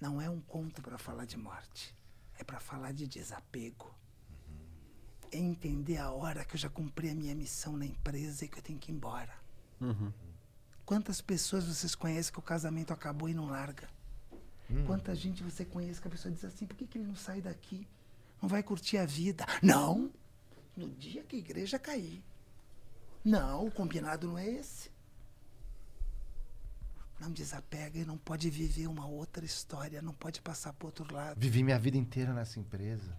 Não 0.00 0.20
é 0.20 0.30
um 0.30 0.40
conto 0.40 0.80
para 0.80 0.96
falar 0.96 1.26
de 1.26 1.36
morte, 1.36 1.94
é 2.38 2.44
para 2.44 2.58
falar 2.58 2.92
de 2.92 3.06
desapego. 3.06 3.94
É 5.32 5.38
entender 5.38 5.98
a 5.98 6.10
hora 6.10 6.44
que 6.44 6.56
eu 6.56 6.58
já 6.58 6.68
cumpri 6.68 7.10
a 7.10 7.14
minha 7.14 7.34
missão 7.34 7.76
na 7.76 7.86
empresa 7.86 8.44
e 8.44 8.48
que 8.48 8.58
eu 8.58 8.62
tenho 8.62 8.78
que 8.78 8.90
ir 8.90 8.94
embora. 8.94 9.32
Uhum. 9.80 10.12
Quantas 10.84 11.20
pessoas 11.20 11.66
vocês 11.66 11.94
conhecem 11.94 12.32
que 12.32 12.38
o 12.38 12.42
casamento 12.42 12.92
acabou 12.92 13.28
e 13.28 13.34
não 13.34 13.46
larga? 13.46 13.88
Hum. 14.70 14.84
Quanta 14.86 15.14
gente 15.14 15.42
você 15.42 15.64
conhece 15.64 16.00
que 16.00 16.08
a 16.08 16.10
pessoa 16.10 16.32
diz 16.32 16.44
assim, 16.44 16.66
por 16.66 16.76
que, 16.76 16.86
que 16.86 16.98
ele 16.98 17.06
não 17.06 17.16
sai 17.16 17.40
daqui? 17.40 17.86
Não 18.40 18.48
vai 18.48 18.62
curtir 18.62 18.98
a 18.98 19.04
vida. 19.04 19.44
Não! 19.62 20.10
No 20.76 20.88
dia 20.88 21.22
que 21.24 21.36
a 21.36 21.38
igreja 21.38 21.78
cair. 21.78 22.22
Não, 23.24 23.66
o 23.66 23.70
combinado 23.70 24.28
não 24.28 24.38
é 24.38 24.48
esse. 24.48 24.90
Não 27.20 27.30
desapega 27.30 27.98
e 27.98 28.04
não 28.04 28.16
pode 28.16 28.48
viver 28.48 28.86
uma 28.86 29.06
outra 29.06 29.44
história, 29.44 30.00
não 30.00 30.14
pode 30.14 30.40
passar 30.40 30.72
para 30.72 30.86
outro 30.86 31.14
lado. 31.14 31.38
Vivi 31.38 31.62
minha 31.62 31.78
vida 31.78 31.98
inteira 31.98 32.32
nessa 32.32 32.58
empresa. 32.58 33.14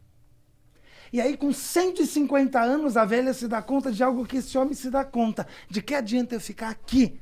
E 1.13 1.21
aí, 1.21 1.37
com 1.37 1.53
150 1.53 2.59
anos, 2.59 2.97
a 2.97 3.05
velha 3.05 3.33
se 3.33 3.47
dá 3.47 3.61
conta 3.61 3.91
de 3.91 4.01
algo 4.01 4.25
que 4.25 4.37
esse 4.37 4.57
homem 4.57 4.73
se 4.73 4.89
dá 4.89 5.05
conta. 5.05 5.45
De 5.69 5.81
que 5.81 5.93
adianta 5.93 6.33
eu 6.33 6.39
ficar 6.39 6.69
aqui? 6.69 7.19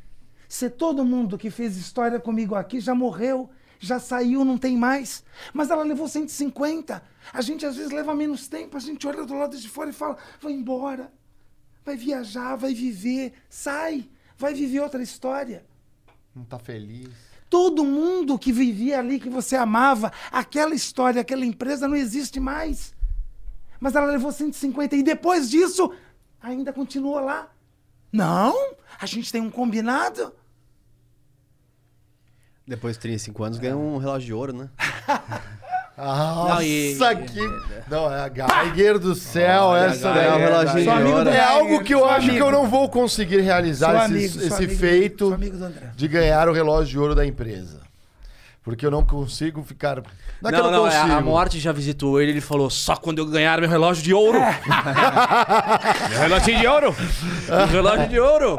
Se 0.47 0.69
todo 0.69 1.03
mundo 1.03 1.37
que 1.37 1.49
fez 1.49 1.75
história 1.75 2.19
comigo 2.19 2.55
aqui 2.55 2.79
já 2.79 2.95
morreu, 2.95 3.49
já 3.79 3.99
saiu, 3.99 4.43
não 4.43 4.57
tem 4.57 4.77
mais. 4.77 5.23
Mas 5.53 5.71
ela 5.71 5.83
levou 5.83 6.07
150. 6.07 7.01
A 7.31 7.41
gente 7.41 7.65
às 7.65 7.77
vezes 7.77 7.91
leva 7.91 8.13
menos 8.13 8.47
tempo, 8.47 8.75
a 8.75 8.79
gente 8.79 9.07
olha 9.07 9.25
do 9.25 9.33
lado 9.33 9.57
de 9.57 9.69
fora 9.69 9.89
e 9.89 9.93
fala: 9.93 10.17
vai 10.41 10.51
embora, 10.51 11.11
vai 11.85 11.95
viajar, 11.95 12.55
vai 12.55 12.73
viver, 12.73 13.33
sai, 13.49 14.09
vai 14.37 14.53
viver 14.53 14.81
outra 14.81 15.01
história. 15.01 15.65
Não 16.35 16.43
tá 16.43 16.59
feliz. 16.59 17.09
Todo 17.49 17.83
mundo 17.83 18.37
que 18.37 18.51
vivia 18.51 18.99
ali, 18.99 19.19
que 19.19 19.29
você 19.29 19.55
amava, 19.55 20.11
aquela 20.31 20.75
história, 20.75 21.21
aquela 21.21 21.45
empresa 21.45 21.87
não 21.87 21.95
existe 21.95 22.39
mais. 22.39 22.93
Mas 23.79 23.95
ela 23.95 24.05
levou 24.05 24.31
150 24.31 24.95
e 24.95 25.01
depois 25.01 25.49
disso 25.49 25.91
ainda 26.39 26.71
continua 26.71 27.21
lá. 27.21 27.51
Não, 28.11 28.55
a 28.99 29.05
gente 29.05 29.31
tem 29.31 29.41
um 29.41 29.49
combinado. 29.49 30.33
Depois 32.69 32.93
de 32.95 32.99
35 32.99 33.43
anos, 33.43 33.57
ganhou 33.57 33.81
um 33.81 33.97
relógio 33.97 34.27
de 34.27 34.33
ouro, 34.33 34.53
né? 34.53 34.69
Nossa, 35.97 36.53
Não, 36.53 36.61
e- 36.61 36.95
que... 37.27 37.89
Não, 37.89 38.13
é 38.13 38.21
a 38.21 38.65
Geiger 38.69 38.97
do 38.99 39.13
céu, 39.15 39.63
Olha, 39.63 39.87
essa 39.87 40.13
Geiger, 40.13 40.33
É 40.33 40.85
daí. 40.85 41.03
ouro. 41.03 41.23
do 41.25 41.29
É 41.29 41.41
algo 41.43 41.83
que 41.83 41.93
eu 41.93 42.05
acho 42.07 42.25
que 42.27 42.29
amigo. 42.29 42.45
eu 42.45 42.51
não 42.51 42.69
vou 42.69 42.87
conseguir 42.87 43.41
realizar 43.41 44.09
esse, 44.15 44.37
esse 44.37 44.53
amigo 44.53 44.75
feito 44.75 45.37
de 45.97 46.07
ganhar 46.07 46.47
o 46.47 46.53
relógio 46.53 46.91
de 46.91 46.99
ouro 46.99 47.15
da 47.15 47.25
empresa. 47.25 47.81
Porque 48.63 48.85
eu 48.85 48.91
não 48.91 49.03
consigo 49.03 49.61
ficar. 49.63 49.95
Não, 50.41 50.49
é 50.49 50.53
que 50.53 50.59
eu 50.59 50.63
Não, 50.63 50.71
não 50.71 50.77
não, 50.83 50.87
é, 50.87 50.91
consigo. 51.01 51.13
a 51.17 51.21
morte 51.21 51.59
já 51.59 51.71
visitou 51.73 52.21
ele, 52.21 52.31
ele 52.33 52.41
falou, 52.41 52.69
só 52.69 52.95
quando 52.95 53.17
eu 53.17 53.25
ganhar 53.25 53.59
meu 53.59 53.69
relógio 53.69 54.03
de 54.03 54.13
ouro. 54.13 54.39
meu 56.09 56.19
relógio 56.19 56.57
de 56.57 56.67
ouro. 56.67 56.95
meu 57.49 57.67
relógio 57.67 58.07
de 58.07 58.19
ouro. 58.19 58.57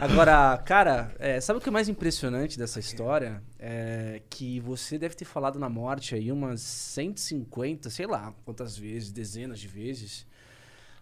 Agora, 0.00 0.58
cara, 0.58 1.14
é, 1.18 1.40
sabe 1.40 1.58
o 1.58 1.62
que 1.62 1.68
é 1.68 1.72
mais 1.72 1.88
impressionante 1.88 2.58
dessa 2.58 2.80
história? 2.80 3.42
É 3.58 4.22
que 4.30 4.60
você 4.60 4.98
deve 4.98 5.14
ter 5.14 5.24
falado 5.24 5.58
na 5.58 5.68
morte 5.68 6.14
aí 6.14 6.30
umas 6.30 6.60
150, 6.60 7.90
sei 7.90 8.06
lá 8.06 8.34
quantas 8.44 8.76
vezes, 8.76 9.12
dezenas 9.12 9.58
de 9.58 9.68
vezes. 9.68 10.26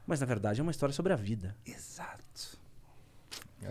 Mas 0.07 0.21
na 0.21 0.27
verdade 0.27 0.61
é 0.61 0.63
uma 0.63 0.71
história 0.71 0.93
sobre 0.93 1.13
a 1.13 1.17
vida. 1.17 1.57
Exato. 1.67 2.54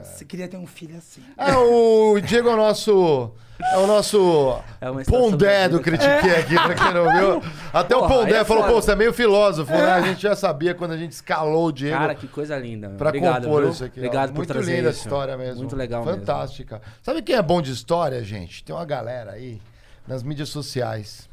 Você 0.01 0.25
queria 0.25 0.47
ter 0.47 0.57
um 0.57 0.65
filho 0.67 0.97
assim. 0.97 1.21
É, 1.37 1.55
o 1.55 2.19
Diego 2.21 2.49
é 2.49 2.53
o 2.53 2.57
nosso. 2.57 3.31
É 3.71 3.77
o 3.77 3.87
nosso. 3.87 4.59
É 4.81 4.89
uma 4.89 5.01
história 5.01 5.23
sobre 5.25 5.31
Pondé 5.37 5.63
a 5.65 5.67
do 5.67 5.79
Critiquei 5.79 6.35
aqui, 6.35 6.55
pra 6.55 6.73
quem 6.75 6.93
não 6.93 7.11
viu. 7.39 7.51
Até 7.71 7.95
o 7.95 7.99
Porra, 7.99 8.15
Pondé 8.15 8.35
aí 8.35 8.41
é 8.41 8.45
falou, 8.45 8.63
foda. 8.63 8.73
pô, 8.75 8.81
você 8.81 8.91
é 8.91 8.95
meio 8.95 9.13
filósofo, 9.13 9.71
né? 9.71 9.91
A 9.91 10.01
gente 10.01 10.21
já 10.21 10.35
sabia 10.35 10.73
quando 10.73 10.91
a 10.91 10.97
gente 10.97 11.11
escalou 11.11 11.67
o 11.67 11.71
Diego. 11.71 11.97
Cara, 11.97 12.15
que 12.15 12.27
coisa 12.27 12.57
linda. 12.57 12.89
Pra 12.97 13.09
Obrigado, 13.09 13.43
compor 13.45 13.61
viu? 13.61 13.71
isso 13.71 13.83
aqui. 13.85 13.99
ó. 13.99 14.03
Obrigado 14.03 14.29
por 14.31 14.37
Muito 14.37 14.49
trazer 14.53 14.75
linda 14.77 14.89
isso. 14.89 14.99
essa 14.99 15.07
história 15.07 15.37
mesmo. 15.37 15.59
Muito 15.59 15.75
legal 15.75 16.03
mesmo. 16.03 16.19
Fantástica. 16.19 16.81
Sabe 17.01 17.21
quem 17.21 17.35
é 17.35 17.41
bom 17.41 17.61
de 17.61 17.71
história, 17.71 18.23
gente? 18.23 18.63
Tem 18.63 18.75
uma 18.75 18.85
galera 18.85 19.31
aí 19.31 19.61
nas 20.07 20.23
mídias 20.23 20.49
sociais 20.49 21.29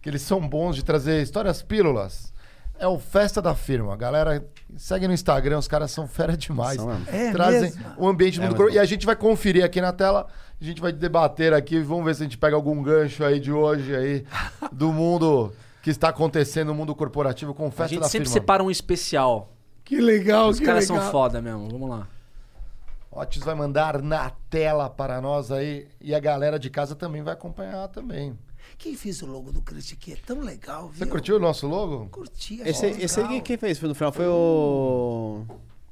que 0.00 0.08
eles 0.10 0.22
são 0.22 0.38
bons 0.46 0.76
de 0.76 0.84
trazer 0.84 1.22
histórias 1.22 1.62
pílulas. 1.62 2.32
É 2.78 2.86
o 2.88 2.98
Festa 2.98 3.40
da 3.40 3.54
Firma. 3.54 3.92
A 3.94 3.96
galera 3.96 4.44
segue 4.76 5.06
no 5.06 5.14
Instagram, 5.14 5.58
os 5.58 5.68
caras 5.68 5.90
são 5.90 6.06
fera 6.08 6.36
demais. 6.36 6.76
São 6.76 6.86
mesmo. 6.88 7.06
É 7.08 7.30
Trazem 7.32 7.60
mesmo? 7.62 7.84
o 7.96 8.08
ambiente 8.08 8.40
do 8.40 8.46
É 8.46 8.54
corpo. 8.54 8.72
E 8.72 8.78
a 8.78 8.84
gente 8.84 9.06
vai 9.06 9.14
conferir 9.16 9.64
aqui 9.64 9.80
na 9.80 9.92
tela, 9.92 10.26
a 10.60 10.64
gente 10.64 10.80
vai 10.80 10.92
debater 10.92 11.52
aqui, 11.54 11.78
vamos 11.80 12.04
ver 12.04 12.14
se 12.16 12.22
a 12.22 12.24
gente 12.24 12.36
pega 12.38 12.56
algum 12.56 12.82
gancho 12.82 13.24
aí 13.24 13.38
de 13.38 13.52
hoje 13.52 13.94
aí 13.94 14.24
do 14.72 14.92
mundo 14.92 15.52
que 15.82 15.90
está 15.90 16.08
acontecendo 16.08 16.68
no 16.68 16.74
mundo 16.74 16.94
corporativo 16.94 17.54
com 17.54 17.64
o 17.64 17.68
A 17.68 17.70
Festa 17.70 17.88
gente 17.88 18.00
da 18.00 18.08
sempre 18.08 18.26
Firma. 18.28 18.40
separa 18.40 18.62
um 18.62 18.70
especial. 18.70 19.52
Que 19.84 20.00
legal, 20.00 20.48
Os 20.48 20.58
que 20.58 20.64
caras 20.64 20.88
legal. 20.88 21.02
são 21.02 21.12
foda 21.12 21.40
mesmo. 21.42 21.68
Vamos 21.70 21.88
lá. 21.90 22.08
Otis 23.10 23.44
vai 23.44 23.54
mandar 23.54 24.02
na 24.02 24.30
tela 24.50 24.90
para 24.90 25.20
nós 25.20 25.52
aí 25.52 25.86
e 26.00 26.12
a 26.14 26.18
galera 26.18 26.58
de 26.58 26.68
casa 26.68 26.96
também 26.96 27.22
vai 27.22 27.34
acompanhar 27.34 27.86
também. 27.88 28.36
Quem 28.78 28.94
fez 28.96 29.22
o 29.22 29.26
logo 29.26 29.50
do 29.52 29.60
Critique? 29.62 30.12
É 30.12 30.16
tão 30.26 30.40
legal, 30.40 30.88
viu? 30.88 30.98
Você 30.98 31.06
curtiu 31.06 31.36
o 31.36 31.38
nosso 31.38 31.66
logo? 31.66 32.06
Curti. 32.10 32.60
Esse, 32.64 32.86
achei 32.86 33.04
esse 33.04 33.20
aí 33.20 33.40
quem- 33.40 33.56
fez 33.56 33.80
no 33.80 33.94
final 33.94 34.12
foi 34.12 34.26
o. 34.26 35.42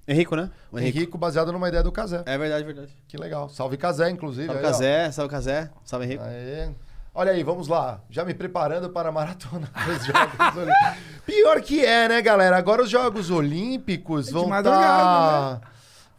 Henrico, 0.07 0.35
né? 0.35 0.51
O 0.71 0.77
O 0.77 0.81
Henrico, 0.81 1.17
baseado 1.17 1.53
numa 1.53 1.69
ideia 1.69 1.83
do 1.83 1.93
Casé. 1.93 2.23
É 2.27 2.37
verdade, 2.37 2.65
verdade. 2.65 2.93
Que 3.07 3.17
legal. 3.17 3.49
Salve 3.49 3.77
Casé, 3.77 4.11
inclusive. 4.11 4.47
Salve 4.47 4.61
aí, 4.61 4.65
ó. 4.67 4.69
Casé, 4.71 5.11
salve 5.13 5.31
Casé, 5.31 5.71
salve 5.85 6.07
Henrico. 6.07 6.25
Aê. 6.25 6.71
Olha 7.15 7.31
aí, 7.31 7.43
vamos 7.43 7.69
lá. 7.69 8.01
Já 8.11 8.25
me 8.25 8.33
preparando 8.35 8.89
para 8.91 9.11
a 9.11 9.13
maratona 9.13 9.71
dos 9.87 10.05
Jogos 10.05 10.57
Olímpicos. 10.57 11.23
Pior 11.27 11.61
que 11.61 11.85
é, 11.85 12.09
né, 12.09 12.21
galera? 12.23 12.57
Agora 12.57 12.83
os 12.83 12.91
Jogos 12.91 13.31
Olímpicos 13.31 14.27
de 14.27 14.33
vão 14.33 14.49
madrugada, 14.49 15.57
estar 15.57 15.72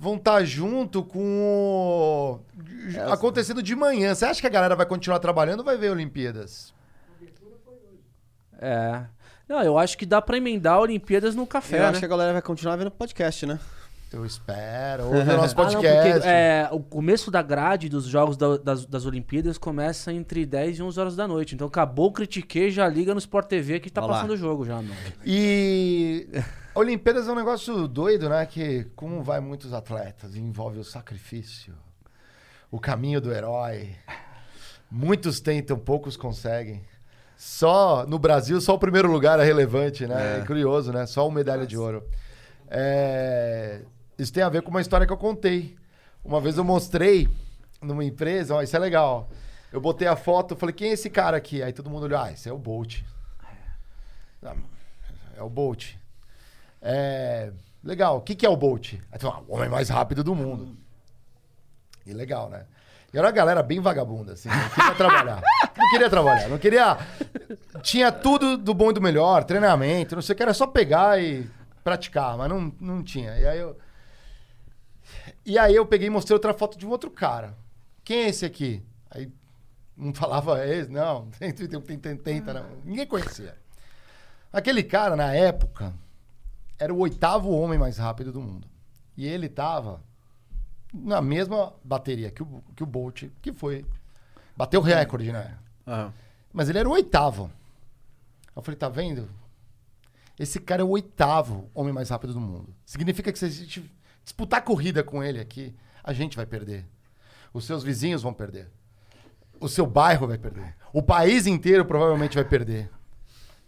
vão 0.04 0.16
estar 0.18 0.44
junto 0.44 1.02
com 1.04 2.40
o... 2.40 2.40
acontecendo 3.12 3.64
de 3.64 3.76
manhã. 3.76 4.14
Você 4.14 4.26
acha 4.26 4.42
que 4.42 4.48
a 4.48 4.50
galera 4.50 4.76
vai 4.76 4.86
continuar 4.86 5.20
trabalhando 5.20 5.60
ou 5.60 5.66
vai 5.66 5.78
ver 5.78 5.90
Olimpíadas? 5.92 6.74
É. 8.60 9.02
Não, 9.48 9.62
eu 9.62 9.78
acho 9.78 9.98
que 9.98 10.06
dá 10.06 10.22
pra 10.22 10.38
emendar 10.38 10.80
Olimpíadas 10.80 11.36
no 11.36 11.46
café, 11.48 11.78
Eu 11.78 11.82
né? 11.84 11.88
acho 11.90 12.00
que 12.00 12.06
a 12.06 12.10
galera 12.10 12.34
vai 12.34 12.42
continuar 12.42 12.76
vendo 12.76 12.92
podcast, 12.92 13.46
né? 13.46 13.60
Eu 14.12 14.26
espero. 14.26 15.06
Ouve 15.12 15.20
o 15.22 15.38
nosso 15.38 15.54
Ah, 15.60 15.64
não, 15.64 15.72
podcast. 15.72 16.12
porque 16.14 16.28
é, 16.30 16.70
o 16.72 16.80
começo 16.80 17.30
da 17.32 17.42
grade 17.42 17.90
dos 17.90 18.06
jogos 18.06 18.38
da- 18.38 18.58
das, 18.58 18.86
das 18.86 19.06
Olimpíadas 19.06 19.58
começa 19.58 20.14
entre 20.14 20.46
10 20.46 20.78
e 20.80 20.84
11 20.84 21.00
horas 21.00 21.16
da 21.16 21.28
noite. 21.28 21.56
Então 21.56 21.68
acabou 21.68 22.08
o 22.08 22.12
Critique, 22.12 22.70
já 22.70 22.88
liga 22.88 23.14
no 23.14 23.20
Sport 23.20 23.48
TV 23.48 23.80
que 23.80 23.90
tá 23.90 24.02
Olha 24.02 24.12
lá. 24.12 24.16
passando 24.18 24.32
o 24.34 24.38
jogo 24.38 24.66
já, 24.66 24.76
mano. 24.76 24.94
E 25.26 26.28
Olimpíadas 26.76 27.28
é 27.28 27.32
um 27.32 27.36
negócio 27.36 27.88
doido, 27.88 28.28
né? 28.30 28.46
Que 28.46 28.86
como 28.96 29.22
vai 29.22 29.40
muitos 29.40 29.74
atletas, 29.74 30.36
envolve 30.36 30.80
o 30.80 30.84
sacrifício, 30.84 31.74
o 32.72 32.80
caminho 32.80 33.22
do 33.22 33.32
herói. 33.32 33.96
Muitos 34.90 35.40
tentam, 35.40 35.78
poucos 35.78 36.18
conseguem. 36.18 36.84
Só 37.38 38.06
no 38.08 38.18
Brasil, 38.18 38.60
só 38.62 38.74
o 38.74 38.80
primeiro 38.80 39.12
lugar 39.12 39.40
é 39.40 39.44
relevante, 39.44 40.08
né? 40.08 40.40
É, 40.40 40.46
curioso, 40.46 40.92
né? 40.92 41.06
Só 41.06 41.28
uma 41.28 41.36
medalha 41.36 41.66
de 41.68 41.78
ouro. 41.78 42.04
É, 42.68 43.82
Isso 44.18 44.34
tem 44.34 44.42
a 44.44 44.50
ver 44.50 44.62
com 44.62 44.70
uma 44.72 44.82
história 44.82 45.06
que 45.06 45.14
eu 45.14 45.18
contei. 45.18 45.76
Uma 46.24 46.40
vez 46.40 46.58
eu 46.58 46.64
mostrei 46.64 47.30
numa 47.82 48.04
empresa, 48.04 48.56
ó, 48.56 48.62
isso 48.62 48.76
é 48.76 48.80
legal. 48.80 49.30
Eu 49.72 49.82
botei 49.82 50.08
a 50.08 50.16
foto, 50.16 50.56
falei, 50.56 50.74
quem 50.74 50.90
é 50.90 50.94
esse 50.94 51.10
cara 51.10 51.36
aqui? 51.38 51.62
Aí 51.62 51.74
todo 51.74 51.90
mundo 51.90 52.04
olhou, 52.04 52.20
ah, 52.20 52.32
esse 52.32 52.48
é 52.48 52.54
o 52.54 52.58
Bolt. 52.58 53.02
Ah, 54.44 54.56
É 55.36 55.42
o 55.44 55.50
Bolt. 55.50 55.96
É, 56.84 57.52
legal. 57.82 58.18
O 58.18 58.22
que, 58.22 58.36
que 58.36 58.46
é 58.46 58.50
o 58.50 58.58
Bolt? 58.58 58.96
Aí 59.12 59.18
tu, 59.18 59.28
ah, 59.28 59.42
o 59.48 59.56
homem 59.56 59.70
mais 59.70 59.90
rápido 59.90 60.24
do 60.24 60.36
mundo. 60.36 60.78
E 62.06 62.14
legal, 62.14 62.50
né? 62.50 62.66
E 63.14 63.18
era 63.18 63.28
uma 63.28 63.32
galera 63.32 63.64
bem 63.64 63.80
vagabunda, 63.80 64.34
assim. 64.34 64.50
Não 64.50 64.70
queria 64.70 64.96
trabalhar. 64.96 65.42
Não 65.78 65.90
queria 65.90 66.10
trabalhar. 66.10 66.50
Não 66.50 66.58
queria... 66.58 66.98
Tinha 67.82 68.12
tudo 68.12 68.58
do 68.58 68.74
bom 68.74 68.92
e 68.92 68.94
do 68.94 69.02
melhor. 69.02 69.44
Treinamento, 69.44 70.16
não 70.16 70.22
sei 70.22 70.34
o 70.34 70.36
que. 70.36 70.44
Era 70.44 70.54
só 70.54 70.68
pegar 70.68 71.22
e 71.22 71.50
praticar. 71.84 72.38
Mas 72.38 72.50
não, 72.50 72.74
não 72.80 73.04
tinha. 73.04 73.38
E 73.38 73.48
aí 73.48 73.60
eu... 73.60 73.78
E 75.46 75.58
aí 75.58 75.76
eu 75.76 75.86
peguei 75.86 76.08
e 76.08 76.10
mostrei 76.10 76.34
outra 76.34 76.54
foto 76.54 76.78
de 76.78 76.86
um 76.86 76.90
outro 76.90 77.10
cara. 77.12 77.56
Quem 78.04 78.24
é 78.24 78.30
esse 78.30 78.46
aqui? 78.46 78.84
Aí 79.10 79.32
não 79.96 80.14
falava 80.16 80.66
esse, 80.66 80.90
não. 80.90 81.30
Tenta, 82.24 82.54
não. 82.54 82.66
Ninguém 82.84 83.06
conhecia. 83.06 83.56
Aquele 84.52 84.84
cara, 84.84 85.16
na 85.16 85.34
época, 85.34 85.94
era 86.78 86.94
o 86.94 87.00
oitavo 87.00 87.52
homem 87.52 87.78
mais 87.78 87.98
rápido 87.98 88.32
do 88.32 88.42
mundo. 88.42 88.68
E 89.16 89.26
ele 89.26 89.48
tava 89.48 90.02
na 90.94 91.22
mesma 91.22 91.74
bateria 91.84 92.30
que 92.30 92.44
o, 92.44 92.64
que 92.76 92.84
o 92.84 92.86
Bolt, 92.86 93.24
que 93.42 93.52
foi. 93.52 93.86
Bateu 94.56 94.80
o 94.80 94.84
recorde, 94.84 95.32
né? 95.32 95.58
Mas 96.52 96.70
ele 96.70 96.80
era 96.80 96.88
o 96.88 96.92
oitavo. 96.92 97.52
Eu 98.56 98.62
falei, 98.62 98.78
tá 98.78 98.90
vendo? 98.90 99.28
Esse 100.40 100.60
cara 100.60 100.82
é 100.82 100.86
o 100.86 100.90
oitavo 100.90 101.70
homem 101.74 101.94
mais 101.94 102.10
rápido 102.10 102.34
do 102.34 102.40
mundo. 102.40 102.74
Significa 102.86 103.32
que 103.32 103.40
se 103.40 103.46
a 103.46 103.50
gente 103.50 103.92
disputar 104.24 104.64
corrida 104.64 105.04
com 105.04 105.24
ele 105.24 105.40
aqui, 105.40 105.76
a 106.04 106.14
gente 106.14 106.36
vai 106.36 106.46
perder. 106.46 106.86
Os 107.54 107.66
seus 107.66 107.84
vizinhos 107.84 108.22
vão 108.22 108.34
perder. 108.34 108.70
O 109.60 109.68
seu 109.70 109.86
bairro 109.86 110.28
vai 110.28 110.38
perder. 110.38 110.76
O 110.92 111.02
país 111.02 111.48
inteiro 111.48 111.86
provavelmente 111.86 112.36
vai 112.36 112.46
perder. 112.46 112.90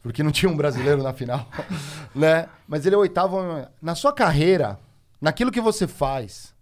Porque 0.05 0.21
não 0.21 0.31
tinha 0.31 0.51
um 0.51 0.55
brasileiro 0.55 1.01
na 1.01 1.13
final, 1.13 1.47
né? 2.13 2.47
Mas 2.67 2.85
ele 2.85 2.93
é 2.93 2.97
o 2.97 3.01
oitavo. 3.01 3.37
homem- 3.37 3.65
Na 3.81 3.95
sua 3.95 4.13
carreira, 4.13 4.79
naquilo 5.19 5.51
que 5.51 5.59
você 5.59 5.87
faz, 5.87 6.53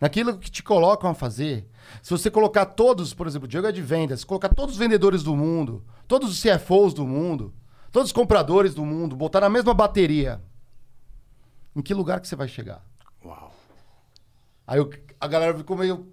naquilo 0.00 0.38
que 0.38 0.48
te 0.48 0.62
colocam 0.62 1.10
a 1.10 1.14
fazer, 1.14 1.68
se 2.00 2.10
você 2.12 2.30
colocar 2.30 2.64
todos, 2.64 3.12
por 3.12 3.26
exemplo, 3.26 3.46
o 3.46 3.48
Diego 3.48 3.66
é 3.66 3.72
de 3.72 3.82
vendas, 3.82 4.20
se 4.20 4.26
colocar 4.26 4.50
todos 4.50 4.74
os 4.74 4.78
vendedores 4.78 5.24
do 5.24 5.34
mundo, 5.34 5.84
todos 6.06 6.30
os 6.30 6.40
CFOs 6.40 6.94
do 6.94 7.04
mundo, 7.04 7.52
todos 7.90 8.10
os 8.10 8.12
compradores 8.12 8.72
do 8.72 8.84
mundo, 8.84 9.16
botar 9.16 9.40
na 9.40 9.48
mesma 9.48 9.74
bateria, 9.74 10.40
em 11.74 11.82
que 11.82 11.92
lugar 11.92 12.20
que 12.20 12.28
você 12.28 12.36
vai 12.36 12.46
chegar? 12.46 12.84
Uau. 13.24 13.52
Aí 14.64 14.78
eu- 14.78 14.88
a 15.20 15.26
galera 15.26 15.58
ficou 15.58 15.76
meio. 15.76 16.06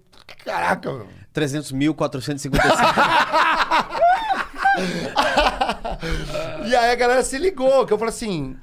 Caraca, 0.44 0.92
meu. 0.92 1.06
300.455. 1.32 2.50
E 6.66 6.76
aí 6.76 6.90
a 6.90 6.94
galera 6.94 7.22
se 7.22 7.38
ligou, 7.38 7.86
que 7.86 7.92
eu 7.92 7.98
falei 7.98 8.14
assim: 8.14 8.56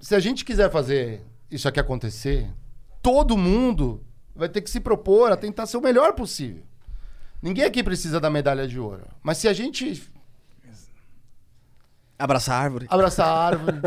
se 0.00 0.14
a 0.14 0.20
gente 0.20 0.44
quiser 0.44 0.70
fazer 0.70 1.22
isso 1.50 1.68
aqui 1.68 1.80
acontecer, 1.80 2.48
todo 3.02 3.36
mundo 3.36 4.02
vai 4.34 4.48
ter 4.48 4.60
que 4.60 4.70
se 4.70 4.80
propor 4.80 5.32
a 5.32 5.36
tentar 5.36 5.66
ser 5.66 5.76
o 5.76 5.82
melhor 5.82 6.14
possível. 6.14 6.62
Ninguém 7.42 7.64
aqui 7.64 7.82
precisa 7.82 8.20
da 8.20 8.30
medalha 8.30 8.66
de 8.66 8.78
ouro. 8.78 9.02
Mas 9.22 9.38
se 9.38 9.48
a 9.48 9.52
gente 9.52 10.10
Abraçar 12.22 12.54
a 12.54 12.62
árvore. 12.62 12.86
abraçar 12.88 13.26
a 13.26 13.46
árvore. 13.46 13.80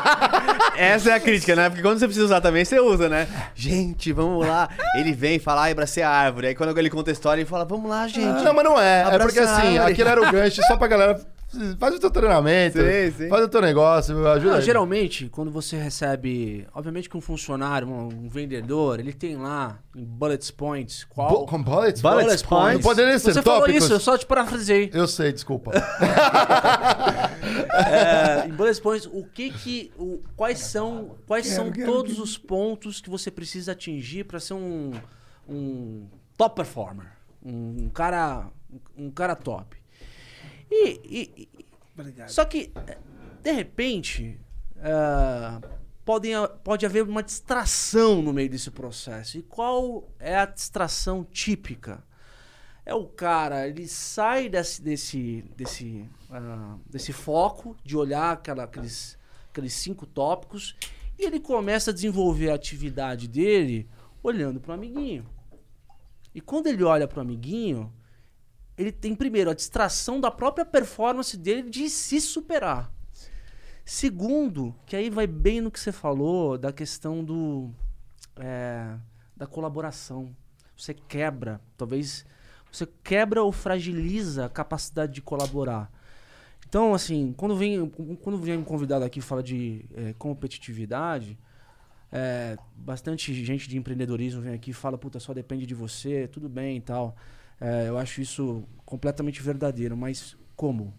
Essa 0.74 1.10
é 1.10 1.14
a 1.14 1.20
crítica, 1.20 1.54
né? 1.54 1.68
Porque 1.68 1.82
quando 1.82 1.98
você 1.98 2.06
precisa 2.06 2.24
usar 2.24 2.40
também, 2.40 2.64
você 2.64 2.80
usa, 2.80 3.10
né? 3.10 3.28
Gente, 3.54 4.10
vamos 4.10 4.46
lá. 4.46 4.70
Ele 4.94 5.12
vem 5.12 5.38
falar, 5.38 5.66
ah, 5.66 5.70
abracei 5.70 6.02
a 6.02 6.08
árvore. 6.08 6.46
Aí 6.46 6.54
quando 6.54 6.78
ele 6.78 6.88
conta 6.88 7.10
a 7.10 7.12
história, 7.12 7.42
ele 7.42 7.48
fala, 7.48 7.66
vamos 7.66 7.90
lá, 7.90 8.08
gente. 8.08 8.42
não, 8.42 8.54
mas 8.54 8.64
não 8.64 8.80
é. 8.80 9.14
É 9.14 9.18
porque 9.18 9.40
assim, 9.40 9.76
aquele 9.76 10.08
era 10.08 10.22
o 10.22 10.32
gancho 10.32 10.62
só 10.66 10.78
pra 10.78 10.88
galera 10.88 11.20
Faz 11.78 11.94
o 11.94 11.98
teu 11.98 12.10
treinamento. 12.10 12.76
Sim, 12.78 13.10
sim. 13.16 13.28
Faz 13.30 13.42
o 13.44 13.48
teu 13.48 13.62
negócio, 13.62 14.26
ajuda. 14.28 14.56
Não, 14.56 14.60
geralmente, 14.60 15.30
quando 15.30 15.50
você 15.50 15.76
recebe. 15.78 16.66
Obviamente 16.74 17.08
que 17.08 17.16
um 17.16 17.22
funcionário, 17.22 17.88
um, 17.88 18.08
um 18.24 18.28
vendedor, 18.28 19.00
ele 19.00 19.14
tem 19.14 19.34
lá 19.36 19.78
em 19.96 20.04
bullet 20.04 20.52
points 20.52 21.04
qual. 21.04 21.30
Bu- 21.30 21.46
com 21.46 21.62
bullets? 21.62 22.02
Bullets 22.02 22.22
Bullets 22.24 22.42
points. 22.42 22.74
Não 22.74 22.80
poderia 22.82 23.18
ser 23.18 23.32
Você 23.32 23.40
falou 23.42 23.60
tópicos? 23.60 23.84
isso, 23.84 23.92
eu 23.94 24.00
só 24.00 24.18
te 24.18 24.26
parafrasei. 24.26 24.90
Eu 24.92 25.08
sei, 25.08 25.32
desculpa. 25.32 25.72
É, 27.72 28.46
em 28.46 28.52
bullet 28.52 28.80
points, 28.80 29.08
o 29.10 29.24
que 29.24 29.50
que. 29.50 29.92
O, 29.96 30.20
quais 30.36 30.58
são, 30.60 31.16
quais 31.26 31.46
Quero, 31.46 31.56
são 31.56 31.72
quero, 31.72 31.90
todos 31.92 32.12
quero. 32.12 32.24
os 32.24 32.36
pontos 32.36 33.00
que 33.00 33.08
você 33.08 33.30
precisa 33.30 33.72
atingir 33.72 34.24
para 34.24 34.38
ser 34.40 34.54
um, 34.54 34.92
um 35.48 36.06
top 36.36 36.56
performer? 36.56 37.06
Um, 37.44 37.84
um 37.84 37.88
cara. 37.88 38.46
Um 38.96 39.10
cara 39.10 39.34
top. 39.34 39.77
E- 40.70 41.00
e- 41.04 41.48
Obrigado. 41.98 42.28
Só 42.28 42.44
que, 42.44 42.70
eh, 42.86 42.98
de 43.42 43.50
repente, 43.52 44.38
ah, 44.80 45.60
podem, 46.04 46.32
pode 46.62 46.86
haver 46.86 47.02
uma 47.02 47.22
distração 47.22 48.22
no 48.22 48.32
meio 48.32 48.48
desse 48.48 48.70
processo. 48.70 49.38
E 49.38 49.42
qual 49.42 50.08
é 50.18 50.36
a 50.36 50.46
distração 50.46 51.24
típica? 51.24 52.02
É 52.86 52.94
o 52.94 53.06
cara, 53.06 53.68
ele 53.68 53.86
sai 53.86 54.48
desse, 54.48 54.80
desse, 54.80 55.42
desse, 55.56 56.08
ah, 56.30 56.76
desse 56.86 57.12
foco 57.12 57.76
de 57.84 57.96
olhar 57.96 58.32
aquela- 58.32 58.64
aqueles, 58.64 59.18
aqueles 59.50 59.74
cinco 59.74 60.06
tópicos 60.06 60.74
e 61.18 61.24
ele 61.26 61.40
começa 61.40 61.90
a 61.90 61.94
desenvolver 61.94 62.50
a 62.50 62.54
atividade 62.54 63.26
dele 63.28 63.88
olhando 64.22 64.60
para 64.60 64.70
o 64.70 64.74
amiguinho. 64.74 65.26
E 66.34 66.40
quando 66.40 66.68
ele 66.68 66.82
olha 66.84 67.06
para 67.08 67.18
o 67.18 67.22
amiguinho, 67.22 67.92
ele 68.78 68.92
tem 68.92 69.14
primeiro 69.14 69.50
a 69.50 69.54
distração 69.54 70.20
da 70.20 70.30
própria 70.30 70.64
performance 70.64 71.36
dele 71.36 71.68
de 71.68 71.90
se 71.90 72.20
superar. 72.20 72.92
Segundo, 73.84 74.74
que 74.86 74.94
aí 74.94 75.10
vai 75.10 75.26
bem 75.26 75.60
no 75.60 75.70
que 75.70 75.80
você 75.80 75.90
falou 75.90 76.56
da 76.56 76.72
questão 76.72 77.24
do 77.24 77.70
é, 78.36 78.94
da 79.36 79.46
colaboração. 79.46 80.34
Você 80.76 80.94
quebra, 80.94 81.60
talvez 81.76 82.24
você 82.70 82.86
quebra 83.02 83.42
ou 83.42 83.50
fragiliza 83.50 84.44
a 84.44 84.48
capacidade 84.48 85.12
de 85.12 85.22
colaborar. 85.22 85.90
Então, 86.68 86.94
assim, 86.94 87.32
quando 87.36 87.56
vem 87.56 87.88
quando 87.88 88.38
vem 88.38 88.58
um 88.58 88.64
convidado 88.64 89.04
aqui 89.04 89.20
fala 89.20 89.42
de 89.42 89.86
é, 89.94 90.12
competitividade, 90.12 91.38
é, 92.12 92.56
bastante 92.76 93.32
gente 93.44 93.68
de 93.68 93.76
empreendedorismo 93.76 94.42
vem 94.42 94.54
aqui 94.54 94.70
e 94.70 94.74
fala, 94.74 94.96
puta, 94.96 95.18
só 95.18 95.34
depende 95.34 95.66
de 95.66 95.74
você, 95.74 96.28
tudo 96.28 96.48
bem 96.48 96.76
e 96.76 96.80
tal. 96.80 97.16
É, 97.60 97.88
eu 97.88 97.98
acho 97.98 98.20
isso 98.20 98.64
completamente 98.84 99.42
verdadeiro, 99.42 99.96
mas 99.96 100.36
como? 100.56 100.94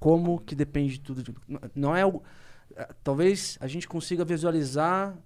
Como 0.00 0.40
que 0.40 0.54
depende 0.54 0.94
de 0.94 1.00
tudo? 1.00 1.22
de- 1.22 1.34
Não 1.74 1.94
é 1.96 2.04
o. 2.04 2.22
é, 2.76 2.88
Talvez 3.02 3.56
a 3.60 3.66
gente 3.66 3.86
consiga 3.88 4.24
visualizar 4.24 5.16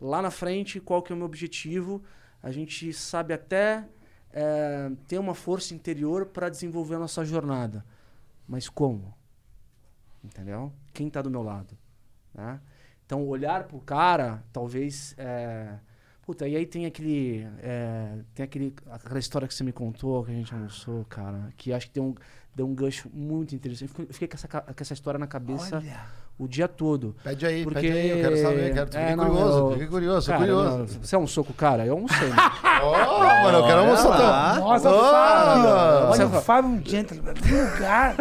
lá 0.00 0.20
na 0.20 0.30
frente 0.30 0.80
qual 0.80 1.02
que 1.02 1.12
é 1.12 1.14
o 1.14 1.16
meu 1.16 1.26
objetivo. 1.26 2.02
A 2.42 2.50
gente 2.50 2.92
sabe 2.92 3.32
até 3.32 3.88
é, 4.32 4.90
ter 5.08 5.18
uma 5.18 5.34
força 5.34 5.74
interior 5.74 6.26
para 6.26 6.48
desenvolver 6.48 6.96
a 6.96 6.98
nossa 6.98 7.24
jornada. 7.24 7.84
Mas 8.48 8.68
como? 8.68 9.14
Entendeu? 10.22 10.72
Quem 10.92 11.08
está 11.08 11.22
do 11.22 11.30
meu 11.30 11.42
lado? 11.42 11.76
né? 12.34 12.60
Então, 13.04 13.26
olhar 13.26 13.64
pro 13.64 13.78
cara, 13.80 14.42
talvez. 14.52 15.14
É... 15.16 15.78
Puta, 16.26 16.48
e 16.48 16.56
aí 16.56 16.66
tem 16.66 16.86
aquele. 16.86 17.46
é, 17.62 18.08
Tem 18.34 18.42
aquele, 18.44 18.74
aquela 18.90 19.18
história 19.20 19.46
que 19.46 19.54
você 19.54 19.62
me 19.62 19.70
contou, 19.72 20.24
que 20.24 20.32
a 20.32 20.34
gente 20.34 20.52
almoçou, 20.52 21.04
cara, 21.08 21.50
que 21.56 21.72
acho 21.72 21.86
que 21.86 21.94
deu 21.94 22.02
um, 22.04 22.14
deu 22.54 22.66
um 22.66 22.74
gancho 22.74 23.08
muito 23.14 23.54
interessante. 23.54 23.92
Eu 23.96 24.06
fiquei- 24.12 24.26
eu 24.26 24.28
com 24.28 24.34
essa, 24.34 24.48
com 24.48 24.74
essa 24.80 24.92
história 24.92 25.18
na 25.18 25.28
cabeça 25.28 25.76
Olha, 25.76 26.00
o 26.36 26.48
dia 26.48 26.66
todo. 26.66 27.14
Pede 27.22 27.46
aí, 27.46 27.62
Porque... 27.62 27.80
pede 27.80 27.92
aí, 27.96 28.10
eu 28.10 28.16
quero 28.16 28.36
saber, 28.42 28.74
quero, 28.74 28.86
fiquei 28.86 29.00
É, 29.02 29.14
não, 29.14 29.24
curioso, 29.26 29.58
eu- 29.58 29.70
fiquei 29.72 29.86
curioso, 29.86 30.26
Cara, 30.26 30.38
curioso. 30.40 30.78
não, 30.78 30.86
você 30.86 31.14
almoçou 31.14 31.44
com 31.44 31.52
o 31.52 31.54
cara? 31.54 31.86
Eu 31.86 31.92
almocei. 31.94 32.28
né? 32.28 32.36
Ó, 32.82 33.42
mano, 33.44 33.58
eu 33.58 33.66
quero 33.66 33.80
almoçar 33.82 34.08
lá. 34.08 34.54
tão... 34.56 34.64
nossa, 34.64 34.90
Ó! 34.90 34.96
o 34.96 35.10
Fábio. 35.12 36.06
Você 36.08 36.22
Olha, 36.24 36.26
o 36.38 36.42
Fábio 36.42 36.70
é 36.70 36.72
um 36.74 36.84
gentleman. 36.84 37.34
Um 37.46 37.72
lugar. 37.72 38.16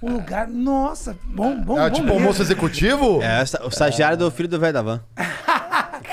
Um 0.00 0.12
lugar. 0.14 0.48
Nossa, 0.48 1.16
bom, 1.24 1.60
bom, 1.60 1.78
É 1.78 1.88
bom. 1.90 1.94
tipo 1.94 2.06
mesmo. 2.06 2.20
almoço 2.20 2.40
executivo? 2.42 3.20
É, 3.20 3.40
o 3.64 3.68
estagiário 3.68 4.16
do 4.16 4.30
filho 4.30 4.48
do 4.48 4.60
velho 4.60 4.72
da 4.72 4.82
van. 4.82 5.02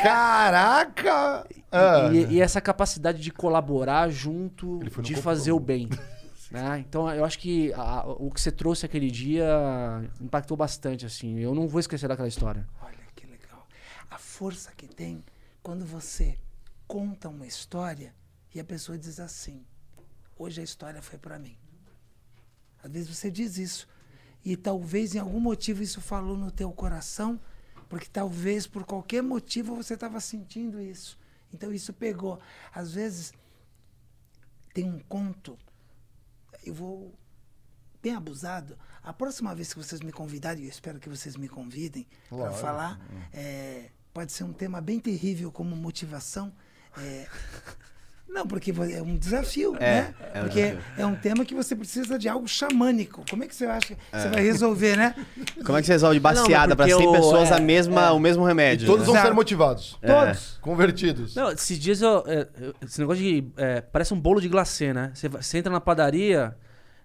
Caraca! 0.03 1.45
Ah. 1.71 2.09
E, 2.13 2.34
e 2.35 2.41
essa 2.41 2.59
capacidade 2.59 3.19
de 3.21 3.31
colaborar 3.31 4.09
junto, 4.09 4.80
de 4.80 4.89
corpo 4.89 5.21
fazer 5.21 5.51
o 5.51 5.59
bem. 5.59 5.89
né? 6.51 6.80
Então 6.80 7.09
eu 7.13 7.23
acho 7.23 7.38
que 7.38 7.71
a- 7.73 8.05
o 8.07 8.31
que 8.31 8.41
você 8.41 8.51
trouxe 8.51 8.85
aquele 8.85 9.11
dia 9.11 9.45
impactou 10.19 10.57
bastante, 10.57 11.05
assim. 11.05 11.38
Eu 11.39 11.53
não 11.53 11.67
vou 11.67 11.80
esquecer 11.80 12.07
daquela 12.07 12.27
história. 12.27 12.67
Olha 12.81 12.97
que 13.15 13.26
legal. 13.27 13.67
A 14.09 14.17
força 14.17 14.71
que 14.76 14.88
tem 14.88 15.23
quando 15.61 15.85
você 15.85 16.38
conta 16.88 17.30
uma 17.30 17.45
história 17.45 18.13
e 18.53 18.59
a 18.59 18.63
pessoa 18.63 18.97
diz 18.97 19.19
assim: 19.19 19.63
hoje 20.38 20.61
a 20.61 20.63
história 20.63 21.01
foi 21.01 21.19
para 21.19 21.38
mim. 21.38 21.55
Às 22.84 22.91
vezes 22.91 23.15
você 23.15 23.30
diz 23.30 23.57
isso 23.57 23.88
e 24.43 24.55
talvez 24.55 25.13
em 25.13 25.19
algum 25.19 25.39
motivo 25.39 25.84
isso 25.84 25.99
falou 26.01 26.38
no 26.38 26.49
teu 26.49 26.71
coração, 26.71 27.39
porque 27.90 28.07
talvez 28.07 28.68
por 28.68 28.86
qualquer 28.86 29.22
motivo 29.24 29.76
você 29.76 29.95
estava 29.95 30.20
sentindo 30.20 30.80
isso. 30.80 31.18
Então 31.52 31.74
isso 31.74 31.91
pegou. 31.91 32.40
Às 32.72 32.94
vezes 32.94 33.34
tem 34.74 34.86
um 34.86 34.99
conto, 34.99 35.57
eu 36.64 36.74
vou 36.74 37.14
bem 38.02 38.16
abusado. 38.16 38.78
A 39.02 39.11
próxima 39.11 39.53
vez 39.56 39.74
que 39.74 39.80
vocês 39.80 40.02
me 40.02 40.11
convidarem, 40.11 40.64
eu 40.64 40.70
espero 40.70 40.99
que 40.99 41.10
vocês 41.10 41.36
me 41.36 41.49
convidem 41.49 42.07
para 42.30 42.52
falar, 42.53 42.99
é, 43.34 43.90
pode 44.14 44.32
ser 44.32 44.44
um 44.44 44.53
tema 44.53 44.80
bem 44.80 44.99
terrível 44.99 45.52
como 45.52 45.76
motivação. 45.76 46.53
é, 46.98 47.28
não, 48.30 48.45
porque 48.47 48.72
é 48.72 49.01
um 49.01 49.18
desafio, 49.18 49.76
É, 49.77 49.80
né? 49.80 50.14
é 50.34 50.39
um 50.39 50.43
porque 50.43 50.61
desafio. 50.61 50.84
é 50.97 51.06
um 51.06 51.15
tema 51.15 51.43
que 51.45 51.53
você 51.56 51.76
precisa 51.76 52.18
de 52.18 52.30
algo 52.30 52.47
xamânico. 52.47 53.23
Como 53.30 53.43
é 53.43 53.47
que 53.47 53.56
você 53.56 53.65
acha 53.65 53.95
que 53.95 53.97
você 54.11 54.30
vai 54.30 54.41
resolver, 54.43 54.95
né? 54.95 55.15
Como 55.65 55.77
é 55.77 55.81
que 55.81 55.88
você 55.88 55.93
resolve 55.93 56.19
baseada 56.19 56.76
pra 56.76 56.85
porque 56.85 56.99
100 57.01 57.07
o- 57.07 57.11
pessoas 57.11 57.51
é, 57.51 57.56
a 57.56 57.60
mesma, 57.60 58.11
o 58.11 58.19
mesmo 58.19 58.43
E 58.45 58.47
remédio? 58.47 58.85
todos 58.88 59.07
né? 59.07 59.14
vão 59.14 59.22
ser 59.22 59.34
motivados. 59.34 59.97
Todos. 60.01 60.57
Convertidos. 60.61 61.35
Não, 61.35 61.51
esses 61.51 61.77
dias 61.80 62.01
eu, 62.01 62.23
é, 62.27 62.47
eu- 62.60 62.76
esse 62.81 62.99
negócio 62.99 63.23
de. 63.23 63.45
é, 63.57 63.81
parece 63.81 64.14
um 64.14 64.19
bolo 64.19 64.39
de 64.39 64.47
glacê, 64.47 64.93
né? 64.93 65.11
Você, 65.14 65.27
você 65.27 65.57
entra 65.57 65.72
na 65.72 65.81
padaria, 65.81 66.56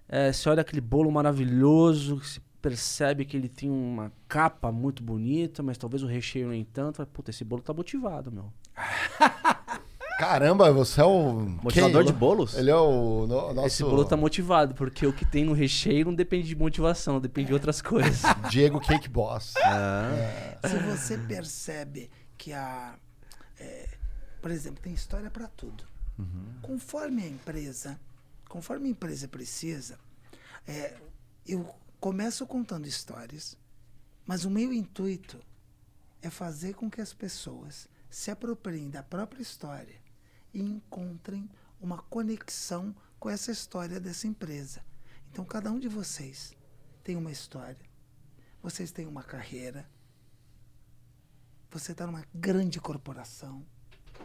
é, 0.08 0.32
você 0.32 0.48
olha 0.48 0.60
aquele 0.60 0.80
bolo 0.80 1.10
maravilhoso, 1.10 2.16
você 2.22 2.40
percebe 2.60 3.24
que 3.24 3.36
ele 3.36 3.48
tem 3.48 3.70
uma 3.70 4.10
capa 4.28 4.70
muito 4.72 5.02
bonita, 5.02 5.62
mas 5.62 5.76
talvez 5.76 6.02
o 6.02 6.06
recheio 6.06 6.48
nem 6.48 6.64
tanto. 6.64 6.96
Fala, 6.96 7.08
Puta, 7.12 7.30
esse 7.30 7.44
bolo 7.44 7.60
tá 7.62 7.72
motivado, 7.74 8.30
meu. 8.32 8.52
Caramba, 10.18 10.72
você 10.72 11.00
é 11.00 11.04
o... 11.04 11.40
Motivador 11.62 12.04
quem? 12.04 12.12
de 12.12 12.18
bolos? 12.18 12.54
Ele 12.56 12.70
é 12.70 12.76
o 12.76 13.26
no- 13.26 13.52
nosso... 13.52 13.66
Esse 13.66 13.82
bolo 13.82 14.04
tá 14.04 14.16
motivado, 14.16 14.74
porque 14.74 15.06
o 15.06 15.12
que 15.12 15.24
tem 15.24 15.44
no 15.44 15.52
recheio 15.52 16.04
não 16.06 16.14
depende 16.14 16.46
de 16.48 16.54
motivação, 16.56 17.20
depende 17.20 17.48
de 17.48 17.54
outras 17.54 17.82
coisas. 17.82 18.22
Diego 18.48 18.80
Cake 18.80 19.08
Boss. 19.08 19.54
Ah, 19.64 20.56
Se 20.68 20.78
você 20.78 21.18
percebe 21.18 22.10
que 22.38 22.52
a. 22.52 22.94
é, 23.58 23.88
por 24.40 24.50
exemplo, 24.52 24.80
tem 24.82 24.94
história 24.94 25.30
para 25.30 25.48
tudo. 25.48 25.84
Conforme 26.62 27.24
a 27.24 27.26
empresa, 27.28 27.98
conforme 28.48 28.86
a 28.86 28.90
empresa 28.92 29.26
precisa, 29.26 29.98
é, 30.64 30.94
eu 31.44 31.68
começo 31.98 32.46
contando 32.46 32.86
histórias, 32.86 33.58
mas 34.24 34.44
o 34.44 34.50
meu 34.50 34.72
intuito 34.72 35.40
é 36.22 36.30
fazer 36.30 36.74
com 36.74 36.88
que 36.88 37.00
as 37.00 37.12
pessoas 37.12 37.88
se 38.08 38.30
apropriem 38.30 38.88
da 38.90 39.02
própria 39.02 39.42
história 39.42 40.03
e 40.54 40.62
encontrem 40.62 41.50
uma 41.80 41.98
conexão 41.98 42.94
com 43.18 43.28
essa 43.28 43.50
história 43.50 44.00
dessa 44.00 44.26
empresa. 44.26 44.82
Então, 45.30 45.44
cada 45.44 45.70
um 45.70 45.78
de 45.78 45.88
vocês 45.88 46.54
tem 47.02 47.16
uma 47.16 47.32
história, 47.32 47.84
vocês 48.62 48.92
têm 48.92 49.06
uma 49.06 49.22
carreira, 49.22 49.86
você 51.70 51.92
está 51.92 52.06
numa 52.06 52.24
grande 52.32 52.80
corporação 52.80 53.66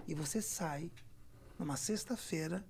e 0.08 0.14
você 0.14 0.42
sai 0.42 0.92
numa 1.58 1.76
sexta-feira 1.76 2.64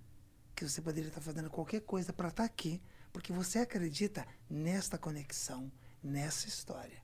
que 0.55 0.67
você 0.67 0.81
poderia 0.81 1.09
estar 1.09 1.21
fazendo 1.21 1.49
qualquer 1.49 1.81
coisa 1.81 2.11
para 2.13 2.29
estar 2.29 2.43
aqui, 2.45 2.81
porque 3.11 3.31
você 3.33 3.59
acredita 3.59 4.25
nesta 4.49 4.97
conexão, 4.97 5.71
nessa 6.01 6.47
história. 6.47 7.01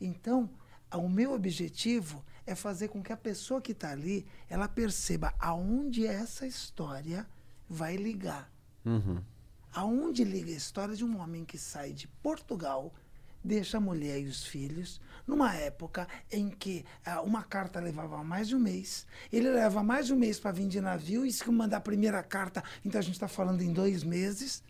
Então, 0.00 0.50
o 0.92 1.08
meu 1.08 1.32
objetivo 1.32 2.24
é 2.46 2.54
fazer 2.54 2.88
com 2.88 3.02
que 3.02 3.12
a 3.12 3.16
pessoa 3.16 3.60
que 3.60 3.72
está 3.72 3.90
ali, 3.90 4.26
ela 4.48 4.68
perceba 4.68 5.34
aonde 5.38 6.06
essa 6.06 6.46
história 6.46 7.26
vai 7.68 7.96
ligar. 7.96 8.50
uhum. 8.84 9.22
Aonde 9.72 10.24
liga 10.24 10.50
a 10.50 10.56
história 10.56 10.96
de 10.96 11.04
um 11.04 11.20
homem 11.20 11.44
que 11.44 11.58
sai 11.58 11.92
de 11.92 12.08
Portugal, 12.08 12.94
deixa 13.44 13.76
a 13.76 13.80
mulher 13.80 14.20
e 14.20 14.26
os 14.26 14.44
filhos, 14.44 15.00
numa 15.26 15.54
época 15.54 16.08
em 16.32 16.48
que 16.48 16.84
ah, 17.04 17.20
uma 17.20 17.42
carta 17.42 17.78
levava 17.78 18.24
mais 18.24 18.48
de 18.48 18.56
um 18.56 18.58
mês, 18.58 19.06
ele 19.30 19.50
leva 19.50 19.82
mais 19.82 20.06
de 20.06 20.14
um 20.14 20.16
mês 20.16 20.40
para 20.40 20.52
vir 20.52 20.66
de 20.66 20.80
navio, 20.80 21.26
e 21.26 21.32
se 21.32 21.48
mandar 21.50 21.76
a 21.76 21.80
primeira 21.80 22.22
carta, 22.22 22.64
então 22.84 22.98
a 22.98 23.02
gente 23.02 23.14
está 23.14 23.28
falando 23.28 23.60
em 23.60 23.72
dois 23.72 24.02
meses. 24.02 24.62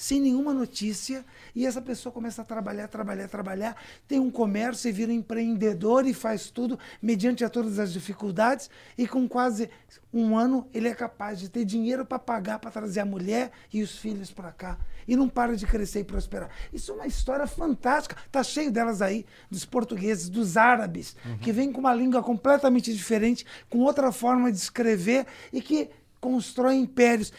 Sem 0.00 0.18
nenhuma 0.18 0.54
notícia, 0.54 1.22
e 1.54 1.66
essa 1.66 1.82
pessoa 1.82 2.10
começa 2.10 2.40
a 2.40 2.44
trabalhar, 2.44 2.88
trabalhar, 2.88 3.28
trabalhar, 3.28 3.76
tem 4.08 4.18
um 4.18 4.30
comércio 4.30 4.88
e 4.88 4.92
vira 4.92 5.12
um 5.12 5.14
empreendedor 5.14 6.06
e 6.06 6.14
faz 6.14 6.48
tudo 6.48 6.78
mediante 7.02 7.44
a 7.44 7.50
todas 7.50 7.78
as 7.78 7.92
dificuldades, 7.92 8.70
e 8.96 9.06
com 9.06 9.28
quase 9.28 9.68
um 10.10 10.38
ano 10.38 10.66
ele 10.72 10.88
é 10.88 10.94
capaz 10.94 11.38
de 11.38 11.50
ter 11.50 11.66
dinheiro 11.66 12.06
para 12.06 12.18
pagar 12.18 12.58
para 12.58 12.70
trazer 12.70 13.00
a 13.00 13.04
mulher 13.04 13.52
e 13.70 13.82
os 13.82 13.98
filhos 13.98 14.32
para 14.32 14.50
cá. 14.50 14.78
E 15.06 15.14
não 15.14 15.28
para 15.28 15.54
de 15.54 15.66
crescer 15.66 16.00
e 16.00 16.04
prosperar. 16.04 16.48
Isso 16.72 16.92
é 16.92 16.94
uma 16.94 17.06
história 17.06 17.46
fantástica. 17.46 18.16
Está 18.24 18.42
cheio 18.42 18.70
delas 18.70 19.02
aí, 19.02 19.26
dos 19.50 19.66
portugueses, 19.66 20.30
dos 20.30 20.56
árabes, 20.56 21.14
que 21.42 21.52
vêm 21.52 21.70
com 21.70 21.80
uma 21.80 21.92
língua 21.94 22.22
completamente 22.22 22.90
diferente, 22.90 23.44
com 23.68 23.80
outra 23.80 24.10
forma 24.12 24.50
de 24.50 24.56
escrever 24.56 25.26
e 25.52 25.60
que 25.60 25.90
constroem 26.20 26.82
impérios. 26.82 27.32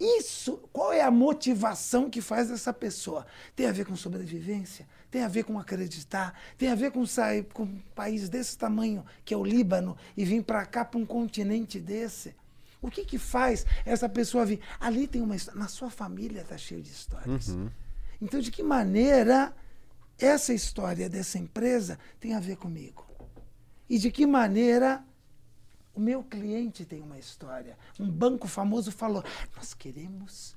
Isso, 0.00 0.56
qual 0.72 0.94
é 0.94 1.02
a 1.02 1.10
motivação 1.10 2.08
que 2.08 2.22
faz 2.22 2.50
essa 2.50 2.72
pessoa? 2.72 3.26
Tem 3.54 3.66
a 3.66 3.72
ver 3.72 3.84
com 3.84 3.94
sobrevivência? 3.94 4.88
Tem 5.10 5.22
a 5.22 5.28
ver 5.28 5.44
com 5.44 5.58
acreditar? 5.58 6.34
Tem 6.56 6.70
a 6.70 6.74
ver 6.74 6.90
com 6.90 7.04
sair 7.04 7.44
com 7.52 7.64
um 7.64 7.82
país 7.94 8.30
desse 8.30 8.56
tamanho, 8.56 9.04
que 9.26 9.34
é 9.34 9.36
o 9.36 9.44
Líbano, 9.44 9.94
e 10.16 10.24
vir 10.24 10.42
para 10.42 10.64
cá, 10.64 10.86
para 10.86 10.98
um 10.98 11.04
continente 11.04 11.78
desse? 11.78 12.34
O 12.80 12.90
que 12.90 13.04
que 13.04 13.18
faz 13.18 13.66
essa 13.84 14.08
pessoa 14.08 14.46
vir? 14.46 14.60
Ali 14.80 15.06
tem 15.06 15.20
uma 15.20 15.36
história. 15.36 15.60
Na 15.60 15.68
sua 15.68 15.90
família 15.90 16.40
está 16.40 16.56
cheio 16.56 16.80
de 16.80 16.90
histórias. 16.90 17.54
Então, 18.22 18.40
de 18.40 18.50
que 18.50 18.62
maneira 18.62 19.54
essa 20.18 20.54
história 20.54 21.10
dessa 21.10 21.38
empresa 21.38 21.98
tem 22.18 22.34
a 22.34 22.40
ver 22.40 22.56
comigo? 22.56 23.06
E 23.86 23.98
de 23.98 24.10
que 24.10 24.26
maneira 24.26 25.04
o 25.94 26.00
meu 26.00 26.22
cliente 26.22 26.84
tem 26.84 27.00
uma 27.00 27.18
história. 27.18 27.76
Um 27.98 28.10
banco 28.10 28.46
famoso 28.46 28.92
falou: 28.92 29.24
Nós 29.56 29.74
queremos 29.74 30.54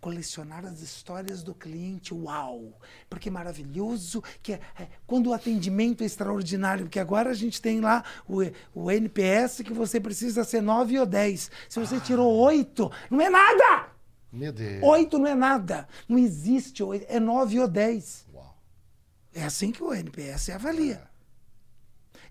colecionar 0.00 0.64
as 0.64 0.80
histórias 0.80 1.42
do 1.42 1.54
cliente. 1.54 2.14
Uau! 2.14 2.72
Porque 3.08 3.28
é 3.28 3.32
maravilhoso. 3.32 4.22
Que 4.42 4.54
é, 4.54 4.60
é, 4.78 4.88
quando 5.06 5.28
o 5.28 5.32
atendimento 5.32 6.02
é 6.02 6.06
extraordinário, 6.06 6.84
porque 6.84 7.00
agora 7.00 7.30
a 7.30 7.34
gente 7.34 7.60
tem 7.60 7.80
lá 7.80 8.04
o, 8.26 8.38
o 8.74 8.90
NPS 8.90 9.62
que 9.62 9.72
você 9.72 10.00
precisa 10.00 10.44
ser 10.44 10.60
9 10.60 10.98
ou 11.00 11.06
10. 11.06 11.50
Se 11.68 11.80
você 11.80 12.00
tirou 12.00 12.32
8, 12.36 12.90
não 13.10 13.20
é 13.20 13.28
nada! 13.28 13.88
Meu 14.30 14.52
Deus. 14.52 14.82
8 14.82 15.18
não 15.18 15.26
é 15.26 15.34
nada. 15.34 15.88
Não 16.08 16.18
existe 16.18 16.82
8, 16.82 17.06
é 17.08 17.18
9 17.18 17.60
ou 17.60 17.68
10. 17.68 18.26
Uau. 18.34 18.58
É 19.34 19.44
assim 19.44 19.72
que 19.72 19.82
o 19.82 19.92
NPS 19.92 20.50
avalia. 20.50 21.08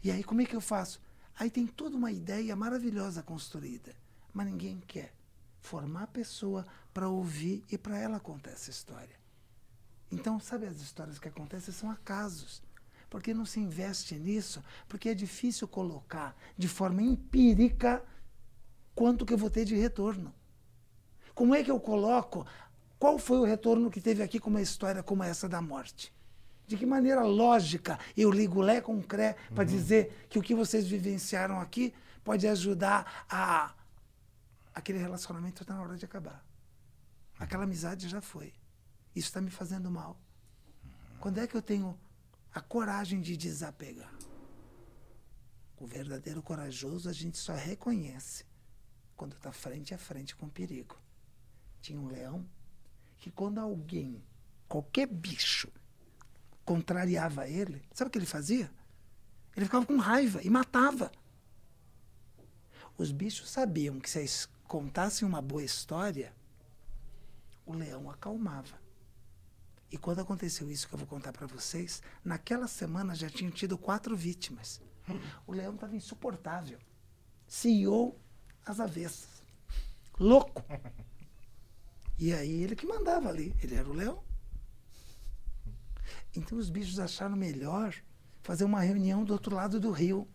E 0.03 0.11
aí, 0.11 0.24
como 0.24 0.41
é 0.41 0.45
que 0.45 0.56
eu 0.56 0.61
faço? 0.61 1.02
Aí 1.39 1.49
tem 1.49 1.68
toda 1.68 1.95
uma 1.95 2.11
ideia 2.11 2.55
maravilhosa 2.55 3.22
construída, 3.22 3.95
mas 4.34 4.47
ninguém 4.47 4.81
quer 4.88 5.14
formar 5.61 6.03
a 6.03 6.07
pessoa 6.07 6.65
para 6.93 7.09
ouvir 7.09 7.64
e 7.72 7.77
para 7.77 7.97
ela 7.97 8.19
contar 8.19 8.51
essa 8.51 8.72
história. 8.72 9.15
Então, 10.11 10.39
sabe 10.39 10.65
as 10.65 10.81
histórias 10.81 11.19
que 11.19 11.27
acontecem 11.27 11.73
são 11.73 11.91
acasos. 11.91 12.61
Porque 13.09 13.34
não 13.34 13.45
se 13.45 13.59
investe 13.59 14.15
nisso? 14.15 14.64
Porque 14.88 15.09
é 15.09 15.14
difícil 15.14 15.68
colocar 15.68 16.35
de 16.57 16.68
forma 16.68 17.01
empírica 17.01 18.03
quanto 18.95 19.26
que 19.26 19.34
eu 19.34 19.38
vou 19.38 19.49
ter 19.49 19.64
de 19.64 19.76
retorno. 19.76 20.34
Como 21.35 21.53
é 21.53 21.64
que 21.64 21.72
eu 21.72 21.80
coloco? 21.80 22.45
Qual 22.97 23.19
foi 23.19 23.38
o 23.38 23.45
retorno 23.45 23.91
que 23.91 24.01
teve 24.01 24.23
aqui 24.23 24.39
com 24.39 24.49
uma 24.49 24.61
história 24.61 25.03
como 25.03 25.23
essa 25.23 25.47
da 25.47 25.61
morte? 25.61 26.11
De 26.68 26.76
que 26.76 26.85
maneira 26.85 27.23
lógica 27.23 27.98
eu 28.15 28.30
ligo 28.30 28.60
Lé 28.60 28.81
com 28.81 29.02
Cré 29.02 29.38
para 29.56 29.64
dizer 29.64 30.27
que 30.30 30.38
o 30.38 30.41
que 30.41 30.53
vocês 30.53 30.85
vivenciaram 30.85 31.61
aqui 31.61 31.94
pode 32.26 32.45
ajudar 32.45 33.26
a. 33.30 33.73
Aquele 34.76 34.99
relacionamento 34.99 35.64
está 35.64 35.73
na 35.73 35.81
hora 35.81 35.95
de 35.95 36.03
acabar. 36.03 36.45
Aquela 37.39 37.64
amizade 37.64 38.10
já 38.10 38.22
foi. 38.22 38.53
Isso 39.15 39.30
está 39.30 39.39
me 39.39 39.49
fazendo 39.49 39.89
mal. 39.89 40.19
Quando 41.22 41.39
é 41.39 41.48
que 41.48 41.56
eu 41.56 41.61
tenho 41.61 41.98
a 42.53 42.60
coragem 42.60 43.22
de 43.22 43.38
desapegar? 43.38 44.14
O 45.80 45.88
verdadeiro 45.88 46.44
corajoso 46.44 47.10
a 47.10 47.14
gente 47.14 47.38
só 47.38 47.56
reconhece 47.56 48.45
quando 49.15 49.34
está 49.34 49.53
frente 49.53 49.94
a 49.94 49.98
frente 49.98 50.35
com 50.35 50.48
o 50.48 50.52
perigo. 50.52 50.99
Tinha 51.81 51.99
um 51.99 52.07
leão 52.07 52.45
que 53.18 53.31
quando 53.31 53.60
alguém, 53.60 54.22
qualquer 54.68 55.07
bicho, 55.07 55.72
contrariava 56.68 57.48
ele, 57.48 57.81
sabe 57.94 58.10
o 58.10 58.11
que 58.11 58.19
ele 58.19 58.26
fazia? 58.26 58.69
Ele 59.56 59.65
ficava 59.65 59.85
com 59.85 59.95
raiva 59.95 60.44
e 60.44 60.49
matava. 60.49 61.10
Os 62.98 63.10
bichos 63.10 63.49
sabiam 63.49 64.02
que 64.02 64.10
se 64.10 64.19
eles 64.19 64.49
contassem 64.68 65.26
uma 65.26 65.41
boa 65.41 65.64
história, 65.64 66.34
o 67.65 67.73
leão 67.73 68.10
acalmava. 68.10 68.77
E 69.89 69.98
quando 69.98 70.19
aconteceu 70.19 70.69
isso 70.69 70.89
que 70.89 70.94
eu 70.94 70.99
vou 70.99 71.07
contar 71.07 71.31
para 71.31 71.48
vocês, 71.48 72.03
naquela 72.23 72.68
semana 72.68 73.15
já 73.15 73.30
tinham 73.30 73.49
tido 73.49 73.77
quatro 73.77 74.15
vítimas. 74.15 74.81
O 75.48 75.53
leão 75.53 75.73
estava 75.73 75.95
insuportável. 75.95 76.80
CEO 77.48 78.19
às 78.65 78.81
avessas. 78.81 79.41
Louco. 80.19 80.61
E 82.19 82.34
aí 82.34 82.64
ele 82.64 82.76
que 82.76 82.85
mandava 82.85 83.30
ali. 83.30 83.56
Ele 83.64 83.76
era 83.76 83.88
o 83.88 83.94
leão. 83.94 84.27
Então 86.38 86.57
os 86.57 86.69
bichos 86.69 86.99
acharam 86.99 87.35
melhor 87.35 87.95
fazer 88.43 88.64
uma 88.64 88.80
reunião 88.80 89.23
do 89.23 89.34
outro 89.34 89.55
lado 89.55 89.80
do 89.80 89.89
rio 89.89 90.27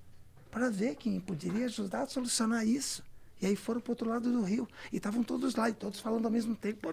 para 0.50 0.68
ver 0.68 0.96
quem 0.96 1.20
poderia 1.20 1.66
ajudar 1.66 2.02
a 2.02 2.06
solucionar 2.08 2.66
isso. 2.66 3.04
E 3.40 3.46
aí 3.46 3.54
foram 3.54 3.80
para 3.80 3.90
o 3.90 3.92
outro 3.92 4.08
lado 4.08 4.30
do 4.30 4.42
rio. 4.42 4.68
E 4.92 4.96
estavam 4.96 5.22
todos 5.22 5.54
lá, 5.54 5.70
e 5.70 5.72
todos 5.72 6.00
falando 6.00 6.24
ao 6.24 6.30
mesmo 6.30 6.56
tempo. 6.56 6.88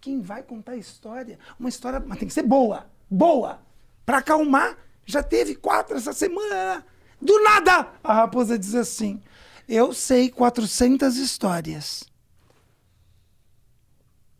Quem 0.00 0.20
vai 0.20 0.42
contar 0.42 0.72
a 0.72 0.76
história? 0.76 1.38
Uma 1.58 1.70
história, 1.70 1.98
mas 2.00 2.18
tem 2.18 2.28
que 2.28 2.34
ser 2.34 2.42
boa. 2.42 2.86
Boa! 3.10 3.60
Para 4.04 4.18
acalmar. 4.18 4.76
Já 5.06 5.22
teve 5.22 5.54
quatro 5.54 5.96
essa 5.96 6.12
semana. 6.12 6.86
Do 7.20 7.42
nada! 7.42 7.92
A 8.04 8.12
raposa 8.12 8.58
diz 8.58 8.74
assim: 8.74 9.22
Eu 9.66 9.92
sei 9.92 10.30
400 10.30 11.16
histórias. 11.16 12.04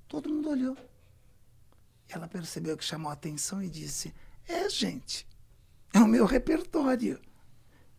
Todo 0.09 0.29
mundo 0.29 0.51
olhou. 0.51 0.92
Ela 2.13 2.29
percebeu 2.29 2.77
que 2.77 2.85
chamou 2.85 3.11
a 3.11 3.15
atenção 3.15 3.63
e 3.63 3.69
disse: 3.69 4.13
É, 4.47 4.69
gente, 4.69 5.27
é 5.95 5.99
o 5.99 6.07
meu 6.07 6.27
repertório. 6.27 7.19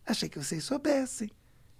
Achei 0.06 0.28
que 0.28 0.38
vocês 0.38 0.62
soubessem. 0.62 1.30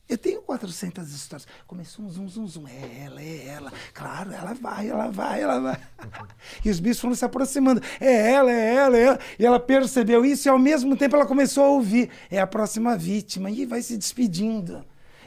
Eu 0.06 0.19
tenho 0.19 0.43
400 0.43 1.12
histórias. 1.12 1.48
Começou 1.66 2.05
um 2.05 2.11
zum, 2.11 2.28
zum, 2.28 2.47
zum. 2.47 2.69
É 2.69 3.05
ela, 3.05 3.23
é 3.23 3.47
ela. 3.47 3.73
Claro, 3.94 4.32
ela 4.32 4.52
vai, 4.52 4.89
ela 4.89 5.11
vai, 5.11 5.40
ela 5.40 5.61
vai. 5.61 5.81
E 6.62 6.70
os 6.70 6.78
bichos 6.78 7.01
foram 7.01 7.15
se 7.15 7.24
aproximando. 7.24 7.81
É 7.98 8.32
ela, 8.32 8.52
é 8.52 8.74
ela, 8.74 8.97
é 8.97 9.02
ela. 9.02 9.19
E 9.39 9.47
ela 9.47 9.61
percebeu 9.61 10.24
isso 10.24 10.47
e 10.47 10.51
ao 10.51 10.59
mesmo 10.59 10.94
tempo 10.97 11.16
ela 11.16 11.24
começou 11.24 11.65
a 11.65 11.69
ouvir. 11.69 12.11
É 12.31 12.39
a 12.39 12.47
próxima 12.47 12.98
vítima. 12.98 13.51
E 13.51 13.65
vai 13.65 13.81
se 13.81 13.97
despedindo. 13.97 14.85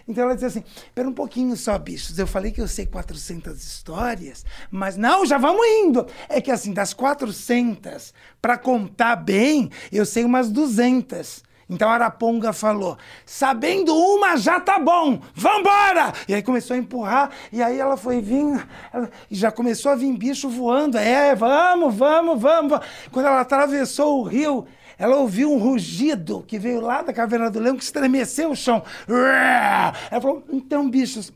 Então 0.08 0.24
ela 0.24 0.34
disse 0.34 0.46
assim: 0.46 0.64
Espera 0.76 1.08
um 1.08 1.14
pouquinho 1.14 1.56
só, 1.58 1.78
bichos. 1.78 2.18
Eu 2.18 2.26
falei 2.26 2.52
que 2.52 2.62
eu 2.62 2.68
sei 2.68 2.86
400 2.86 3.62
histórias, 3.62 4.46
mas 4.72 4.96
não, 4.96 5.26
já 5.26 5.38
vamos 5.38 5.66
indo. 5.66 6.08
É 6.30 6.40
que 6.40 6.52
assim, 6.52 6.74
das 6.74 6.94
400, 6.94 8.14
para 8.42 8.58
contar 8.58 9.18
bem, 9.18 9.70
eu 9.92 10.06
sei 10.06 10.24
umas 10.24 10.50
200. 10.50 11.44
Então 11.70 11.90
Araponga 11.90 12.54
falou: 12.54 12.98
sabendo 13.26 13.94
uma 13.94 14.38
já 14.38 14.60
tá 14.60 14.80
bom, 14.80 15.20
vambora! 15.34 16.14
E 16.28 16.34
aí 16.34 16.42
começou 16.42 16.76
a 16.76 16.78
empurrar, 16.78 17.30
e 17.52 17.62
aí 17.62 17.78
ela 17.78 17.98
foi 17.98 18.22
vir, 18.22 18.66
ela, 18.94 19.10
e 19.30 19.36
já 19.36 19.52
começou 19.52 19.92
a 19.92 19.96
vir 19.96 20.16
bicho 20.18 20.48
voando. 20.50 20.98
É, 20.98 21.36
vamos, 21.36 21.94
vamos, 21.94 22.42
vamos. 22.42 22.80
Quando 23.12 23.26
ela 23.26 23.42
atravessou 23.42 24.22
o 24.22 24.24
rio, 24.24 24.66
ela 24.98 25.18
ouviu 25.18 25.54
um 25.54 25.58
rugido 25.58 26.44
que 26.48 26.58
veio 26.58 26.82
lá 26.82 27.02
da 27.02 27.14
caverna 27.14 27.50
do 27.52 27.60
leão 27.60 27.78
que 27.78 27.84
estremeceu 27.84 28.52
o 28.52 28.56
chão. 28.56 28.84
Ela 29.08 30.22
falou: 30.22 30.44
então, 30.50 30.90
bichos. 30.90 31.32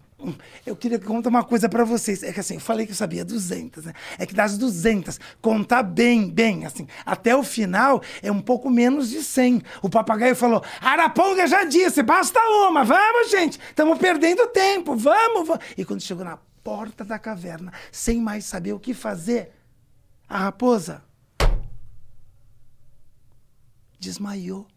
Eu 0.63 0.75
queria 0.75 0.99
contar 0.99 1.29
uma 1.29 1.43
coisa 1.43 1.67
para 1.67 1.83
vocês. 1.83 2.21
É 2.21 2.31
que 2.31 2.39
assim, 2.39 2.53
eu 2.53 2.59
falei 2.59 2.85
que 2.85 2.91
eu 2.91 2.95
sabia 2.95 3.25
200, 3.25 3.85
né? 3.85 3.93
É 4.19 4.25
que 4.27 4.35
das 4.35 4.55
200, 4.55 5.19
contar 5.41 5.81
bem, 5.81 6.29
bem, 6.29 6.63
assim, 6.63 6.87
até 7.03 7.35
o 7.35 7.41
final 7.41 8.03
é 8.21 8.31
um 8.31 8.39
pouco 8.39 8.69
menos 8.69 9.09
de 9.09 9.23
100. 9.23 9.63
O 9.81 9.89
papagaio 9.89 10.35
falou: 10.35 10.63
Araponga 10.79 11.47
já 11.47 11.63
disse, 11.63 12.03
basta 12.03 12.39
uma, 12.39 12.83
vamos, 12.83 13.31
gente, 13.31 13.59
estamos 13.59 13.97
perdendo 13.97 14.45
tempo, 14.49 14.95
vamos, 14.95 15.47
vamos. 15.47 15.65
E 15.75 15.83
quando 15.83 16.01
chegou 16.01 16.23
na 16.23 16.37
porta 16.63 17.03
da 17.03 17.17
caverna, 17.17 17.73
sem 17.91 18.21
mais 18.21 18.45
saber 18.45 18.73
o 18.73 18.79
que 18.79 18.93
fazer, 18.93 19.51
a 20.29 20.37
raposa 20.37 21.01
desmaiou. 24.01 24.67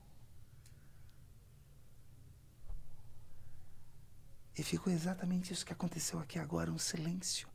E 4.56 4.62
ficou 4.62 4.92
exatamente 4.92 5.52
isso 5.52 5.64
que 5.64 5.72
aconteceu 5.72 6.18
aqui 6.20 6.38
agora, 6.38 6.70
um 6.70 6.78
silêncio. 6.78 7.48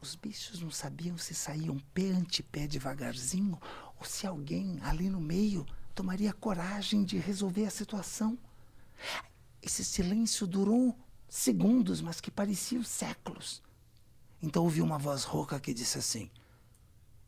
Os 0.00 0.16
bichos 0.16 0.60
não 0.60 0.70
sabiam 0.70 1.16
se 1.18 1.34
saíam 1.34 1.78
pé 1.92 2.08
ante 2.08 2.42
pé 2.42 2.66
devagarzinho 2.66 3.60
ou 3.98 4.04
se 4.04 4.26
alguém 4.26 4.80
ali 4.82 5.08
no 5.08 5.20
meio 5.20 5.64
tomaria 5.94 6.32
coragem 6.32 7.04
de 7.04 7.18
resolver 7.18 7.66
a 7.66 7.70
situação. 7.70 8.38
Esse 9.62 9.84
silêncio 9.84 10.46
durou 10.46 10.98
segundos, 11.28 12.00
mas 12.00 12.20
que 12.20 12.30
pareciam 12.30 12.82
séculos. 12.82 13.62
Então 14.42 14.64
ouvi 14.64 14.80
uma 14.80 14.98
voz 14.98 15.24
rouca 15.24 15.60
que 15.60 15.74
disse 15.74 15.98
assim: 15.98 16.30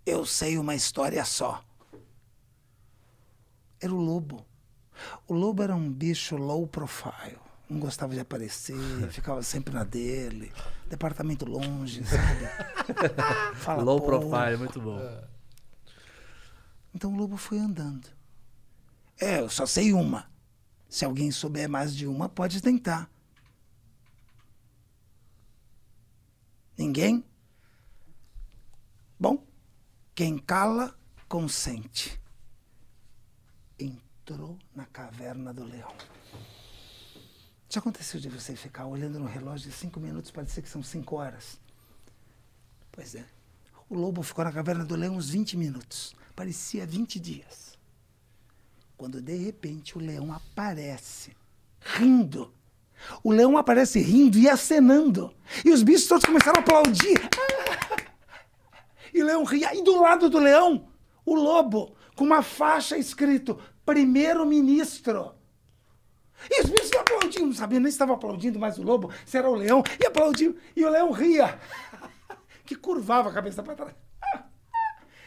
Eu 0.05 0.25
sei 0.27 0.59
uma 0.59 0.75
história 0.75 1.25
só. 1.25 1.63
Era 3.81 3.93
o 3.93 4.01
lobo. 4.01 4.45
O 5.27 5.35
lobo 5.35 5.63
era 5.63 5.75
um 5.75 5.93
bicho 5.93 6.37
low 6.37 6.67
profile. 6.67 7.39
Não 7.69 7.81
gostava 7.81 8.15
de 8.15 8.21
aparecer, 8.21 8.77
ficava 9.11 9.43
sempre 9.43 9.75
na 9.75 9.85
dele. 9.85 10.53
Departamento 10.89 11.45
longe, 11.45 12.05
sabe? 12.05 12.47
Fala 13.57 13.83
Low 13.83 14.01
pouco. 14.01 14.29
profile, 14.29 14.57
muito 14.57 14.81
bom. 14.81 15.01
Então 16.95 17.13
o 17.13 17.17
lobo 17.17 17.37
foi 17.37 17.59
andando. 17.59 18.09
É, 19.21 19.41
eu 19.41 19.49
só 19.51 19.67
sei 19.67 19.93
uma. 19.93 20.31
Se 20.89 21.05
alguém 21.05 21.31
souber 21.33 21.69
mais 21.69 21.95
de 21.95 22.07
uma, 22.07 22.29
pode 22.29 22.61
tentar. 22.63 23.11
Ninguém? 26.79 27.25
Bom, 29.19 29.45
quem 30.15 30.39
cala, 30.39 30.97
consente. 31.29 32.21
Entrou 34.29 34.59
na 34.75 34.85
caverna 34.87 35.55
do 35.55 35.63
leão. 35.63 35.95
Já 37.69 37.79
aconteceu 37.79 38.19
de 38.19 38.29
você 38.29 38.57
ficar 38.57 38.85
olhando 38.85 39.21
no 39.21 39.27
relógio 39.27 39.71
de 39.71 39.77
cinco 39.77 40.01
minutos, 40.01 40.33
parecer 40.33 40.63
que 40.63 40.69
são 40.69 40.83
cinco 40.83 41.15
horas? 41.15 41.61
Pois 42.91 43.15
é. 43.15 43.25
O 43.89 43.95
lobo 43.95 44.25
ficou 44.25 44.45
na 44.45 44.51
caverna 44.51 44.85
do 44.85 44.97
leão 44.97 45.15
uns 45.15 45.31
20 45.31 45.57
minutos. 45.57 46.13
Parecia 46.35 46.85
20 46.85 47.21
dias. 47.21 47.79
Quando 48.97 49.21
de 49.23 49.37
repente 49.37 49.97
o 49.97 50.01
leão 50.01 50.33
aparece, 50.33 51.37
rindo. 51.79 52.53
O 53.23 53.31
leão 53.31 53.57
aparece 53.57 54.01
rindo 54.01 54.39
e 54.39 54.49
acenando. 54.49 55.33
E 55.65 55.71
os 55.71 55.85
bichos 55.85 56.09
todos 56.09 56.25
começaram 56.25 56.59
a 56.59 56.63
aplaudir. 56.63 57.21
E 59.15 59.23
o 59.23 59.25
leão 59.25 59.45
ria. 59.45 59.75
E 59.75 59.83
do 59.83 59.99
lado 59.99 60.29
do 60.29 60.39
leão, 60.39 60.89
o 61.25 61.35
lobo, 61.35 61.97
com 62.15 62.25
uma 62.25 62.43
faixa 62.43 62.99
escrito 62.99 63.59
Primeiro-Ministro. 63.87 65.35
E 66.51 66.61
os 66.63 66.69
bichos 66.69 66.93
aplaudiam, 66.93 67.47
não 67.47 67.55
sabia 67.55 67.81
nem 67.81 67.91
se 67.91 67.95
estava 67.95 68.13
aplaudindo 68.13 68.59
mais 68.59 68.77
o 68.79 68.83
lobo, 68.83 69.11
se 69.25 69.39
era 69.39 69.49
o 69.49 69.55
leão, 69.55 69.83
e 69.99 70.07
aplaudiam, 70.07 70.55
e 70.77 70.85
o 70.85 70.91
leão 70.91 71.11
ria, 71.11 71.59
que 72.67 72.75
curvava 72.77 73.31
a 73.31 73.33
cabeça 73.33 73.63
para 73.63 73.75
trás. 73.75 73.95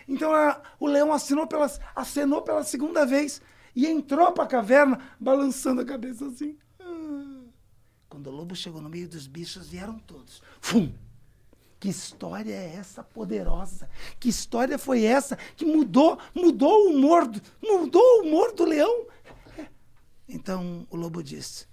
Então 0.08 0.32
a- 0.34 0.62
o 0.80 0.88
leão 0.88 1.12
assinou 1.12 1.48
pelas, 1.48 1.80
acenou 1.96 2.42
pela 2.44 2.64
segunda 2.64 3.06
vez 3.06 3.42
e 3.76 3.88
entrou 3.88 4.32
para 4.32 4.44
a 4.44 4.48
caverna, 4.48 5.00
balançando 5.20 5.82
a 5.82 5.86
cabeça 5.86 6.28
assim. 6.28 6.58
Ah. 6.80 7.42
Quando 8.08 8.28
o 8.28 8.32
lobo 8.32 8.56
chegou 8.56 8.82
no 8.82 8.90
meio 8.90 9.08
dos 9.08 9.26
bichos, 9.28 9.68
vieram 9.70 9.98
todos. 10.00 10.42
Fum! 10.62 10.92
Que 11.80 11.88
história 11.90 12.54
é 12.54 12.76
essa 12.76 13.02
poderosa? 13.04 13.90
Que 14.20 14.28
história 14.30 14.78
foi 14.78 15.04
essa 15.06 15.38
que 15.56 15.66
mudou, 15.66 16.20
mudou 16.36 16.88
o 16.88 16.94
humor, 16.96 17.26
do- 17.28 17.42
mudou 17.64 18.02
o 18.02 18.24
humor 18.28 18.54
do 18.54 18.66
leão? 18.66 19.08
Então 20.28 20.86
o 20.90 20.96
lobo 20.98 21.24
disse: 21.24 21.66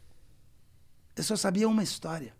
Eu 1.17 1.23
só 1.25 1.37
sabia 1.37 1.69
uma 1.69 1.83
história. 1.83 2.35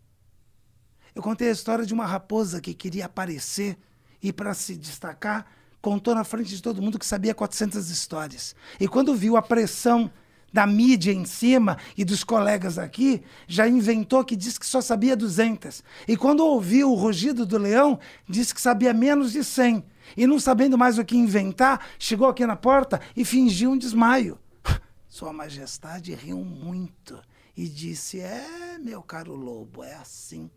Eu 1.15 1.23
contei 1.23 1.49
a 1.49 1.53
história 1.53 1.85
de 1.85 1.93
uma 1.95 2.07
raposa 2.07 2.61
que 2.61 2.75
queria 2.75 3.07
aparecer 3.07 3.79
e, 4.23 4.33
para 4.33 4.53
se 4.55 4.77
destacar, 4.77 5.47
contou 5.81 6.15
na 6.15 6.25
frente 6.25 6.51
de 6.51 6.63
todo 6.63 6.83
mundo 6.83 6.99
que 6.99 7.07
sabia 7.07 7.35
400 7.35 7.91
histórias. 7.91 8.55
E 8.79 8.87
quando 8.87 9.15
viu 9.15 9.37
a 9.37 9.43
pressão 9.43 10.11
da 10.57 10.67
mídia 10.67 11.13
em 11.13 11.27
cima 11.27 11.77
e 11.95 12.03
dos 12.03 12.25
colegas 12.25 12.79
aqui, 12.79 13.23
já 13.47 13.69
inventou 13.69 14.25
que 14.25 14.35
disse 14.35 14.59
que 14.59 14.65
só 14.65 14.81
sabia 14.81 15.15
200. 15.15 15.85
E 16.09 16.17
quando 16.17 16.41
ouviu 16.41 16.91
o 16.91 16.95
rugido 16.95 17.45
do 17.45 17.59
leão, 17.59 18.01
disse 18.27 18.55
que 18.55 18.61
sabia 18.63 18.95
menos 18.95 19.33
de 19.33 19.45
100. 19.45 19.85
E 20.17 20.27
não 20.27 20.41
sabendo 20.41 20.79
mais 20.79 20.97
o 20.97 21.05
que 21.05 21.15
inventar, 21.15 21.87
chegou 21.99 22.27
aqui 22.27 22.47
na 22.47 22.57
porta 22.57 23.03
e 23.15 23.23
fingiu 23.23 23.73
um 23.73 23.77
desmaio. 23.77 24.39
Sua 25.07 25.31
Majestade 25.31 26.15
riu 26.15 26.39
muito 26.39 27.21
e 27.55 27.69
disse: 27.69 28.19
É, 28.19 28.79
meu 28.81 29.03
caro 29.03 29.35
lobo, 29.35 29.85
é 29.85 29.97
assim. 29.97 30.51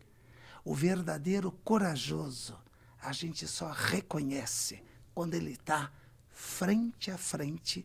O 0.64 0.74
verdadeiro 0.74 1.52
corajoso 1.62 2.56
a 3.02 3.12
gente 3.12 3.46
só 3.46 3.70
reconhece 3.70 4.82
quando 5.14 5.34
ele 5.34 5.52
está 5.52 5.92
frente 6.30 7.10
a 7.10 7.18
frente 7.18 7.84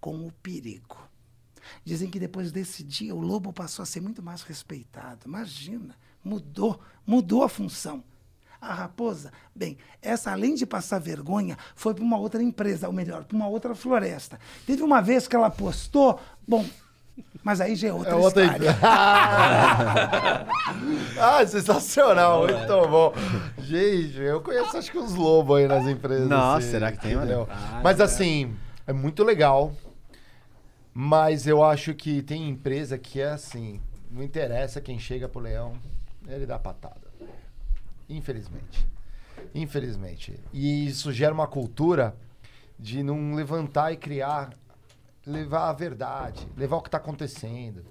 com 0.00 0.26
o 0.26 0.32
perigo. 0.32 1.10
Dizem 1.84 2.10
que 2.10 2.18
depois 2.18 2.52
desse 2.52 2.82
dia 2.82 3.14
o 3.14 3.20
lobo 3.20 3.52
passou 3.52 3.82
a 3.82 3.86
ser 3.86 4.00
muito 4.00 4.22
mais 4.22 4.42
respeitado. 4.42 5.20
Imagina, 5.26 5.96
mudou, 6.24 6.80
mudou 7.06 7.42
a 7.42 7.48
função. 7.48 8.02
A 8.60 8.74
raposa, 8.74 9.32
bem, 9.54 9.78
essa 10.02 10.32
além 10.32 10.54
de 10.54 10.66
passar 10.66 10.98
vergonha, 10.98 11.56
foi 11.74 11.94
para 11.94 12.04
uma 12.04 12.18
outra 12.18 12.42
empresa, 12.42 12.88
ou 12.88 12.92
melhor, 12.92 13.24
para 13.24 13.34
uma 13.34 13.48
outra 13.48 13.74
floresta. 13.74 14.38
Teve 14.66 14.82
uma 14.82 15.00
vez 15.00 15.26
que 15.26 15.34
ela 15.34 15.48
postou, 15.48 16.20
bom, 16.46 16.66
mas 17.42 17.60
aí 17.60 17.74
já 17.74 17.88
é 17.88 17.92
outra 17.92 18.12
É 18.12 18.14
outra 18.14 18.44
história. 18.44 18.76
ah, 21.18 21.46
sensacional, 21.46 22.46
muito 22.46 22.88
bom. 22.88 23.14
Gente, 23.58 24.18
eu 24.18 24.40
conheço 24.42 24.76
acho 24.76 24.90
que 24.90 24.98
uns 24.98 25.14
lobos 25.14 25.56
aí 25.56 25.66
nas 25.66 25.86
empresas. 25.86 26.28
Nossa, 26.28 26.58
assim, 26.58 26.70
será 26.70 26.92
que 26.92 27.00
tem, 27.00 27.14
entendeu? 27.14 27.48
Mas 27.82 27.98
assim, 28.00 28.54
é 28.86 28.92
muito 28.92 29.24
legal. 29.24 29.72
Mas 30.92 31.46
eu 31.46 31.62
acho 31.62 31.94
que 31.94 32.22
tem 32.22 32.48
empresa 32.48 32.98
que 32.98 33.20
é 33.20 33.30
assim, 33.30 33.80
não 34.10 34.22
interessa 34.22 34.80
quem 34.80 34.98
chega 34.98 35.28
pro 35.28 35.40
leão, 35.40 35.78
ele 36.26 36.46
dá 36.46 36.58
patada. 36.58 37.08
Infelizmente. 38.08 38.86
Infelizmente. 39.54 40.38
E 40.52 40.86
isso 40.86 41.12
gera 41.12 41.32
uma 41.32 41.46
cultura 41.46 42.16
de 42.78 43.02
não 43.02 43.34
levantar 43.34 43.92
e 43.92 43.96
criar, 43.96 44.56
levar 45.24 45.68
a 45.68 45.72
verdade, 45.72 46.46
levar 46.56 46.76
o 46.76 46.82
que 46.82 46.88
está 46.88 46.98
acontecendo. 46.98 47.84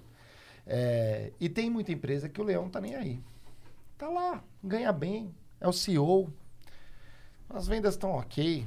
É, 0.65 1.31
e 1.39 1.47
tem 1.47 1.69
muita 1.69 1.91
empresa 1.91 2.27
que 2.27 2.41
o 2.41 2.43
leão 2.43 2.69
tá 2.69 2.81
nem 2.81 2.95
aí. 2.95 3.19
Tá 3.97 4.07
lá, 4.07 4.43
ganha 4.63 4.91
bem, 4.91 5.33
é 5.59 5.67
o 5.67 5.73
CEO. 5.73 6.31
As 7.49 7.67
vendas 7.67 7.95
estão 7.95 8.11
ok. 8.11 8.65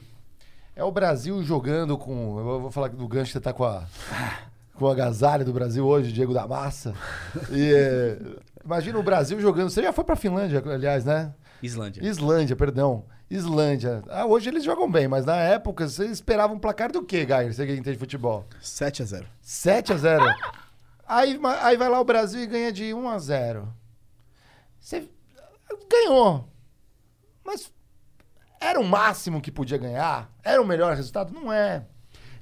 É 0.74 0.82
o 0.82 0.90
Brasil 0.90 1.42
jogando 1.42 1.98
com. 1.98 2.38
Eu 2.38 2.60
vou 2.60 2.70
falar 2.70 2.88
do 2.88 3.06
gancho 3.06 3.26
que 3.26 3.32
você 3.32 3.40
tá 3.40 3.52
com 3.52 3.64
a. 3.64 3.84
Com 4.74 4.88
a 4.88 4.92
agasalho 4.92 5.44
do 5.44 5.52
Brasil 5.52 5.86
hoje, 5.86 6.10
Diego 6.10 6.32
da 6.32 6.48
Massa. 6.48 6.94
E, 7.50 7.72
é, 7.74 8.18
imagina 8.64 8.98
o 8.98 9.02
Brasil 9.02 9.38
jogando. 9.38 9.68
Você 9.68 9.82
já 9.82 9.92
foi 9.92 10.02
pra 10.02 10.16
Finlândia, 10.16 10.62
aliás, 10.64 11.04
né? 11.04 11.34
Islândia. 11.62 12.02
Islândia, 12.02 12.56
perdão. 12.56 13.04
Islândia. 13.30 14.02
Ah, 14.08 14.26
hoje 14.26 14.48
eles 14.48 14.64
jogam 14.64 14.90
bem, 14.90 15.06
mas 15.08 15.24
na 15.24 15.36
época 15.36 15.88
você 15.88 16.06
esperava 16.06 16.52
um 16.52 16.58
placar 16.58 16.90
do 16.90 17.02
quê, 17.02 17.24
Gair? 17.24 17.52
Você 17.52 17.66
que 17.66 17.72
entende 17.72 17.92
de 17.92 17.98
futebol? 17.98 18.44
7 18.60 19.02
a 19.02 19.06
0 19.06 19.26
7 19.40 19.92
a 19.92 19.96
0 19.96 20.24
aí, 21.06 21.40
aí 21.60 21.76
vai 21.76 21.88
lá 21.88 22.00
o 22.00 22.04
Brasil 22.04 22.42
e 22.42 22.46
ganha 22.46 22.72
de 22.72 22.92
1 22.92 23.08
a 23.08 23.18
0 23.18 23.68
Você 24.80 25.08
ganhou. 25.90 26.48
Mas 27.44 27.72
era 28.62 28.80
o 28.80 28.84
máximo 28.84 29.40
que 29.40 29.50
podia 29.50 29.78
ganhar? 29.78 30.30
Era 30.42 30.60
o 30.60 30.66
melhor 30.66 30.94
resultado? 30.96 31.32
Não 31.32 31.52
é. 31.52 31.84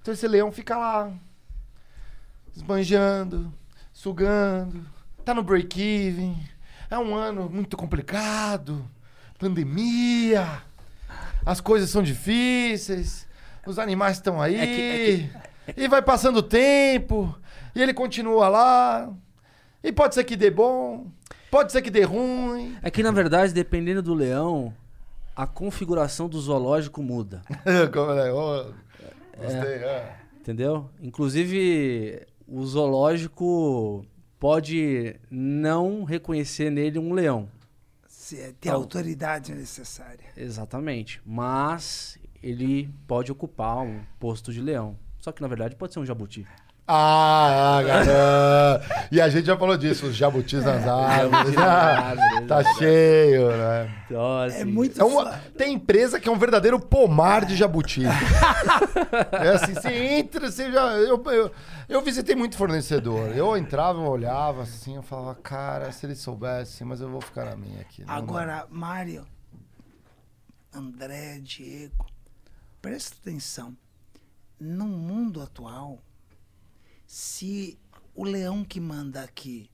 Então 0.00 0.12
esse 0.14 0.26
leão 0.28 0.50
fica 0.52 0.76
lá, 0.76 1.10
esbanjando, 2.54 3.52
sugando, 3.92 4.84
tá 5.24 5.34
no 5.34 5.42
break-even. 5.42 6.36
É 6.90 6.98
um 6.98 7.14
ano 7.14 7.48
muito 7.48 7.76
complicado, 7.76 8.84
pandemia, 9.38 10.46
as 11.46 11.60
coisas 11.60 11.88
são 11.90 12.02
difíceis, 12.02 13.26
os 13.66 13.78
animais 13.78 14.16
estão 14.16 14.40
aí, 14.40 14.56
É 14.56 14.66
que- 14.66 15.30
e 15.82 15.86
vai 15.88 16.02
passando 16.02 16.38
o 16.38 16.42
tempo, 16.42 17.34
e 17.74 17.80
ele 17.80 17.94
continua 17.94 18.48
lá, 18.48 19.08
e 19.82 19.92
pode 19.92 20.14
ser 20.14 20.24
que 20.24 20.34
dê 20.36 20.50
bom, 20.50 21.06
pode 21.50 21.70
ser 21.70 21.80
que 21.82 21.90
dê 21.90 22.02
ruim. 22.02 22.76
É 22.82 22.90
que, 22.90 23.02
na 23.02 23.12
verdade, 23.12 23.52
dependendo 23.52 24.02
do 24.02 24.12
leão, 24.14 24.74
a 25.34 25.46
configuração 25.46 26.28
do 26.28 26.40
zoológico 26.40 27.02
muda. 27.02 27.42
Como 27.92 28.12
é? 28.12 28.32
Ô, 28.32 28.72
Gostei, 29.36 29.74
é. 29.74 30.16
Entendeu? 30.38 30.90
Inclusive, 31.00 32.26
o 32.46 32.64
zoológico 32.64 34.04
pode 34.38 35.16
não 35.30 36.04
reconhecer 36.04 36.70
nele 36.70 36.98
um 36.98 37.12
leão. 37.12 37.48
Se 38.06 38.40
é, 38.40 38.52
ter 38.60 38.70
a 38.70 38.74
autoridade 38.74 39.54
necessária. 39.54 40.24
Exatamente. 40.36 41.20
Mas 41.24 42.18
ele 42.42 42.88
pode 43.06 43.30
ocupar 43.30 43.78
um 43.78 44.00
posto 44.18 44.52
de 44.52 44.60
leão. 44.60 44.96
Só 45.18 45.30
que, 45.32 45.42
na 45.42 45.48
verdade, 45.48 45.76
pode 45.76 45.92
ser 45.92 46.00
um 46.00 46.06
jabuti. 46.06 46.46
Ah, 46.92 47.78
ah, 47.78 47.82
garoto. 47.84 49.08
E 49.12 49.20
a 49.20 49.28
gente 49.28 49.46
já 49.46 49.56
falou 49.56 49.76
disso, 49.76 50.06
os 50.06 50.16
jabutis 50.16 50.64
nas 50.64 50.84
árvores. 50.86 51.56
Ah, 51.56 52.14
tá 52.48 52.64
cheio, 52.74 53.48
né? 53.56 54.02
Então, 54.06 54.42
É 54.42 54.46
assim, 54.46 54.64
muito 54.64 55.00
É 55.00 55.04
uma- 55.04 55.38
tem 55.56 55.74
empresa 55.74 56.18
que 56.18 56.28
é 56.28 56.32
um 56.32 56.38
verdadeiro 56.38 56.80
pomar 56.80 57.44
de 57.44 57.54
jabuti. 57.56 58.02
é 59.32 59.48
assim, 59.50 59.74
você 59.74 59.92
entra, 59.92 60.50
você 60.50 60.72
já. 60.72 60.94
Eu, 60.96 61.22
eu, 61.26 61.52
eu 61.88 62.02
visitei 62.02 62.34
muito 62.34 62.56
fornecedor. 62.56 63.28
Eu 63.36 63.56
entrava, 63.56 64.00
eu 64.00 64.06
olhava 64.10 64.62
assim, 64.62 64.96
eu 64.96 65.02
falava, 65.02 65.36
cara, 65.36 65.92
se 65.92 66.06
eles 66.06 66.18
soubessem, 66.18 66.84
mas 66.86 67.00
eu 67.00 67.08
vou 67.08 67.20
ficar 67.20 67.44
na 67.44 67.54
minha 67.56 67.80
aqui. 67.82 68.04
Não. 68.04 68.12
Agora, 68.12 68.66
Mário, 68.68 69.24
André, 70.74 71.38
Diego, 71.40 72.04
presta 72.82 73.14
atenção. 73.20 73.76
No 74.58 74.86
mundo 74.86 75.40
atual, 75.40 75.98
se 77.10 77.76
o 78.14 78.22
leão 78.22 78.64
que 78.64 78.78
manda 78.78 79.20
aqui 79.20 79.68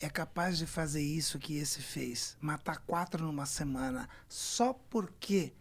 é 0.00 0.08
capaz 0.08 0.56
de 0.56 0.64
fazer 0.64 1.02
isso 1.02 1.38
que 1.38 1.58
esse 1.58 1.82
fez, 1.82 2.38
matar 2.40 2.78
quatro 2.78 3.26
numa 3.26 3.44
semana, 3.44 4.08
só 4.26 4.72
porque 4.72 5.52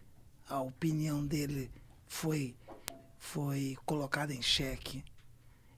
a 0.48 0.62
opinião 0.62 1.26
dele 1.26 1.70
foi, 2.08 2.56
foi 3.18 3.78
colocada 3.86 4.34
em 4.34 4.42
xeque, 4.42 5.04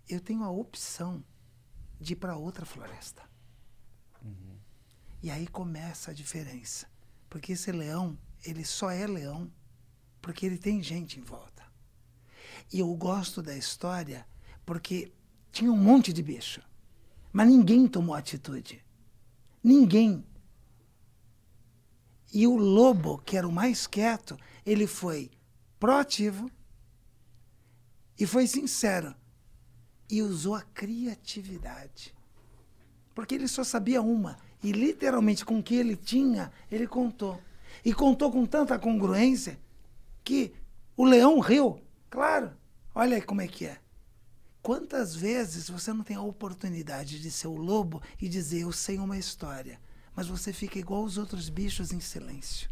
eu 0.08 0.22
tenho 0.22 0.44
a 0.44 0.52
opção 0.52 1.26
de 2.00 2.14
ir 2.14 2.18
para 2.18 2.38
outra 2.38 2.64
floresta. 2.64 3.24
E 5.24 5.32
aí 5.32 5.48
começa 5.48 6.12
a 6.12 6.14
diferença. 6.14 6.88
Porque 7.28 7.54
esse 7.54 7.72
leão, 7.72 8.16
ele 8.44 8.64
só 8.64 8.92
é 8.92 9.08
leão 9.08 9.52
porque 10.22 10.46
ele 10.46 10.60
tem 10.60 10.84
gente 10.84 11.20
em 11.20 11.24
volta. 11.24 11.66
E 12.72 12.78
eu 12.78 12.96
gosto 12.96 13.42
da 13.42 13.58
história 13.58 14.24
porque 14.68 15.10
tinha 15.50 15.72
um 15.72 15.78
monte 15.78 16.12
de 16.12 16.22
bicho. 16.22 16.62
Mas 17.32 17.48
ninguém 17.48 17.88
tomou 17.88 18.14
atitude. 18.14 18.84
Ninguém. 19.64 20.26
E 22.34 22.46
o 22.46 22.58
lobo, 22.58 23.18
que 23.20 23.38
era 23.38 23.48
o 23.48 23.52
mais 23.52 23.88
quieto, 23.88 24.38
ele 24.66 24.86
foi 24.86 25.32
proativo 25.80 26.52
e 28.20 28.28
foi 28.28 28.46
sincero. 28.46 29.16
E 30.10 30.22
usou 30.22 30.54
a 30.54 30.62
criatividade. 30.62 32.14
Porque 33.16 33.36
ele 33.36 33.48
só 33.48 33.64
sabia 33.64 34.02
uma. 34.02 34.38
E 34.62 34.74
literalmente 34.74 35.46
com 35.46 35.60
o 35.60 35.64
que 35.64 35.76
ele 35.76 35.96
tinha, 35.96 36.52
ele 36.70 36.88
contou. 36.88 37.42
E 37.86 37.94
contou 37.94 38.30
com 38.30 38.46
tanta 38.46 38.78
congruência 38.78 39.58
que 40.26 40.54
o 40.98 41.06
leão 41.06 41.40
riu. 41.40 41.82
Claro, 42.10 42.52
olha 42.94 43.16
aí 43.16 43.22
como 43.22 43.40
é 43.40 43.48
que 43.48 43.66
é. 43.66 43.80
Quantas 44.68 45.16
vezes 45.16 45.70
você 45.70 45.94
não 45.94 46.04
tem 46.04 46.18
a 46.18 46.22
oportunidade 46.22 47.22
de 47.22 47.32
ser 47.32 47.48
o 47.48 47.56
lobo 47.56 48.02
e 48.22 48.28
dizer 48.28 48.64
eu 48.64 48.74
sei 48.74 49.00
uma 49.00 49.18
história, 49.18 49.80
mas 50.14 50.28
você 50.28 50.52
fica 50.52 50.78
igual 50.78 51.06
os 51.06 51.18
outros 51.18 51.48
bichos 51.48 51.94
em 51.94 52.02
silêncio. 52.02 52.70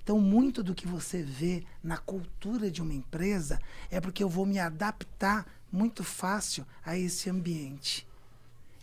Então, 0.00 0.20
muito 0.20 0.62
do 0.62 0.76
que 0.76 0.86
você 0.86 1.20
vê 1.20 1.64
na 1.82 1.96
cultura 1.98 2.70
de 2.70 2.80
uma 2.80 2.94
empresa 2.94 3.58
é 3.90 4.00
porque 4.00 4.22
eu 4.22 4.28
vou 4.28 4.46
me 4.46 4.60
adaptar 4.60 5.52
muito 5.72 6.04
fácil 6.04 6.64
a 6.84 6.96
esse 6.96 7.28
ambiente. 7.28 8.06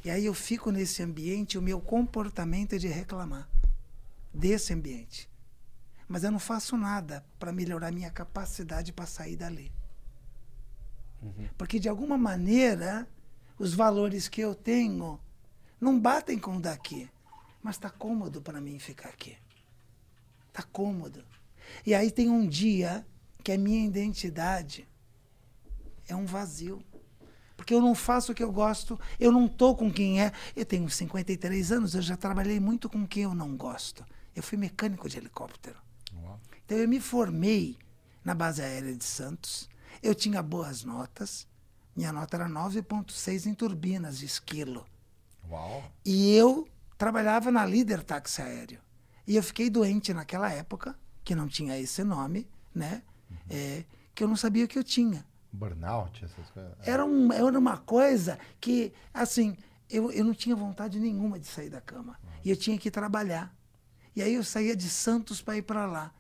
E 0.04 0.10
aí 0.10 0.26
eu 0.26 0.34
fico 0.34 0.72
nesse 0.72 1.02
ambiente 1.02 1.58
o 1.58 1.62
meu 1.62 1.80
comportamento 1.80 2.74
é 2.74 2.78
de 2.78 2.90
reclamar 2.90 3.48
desse 4.34 4.74
ambiente. 4.74 5.30
Mas 6.10 6.26
eu 6.26 6.32
não 6.32 6.40
faço 6.40 6.76
nada 6.76 7.26
para 7.40 7.54
melhorar 7.54 7.94
minha 7.94 8.12
capacidade 8.12 8.92
para 8.92 9.06
sair 9.06 9.38
dali. 9.38 9.72
Porque 11.58 11.80
de 11.80 11.90
alguma 11.90 12.18
maneira 12.18 13.08
os 13.58 13.74
valores 13.74 14.28
que 14.28 14.42
eu 14.42 14.54
tenho 14.54 15.20
não 15.80 16.00
batem 16.00 16.38
com 16.38 16.58
o 16.58 16.62
daqui. 16.62 17.10
Mas 17.62 17.76
está 17.76 17.90
cômodo 17.90 18.42
para 18.42 18.62
mim 18.62 18.78
ficar 18.80 19.10
aqui. 19.10 19.38
Está 20.48 20.64
cômodo. 20.64 21.24
E 21.86 21.94
aí 21.94 22.12
tem 22.12 22.30
um 22.30 22.48
dia 22.48 23.06
que 23.44 23.52
a 23.52 23.58
minha 23.58 23.86
identidade 23.86 24.88
é 26.08 26.16
um 26.16 26.26
vazio. 26.26 26.84
Porque 27.58 27.74
eu 27.74 27.82
não 27.82 27.96
faço 27.96 28.32
o 28.32 28.36
que 28.36 28.44
eu 28.44 28.52
gosto, 28.52 29.00
eu 29.20 29.32
não 29.32 29.46
estou 29.46 29.76
com 29.76 29.92
quem 29.92 30.22
é. 30.22 30.32
Eu 30.56 30.66
tenho 30.66 30.90
53 30.90 31.72
anos, 31.72 31.96
eu 31.96 32.02
já 32.02 32.18
trabalhei 32.18 32.60
muito 32.60 32.90
com 32.90 33.08
quem 33.08 33.24
eu 33.24 33.34
não 33.34 33.56
gosto. 33.56 34.06
Eu 34.36 34.44
fui 34.44 34.58
mecânico 34.58 35.10
de 35.10 35.18
helicóptero. 35.18 35.78
Então 36.66 36.78
eu 36.78 36.88
me 36.88 37.00
formei 37.00 37.78
na 38.24 38.34
base 38.34 38.62
aérea 38.62 38.96
de 38.96 39.04
Santos. 39.04 39.70
Eu 40.06 40.14
tinha 40.14 40.44
boas 40.44 40.84
notas. 40.84 41.48
Minha 41.96 42.14
nota 42.14 42.38
era 42.38 42.48
9,6 42.48 43.48
em 43.48 43.56
turbinas 43.56 44.20
de 44.20 44.26
esquilo. 44.26 44.86
Uau. 45.50 45.84
E 46.06 46.32
eu 46.36 46.68
trabalhava 46.96 47.50
na 47.50 47.66
líder 47.66 48.04
táxi 48.04 48.40
aéreo. 48.40 48.80
E 49.26 49.36
eu 49.36 49.42
fiquei 49.42 49.68
doente 49.68 50.14
naquela 50.14 50.52
época, 50.52 50.96
que 51.24 51.34
não 51.34 51.48
tinha 51.48 51.80
esse 51.80 52.04
nome, 52.04 52.48
né? 52.74 53.02
É, 53.50 53.84
que 54.14 54.24
eu 54.24 54.28
não 54.28 54.36
sabia 54.36 54.66
o 54.66 54.68
que 54.68 54.78
eu 54.78 54.84
tinha. 54.84 55.26
Burnout, 55.52 56.24
essas 56.24 56.52
coisas. 56.52 56.74
Era, 56.86 57.04
um, 57.04 57.34
era 57.34 57.58
uma 57.58 57.78
coisa 57.78 58.38
que, 58.62 58.94
assim, 59.12 59.58
eu, 59.90 60.12
eu 60.12 60.24
não 60.24 60.36
tinha 60.36 60.56
vontade 60.56 61.00
nenhuma 61.00 61.40
de 61.40 61.48
sair 61.48 61.72
da 61.72 61.82
cama. 61.82 62.20
E 62.44 62.52
eu 62.52 62.56
tinha 62.56 62.78
que 62.78 62.92
trabalhar. 62.92 63.52
E 64.16 64.22
aí 64.22 64.36
eu 64.36 64.44
saía 64.44 64.76
de 64.76 64.88
Santos 64.88 65.42
para 65.42 65.58
ir 65.58 65.64
para 65.64 65.88
lá. 65.88 66.14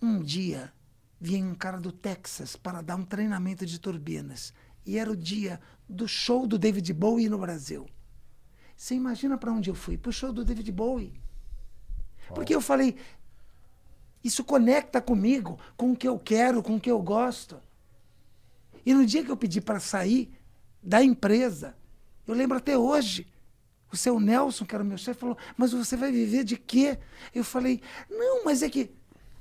Um 0.00 0.22
dia, 0.22 0.72
vinha 1.20 1.44
um 1.44 1.54
cara 1.54 1.78
do 1.78 1.90
Texas 1.92 2.56
para 2.56 2.82
dar 2.82 2.96
um 2.96 3.04
treinamento 3.04 3.64
de 3.64 3.78
turbinas. 3.78 4.52
E 4.84 4.98
era 4.98 5.10
o 5.10 5.16
dia 5.16 5.60
do 5.88 6.06
show 6.06 6.46
do 6.46 6.58
David 6.58 6.92
Bowie 6.92 7.28
no 7.28 7.38
Brasil. 7.38 7.86
Você 8.76 8.94
imagina 8.94 9.38
para 9.38 9.52
onde 9.52 9.70
eu 9.70 9.74
fui? 9.74 9.96
Para 9.96 10.10
o 10.10 10.12
show 10.12 10.32
do 10.32 10.44
David 10.44 10.70
Bowie. 10.70 11.20
Porque 12.34 12.54
eu 12.54 12.60
falei, 12.60 12.96
isso 14.22 14.44
conecta 14.44 15.00
comigo, 15.00 15.58
com 15.76 15.92
o 15.92 15.96
que 15.96 16.06
eu 16.06 16.18
quero, 16.18 16.62
com 16.62 16.76
o 16.76 16.80
que 16.80 16.90
eu 16.90 17.00
gosto. 17.00 17.60
E 18.84 18.92
no 18.92 19.06
dia 19.06 19.24
que 19.24 19.30
eu 19.30 19.36
pedi 19.36 19.60
para 19.60 19.80
sair 19.80 20.32
da 20.82 21.02
empresa, 21.02 21.76
eu 22.26 22.34
lembro 22.34 22.56
até 22.56 22.76
hoje, 22.76 23.26
o 23.92 23.96
seu 23.96 24.20
Nelson, 24.20 24.64
que 24.64 24.74
era 24.74 24.84
meu 24.84 24.98
chefe, 24.98 25.20
falou: 25.20 25.38
Mas 25.56 25.72
você 25.72 25.96
vai 25.96 26.10
viver 26.10 26.44
de 26.44 26.56
quê? 26.56 26.98
Eu 27.34 27.44
falei: 27.44 27.80
Não, 28.10 28.44
mas 28.44 28.62
é 28.62 28.68
que 28.68 28.90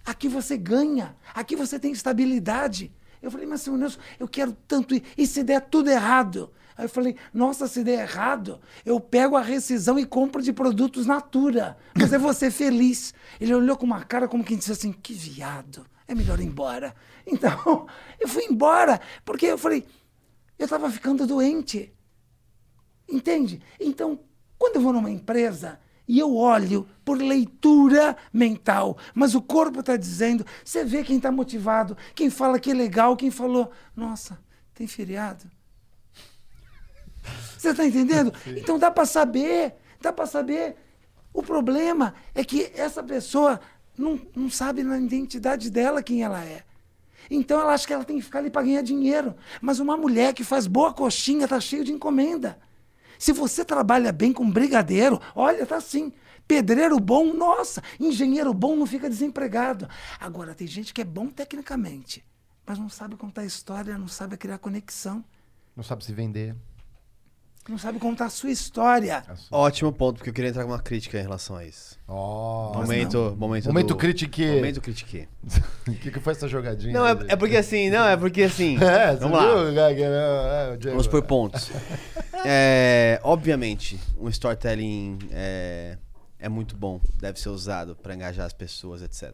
aqui 0.06 0.27
você 0.27 0.57
ganha, 0.57 1.15
aqui 1.34 1.56
você 1.56 1.80
tem 1.80 1.91
estabilidade. 1.91 2.94
Eu 3.22 3.32
falei: 3.32 3.48
Mas 3.48 3.61
seu 3.61 3.76
Nelson, 3.76 3.99
eu 4.19 4.27
quero 4.27 4.53
tanto 4.68 4.94
ir. 4.94 5.03
E 5.18 5.26
se 5.26 5.44
der 5.44 5.61
tudo 5.61 5.90
errado? 5.90 6.52
Aí 6.77 6.86
eu 6.86 6.90
falei: 6.90 7.15
Nossa, 7.34 7.68
se 7.68 7.84
der 7.84 8.02
errado, 8.02 8.60
eu 8.86 8.99
pego 8.99 9.36
a 9.36 9.41
rescisão 9.41 9.98
e 9.98 10.06
compro 10.06 10.41
de 10.41 10.53
produtos 10.53 11.06
Natura. 11.06 11.77
Mas 11.95 12.14
é 12.14 12.18
você 12.18 12.52
feliz. 12.52 13.14
Ele 13.40 13.53
olhou 13.53 13.76
com 13.76 13.86
uma 13.86 14.03
cara 14.03 14.27
como 14.27 14.44
quem 14.44 14.57
disse 14.57 14.72
assim: 14.72 14.91
Que 14.91 15.14
viado 15.14 15.86
é 16.07 16.15
melhor 16.15 16.40
ir 16.40 16.45
embora. 16.45 16.95
Então, 17.27 17.88
eu 18.19 18.27
fui 18.27 18.44
embora, 18.44 19.02
porque 19.26 19.48
eu 19.48 19.57
falei, 19.57 19.84
eu 20.60 20.65
estava 20.65 20.91
ficando 20.91 21.26
doente. 21.26 21.91
Entende? 23.10 23.60
Então, 23.80 24.19
quando 24.60 24.76
eu 24.76 24.82
vou 24.84 24.94
numa 24.94 25.10
empresa 25.10 25.80
e 26.07 26.19
eu 26.19 26.36
olho 26.36 26.88
por 27.03 27.18
leitura 27.18 28.15
mental, 28.32 28.98
mas 29.14 29.36
o 29.36 29.41
corpo 29.41 29.80
está 29.80 29.95
dizendo, 29.95 30.45
você 30.64 30.84
vê 30.84 31.03
quem 31.03 31.18
está 31.18 31.32
motivado, 31.32 31.98
quem 32.14 32.30
fala 32.30 32.60
que 32.60 32.72
é 32.72 32.73
legal, 32.73 33.15
quem 33.15 33.32
falou, 33.32 33.72
nossa, 33.95 34.40
tem 34.73 34.88
feriado. 34.88 35.49
Você 37.57 37.69
está 37.69 37.86
entendendo? 37.86 38.32
Então 38.57 38.77
dá 38.77 38.91
para 38.91 39.06
saber, 39.06 39.76
dá 39.99 40.14
para 40.14 40.26
saber. 40.26 40.76
O 41.34 41.41
problema 41.41 42.14
é 42.34 42.44
que 42.44 42.72
essa 42.76 43.03
pessoa 43.03 43.60
não, 43.98 44.19
não 44.36 44.49
sabe 44.49 44.84
na 44.84 44.99
identidade 44.99 45.69
dela 45.69 46.03
quem 46.03 46.23
ela 46.23 46.44
é. 46.44 46.64
Então 47.30 47.60
ela 47.60 47.73
acha 47.73 47.88
que 47.88 47.94
ela 47.94 48.03
tem 48.03 48.18
que 48.18 48.23
ficar 48.23 48.40
ali 48.40 48.49
para 48.49 48.61
ganhar 48.61 48.84
dinheiro. 48.84 49.36
Mas 49.60 49.80
uma 49.80 49.98
mulher 49.98 50.34
que 50.34 50.44
faz 50.44 50.68
boa 50.68 50.94
coxinha 50.94 51.48
tá 51.48 51.60
cheio 51.60 51.84
de 51.84 51.91
encomenda. 51.91 52.60
Se 53.18 53.32
você 53.32 53.64
trabalha 53.64 54.12
bem 54.12 54.32
com 54.34 54.50
brigadeiro, 54.50 55.20
olha, 55.36 55.66
tá 55.66 55.78
assim. 55.78 56.12
Pedreiro 56.48 57.00
bom, 57.00 57.34
nossa, 57.34 57.82
engenheiro 58.00 58.54
bom 58.54 58.76
não 58.76 58.86
fica 58.86 59.10
desempregado. 59.10 59.90
Agora, 60.20 60.54
tem 60.54 60.68
gente 60.68 60.94
que 60.94 61.02
é 61.02 61.06
bom 61.06 61.28
tecnicamente, 61.28 62.24
mas 62.66 62.78
não 62.78 62.88
sabe 62.88 63.16
contar 63.16 63.44
história, 63.46 63.98
não 63.98 64.08
sabe 64.08 64.38
criar 64.38 64.60
conexão, 64.60 65.24
Não 65.76 65.84
sabe 65.84 66.06
se 66.06 66.14
vender. 66.14 66.56
Não 67.68 67.80
sabe 67.80 67.98
contar 67.98 68.26
a 68.26 68.30
sua 68.30 68.52
história. 68.52 69.24
Ótimo 69.50 69.92
ponto, 69.92 70.18
porque 70.18 70.30
eu 70.30 70.34
queria 70.34 70.50
entrar 70.50 70.64
com 70.64 70.72
uma 70.72 70.80
crítica 70.80 71.18
em 71.18 71.22
relação 71.22 71.56
a 71.56 71.66
isso. 71.66 71.98
Ó. 72.08 72.74
momento, 72.76 73.36
momento, 73.38 73.68
Momento 73.68 73.88
do... 73.88 73.96
critique. 73.96 74.46
Momento 74.46 74.82
critique. 74.82 75.28
O 75.88 75.92
que, 75.98 76.12
que 76.12 76.20
foi 76.20 76.34
essa 76.34 76.48
jogadinha? 76.48 76.94
Não, 76.94 77.08
é, 77.08 77.18
é 77.30 77.36
porque 77.36 77.58
assim, 77.58 77.90
não, 77.90 78.08
é 78.08 78.16
porque 78.16 78.44
assim. 78.44 78.78
É, 78.86 79.16
vamos 79.16 79.38
lá. 79.38 79.46
É, 79.92 80.78
Diego. 80.78 80.92
Vamos 80.92 81.08
por 81.08 81.24
pontos. 81.24 81.72
É, 82.48 83.20
obviamente, 83.24 84.00
um 84.20 84.30
storytelling 84.30 85.18
é, 85.32 85.98
é 86.38 86.48
muito 86.48 86.78
bom, 86.78 87.02
deve 87.20 87.40
ser 87.40 87.50
usado 87.50 87.96
para 87.96 88.14
engajar 88.14 88.46
as 88.46 88.54
pessoas, 88.54 89.02
etc. 89.02 89.34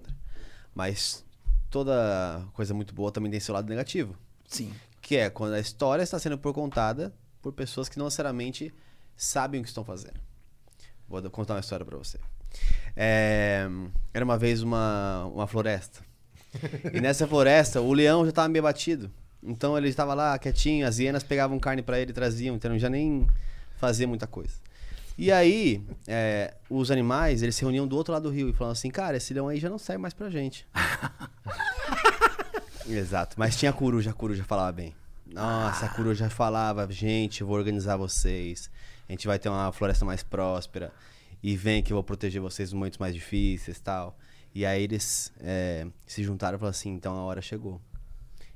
Mas 0.74 1.26
toda 1.70 2.42
coisa 2.54 2.74
muito 2.74 2.96
boa 2.96 3.12
também 3.12 3.30
tem 3.30 3.42
seu 3.42 3.54
lado 3.54 3.68
negativo, 3.68 4.16
Sim. 4.48 4.72
que 5.02 5.18
é 5.18 5.30
quando 5.30 5.56
a 5.56 5.60
história 5.60 6.04
está 6.04 6.18
sendo 6.18 6.38
por 6.38 6.54
contada 6.54 7.14
por 7.42 7.54
pessoas 7.54 7.90
que 7.90 7.98
não 7.98 8.06
necessariamente 8.06 8.74
sabem 9.16 9.62
o 9.62 9.64
que 9.64 9.70
estão 9.70 9.84
fazendo. 9.84 10.20
Vou 11.08 11.22
contar 11.30 11.56
uma 11.56 11.60
história 11.60 11.86
para 11.86 11.98
você. 11.98 12.20
É, 12.96 13.68
era 14.14 14.24
uma 14.24 14.38
vez 14.38 14.62
uma, 14.62 15.26
uma 15.26 15.48
floresta. 15.48 16.02
E 16.94 17.00
nessa 17.00 17.28
floresta, 17.28 17.82
o 17.82 17.94
leão 17.94 18.24
já 18.24 18.30
estava 18.30 18.50
meio 18.50 18.64
batido. 18.64 19.12
Então 19.44 19.78
ele 19.78 19.90
estava 19.90 20.14
lá 20.14 20.38
quietinho, 20.38 20.88
as 20.88 21.00
hienas 21.00 21.24
pegavam 21.24 21.60
carne 21.60 21.82
para 21.82 22.00
ele 22.00 22.12
e 22.12 22.14
traziam, 22.14 22.56
então 22.56 22.72
ele 22.72 22.80
já 22.80 22.90
nem 22.90 23.28
fazia 23.78 24.08
muita 24.08 24.28
coisa. 24.28 24.54
E 25.18 25.32
aí, 25.32 25.84
é, 26.08 26.54
os 26.70 26.92
animais, 26.92 27.42
eles 27.42 27.56
se 27.56 27.62
reuniam 27.62 27.88
do 27.88 27.96
outro 27.96 28.14
lado 28.14 28.24
do 28.24 28.34
rio 28.34 28.50
e 28.50 28.54
falavam 28.54 28.74
assim, 28.74 28.90
cara, 28.90 29.18
esse 29.18 29.34
leão 29.34 29.48
aí 29.48 29.60
já 29.60 29.70
não 29.70 29.78
serve 29.78 30.02
mais 30.02 30.14
pra 30.14 30.30
gente. 30.30 30.68
Exato, 32.88 33.36
mas 33.38 33.56
tinha 33.56 33.72
a 33.72 33.74
coruja, 33.74 34.12
a 34.12 34.14
coruja 34.14 34.44
falava 34.44 34.72
bem. 34.72 34.96
Nossa, 35.34 35.86
a 35.86 35.90
coruja 35.90 36.30
falava, 36.30 36.86
gente, 36.92 37.40
eu 37.40 37.48
vou 37.48 37.56
organizar 37.56 37.96
vocês. 37.96 38.70
A 39.08 39.14
gente 39.14 39.26
vai 39.26 39.40
ter 39.40 39.48
uma 39.48 39.72
floresta 39.72 40.04
mais 40.04 40.22
próspera. 40.24 40.94
E 41.42 41.56
vem 41.56 41.82
que 41.82 41.94
eu 41.94 41.96
vou 41.96 42.04
proteger 42.04 42.42
vocês 42.42 42.70
nos 42.70 42.78
momentos 42.78 43.00
mais 43.00 43.16
difíceis 43.16 43.80
tal. 43.80 44.18
E 44.54 44.66
aí 44.66 44.84
eles 44.84 45.32
é, 45.40 45.88
se 46.06 46.22
juntaram 46.22 46.58
e 46.58 46.60
falaram 46.60 46.72
assim, 46.72 46.90
então 46.90 47.16
a 47.16 47.24
hora 47.24 47.42
chegou. 47.42 47.82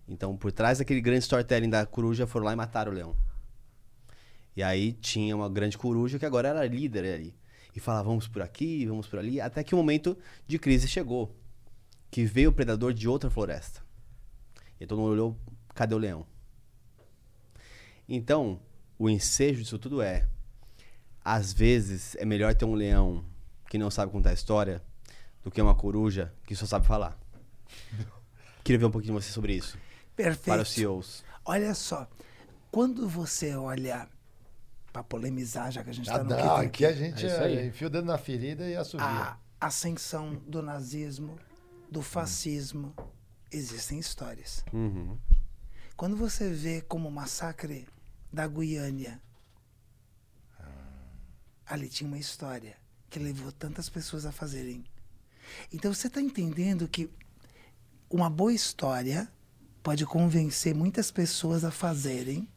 Então, 0.06 0.36
por 0.36 0.52
trás 0.52 0.80
daquele 0.80 1.00
grande 1.00 1.22
storytelling 1.22 1.70
da 1.70 1.86
coruja, 1.86 2.28
foram 2.28 2.46
lá 2.46 2.54
e 2.54 2.56
mataram 2.58 2.92
o 2.92 2.96
leão. 2.96 3.16
E 4.54 4.62
aí 4.62 4.92
tinha 4.92 5.34
uma 5.34 5.50
grande 5.50 5.78
coruja 5.78 6.20
que 6.20 6.26
agora 6.26 6.50
era 6.50 6.66
líder 6.68 7.06
ali. 7.14 7.34
E 7.74 7.80
falava, 7.80 8.10
vamos 8.10 8.28
por 8.28 8.42
aqui, 8.42 8.86
vamos 8.86 9.08
por 9.08 9.18
ali. 9.18 9.40
Até 9.40 9.64
que 9.64 9.74
o 9.74 9.78
momento 9.78 10.18
de 10.46 10.60
crise 10.60 10.90
chegou. 10.90 11.34
Que 12.12 12.26
veio 12.26 12.50
o 12.50 12.54
predador 12.54 12.94
de 12.94 13.08
outra 13.08 13.30
floresta. 13.30 13.82
E 14.80 14.86
todo 14.86 15.00
mundo 15.00 15.12
olhou, 15.12 15.38
cadê 15.74 15.96
o 15.96 15.98
leão? 15.98 16.35
Então, 18.08 18.60
o 18.98 19.10
ensejo 19.10 19.62
disso 19.64 19.80
tudo 19.80 20.02
é: 20.02 20.28
às 21.24 21.52
vezes 21.54 22.16
é 22.16 22.26
melhor 22.26 22.54
ter 22.56 22.66
um 22.66 22.74
leão 22.76 23.26
que 23.70 23.78
não 23.78 23.90
sabe 23.92 24.12
contar 24.12 24.34
história 24.34 24.82
do 25.44 25.52
que 25.52 25.62
uma 25.62 25.76
coruja 25.76 26.34
que 26.46 26.56
só 26.56 26.66
sabe 26.66 26.86
falar. 26.86 27.18
Queria 28.64 28.80
ver 28.80 28.86
um 28.86 28.92
pouquinho 28.92 29.14
de 29.18 29.24
você 29.24 29.32
sobre 29.32 29.54
isso. 29.56 29.78
Perfeito. 30.16 30.46
Para 30.46 30.62
os 30.62 30.70
CEOs. 30.72 31.24
Olha 31.44 31.74
só, 31.76 32.08
quando 32.72 33.08
você 33.08 33.56
olha 33.56 34.08
para 34.92 35.04
polemizar, 35.04 35.72
já 35.72 35.84
que 35.84 35.90
a 35.90 35.94
gente 35.94 36.08
está 36.08 36.22
Ah, 36.22 36.24
no 36.24 36.30
não, 36.30 36.38
que 36.38 36.66
aqui 36.66 36.86
a 36.86 36.94
gente 36.94 37.26
É 37.26 37.30
é, 37.54 37.66
enfia 37.68 37.88
o 37.88 37.90
dedo 37.90 38.06
na 38.06 38.18
ferida 38.18 38.68
e 38.68 38.76
assovia. 38.76 39.06
a 39.06 39.38
ascensão 39.60 40.36
do 40.48 40.62
nazismo, 40.62 41.38
do 41.92 42.02
fascismo, 42.02 42.96
existem 43.52 44.00
histórias. 44.00 44.64
Uhum. 44.74 45.18
Quando 45.98 46.16
você 46.16 46.50
vê 46.50 46.82
como 46.82 47.10
o 47.10 47.12
massacre 47.12 47.88
da 48.36 48.46
Guiânia, 48.48 49.22
ali 51.66 51.88
tinha 51.88 52.08
uma 52.08 52.20
história 52.20 52.76
que 53.10 53.18
levou 53.18 53.50
tantas 53.52 53.88
pessoas 53.90 54.26
a 54.26 54.32
fazerem. 54.32 54.84
Então 55.72 55.94
você 55.94 56.08
está 56.08 56.22
entendendo 56.22 56.88
que 56.88 57.10
uma 58.10 58.30
boa 58.30 58.54
história 58.54 59.32
pode 59.82 60.06
convencer 60.06 60.76
muitas 60.76 61.12
pessoas 61.12 61.64
a 61.64 61.72
fazerem 61.72 62.48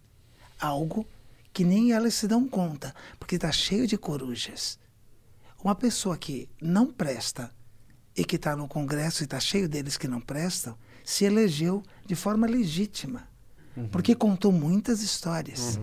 algo 0.59 1.07
que 1.53 1.63
nem 1.65 1.93
elas 1.93 2.15
se 2.15 2.27
dão 2.27 2.49
conta, 2.49 2.95
porque 3.19 3.37
está 3.37 3.53
cheio 3.53 3.87
de 3.87 3.97
corujas. 3.97 4.79
Uma 5.63 5.75
pessoa 5.75 6.19
que 6.19 6.49
não 6.61 6.93
presta 6.93 7.55
e 8.17 8.25
que 8.25 8.37
está 8.37 8.57
no 8.57 8.67
Congresso 8.67 9.23
e 9.23 9.25
está 9.25 9.39
cheio 9.39 9.69
deles 9.69 9.97
que 9.97 10.09
não 10.09 10.21
prestam, 10.21 10.77
se 11.05 11.25
elegeu 11.25 11.83
de 12.05 12.17
forma 12.17 12.47
legítima, 12.47 13.28
porque 13.91 14.15
contou 14.15 14.53
muitas 14.53 15.03
histórias, 15.03 15.79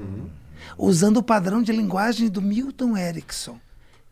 usando 0.78 1.18
o 1.18 1.24
padrão 1.24 1.62
de 1.62 1.72
linguagem 1.72 2.30
do 2.30 2.42
Milton 2.42 2.98
Erickson. 2.98 3.60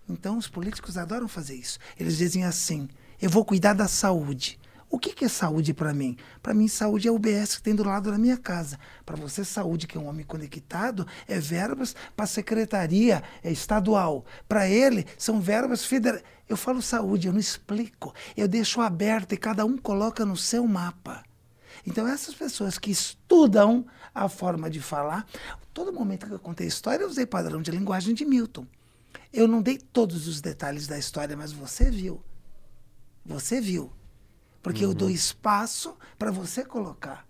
Então, 0.10 0.38
os 0.38 0.48
políticos 0.48 0.98
adoram 0.98 1.28
fazer 1.28 1.56
isso. 1.56 1.80
Eles 2.00 2.18
dizem 2.18 2.44
assim: 2.44 2.90
eu 3.22 3.30
vou 3.30 3.46
cuidar 3.46 3.74
da 3.74 3.88
saúde. 3.88 4.60
O 4.94 5.00
que, 5.00 5.12
que 5.12 5.26
é 5.26 5.28
saúde 5.28 5.74
para 5.74 5.92
mim? 5.92 6.18
Para 6.40 6.54
mim, 6.54 6.68
saúde 6.68 7.08
é 7.08 7.12
o 7.12 7.16
UBS 7.16 7.56
que 7.56 7.64
tem 7.64 7.74
do 7.74 7.84
lado 7.84 8.12
da 8.12 8.18
minha 8.18 8.38
casa. 8.38 8.78
Para 9.04 9.16
você, 9.16 9.44
saúde, 9.44 9.88
que 9.88 9.98
é 9.98 10.00
um 10.00 10.06
homem 10.06 10.24
conectado, 10.24 11.08
é 11.28 11.40
verbas 11.40 11.96
para 12.16 12.26
a 12.26 12.28
secretaria 12.28 13.24
é 13.44 13.52
estadual. 13.52 14.24
Para 14.48 14.70
ele, 14.70 15.08
são 15.18 15.42
verbas 15.42 15.84
federais. 15.84 16.22
Eu 16.48 16.56
falo 16.56 16.80
saúde, 16.80 17.26
eu 17.26 17.34
não 17.34 17.40
explico. 17.40 18.14
Eu 18.38 18.48
deixo 18.48 18.82
aberto 18.82 19.34
e 19.34 19.38
cada 19.38 19.66
um 19.66 19.80
coloca 19.80 20.24
no 20.26 20.38
seu 20.38 20.68
mapa. 20.68 21.24
Então, 21.86 22.08
essas 22.08 22.34
pessoas 22.34 22.78
que 22.78 22.92
estudam 22.92 23.86
a 24.14 24.30
forma 24.30 24.70
de 24.70 24.80
falar, 24.80 25.28
todo 25.74 25.92
momento 25.92 26.26
que 26.26 26.32
eu 26.32 26.40
contei 26.40 26.68
história, 26.68 27.04
eu 27.04 27.10
usei 27.10 27.26
padrão 27.26 27.62
de 27.62 27.72
linguagem 27.72 28.14
de 28.14 28.26
Milton. 28.26 28.66
Eu 29.32 29.48
não 29.48 29.62
dei 29.62 29.78
todos 29.78 30.28
os 30.28 30.40
detalhes 30.42 30.88
da 30.88 30.98
história, 30.98 31.36
mas 31.36 31.52
você 31.52 31.90
viu. 31.90 32.24
Você 33.26 33.60
viu. 33.60 33.92
Porque 34.62 34.86
eu 34.86 34.94
dou 34.94 35.10
espaço 35.10 35.98
para 36.18 36.32
você 36.32 36.64
colocar. 36.64 37.28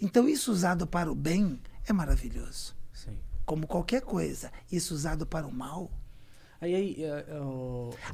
Então, 0.00 0.28
isso 0.28 0.52
usado 0.52 0.86
para 0.86 1.10
o 1.10 1.14
bem 1.14 1.60
é 1.84 1.92
maravilhoso. 1.92 2.76
Sim. 2.92 3.18
Como 3.44 3.66
qualquer 3.66 4.02
coisa. 4.02 4.52
Isso 4.70 4.94
usado 4.94 5.26
para 5.26 5.46
o 5.46 5.52
mal. 5.52 5.90
Aí, 6.62 6.76
aí, 6.76 6.96
é, 7.00 7.08
é, 7.08 7.24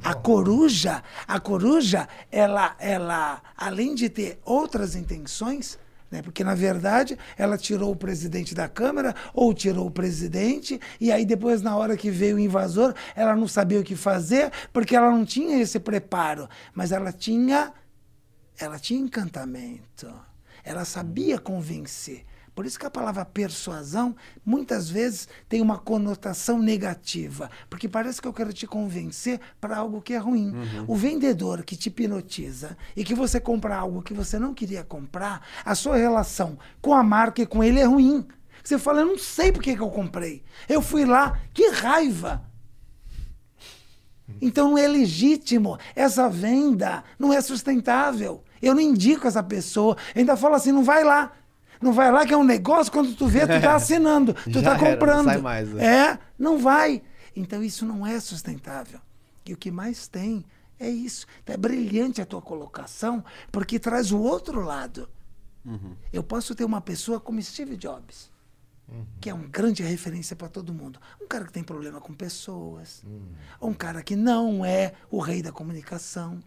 A 0.02 0.14
coruja, 0.14 1.02
a 1.26 1.38
coruja, 1.38 2.08
ela, 2.32 2.74
ela, 2.78 3.42
além 3.54 3.94
de 3.94 4.08
ter 4.08 4.40
outras 4.42 4.96
intenções, 4.96 5.78
né, 6.10 6.22
porque 6.22 6.42
na 6.42 6.54
verdade 6.54 7.18
ela 7.36 7.58
tirou 7.58 7.92
o 7.92 7.96
presidente 7.96 8.54
da 8.54 8.66
Câmara 8.66 9.14
ou 9.34 9.52
tirou 9.52 9.86
o 9.86 9.90
presidente, 9.90 10.80
e 10.98 11.12
aí 11.12 11.26
depois, 11.26 11.60
na 11.60 11.76
hora 11.76 11.94
que 11.94 12.10
veio 12.10 12.36
o 12.36 12.40
invasor, 12.40 12.94
ela 13.14 13.36
não 13.36 13.46
sabia 13.46 13.80
o 13.80 13.84
que 13.84 13.94
fazer, 13.94 14.50
porque 14.72 14.96
ela 14.96 15.10
não 15.10 15.26
tinha 15.26 15.60
esse 15.60 15.78
preparo, 15.78 16.48
mas 16.72 16.90
ela 16.90 17.12
tinha, 17.12 17.70
ela 18.58 18.78
tinha 18.78 18.98
encantamento, 18.98 20.10
ela 20.64 20.86
sabia 20.86 21.38
convencer. 21.38 22.24
Por 22.58 22.66
isso 22.66 22.76
que 22.76 22.86
a 22.86 22.90
palavra 22.90 23.24
persuasão 23.24 24.16
muitas 24.44 24.90
vezes 24.90 25.28
tem 25.48 25.62
uma 25.62 25.78
conotação 25.78 26.58
negativa, 26.58 27.48
porque 27.70 27.88
parece 27.88 28.20
que 28.20 28.26
eu 28.26 28.32
quero 28.32 28.52
te 28.52 28.66
convencer 28.66 29.40
para 29.60 29.76
algo 29.76 30.02
que 30.02 30.12
é 30.12 30.18
ruim. 30.18 30.52
O 30.88 30.96
vendedor 30.96 31.62
que 31.62 31.76
te 31.76 31.86
hipnotiza 31.86 32.76
e 32.96 33.04
que 33.04 33.14
você 33.14 33.38
compra 33.38 33.76
algo 33.76 34.02
que 34.02 34.12
você 34.12 34.40
não 34.40 34.52
queria 34.52 34.82
comprar, 34.82 35.46
a 35.64 35.72
sua 35.76 35.98
relação 35.98 36.58
com 36.82 36.92
a 36.92 37.02
marca 37.04 37.42
e 37.42 37.46
com 37.46 37.62
ele 37.62 37.78
é 37.78 37.84
ruim. 37.84 38.26
Você 38.64 38.76
fala, 38.76 39.02
eu 39.02 39.06
não 39.06 39.18
sei 39.18 39.52
por 39.52 39.62
que 39.62 39.76
que 39.76 39.82
eu 39.82 39.90
comprei. 39.90 40.42
Eu 40.68 40.82
fui 40.82 41.04
lá, 41.04 41.38
que 41.54 41.70
raiva! 41.70 42.42
Então 44.42 44.70
não 44.70 44.78
é 44.78 44.88
legítimo. 44.88 45.78
Essa 45.94 46.28
venda 46.28 47.04
não 47.20 47.32
é 47.32 47.40
sustentável. 47.40 48.42
Eu 48.60 48.74
não 48.74 48.80
indico 48.80 49.28
essa 49.28 49.44
pessoa. 49.44 49.96
Eu 50.12 50.22
ainda 50.22 50.36
falo 50.36 50.56
assim, 50.56 50.72
não 50.72 50.82
vai 50.82 51.04
lá. 51.04 51.34
Não 51.80 51.92
vai 51.92 52.10
lá 52.10 52.26
que 52.26 52.34
é 52.34 52.36
um 52.36 52.44
negócio, 52.44 52.92
quando 52.92 53.14
tu 53.14 53.26
vê, 53.26 53.40
tu 53.40 53.60
tá 53.60 53.74
assinando, 53.76 54.34
tu 54.34 54.62
tá 54.62 54.70
era, 54.72 54.78
não 54.78 54.78
comprando. 54.78 55.24
sai 55.26 55.38
mais, 55.38 55.68
né? 55.68 55.84
É, 55.84 56.18
não 56.38 56.58
vai. 56.58 57.02
Então 57.34 57.62
isso 57.62 57.86
não 57.86 58.06
é 58.06 58.18
sustentável. 58.20 59.00
E 59.46 59.52
o 59.52 59.56
que 59.56 59.70
mais 59.70 60.08
tem 60.08 60.44
é 60.78 60.88
isso. 60.90 61.26
Então, 61.42 61.54
é 61.54 61.56
brilhante 61.56 62.20
a 62.20 62.26
tua 62.26 62.42
colocação, 62.42 63.24
porque 63.50 63.78
traz 63.78 64.12
o 64.12 64.18
outro 64.18 64.60
lado. 64.60 65.08
Eu 66.12 66.22
posso 66.22 66.54
ter 66.54 66.64
uma 66.64 66.80
pessoa 66.80 67.20
como 67.20 67.42
Steve 67.42 67.76
Jobs, 67.76 68.30
que 69.20 69.28
é 69.28 69.34
uma 69.34 69.46
grande 69.46 69.82
referência 69.82 70.34
para 70.34 70.48
todo 70.48 70.72
mundo. 70.72 70.98
Um 71.20 71.26
cara 71.26 71.44
que 71.44 71.52
tem 71.52 71.62
problema 71.62 72.00
com 72.00 72.14
pessoas, 72.14 73.04
um 73.60 73.74
cara 73.74 74.02
que 74.02 74.16
não 74.16 74.64
é 74.64 74.94
o 75.10 75.18
rei 75.20 75.42
da 75.42 75.52
comunicação, 75.52 76.42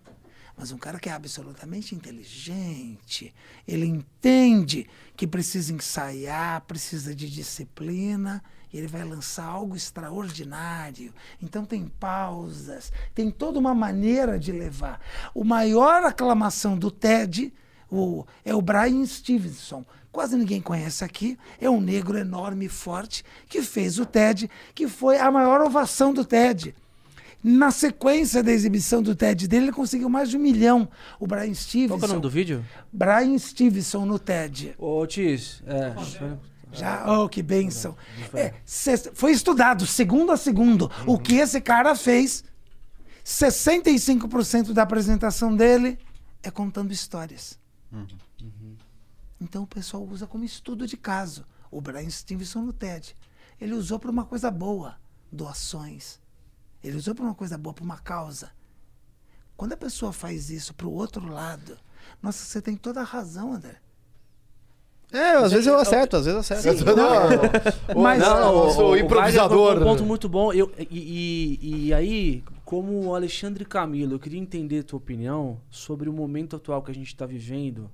mas 0.62 0.72
um 0.72 0.78
cara 0.78 1.00
que 1.00 1.10
é 1.10 1.12
absolutamente 1.12 1.96
inteligente. 1.96 3.34
Ele 3.68 3.88
entende 3.88 4.88
que 5.18 5.26
precisa 5.26 5.74
ensaiar, 5.74 6.62
precisa 6.68 7.16
de 7.16 7.28
disciplina, 7.32 8.44
e 8.72 8.78
ele 8.78 8.86
vai 8.86 9.04
lançar 9.04 9.46
algo 9.46 9.76
extraordinário. 9.76 11.12
Então 11.42 11.66
tem 11.66 11.88
pausas, 11.88 12.94
tem 13.16 13.32
toda 13.32 13.58
uma 13.58 13.74
maneira 13.74 14.38
de 14.38 14.52
levar. 14.52 15.02
O 15.34 15.44
maior 15.44 16.04
aclamação 16.04 16.78
do 16.78 16.92
TED 16.92 17.52
o, 17.90 18.24
é 18.46 18.54
o 18.54 18.62
Brian 18.62 19.04
Stevenson. 19.04 19.84
Quase 20.12 20.38
ninguém 20.38 20.62
conhece 20.62 21.04
aqui. 21.04 21.40
É 21.60 21.72
um 21.72 21.82
negro 21.82 22.20
enorme 22.20 22.68
e 22.68 22.70
forte 22.70 23.26
que 23.50 23.64
fez 23.64 23.98
o 23.98 24.06
TED, 24.06 24.48
que 24.76 24.88
foi 24.88 25.18
a 25.18 25.32
maior 25.32 25.60
ovação 25.62 26.14
do 26.14 26.24
TED. 26.24 26.76
Na 27.44 27.72
sequência 27.72 28.44
da 28.44 28.52
exibição 28.52 29.02
do 29.02 29.16
TED 29.16 29.48
dele, 29.48 29.66
ele 29.66 29.72
conseguiu 29.72 30.10
mais 30.10 30.30
de 30.30 30.38
um 30.38 30.40
milhão. 30.40 30.88
O 31.20 31.26
Brian 31.26 31.54
Stevenson. 31.54 31.98
Qual 31.98 32.02
é 32.02 32.06
o 32.06 32.08
nome 32.10 32.22
do 32.22 32.30
vídeo? 32.30 32.64
Brian 32.94 33.38
Stevenson 33.38 34.06
no 34.06 34.20
TED. 34.20 34.76
Ô, 34.78 35.06
Tis, 35.08 35.64
é. 35.66 35.96
Já, 36.72 37.20
oh, 37.20 37.28
que 37.28 37.42
bênção. 37.42 37.98
É, 38.34 38.54
foi 39.14 39.32
estudado, 39.32 39.86
segundo 39.86 40.32
a 40.32 40.38
segundo, 40.38 40.90
o 41.06 41.18
que 41.18 41.36
esse 41.36 41.60
cara 41.60 41.96
fez. 41.96 42.46
65% 43.26 44.72
da 44.72 44.84
apresentação 44.84 45.56
dele 45.56 46.00
é 46.42 46.50
contando 46.50 46.94
histórias. 46.94 47.60
Então 49.40 49.64
o 49.64 49.68
pessoal 49.68 50.04
usa 50.04 50.26
como 50.26 50.46
estudo 50.46 50.88
de 50.88 50.96
caso. 50.96 51.46
O 51.70 51.82
Brian 51.82 52.10
Stevenson 52.10 52.62
no 52.62 52.74
TED. 52.74 53.16
Ele 53.60 53.74
usou 53.74 54.00
para 54.00 54.12
uma 54.12 54.26
coisa 54.26 54.50
boa, 54.50 54.96
doações. 55.32 56.21
Ele 56.84 56.98
usou 56.98 57.14
para 57.16 57.26
uma 57.26 57.36
coisa 57.36 57.58
boa, 57.58 57.74
para 57.74 57.84
uma 57.84 57.98
causa. 57.98 58.52
Quando 59.56 59.74
a 59.74 59.78
pessoa 59.78 60.12
faz 60.12 60.50
isso 60.50 60.74
para 60.74 60.88
o 60.88 60.94
outro 60.94 61.28
lado, 61.32 61.78
nossa, 62.22 62.44
você 62.44 62.62
tem 62.62 62.76
toda 62.76 63.02
a 63.02 63.04
razão, 63.04 63.54
André. 63.54 63.78
É, 65.14 65.32
às 65.34 65.52
vezes 65.52 65.68
eu 65.68 65.78
acerto, 65.78 66.16
às 66.16 66.26
vezes 66.26 66.36
eu 66.52 66.58
acerto. 66.58 66.80
Sim. 66.80 66.86
Não, 66.96 67.98
o- 68.00 68.02
Mas- 68.02 68.20
não, 68.22 68.40
Não, 68.40 68.56
o, 68.56 68.60
o 68.62 68.74
Wagner 68.90 69.04
improvisador. 69.06 69.58
colocou 69.58 69.82
Um 69.82 69.86
ponto 69.86 70.06
muito 70.06 70.30
bom. 70.30 70.54
Eu, 70.54 70.72
e, 70.90 71.60
e, 71.62 71.86
e 71.88 71.94
aí, 71.94 72.42
como 72.64 73.08
o 73.08 73.14
Alexandre 73.14 73.66
Camilo, 73.66 74.14
eu 74.16 74.20
queria 74.20 74.40
entender 74.40 74.80
a 74.80 74.84
tua 74.84 74.98
opinião 74.98 75.60
sobre 75.70 76.08
o 76.10 76.14
momento 76.14 76.56
atual 76.56 76.82
que 76.82 76.92
a 76.92 76.94
gente 76.94 77.08
está 77.08 77.26
vivendo. 77.26 77.92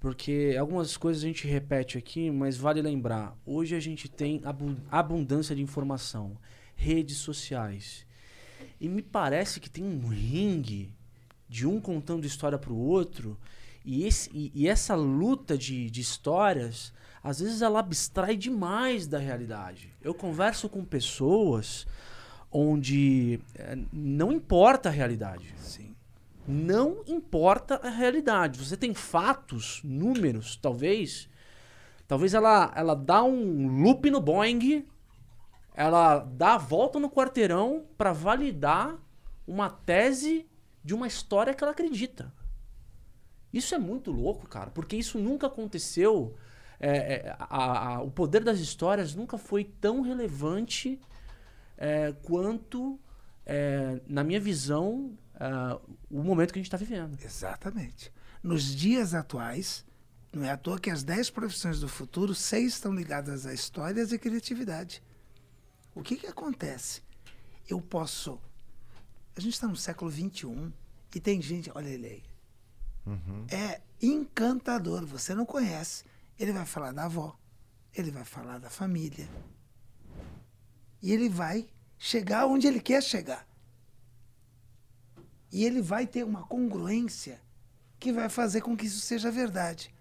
Porque 0.00 0.56
algumas 0.58 0.96
coisas 0.96 1.24
a 1.24 1.26
gente 1.26 1.46
repete 1.48 1.98
aqui, 1.98 2.30
mas 2.30 2.56
vale 2.56 2.80
lembrar. 2.80 3.36
Hoje 3.44 3.74
a 3.74 3.80
gente 3.80 4.08
tem 4.08 4.40
abu- 4.44 4.76
abundância 4.88 5.56
de 5.56 5.60
informação, 5.62 6.36
redes 6.78 7.16
sociais. 7.16 8.06
E 8.80 8.88
me 8.88 9.02
parece 9.02 9.58
que 9.58 9.68
tem 9.68 9.84
um 9.84 10.06
ringue 10.06 10.94
de 11.48 11.66
um 11.66 11.80
contando 11.80 12.24
história 12.24 12.56
para 12.56 12.72
o 12.72 12.78
outro. 12.78 13.36
E, 13.84 14.04
esse, 14.04 14.30
e, 14.32 14.52
e 14.54 14.68
essa 14.68 14.94
luta 14.94 15.58
de, 15.58 15.90
de 15.90 16.00
histórias, 16.00 16.92
às 17.22 17.40
vezes 17.40 17.60
ela 17.60 17.80
abstrai 17.80 18.36
demais 18.36 19.06
da 19.06 19.18
realidade. 19.18 19.92
Eu 20.00 20.14
converso 20.14 20.68
com 20.68 20.84
pessoas 20.84 21.86
onde 22.50 23.40
eh, 23.56 23.76
não 23.92 24.30
importa 24.30 24.88
a 24.88 24.92
realidade. 24.92 25.52
Sim. 25.58 25.96
Não 26.46 27.02
importa 27.06 27.80
a 27.82 27.90
realidade. 27.90 28.58
Você 28.58 28.76
tem 28.76 28.94
fatos, 28.94 29.80
números, 29.82 30.56
talvez. 30.56 31.28
Talvez 32.06 32.32
ela, 32.32 32.72
ela 32.74 32.94
dá 32.94 33.22
um 33.22 33.82
loop 33.82 34.10
no 34.10 34.20
Boeing, 34.20 34.86
ela 35.78 36.18
dá 36.18 36.54
a 36.54 36.58
volta 36.58 36.98
no 36.98 37.08
quarteirão 37.08 37.86
para 37.96 38.12
validar 38.12 38.98
uma 39.46 39.70
tese 39.70 40.44
de 40.82 40.92
uma 40.92 41.06
história 41.06 41.54
que 41.54 41.62
ela 41.62 41.70
acredita. 41.70 42.32
Isso 43.52 43.76
é 43.76 43.78
muito 43.78 44.10
louco, 44.10 44.48
cara, 44.48 44.70
porque 44.72 44.96
isso 44.96 45.20
nunca 45.20 45.46
aconteceu. 45.46 46.34
É, 46.80 46.90
é, 47.28 47.36
a- 47.38 47.94
a- 47.94 48.02
o 48.02 48.10
poder 48.10 48.42
das 48.42 48.58
histórias 48.58 49.14
nunca 49.14 49.38
foi 49.38 49.62
tão 49.64 50.00
relevante 50.00 51.00
é, 51.76 52.12
quanto, 52.24 52.98
é, 53.46 54.00
na 54.08 54.24
minha 54.24 54.40
visão, 54.40 55.16
é, 55.38 55.78
o 56.10 56.24
momento 56.24 56.52
que 56.52 56.58
a 56.58 56.60
gente 56.60 56.66
está 56.66 56.76
vivendo. 56.76 57.16
Exatamente. 57.24 58.12
Nos 58.42 58.74
dias 58.74 59.14
atuais, 59.14 59.84
não 60.32 60.42
é 60.44 60.50
à 60.50 60.56
toa 60.56 60.78
que 60.80 60.90
as 60.90 61.04
10 61.04 61.30
profissões 61.30 61.78
do 61.78 61.86
futuro, 61.88 62.34
seis 62.34 62.74
estão 62.74 62.92
ligadas 62.92 63.46
a 63.46 63.54
histórias 63.54 64.10
e 64.10 64.18
criatividade. 64.18 65.00
O 65.98 66.02
que, 66.02 66.14
que 66.14 66.28
acontece? 66.28 67.02
Eu 67.68 67.80
posso. 67.80 68.40
A 69.36 69.40
gente 69.40 69.54
está 69.54 69.66
no 69.66 69.74
século 69.74 70.08
XXI 70.08 70.72
e 71.12 71.18
tem 71.18 71.42
gente. 71.42 71.72
Olha 71.74 71.88
ele 71.88 72.06
aí. 72.06 72.24
É 73.50 73.80
encantador, 74.00 75.04
você 75.04 75.34
não 75.34 75.44
conhece. 75.44 76.04
Ele 76.38 76.52
vai 76.52 76.64
falar 76.64 76.92
da 76.92 77.06
avó, 77.06 77.36
ele 77.92 78.12
vai 78.12 78.24
falar 78.24 78.58
da 78.58 78.70
família. 78.70 79.28
E 81.02 81.12
ele 81.12 81.28
vai 81.28 81.68
chegar 81.98 82.46
onde 82.46 82.68
ele 82.68 82.80
quer 82.80 83.02
chegar. 83.02 83.44
E 85.50 85.64
ele 85.64 85.82
vai 85.82 86.06
ter 86.06 86.22
uma 86.22 86.46
congruência 86.46 87.42
que 87.98 88.12
vai 88.12 88.28
fazer 88.28 88.60
com 88.60 88.76
que 88.76 88.86
isso 88.86 89.00
seja 89.00 89.32
verdade. 89.32 89.92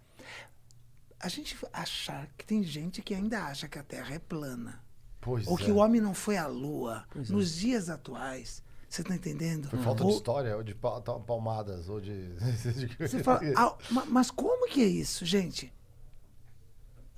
A 1.20 1.28
gente 1.28 1.58
achar 1.74 2.28
que 2.38 2.46
tem 2.46 2.62
gente 2.62 3.02
que 3.02 3.16
ainda 3.16 3.46
acha 3.46 3.68
que 3.68 3.80
a 3.80 3.84
Terra 3.84 4.14
é 4.14 4.20
plana. 4.20 4.86
Pois 5.28 5.46
ou 5.46 5.60
é. 5.60 5.62
que 5.62 5.70
o 5.72 5.76
homem 5.76 6.00
não 6.00 6.14
foi 6.14 6.38
à 6.38 6.48
Lua. 6.48 7.04
Nos 7.14 7.54
dias 7.56 7.90
atuais. 7.90 8.64
Você 8.90 9.02
está 9.02 9.14
entendendo? 9.14 9.70
Foi 9.70 9.80
falta 9.80 10.04
Ou- 10.06 10.10
de 10.10 10.16
história, 10.16 10.56
ou 10.56 10.64
de 10.64 10.74
palmadas, 10.74 11.90
ou 11.90 12.00
de. 12.00 12.32
Você 12.98 13.22
fala, 13.22 13.42
"Ah, 13.58 13.76
ma- 13.92 14.06
mas 14.06 14.32
como 14.32 14.70
que 14.70 14.82
é 14.82 14.86
isso, 14.86 15.26
gente? 15.26 15.74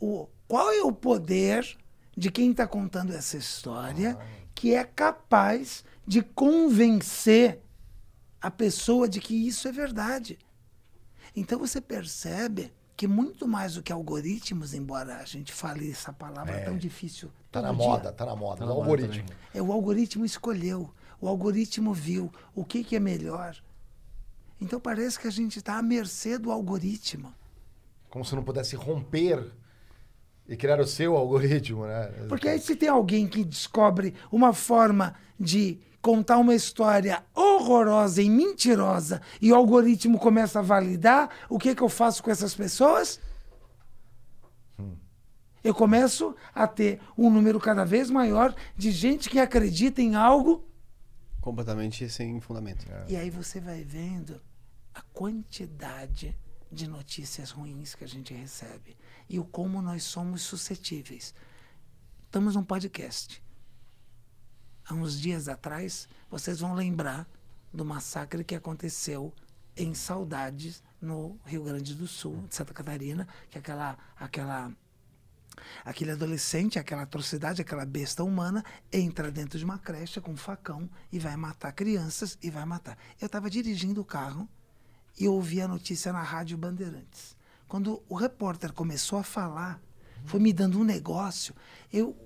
O, 0.02 0.27
qual 0.48 0.72
é 0.72 0.81
o 0.81 0.91
poder 0.91 1.77
de 2.18 2.31
quem 2.31 2.49
está 2.49 2.65
contando 2.65 3.14
essa 3.14 3.38
história 3.38 4.18
que 4.56 4.73
é 4.73 4.84
capaz 4.84 5.84
de 6.07 6.23
convencer 6.23 7.61
a 8.41 8.49
pessoa 8.49 9.07
de 9.07 9.19
que 9.22 9.36
isso 9.48 9.68
é 9.68 9.72
verdade? 9.72 10.40
Então 11.36 11.60
você 11.60 11.80
percebe 11.80 12.73
que 13.00 13.08
muito 13.08 13.48
mais 13.48 13.76
do 13.76 13.82
que 13.82 13.94
algoritmos, 13.94 14.74
embora 14.74 15.20
a 15.20 15.24
gente 15.24 15.54
fale 15.54 15.90
essa 15.90 16.12
palavra 16.12 16.60
tão 16.66 16.78
difícil 16.78 17.32
Tá 17.50 17.62
na 17.62 17.72
moda, 17.72 18.12
tá 18.12 18.26
na 18.26 18.36
moda. 18.36 18.58
Tá 18.58 18.66
o 18.66 18.68
na 18.68 18.74
moda 18.74 18.84
algoritmo. 18.84 19.24
também. 19.24 19.38
é 19.54 19.62
o 19.62 19.72
algoritmo 19.72 20.26
escolheu, 20.26 20.94
o 21.22 21.30
algoritmo 21.30 21.94
viu 21.94 22.30
o 22.54 22.66
que, 22.66 22.84
que 22.84 22.98
é 22.98 23.00
melhor. 23.00 23.56
Então 24.60 24.82
parece 24.82 25.18
que 25.18 25.30
a 25.30 25.32
gente 25.32 25.60
está 25.60 25.78
à 25.78 25.82
mercê 25.82 26.38
do 26.38 26.52
algoritmo. 26.52 27.34
Como 28.10 28.26
se 28.26 28.36
não 28.36 28.44
pudesse 28.44 28.76
romper 28.76 29.50
e 30.46 30.58
criar 30.58 30.82
o 30.82 30.86
seu 30.86 31.16
algoritmo, 31.16 31.86
né? 31.88 32.08
Porque 32.28 32.50
aí 32.50 32.60
se 32.60 32.76
tem 32.76 32.90
alguém 32.90 33.30
que 33.30 33.46
descobre 33.46 34.14
uma 34.30 34.52
forma 34.52 35.16
de 35.40 35.80
contar 36.02 36.38
uma 36.38 36.56
história 36.56 37.24
horrorosa 37.36 38.22
e 38.22 38.30
mentirosa 38.30 39.22
e 39.42 39.52
o 39.52 39.56
algoritmo 39.56 40.18
começa 40.18 40.60
a 40.60 40.62
validar, 40.62 41.30
o 41.50 41.60
que, 41.60 41.76
que 41.76 41.82
eu 41.82 41.90
faço 41.90 42.24
com 42.24 42.32
essas 42.32 42.56
pessoas? 42.56 43.20
Eu 45.62 45.76
começo 45.76 46.36
a 46.56 46.66
ter 46.66 47.02
um 47.18 47.30
número 47.30 47.60
cada 47.60 47.84
vez 47.84 48.10
maior 48.10 48.56
de 48.78 48.92
gente 48.92 49.30
que 49.30 49.40
acredita 49.40 50.02
em 50.02 50.16
algo 50.16 50.66
Completamente 51.42 52.10
sem 52.10 52.40
fundamento. 52.42 52.86
E 53.08 53.16
aí 53.16 53.30
você 53.30 53.62
vai 53.62 53.84
vendo 53.84 54.42
a 54.94 55.02
quantidade 55.02 56.38
de 56.72 56.88
notícias 56.88 57.52
ruins 57.52 57.96
que 57.96 58.04
a 58.04 58.08
gente 58.08 58.34
recebe 58.34 58.98
e 59.28 59.40
o 59.40 59.46
como 59.46 59.82
nós 59.82 60.04
somos 60.04 60.42
suscetíveis. 60.42 61.34
Estamos 62.26 62.56
num 62.56 62.64
podcast. 62.64 63.42
Há 64.90 64.95
uns 64.95 65.22
dias 65.22 65.48
atrás, 65.48 66.10
vocês 66.32 66.61
vão 66.61 66.74
lembrar 66.74 67.28
do 67.72 67.86
massacre 67.86 68.44
que 68.44 68.56
aconteceu 68.56 69.32
em 69.78 69.94
Saudades, 69.94 70.82
no 70.99 71.40
Rio 71.45 71.64
Grande 71.64 71.94
do 71.94 72.07
Sul, 72.07 72.44
de 72.49 72.56
Santa 72.56 72.74
Catarina, 72.74 73.28
que 73.52 73.60
aquela 73.60 73.95
aquela 74.20 74.74
Aquele 75.86 76.11
adolescente, 76.11 76.80
aquela 76.80 77.03
atrocidade, 77.03 77.61
aquela 77.61 77.86
besta 77.86 78.24
humana, 78.24 78.64
entra 78.91 79.30
dentro 79.30 79.60
de 79.60 79.66
uma 79.66 79.78
creche 79.78 80.20
com 80.22 80.32
um 80.32 80.38
facão 80.38 80.90
e 81.11 81.20
vai 81.20 81.36
matar 81.36 81.72
crianças 81.74 82.38
e 82.41 82.49
vai 82.49 82.66
matar. 82.66 82.98
Eu 83.22 83.28
estava 83.28 83.49
dirigindo 83.49 84.02
o 84.02 84.06
carro 84.06 84.49
e 85.20 85.28
ouvi 85.28 85.61
a 85.61 85.68
notícia 85.68 86.14
na 86.14 86.24
Rádio 86.24 86.57
Bandeirantes. 86.57 87.36
Quando 87.68 88.02
o 88.07 88.16
repórter 88.16 88.72
começou 88.74 89.20
a 89.20 89.24
falar, 89.24 89.82
foi 90.26 90.40
me 90.40 90.53
dando 90.53 90.80
um 90.80 90.84
negócio, 90.84 91.53
eu 91.91 92.18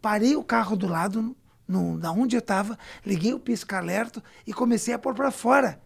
parei 0.00 0.36
o 0.36 0.44
carro 0.44 0.76
do 0.76 0.86
lado, 0.86 1.34
no, 1.66 1.98
da 1.98 2.12
onde 2.12 2.36
eu 2.36 2.40
estava, 2.40 2.78
liguei 3.04 3.34
o 3.34 3.40
pisca-alerta 3.40 4.22
e 4.46 4.52
comecei 4.52 4.94
a 4.94 4.98
pôr 4.98 5.14
para 5.14 5.30
fora. 5.30 5.80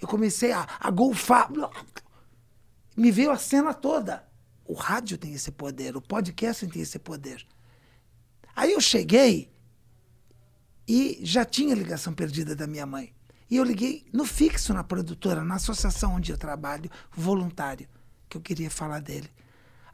Eu 0.00 0.08
comecei 0.08 0.52
a, 0.52 0.66
a 0.80 0.90
golfar. 0.90 1.50
Me 2.96 3.10
veio 3.10 3.30
a 3.30 3.38
cena 3.38 3.74
toda. 3.74 4.26
O 4.64 4.74
rádio 4.74 5.16
tem 5.16 5.32
esse 5.32 5.52
poder, 5.52 5.96
o 5.96 6.02
podcast 6.02 6.66
tem 6.66 6.82
esse 6.82 6.98
poder. 6.98 7.46
Aí 8.54 8.72
eu 8.72 8.80
cheguei 8.80 9.52
e 10.88 11.18
já 11.22 11.44
tinha 11.44 11.74
ligação 11.74 12.12
perdida 12.12 12.56
da 12.56 12.66
minha 12.66 12.86
mãe. 12.86 13.12
E 13.48 13.56
eu 13.56 13.64
liguei 13.64 14.04
no 14.12 14.24
fixo 14.24 14.74
na 14.74 14.82
produtora, 14.82 15.44
na 15.44 15.54
associação 15.54 16.14
onde 16.14 16.32
eu 16.32 16.38
trabalho, 16.38 16.90
voluntário, 17.12 17.88
que 18.28 18.36
eu 18.36 18.40
queria 18.40 18.70
falar 18.70 19.00
dele. 19.00 19.30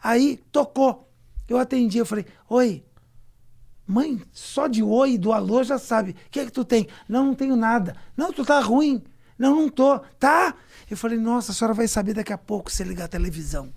Aí 0.02 0.38
tocou. 0.50 1.08
Eu 1.46 1.58
atendi, 1.58 1.98
eu 1.98 2.06
falei: 2.06 2.24
Oi, 2.48 2.84
mãe, 3.86 4.22
só 4.32 4.66
de 4.66 4.82
oi, 4.82 5.18
do 5.18 5.32
alô 5.32 5.62
já 5.62 5.78
sabe. 5.78 6.12
O 6.12 6.30
que 6.30 6.40
é 6.40 6.44
que 6.44 6.52
tu 6.52 6.64
tem? 6.64 6.88
Não, 7.08 7.26
não 7.26 7.34
tenho 7.34 7.56
nada. 7.56 7.96
Não, 8.16 8.32
tu 8.32 8.44
tá 8.44 8.60
ruim. 8.60 9.02
Não, 9.38 9.56
não 9.56 9.68
tô. 9.68 9.98
Tá? 10.18 10.54
Eu 10.90 10.96
falei: 10.96 11.18
Nossa, 11.18 11.52
a 11.52 11.54
senhora 11.54 11.74
vai 11.74 11.88
saber 11.88 12.14
daqui 12.14 12.32
a 12.32 12.38
pouco 12.38 12.70
se 12.70 12.84
ligar 12.84 13.04
a 13.06 13.08
televisão. 13.08 13.72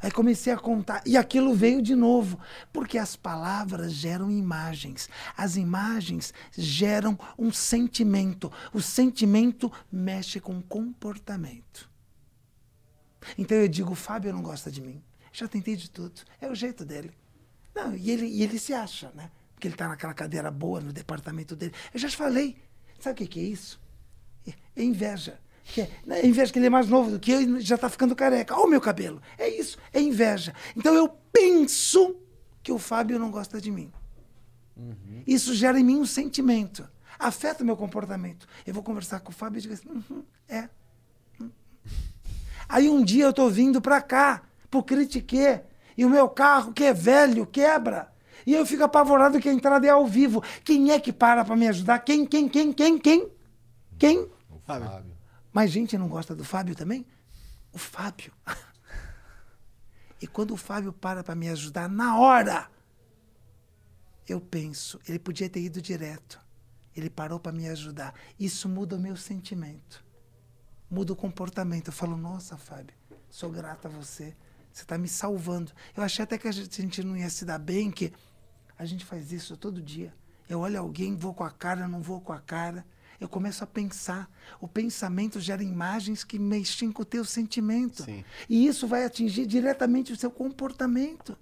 Aí 0.00 0.12
comecei 0.12 0.52
a 0.52 0.56
contar. 0.56 1.02
E 1.04 1.16
aquilo 1.16 1.54
veio 1.54 1.82
de 1.82 1.94
novo. 1.94 2.38
Porque 2.72 2.96
as 2.96 3.16
palavras 3.16 3.92
geram 3.92 4.30
imagens. 4.30 5.08
As 5.36 5.56
imagens 5.56 6.32
geram 6.56 7.18
um 7.36 7.50
sentimento. 7.50 8.52
O 8.72 8.80
sentimento 8.80 9.72
mexe 9.90 10.38
com 10.38 10.58
o 10.58 10.62
comportamento. 10.62 11.90
Então 13.36 13.56
eu 13.56 13.68
digo: 13.68 13.94
Fábio 13.94 14.32
não 14.32 14.42
gosta 14.42 14.70
de 14.70 14.80
mim. 14.80 15.02
Já 15.32 15.48
tentei 15.48 15.74
de 15.74 15.90
tudo. 15.90 16.20
É 16.40 16.48
o 16.48 16.54
jeito 16.54 16.84
dele. 16.84 17.12
Não, 17.74 17.94
e 17.94 18.10
ele, 18.10 18.26
e 18.26 18.42
ele 18.42 18.58
se 18.58 18.72
acha, 18.72 19.10
né? 19.14 19.30
Porque 19.58 19.66
ele 19.66 19.74
está 19.74 19.88
naquela 19.88 20.14
cadeira 20.14 20.52
boa 20.52 20.80
no 20.80 20.92
departamento 20.92 21.56
dele. 21.56 21.74
Eu 21.92 21.98
já 21.98 22.08
te 22.08 22.16
falei. 22.16 22.56
Sabe 23.00 23.14
o 23.14 23.16
que, 23.16 23.26
que 23.26 23.40
é 23.40 23.42
isso? 23.42 23.80
É, 24.76 24.82
inveja. 24.84 25.40
Que 25.64 25.80
é, 25.80 25.90
é 26.10 26.24
inveja 26.24 26.52
que 26.52 26.60
ele 26.60 26.66
é 26.66 26.70
mais 26.70 26.88
novo 26.88 27.10
do 27.10 27.18
que 27.18 27.32
eu 27.32 27.40
e 27.40 27.60
já 27.60 27.74
está 27.74 27.88
ficando 27.88 28.14
careca. 28.14 28.54
Olha 28.54 28.66
o 28.66 28.70
meu 28.70 28.80
cabelo. 28.80 29.20
É 29.36 29.48
isso, 29.48 29.76
é 29.92 30.00
inveja. 30.00 30.54
Então 30.76 30.94
eu 30.94 31.08
penso 31.32 32.14
que 32.62 32.70
o 32.70 32.78
Fábio 32.78 33.18
não 33.18 33.32
gosta 33.32 33.60
de 33.60 33.68
mim. 33.68 33.92
Isso 35.26 35.52
gera 35.56 35.80
em 35.80 35.82
mim 35.82 35.98
um 35.98 36.06
sentimento. 36.06 36.88
Afeta 37.18 37.64
o 37.64 37.66
meu 37.66 37.76
comportamento. 37.76 38.46
Eu 38.64 38.72
vou 38.72 38.84
conversar 38.84 39.18
com 39.18 39.32
o 39.32 39.34
Fábio 39.34 39.58
e 39.58 39.62
digo 39.62 39.74
assim, 39.74 39.88
"Uhum, 39.88 40.22
é. 40.48 40.68
Uhum." 41.40 41.50
Aí 42.68 42.88
um 42.88 43.02
dia 43.02 43.24
eu 43.24 43.30
estou 43.30 43.50
vindo 43.50 43.82
para 43.82 44.00
cá, 44.00 44.42
pro 44.70 44.84
critiquê. 44.84 45.62
E 45.96 46.04
o 46.04 46.08
meu 46.08 46.28
carro, 46.28 46.72
que 46.72 46.84
é 46.84 46.94
velho, 46.94 47.44
quebra. 47.44 48.16
E 48.46 48.54
eu 48.54 48.64
fico 48.66 48.84
apavorado 48.84 49.40
que 49.40 49.48
a 49.48 49.52
entrada 49.52 49.86
é 49.86 49.90
ao 49.90 50.06
vivo. 50.06 50.42
Quem 50.64 50.90
é 50.90 51.00
que 51.00 51.12
para 51.12 51.44
pra 51.44 51.56
me 51.56 51.68
ajudar? 51.68 51.98
Quem, 52.00 52.26
quem, 52.26 52.48
quem, 52.48 52.72
quem, 52.72 52.98
quem? 52.98 53.28
Quem? 53.98 54.28
Fábio. 54.66 55.16
Mas 55.52 55.70
gente 55.70 55.96
não 55.96 56.08
gosta 56.08 56.36
do 56.36 56.44
Fábio 56.44 56.74
também? 56.74 57.06
O 57.72 57.78
Fábio. 57.78 58.32
E 60.20 60.26
quando 60.26 60.52
o 60.52 60.56
Fábio 60.56 60.92
para 60.92 61.22
para 61.22 61.36
me 61.36 61.48
ajudar 61.48 61.88
na 61.88 62.18
hora, 62.18 62.68
eu 64.28 64.40
penso, 64.40 64.98
ele 65.08 65.16
podia 65.16 65.48
ter 65.48 65.60
ido 65.60 65.80
direto. 65.80 66.40
Ele 66.96 67.08
parou 67.08 67.38
para 67.38 67.52
me 67.52 67.68
ajudar. 67.68 68.12
Isso 68.36 68.68
muda 68.68 68.96
o 68.96 68.98
meu 68.98 69.16
sentimento. 69.16 70.04
Muda 70.90 71.12
o 71.12 71.16
comportamento. 71.16 71.86
Eu 71.86 71.92
falo, 71.92 72.16
nossa, 72.16 72.56
Fábio, 72.56 72.96
sou 73.30 73.48
grata 73.48 73.86
a 73.86 73.90
você. 73.90 74.36
Você 74.72 74.82
está 74.82 74.98
me 74.98 75.06
salvando. 75.08 75.70
Eu 75.96 76.02
achei 76.02 76.24
até 76.24 76.36
que 76.36 76.48
a 76.48 76.52
gente 76.52 77.02
não 77.04 77.16
ia 77.16 77.30
se 77.30 77.44
dar 77.44 77.58
bem, 77.58 77.90
que 77.90 78.12
a 78.78 78.84
gente 78.84 79.04
faz 79.04 79.32
isso 79.32 79.56
todo 79.56 79.82
dia. 79.82 80.14
Eu 80.48 80.60
olho 80.60 80.78
alguém, 80.78 81.16
vou 81.16 81.34
com 81.34 81.44
a 81.44 81.50
cara, 81.50 81.88
não 81.88 82.00
vou 82.00 82.20
com 82.20 82.32
a 82.32 82.40
cara. 82.40 82.86
Eu 83.20 83.28
começo 83.28 83.64
a 83.64 83.66
pensar. 83.66 84.30
O 84.60 84.68
pensamento 84.68 85.40
gera 85.40 85.62
imagens 85.62 86.22
que 86.22 86.38
mexem 86.38 86.92
com 86.92 87.02
o 87.02 87.04
teu 87.04 87.24
sentimento. 87.24 88.04
Sim. 88.04 88.24
E 88.48 88.66
isso 88.66 88.86
vai 88.86 89.04
atingir 89.04 89.44
diretamente 89.46 90.12
o 90.12 90.16
seu 90.16 90.30
comportamento. 90.30 91.36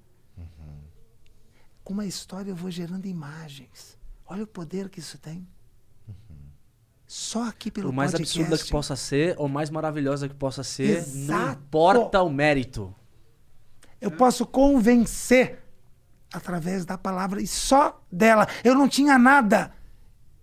Com 1.85 1.93
uma 1.93 2.07
história 2.07 2.51
eu 2.51 2.57
vou 2.57 2.71
gerando 2.71 3.07
imagens. 3.07 3.97
Olha 4.27 4.43
o 4.43 4.47
poder 4.47 4.89
que 4.89 4.99
isso 4.99 5.19
tem. 5.19 5.47
Só 7.07 7.49
aqui 7.49 7.71
pelo 7.71 7.91
Por 7.91 7.95
mais 7.95 8.11
podcast. 8.11 8.41
absurda 8.41 8.65
que 8.65 8.71
possa 8.71 8.97
ser, 8.97 9.37
ou 9.39 9.49
mais 9.49 9.71
maravilhosa 9.71 10.29
que 10.29 10.35
possa 10.35 10.65
ser, 10.65 11.07
não 11.07 11.37
Exato. 11.37 11.61
importa 11.61 12.23
o 12.23 12.31
mérito. 12.31 12.93
Eu 14.01 14.11
posso 14.11 14.45
convencer 14.45 15.66
através 16.33 16.85
da 16.85 16.99
palavra 16.99 17.41
e 17.41 17.47
só 17.47 18.03
dela. 18.11 18.47
Eu 18.65 18.75
não 18.75 18.89
tinha 18.89 19.19
nada. 19.19 19.73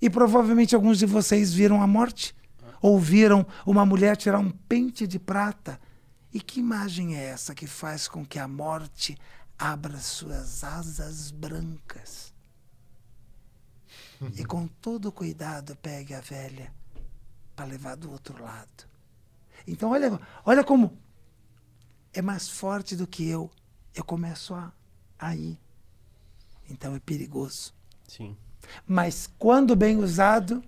E 0.01 0.09
provavelmente 0.09 0.75
alguns 0.75 0.97
de 0.97 1.05
vocês 1.05 1.53
viram 1.53 1.81
a 1.81 1.87
morte. 1.87 2.35
Ou 2.81 2.99
viram 2.99 3.45
uma 3.65 3.85
mulher 3.85 4.17
tirar 4.17 4.39
um 4.39 4.49
pente 4.49 5.07
de 5.07 5.17
prata. 5.17 5.79
E 6.33 6.41
que 6.41 6.59
imagem 6.59 7.15
é 7.15 7.25
essa 7.25 7.53
que 7.53 7.67
faz 7.67 8.07
com 8.07 8.25
que 8.25 8.39
a 8.39 8.47
morte 8.47 9.17
abra 9.57 9.97
suas 9.97 10.63
asas 10.63 11.31
brancas? 11.31 12.33
E 14.37 14.45
com 14.45 14.67
todo 14.67 15.11
cuidado 15.11 15.75
pegue 15.81 16.13
a 16.13 16.21
velha 16.21 16.71
para 17.55 17.65
levar 17.65 17.97
do 17.97 18.09
outro 18.09 18.41
lado. 18.41 18.85
Então 19.67 19.91
olha, 19.91 20.17
olha 20.45 20.63
como 20.63 20.97
é 22.13 22.21
mais 22.21 22.47
forte 22.47 22.95
do 22.95 23.07
que 23.07 23.27
eu. 23.27 23.49
Eu 23.93 24.03
começo 24.03 24.53
a, 24.53 24.71
a 25.19 25.35
ir. 25.35 25.59
Então 26.73 26.95
é 26.95 26.99
perigoso. 26.99 27.73
Sim. 28.07 28.35
Mas 28.87 29.29
quando 29.37 29.75
bem 29.75 29.97
usado, 29.97 30.63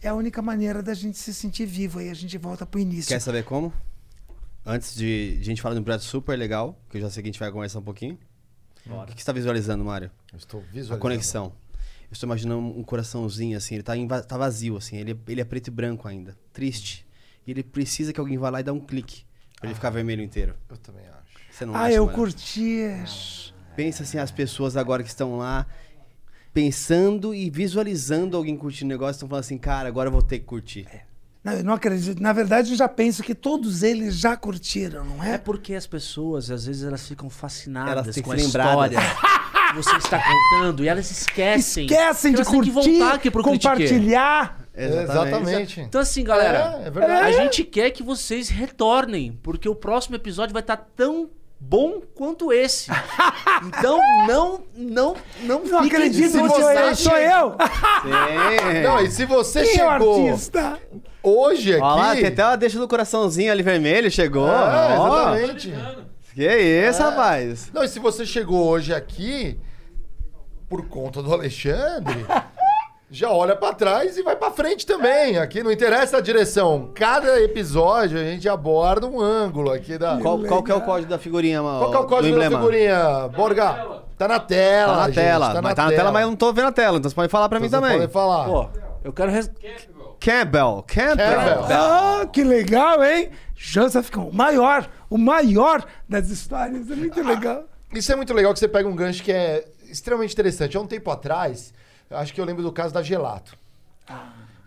é 0.00 0.08
a 0.08 0.14
única 0.14 0.40
maneira 0.40 0.82
da 0.82 0.94
gente 0.94 1.18
se 1.18 1.34
sentir 1.34 1.66
vivo. 1.66 1.98
Aí 1.98 2.08
a 2.08 2.14
gente 2.14 2.38
volta 2.38 2.64
pro 2.64 2.78
início. 2.80 3.08
Quer 3.08 3.20
saber 3.20 3.44
como? 3.44 3.72
Antes 4.64 4.94
de, 4.94 5.34
de 5.36 5.40
a 5.40 5.44
gente 5.44 5.60
falar 5.62 5.74
de 5.74 5.80
um 5.80 5.84
projeto 5.84 6.02
super 6.02 6.38
legal, 6.38 6.78
que 6.88 6.98
eu 6.98 7.00
já 7.00 7.10
sei 7.10 7.22
que 7.22 7.28
a 7.28 7.32
gente 7.32 7.40
vai 7.40 7.50
conversar 7.50 7.78
um 7.80 7.82
pouquinho. 7.82 8.18
O 8.86 9.00
que 9.06 9.06
que 9.08 9.12
você 9.14 9.18
está 9.18 9.32
visualizando, 9.32 9.84
Mário? 9.84 10.10
Eu 10.32 10.38
estou 10.38 10.60
A 10.60 10.64
visualizando. 10.64 11.00
conexão. 11.00 11.52
Eu 12.10 12.12
estou 12.12 12.26
imaginando 12.26 12.60
um 12.60 12.82
coraçãozinho 12.82 13.56
assim, 13.56 13.74
ele 13.76 13.84
tá, 13.84 13.94
va- 14.08 14.22
tá 14.22 14.36
vazio, 14.36 14.76
assim, 14.76 14.96
ele, 14.96 15.12
é- 15.12 15.16
ele 15.32 15.40
é 15.40 15.44
preto 15.44 15.68
e 15.68 15.70
branco 15.70 16.08
ainda, 16.08 16.36
triste. 16.52 17.06
E 17.46 17.50
ele 17.50 17.62
precisa 17.62 18.12
que 18.12 18.18
alguém 18.20 18.36
vá 18.36 18.50
lá 18.50 18.60
e 18.60 18.62
dá 18.64 18.72
um 18.72 18.80
clique 18.80 19.24
pra 19.58 19.68
ele 19.68 19.74
ficar 19.74 19.90
vermelho 19.90 20.22
inteiro. 20.22 20.54
Eu 20.68 20.76
também 20.76 21.06
acho. 21.06 21.38
Você 21.50 21.64
não 21.64 21.74
Ah, 21.74 21.82
acha, 21.84 21.94
eu 21.94 22.04
Mário? 22.06 22.18
curti. 22.20 22.80
Pensa 23.76 24.02
assim, 24.02 24.18
as 24.18 24.30
pessoas 24.30 24.76
agora 24.76 25.02
que 25.02 25.08
estão 25.08 25.36
lá 25.38 25.66
pensando 26.52 27.34
e 27.34 27.48
visualizando 27.50 28.36
alguém 28.36 28.56
curtindo 28.56 28.86
o 28.86 28.88
negócio, 28.88 29.12
estão 29.12 29.28
falando 29.28 29.44
assim, 29.44 29.58
cara, 29.58 29.88
agora 29.88 30.08
eu 30.08 30.12
vou 30.12 30.22
ter 30.22 30.38
que 30.40 30.44
curtir. 30.46 30.86
Não, 31.42 31.52
eu 31.54 31.64
não 31.64 31.72
acredito. 31.74 32.20
Na 32.22 32.32
verdade, 32.32 32.70
eu 32.72 32.76
já 32.76 32.88
penso 32.88 33.22
que 33.22 33.34
todos 33.34 33.82
eles 33.82 34.16
já 34.18 34.36
curtiram, 34.36 35.04
não 35.04 35.22
É 35.24 35.34
é? 35.34 35.38
porque 35.38 35.74
as 35.74 35.86
pessoas, 35.86 36.50
às 36.50 36.66
vezes, 36.66 36.82
elas 36.84 37.06
ficam 37.08 37.30
fascinadas 37.30 38.04
Elas 38.16 38.20
com 38.20 38.32
a 38.32 38.34
lembradas. 38.34 38.92
história 38.92 38.98
que 39.70 39.76
você 39.82 39.96
está 39.96 40.20
contando 40.22 40.84
e 40.84 40.88
elas 40.88 41.10
esquecem. 41.10 41.86
Esquecem 41.86 42.34
de 42.34 42.44
curtir, 42.44 42.70
voltar 42.70 43.14
aqui 43.14 43.30
pro 43.30 43.42
compartilhar. 43.42 44.60
Exatamente. 44.74 45.80
Então, 45.80 46.00
assim, 46.00 46.24
galera, 46.24 46.80
É, 46.82 46.88
é 46.88 46.90
verdade. 46.90 47.22
a 47.22 47.32
gente 47.32 47.64
quer 47.64 47.90
que 47.90 48.02
vocês 48.02 48.48
retornem, 48.48 49.38
porque 49.42 49.68
o 49.68 49.74
próximo 49.74 50.16
episódio 50.16 50.52
vai 50.52 50.60
estar 50.62 50.76
tão 50.76 51.30
bom 51.60 52.00
quanto 52.14 52.52
esse. 52.52 52.90
Então, 53.62 53.98
não, 54.26 54.62
não, 54.74 55.14
não, 55.42 55.64
Não 55.64 55.80
acredito 55.80 56.30
se 56.30 56.38
que 56.40 56.48
você 56.48 56.60
sou 56.62 56.72
eu. 56.72 56.96
Sou 56.96 57.16
eu. 57.18 57.50
Sim. 58.02 58.82
Não, 58.82 59.00
e 59.00 59.10
se 59.10 59.26
você 59.26 59.62
Quem 59.62 59.72
é 59.72 59.74
chegou 59.76 60.28
artista? 60.28 60.78
hoje 61.22 61.72
aqui... 61.74 61.82
Ó 61.82 61.94
lá, 61.94 62.14
tem 62.16 62.26
até 62.26 62.42
uma 62.42 62.56
deixa 62.56 62.78
do 62.78 62.88
coraçãozinho 62.88 63.52
ali 63.52 63.62
vermelho, 63.62 64.10
chegou. 64.10 64.48
É, 64.48 64.96
Ó. 64.98 65.34
exatamente. 65.34 65.74
Que 66.34 66.56
isso, 66.56 67.02
rapaz. 67.02 67.70
Não, 67.70 67.84
e 67.84 67.88
se 67.88 67.98
você 67.98 68.24
chegou 68.24 68.66
hoje 68.66 68.94
aqui 68.94 69.58
por 70.68 70.86
conta 70.88 71.22
do 71.22 71.30
Alexandre, 71.34 72.24
já 73.10 73.30
olha 73.30 73.56
pra 73.56 73.72
trás 73.74 74.16
e 74.16 74.22
vai 74.22 74.36
pra 74.36 74.50
frente 74.50 74.86
também. 74.86 75.36
Aqui 75.38 75.62
não 75.62 75.72
interessa 75.72 76.18
a 76.18 76.20
direção. 76.20 76.90
Cada 76.94 77.40
episódio 77.40 78.18
a 78.18 78.22
gente 78.24 78.48
aborda 78.48 79.06
um 79.06 79.20
ângulo 79.20 79.70
aqui 79.72 79.98
da. 79.98 80.18
Qual, 80.18 80.38
qual 80.40 80.62
que 80.62 80.70
é 80.70 80.74
o 80.74 80.80
código 80.80 81.10
da 81.10 81.18
figurinha, 81.18 81.62
mano? 81.62 81.78
Qual 81.80 81.90
que 81.90 81.96
é 81.96 82.00
o 82.00 82.06
código 82.06 82.38
da 82.38 82.48
figurinha? 82.50 83.28
Borga, 83.28 84.02
tá 84.16 84.28
na 84.28 84.38
tela. 84.38 84.92
Tá 84.92 84.98
na 85.00 85.06
gente, 85.06 85.14
tela. 85.16 85.62
mas 85.62 85.74
tá 85.74 85.84
na 85.84 85.90
tela, 85.90 86.12
mas 86.12 86.22
eu 86.22 86.28
não 86.28 86.36
tô 86.36 86.52
vendo 86.52 86.68
a 86.68 86.72
tela, 86.72 86.98
então 86.98 87.08
você 87.10 87.14
pode 87.16 87.30
falar 87.30 87.48
pra 87.48 87.58
mim 87.58 87.68
Vocês 87.68 87.80
também. 87.82 87.96
podem 87.98 88.12
falar. 88.12 88.44
Pô, 88.46 88.68
eu 89.02 89.12
quero. 89.12 89.30
res- 89.32 89.50
Campbell. 89.50 90.14
Campbell. 90.20 90.84
Campbell. 90.86 91.64
Ah, 91.70 92.26
que 92.30 92.44
legal, 92.44 93.02
hein? 93.02 93.30
Joseph 93.56 94.10
Kahn, 94.10 94.24
o 94.28 94.32
maior, 94.34 94.86
o 95.08 95.16
maior 95.18 95.84
das 96.08 96.28
histórias. 96.30 96.90
É 96.90 96.94
muito 96.94 97.22
legal. 97.22 97.64
Isso 97.92 98.12
é 98.12 98.16
muito 98.16 98.32
legal 98.34 98.52
que 98.52 98.58
você 98.58 98.68
pega 98.68 98.88
um 98.88 98.94
gancho 98.94 99.22
que 99.22 99.32
é 99.32 99.64
extremamente 99.90 100.32
interessante. 100.32 100.76
Há 100.76 100.80
um 100.80 100.86
tempo 100.86 101.10
atrás, 101.10 101.72
acho 102.10 102.34
que 102.34 102.40
eu 102.40 102.44
lembro 102.44 102.62
do 102.62 102.72
caso 102.72 102.92
da 102.92 103.02
Gelato. 103.02 103.56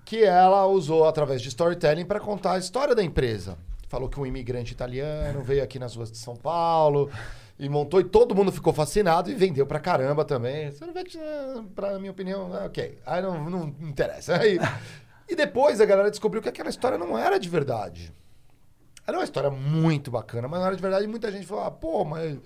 Que 0.05 0.23
ela 0.23 0.65
usou 0.65 1.07
através 1.07 1.41
de 1.41 1.49
storytelling 1.49 2.05
para 2.05 2.19
contar 2.19 2.53
a 2.53 2.57
história 2.57 2.93
da 2.95 3.03
empresa. 3.03 3.57
Falou 3.87 4.09
que 4.09 4.19
um 4.19 4.25
imigrante 4.25 4.71
italiano 4.71 5.41
veio 5.43 5.63
aqui 5.63 5.77
nas 5.77 5.95
ruas 5.95 6.11
de 6.11 6.17
São 6.17 6.35
Paulo 6.35 7.11
e 7.59 7.69
montou 7.69 7.99
e 7.99 8.03
todo 8.03 8.33
mundo 8.33 8.51
ficou 8.51 8.73
fascinado 8.73 9.29
e 9.29 9.35
vendeu 9.35 9.65
pra 9.65 9.79
caramba 9.79 10.25
também. 10.25 10.71
Sorvete, 10.71 11.17
eh, 11.17 11.61
pra 11.75 11.99
minha 11.99 12.11
opinião, 12.11 12.55
é 12.55 12.65
ok. 12.65 12.97
Aí 13.05 13.21
não, 13.21 13.49
não 13.49 13.75
interessa. 13.81 14.37
Aí, 14.37 14.59
e 15.29 15.35
depois 15.35 15.79
a 15.79 15.85
galera 15.85 16.09
descobriu 16.09 16.41
que 16.41 16.49
aquela 16.49 16.69
história 16.69 16.97
não 16.97 17.17
era 17.17 17.39
de 17.39 17.47
verdade. 17.47 18.11
Era 19.05 19.17
uma 19.17 19.23
história 19.23 19.49
muito 19.49 20.09
bacana, 20.09 20.47
mas 20.47 20.59
não 20.59 20.67
era 20.67 20.75
de 20.75 20.81
verdade. 20.81 21.05
E 21.05 21.07
muita 21.07 21.31
gente 21.31 21.45
falou, 21.45 21.65
ah, 21.65 21.71
pô, 21.71 22.05
mas. 22.05 22.37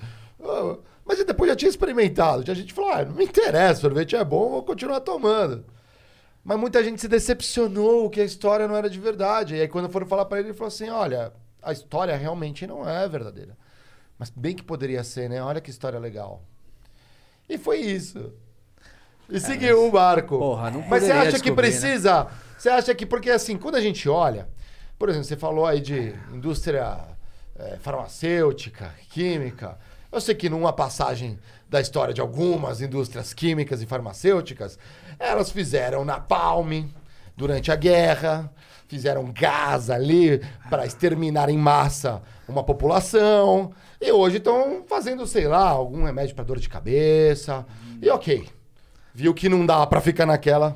ah, 0.43 0.77
mas 1.07 1.23
depois 1.23 1.49
já 1.49 1.55
tinha 1.55 1.69
experimentado. 1.69 2.43
Tinha 2.43 2.55
gente 2.55 2.67
que 2.67 2.73
falou, 2.73 2.91
ah, 2.91 3.05
não 3.05 3.15
me 3.15 3.23
interessa, 3.23 3.81
sorvete 3.81 4.15
é 4.15 4.23
bom, 4.23 4.49
vou 4.49 4.63
continuar 4.63 4.99
tomando. 4.99 5.65
Mas 6.43 6.59
muita 6.59 6.83
gente 6.83 6.99
se 6.99 7.07
decepcionou 7.07 8.09
que 8.09 8.19
a 8.19 8.25
história 8.25 8.67
não 8.67 8.75
era 8.75 8.89
de 8.89 8.99
verdade. 8.99 9.55
E 9.55 9.61
aí 9.61 9.67
quando 9.67 9.89
foram 9.89 10.05
falar 10.05 10.25
pra 10.25 10.39
ele, 10.39 10.49
ele 10.49 10.57
falou 10.57 10.67
assim, 10.67 10.89
olha, 10.89 11.31
a 11.61 11.71
história 11.71 12.15
realmente 12.15 12.67
não 12.67 12.87
é 12.87 13.07
verdadeira. 13.07 13.57
Mas 14.19 14.29
bem 14.29 14.55
que 14.55 14.63
poderia 14.63 15.03
ser, 15.03 15.29
né? 15.29 15.41
Olha 15.41 15.61
que 15.61 15.69
história 15.69 15.99
legal. 15.99 16.43
E 17.47 17.57
foi 17.57 17.79
isso. 17.79 18.33
E 19.29 19.39
seguiu 19.39 19.87
o 19.87 19.91
barco. 19.91 20.37
Porra, 20.37 20.71
não 20.71 20.81
Mas 20.87 21.03
você 21.03 21.11
acha 21.11 21.39
que 21.39 21.49
né? 21.49 21.55
precisa... 21.55 22.27
Você 22.57 22.69
acha 22.69 22.95
que... 22.95 23.05
Porque 23.05 23.29
assim, 23.29 23.57
quando 23.57 23.75
a 23.75 23.81
gente 23.81 24.09
olha... 24.09 24.47
Por 24.97 25.09
exemplo, 25.09 25.27
você 25.27 25.35
falou 25.37 25.65
aí 25.65 25.79
de 25.79 26.15
indústria 26.33 26.97
eh, 27.55 27.77
farmacêutica, 27.81 28.95
química. 29.09 29.77
Eu 30.17 30.21
sei 30.21 30.33
que 30.33 30.49
numa 30.49 30.73
passagem 30.73 31.37
da 31.69 31.79
história 31.79 32.11
de 32.11 32.19
algumas 32.19 32.81
indústrias 32.81 33.35
químicas 33.35 33.83
e 33.83 33.85
farmacêuticas, 33.85 34.79
elas 35.19 35.51
fizeram 35.51 36.03
napalm 36.03 36.87
durante 37.35 37.71
a 37.71 37.75
guerra, 37.75 38.51
fizeram 38.87 39.31
gás 39.31 39.91
ali 39.91 40.41
para 40.71 40.87
exterminar 40.87 41.49
em 41.49 41.57
massa 41.59 42.23
uma 42.47 42.63
população, 42.63 43.71
e 44.01 44.11
hoje 44.11 44.37
estão 44.37 44.83
fazendo, 44.87 45.27
sei 45.27 45.47
lá, 45.47 45.69
algum 45.69 46.03
remédio 46.03 46.33
para 46.33 46.45
dor 46.45 46.57
de 46.57 46.67
cabeça. 46.67 47.63
E 48.01 48.09
ok, 48.09 48.49
viu 49.13 49.35
que 49.35 49.47
não 49.47 49.67
dá 49.67 49.85
para 49.85 50.01
ficar 50.01 50.25
naquela 50.25 50.75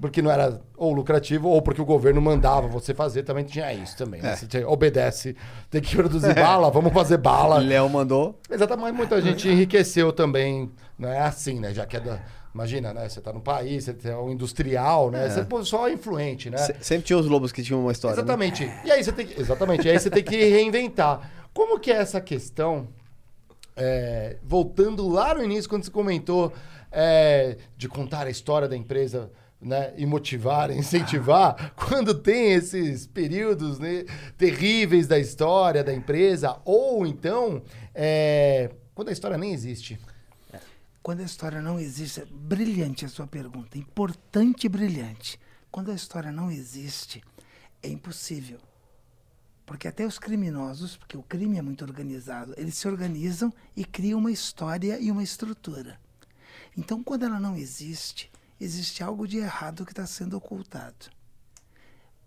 porque 0.00 0.22
não 0.22 0.30
era 0.30 0.60
ou 0.76 0.92
lucrativo 0.92 1.48
ou 1.48 1.60
porque 1.60 1.80
o 1.82 1.84
governo 1.84 2.20
mandava 2.20 2.68
você 2.68 2.94
fazer, 2.94 3.22
também 3.24 3.44
tinha 3.44 3.72
isso 3.72 3.96
também. 3.96 4.20
Né? 4.22 4.36
Você 4.36 4.46
tinha- 4.46 4.68
obedece, 4.68 5.34
tem 5.70 5.80
que 5.80 5.94
produzir 5.96 6.34
bala, 6.34 6.70
vamos 6.72 6.92
fazer 6.92 7.16
bala. 7.18 7.58
Léo 7.58 7.88
mandou. 7.88 8.38
Exatamente, 8.50 8.92
muita 8.92 9.20
gente 9.20 9.48
enriqueceu 9.48 10.12
também, 10.12 10.70
não 10.98 11.08
é 11.08 11.20
assim, 11.20 11.58
né? 11.58 11.74
Já 11.74 11.84
que 11.86 11.96
é 11.96 12.00
da, 12.00 12.20
imagina, 12.54 12.94
né? 12.94 13.08
Você 13.08 13.20
tá 13.20 13.32
no 13.32 13.40
país, 13.40 13.84
você 13.86 14.08
é 14.08 14.16
um 14.16 14.30
industrial, 14.30 15.10
né? 15.10 15.28
Você 15.28 15.42
pô, 15.44 15.64
só 15.64 15.88
influente, 15.88 16.48
né? 16.50 16.58
Se- 16.58 16.76
Sempre 16.80 17.04
tinha 17.06 17.18
os 17.18 17.26
lobos 17.26 17.50
que 17.50 17.62
tinham 17.62 17.80
uma 17.80 17.92
história. 17.92 18.14
né? 18.16 18.22
Exatamente. 18.22 18.70
E 18.84 18.90
aí 18.92 19.02
você 19.02 19.10
tem 19.12 19.26
que, 19.26 19.40
exatamente, 19.40 19.86
e 19.86 19.90
aí 19.90 19.98
você 19.98 20.10
tem 20.10 20.22
que 20.22 20.36
reinventar. 20.36 21.30
Como 21.52 21.78
que 21.80 21.90
é 21.90 21.96
essa 21.96 22.20
questão 22.20 22.86
é, 23.76 24.36
voltando 24.42 25.08
lá 25.08 25.34
no 25.34 25.42
início, 25.42 25.68
quando 25.68 25.84
você 25.84 25.90
comentou 25.90 26.52
é, 26.90 27.56
de 27.76 27.88
contar 27.88 28.26
a 28.26 28.30
história 28.30 28.66
da 28.68 28.76
empresa 28.76 29.30
né, 29.60 29.92
e 29.96 30.06
motivar, 30.06 30.70
incentivar, 30.74 31.72
quando 31.74 32.14
tem 32.14 32.52
esses 32.52 33.06
períodos 33.06 33.78
né, 33.78 34.04
terríveis 34.36 35.06
da 35.06 35.18
história 35.18 35.82
da 35.82 35.92
empresa, 35.92 36.60
ou 36.64 37.06
então 37.06 37.62
é, 37.94 38.70
quando 38.94 39.08
a 39.08 39.12
história 39.12 39.38
nem 39.38 39.52
existe. 39.52 39.98
Quando 41.02 41.20
a 41.20 41.24
história 41.24 41.62
não 41.62 41.80
existe, 41.80 42.22
brilhante 42.30 43.04
a 43.04 43.08
sua 43.08 43.26
pergunta, 43.26 43.78
importante 43.78 44.66
e 44.66 44.68
brilhante. 44.68 45.40
Quando 45.70 45.90
a 45.90 45.94
história 45.94 46.30
não 46.30 46.50
existe, 46.50 47.22
é 47.82 47.88
impossível. 47.88 48.58
Porque 49.64 49.86
até 49.86 50.04
os 50.04 50.18
criminosos, 50.18 50.96
porque 50.96 51.16
o 51.16 51.22
crime 51.22 51.58
é 51.58 51.62
muito 51.62 51.84
organizado, 51.84 52.54
eles 52.56 52.74
se 52.74 52.88
organizam 52.88 53.52
e 53.76 53.84
criam 53.84 54.18
uma 54.18 54.32
história 54.32 54.98
e 54.98 55.10
uma 55.10 55.22
estrutura. 55.22 55.98
Então, 56.76 57.02
quando 57.02 57.24
ela 57.24 57.38
não 57.38 57.56
existe, 57.56 58.30
existe 58.60 59.02
algo 59.02 59.26
de 59.26 59.38
errado 59.38 59.84
que 59.84 59.92
está 59.92 60.06
sendo 60.06 60.36
ocultado. 60.36 61.10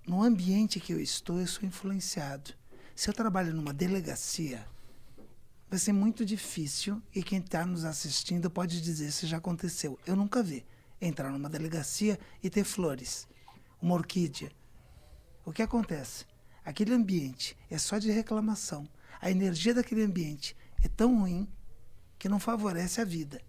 No 0.06 0.24
ambiente 0.24 0.80
que 0.80 0.94
eu 0.94 0.99
estou, 0.99 1.40
eu 1.40 1.48
sou 1.48 1.64
influenciado. 1.64 2.53
Se 2.95 3.10
eu 3.10 3.14
trabalho 3.14 3.53
numa 3.53 3.74
delegacia, 3.74 4.66
vai 5.70 5.80
ser 5.80 5.94
muito 5.94 6.26
difícil 6.26 7.02
e 7.14 7.24
quem 7.24 7.40
está 7.40 7.66
nos 7.66 7.86
assistindo 7.86 8.49
pode 8.49 8.82
dizer 8.82 9.12
se 9.12 9.28
já 9.28 9.38
aconteceu. 9.38 9.99
Eu 10.06 10.16
nunca 10.16 10.41
vi 10.44 10.66
entrar 10.99 11.32
numa 11.32 11.49
delegacia 11.49 12.20
e 12.44 12.49
ter 12.49 12.64
flores, 12.64 13.28
uma 13.82 13.95
orquídea. 13.95 14.52
O 15.45 15.52
que 15.52 15.62
acontece? 15.62 16.26
Aquele 16.64 16.94
ambiente 16.94 17.58
é 17.70 17.78
só 17.78 17.98
de 17.98 18.12
reclamação. 18.12 18.88
A 19.20 19.32
energia 19.32 19.74
daquele 19.74 20.03
ambiente 20.03 20.56
é 20.84 20.88
tão 20.88 21.20
ruim 21.20 21.48
que 22.20 22.30
não 22.30 22.40
favorece 22.40 23.02
a 23.02 23.06
vida. 23.06 23.41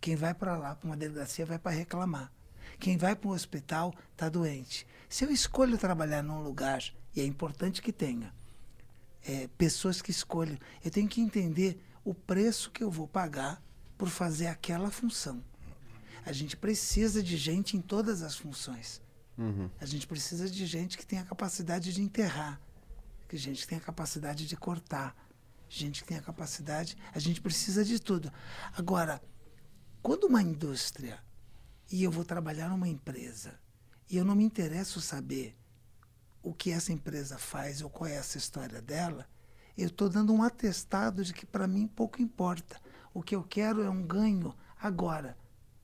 Quem 0.00 0.16
vai 0.16 0.32
para 0.32 0.56
lá, 0.56 0.74
para 0.74 0.86
uma 0.86 0.96
delegacia, 0.96 1.44
vai 1.44 1.58
para 1.58 1.72
reclamar. 1.72 2.32
Quem 2.78 2.96
vai 2.96 3.14
para 3.14 3.28
um 3.28 3.32
hospital 3.32 3.94
está 4.12 4.28
doente. 4.28 4.86
Se 5.08 5.24
eu 5.24 5.30
escolho 5.30 5.76
trabalhar 5.76 6.22
num 6.22 6.42
lugar, 6.42 6.82
e 7.14 7.20
é 7.20 7.24
importante 7.24 7.82
que 7.82 7.92
tenha, 7.92 8.32
é, 9.22 9.48
pessoas 9.58 10.00
que 10.00 10.10
escolham, 10.10 10.56
eu 10.82 10.90
tenho 10.90 11.08
que 11.08 11.20
entender 11.20 11.84
o 12.04 12.14
preço 12.14 12.70
que 12.70 12.82
eu 12.82 12.90
vou 12.90 13.06
pagar 13.06 13.62
por 13.98 14.08
fazer 14.08 14.46
aquela 14.46 14.90
função. 14.90 15.44
A 16.24 16.32
gente 16.32 16.56
precisa 16.56 17.22
de 17.22 17.36
gente 17.36 17.76
em 17.76 17.80
todas 17.80 18.22
as 18.22 18.36
funções. 18.36 19.02
Uhum. 19.36 19.70
A 19.80 19.86
gente 19.86 20.06
precisa 20.06 20.48
de 20.48 20.66
gente 20.66 20.96
que 20.96 21.06
tenha 21.06 21.22
a 21.22 21.26
capacidade 21.26 21.92
de 21.92 22.02
enterrar, 22.02 22.60
que 23.28 23.36
gente 23.36 23.62
que 23.62 23.68
tenha 23.68 23.80
a 23.80 23.84
capacidade 23.84 24.46
de 24.46 24.56
cortar, 24.56 25.14
gente 25.68 26.02
que 26.02 26.08
tenha 26.08 26.20
a 26.20 26.22
capacidade. 26.22 26.96
A 27.14 27.18
gente 27.18 27.40
precisa 27.40 27.84
de 27.84 27.98
tudo. 27.98 28.32
Agora, 28.76 29.20
quando 30.02 30.24
uma 30.24 30.42
indústria 30.42 31.18
e 31.90 32.02
eu 32.02 32.10
vou 32.10 32.24
trabalhar 32.24 32.68
numa 32.68 32.88
empresa 32.88 33.58
e 34.08 34.16
eu 34.16 34.24
não 34.24 34.34
me 34.34 34.44
interesso 34.44 35.00
saber 35.00 35.56
o 36.42 36.54
que 36.54 36.70
essa 36.70 36.92
empresa 36.92 37.36
faz 37.36 37.82
ou 37.82 37.90
qual 37.90 38.08
é 38.08 38.14
essa 38.14 38.38
história 38.38 38.80
dela, 38.80 39.28
eu 39.76 39.88
estou 39.88 40.08
dando 40.08 40.32
um 40.32 40.42
atestado 40.42 41.22
de 41.22 41.34
que 41.34 41.44
para 41.44 41.66
mim 41.66 41.86
pouco 41.86 42.22
importa. 42.22 42.80
O 43.12 43.22
que 43.22 43.34
eu 43.34 43.42
quero 43.42 43.82
é 43.82 43.90
um 43.90 44.02
ganho 44.02 44.54
agora. 44.80 45.36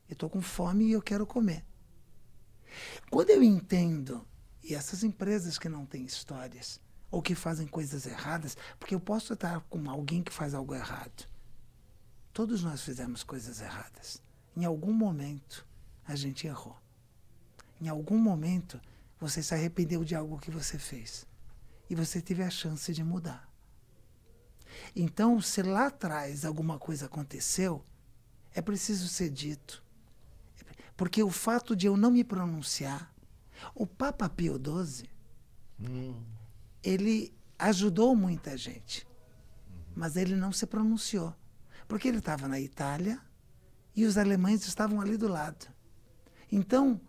Eu 0.09 0.15
estou 0.15 0.31
com 0.31 0.41
fome 0.41 0.87
e 0.87 0.93
eu 0.93 1.03
quero 1.03 1.27
comer. 1.27 1.65
Quando 3.11 3.31
eu 3.31 3.43
entendo, 3.43 4.27
e 4.63 4.75
essas 4.75 5.05
empresas 5.05 5.59
que 5.59 5.69
não 5.69 5.85
têm 5.85 6.05
histórias, 6.05 6.81
ou 7.11 7.23
que 7.23 7.35
fazem 7.35 7.67
coisas 7.67 8.07
erradas, 8.07 8.57
porque 8.79 8.95
eu 8.95 9.01
posso 9.01 9.33
estar 9.33 9.61
com 9.69 9.91
alguém 9.91 10.23
que 10.23 10.33
faz 10.33 10.55
algo 10.55 10.75
errado. 10.75 11.29
Todos 12.37 12.63
nós 12.63 12.83
fizemos 12.83 13.25
coisas 13.25 13.63
erradas. 13.63 14.23
Em 14.55 14.67
algum 14.67 14.93
momento, 14.93 15.67
a 16.05 16.15
gente 16.15 16.47
errou. 16.47 16.77
Em 17.81 17.89
algum 17.89 18.19
momento, 18.19 18.79
você 19.19 19.43
se 19.43 19.55
arrependeu 19.55 20.05
de 20.05 20.15
algo 20.15 20.39
que 20.39 20.51
você 20.51 20.79
fez. 20.79 21.27
E 21.89 21.95
você 21.95 22.21
teve 22.21 22.43
a 22.43 22.51
chance 22.51 22.93
de 22.93 23.03
mudar. 23.03 23.51
Então, 24.95 25.41
se 25.41 25.63
lá 25.63 25.87
atrás 25.87 26.45
alguma 26.45 26.79
coisa 26.79 27.07
aconteceu, 27.07 27.83
é 28.53 28.61
preciso 28.61 29.09
ser 29.09 29.31
dito. 29.31 29.83
Porque 30.95 31.23
o 31.23 31.31
fato 31.31 31.75
de 31.75 31.87
eu 31.87 31.97
não 31.97 32.11
me 32.11 32.23
pronunciar, 32.23 33.15
o 33.75 33.87
Papa 33.87 34.29
Pio 34.29 34.61
XII, 34.63 35.09
ele 36.83 37.35
ajudou 37.59 38.15
muita 38.15 38.59
gente, 38.59 39.09
mas 39.95 40.17
ele 40.17 40.37
não 40.37 40.53
se 40.53 40.67
pronunciou. 40.67 41.35
Porque 41.89 42.09
ele 42.09 42.19
estava 42.19 42.49
na 42.49 42.61
Itália 42.61 43.21
e 43.95 44.05
os 44.05 44.19
alemães 44.19 44.67
estavam 44.67 45.01
ali 45.01 45.17
do 45.17 45.29
lado. 45.29 45.67
Então, 46.51 47.01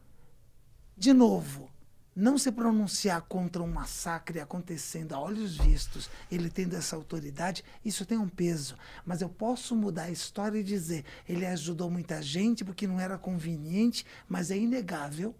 de 0.95 1.14
novo, 1.14 1.70
não 2.16 2.36
se 2.36 2.52
pronunciar 2.52 3.22
contra 3.22 3.62
um 3.62 3.72
massacre 3.72 4.40
acontecendo 4.40 5.14
a 5.14 5.20
olhos 5.20 5.56
vistos, 5.56 6.10
ele 6.32 6.49
tendo 6.49 6.76
essa 6.76 6.95
autoridade, 6.95 7.64
isso 7.86 8.08
tem 8.08 8.18
um 8.18 8.28
peso. 8.28 8.76
Mas 9.06 9.22
eu 9.22 9.30
posso 9.30 9.76
mudar 9.76 10.04
a 10.04 10.12
história 10.12 10.58
e 10.58 10.64
dizer: 10.64 11.06
ele 11.30 11.45
ajudou 11.45 11.91
muita 11.91 12.20
gente 12.20 12.66
porque 12.66 12.88
não 12.88 12.99
era 12.99 13.20
conveniente, 13.20 14.04
mas 14.28 14.49
é 14.49 14.58
inegável 14.58 15.36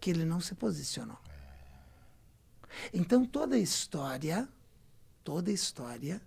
que 0.00 0.10
ele 0.10 0.24
não 0.24 0.40
se 0.40 0.54
posicionou. 0.56 1.18
Então 2.92 3.24
toda 3.24 3.56
história, 3.56 4.48
toda 5.22 5.52
história 5.52 6.20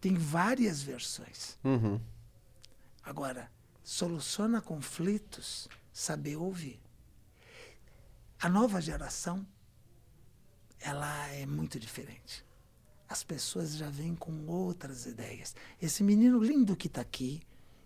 tem 0.00 0.14
várias 0.14 0.82
versões. 0.82 1.58
Uhum. 1.62 2.00
Agora, 3.02 3.50
soluciona 3.82 4.60
conflitos, 4.60 5.68
saber 5.92 6.36
ouvir. 6.36 6.80
A 8.40 8.48
nova 8.48 8.80
geração, 8.80 9.46
ela 10.78 11.28
é 11.28 11.44
muito 11.44 11.78
diferente. 11.78 12.44
As 13.08 13.22
pessoas 13.22 13.76
já 13.76 13.90
vêm 13.90 14.14
com 14.14 14.46
outras 14.46 15.04
ideias. 15.04 15.54
Esse 15.80 16.02
menino 16.02 16.42
lindo 16.42 16.76
que 16.76 16.86
está 16.86 17.00
aqui, 17.00 17.42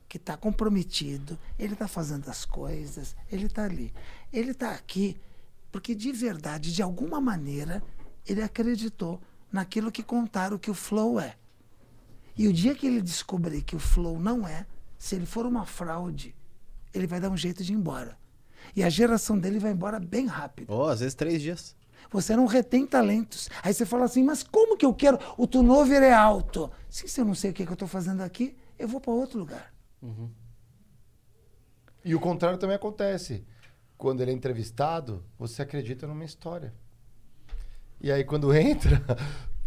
que 0.09 0.19
está 0.19 0.37
comprometido, 0.37 1.39
ele 1.59 1.73
está 1.73 1.89
fazendo 1.89 2.29
as 2.29 2.45
coisas, 2.45 3.17
ele 3.33 3.47
está 3.47 3.65
ali. 3.65 3.93
Ele 4.33 4.53
está 4.53 4.73
aqui 4.73 5.19
porque, 5.73 5.93
de 5.93 6.13
verdade, 6.13 6.73
de 6.73 6.83
alguma 6.83 7.21
maneira, 7.21 7.83
ele 8.25 8.41
acreditou 8.41 9.21
naquilo 9.51 9.91
que 9.91 10.05
contaram 10.05 10.57
que 10.57 10.71
o 10.71 10.75
flow 10.75 11.19
é. 11.19 11.37
E 12.37 12.49
o 12.49 12.53
dia 12.53 12.75
que 12.75 12.87
ele 12.87 13.01
descobrir 13.01 13.63
que 13.63 13.77
o 13.77 13.79
flow 13.79 14.19
não 14.19 14.47
é, 14.47 14.67
se 14.99 15.15
ele 15.15 15.27
for 15.27 15.47
uma 15.47 15.65
fraude, 15.65 16.35
ele 16.93 17.07
vai 17.07 17.21
dar 17.21 17.31
um 17.31 17.37
jeito 17.37 17.63
de 17.63 17.73
ir 17.73 17.77
embora. 17.77 18.17
E 18.75 18.83
a 18.83 18.89
geração 18.89 19.39
dele 19.39 19.59
vai 19.59 19.73
embora 19.73 20.01
bem 20.01 20.27
rápido. 20.27 20.71
Ou 20.71 20.89
às 20.89 21.01
vezes 21.01 21.15
três 21.15 21.43
dias. 21.43 21.77
Você 22.11 22.37
não 22.37 22.47
retém 22.47 22.87
talentos. 22.87 23.49
Aí 23.63 23.73
você 23.73 23.85
fala 23.85 24.05
assim, 24.05 24.23
mas 24.23 24.43
como 24.43 24.77
que 24.77 24.87
eu 24.87 24.95
quero? 24.95 25.19
O 25.37 25.47
turnover 25.47 26.03
é 26.03 26.13
alto. 26.13 26.71
Se 26.89 27.21
eu 27.21 27.25
não 27.25 27.35
sei 27.35 27.51
o 27.51 27.55
que, 27.55 27.65
que 27.65 27.71
eu 27.71 27.75
estou 27.75 27.89
fazendo 27.89 28.23
aqui, 28.23 28.57
eu 28.79 28.89
vou 28.89 29.01
para 29.01 29.13
outro 29.13 29.39
lugar. 29.39 29.73
E 32.05 32.15
o 32.15 32.21
contrário 32.21 32.59
também 32.59 32.77
acontece. 32.77 33.45
Quando 33.97 34.21
ele 34.21 34.31
é 34.31 34.35
entrevistado, 34.35 35.25
você 35.39 35.63
acredita 35.63 36.07
numa 36.07 36.25
história. 36.25 36.75
E 38.01 38.13
aí 38.13 38.25
quando 38.25 38.53
entra, 38.55 39.03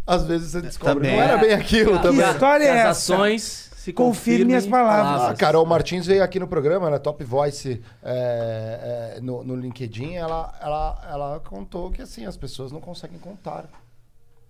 às 0.08 0.24
vezes 0.24 0.52
você 0.52 0.62
descobre 0.62 1.04
Também. 1.04 1.16
não 1.16 1.22
era 1.22 1.36
bem 1.36 1.52
aquilo 1.52 1.96
Que 1.98 2.02
também. 2.02 2.26
história 2.30 2.64
que 2.66 2.72
é 2.72 2.82
as 2.82 2.96
essa? 2.98 3.14
ações 3.14 3.42
se 3.76 3.92
Confirme 3.92 4.38
confirmem 4.44 4.56
as 4.56 4.66
palavras. 4.66 5.30
A 5.30 5.34
Carol 5.34 5.64
Martins 5.64 6.06
veio 6.06 6.22
aqui 6.24 6.40
no 6.40 6.48
programa, 6.48 6.86
ela 6.86 6.96
é 6.96 6.98
top 6.98 7.22
voice 7.24 7.82
é, 8.02 9.14
é, 9.16 9.20
no, 9.20 9.44
no 9.44 9.54
LinkedIn. 9.54 10.14
Ela, 10.14 10.52
ela, 10.60 11.08
ela 11.10 11.40
contou 11.40 11.90
que 11.90 12.02
assim, 12.02 12.26
as 12.26 12.36
pessoas 12.36 12.72
não 12.72 12.80
conseguem 12.80 13.18
contar 13.18 13.66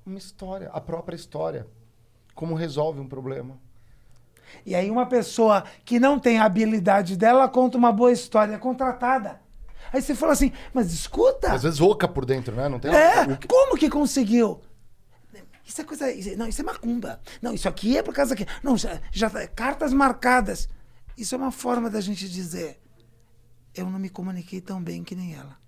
uma 0.06 0.16
história, 0.18 0.70
a 0.72 0.80
própria 0.80 1.14
história. 1.16 1.66
Como 2.34 2.54
resolve 2.54 3.00
um 3.00 3.06
problema. 3.08 3.56
E 4.64 4.74
aí 4.74 4.90
uma 4.90 5.06
pessoa 5.06 5.64
que 5.84 5.98
não 6.00 6.18
tem 6.18 6.38
a 6.38 6.44
habilidade 6.44 7.16
dela 7.16 7.48
conta 7.48 7.76
uma 7.76 7.92
boa 7.92 8.12
história, 8.12 8.54
é 8.54 8.58
contratada. 8.58 9.40
Aí 9.92 10.00
você 10.00 10.14
fala 10.14 10.32
assim, 10.32 10.52
mas 10.72 10.92
escuta, 10.92 11.52
Às 11.52 11.62
vezes 11.62 11.80
oca 11.80 12.06
por 12.06 12.24
dentro, 12.24 12.54
né? 12.54 12.68
Não 12.68 12.78
tem 12.78 12.94
é, 12.94 13.24
como 13.48 13.76
que 13.76 13.88
conseguiu? 13.90 14.60
Isso 15.68 15.82
é 15.82 15.84
coisa. 15.84 16.10
isso- 16.10 16.34
não, 16.38 16.48
isso 16.48 16.62
é 16.62 16.64
macumba. 16.64 17.20
Não, 17.42 17.52
isso 17.52 17.68
aqui 17.68 17.98
é 17.98 18.02
por 18.02 18.14
causa 18.14 18.34
que. 18.34 18.46
Não, 18.62 18.76
já, 18.76 19.00
já 19.12 19.28
tá- 19.28 19.46
cartas 19.46 19.92
marcadas. 19.92 20.66
Isso 21.16 21.34
é 21.34 21.38
uma 21.38 21.52
forma 21.52 21.90
da 21.90 22.00
gente 22.00 22.26
dizer. 22.26 22.80
Eu 23.74 23.88
não 23.90 23.98
me 23.98 24.08
comuniquei 24.08 24.62
tão 24.62 24.82
bem 24.82 25.04
que 25.04 25.14
nem 25.14 25.34
ela. 25.34 25.58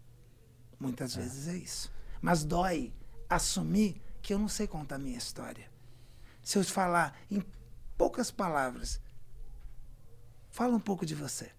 Muitas 0.81 1.14
vezes 1.14 1.47
é 1.48 1.56
isso. 1.56 1.93
Mas 2.22 2.43
dói 2.44 2.93
assumir 3.28 4.01
que 4.22 4.32
eu 4.32 4.39
não 4.39 4.48
sei 4.48 4.66
contar 4.66 4.97
a 4.97 4.98
minha 4.98 5.18
história. 5.18 5.70
Se 6.43 6.56
eu 6.56 6.64
falar 6.64 7.14
em 7.31 7.44
poucas 7.98 8.31
palavras, 8.31 8.98
fala 10.51 10.74
um 10.74 10.81
pouco 10.81 11.05
de 11.05 11.14
você. 11.14 11.51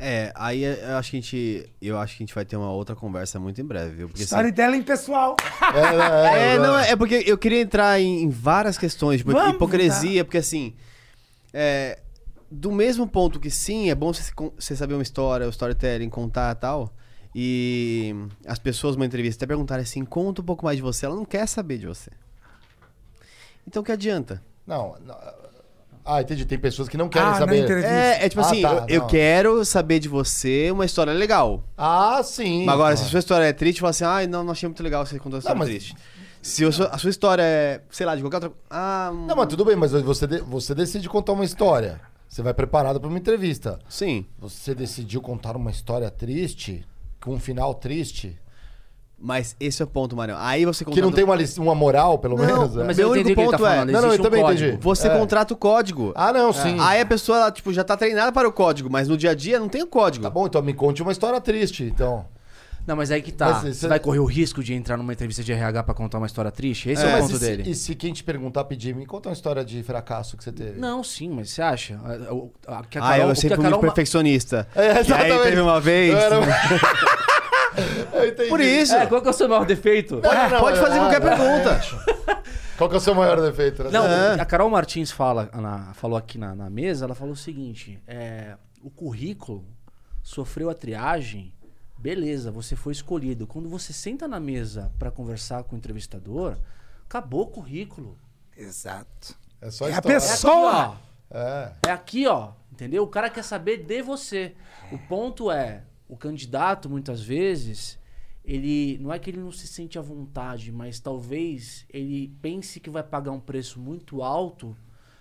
É, 0.00 0.32
aí 0.36 0.62
eu 0.62 0.96
acho 0.96 1.10
que 1.10 1.16
a 1.16 1.20
gente. 1.20 1.70
Eu 1.82 1.98
acho 1.98 2.16
que 2.16 2.22
a 2.22 2.26
gente 2.26 2.34
vai 2.34 2.44
ter 2.44 2.56
uma 2.56 2.70
outra 2.70 2.94
conversa 2.94 3.40
muito 3.40 3.60
em 3.60 3.64
breve, 3.64 3.96
viu? 3.96 4.08
Porque, 4.08 4.22
assim, 4.22 4.34
Storytelling 4.34 4.82
pessoal. 4.82 5.34
É, 5.74 6.54
É, 6.54 6.58
não, 6.62 6.78
é 6.78 6.94
porque 6.94 7.24
eu 7.26 7.36
queria 7.36 7.60
entrar 7.60 8.00
em, 8.00 8.22
em 8.22 8.28
várias 8.30 8.78
questões, 8.78 9.18
tipo, 9.20 9.32
Vamos, 9.32 9.54
hipocrisia, 9.56 10.24
porque 10.24 10.38
assim, 10.38 10.74
é, 11.52 11.98
do 12.50 12.70
mesmo 12.70 13.08
ponto 13.08 13.40
que 13.40 13.50
sim, 13.50 13.90
é 13.90 13.94
bom 13.94 14.12
você, 14.12 14.22
se 14.22 14.32
con- 14.32 14.52
você 14.56 14.76
saber 14.76 14.94
uma 14.94 15.02
história, 15.02 15.46
o 15.46 15.50
storytelling, 15.50 16.08
contar 16.08 16.54
e 16.54 16.60
tal, 16.60 16.94
e 17.34 18.14
as 18.46 18.58
pessoas 18.60 18.94
numa 18.94 19.04
entrevista 19.06 19.44
até 19.44 19.48
perguntarem 19.48 19.82
assim, 19.82 20.04
conta 20.04 20.42
um 20.42 20.44
pouco 20.44 20.64
mais 20.64 20.76
de 20.76 20.82
você, 20.82 21.06
ela 21.06 21.16
não 21.16 21.24
quer 21.24 21.46
saber 21.48 21.76
de 21.78 21.86
você. 21.86 22.10
Então 23.66 23.82
o 23.82 23.84
que 23.84 23.92
adianta? 23.92 24.42
Não, 24.66 24.96
não. 25.04 25.16
Ah, 26.10 26.22
entendi. 26.22 26.44
Tem 26.46 26.58
pessoas 26.58 26.88
que 26.88 26.96
não 26.96 27.08
querem 27.08 27.28
Ah, 27.28 27.32
na 27.32 27.38
saber. 27.38 27.58
entrevista. 27.62 27.90
É, 27.90 28.24
é 28.24 28.28
tipo 28.28 28.40
Ah, 28.40 28.46
assim, 28.46 28.62
tá, 28.62 28.68
eu, 28.72 28.84
eu 28.88 29.00
não. 29.02 29.06
quero 29.08 29.64
saber 29.64 29.98
de 29.98 30.08
você 30.08 30.70
uma 30.70 30.84
história 30.86 31.12
legal. 31.12 31.62
Ah, 31.76 32.22
sim. 32.24 32.64
Mas 32.64 32.74
agora, 32.74 32.94
Ah. 32.94 32.96
se 32.96 33.04
a 33.04 33.08
sua 33.08 33.18
história 33.18 33.44
é 33.44 33.52
triste, 33.52 33.80
fala 33.80 33.90
assim, 33.90 34.04
ai, 34.04 34.26
não, 34.26 34.42
não 34.42 34.52
achei 34.52 34.66
muito 34.68 34.82
legal 34.82 35.04
você 35.04 35.18
contar 35.18 35.36
uma 35.36 35.38
história 35.40 35.58
mas- 35.58 35.68
triste. 35.68 35.94
Se 36.40 36.64
a 36.64 36.72
sua, 36.72 36.86
a 36.86 36.96
sua 36.98 37.10
história 37.10 37.42
é, 37.42 37.80
sei 37.90 38.06
lá, 38.06 38.14
de 38.16 38.22
qualquer 38.22 38.36
outra... 38.36 38.52
Ah, 38.70 39.12
Não, 39.26 39.36
mas 39.36 39.48
tudo 39.48 39.64
bem, 39.64 39.76
mas 39.76 39.90
você, 39.92 40.26
de- 40.26 40.40
você 40.40 40.74
decide 40.74 41.08
contar 41.08 41.32
uma 41.32 41.44
história. 41.44 42.00
Você 42.28 42.42
vai 42.42 42.54
preparado 42.54 43.00
para 43.00 43.08
uma 43.08 43.18
entrevista. 43.18 43.78
Sim. 43.88 44.24
Você 44.38 44.74
decidiu 44.74 45.20
contar 45.20 45.56
uma 45.56 45.70
história 45.70 46.10
triste, 46.10 46.86
com 47.20 47.34
um 47.34 47.40
final 47.40 47.74
triste, 47.74 48.38
Mas 49.20 49.56
esse 49.58 49.82
é 49.82 49.84
o 49.84 49.88
ponto, 49.88 50.14
Marião. 50.14 50.38
Aí 50.40 50.64
você 50.64 50.84
que 50.84 50.90
contrata... 50.90 51.06
não 51.06 51.12
tem 51.12 51.24
uma, 51.24 51.36
uma 51.64 51.74
moral, 51.74 52.18
pelo 52.18 52.36
Não, 52.36 52.44
menos. 52.46 52.76
é. 52.76 52.84
Mas 52.84 52.96
Meu 52.98 53.08
eu 53.08 53.12
único 53.12 53.30
entendi 53.30 53.32
o 53.32 53.34
que 53.34 53.40
ele 53.40 53.50
tá 53.50 53.56
ponto 53.58 53.66
é- 53.66 53.70
falando. 53.74 53.90
Não, 53.90 54.00
não, 54.00 54.08
existe 54.08 54.18
eu 54.20 54.24
também 54.24 54.40
um 54.40 54.46
código. 54.46 54.68
entendi. 54.68 54.82
Você 54.84 55.08
É. 55.08 55.18
contrata 55.18 55.54
o 55.54 55.56
código. 55.56 56.12
Ah, 56.14 56.32
não, 56.32 56.52
sim. 56.52 56.76
Aí 56.80 57.00
a 57.00 57.06
pessoa, 57.06 57.38
ela, 57.38 57.50
tipo, 57.50 57.72
já 57.72 57.82
tá 57.82 57.96
treinada 57.96 58.30
para 58.30 58.46
o 58.48 58.52
código, 58.52 58.88
mas 58.88 59.08
no 59.08 59.16
dia 59.16 59.32
a 59.32 59.34
dia 59.34 59.58
não 59.58 59.68
tem 59.68 59.82
o 59.82 59.88
código. 59.88 60.22
Tá 60.22 60.30
bom, 60.30 60.46
então 60.46 60.62
me 60.62 60.72
conte 60.72 61.02
uma 61.02 61.10
história 61.10 61.40
triste, 61.40 61.82
então. 61.82 62.24
Não, 62.86 62.96
mas 62.96 63.10
aí 63.10 63.20
que 63.20 63.32
tá. 63.32 63.50
Mas 63.50 63.60
Você 63.62 63.74
você- 63.74 63.88
vai 63.88 63.98
correr 64.00 64.20
o 64.20 64.24
risco 64.24 64.62
de 64.62 64.72
entrar 64.72 64.96
numa 64.96 65.12
entrevista 65.12 65.42
de 65.44 65.52
RH 65.52 65.82
pra 65.82 65.92
contar 65.94 66.16
uma 66.18 66.26
história 66.26 66.50
triste? 66.50 66.88
Esse 66.88 67.04
é, 67.04 67.08
o 67.08 67.12
Mas 67.12 67.20
ponto 67.22 67.34
e 67.34 67.38
se, 67.38 67.44
dele. 67.44 67.70
E 67.70 67.74
se 67.74 67.94
quem 67.94 68.12
te 68.14 68.24
perguntar, 68.24 68.64
pedir, 68.64 68.94
me 68.94 69.04
conta 69.04 69.28
uma 69.28 69.34
história 69.34 69.62
de 69.62 69.82
fracasso 69.82 70.36
que 70.38 70.44
você 70.44 70.50
teve. 70.52 70.78
Não, 70.80 71.02
sim, 71.04 71.28
mas 71.28 71.50
você 71.50 71.60
acha? 71.60 72.00
A- 72.02 72.32
o- 72.32 72.50
a- 72.66 72.82
que 72.88 72.96
a 72.98 73.02
Ah, 73.02 73.08
Carol- 73.10 73.26
eu 73.26 73.30
o 73.32 73.34
que 73.34 73.40
sempre 73.40 73.54
a 73.54 73.56
fui 73.56 73.62
muito 73.64 73.72
Carol 73.74 73.82
ma- 73.82 73.88
perfeccionista. 73.92 74.66
É, 74.74 74.80
E 74.86 74.90
aí 74.92 74.98
exatamente. 75.00 75.42
teve 75.42 75.60
uma 75.60 75.80
vez... 75.80 76.12
Eu 76.14 76.18
era- 76.18 76.36
Eu. 76.38 77.27
Por 78.48 78.60
isso. 78.60 78.94
É, 78.94 79.06
qual 79.06 79.20
que 79.22 79.28
é 79.28 79.30
o 79.30 79.34
seu 79.34 79.48
maior 79.48 79.64
defeito? 79.66 80.20
Não, 80.20 80.50
não, 80.50 80.60
pode 80.60 80.78
fazer 80.80 80.98
qualquer 80.98 81.20
pergunta. 81.20 81.80
Qual 82.78 82.88
que 82.88 82.94
é 82.94 82.98
o 82.98 83.00
seu 83.00 83.12
maior 83.12 83.40
defeito? 83.40 83.82
né? 83.82 83.90
Não, 83.90 84.06
É. 84.06 84.40
a 84.40 84.44
Carol 84.44 84.70
Martins 84.70 85.10
fala, 85.10 85.50
na- 85.52 85.92
falou 85.94 86.16
aqui 86.16 86.38
na, 86.38 86.54
na 86.54 86.70
mesa, 86.70 87.06
ela 87.06 87.14
falou 87.16 87.32
o 87.32 87.36
seguinte: 87.36 88.00
é, 88.06 88.54
o 88.84 88.88
currículo 88.88 89.64
sofreu 90.22 90.70
a 90.70 90.74
triagem, 90.74 91.52
beleza, 91.98 92.52
você 92.52 92.76
foi 92.76 92.92
escolhido. 92.92 93.48
Quando 93.48 93.68
você 93.68 93.92
senta 93.92 94.28
na 94.28 94.38
mesa 94.38 94.92
pra 94.96 95.10
conversar 95.10 95.64
com 95.64 95.74
o 95.74 95.78
entrevistador, 95.78 96.56
acabou 97.04 97.42
o 97.42 97.46
currículo. 97.48 98.16
Exato. 98.56 99.34
É 99.60 99.72
só 99.72 99.88
É 99.88 99.94
a 99.94 99.94
história. 99.94 99.94
É 99.94 99.98
aqui, 99.98 100.26
Pessoa! 100.30 100.88
ó. 100.88 101.36
É. 101.36 101.72
É 101.88 101.90
aqui, 101.90 102.28
ó. 102.28 102.50
Entendeu? 102.70 103.02
O 103.02 103.08
cara 103.08 103.28
quer 103.28 103.42
saber 103.42 103.78
de 103.78 104.02
você. 104.02 104.54
O 104.92 104.98
ponto 104.98 105.50
é, 105.50 105.82
o 106.08 106.16
candidato, 106.16 106.88
muitas 106.88 107.22
vezes, 107.22 107.98
ele. 108.44 108.98
Não 108.98 109.12
é 109.12 109.18
que 109.18 109.30
ele 109.30 109.38
não 109.40 109.52
se 109.52 109.66
sente 109.66 109.98
à 109.98 110.02
vontade, 110.02 110.72
mas 110.72 110.98
talvez 110.98 111.84
ele 111.90 112.28
pense 112.40 112.80
que 112.80 112.88
vai 112.88 113.02
pagar 113.02 113.30
um 113.32 113.40
preço 113.40 113.78
muito 113.78 114.22
alto 114.22 114.76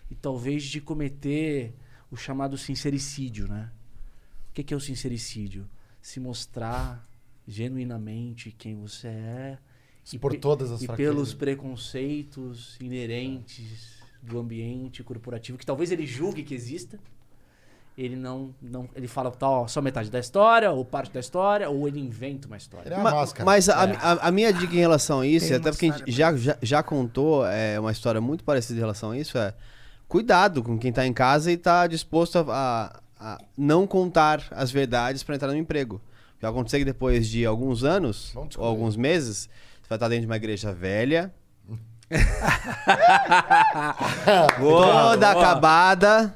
e 0.09 0.15
talvez 0.15 0.63
de 0.63 0.79
cometer 0.79 1.75
o 2.09 2.15
chamado 2.15 2.57
sincericídio, 2.57 3.47
né? 3.47 3.69
O 4.49 4.53
que, 4.53 4.63
que 4.63 4.73
é 4.73 4.77
o 4.77 4.79
sincericídio? 4.79 5.69
Se 6.01 6.19
mostrar 6.19 7.05
genuinamente 7.45 8.51
quem 8.51 8.75
você 8.75 9.07
é. 9.07 9.57
e 10.11 10.17
Por 10.17 10.35
todas 10.37 10.71
as 10.71 10.81
e 10.81 10.85
fraquezas. 10.85 11.13
pelos 11.13 11.33
preconceitos 11.33 12.77
inerentes 12.79 13.97
do 14.21 14.39
ambiente 14.39 15.03
corporativo 15.03 15.57
que 15.57 15.65
talvez 15.65 15.91
ele 15.91 16.07
julgue 16.07 16.43
que 16.43 16.55
exista. 16.55 16.99
Ele 17.97 18.15
não, 18.15 18.53
não 18.61 18.87
ele 18.95 19.07
fala 19.07 19.31
tá, 19.31 19.49
ó, 19.49 19.67
só 19.67 19.81
metade 19.81 20.11
da 20.11 20.19
história, 20.19 20.69
ou 20.71 20.85
parte 20.85 21.11
da 21.11 21.19
história, 21.19 21.67
ou 21.67 21.87
ele 21.87 21.99
inventa 21.99 22.47
uma 22.47 22.55
história. 22.57 22.87
Ele 22.87 22.93
é 22.93 22.99
a 22.99 23.01
Ma- 23.03 23.11
máscara. 23.11 23.43
Mas 23.43 23.67
a, 23.69 23.83
a- 23.85 24.27
a 24.27 24.31
minha 24.31 24.53
dica 24.53 24.75
em 24.75 24.79
relação 24.79 25.21
a 25.21 25.25
isso, 25.27 25.47
Tem 25.47 25.55
até 25.57 25.71
porque 25.71 25.87
a 25.87 25.97
gente 25.97 26.11
já, 26.11 26.35
já, 26.37 26.57
já 26.61 26.83
contou 26.83 27.43
é, 27.47 27.79
uma 27.79 27.91
história 27.91 28.21
muito 28.21 28.43
parecida 28.43 28.75
em 28.77 28.81
relação 28.81 29.11
a 29.11 29.17
isso, 29.17 29.35
é 29.37 29.51
cuidado 30.07 30.61
com 30.63 30.77
quem 30.77 30.93
tá 30.93 31.07
em 31.07 31.11
casa 31.13 31.51
e 31.51 31.57
tá 31.57 31.87
disposto 31.87 32.37
a, 32.37 32.43
a- 32.47 32.99
a 33.19 33.37
não 33.57 33.87
contar 33.87 34.43
as 34.51 34.69
verdades 34.69 35.23
para 35.23 35.33
entrar 35.33 35.47
no 35.47 35.57
emprego. 35.57 35.95
O 35.95 35.99
que 36.37 36.41
vai 36.43 36.51
acontecer 36.51 36.75
é 36.77 36.79
que 36.81 36.85
depois 36.85 37.27
de 37.27 37.47
alguns 37.47 37.83
anos, 37.83 38.31
ou 38.59 38.65
alguns 38.67 38.95
meses, 38.95 39.49
você 39.81 39.89
vai 39.89 39.95
estar 39.95 40.07
dentro 40.07 40.21
de 40.21 40.27
uma 40.27 40.35
igreja 40.35 40.71
velha, 40.71 41.33
toda 44.57 45.31
acabada, 45.31 46.35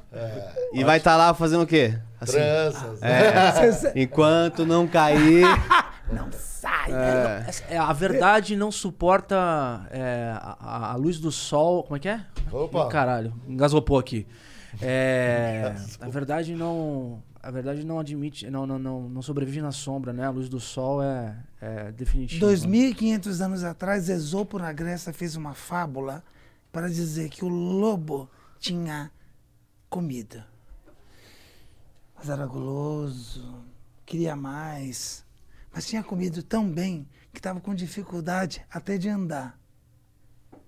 e 0.73 0.83
vai 0.83 0.97
estar 0.97 1.15
lá 1.17 1.33
fazendo 1.33 1.63
o 1.63 1.67
quê? 1.67 1.97
Assim, 2.19 2.33
Tranças. 2.33 3.01
é, 3.01 3.93
enquanto 4.01 4.65
não 4.65 4.87
cair... 4.87 5.45
Não 6.11 6.27
sai. 6.33 6.91
é, 6.91 7.45
Essa- 7.47 7.63
é, 7.69 7.77
a 7.77 7.93
verdade 7.93 8.53
não 8.57 8.69
suporta 8.69 9.87
é, 9.91 10.33
a, 10.35 10.57
a- 10.59 10.91
a 10.91 10.95
luz 10.97 11.17
do 11.19 11.31
sol. 11.31 11.83
Como 11.83 11.95
é 11.95 11.99
que 12.01 12.09
é? 12.09 12.19
Opa. 12.51 12.85
Ih, 12.85 12.89
Caralho, 12.89 13.33
engasopou 13.47 13.97
aqui. 13.97 14.27
É, 14.81 15.73
a 16.01 16.09
verdade 16.09 16.53
não. 16.53 17.23
A 17.43 17.49
verdade 17.49 17.83
não 17.83 17.99
admite. 17.99 18.49
Não, 18.49 18.67
não, 18.67 18.77
não, 18.77 19.09
não 19.09 19.21
sobrevive 19.21 19.61
na 19.61 19.71
sombra, 19.71 20.13
né? 20.13 20.25
A 20.25 20.29
luz 20.29 20.47
do 20.47 20.59
sol 20.59 21.01
é, 21.01 21.43
é 21.59 21.91
definitiva. 21.91 22.45
2.500 22.45 23.41
anos 23.41 23.63
atrás, 23.63 24.09
Esopo 24.09 24.59
na 24.59 24.71
Grécia 24.71 25.11
fez 25.11 25.35
uma 25.35 25.53
fábula 25.53 26.23
para 26.71 26.87
dizer 26.87 27.29
que 27.29 27.43
o 27.43 27.49
lobo 27.49 28.29
tinha 28.59 29.11
comida. 29.89 30.47
Mas 32.15 32.29
era 32.29 32.45
guloso, 32.45 33.65
queria 34.05 34.35
mais. 34.35 35.25
Mas 35.73 35.87
tinha 35.87 36.03
comido 36.03 36.43
tão 36.43 36.69
bem 36.69 37.07
que 37.33 37.39
estava 37.39 37.59
com 37.59 37.73
dificuldade 37.73 38.63
até 38.69 38.97
de 38.97 39.09
andar. 39.09 39.59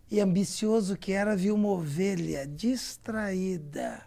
E 0.09 0.19
ambicioso 0.19 0.97
que 0.97 1.11
era, 1.11 1.35
viu 1.35 1.53
uma 1.53 1.69
ovelha 1.69 2.47
distraída. 2.47 4.01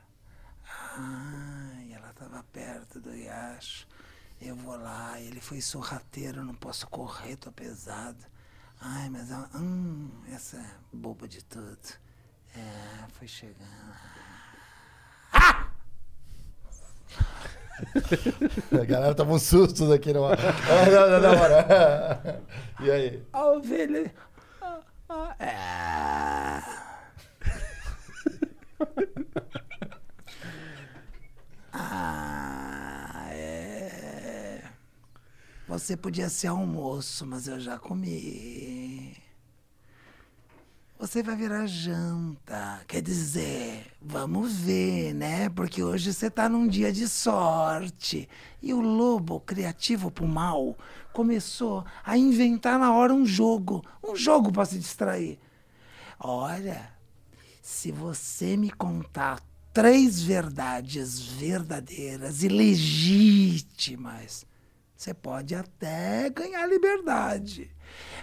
Ai, 0.96 1.55
perto 2.42 3.00
do 3.00 3.10
riacho. 3.10 3.86
Eu 4.40 4.54
vou 4.56 4.76
lá, 4.76 5.20
ele 5.20 5.40
foi 5.40 5.60
sorrateiro, 5.60 6.44
não 6.44 6.54
posso 6.54 6.86
correr, 6.88 7.36
tô 7.36 7.50
pesado. 7.50 8.24
Ai, 8.80 9.08
mas 9.08 9.30
ela, 9.30 9.48
hum, 9.54 10.10
essa 10.30 10.58
é 10.58 10.70
boba 10.92 11.26
de 11.26 11.42
tudo. 11.44 11.78
É, 12.54 13.06
foi 13.18 13.26
chegando. 13.26 13.66
A 18.80 18.84
galera 18.84 19.14
tava 19.14 19.32
um 19.32 19.38
susto 19.38 19.92
aqui. 19.92 20.10
Ah, 20.10 21.20
na 21.20 21.30
hora. 21.30 22.42
E 22.80 22.90
aí? 22.90 23.22
A 23.32 23.46
ovelha. 23.46 24.12
ah, 24.60 24.80
ah, 25.08 25.34
é. 25.40 26.62
Ah, 31.88 33.28
é. 33.30 34.60
Você 35.68 35.96
podia 35.96 36.28
ser 36.28 36.48
almoço, 36.48 37.24
mas 37.24 37.46
eu 37.46 37.60
já 37.60 37.78
comi. 37.78 39.16
Você 40.98 41.22
vai 41.22 41.36
virar 41.36 41.66
janta. 41.66 42.82
Quer 42.88 43.02
dizer, 43.02 43.92
vamos 44.02 44.52
ver, 44.52 45.14
né? 45.14 45.48
Porque 45.48 45.80
hoje 45.82 46.12
você 46.12 46.28
tá 46.28 46.48
num 46.48 46.66
dia 46.66 46.92
de 46.92 47.06
sorte. 47.06 48.28
E 48.60 48.74
o 48.74 48.80
lobo, 48.80 49.38
criativo 49.38 50.10
pro 50.10 50.26
mal, 50.26 50.76
começou 51.12 51.84
a 52.04 52.18
inventar 52.18 52.80
na 52.80 52.92
hora 52.92 53.14
um 53.14 53.24
jogo. 53.24 53.84
Um 54.02 54.16
jogo 54.16 54.50
para 54.50 54.64
se 54.64 54.78
distrair. 54.78 55.38
Olha, 56.18 56.92
se 57.62 57.92
você 57.92 58.56
me 58.56 58.70
contar 58.70 59.40
três 59.76 60.22
verdades 60.22 61.20
verdadeiras 61.20 62.42
e 62.42 62.48
legítimas, 62.48 64.46
você 64.96 65.12
pode 65.12 65.54
até 65.54 66.30
ganhar 66.30 66.66
liberdade. 66.66 67.70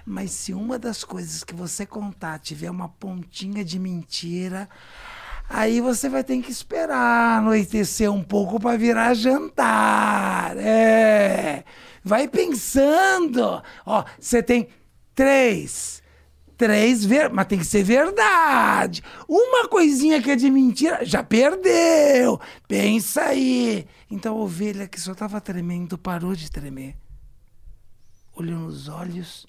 Mas 0.03 0.31
se 0.31 0.51
uma 0.51 0.79
das 0.79 1.03
coisas 1.03 1.43
que 1.43 1.53
você 1.53 1.85
contar 1.85 2.39
tiver 2.39 2.71
uma 2.71 2.89
pontinha 2.89 3.63
de 3.63 3.77
mentira, 3.77 4.67
aí 5.47 5.79
você 5.79 6.09
vai 6.09 6.23
ter 6.23 6.41
que 6.41 6.51
esperar 6.51 7.37
anoitecer 7.37 8.11
um 8.11 8.23
pouco 8.23 8.59
para 8.59 8.75
virar 8.75 9.13
jantar. 9.13 10.57
É. 10.57 11.63
Vai 12.03 12.27
pensando. 12.27 13.61
Ó, 13.85 14.03
você 14.19 14.41
tem 14.41 14.69
três, 15.13 16.01
Três 16.63 17.03
ver... 17.03 17.29
Mas 17.29 17.47
tem 17.47 17.59
que 17.59 17.65
ser 17.65 17.83
verdade. 17.83 19.03
Uma 19.27 19.67
coisinha 19.67 20.21
que 20.21 20.31
é 20.31 20.35
de 20.37 20.49
mentira, 20.49 21.03
já 21.03 21.21
perdeu. 21.21 22.39
Pensa 22.69 23.23
aí. 23.23 23.85
Então 24.09 24.37
a 24.37 24.39
ovelha 24.39 24.87
que 24.87 24.97
só 24.97 25.11
estava 25.11 25.41
tremendo 25.41 25.97
parou 25.97 26.33
de 26.33 26.49
tremer. 26.49 26.95
Olhou 28.33 28.57
nos 28.57 28.87
olhos 28.87 29.45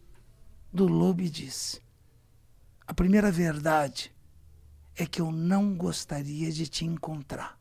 do 0.72 0.88
lobo 0.88 1.22
e 1.22 1.30
disse: 1.30 1.80
A 2.84 2.92
primeira 2.92 3.30
verdade 3.30 4.12
é 4.96 5.06
que 5.06 5.20
eu 5.20 5.30
não 5.30 5.72
gostaria 5.72 6.50
de 6.50 6.66
te 6.66 6.84
encontrar. 6.84 7.56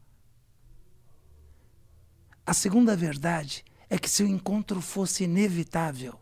A 2.44 2.56
segunda 2.56 2.96
verdade 2.96 3.64
é 3.88 4.00
que 4.00 4.10
se 4.10 4.24
o 4.24 4.28
encontro 4.28 4.82
fosse 4.82 5.26
inevitável, 5.26 6.20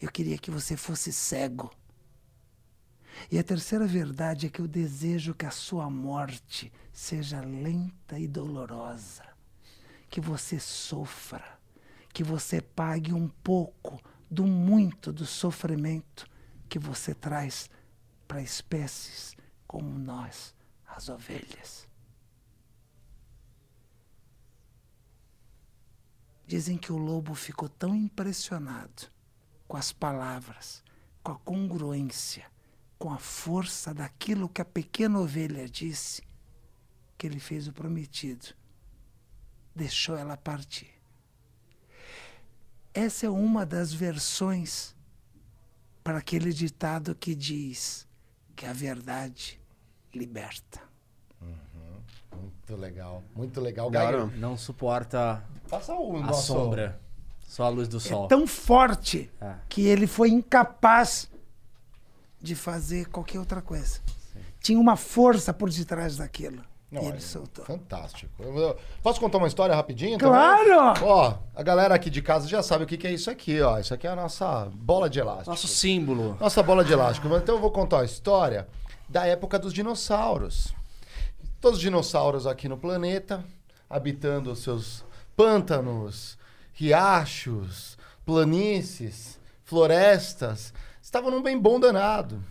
eu 0.00 0.10
queria 0.10 0.36
que 0.36 0.50
você 0.50 0.76
fosse 0.76 1.12
cego. 1.12 1.70
E 3.30 3.38
a 3.38 3.44
terceira 3.44 3.86
verdade 3.86 4.46
é 4.46 4.50
que 4.50 4.60
eu 4.60 4.68
desejo 4.68 5.34
que 5.34 5.46
a 5.46 5.50
sua 5.50 5.90
morte 5.90 6.72
seja 6.92 7.40
lenta 7.40 8.18
e 8.18 8.26
dolorosa, 8.26 9.24
que 10.08 10.20
você 10.20 10.58
sofra, 10.58 11.58
que 12.12 12.24
você 12.24 12.60
pague 12.60 13.12
um 13.12 13.28
pouco 13.28 14.00
do 14.30 14.46
muito 14.46 15.12
do 15.12 15.24
sofrimento 15.24 16.26
que 16.68 16.78
você 16.78 17.14
traz 17.14 17.70
para 18.26 18.42
espécies 18.42 19.34
como 19.66 19.98
nós, 19.98 20.54
as 20.86 21.08
ovelhas. 21.08 21.88
Dizem 26.46 26.78
que 26.78 26.90
o 26.90 26.96
lobo 26.96 27.34
ficou 27.34 27.68
tão 27.68 27.94
impressionado 27.94 29.10
com 29.66 29.76
as 29.76 29.92
palavras, 29.92 30.82
com 31.22 31.32
a 31.32 31.38
congruência, 31.38 32.50
com 32.98 33.10
a 33.12 33.18
força 33.18 33.94
daquilo 33.94 34.48
que 34.48 34.60
a 34.60 34.64
pequena 34.64 35.20
ovelha 35.20 35.68
disse, 35.68 36.22
que 37.16 37.26
ele 37.26 37.38
fez 37.40 37.68
o 37.68 37.72
prometido. 37.72 38.46
Deixou 39.74 40.16
ela 40.16 40.36
partir. 40.36 40.90
Essa 42.92 43.26
é 43.26 43.30
uma 43.30 43.64
das 43.64 43.92
versões 43.92 44.96
para 46.02 46.18
aquele 46.18 46.52
ditado 46.52 47.14
que 47.14 47.34
diz 47.34 48.06
que 48.56 48.66
a 48.66 48.72
verdade 48.72 49.60
liberta. 50.12 50.80
Muito 52.32 52.76
legal, 52.76 53.22
muito 53.34 53.60
legal. 53.60 53.90
Gaio, 53.90 54.26
Não 54.36 54.56
suporta 54.56 55.44
passa 55.68 55.94
o 55.94 56.16
a 56.16 56.20
nosso... 56.20 56.46
sombra. 56.48 57.00
Só 57.40 57.64
a 57.64 57.68
luz 57.70 57.88
do 57.88 57.98
sol. 57.98 58.26
É 58.26 58.28
tão 58.28 58.46
forte 58.46 59.30
É. 59.40 59.54
que 59.70 59.86
ele 59.86 60.06
foi 60.06 60.28
incapaz 60.28 61.30
de 62.40 62.54
fazer 62.54 63.06
qualquer 63.08 63.38
outra 63.38 63.60
coisa. 63.62 64.00
Tinha 64.60 64.78
uma 64.78 64.96
força 64.96 65.52
por 65.52 65.70
detrás 65.70 66.16
daquilo. 66.16 66.62
Não, 66.90 67.02
e 67.02 67.06
ele 67.06 67.16
é 67.18 67.20
soltou. 67.20 67.64
Fantástico. 67.66 68.32
Eu- 68.42 68.56
eu- 68.56 68.76
posso 69.02 69.20
contar 69.20 69.36
uma 69.38 69.46
história 69.46 69.74
rapidinho? 69.74 70.16
também? 70.18 70.32
Claro! 70.32 71.04
Ó, 71.04 71.34
a 71.54 71.62
galera 71.62 71.94
aqui 71.94 72.08
de 72.08 72.22
casa 72.22 72.48
já 72.48 72.62
sabe 72.62 72.84
o 72.84 72.86
que, 72.86 72.96
que 72.96 73.06
é 73.06 73.12
isso 73.12 73.30
aqui, 73.30 73.60
ó. 73.60 73.78
Isso 73.78 73.92
aqui 73.92 74.06
é 74.06 74.10
a 74.10 74.16
nossa 74.16 74.66
bola 74.72 75.10
de 75.10 75.18
elástico. 75.20 75.50
Nosso 75.50 75.68
símbolo. 75.68 76.36
Nossa 76.40 76.62
bola 76.62 76.82
de 76.82 76.92
elástico. 76.92 77.28
Então 77.36 77.56
eu 77.56 77.60
vou 77.60 77.70
contar 77.70 78.00
a 78.00 78.04
história 78.06 78.66
da 79.06 79.26
época 79.26 79.58
dos 79.58 79.74
dinossauros. 79.74 80.72
Todos 81.60 81.76
os 81.78 81.82
dinossauros 81.82 82.46
aqui 82.46 82.68
no 82.68 82.78
planeta, 82.78 83.44
habitando 83.90 84.50
os 84.52 84.60
seus 84.62 85.04
pântanos, 85.36 86.38
riachos, 86.72 87.98
planícies, 88.24 89.38
florestas, 89.64 90.72
estavam 91.08 91.30
num 91.30 91.42
bem 91.42 91.58
bom 91.58 91.80
danado. 91.80 92.44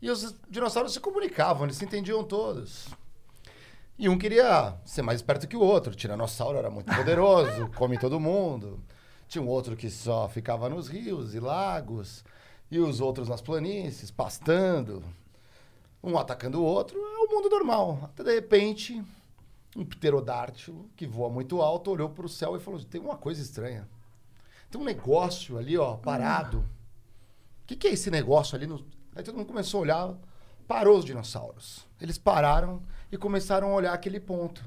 E 0.00 0.08
os 0.08 0.32
dinossauros 0.48 0.92
se 0.92 1.00
comunicavam, 1.00 1.64
eles 1.64 1.76
se 1.76 1.84
entendiam 1.84 2.22
todos. 2.22 2.86
E 3.98 4.08
um 4.08 4.16
queria 4.16 4.76
ser 4.84 5.02
mais 5.02 5.18
esperto 5.18 5.48
que 5.48 5.56
o 5.56 5.60
outro. 5.60 5.92
O 5.92 5.96
tiranossauro 5.96 6.56
era 6.56 6.70
muito 6.70 6.94
poderoso, 6.94 7.68
come 7.74 7.98
todo 7.98 8.20
mundo. 8.20 8.80
Tinha 9.26 9.42
um 9.42 9.48
outro 9.48 9.76
que 9.76 9.90
só 9.90 10.28
ficava 10.28 10.68
nos 10.68 10.86
rios 10.86 11.34
e 11.34 11.40
lagos. 11.40 12.24
E 12.70 12.78
os 12.78 13.00
outros 13.00 13.28
nas 13.28 13.40
planícies, 13.40 14.12
pastando. 14.12 15.02
Um 16.00 16.16
atacando 16.16 16.60
o 16.60 16.64
outro. 16.64 16.96
É 16.96 17.18
o 17.18 17.28
mundo 17.28 17.50
normal. 17.50 17.98
Até 18.04 18.22
de 18.22 18.32
repente, 18.32 19.02
um 19.76 19.84
pterodártilo 19.84 20.88
que 20.94 21.04
voa 21.04 21.28
muito 21.28 21.60
alto 21.60 21.90
olhou 21.90 22.10
para 22.10 22.26
o 22.26 22.28
céu 22.28 22.54
e 22.54 22.60
falou: 22.60 22.80
tem 22.84 23.00
uma 23.00 23.16
coisa 23.16 23.42
estranha. 23.42 23.88
Tem 24.70 24.80
um 24.80 24.84
negócio 24.84 25.58
ali, 25.58 25.76
ó, 25.76 25.96
parado. 25.96 26.64
Que, 27.68 27.76
que 27.76 27.86
é 27.86 27.92
esse 27.92 28.10
negócio 28.10 28.56
ali? 28.56 28.66
No... 28.66 28.82
Aí 29.14 29.22
todo 29.22 29.36
mundo 29.36 29.46
começou 29.46 29.80
a 29.80 29.82
olhar, 29.82 30.14
parou 30.66 30.98
os 30.98 31.04
dinossauros. 31.04 31.86
Eles 32.00 32.16
pararam 32.16 32.82
e 33.12 33.18
começaram 33.18 33.70
a 33.70 33.74
olhar 33.74 33.92
aquele 33.92 34.18
ponto. 34.18 34.64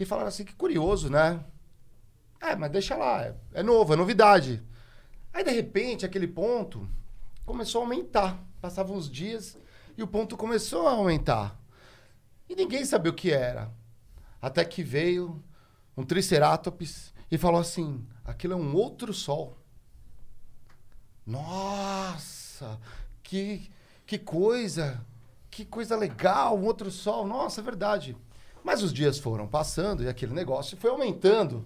E 0.00 0.04
falaram 0.06 0.28
assim, 0.28 0.42
que 0.42 0.54
curioso, 0.54 1.10
né? 1.10 1.44
É, 2.40 2.56
mas 2.56 2.70
deixa 2.70 2.96
lá, 2.96 3.22
é, 3.22 3.34
é 3.52 3.62
novo, 3.62 3.92
é 3.92 3.96
novidade. 3.96 4.62
Aí, 5.30 5.44
de 5.44 5.50
repente, 5.50 6.06
aquele 6.06 6.26
ponto 6.26 6.88
começou 7.44 7.82
a 7.82 7.84
aumentar. 7.84 8.42
Passavam 8.62 8.96
os 8.96 9.10
dias 9.10 9.58
e 9.94 10.02
o 10.02 10.06
ponto 10.06 10.38
começou 10.38 10.88
a 10.88 10.92
aumentar. 10.92 11.60
E 12.48 12.56
ninguém 12.56 12.82
sabia 12.86 13.12
o 13.12 13.14
que 13.14 13.30
era. 13.30 13.70
Até 14.40 14.64
que 14.64 14.82
veio 14.82 15.44
um 15.94 16.02
triceratops 16.02 17.12
e 17.30 17.36
falou 17.36 17.60
assim, 17.60 18.06
aquilo 18.24 18.54
é 18.54 18.56
um 18.56 18.74
outro 18.74 19.12
sol. 19.12 19.58
Nossa, 21.26 22.78
que, 23.22 23.68
que 24.06 24.16
coisa, 24.16 25.04
que 25.50 25.64
coisa 25.64 25.96
legal, 25.96 26.56
um 26.56 26.64
outro 26.64 26.90
sol. 26.90 27.26
Nossa, 27.26 27.60
é 27.60 27.64
verdade. 27.64 28.16
Mas 28.62 28.82
os 28.82 28.92
dias 28.92 29.18
foram 29.18 29.48
passando 29.48 30.04
e 30.04 30.08
aquele 30.08 30.32
negócio 30.32 30.76
foi 30.76 30.88
aumentando 30.90 31.64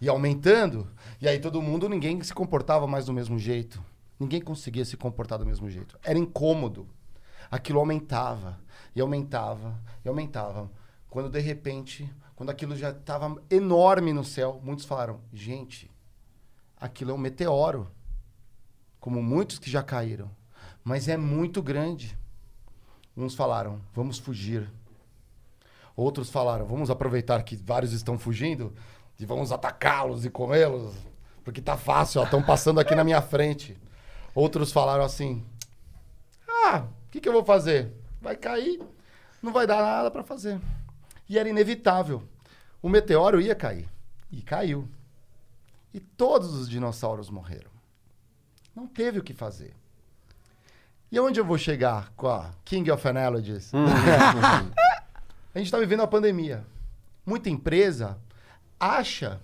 e 0.00 0.08
aumentando. 0.08 0.88
E 1.20 1.28
aí 1.28 1.38
todo 1.38 1.62
mundo, 1.62 1.88
ninguém 1.88 2.20
se 2.22 2.34
comportava 2.34 2.86
mais 2.86 3.06
do 3.06 3.12
mesmo 3.12 3.38
jeito. 3.38 3.82
Ninguém 4.18 4.40
conseguia 4.40 4.84
se 4.84 4.96
comportar 4.96 5.38
do 5.38 5.46
mesmo 5.46 5.70
jeito. 5.70 5.98
Era 6.02 6.18
incômodo. 6.18 6.88
Aquilo 7.48 7.78
aumentava 7.78 8.58
e 8.94 9.00
aumentava 9.00 9.78
e 10.04 10.08
aumentava. 10.08 10.70
Quando 11.08 11.30
de 11.30 11.38
repente, 11.38 12.12
quando 12.34 12.50
aquilo 12.50 12.76
já 12.76 12.90
estava 12.90 13.40
enorme 13.48 14.12
no 14.12 14.24
céu, 14.24 14.60
muitos 14.64 14.84
falaram: 14.84 15.20
gente, 15.32 15.90
aquilo 16.76 17.12
é 17.12 17.14
um 17.14 17.18
meteoro 17.18 17.88
como 19.06 19.22
muitos 19.22 19.60
que 19.60 19.70
já 19.70 19.84
caíram, 19.84 20.28
mas 20.82 21.06
é 21.06 21.16
muito 21.16 21.62
grande. 21.62 22.18
Uns 23.16 23.36
falaram, 23.36 23.80
vamos 23.94 24.18
fugir. 24.18 24.68
Outros 25.94 26.28
falaram, 26.28 26.66
vamos 26.66 26.90
aproveitar 26.90 27.40
que 27.44 27.54
vários 27.54 27.92
estão 27.92 28.18
fugindo 28.18 28.74
e 29.16 29.24
vamos 29.24 29.52
atacá-los 29.52 30.24
e 30.24 30.28
comê-los, 30.28 30.92
porque 31.44 31.60
tá 31.62 31.76
fácil, 31.76 32.24
estão 32.24 32.42
passando 32.42 32.80
aqui 32.80 32.96
na 32.96 33.04
minha 33.04 33.22
frente. 33.22 33.78
Outros 34.34 34.72
falaram 34.72 35.04
assim: 35.04 35.46
ah, 36.64 36.88
o 37.06 37.10
que, 37.12 37.20
que 37.20 37.28
eu 37.28 37.32
vou 37.32 37.44
fazer? 37.44 37.92
Vai 38.20 38.34
cair, 38.34 38.82
não 39.40 39.52
vai 39.52 39.68
dar 39.68 39.82
nada 39.82 40.10
para 40.10 40.24
fazer. 40.24 40.60
E 41.28 41.38
era 41.38 41.48
inevitável. 41.48 42.24
O 42.82 42.88
meteoro 42.88 43.40
ia 43.40 43.54
cair. 43.54 43.88
E 44.32 44.42
caiu. 44.42 44.88
E 45.94 46.00
todos 46.00 46.54
os 46.54 46.68
dinossauros 46.68 47.30
morreram. 47.30 47.75
Não 48.76 48.86
teve 48.86 49.18
o 49.18 49.22
que 49.22 49.32
fazer. 49.32 49.74
E 51.10 51.18
onde 51.18 51.40
eu 51.40 51.44
vou 51.46 51.56
chegar 51.56 52.12
com 52.14 52.28
a 52.28 52.52
King 52.62 52.90
of 52.90 53.08
Analogies? 53.08 53.72
a 53.74 55.58
gente 55.58 55.66
está 55.66 55.78
vivendo 55.78 56.00
uma 56.00 56.06
pandemia. 56.06 56.62
Muita 57.24 57.48
empresa 57.48 58.18
acha 58.78 59.40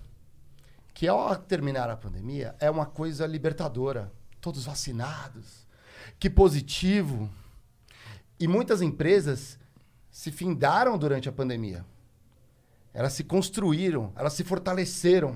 que 0.93 1.07
ao 1.07 1.35
terminar 1.35 1.89
a 1.89 1.97
pandemia 1.97 2.55
é 2.59 2.69
uma 2.69 2.85
coisa 2.85 3.25
libertadora. 3.25 4.11
Todos 4.39 4.65
vacinados. 4.65 5.65
Que 6.19 6.29
positivo. 6.29 7.27
E 8.39 8.47
muitas 8.47 8.83
empresas 8.83 9.57
se 10.11 10.31
findaram 10.31 10.95
durante 10.95 11.27
a 11.27 11.31
pandemia. 11.31 11.83
Elas 12.93 13.13
se 13.13 13.23
construíram, 13.23 14.13
elas 14.15 14.33
se 14.33 14.43
fortaleceram. 14.43 15.35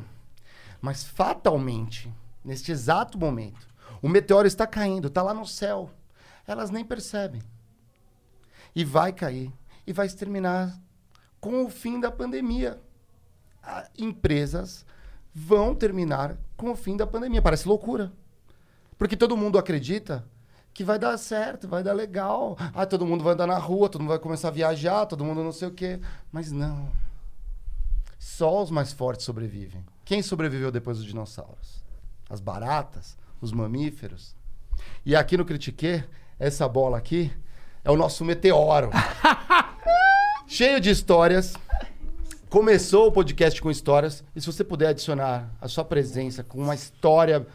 Mas 0.79 1.03
fatalmente, 1.03 2.13
neste 2.45 2.71
exato 2.71 3.17
momento, 3.17 3.67
o 4.01 4.09
meteoro 4.09 4.47
está 4.47 4.67
caindo, 4.67 5.07
está 5.07 5.21
lá 5.21 5.33
no 5.33 5.45
céu. 5.45 5.89
Elas 6.45 6.69
nem 6.69 6.85
percebem. 6.85 7.41
E 8.75 8.83
vai 8.85 9.11
cair. 9.11 9.51
E 9.85 9.93
vai 9.93 10.05
exterminar 10.05 10.79
com 11.39 11.65
o 11.65 11.69
fim 11.69 11.99
da 11.99 12.11
pandemia. 12.11 12.79
Empresas 13.97 14.85
vão 15.33 15.75
terminar 15.75 16.37
com 16.55 16.71
o 16.71 16.75
fim 16.75 16.95
da 16.95 17.05
pandemia. 17.05 17.41
Parece 17.41 17.67
loucura. 17.67 18.11
Porque 18.97 19.17
todo 19.17 19.37
mundo 19.37 19.57
acredita 19.57 20.25
que 20.73 20.83
vai 20.83 20.99
dar 20.99 21.17
certo, 21.17 21.67
vai 21.67 21.83
dar 21.83 21.93
legal. 21.93 22.55
Ah, 22.73 22.85
todo 22.85 23.05
mundo 23.05 23.23
vai 23.23 23.33
andar 23.33 23.47
na 23.47 23.57
rua, 23.57 23.89
todo 23.89 24.01
mundo 24.01 24.09
vai 24.09 24.19
começar 24.19 24.49
a 24.49 24.51
viajar, 24.51 25.05
todo 25.05 25.25
mundo 25.25 25.43
não 25.43 25.51
sei 25.51 25.67
o 25.67 25.73
quê. 25.73 25.99
Mas 26.31 26.51
não. 26.51 26.91
Só 28.19 28.61
os 28.61 28.69
mais 28.69 28.91
fortes 28.91 29.25
sobrevivem. 29.25 29.85
Quem 30.05 30.21
sobreviveu 30.21 30.71
depois 30.71 30.97
dos 30.97 31.05
dinossauros? 31.05 31.83
As 32.29 32.39
baratas, 32.39 33.17
os 33.41 33.51
mamíferos. 33.51 34.35
E 35.05 35.15
aqui 35.15 35.37
no 35.37 35.45
Critique 35.45 36.03
essa 36.39 36.67
bola 36.67 36.97
aqui 36.97 37.31
é 37.83 37.89
o 37.89 37.95
nosso 37.95 38.23
meteoro. 38.23 38.89
Cheio 40.47 40.79
de 40.79 40.89
histórias. 40.89 41.53
Começou 42.49 43.07
o 43.07 43.11
podcast 43.11 43.61
com 43.61 43.69
histórias. 43.71 44.23
E 44.35 44.41
se 44.41 44.47
você 44.47 44.63
puder 44.63 44.89
adicionar 44.89 45.49
a 45.59 45.67
sua 45.67 45.83
presença 45.83 46.43
com 46.43 46.59
uma 46.59 46.75
história 46.75 47.45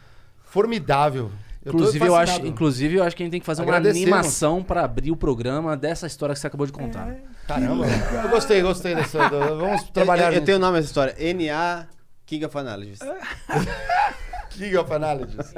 formidável. 0.43 1.31
tô 1.63 1.69
Inclusive 1.69 2.05
eu, 2.05 2.15
acho, 2.15 2.45
inclusive, 2.45 2.95
eu 2.95 3.03
acho 3.03 3.15
que 3.15 3.23
a 3.23 3.25
gente 3.25 3.31
tem 3.31 3.39
que 3.39 3.45
fazer 3.45 3.63
uma 3.63 3.75
animação 3.75 4.61
pra 4.61 4.83
abrir 4.83 5.11
o 5.11 5.15
programa 5.15 5.75
dessa 5.75 6.05
história 6.05 6.35
que 6.35 6.39
você 6.41 6.47
acabou 6.47 6.67
de 6.67 6.73
contar. 6.73 7.15
Caramba, 7.47 7.85
eu 7.87 8.29
gostei, 8.29 8.61
gostei 8.61 8.93
dessa. 8.95 9.29
Vamos 9.29 9.83
trabalhar 9.89 10.25
Eu, 10.25 10.29
eu 10.29 10.33
junto. 10.35 10.45
tenho 10.45 10.57
o 10.57 10.61
nome 10.61 10.77
dessa 10.77 10.87
história. 10.87 11.15
NA 11.33 11.87
King 12.25 12.45
of 12.45 12.57
Analysis. 12.57 12.99
King 14.53 14.77
of 14.77 14.93
Analysis. 14.93 15.53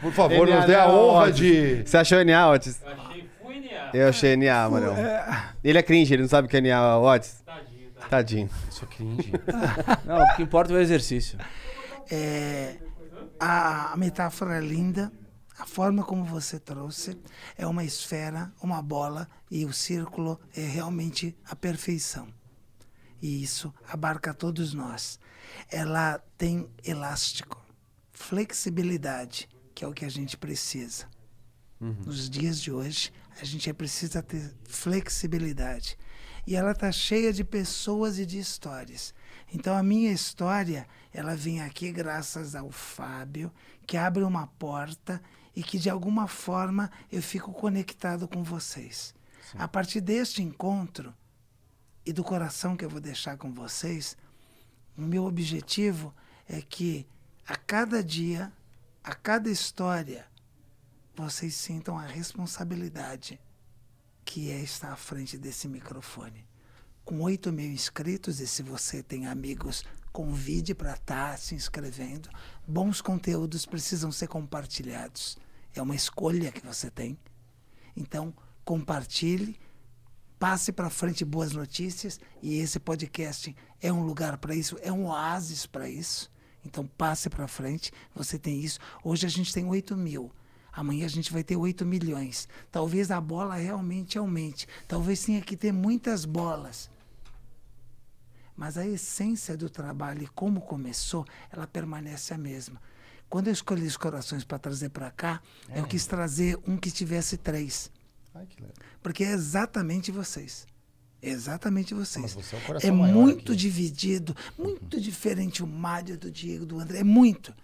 Por 0.00 0.12
favor, 0.12 0.46
nos 0.48 0.64
dê 0.64 0.74
a 0.74 0.86
não, 0.86 0.94
honra 0.98 1.24
Otis. 1.24 1.36
de. 1.36 1.82
Você 1.84 1.96
achou 1.96 2.24
NA, 2.24 2.50
Otis? 2.50 2.80
Eu 2.82 2.88
achei 2.92 3.28
fui 3.42 3.60
NA. 3.60 3.90
Eu 3.92 4.08
achei 4.08 4.36
NA, 4.36 4.68
mano. 4.70 4.92
Ele 5.62 5.78
é 5.78 5.82
cringe, 5.82 6.14
ele 6.14 6.22
não 6.22 6.28
sabe 6.28 6.46
o 6.46 6.50
que 6.50 6.56
é 6.56 6.60
NA, 6.60 6.98
Otis. 6.98 7.42
Tadinho, 7.44 7.90
tá? 7.92 8.08
Tadinho. 8.08 8.50
Isso 8.70 8.84
é 8.84 8.94
cringe. 8.94 9.32
Não, 10.06 10.22
o 10.22 10.36
que 10.36 10.42
importa 10.42 10.72
é 10.72 10.76
o 10.76 10.80
exercício. 10.80 11.38
É, 12.10 12.76
a, 13.38 13.92
a 13.92 13.96
metáfora 13.96 14.56
é 14.56 14.60
linda, 14.60 15.12
a 15.58 15.66
forma 15.66 16.02
como 16.02 16.24
você 16.24 16.58
trouxe 16.58 17.20
é 17.56 17.66
uma 17.66 17.84
esfera, 17.84 18.50
uma 18.62 18.80
bola, 18.80 19.28
e 19.50 19.64
o 19.66 19.72
círculo 19.72 20.40
é 20.56 20.62
realmente 20.62 21.36
a 21.48 21.54
perfeição. 21.54 22.28
E 23.20 23.42
isso 23.42 23.72
abarca 23.86 24.32
todos 24.32 24.72
nós. 24.72 25.20
Ela 25.70 26.18
tem 26.38 26.66
elástico, 26.82 27.59
flexibilidade, 28.20 29.48
que 29.74 29.84
é 29.84 29.88
o 29.88 29.92
que 29.92 30.04
a 30.04 30.08
gente 30.08 30.36
precisa. 30.36 31.06
Nos 31.80 32.28
dias 32.28 32.60
de 32.60 32.70
hoje, 32.70 33.10
a 33.40 33.44
gente 33.44 33.72
precisa 33.72 34.22
ter 34.22 34.54
flexibilidade. 34.68 35.96
E 36.46 36.54
ela 36.54 36.72
está 36.72 36.92
cheia 36.92 37.32
de 37.32 37.42
pessoas 37.42 38.18
e 38.18 38.26
de 38.26 38.38
histórias. 38.38 39.14
Então, 39.52 39.74
a 39.74 39.82
minha 39.82 40.12
história, 40.12 40.86
ela 41.10 41.34
vem 41.34 41.62
aqui 41.62 41.90
graças 41.90 42.54
ao 42.54 42.70
Fábio, 42.70 43.50
que 43.86 43.96
abre 43.96 44.22
uma 44.22 44.46
porta 44.46 45.20
e 45.56 45.62
que, 45.62 45.78
de 45.78 45.88
alguma 45.88 46.28
forma, 46.28 46.90
eu 47.10 47.22
fico 47.22 47.52
conectado 47.52 48.28
com 48.28 48.42
vocês. 48.44 49.14
A 49.54 49.66
partir 49.66 50.02
deste 50.02 50.42
encontro 50.42 51.14
e 52.04 52.12
do 52.12 52.22
coração 52.22 52.76
que 52.76 52.84
eu 52.84 52.90
vou 52.90 53.00
deixar 53.00 53.38
com 53.38 53.50
vocês, 53.52 54.16
o 54.96 55.02
meu 55.02 55.24
objetivo 55.24 56.14
é 56.46 56.60
que, 56.60 57.06
a 57.50 57.56
cada 57.56 58.00
dia, 58.00 58.52
a 59.02 59.12
cada 59.12 59.50
história, 59.50 60.24
vocês 61.16 61.52
sintam 61.52 61.98
a 61.98 62.06
responsabilidade 62.06 63.40
que 64.24 64.52
é 64.52 64.60
estar 64.60 64.92
à 64.92 64.96
frente 64.96 65.36
desse 65.36 65.66
microfone. 65.66 66.46
Com 67.04 67.20
8 67.22 67.50
mil 67.50 67.68
inscritos, 67.68 68.38
e 68.38 68.46
se 68.46 68.62
você 68.62 69.02
tem 69.02 69.26
amigos, 69.26 69.84
convide 70.12 70.76
para 70.76 70.92
estar 70.92 71.36
se 71.38 71.56
inscrevendo. 71.56 72.28
Bons 72.68 73.00
conteúdos 73.00 73.66
precisam 73.66 74.12
ser 74.12 74.28
compartilhados. 74.28 75.36
É 75.74 75.82
uma 75.82 75.96
escolha 75.96 76.52
que 76.52 76.64
você 76.64 76.88
tem. 76.88 77.18
Então, 77.96 78.32
compartilhe, 78.64 79.58
passe 80.38 80.70
para 80.70 80.88
frente 80.88 81.24
boas 81.24 81.50
notícias 81.50 82.20
e 82.40 82.60
esse 82.60 82.78
podcast 82.78 83.56
é 83.80 83.92
um 83.92 84.04
lugar 84.04 84.38
para 84.38 84.54
isso, 84.54 84.78
é 84.82 84.92
um 84.92 85.06
oásis 85.06 85.66
para 85.66 85.88
isso. 85.88 86.30
Então 86.64 86.86
passe 86.86 87.28
para 87.30 87.48
frente, 87.48 87.92
você 88.14 88.38
tem 88.38 88.60
isso. 88.60 88.78
Hoje 89.02 89.26
a 89.26 89.30
gente 89.30 89.52
tem 89.52 89.64
8 89.64 89.96
mil. 89.96 90.30
Amanhã 90.72 91.06
a 91.06 91.08
gente 91.10 91.32
vai 91.32 91.42
ter 91.42 91.56
8 91.56 91.84
milhões. 91.84 92.48
Talvez 92.70 93.10
a 93.10 93.20
bola 93.20 93.56
realmente 93.56 94.18
aumente. 94.18 94.68
Talvez 94.86 95.24
tenha 95.24 95.40
que 95.40 95.56
ter 95.56 95.72
muitas 95.72 96.24
bolas. 96.24 96.90
Mas 98.56 98.76
a 98.76 98.86
essência 98.86 99.56
do 99.56 99.70
trabalho 99.70 100.22
e 100.22 100.28
como 100.28 100.60
começou, 100.60 101.24
ela 101.50 101.66
permanece 101.66 102.34
a 102.34 102.38
mesma. 102.38 102.80
Quando 103.28 103.46
eu 103.46 103.52
escolhi 103.52 103.86
os 103.86 103.96
corações 103.96 104.44
para 104.44 104.58
trazer 104.58 104.90
para 104.90 105.10
cá, 105.10 105.40
eu 105.74 105.86
quis 105.86 106.04
trazer 106.06 106.58
um 106.66 106.76
que 106.76 106.90
tivesse 106.90 107.36
três. 107.36 107.90
Ai. 108.34 108.46
Porque 109.02 109.24
é 109.24 109.30
exatamente 109.30 110.10
vocês. 110.10 110.66
Exatamente 111.22 111.92
vocês. 111.94 112.22
Mas 112.22 112.32
você 112.46 112.56
é 112.82 112.88
é 112.88 112.90
maior 112.90 113.14
muito 113.14 113.52
aqui. 113.52 113.60
dividido, 113.60 114.34
muito 114.58 115.00
diferente 115.00 115.62
o 115.62 115.66
Mário 115.66 116.16
do 116.18 116.30
Diego, 116.30 116.64
do 116.64 116.78
André. 116.78 116.98
É 117.00 117.04
muito. 117.04 117.54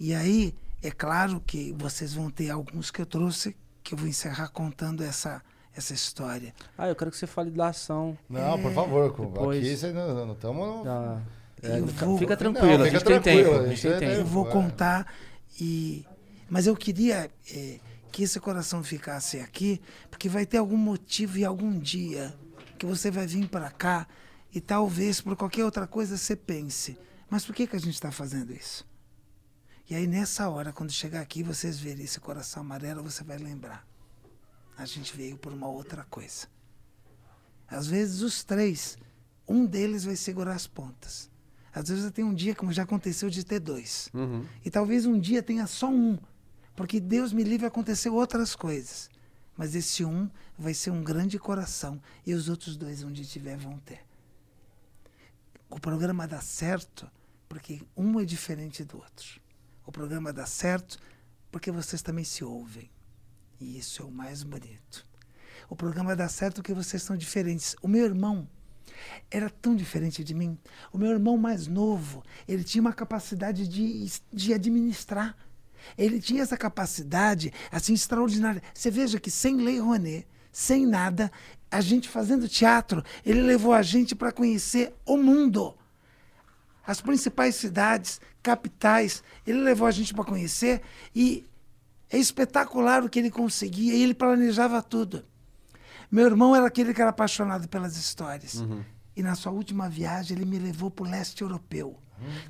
E 0.00 0.14
aí, 0.14 0.54
é 0.82 0.90
claro 0.90 1.42
que 1.46 1.74
vocês 1.78 2.14
vão 2.14 2.30
ter 2.30 2.50
alguns 2.50 2.90
que 2.90 3.00
eu 3.00 3.06
trouxe, 3.06 3.54
que 3.82 3.94
eu 3.94 3.98
vou 3.98 4.08
encerrar 4.08 4.48
contando 4.48 5.02
essa, 5.02 5.42
essa 5.74 5.92
história. 5.94 6.54
Ah, 6.76 6.88
eu 6.88 6.96
quero 6.96 7.10
que 7.10 7.16
você 7.16 7.26
fale 7.26 7.50
da 7.50 7.68
ação. 7.68 8.16
Não, 8.28 8.60
por 8.60 8.72
favor. 8.72 9.10
Depois. 9.10 9.58
Aqui 9.58 9.76
você 9.76 9.92
não 9.92 10.32
estamos. 10.32 10.86
é, 11.62 11.80
fica- 11.86 12.06
vou- 12.06 12.18
Fica 12.18 12.30
Não, 12.32 12.38
tranquilo, 12.38 12.82
a 12.82 12.86
fica 12.86 12.90
gente 12.98 13.04
tem 13.04 13.20
tranquilo, 13.20 13.50
tempo. 13.50 13.60
a 13.60 13.62
A 13.64 13.68
gente 13.68 13.82
tem 13.82 13.98
tem 13.98 14.08
Eu 14.10 14.16
tempo. 14.18 14.28
vou 14.30 14.48
é. 14.48 14.50
contar 14.52 15.12
e 15.60 16.04
mas 16.48 16.66
eu 16.66 16.76
queria 16.76 17.28
eh, 17.52 17.78
que 18.12 18.22
esse 18.22 18.38
coração 18.38 18.82
ficasse 18.84 19.40
aqui, 19.40 19.80
porque 20.10 20.28
vai 20.28 20.46
ter 20.46 20.58
algum 20.58 20.76
motivo 20.76 21.38
e 21.38 21.44
algum 21.44 21.76
dia 21.78 22.32
que 22.76 22.86
você 22.86 23.10
vai 23.10 23.26
vir 23.26 23.48
para 23.48 23.70
cá 23.70 24.06
e 24.52 24.60
talvez 24.60 25.20
por 25.20 25.36
qualquer 25.36 25.64
outra 25.64 25.86
coisa 25.86 26.16
você 26.16 26.36
pense, 26.36 26.98
mas 27.28 27.44
por 27.44 27.54
que 27.54 27.66
que 27.66 27.76
a 27.76 27.80
gente 27.80 27.94
está 27.94 28.12
fazendo 28.12 28.52
isso? 28.52 28.86
E 29.88 29.94
aí 29.94 30.06
nessa 30.06 30.48
hora, 30.48 30.72
quando 30.72 30.92
chegar 30.92 31.20
aqui, 31.20 31.42
vocês 31.42 31.78
verem 31.78 32.04
esse 32.04 32.20
coração 32.20 32.62
amarelo, 32.62 33.02
você 33.02 33.22
vai 33.22 33.38
lembrar. 33.38 33.86
A 34.76 34.84
gente 34.84 35.16
veio 35.16 35.36
por 35.36 35.52
uma 35.52 35.68
outra 35.68 36.04
coisa. 36.04 36.46
Às 37.68 37.86
vezes 37.86 38.20
os 38.20 38.44
três, 38.44 38.98
um 39.48 39.64
deles 39.64 40.04
vai 40.04 40.16
segurar 40.16 40.54
as 40.54 40.66
pontas. 40.66 41.30
Às 41.72 41.88
vezes 41.88 42.10
tem 42.10 42.24
um 42.24 42.34
dia, 42.34 42.54
como 42.54 42.72
já 42.72 42.82
aconteceu, 42.84 43.28
de 43.28 43.44
ter 43.44 43.60
dois. 43.60 44.08
E 44.64 44.70
talvez 44.70 45.04
um 45.06 45.18
dia 45.18 45.42
tenha 45.42 45.66
só 45.66 45.88
um. 45.88 46.18
Porque 46.74 46.98
Deus 47.00 47.32
me 47.32 47.44
livre 47.44 47.66
acontecer 47.66 48.08
outras 48.08 48.56
coisas. 48.56 49.10
Mas 49.56 49.74
esse 49.74 50.04
um 50.04 50.30
vai 50.58 50.74
ser 50.74 50.90
um 50.90 51.02
grande 51.02 51.38
coração. 51.38 52.00
E 52.26 52.34
os 52.34 52.48
outros 52.48 52.76
dois, 52.76 53.02
onde 53.02 53.26
tiver, 53.26 53.56
vão 53.56 53.78
ter. 53.78 54.04
O 55.68 55.80
programa 55.80 56.28
dá 56.28 56.40
certo 56.40 57.10
porque 57.48 57.82
um 57.96 58.20
é 58.20 58.24
diferente 58.24 58.84
do 58.84 58.98
outro. 58.98 59.40
O 59.84 59.92
programa 59.92 60.32
dá 60.32 60.46
certo 60.46 60.98
porque 61.50 61.70
vocês 61.70 62.02
também 62.02 62.24
se 62.24 62.44
ouvem. 62.44 62.90
E 63.60 63.78
isso 63.78 64.02
é 64.02 64.04
o 64.04 64.10
mais 64.10 64.42
bonito. 64.42 65.06
O 65.68 65.74
programa 65.74 66.14
dá 66.14 66.28
certo 66.28 66.56
porque 66.56 66.74
vocês 66.74 67.02
são 67.02 67.16
diferentes. 67.16 67.74
O 67.82 67.88
meu 67.88 68.04
irmão 68.04 68.48
era 69.30 69.48
tão 69.48 69.74
diferente 69.74 70.22
de 70.22 70.34
mim. 70.34 70.58
O 70.92 70.98
meu 70.98 71.10
irmão 71.10 71.36
mais 71.36 71.66
novo, 71.66 72.22
ele 72.46 72.64
tinha 72.64 72.80
uma 72.80 72.92
capacidade 72.92 73.66
de, 73.66 74.12
de 74.32 74.54
administrar. 74.54 75.36
Ele 75.96 76.20
tinha 76.20 76.42
essa 76.42 76.56
capacidade, 76.56 77.52
assim, 77.70 77.94
extraordinária. 77.94 78.62
Você 78.74 78.90
veja 78.90 79.20
que 79.20 79.30
sem 79.30 79.56
Lei 79.56 79.78
Rouanet, 79.78 80.26
sem 80.52 80.86
nada, 80.86 81.30
a 81.70 81.80
gente 81.80 82.08
fazendo 82.08 82.48
teatro, 82.48 83.02
ele 83.24 83.42
levou 83.42 83.72
a 83.72 83.82
gente 83.82 84.14
para 84.14 84.32
conhecer 84.32 84.94
o 85.04 85.16
mundo 85.16 85.76
as 86.86 87.00
principais 87.00 87.56
cidades, 87.56 88.20
capitais. 88.42 89.22
Ele 89.46 89.60
levou 89.60 89.86
a 89.86 89.90
gente 89.90 90.14
para 90.14 90.24
conhecer 90.24 90.80
e 91.14 91.44
é 92.08 92.16
espetacular 92.16 93.02
o 93.02 93.08
que 93.08 93.18
ele 93.18 93.30
conseguia 93.30 93.94
e 93.94 94.02
ele 94.02 94.14
planejava 94.14 94.80
tudo. 94.80 95.24
Meu 96.10 96.26
irmão 96.26 96.54
era 96.54 96.66
aquele 96.66 96.94
que 96.94 97.00
era 97.00 97.10
apaixonado 97.10 97.68
pelas 97.68 97.96
histórias. 97.96 98.64
E 99.16 99.22
na 99.22 99.34
sua 99.34 99.50
última 99.50 99.88
viagem 99.88 100.36
ele 100.36 100.46
me 100.46 100.58
levou 100.58 100.90
para 100.90 101.04
o 101.04 101.10
leste 101.10 101.42
europeu. 101.42 101.98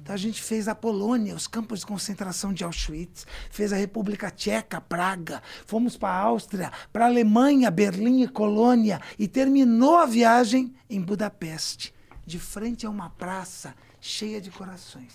Então 0.00 0.14
a 0.14 0.18
gente 0.18 0.42
fez 0.42 0.68
a 0.68 0.74
Polônia, 0.74 1.34
os 1.34 1.46
campos 1.46 1.80
de 1.80 1.86
concentração 1.86 2.52
de 2.52 2.64
Auschwitz, 2.64 3.26
fez 3.50 3.72
a 3.72 3.76
República 3.76 4.30
Tcheca, 4.30 4.80
Praga, 4.80 5.42
fomos 5.66 5.96
para 5.96 6.10
a 6.10 6.20
Áustria, 6.20 6.72
para 6.92 7.04
a 7.04 7.08
Alemanha, 7.08 7.70
Berlim 7.70 8.22
e 8.22 8.28
Colônia 8.28 9.00
e 9.18 9.26
terminou 9.26 9.96
a 9.96 10.06
viagem 10.06 10.74
em 10.88 11.00
Budapeste, 11.00 11.92
de 12.24 12.38
frente 12.38 12.86
a 12.86 12.90
uma 12.90 13.10
praça 13.10 13.74
cheia 14.00 14.40
de 14.40 14.50
corações. 14.50 15.14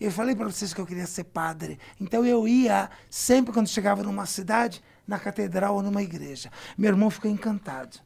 Eu 0.00 0.12
falei 0.12 0.36
para 0.36 0.46
vocês 0.46 0.72
que 0.72 0.80
eu 0.80 0.86
queria 0.86 1.06
ser 1.06 1.24
padre. 1.24 1.78
Então 2.00 2.24
eu 2.24 2.46
ia, 2.46 2.88
sempre 3.10 3.52
quando 3.52 3.66
chegava 3.66 4.02
numa 4.04 4.26
cidade, 4.26 4.80
na 5.06 5.18
catedral 5.18 5.74
ou 5.74 5.82
numa 5.82 6.02
igreja. 6.02 6.52
Meu 6.76 6.90
irmão 6.90 7.10
ficou 7.10 7.30
encantado. 7.30 7.98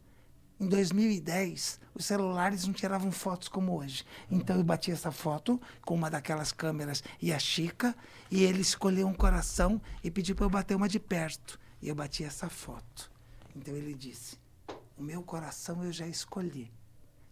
Em 0.62 0.68
2010, 0.68 1.80
os 1.92 2.04
celulares 2.04 2.64
não 2.64 2.72
tiravam 2.72 3.10
fotos 3.10 3.48
como 3.48 3.76
hoje. 3.76 4.04
Então 4.30 4.54
eu 4.54 4.62
bati 4.62 4.92
essa 4.92 5.10
foto 5.10 5.60
com 5.84 5.96
uma 5.96 6.08
daquelas 6.08 6.52
câmeras 6.52 7.02
e 7.20 7.32
a 7.32 7.38
Chica, 7.40 7.96
e 8.30 8.44
ele 8.44 8.60
escolheu 8.60 9.08
um 9.08 9.12
coração 9.12 9.82
e 10.04 10.08
pediu 10.08 10.36
para 10.36 10.44
eu 10.44 10.50
bater 10.50 10.76
uma 10.76 10.88
de 10.88 11.00
perto. 11.00 11.58
E 11.82 11.88
eu 11.88 11.96
bati 11.96 12.22
essa 12.22 12.48
foto. 12.48 13.10
Então 13.56 13.74
ele 13.74 13.92
disse: 13.92 14.38
O 14.96 15.02
meu 15.02 15.20
coração 15.24 15.82
eu 15.82 15.90
já 15.90 16.06
escolhi. 16.06 16.70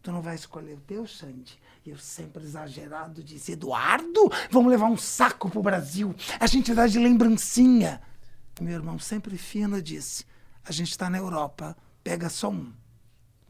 Tu 0.02 0.10
não 0.10 0.22
vai 0.22 0.34
escolher 0.34 0.74
o 0.74 0.80
teu, 0.80 1.06
Xande? 1.06 1.56
Eu 1.86 1.98
sempre 1.98 2.42
exagerado 2.42 3.22
disse, 3.22 3.52
Eduardo, 3.52 4.28
vamos 4.50 4.72
levar 4.72 4.86
um 4.86 4.96
saco 4.96 5.48
pro 5.48 5.62
Brasil. 5.62 6.16
A 6.40 6.48
gente 6.48 6.74
dá 6.74 6.88
de 6.88 6.98
lembrancinha. 6.98 8.02
Meu 8.60 8.74
irmão 8.74 8.98
sempre 8.98 9.38
fino 9.38 9.80
disse, 9.80 10.24
A 10.64 10.72
gente 10.72 10.90
está 10.90 11.08
na 11.08 11.18
Europa, 11.18 11.76
pega 12.02 12.28
só 12.28 12.50
um. 12.50 12.79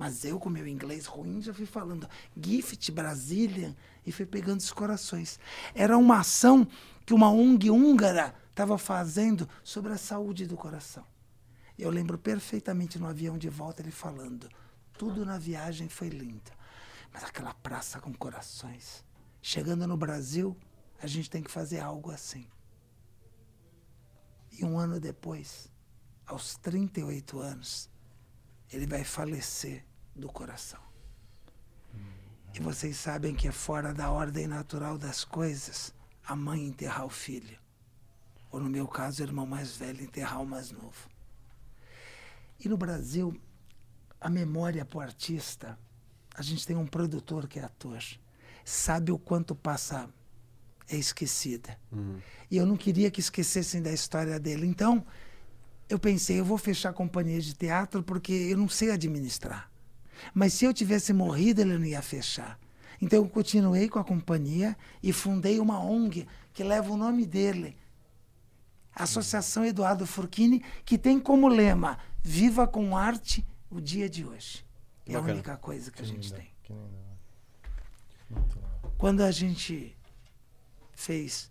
Mas 0.00 0.24
eu, 0.24 0.40
com 0.40 0.48
meu 0.48 0.66
inglês 0.66 1.04
ruim, 1.04 1.42
já 1.42 1.52
fui 1.52 1.66
falando 1.66 2.08
Gift 2.34 2.90
Brasília 2.90 3.76
e 4.06 4.10
fui 4.10 4.24
pegando 4.24 4.58
os 4.58 4.72
corações. 4.72 5.38
Era 5.74 5.98
uma 5.98 6.20
ação 6.20 6.66
que 7.04 7.12
uma 7.12 7.30
ONG 7.30 7.70
húngara 7.70 8.34
estava 8.48 8.78
fazendo 8.78 9.46
sobre 9.62 9.92
a 9.92 9.98
saúde 9.98 10.46
do 10.46 10.56
coração. 10.56 11.04
Eu 11.78 11.90
lembro 11.90 12.16
perfeitamente 12.16 12.98
no 12.98 13.06
avião 13.06 13.36
de 13.36 13.50
volta 13.50 13.82
ele 13.82 13.90
falando: 13.90 14.48
tudo 14.94 15.22
na 15.26 15.36
viagem 15.36 15.86
foi 15.86 16.08
lindo, 16.08 16.50
mas 17.12 17.22
aquela 17.22 17.52
praça 17.52 18.00
com 18.00 18.14
corações. 18.14 19.04
Chegando 19.42 19.86
no 19.86 19.98
Brasil, 19.98 20.56
a 21.02 21.06
gente 21.06 21.28
tem 21.28 21.42
que 21.42 21.50
fazer 21.50 21.80
algo 21.80 22.10
assim. 22.10 22.46
E 24.50 24.64
um 24.64 24.78
ano 24.78 24.98
depois, 24.98 25.70
aos 26.26 26.56
38 26.56 27.38
anos, 27.38 27.90
ele 28.72 28.86
vai 28.86 29.04
falecer 29.04 29.89
do 30.14 30.28
coração. 30.28 30.80
E 32.54 32.60
vocês 32.60 32.96
sabem 32.96 33.34
que 33.34 33.46
é 33.46 33.52
fora 33.52 33.94
da 33.94 34.10
ordem 34.10 34.46
natural 34.46 34.98
das 34.98 35.24
coisas 35.24 35.94
a 36.24 36.34
mãe 36.34 36.66
enterrar 36.66 37.06
o 37.06 37.10
filho. 37.10 37.58
Ou, 38.50 38.60
no 38.60 38.68
meu 38.68 38.86
caso, 38.88 39.22
o 39.22 39.26
irmão 39.26 39.46
mais 39.46 39.76
velho 39.76 40.02
enterrar 40.02 40.42
o 40.42 40.46
mais 40.46 40.70
novo. 40.72 41.08
E 42.58 42.68
no 42.68 42.76
Brasil, 42.76 43.40
a 44.20 44.28
memória 44.28 44.84
para 44.84 44.98
o 44.98 45.00
artista, 45.00 45.78
a 46.34 46.42
gente 46.42 46.66
tem 46.66 46.76
um 46.76 46.86
produtor 46.86 47.46
que 47.48 47.58
é 47.58 47.64
ator, 47.64 48.02
sabe 48.64 49.12
o 49.12 49.18
quanto 49.18 49.54
passa 49.54 50.08
é 50.88 50.96
esquecida. 50.96 51.78
E 52.50 52.56
eu 52.56 52.66
não 52.66 52.76
queria 52.76 53.10
que 53.10 53.20
esquecessem 53.20 53.80
da 53.80 53.92
história 53.92 54.40
dele. 54.40 54.66
Então, 54.66 55.06
eu 55.88 55.98
pensei, 55.98 56.40
eu 56.40 56.44
vou 56.44 56.58
fechar 56.58 56.90
a 56.90 56.92
companhia 56.92 57.40
de 57.40 57.54
teatro 57.54 58.02
porque 58.02 58.32
eu 58.32 58.56
não 58.56 58.68
sei 58.68 58.90
administrar. 58.90 59.69
Mas 60.34 60.54
se 60.54 60.64
eu 60.64 60.74
tivesse 60.74 61.12
morrido, 61.12 61.60
ele 61.60 61.78
não 61.78 61.84
ia 61.84 62.02
fechar. 62.02 62.58
Então 63.00 63.20
eu 63.20 63.28
continuei 63.28 63.88
com 63.88 63.98
a 63.98 64.04
companhia 64.04 64.76
e 65.02 65.12
fundei 65.12 65.58
uma 65.58 65.80
ONG 65.80 66.26
que 66.52 66.62
leva 66.62 66.92
o 66.92 66.96
nome 66.96 67.26
dele. 67.26 67.76
Associação 68.94 69.64
Eduardo 69.64 70.06
Furquini, 70.06 70.62
que 70.84 70.98
tem 70.98 71.18
como 71.18 71.48
lema 71.48 71.98
Viva 72.22 72.66
com 72.66 72.96
arte 72.96 73.46
o 73.70 73.80
dia 73.80 74.08
de 74.10 74.26
hoje. 74.26 74.64
É 75.06 75.12
a 75.12 75.14
Bacana. 75.14 75.34
única 75.34 75.56
coisa 75.56 75.90
que 75.90 76.02
a 76.02 76.04
gente 76.04 76.32
tem. 76.32 76.50
Que 76.62 76.72
legal. 76.72 77.00
Quando 78.98 79.22
a 79.22 79.30
gente 79.30 79.96
fez 80.92 81.50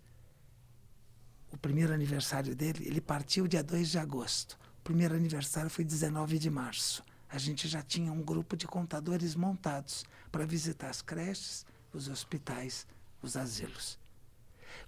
o 1.52 1.56
primeiro 1.58 1.92
aniversário 1.92 2.54
dele, 2.54 2.86
ele 2.86 3.00
partiu 3.00 3.48
dia 3.48 3.62
2 3.62 3.90
de 3.90 3.98
agosto. 3.98 4.56
O 4.78 4.82
primeiro 4.82 5.14
aniversário 5.14 5.68
foi 5.68 5.84
19 5.84 6.38
de 6.38 6.48
março. 6.48 7.02
A 7.32 7.38
gente 7.38 7.68
já 7.68 7.82
tinha 7.82 8.12
um 8.12 8.22
grupo 8.22 8.56
de 8.56 8.66
contadores 8.66 9.34
montados 9.34 10.04
para 10.32 10.44
visitar 10.44 10.90
as 10.90 11.00
creches, 11.00 11.64
os 11.92 12.08
hospitais, 12.08 12.86
os 13.22 13.36
asilos. 13.36 13.98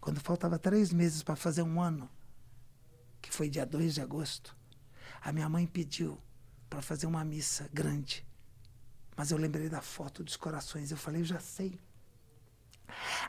Quando 0.01 0.21
faltava 0.21 0.59
três 0.59 0.93
meses 0.93 1.23
para 1.23 1.37
fazer 1.37 1.63
um 1.63 1.81
ano, 1.81 2.11
que 3.21 3.33
foi 3.33 3.49
dia 3.49 3.65
2 3.65 3.95
de 3.95 4.01
agosto, 4.01 4.57
a 5.21 5.33
minha 5.33 5.49
mãe 5.49 5.67
pediu 5.67 6.19
para 6.69 6.83
fazer 6.83 7.07
uma 7.07 7.25
missa 7.25 7.69
grande. 7.73 8.27
Mas 9.17 9.31
eu 9.31 9.39
lembrei 9.39 9.69
da 9.69 9.81
foto 9.81 10.25
dos 10.25 10.37
corações. 10.37 10.91
Eu 10.91 10.97
falei, 10.97 11.21
eu 11.21 11.27
já 11.27 11.39
sei. 11.39 11.79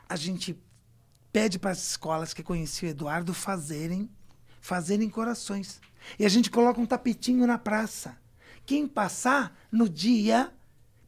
A 0.08 0.16
gente 0.16 0.58
pede 1.32 1.58
para 1.58 1.70
as 1.70 1.90
escolas 1.90 2.34
que 2.34 2.42
conheciam 2.42 2.88
o 2.88 2.90
Eduardo 2.90 3.32
fazerem, 3.32 4.10
fazerem 4.60 5.08
corações. 5.08 5.80
E 6.18 6.24
a 6.24 6.28
gente 6.28 6.50
coloca 6.50 6.80
um 6.80 6.86
tapetinho 6.86 7.46
na 7.46 7.58
praça. 7.58 8.16
Quem 8.66 8.86
passar 8.86 9.56
no 9.70 9.88
dia 9.88 10.52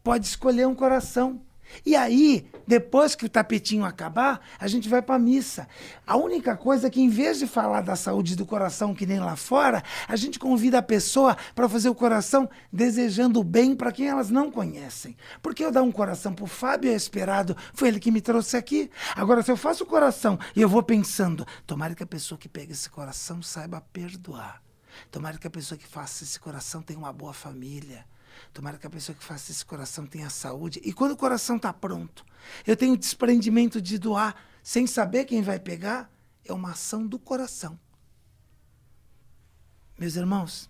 pode 0.03 0.27
escolher 0.27 0.67
um 0.67 0.75
coração. 0.75 1.41
E 1.85 1.95
aí, 1.95 2.47
depois 2.67 3.15
que 3.15 3.25
o 3.25 3.29
tapetinho 3.29 3.85
acabar, 3.85 4.41
a 4.59 4.67
gente 4.67 4.89
vai 4.89 5.03
para 5.03 5.17
a 5.17 5.19
missa. 5.19 5.69
A 6.07 6.17
única 6.17 6.57
coisa 6.57 6.87
é 6.87 6.91
que, 6.91 7.01
em 7.01 7.09
vez 7.09 7.39
de 7.39 7.47
falar 7.47 7.81
da 7.81 7.97
saúde 7.97 8.37
do 8.37 8.47
coração, 8.47 8.95
que 8.95 9.07
nem 9.07 9.19
lá 9.19 9.37
fora, 9.37 9.83
a 10.09 10.17
gente 10.17 10.39
convida 10.39 10.79
a 10.79 10.83
pessoa 10.83 11.37
para 11.55 11.69
fazer 11.69 11.89
o 11.89 11.95
coração 11.95 12.49
desejando 12.73 13.41
o 13.41 13.45
bem 13.45 13.75
para 13.75 13.93
quem 13.93 14.09
elas 14.09 14.31
não 14.31 14.51
conhecem. 14.51 15.17
Porque 15.43 15.65
eu 15.65 15.73
dar 15.73 15.83
um 15.83 15.93
coração 15.93 16.33
para 16.33 16.45
o 16.45 16.49
Fábio 16.49 16.91
é 16.91 16.95
esperado, 16.95 17.57
foi 17.73 17.89
ele 17.89 18.01
que 18.01 18.11
me 18.11 18.21
trouxe 18.21 18.57
aqui. 18.57 18.91
Agora, 19.15 19.43
se 19.43 19.51
eu 19.51 19.57
faço 19.57 19.85
o 19.85 19.87
coração 19.87 20.39
e 20.55 20.61
eu 20.61 20.69
vou 20.69 20.83
pensando, 20.83 21.47
tomara 21.67 21.95
que 21.95 22.03
a 22.03 22.07
pessoa 22.07 22.39
que 22.39 22.49
pega 22.49 22.73
esse 22.73 22.89
coração 22.89 23.43
saiba 23.43 23.81
perdoar. 23.93 24.66
Tomara 25.11 25.39
que 25.39 25.47
a 25.47 25.51
pessoa 25.51 25.79
que 25.79 25.87
faça 25.87 26.25
esse 26.25 26.39
coração 26.39 26.83
tenha 26.83 26.99
uma 26.99 27.13
boa 27.13 27.33
família. 27.33 28.07
Tomara 28.53 28.79
que 28.79 28.87
a 28.87 28.91
pessoa 28.91 29.17
que 29.17 29.25
faça 29.25 29.51
esse 29.51 29.65
coração 29.65 30.07
tenha 30.07 30.29
saúde. 30.31 30.81
E 30.85 30.93
quando 30.93 31.13
o 31.13 31.17
coração 31.17 31.57
está 31.57 31.73
pronto, 31.73 32.25
eu 32.67 32.77
tenho 32.77 32.93
o 32.95 32.97
desprendimento 32.97 33.81
de 33.81 33.99
doar 33.99 34.37
sem 34.63 34.87
saber 34.87 35.25
quem 35.25 35.43
vai 35.43 35.61
pegar, 35.61 36.11
é 36.45 36.53
uma 36.53 36.73
ação 36.73 37.07
do 37.07 37.19
coração. 37.19 37.79
Meus 39.99 40.17
irmãos, 40.17 40.69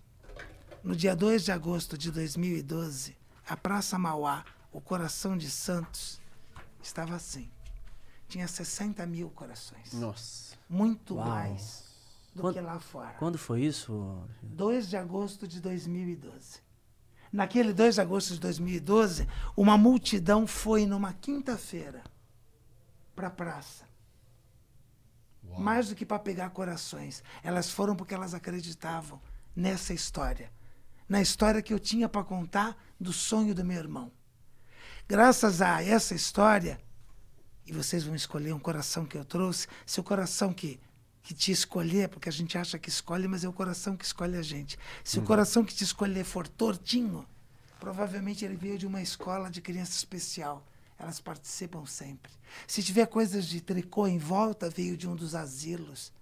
no 0.83 0.95
dia 0.95 1.15
2 1.15 1.43
de 1.43 1.51
agosto 1.51 1.97
de 1.97 2.11
2012, 2.11 3.17
a 3.47 3.57
Praça 3.57 3.97
Mauá, 3.97 4.45
o 4.71 4.79
coração 4.79 5.37
de 5.37 5.49
Santos, 5.49 6.21
estava 6.81 7.15
assim. 7.15 7.49
Tinha 8.27 8.47
60 8.47 9.05
mil 9.05 9.29
corações. 9.29 9.93
Nossa. 9.93 10.55
Muito 10.69 11.15
Uau. 11.15 11.27
mais 11.27 11.86
do 12.37 12.41
Quando- 12.43 12.53
que 12.53 12.61
lá 12.61 12.79
fora. 12.79 13.13
Quando 13.19 13.37
foi 13.37 13.61
isso? 13.63 14.23
2 14.41 14.87
de 14.87 14.95
agosto 14.95 15.47
de 15.47 15.59
2012. 15.59 16.61
Naquele 17.31 17.73
2 17.73 17.95
de 17.95 18.01
agosto 18.01 18.33
de 18.33 18.39
2012, 18.39 19.27
uma 19.55 19.77
multidão 19.77 20.47
foi 20.47 20.85
numa 20.85 21.11
quinta-feira 21.13 22.03
para 23.15 23.27
a 23.27 23.31
praça. 23.31 23.85
Mais 25.57 25.89
do 25.89 25.95
que 25.95 26.05
para 26.05 26.19
pegar 26.19 26.49
corações. 26.51 27.23
Elas 27.43 27.69
foram 27.71 27.95
porque 27.95 28.13
elas 28.13 28.33
acreditavam 28.33 29.19
nessa 29.55 29.93
história. 29.93 30.51
Na 31.09 31.21
história 31.21 31.61
que 31.61 31.73
eu 31.73 31.79
tinha 31.79 32.07
para 32.07 32.23
contar 32.23 32.77
do 32.99 33.11
sonho 33.11 33.55
do 33.55 33.63
meu 33.65 33.77
irmão. 33.77 34.11
Graças 35.07 35.61
a 35.61 35.81
essa 35.83 36.13
história, 36.13 36.79
e 37.65 37.71
vocês 37.71 38.03
vão 38.03 38.13
escolher 38.13 38.53
um 38.53 38.59
coração 38.59 39.05
que 39.05 39.17
eu 39.17 39.25
trouxe, 39.25 39.67
se 39.85 39.99
o 39.99 40.03
coração 40.03 40.53
que, 40.53 40.79
que 41.27 41.33
te 41.33 41.51
escolher, 41.51 42.07
porque 42.07 42.29
a 42.29 42.31
gente 42.31 42.57
acha 42.57 42.79
que 42.79 42.87
escolhe, 42.87 43.27
mas 43.27 43.43
é 43.43 43.49
o 43.49 43.51
coração 43.51 43.97
que 43.97 44.05
escolhe 44.05 44.37
a 44.37 44.41
gente. 44.41 44.79
Se 45.03 45.19
o 45.19 45.23
coração 45.23 45.65
que 45.65 45.75
te 45.75 45.83
escolher 45.83 46.23
for 46.23 46.47
tortinho, 46.47 47.27
provavelmente 47.81 48.45
ele 48.45 48.55
veio 48.55 48.77
de 48.77 48.87
uma 48.87 49.01
escola 49.01 49.51
de 49.51 49.59
criança 49.61 49.91
especial. 49.91 50.65
Elas 50.97 51.19
participam 51.19 51.85
sempre. 51.85 52.31
Se 52.65 52.81
tiver 52.81 53.07
coisas 53.07 53.45
de 53.45 53.59
tricô 53.59 54.07
em 54.07 54.17
volta, 54.17 54.69
veio 54.69 54.95
de 54.95 55.05
um 55.05 55.17
dos 55.17 55.35
asilos. 55.35 56.13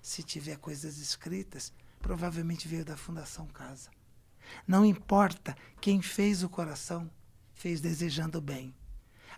Se 0.00 0.22
tiver 0.22 0.56
coisas 0.58 0.96
escritas, 0.98 1.72
provavelmente 2.00 2.68
veio 2.68 2.84
da 2.84 2.96
Fundação 2.96 3.46
Casa. 3.48 3.90
Não 4.64 4.86
importa 4.86 5.56
quem 5.80 6.00
fez 6.00 6.44
o 6.44 6.48
coração, 6.48 7.10
fez 7.52 7.80
desejando 7.80 8.40
bem. 8.40 8.72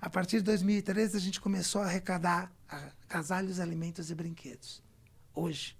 A 0.02 0.10
partir 0.10 0.36
de 0.36 0.42
2013, 0.42 1.16
a 1.16 1.20
gente 1.20 1.40
começou 1.40 1.80
a 1.80 1.86
arrecadar 1.86 2.52
a- 2.68 2.90
agasalhos, 3.08 3.58
alimentos 3.58 4.10
e 4.10 4.14
brinquedos. 4.14 4.82
Hoje, 5.34 5.76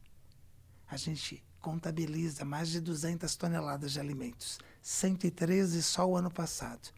a 0.88 0.96
gente 0.96 1.42
contabiliza 1.60 2.44
mais 2.44 2.70
de 2.70 2.80
200 2.80 3.36
toneladas 3.36 3.92
de 3.92 4.00
alimentos, 4.00 4.58
113 4.82 5.80
só 5.80 6.04
o 6.06 6.16
ano 6.16 6.30
passado. 6.30 6.90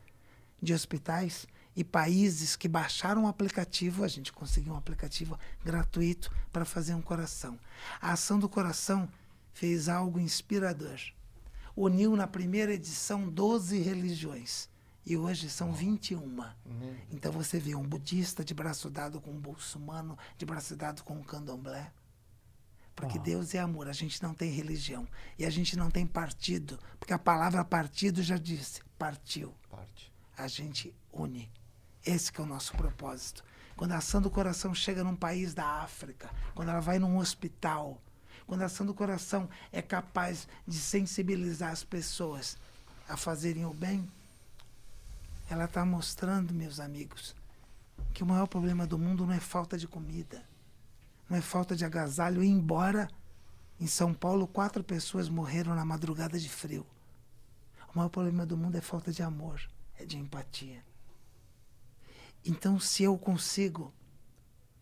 De 0.60 0.72
hospitais 0.72 1.46
e 1.76 1.84
países 1.84 2.56
que 2.56 2.66
baixaram 2.66 3.24
o 3.24 3.28
aplicativo, 3.28 4.02
a 4.02 4.08
gente 4.08 4.32
conseguiu 4.32 4.72
um 4.72 4.76
aplicativo 4.76 5.38
gratuito 5.62 6.34
para 6.50 6.64
fazer 6.64 6.94
um 6.94 7.02
coração. 7.02 7.60
A 8.00 8.12
ação 8.12 8.38
do 8.38 8.48
coração 8.48 9.06
fez 9.52 9.86
algo 9.86 10.18
inspirador. 10.18 10.98
Uniu 11.76 12.16
na 12.16 12.26
primeira 12.26 12.72
edição 12.72 13.28
12 13.28 13.78
religiões 13.80 14.70
e 15.04 15.14
hoje 15.14 15.50
são 15.50 15.74
21. 15.74 16.42
Então 17.12 17.30
você 17.30 17.58
vê 17.58 17.74
um 17.74 17.86
budista 17.86 18.42
de 18.42 18.54
braço 18.54 18.88
dado 18.88 19.20
com 19.20 19.30
um 19.30 19.40
muçulmano, 19.40 20.18
de 20.38 20.46
braço 20.46 20.74
dado 20.74 21.04
com 21.04 21.14
um 21.14 21.22
candomblé. 21.22 21.92
Porque 22.96 23.18
Deus 23.18 23.54
é 23.54 23.58
amor, 23.58 23.88
a 23.88 23.92
gente 23.92 24.22
não 24.22 24.32
tem 24.32 24.50
religião. 24.50 25.06
E 25.38 25.44
a 25.44 25.50
gente 25.50 25.76
não 25.76 25.90
tem 25.90 26.06
partido. 26.06 26.78
Porque 26.98 27.12
a 27.12 27.18
palavra 27.18 27.62
partido 27.62 28.22
já 28.22 28.38
disse, 28.38 28.80
partiu. 28.98 29.54
Parte. 29.70 30.10
A 30.36 30.48
gente 30.48 30.94
une. 31.12 31.50
Esse 32.04 32.32
que 32.32 32.40
é 32.40 32.44
o 32.44 32.46
nosso 32.46 32.72
propósito. 32.72 33.44
Quando 33.76 33.92
a 33.92 33.98
ação 33.98 34.22
do 34.22 34.30
coração 34.30 34.74
chega 34.74 35.04
num 35.04 35.14
país 35.14 35.52
da 35.52 35.66
África, 35.82 36.30
quando 36.54 36.70
ela 36.70 36.80
vai 36.80 36.98
num 36.98 37.18
hospital, 37.18 38.00
quando 38.46 38.62
a 38.62 38.66
ação 38.66 38.86
do 38.86 38.94
coração 38.94 39.46
é 39.70 39.82
capaz 39.82 40.48
de 40.66 40.78
sensibilizar 40.78 41.70
as 41.70 41.84
pessoas 41.84 42.56
a 43.06 43.16
fazerem 43.16 43.66
o 43.66 43.74
bem, 43.74 44.10
ela 45.50 45.66
está 45.66 45.84
mostrando, 45.84 46.54
meus 46.54 46.80
amigos, 46.80 47.36
que 48.14 48.22
o 48.22 48.26
maior 48.26 48.46
problema 48.46 48.86
do 48.86 48.98
mundo 48.98 49.26
não 49.26 49.34
é 49.34 49.40
falta 49.40 49.76
de 49.76 49.86
comida, 49.86 50.42
não 51.28 51.36
é 51.36 51.40
falta 51.40 51.74
de 51.74 51.84
agasalho, 51.84 52.42
embora 52.42 53.08
Em 53.78 53.86
São 53.86 54.14
Paulo, 54.14 54.46
quatro 54.46 54.82
pessoas 54.82 55.28
morreram 55.28 55.74
na 55.74 55.84
madrugada 55.84 56.38
de 56.38 56.48
frio. 56.48 56.86
O 57.92 57.98
maior 57.98 58.08
problema 58.08 58.46
do 58.46 58.56
mundo 58.56 58.76
é 58.76 58.80
falta 58.80 59.12
de 59.12 59.22
amor, 59.22 59.60
é 59.98 60.04
de 60.04 60.16
empatia. 60.16 60.82
Então, 62.44 62.80
se 62.80 63.02
eu 63.02 63.18
consigo 63.18 63.92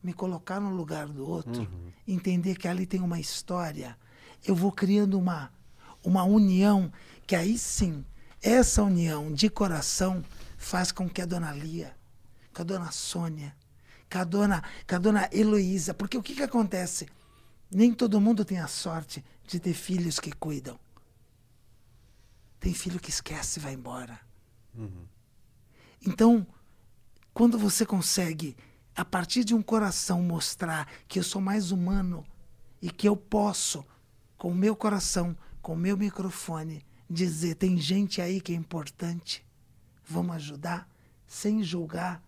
me 0.03 0.13
colocar 0.13 0.61
no 0.61 0.71
lugar 0.71 1.09
do 1.09 1.27
outro, 1.29 1.67
entender 2.07 2.57
que 2.57 2.69
ali 2.69 2.87
tem 2.87 3.01
uma 3.01 3.19
história, 3.19 3.99
eu 4.45 4.55
vou 4.55 4.71
criando 4.71 5.19
uma, 5.19 5.51
uma 6.05 6.23
união 6.23 6.93
que 7.27 7.35
aí 7.35 7.59
sim, 7.59 8.05
essa 8.43 8.83
união 8.83 9.33
de 9.33 9.49
coração 9.49 10.23
faz 10.57 10.93
com 10.93 11.09
que 11.09 11.23
a 11.23 11.27
dona 11.27 11.53
Lia, 11.53 11.97
com 12.53 12.63
a 12.63 12.65
dona 12.65 12.93
Sônia, 12.93 13.57
com 14.15 14.21
a 14.21 14.25
dona, 14.25 14.63
com 14.89 14.95
a 14.95 14.99
dona 14.99 15.29
Heloísa, 15.33 15.93
porque 15.93 16.17
o 16.17 16.23
que, 16.23 16.37
que 16.37 16.43
acontece? 16.45 17.09
Nem 17.69 17.93
todo 17.93 18.21
mundo 18.21 18.45
tem 18.45 18.61
a 18.61 18.69
sorte 18.69 19.25
de 19.45 19.59
ter 19.59 19.75
filhos 19.75 20.21
que 20.21 20.31
cuidam. 20.31 20.79
Tem 22.61 22.73
filho 22.73 23.01
que 23.01 23.11
esquece 23.11 23.59
e 23.59 23.63
vai 23.63 23.75
embora. 23.75 24.21
Então, 26.07 26.47
quando 27.33 27.59
você 27.59 27.85
consegue, 27.85 28.57
a 28.95 29.05
partir 29.05 29.43
de 29.43 29.53
um 29.53 29.63
coração, 29.63 30.23
mostrar 30.23 30.89
que 31.09 31.19
eu 31.19 31.25
sou 31.25 31.43
mais 31.43 31.73
humano 31.73 32.25
e 32.81 32.91
que 32.91 33.09
eu 33.09 33.17
posso, 33.17 33.85
com 34.39 34.53
o 34.53 34.55
meu 34.55 34.77
coração, 34.77 35.37
com 35.61 35.73
o 35.73 35.77
meu 35.77 35.97
microfone, 35.97 36.87
dizer: 37.11 37.57
tem 37.57 37.77
gente 37.79 38.21
aí 38.21 38.41
que 38.41 38.53
é 38.53 38.57
importante, 38.57 39.45
vamos 40.05 40.37
ajudar, 40.37 40.89
sem 41.27 41.65
julgar. 41.65 42.23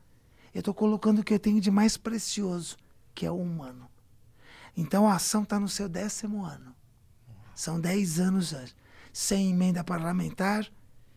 Eu 0.57 0.61
estou 0.61 0.73
colocando 0.73 1.19
o 1.19 1.23
que 1.23 1.35
eu 1.35 1.39
tenho 1.39 1.61
de 1.61 1.71
mais 1.71 1.99
precioso, 1.99 2.79
que 3.15 3.27
é 3.27 3.31
o 3.31 3.39
humano. 3.39 3.91
Então 4.75 5.07
a 5.07 5.17
ação 5.17 5.43
está 5.43 5.61
no 5.61 5.69
seu 5.69 5.87
décimo 5.87 6.47
ano. 6.47 6.75
São 7.55 7.79
dez 7.79 8.19
anos. 8.19 8.55
Sem 9.13 9.51
emenda 9.51 9.85
parlamentar, 9.85 10.67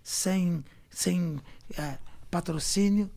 sem, 0.03 0.61
sem 0.89 1.41
eh, 1.77 1.97
patrocínio, 2.29 3.09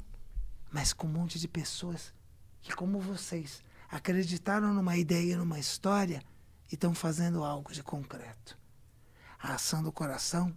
mas 0.71 0.93
com 0.93 1.09
um 1.09 1.11
monte 1.11 1.41
de 1.41 1.49
pessoas 1.49 2.15
que, 2.61 2.73
como 2.73 3.01
vocês, 3.01 3.61
acreditaram 3.89 4.73
numa 4.73 4.97
ideia, 4.97 5.37
numa 5.37 5.59
história 5.59 6.23
e 6.71 6.75
estão 6.77 6.95
fazendo 6.95 7.43
algo 7.43 7.73
de 7.73 7.83
concreto. 7.83 8.57
A 9.41 9.55
ação 9.55 9.83
do 9.83 9.91
coração, 9.91 10.55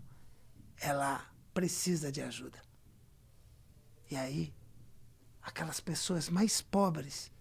ela 0.77 1.25
precisa 1.55 2.11
de 2.11 2.21
ajuda. 2.21 2.61
E 4.11 4.15
aí, 4.15 4.53
aquelas 5.45 5.79
pessoas 5.79 6.29
mais 6.29 6.61
pobres 6.61 7.31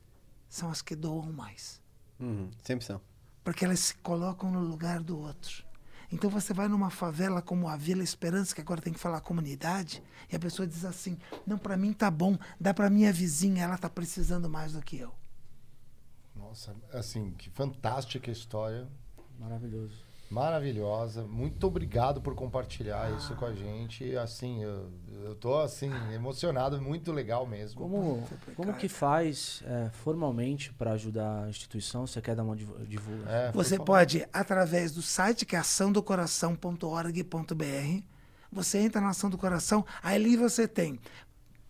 são 0.48 0.70
as 0.70 0.82
que 0.82 0.94
doam 0.94 1.32
mais 1.32 1.82
Uhum, 2.20 2.48
Sempre 2.62 2.84
são. 2.84 3.00
porque 3.42 3.64
elas 3.64 3.80
se 3.80 3.94
colocam 3.96 4.50
no 4.50 4.60
lugar 4.60 5.02
do 5.02 5.18
outro. 5.18 5.64
Então 6.12 6.30
você 6.30 6.54
vai 6.54 6.68
numa 6.68 6.90
favela 6.90 7.42
como 7.42 7.66
a 7.66 7.76
Vila 7.76 8.04
Esperança, 8.04 8.54
que 8.54 8.60
agora 8.60 8.80
tem 8.80 8.92
que 8.92 9.00
falar 9.00 9.20
comunidade, 9.20 10.00
e 10.30 10.36
a 10.36 10.38
pessoa 10.38 10.64
diz 10.68 10.84
assim: 10.84 11.18
"Não, 11.44 11.58
para 11.58 11.76
mim 11.76 11.92
tá 11.92 12.08
bom, 12.10 12.38
dá 12.60 12.72
para 12.72 12.88
minha 12.88 13.12
vizinha, 13.12 13.64
ela 13.64 13.76
tá 13.76 13.90
precisando 13.90 14.48
mais 14.48 14.74
do 14.74 14.80
que 14.82 14.96
eu". 14.98 15.12
Nossa, 16.36 16.74
assim, 16.92 17.32
que 17.32 17.50
fantástica 17.50 18.30
história. 18.30 18.86
Maravilhoso. 19.40 20.03
Maravilhosa. 20.30 21.22
Muito 21.22 21.66
obrigado 21.66 22.20
por 22.20 22.34
compartilhar 22.34 23.10
isso 23.16 23.34
com 23.36 23.44
a 23.44 23.54
gente. 23.54 24.16
Assim, 24.16 24.62
eu, 24.62 24.90
eu 25.22 25.34
tô 25.36 25.60
assim 25.60 25.90
emocionado, 26.12 26.80
muito 26.82 27.12
legal 27.12 27.46
mesmo. 27.46 27.80
Como, 27.80 28.26
como 28.56 28.74
que 28.74 28.88
faz 28.88 29.62
é, 29.66 29.90
formalmente 29.90 30.72
para 30.72 30.92
ajudar 30.92 31.44
a 31.44 31.48
instituição? 31.48 32.06
Você 32.06 32.20
quer 32.20 32.34
dar 32.34 32.42
uma 32.42 32.56
divu- 32.56 32.78
divulgação? 32.84 33.32
É, 33.32 33.52
Você 33.52 33.78
pode, 33.78 34.26
através 34.32 34.90
do 34.92 35.02
site 35.02 35.46
que 35.46 35.54
é 35.54 35.58
açãodocoração.org.br, 35.60 38.02
você 38.50 38.78
entra 38.78 39.00
na 39.00 39.10
Ação 39.10 39.30
do 39.30 39.38
Coração, 39.38 39.84
aí 40.02 40.16
ali 40.16 40.36
você 40.36 40.66
tem 40.68 40.98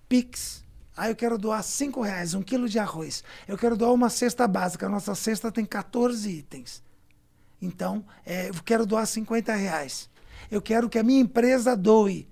Pix. 0.09 0.63
Aí 0.97 1.11
eu 1.11 1.17
quero 1.17 1.37
doar 1.37 1.63
cinco 1.65 2.03
reais, 2.03 2.35
um 2.35 2.43
quilo 2.43 2.69
de 2.69 2.79
arroz. 2.79 3.25
Eu 3.49 3.59
quero 3.59 3.77
doar 3.77 3.93
uma 3.93 4.09
cesta 4.09 4.47
básica. 4.47 4.87
A 4.87 4.89
nossa 4.89 5.13
cesta 5.15 5.51
tem 5.51 5.65
14 5.65 6.31
itens. 6.31 6.85
Então, 7.65 8.05
é, 8.27 8.51
eu 8.51 8.63
quero 8.65 8.85
doar 8.85 9.07
50 9.07 9.55
reais. 9.55 10.11
Eu 10.51 10.61
quero 10.61 10.89
que 10.89 10.99
a 10.99 11.03
minha 11.03 11.21
empresa 11.21 11.77
doe. 11.77 12.29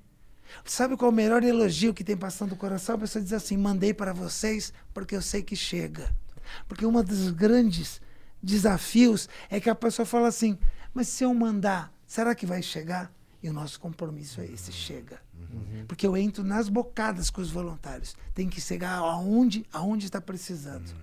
Sabe 0.65 0.97
qual 0.97 1.11
é 1.11 1.13
o 1.13 1.17
melhor 1.17 1.43
elogio 1.43 1.95
que 1.95 2.05
tem 2.05 2.17
passando 2.17 2.51
do 2.51 2.57
coração? 2.57 2.97
A 2.97 2.99
pessoa 2.99 3.23
diz 3.23 3.33
assim: 3.33 3.57
mandei 3.57 3.95
para 3.95 4.13
vocês 4.13 4.73
porque 4.93 5.17
eu 5.17 5.23
sei 5.23 5.43
que 5.43 5.57
chega. 5.57 6.15
Porque 6.69 6.85
um 6.85 7.03
dos 7.03 7.31
grandes 7.31 8.01
desafios 8.43 9.29
é 9.49 9.59
que 9.59 9.71
a 9.71 9.75
pessoa 9.75 10.05
fala 10.05 10.29
assim: 10.29 10.59
mas 10.93 11.09
se 11.09 11.25
eu 11.25 11.33
mandar, 11.33 11.91
será 12.07 12.35
que 12.35 12.45
vai 12.45 12.63
chegar? 12.63 13.11
E 13.43 13.49
o 13.49 13.53
nosso 13.53 13.81
compromisso 13.81 14.41
é 14.41 14.47
esse: 14.47 14.71
chega. 14.71 15.21
Porque 15.89 16.07
eu 16.07 16.17
entro 16.17 16.45
nas 16.45 16.69
bocadas 16.69 17.31
com 17.31 17.41
os 17.41 17.51
voluntários. 17.51 18.15
Tem 18.35 18.49
que 18.49 18.61
chegar 18.61 18.97
aonde 18.97 19.67
aonde 19.73 20.07
está 20.07 20.21
precisando. 20.21 20.95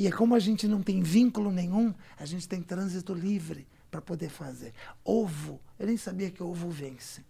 E 0.00 0.06
é 0.06 0.10
como 0.10 0.34
a 0.34 0.38
gente 0.38 0.66
não 0.66 0.82
tem 0.82 1.02
vínculo 1.02 1.52
nenhum, 1.52 1.92
a 2.16 2.24
gente 2.24 2.48
tem 2.48 2.62
trânsito 2.62 3.12
livre 3.12 3.68
para 3.90 4.00
poder 4.00 4.30
fazer. 4.30 4.72
Ovo, 5.04 5.60
eu 5.78 5.86
nem 5.86 5.98
sabia 5.98 6.30
que 6.30 6.42
ovo 6.42 6.70
vence. 6.70 7.22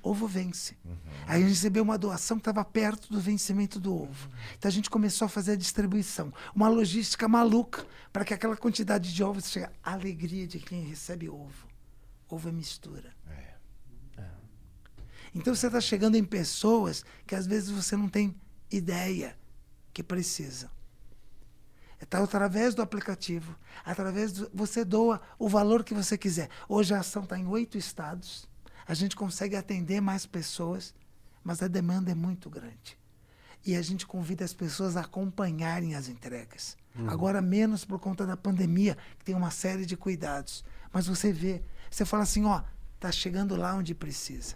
Ovo 0.00 0.28
vence. 0.28 0.76
Aí 1.26 1.38
a 1.38 1.40
gente 1.40 1.56
recebeu 1.56 1.82
uma 1.82 1.98
doação 1.98 2.36
que 2.36 2.42
estava 2.42 2.64
perto 2.64 3.12
do 3.12 3.20
vencimento 3.20 3.80
do 3.80 3.92
ovo. 3.92 4.30
Então 4.56 4.68
a 4.68 4.72
gente 4.72 4.88
começou 4.88 5.26
a 5.26 5.28
fazer 5.28 5.52
a 5.52 5.56
distribuição. 5.56 6.32
Uma 6.54 6.68
logística 6.68 7.26
maluca 7.26 7.84
para 8.12 8.24
que 8.24 8.32
aquela 8.32 8.56
quantidade 8.56 9.12
de 9.12 9.24
ovos 9.24 9.50
chegue. 9.50 9.72
A 9.82 9.94
alegria 9.94 10.46
de 10.46 10.60
quem 10.60 10.84
recebe 10.84 11.28
ovo. 11.28 11.66
Ovo 12.28 12.48
é 12.48 12.52
mistura. 12.52 13.12
Então 15.34 15.52
você 15.52 15.66
está 15.66 15.80
chegando 15.80 16.14
em 16.14 16.24
pessoas 16.24 17.04
que 17.26 17.34
às 17.34 17.44
vezes 17.44 17.70
você 17.70 17.96
não 17.96 18.08
tem 18.08 18.32
ideia 18.70 19.36
que 19.92 20.00
precisam. 20.00 20.70
Está 22.04 22.22
através 22.22 22.74
do 22.74 22.82
aplicativo, 22.82 23.56
através 23.84 24.32
do, 24.32 24.50
você 24.54 24.84
doa 24.84 25.20
o 25.38 25.48
valor 25.48 25.82
que 25.82 25.94
você 25.94 26.16
quiser. 26.16 26.48
Hoje 26.68 26.94
a 26.94 27.00
ação 27.00 27.24
está 27.24 27.38
em 27.38 27.46
oito 27.46 27.76
estados. 27.76 28.48
A 28.86 28.94
gente 28.94 29.16
consegue 29.16 29.56
atender 29.56 30.00
mais 30.00 30.26
pessoas, 30.26 30.94
mas 31.42 31.62
a 31.62 31.68
demanda 31.68 32.10
é 32.10 32.14
muito 32.14 32.50
grande. 32.50 32.98
E 33.66 33.74
a 33.74 33.80
gente 33.80 34.06
convida 34.06 34.44
as 34.44 34.52
pessoas 34.52 34.96
a 34.96 35.00
acompanharem 35.00 35.94
as 35.94 36.08
entregas. 36.08 36.76
Agora 37.08 37.42
menos 37.42 37.84
por 37.84 37.98
conta 37.98 38.26
da 38.26 38.36
pandemia, 38.36 38.96
que 39.18 39.24
tem 39.24 39.34
uma 39.34 39.50
série 39.50 39.86
de 39.86 39.96
cuidados. 39.96 40.62
Mas 40.92 41.06
você 41.06 41.32
vê, 41.32 41.62
você 41.90 42.04
fala 42.04 42.22
assim, 42.22 42.44
ó, 42.44 42.62
tá 43.00 43.10
chegando 43.10 43.56
lá 43.56 43.74
onde 43.74 43.94
precisa. 43.94 44.54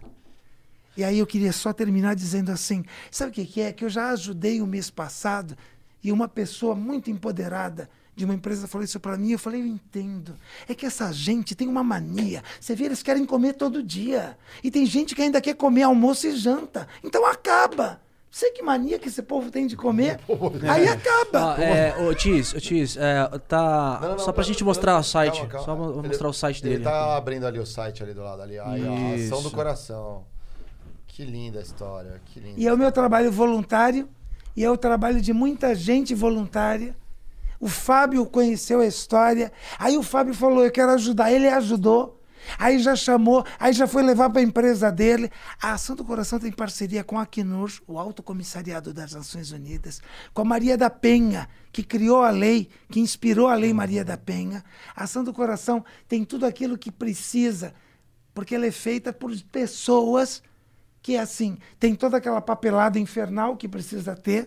E 0.96 1.02
aí 1.02 1.18
eu 1.18 1.26
queria 1.26 1.52
só 1.52 1.72
terminar 1.72 2.14
dizendo 2.14 2.50
assim: 2.50 2.84
sabe 3.10 3.30
o 3.30 3.34
que, 3.34 3.46
que 3.46 3.60
é? 3.60 3.72
Que 3.72 3.84
eu 3.84 3.88
já 3.88 4.10
ajudei 4.10 4.60
o 4.60 4.66
mês 4.66 4.90
passado 4.90 5.56
e 6.02 6.12
uma 6.12 6.28
pessoa 6.28 6.74
muito 6.74 7.10
empoderada 7.10 7.88
de 8.14 8.24
uma 8.24 8.34
empresa 8.34 8.66
falou 8.66 8.84
isso 8.84 8.98
para 8.98 9.16
mim. 9.16 9.30
Eu 9.30 9.38
falei: 9.38 9.60
eu 9.62 9.66
entendo. 9.66 10.34
É 10.68 10.74
que 10.74 10.84
essa 10.84 11.12
gente 11.12 11.54
tem 11.54 11.68
uma 11.68 11.84
mania. 11.84 12.42
Você 12.60 12.74
vê, 12.74 12.84
eles 12.84 13.02
querem 13.02 13.24
comer 13.24 13.54
todo 13.54 13.82
dia. 13.82 14.36
E 14.62 14.70
tem 14.70 14.84
gente 14.84 15.14
que 15.14 15.22
ainda 15.22 15.40
quer 15.40 15.54
comer 15.54 15.82
almoço 15.84 16.26
e 16.26 16.36
janta. 16.36 16.88
Então 17.02 17.24
acaba. 17.24 18.00
Sei 18.30 18.50
que 18.50 18.62
mania 18.62 18.98
que 18.98 19.08
esse 19.08 19.22
povo 19.22 19.50
tem 19.50 19.66
de 19.66 19.74
comer. 19.76 20.20
Aí 20.68 20.86
acaba. 20.86 21.62
É, 21.62 21.96
ô 22.06 22.14
Tis, 22.14 22.52
ô 22.52 22.60
Tis, 22.60 22.96
é, 22.96 23.26
tá. 23.48 23.98
Não, 24.00 24.08
não, 24.10 24.16
não, 24.16 24.18
só 24.18 24.32
pra 24.32 24.42
não, 24.42 24.48
gente 24.48 24.60
não, 24.60 24.66
mostrar 24.66 24.92
não, 24.92 25.00
o 25.00 25.04
site. 25.04 25.46
calma, 25.46 25.64
calma. 25.64 25.84
Só 25.92 25.98
Ele- 26.00 26.08
mostrar 26.08 26.28
o 26.28 26.32
site 26.32 26.62
Ele 26.62 26.70
dele. 26.72 26.84
tá 26.84 27.16
abrindo 27.16 27.46
ali 27.46 27.58
o 27.58 27.64
site 27.66 28.02
ali 28.02 28.12
do 28.12 28.22
lado 28.22 28.42
ali. 28.42 28.58
Aí, 28.58 28.84
ó, 28.86 29.14
ação 29.14 29.42
do 29.42 29.50
coração. 29.50 30.24
Que 31.06 31.24
linda 31.24 31.58
a 31.58 31.62
história. 31.62 32.20
Que 32.26 32.38
linda. 32.38 32.60
E 32.60 32.66
é 32.66 32.72
o 32.72 32.76
meu 32.76 32.92
trabalho 32.92 33.32
voluntário, 33.32 34.08
e 34.58 34.64
é 34.64 34.68
o 34.68 34.76
trabalho 34.76 35.20
de 35.20 35.32
muita 35.32 35.72
gente 35.72 36.16
voluntária. 36.16 36.96
O 37.60 37.68
Fábio 37.68 38.26
conheceu 38.26 38.80
a 38.80 38.86
história, 38.86 39.52
aí 39.78 39.96
o 39.96 40.02
Fábio 40.02 40.34
falou: 40.34 40.64
Eu 40.64 40.72
quero 40.72 40.90
ajudar. 40.90 41.30
Ele 41.30 41.46
ajudou, 41.46 42.20
aí 42.58 42.80
já 42.80 42.96
chamou, 42.96 43.46
aí 43.56 43.72
já 43.72 43.86
foi 43.86 44.02
levar 44.02 44.30
para 44.30 44.40
a 44.40 44.44
empresa 44.44 44.90
dele. 44.90 45.30
A 45.62 45.74
Ação 45.74 45.94
do 45.94 46.04
Coração 46.04 46.40
tem 46.40 46.50
parceria 46.50 47.04
com 47.04 47.16
a 47.16 47.22
Acnur, 47.22 47.70
o 47.86 48.00
Alto 48.00 48.20
Comissariado 48.20 48.92
das 48.92 49.12
Nações 49.12 49.52
Unidas, 49.52 50.02
com 50.34 50.42
a 50.42 50.44
Maria 50.44 50.76
da 50.76 50.90
Penha, 50.90 51.48
que 51.70 51.84
criou 51.84 52.24
a 52.24 52.30
lei, 52.30 52.68
que 52.90 52.98
inspirou 52.98 53.46
a 53.46 53.54
Lei 53.54 53.72
Maria 53.72 54.04
da 54.04 54.16
Penha. 54.16 54.64
A 54.96 55.04
Ação 55.04 55.22
do 55.22 55.32
Coração 55.32 55.84
tem 56.08 56.24
tudo 56.24 56.44
aquilo 56.44 56.76
que 56.76 56.90
precisa, 56.90 57.72
porque 58.34 58.56
ela 58.56 58.66
é 58.66 58.72
feita 58.72 59.12
por 59.12 59.32
pessoas 59.52 60.42
que 61.08 61.16
é 61.16 61.20
assim, 61.20 61.56
tem 61.80 61.94
toda 61.94 62.18
aquela 62.18 62.38
papelada 62.38 62.98
infernal 62.98 63.56
que 63.56 63.66
precisa 63.66 64.14
ter, 64.14 64.46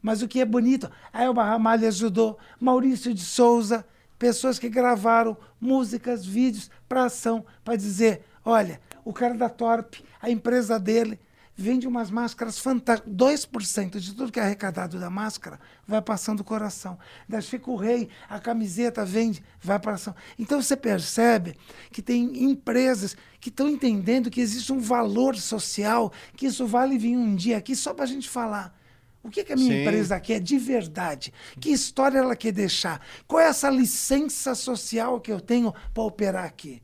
mas 0.00 0.22
o 0.22 0.28
que 0.28 0.40
é 0.40 0.44
bonito, 0.46 0.90
a 1.12 1.24
Elba 1.24 1.44
Ramalho 1.44 1.86
ajudou, 1.86 2.38
Maurício 2.58 3.12
de 3.12 3.20
Souza, 3.20 3.84
pessoas 4.18 4.58
que 4.58 4.70
gravaram 4.70 5.36
músicas, 5.60 6.24
vídeos 6.24 6.70
para 6.88 7.04
ação, 7.04 7.44
para 7.62 7.76
dizer, 7.76 8.24
olha, 8.42 8.80
o 9.04 9.12
cara 9.12 9.34
da 9.34 9.50
Torp, 9.50 9.96
a 10.22 10.30
empresa 10.30 10.80
dele, 10.80 11.20
vende 11.56 11.86
umas 11.86 12.10
máscaras 12.10 12.58
fantásticas. 12.58 13.12
2% 13.12 13.98
de 13.98 14.14
tudo 14.14 14.32
que 14.32 14.40
é 14.40 14.42
arrecadado 14.42 14.98
da 14.98 15.08
máscara 15.08 15.58
vai 15.86 16.02
passando 16.02 16.40
o 16.40 16.44
coração. 16.44 16.98
Da 17.28 17.40
Chico 17.40 17.76
Rei, 17.76 18.08
a 18.28 18.38
camiseta 18.38 19.04
vende, 19.04 19.42
vai 19.60 19.78
para 19.78 19.94
ação. 19.94 20.14
Então 20.38 20.60
você 20.60 20.76
percebe 20.76 21.56
que 21.90 22.02
tem 22.02 22.44
empresas 22.44 23.16
que 23.40 23.48
estão 23.48 23.68
entendendo 23.68 24.30
que 24.30 24.40
existe 24.40 24.72
um 24.72 24.80
valor 24.80 25.36
social, 25.36 26.12
que 26.36 26.46
isso 26.46 26.66
vale 26.66 26.98
vir 26.98 27.16
um 27.16 27.34
dia 27.34 27.58
aqui 27.58 27.76
só 27.76 27.94
para 27.94 28.04
a 28.04 28.08
gente 28.08 28.28
falar. 28.28 28.74
O 29.22 29.30
que, 29.30 29.42
que 29.42 29.54
a 29.54 29.56
minha 29.56 29.72
Sim. 29.72 29.80
empresa 29.80 30.20
quer 30.20 30.38
de 30.38 30.58
verdade? 30.58 31.32
Que 31.58 31.70
história 31.70 32.18
ela 32.18 32.36
quer 32.36 32.52
deixar? 32.52 33.00
Qual 33.26 33.40
é 33.40 33.46
essa 33.46 33.70
licença 33.70 34.54
social 34.54 35.18
que 35.18 35.32
eu 35.32 35.40
tenho 35.40 35.72
para 35.94 36.02
operar 36.02 36.44
aqui? 36.44 36.82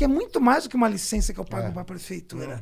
Porque 0.00 0.04
é 0.06 0.08
muito 0.08 0.40
mais 0.40 0.64
do 0.64 0.70
que 0.70 0.76
uma 0.76 0.88
licença 0.88 1.34
que 1.34 1.38
eu 1.38 1.44
pago 1.44 1.72
para 1.72 1.82
a 1.82 1.84
prefeitura. 1.84 2.58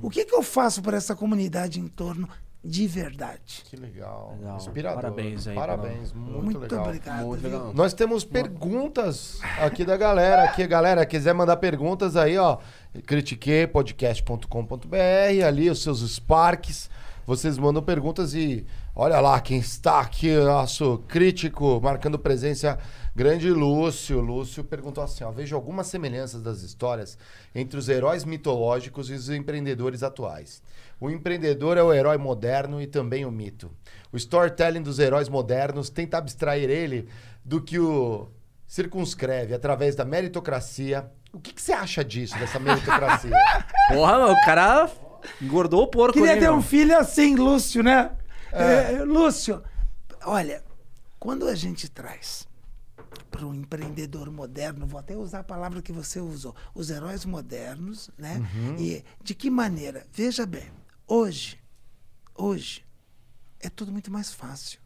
O 0.00 0.08
que, 0.08 0.24
que 0.24 0.32
eu 0.32 0.40
faço 0.40 0.80
por 0.80 0.94
essa 0.94 1.16
comunidade 1.16 1.80
em 1.80 1.88
torno 1.88 2.28
de 2.64 2.86
verdade? 2.86 3.64
Que 3.64 3.74
legal. 3.74 4.36
Legal. 4.38 4.56
Inspirador. 4.56 5.02
Parabéns 5.02 5.48
aí 5.48 5.56
Parabéns. 5.56 6.12
Muito, 6.12 6.44
Muito, 6.44 6.60
legal. 6.60 6.84
obrigado. 6.84 7.26
Muito 7.26 7.42
legal. 7.42 7.72
Nós 7.74 7.92
temos 7.92 8.24
perguntas 8.24 9.40
aqui 9.58 9.84
da 9.84 9.96
galera. 9.96 10.44
Aqui, 10.44 10.64
galera, 10.64 11.04
quiser 11.04 11.34
mandar 11.34 11.56
perguntas 11.56 12.14
aí, 12.14 12.38
ó, 12.38 12.58
critiquepodcast.com.br, 13.04 15.44
ali 15.44 15.68
os 15.68 15.82
seus 15.82 16.08
Sparks. 16.08 16.88
Vocês 17.26 17.58
mandam 17.58 17.82
perguntas 17.82 18.34
e 18.34 18.64
olha 18.94 19.18
lá 19.18 19.40
quem 19.40 19.58
está 19.58 19.98
aqui, 19.98 20.32
nosso 20.36 20.98
crítico, 21.08 21.80
marcando 21.82 22.16
presença, 22.16 22.78
grande 23.16 23.50
Lúcio. 23.50 24.20
Lúcio 24.20 24.62
perguntou 24.62 25.02
assim: 25.02 25.24
ó, 25.24 25.32
vejo 25.32 25.56
algumas 25.56 25.88
semelhanças 25.88 26.40
das 26.40 26.62
histórias 26.62 27.18
entre 27.52 27.80
os 27.80 27.88
heróis 27.88 28.24
mitológicos 28.24 29.10
e 29.10 29.14
os 29.14 29.28
empreendedores 29.28 30.04
atuais. 30.04 30.62
O 31.00 31.10
empreendedor 31.10 31.76
é 31.76 31.82
o 31.82 31.92
herói 31.92 32.16
moderno 32.16 32.80
e 32.80 32.86
também 32.86 33.24
o 33.24 33.30
mito. 33.32 33.72
O 34.12 34.16
storytelling 34.16 34.82
dos 34.82 35.00
heróis 35.00 35.28
modernos 35.28 35.90
tenta 35.90 36.18
abstrair 36.18 36.70
ele 36.70 37.08
do 37.44 37.60
que 37.60 37.80
o 37.80 38.28
circunscreve 38.68 39.52
através 39.52 39.96
da 39.96 40.04
meritocracia. 40.04 41.10
O 41.32 41.40
que, 41.40 41.52
que 41.52 41.60
você 41.60 41.72
acha 41.72 42.04
disso, 42.04 42.38
dessa 42.38 42.60
meritocracia? 42.60 43.36
Porra, 43.92 44.30
o 44.30 44.40
cara 44.44 44.88
engordou 45.40 45.82
o 45.82 45.86
porco 45.88 46.14
Queria 46.14 46.32
ali, 46.32 46.40
ter 46.40 46.46
meu. 46.46 46.56
um 46.56 46.62
filho 46.62 46.96
assim, 46.98 47.34
Lúcio, 47.34 47.82
né? 47.82 48.16
É, 48.52 49.02
Lúcio, 49.04 49.62
olha, 50.24 50.62
quando 51.18 51.46
a 51.48 51.54
gente 51.54 51.88
traz 51.88 52.46
para 53.30 53.46
um 53.46 53.54
empreendedor 53.54 54.30
moderno, 54.30 54.86
vou 54.86 54.98
até 54.98 55.16
usar 55.16 55.40
a 55.40 55.44
palavra 55.44 55.82
que 55.82 55.92
você 55.92 56.20
usou, 56.20 56.54
os 56.74 56.90
heróis 56.90 57.24
modernos, 57.24 58.10
né? 58.16 58.40
E 58.78 59.04
de 59.22 59.34
que 59.34 59.50
maneira? 59.50 60.06
Veja 60.12 60.46
bem, 60.46 60.70
hoje, 61.06 61.58
hoje, 62.34 62.84
é 63.60 63.68
tudo 63.68 63.92
muito 63.92 64.10
mais 64.10 64.32
fácil. 64.32 64.80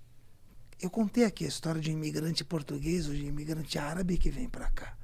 Eu 0.80 0.88
contei 0.90 1.24
aqui 1.24 1.44
a 1.44 1.48
história 1.48 1.80
de 1.80 1.90
um 1.90 1.94
imigrante 1.94 2.42
português 2.42 3.06
ou 3.06 3.14
de 3.14 3.22
um 3.24 3.28
imigrante 3.28 3.78
árabe 3.78 4.16
que 4.16 4.30
vem 4.30 4.48
para 4.48 4.70
cá. 4.70 4.96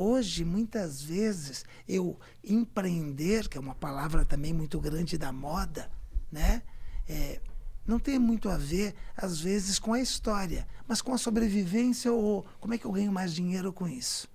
Hoje, 0.00 0.44
muitas 0.44 1.02
vezes, 1.02 1.64
eu 1.88 2.16
empreender, 2.44 3.48
que 3.48 3.58
é 3.58 3.60
uma 3.60 3.74
palavra 3.74 4.24
também 4.24 4.52
muito 4.52 4.78
grande 4.78 5.18
da 5.18 5.32
moda, 5.32 5.90
né? 6.30 6.62
É, 7.08 7.40
não 7.84 7.98
tem 7.98 8.16
muito 8.16 8.48
a 8.48 8.56
ver, 8.56 8.94
às 9.16 9.40
vezes, 9.40 9.76
com 9.76 9.92
a 9.92 10.00
história, 10.00 10.68
mas 10.86 11.02
com 11.02 11.12
a 11.12 11.18
sobrevivência 11.18 12.12
ou 12.12 12.46
como 12.60 12.74
é 12.74 12.78
que 12.78 12.84
eu 12.84 12.92
ganho 12.92 13.10
mais 13.10 13.34
dinheiro 13.34 13.72
com 13.72 13.88
isso. 13.88 14.28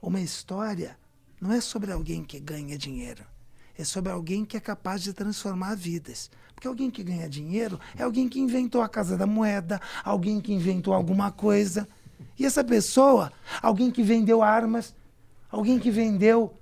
Uma 0.00 0.22
história 0.22 0.96
não 1.38 1.52
é 1.52 1.60
sobre 1.60 1.92
alguém 1.92 2.24
que 2.24 2.40
ganha 2.40 2.78
dinheiro, 2.78 3.26
é 3.76 3.84
sobre 3.84 4.10
alguém 4.10 4.42
que 4.42 4.56
é 4.56 4.60
capaz 4.60 5.02
de 5.02 5.12
transformar 5.12 5.74
vidas. 5.74 6.30
Porque 6.54 6.66
alguém 6.66 6.90
que 6.90 7.04
ganha 7.04 7.28
dinheiro 7.28 7.78
é 7.94 8.04
alguém 8.04 8.26
que 8.26 8.40
inventou 8.40 8.80
a 8.80 8.88
casa 8.88 9.18
da 9.18 9.26
moeda, 9.26 9.78
alguém 10.02 10.40
que 10.40 10.54
inventou 10.54 10.94
alguma 10.94 11.30
coisa. 11.30 11.86
E 12.38 12.44
essa 12.46 12.62
pessoa, 12.64 13.32
alguém 13.60 13.90
que 13.90 14.02
vendeu 14.02 14.42
armas, 14.42 14.94
alguém 15.50 15.78
que 15.78 15.90
vendeu 15.90 16.54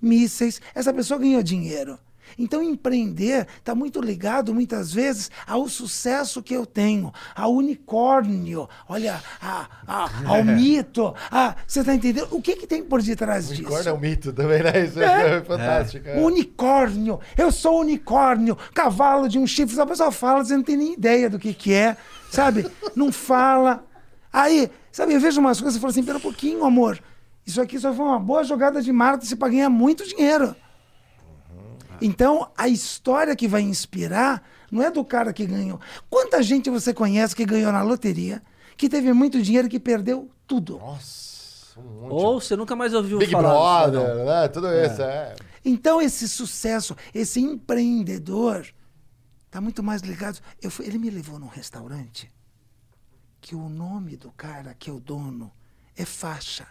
mísseis, 0.00 0.60
essa 0.74 0.92
pessoa 0.92 1.18
ganhou 1.20 1.42
dinheiro. 1.42 1.98
Então, 2.38 2.62
empreender 2.62 3.46
está 3.58 3.74
muito 3.74 4.02
ligado, 4.02 4.52
muitas 4.54 4.92
vezes, 4.92 5.30
ao 5.46 5.66
sucesso 5.66 6.42
que 6.42 6.52
eu 6.52 6.66
tenho, 6.66 7.10
ao 7.34 7.54
unicórnio, 7.54 8.68
olha, 8.86 9.22
a- 9.40 9.66
a- 9.86 10.10
ao 10.28 10.44
mito. 10.44 11.14
a- 11.30 11.56
você 11.66 11.80
está 11.80 11.94
entendendo? 11.94 12.28
O 12.30 12.42
que, 12.42 12.54
que 12.56 12.66
tem 12.66 12.84
por 12.84 13.00
detrás 13.02 13.48
disso? 13.48 13.62
Unicórnio 13.62 13.88
é 13.88 13.92
um 13.94 13.98
mito 13.98 14.32
também, 14.34 14.62
né? 14.62 14.84
Isso 14.84 15.00
é, 15.00 15.42
fantástico. 15.42 16.06
é. 16.06 16.20
Unicórnio, 16.20 17.18
eu 17.36 17.50
sou 17.50 17.80
unicórnio, 17.80 18.56
cavalo 18.74 19.26
de 19.26 19.38
um 19.38 19.46
chifre. 19.46 19.80
A 19.80 19.86
pessoa 19.86 20.12
fala, 20.12 20.44
você 20.44 20.54
não 20.54 20.62
tem 20.62 20.76
nem 20.76 20.92
ideia 20.92 21.30
do 21.30 21.38
que, 21.38 21.54
que 21.54 21.72
é, 21.72 21.96
sabe? 22.30 22.66
Não 22.94 23.10
fala. 23.10 23.84
Aí, 24.30 24.70
sabe, 24.98 25.14
eu 25.14 25.20
vejo 25.20 25.40
umas 25.40 25.60
coisas 25.60 25.76
e 25.78 25.80
falo 25.80 25.90
assim: 25.90 26.02
pera 26.04 26.18
um 26.18 26.20
pouquinho, 26.20 26.64
amor. 26.64 27.00
Isso 27.46 27.60
aqui 27.60 27.78
só 27.78 27.92
foi 27.94 28.04
uma 28.04 28.18
boa 28.18 28.44
jogada 28.44 28.82
de 28.82 28.92
marketing 28.92 29.36
para 29.36 29.48
ganhar 29.48 29.70
muito 29.70 30.06
dinheiro. 30.06 30.54
Então, 32.00 32.50
a 32.56 32.68
história 32.68 33.34
que 33.34 33.48
vai 33.48 33.62
inspirar 33.62 34.42
não 34.70 34.82
é 34.82 34.90
do 34.90 35.04
cara 35.04 35.32
que 35.32 35.44
ganhou. 35.46 35.80
Quanta 36.08 36.42
gente 36.42 36.70
você 36.70 36.92
conhece 36.94 37.34
que 37.34 37.44
ganhou 37.44 37.72
na 37.72 37.82
loteria, 37.82 38.42
que 38.76 38.88
teve 38.88 39.12
muito 39.12 39.42
dinheiro 39.42 39.66
e 39.66 39.70
que 39.70 39.80
perdeu 39.80 40.30
tudo? 40.46 40.78
Nossa, 40.78 41.80
um 41.80 41.82
monte. 42.02 42.12
Ou 42.12 42.40
você 42.40 42.54
nunca 42.54 42.76
mais 42.76 42.94
ouviu 42.94 43.18
Big 43.18 43.32
falar. 43.32 43.88
disso, 43.90 44.00
Brother, 44.04 44.24
né? 44.26 44.48
Tudo 44.48 44.68
isso, 44.68 45.02
é. 45.02 45.34
Então, 45.64 46.00
esse 46.00 46.28
sucesso, 46.28 46.94
esse 47.12 47.40
empreendedor, 47.40 48.64
está 49.46 49.60
muito 49.60 49.82
mais 49.82 50.02
ligado. 50.02 50.38
Eu 50.62 50.70
fui- 50.70 50.86
ele 50.86 50.98
me 50.98 51.10
levou 51.10 51.38
num 51.38 51.48
restaurante 51.48 52.30
que 53.40 53.54
o 53.54 53.68
nome 53.68 54.16
do 54.16 54.30
cara, 54.32 54.74
que 54.74 54.90
é 54.90 54.92
o 54.92 55.00
dono, 55.00 55.52
é 55.96 56.04
Faixa. 56.04 56.66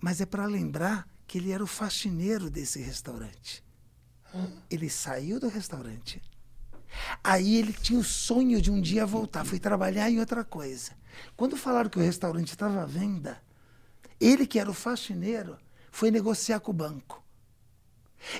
Mas 0.00 0.20
é 0.20 0.26
para 0.26 0.46
lembrar 0.46 1.08
que 1.26 1.38
ele 1.38 1.50
era 1.50 1.62
o 1.62 1.66
faxineiro 1.66 2.50
desse 2.50 2.80
restaurante. 2.80 3.64
Ele 4.70 4.88
saiu 4.90 5.40
do 5.40 5.48
restaurante. 5.48 6.22
Aí 7.22 7.56
ele 7.56 7.72
tinha 7.72 7.98
o 7.98 8.04
sonho 8.04 8.60
de 8.60 8.70
um 8.70 8.80
dia 8.80 9.06
voltar, 9.06 9.44
foi 9.44 9.58
trabalhar 9.58 10.10
em 10.10 10.20
outra 10.20 10.44
coisa. 10.44 10.92
Quando 11.36 11.56
falaram 11.56 11.90
que 11.90 11.98
o 11.98 12.02
restaurante 12.02 12.50
estava 12.50 12.82
à 12.82 12.86
venda, 12.86 13.42
ele, 14.20 14.46
que 14.46 14.58
era 14.58 14.70
o 14.70 14.74
faxineiro, 14.74 15.56
foi 15.90 16.10
negociar 16.10 16.60
com 16.60 16.70
o 16.70 16.74
banco. 16.74 17.22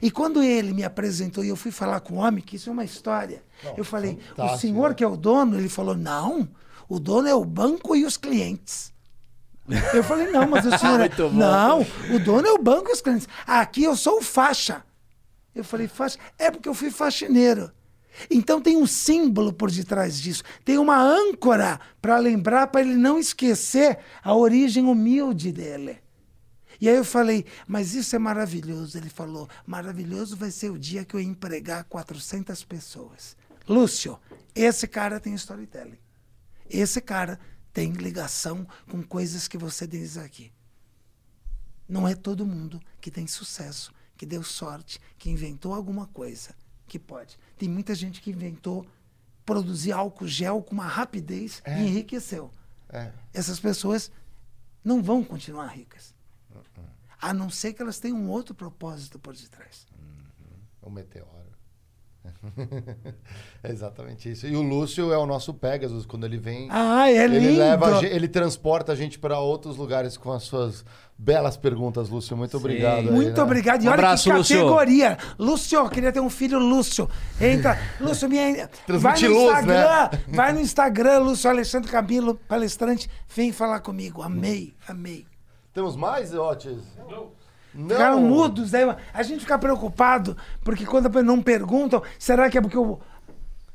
E 0.00 0.10
quando 0.10 0.42
ele 0.42 0.73
me 0.73 0.84
apresentou 0.84 1.44
e 1.44 1.48
eu 1.48 1.56
fui 1.56 1.70
falar 1.70 2.00
com 2.00 2.15
o 2.15 2.18
homem, 2.18 2.42
que 2.42 2.56
isso 2.56 2.70
é 2.70 2.73
uma 2.73 2.84
história, 2.84 3.44
eu 3.76 3.84
falei, 3.84 4.18
o 4.36 4.56
senhor 4.58 4.90
né? 4.90 4.94
que 4.94 5.05
é 5.05 5.06
o 5.06 5.16
dono? 5.16 5.56
Ele 5.56 5.68
falou, 5.68 5.97
não, 5.97 6.48
o 6.89 6.98
dono 6.98 7.28
é 7.28 7.34
o 7.34 7.44
banco 7.44 7.94
e 7.97 8.05
os 8.05 8.16
clientes. 8.16 8.92
Eu 9.92 10.05
falei, 10.05 10.31
não, 10.31 10.48
mas 10.48 10.65
o 10.65 10.70
senhor 10.78 11.00
é... 11.00 11.08
Não, 11.32 11.81
o 12.15 12.18
dono 12.18 12.47
é 12.47 12.52
o 12.52 12.62
banco 12.62 12.89
e 12.90 12.92
os 12.92 13.00
clientes. 13.00 13.28
Aqui 13.47 13.82
eu 13.84 13.97
sou 13.97 14.18
o 14.18 14.23
faixa. 14.23 14.84
Eu 15.55 15.65
falei, 15.65 15.89
faixa? 15.89 16.18
É 16.39 16.50
porque 16.50 16.68
eu 16.68 16.74
fui 16.74 16.90
faxineiro. 16.90 17.73
Então 18.31 18.60
tem 18.60 18.76
um 18.76 18.86
símbolo 18.86 19.52
por 19.52 19.70
detrás 19.70 20.20
disso. 20.20 20.42
Tem 20.65 20.78
uma 20.78 20.98
âncora 20.98 21.81
para 22.00 22.18
lembrar, 22.18 22.68
para 22.68 22.81
ele 22.81 22.97
não 22.97 23.18
esquecer 23.18 23.98
a 24.23 24.34
origem 24.34 24.86
humilde 24.86 25.52
dele. 25.52 25.98
E 26.81 26.89
aí 26.89 26.97
eu 26.97 27.05
falei, 27.05 27.44
mas 27.66 27.94
isso 27.94 28.15
é 28.15 28.18
maravilhoso. 28.18 28.97
Ele 28.97 29.08
falou, 29.08 29.48
maravilhoso 29.66 30.36
vai 30.36 30.50
ser 30.50 30.70
o 30.70 30.78
dia 30.78 31.05
que 31.05 31.15
eu 31.15 31.20
empregar 31.20 31.84
400 31.84 32.62
pessoas. 32.65 33.36
Lúcio, 33.68 34.18
esse 34.55 34.86
cara 34.86 35.18
tem 35.18 35.34
storytelling. 35.34 35.98
Esse 36.68 37.00
cara 37.00 37.38
tem 37.72 37.92
ligação 37.92 38.66
com 38.90 39.02
coisas 39.02 39.46
que 39.46 39.58
você 39.58 39.86
diz 39.86 40.16
aqui. 40.16 40.52
Não 41.88 42.06
é 42.06 42.14
todo 42.14 42.46
mundo 42.46 42.80
que 43.00 43.10
tem 43.10 43.26
sucesso, 43.26 43.92
que 44.16 44.26
deu 44.26 44.42
sorte, 44.42 45.00
que 45.18 45.30
inventou 45.30 45.74
alguma 45.74 46.06
coisa 46.06 46.54
que 46.86 46.98
pode. 46.98 47.38
Tem 47.56 47.68
muita 47.68 47.94
gente 47.94 48.20
que 48.20 48.30
inventou 48.30 48.86
produzir 49.44 49.92
álcool 49.92 50.26
gel 50.26 50.62
com 50.62 50.72
uma 50.72 50.86
rapidez 50.86 51.62
e 51.66 51.82
enriqueceu. 51.82 52.50
É. 52.88 53.12
Essas 53.32 53.60
pessoas 53.60 54.10
não 54.82 55.02
vão 55.02 55.22
continuar 55.22 55.68
ricas. 55.68 56.14
A 57.20 57.32
não 57.32 57.48
ser 57.48 57.72
que 57.72 57.80
elas 57.80 57.98
tenham 57.98 58.18
um 58.18 58.28
outro 58.28 58.54
propósito 58.54 59.18
por 59.18 59.34
detrás. 59.34 59.86
O 60.82 60.90
meteoro. 60.90 61.45
é 63.62 63.70
exatamente 63.70 64.30
isso. 64.30 64.46
E 64.46 64.56
o 64.56 64.62
Lúcio 64.62 65.12
é 65.12 65.18
o 65.18 65.26
nosso 65.26 65.52
Pegasus, 65.55 66.06
quando 66.06 66.24
ele 66.24 66.38
vem. 66.38 66.68
Ah, 66.70 67.10
é 67.10 67.24
ele 67.24 67.38
lindo! 67.38 67.58
leva, 67.58 68.05
ele 68.06 68.28
transporta 68.28 68.92
a 68.92 68.94
gente 68.94 69.18
para 69.18 69.38
outros 69.38 69.76
lugares 69.76 70.16
com 70.16 70.32
as 70.32 70.42
suas 70.44 70.84
belas 71.18 71.56
perguntas, 71.56 72.08
Lúcio. 72.08 72.36
Muito 72.36 72.56
obrigado. 72.56 72.98
aí, 72.98 73.10
Muito 73.10 73.36
né? 73.36 73.42
obrigado. 73.42 73.82
E 73.82 73.86
Um 73.86 73.90
olha 73.90 73.94
abraço, 73.94 74.30
que 74.30 74.36
Lúcio. 74.36 74.56
categoria. 74.56 75.18
Lúcio, 75.38 75.78
eu 75.78 75.88
queria 75.88 76.12
ter 76.12 76.20
um 76.20 76.30
filho 76.30 76.58
Lúcio. 76.58 77.08
Entra. 77.40 77.78
Lúcio, 78.00 78.28
minha... 78.28 78.68
vai 78.88 79.20
no 79.20 79.28
luz, 79.28 79.44
Instagram. 79.44 79.74
né? 79.74 80.10
Vai 80.28 80.52
no 80.52 80.60
Instagram, 80.60 81.18
Lúcio 81.20 81.48
Alexandre 81.50 81.90
Camilo, 81.90 82.34
palestrante. 82.48 83.08
Vem 83.34 83.52
falar 83.52 83.80
comigo. 83.80 84.22
Amei, 84.22 84.74
amei. 84.88 85.26
Temos 85.72 85.96
mais, 85.96 86.34
Otis? 86.34 86.78
Não. 87.10 87.30
Não. 87.76 87.90
Ficaram 87.90 88.20
mudos. 88.20 88.74
Aí 88.74 88.82
a 89.12 89.22
gente 89.22 89.40
fica 89.40 89.58
preocupado, 89.58 90.36
porque 90.64 90.86
quando 90.86 91.22
não 91.22 91.42
perguntam, 91.42 92.02
será 92.18 92.48
que 92.48 92.56
é 92.56 92.60
porque, 92.60 92.76
eu, 92.76 93.00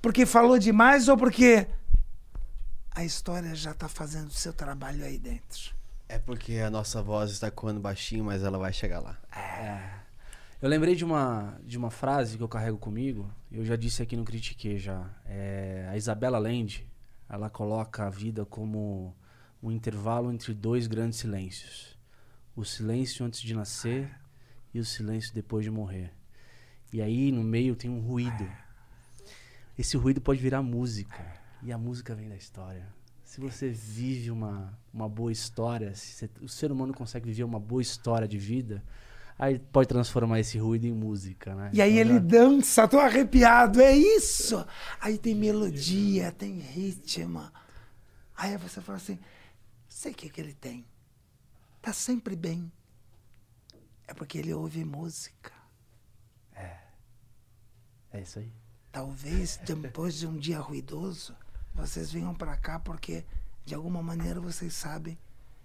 porque 0.01 0.25
falou 0.25 0.57
demais 0.57 1.07
ou 1.07 1.15
porque 1.15 1.67
a 2.93 3.05
história 3.05 3.53
já 3.55 3.71
está 3.71 3.87
fazendo 3.87 4.27
o 4.27 4.33
seu 4.33 4.51
trabalho 4.51 5.05
aí 5.05 5.17
dentro? 5.17 5.73
É 6.09 6.17
porque 6.19 6.57
a 6.57 6.69
nossa 6.69 7.01
voz 7.01 7.31
está 7.31 7.49
coando 7.49 7.79
baixinho, 7.79 8.25
mas 8.25 8.43
ela 8.43 8.57
vai 8.57 8.73
chegar 8.73 8.99
lá. 8.99 9.17
Eu 10.61 10.69
lembrei 10.69 10.95
de 10.95 11.05
uma, 11.05 11.57
de 11.63 11.77
uma 11.77 11.89
frase 11.89 12.37
que 12.37 12.43
eu 12.43 12.49
carrego 12.49 12.77
comigo, 12.77 13.31
eu 13.51 13.63
já 13.63 13.75
disse 13.75 14.03
aqui 14.03 14.17
no 14.17 14.25
Critiquei 14.25 14.77
já. 14.77 15.09
É, 15.25 15.87
a 15.89 15.95
Isabela 15.95 16.37
Land, 16.37 16.85
ela 17.29 17.49
coloca 17.49 18.05
a 18.05 18.09
vida 18.09 18.45
como 18.45 19.15
um 19.63 19.71
intervalo 19.71 20.31
entre 20.31 20.53
dois 20.53 20.85
grandes 20.85 21.17
silêncios. 21.19 21.90
O 22.55 22.63
silêncio 22.65 23.25
antes 23.25 23.41
de 23.41 23.53
nascer 23.53 24.09
e 24.73 24.79
o 24.79 24.85
silêncio 24.85 25.33
depois 25.33 25.63
de 25.63 25.71
morrer. 25.71 26.11
E 26.91 27.01
aí 27.01 27.31
no 27.31 27.43
meio 27.43 27.75
tem 27.75 27.89
um 27.89 27.99
ruído. 28.01 28.49
Esse 29.77 29.97
ruído 29.97 30.19
pode 30.21 30.41
virar 30.41 30.61
música. 30.61 31.39
E 31.63 31.71
a 31.71 31.77
música 31.77 32.13
vem 32.15 32.27
da 32.27 32.35
história. 32.35 32.87
Se 33.23 33.39
você 33.39 33.69
vive 33.69 34.29
uma, 34.31 34.77
uma 34.93 35.07
boa 35.07 35.31
história, 35.31 35.95
se 35.95 36.13
você- 36.13 36.29
o 36.41 36.49
ser 36.49 36.71
humano 36.71 36.93
consegue 36.93 37.25
viver 37.27 37.43
uma 37.43 37.59
boa 37.59 37.81
história 37.81 38.27
de 38.27 38.37
vida, 38.37 38.83
aí 39.39 39.57
pode 39.57 39.87
transformar 39.87 40.39
esse 40.41 40.57
ruído 40.57 40.85
em 40.85 40.91
música, 40.91 41.55
né? 41.55 41.69
E 41.73 41.81
aí 41.81 41.91
Então 41.99 42.01
ele 42.01 42.13
já- 42.15 42.19
dança, 42.19 42.87
tô 42.87 42.99
arrepiado, 42.99 43.79
é 43.79 43.95
isso! 43.95 44.65
Aí 44.99 45.17
tem 45.17 45.33
melodia, 45.33 46.31
tem 46.33 46.59
ritmo. 46.59 47.49
Aí 48.35 48.57
você 48.57 48.81
fala 48.81 48.97
assim, 48.97 49.17
sei 49.87 50.11
o 50.11 50.15
que, 50.15 50.29
que 50.29 50.41
ele 50.41 50.53
tem. 50.53 50.83
Tá 51.81 51.91
sempre 51.93 52.35
bem. 52.35 52.71
É 54.07 54.13
porque 54.13 54.37
ele 54.37 54.53
ouve 54.53 54.83
música. 54.85 55.61
É 58.13 58.21
isso 58.21 58.39
aí. 58.39 58.51
Talvez 58.91 59.57
depois 59.57 60.15
de 60.15 60.27
um 60.27 60.37
dia 60.37 60.59
ruidoso, 60.59 61.33
vocês 61.73 62.11
venham 62.11 62.35
pra 62.35 62.57
cá 62.57 62.77
porque 62.77 63.23
de 63.63 63.73
alguma 63.73 64.03
maneira 64.03 64.39
vocês 64.41 64.73
sabem 64.73 65.17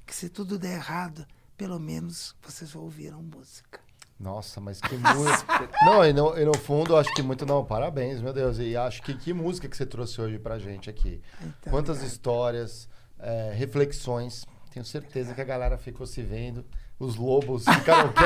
que 0.07 0.15
se 0.15 0.29
tudo 0.29 0.59
der 0.59 0.77
errado, 0.77 1.27
pelo 1.57 1.81
menos 1.81 2.37
vocês 2.41 2.75
ouviram 2.77 3.21
música. 3.21 3.81
Nossa, 4.19 4.61
mas 4.61 4.81
que 4.81 4.97
música. 4.97 5.69
não, 5.85 6.05
e 6.05 6.13
no, 6.13 6.39
e 6.39 6.45
no 6.45 6.57
fundo, 6.57 6.97
acho 6.97 7.13
que 7.15 7.23
muito 7.23 7.45
não. 7.45 7.65
Parabéns, 7.65 8.21
meu 8.23 8.33
Deus. 8.33 8.59
E 8.59 8.77
acho 8.77 9.03
que 9.03 9.15
que 9.15 9.33
música 9.33 9.69
que 9.69 9.77
você 9.77 9.85
trouxe 9.85 10.21
hoje 10.21 10.39
pra 10.39 10.59
gente 10.59 10.89
aqui. 10.89 11.21
Então, 11.41 11.73
Quantas 11.73 11.97
obrigado. 11.97 12.13
histórias, 12.13 12.89
é, 13.19 13.53
reflexões. 13.55 14.47
Tenho 14.77 14.85
certeza 14.85 15.33
que 15.33 15.41
a 15.41 15.45
galera 15.45 15.79
ficou 15.79 16.07
se 16.07 16.21
vendo. 16.21 16.63
Os 16.99 17.17
lobos 17.17 17.65
ficaram 17.65 18.13
quê? 18.13 18.23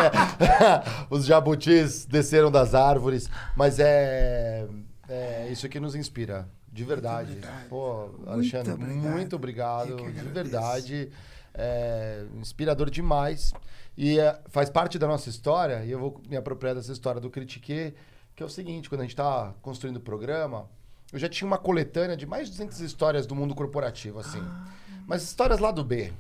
Os 1.08 1.24
jabutis 1.24 2.04
desceram 2.06 2.50
das 2.50 2.74
árvores. 2.74 3.30
Mas 3.56 3.78
é, 3.78 4.66
é 5.08 5.48
isso 5.52 5.68
que 5.68 5.78
nos 5.78 5.94
inspira. 5.94 6.48
De 6.66 6.82
verdade. 6.82 7.34
obrigado. 7.34 7.68
Pô, 7.68 8.08
Muito 8.08 8.30
Alexandre, 8.30 8.72
obrigado. 8.72 9.12
muito 9.12 9.36
obrigado. 9.36 9.88
Eu 9.90 9.96
que 9.98 10.10
De 10.10 10.22
verdade. 10.22 11.12
É, 11.54 12.24
inspirador 12.34 12.90
demais. 12.90 13.52
E 13.96 14.18
é, 14.18 14.36
faz 14.48 14.68
parte 14.68 14.98
da 14.98 15.06
nossa 15.06 15.28
história, 15.28 15.84
e 15.84 15.92
eu 15.92 16.00
vou 16.00 16.20
me 16.28 16.36
apropriar 16.36 16.74
dessa 16.74 16.90
história 16.90 17.20
do 17.20 17.30
Critique, 17.30 17.94
que 18.34 18.42
é 18.42 18.46
o 18.46 18.50
seguinte, 18.50 18.88
quando 18.88 19.02
a 19.02 19.04
gente 19.04 19.12
está 19.12 19.54
construindo 19.62 19.98
o 19.98 20.00
programa, 20.00 20.68
eu 21.12 21.18
já 21.20 21.28
tinha 21.28 21.46
uma 21.46 21.58
coletânea 21.58 22.16
de 22.16 22.26
mais 22.26 22.46
de 22.48 22.54
200 22.54 22.80
histórias 22.80 23.24
do 23.24 23.36
mundo 23.36 23.54
corporativo, 23.54 24.18
assim. 24.18 24.42
Mas 25.06 25.22
histórias 25.22 25.60
lá 25.60 25.70
do 25.70 25.84
B. 25.84 26.12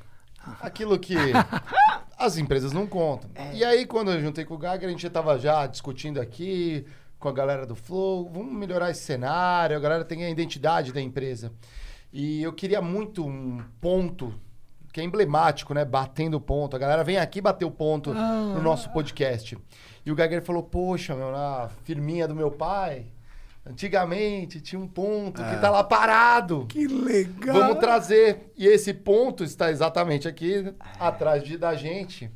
Aquilo 0.60 0.98
que 0.98 1.14
as 2.18 2.36
empresas 2.36 2.72
não 2.72 2.86
contam. 2.86 3.30
E 3.52 3.64
aí, 3.64 3.86
quando 3.86 4.10
eu 4.10 4.20
juntei 4.20 4.44
com 4.44 4.54
o 4.54 4.60
Geiger, 4.60 4.88
a 4.88 4.90
gente 4.90 5.02
já 5.02 5.08
estava 5.08 5.38
já 5.38 5.66
discutindo 5.66 6.20
aqui 6.20 6.86
com 7.18 7.28
a 7.28 7.32
galera 7.32 7.66
do 7.66 7.74
Flow, 7.74 8.30
vamos 8.32 8.54
melhorar 8.54 8.90
esse 8.90 9.02
cenário, 9.02 9.76
a 9.76 9.80
galera 9.80 10.04
tem 10.04 10.24
a 10.24 10.30
identidade 10.30 10.92
da 10.92 11.00
empresa. 11.00 11.52
E 12.12 12.42
eu 12.42 12.52
queria 12.52 12.80
muito 12.80 13.24
um 13.24 13.62
ponto 13.80 14.34
que 14.92 15.00
é 15.00 15.04
emblemático, 15.04 15.72
né? 15.72 15.84
Batendo 15.84 16.40
ponto. 16.40 16.74
A 16.74 16.78
galera 16.78 17.04
vem 17.04 17.18
aqui 17.18 17.40
bater 17.40 17.64
o 17.64 17.70
ponto 17.70 18.12
no 18.12 18.60
nosso 18.60 18.90
podcast. 18.90 19.56
E 20.04 20.10
o 20.10 20.16
Geiger 20.16 20.42
falou, 20.42 20.62
poxa, 20.62 21.14
meu, 21.14 21.30
na 21.30 21.68
firminha 21.84 22.26
do 22.26 22.34
meu 22.34 22.50
pai, 22.50 23.06
antigamente 23.70 24.60
tinha 24.60 24.80
um 24.80 24.86
ponto 24.88 25.42
que 25.42 25.56
tá 25.56 25.70
lá 25.70 25.82
parado. 25.84 26.66
Que 26.68 26.86
legal! 26.86 27.56
Vamos 27.56 27.78
trazer. 27.78 28.52
E 28.56 28.66
esse 28.66 28.92
ponto 28.92 29.44
está 29.44 29.70
exatamente 29.70 30.28
aqui 30.28 30.72
atrás 30.98 31.42
de, 31.42 31.56
da 31.56 31.74
gente, 31.74 32.30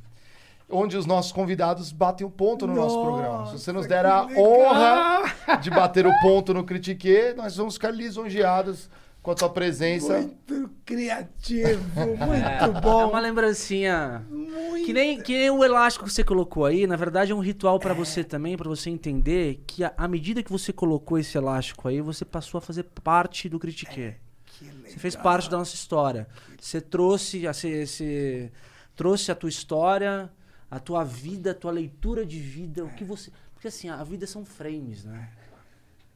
onde 0.70 0.96
os 0.96 1.06
nossos 1.06 1.32
convidados 1.32 1.92
batem 1.92 2.26
o 2.26 2.30
ponto 2.30 2.66
no 2.66 2.74
nosso 2.74 2.96
Nossa, 2.96 3.10
programa. 3.10 3.46
Se 3.46 3.58
você 3.58 3.72
nos 3.72 3.86
der 3.86 4.06
a 4.06 4.22
legal! 4.22 4.42
honra 4.42 5.58
de 5.60 5.70
bater 5.70 6.06
o 6.06 6.12
ponto 6.22 6.54
no 6.54 6.64
Critique, 6.64 7.34
nós 7.36 7.56
vamos 7.56 7.74
ficar 7.74 7.90
lisonjeados 7.90 8.88
com 9.24 9.30
a 9.30 9.34
tua 9.34 9.48
presença. 9.48 10.18
Muito 10.20 10.70
criativo, 10.84 11.82
muito 11.98 12.22
É 12.22 12.80
bom. 12.80 13.08
uma 13.08 13.18
lembrancinha. 13.18 14.24
Muito. 14.30 14.84
Que 14.84 14.92
nem, 14.92 15.20
que 15.20 15.32
nem 15.32 15.50
o 15.50 15.64
elástico 15.64 16.04
que 16.04 16.12
você 16.12 16.22
colocou 16.22 16.66
aí, 16.66 16.86
na 16.86 16.94
verdade 16.94 17.32
é 17.32 17.34
um 17.34 17.40
ritual 17.40 17.80
pra 17.80 17.94
você 17.94 18.22
também, 18.22 18.54
pra 18.56 18.68
você 18.68 18.90
entender 18.90 19.62
que 19.66 19.82
a- 19.82 19.94
à 19.96 20.06
medida 20.06 20.42
que 20.42 20.52
você 20.52 20.72
colocou 20.74 21.18
esse 21.18 21.36
elástico 21.38 21.88
aí, 21.88 22.00
você 22.02 22.22
passou 22.24 22.58
a 22.58 22.60
fazer 22.60 22.82
parte 23.02 23.48
do 23.48 23.58
Critique. 23.58 24.14
Que 24.44 24.64
legal. 24.66 24.82
Você 24.90 24.98
fez 24.98 25.16
parte 25.16 25.48
da 25.50 25.56
nossa 25.56 25.74
história. 25.74 26.28
Você 26.60 26.80
trouxe 26.80 27.46
a, 27.46 27.52
você, 27.54 27.86
você 27.86 28.52
trouxe 28.94 29.32
a 29.32 29.34
tua 29.34 29.48
história, 29.48 30.30
a 30.70 30.78
tua 30.78 31.02
vida, 31.02 31.52
a 31.52 31.54
tua 31.54 31.72
leitura 31.72 32.26
de 32.26 32.38
vida, 32.38 32.84
o 32.84 32.90
que 32.90 33.02
você. 33.04 33.30
Porque 33.54 33.68
assim, 33.68 33.88
a 33.88 34.04
vida 34.04 34.26
são 34.26 34.44
frames, 34.44 35.02
né? 35.04 35.30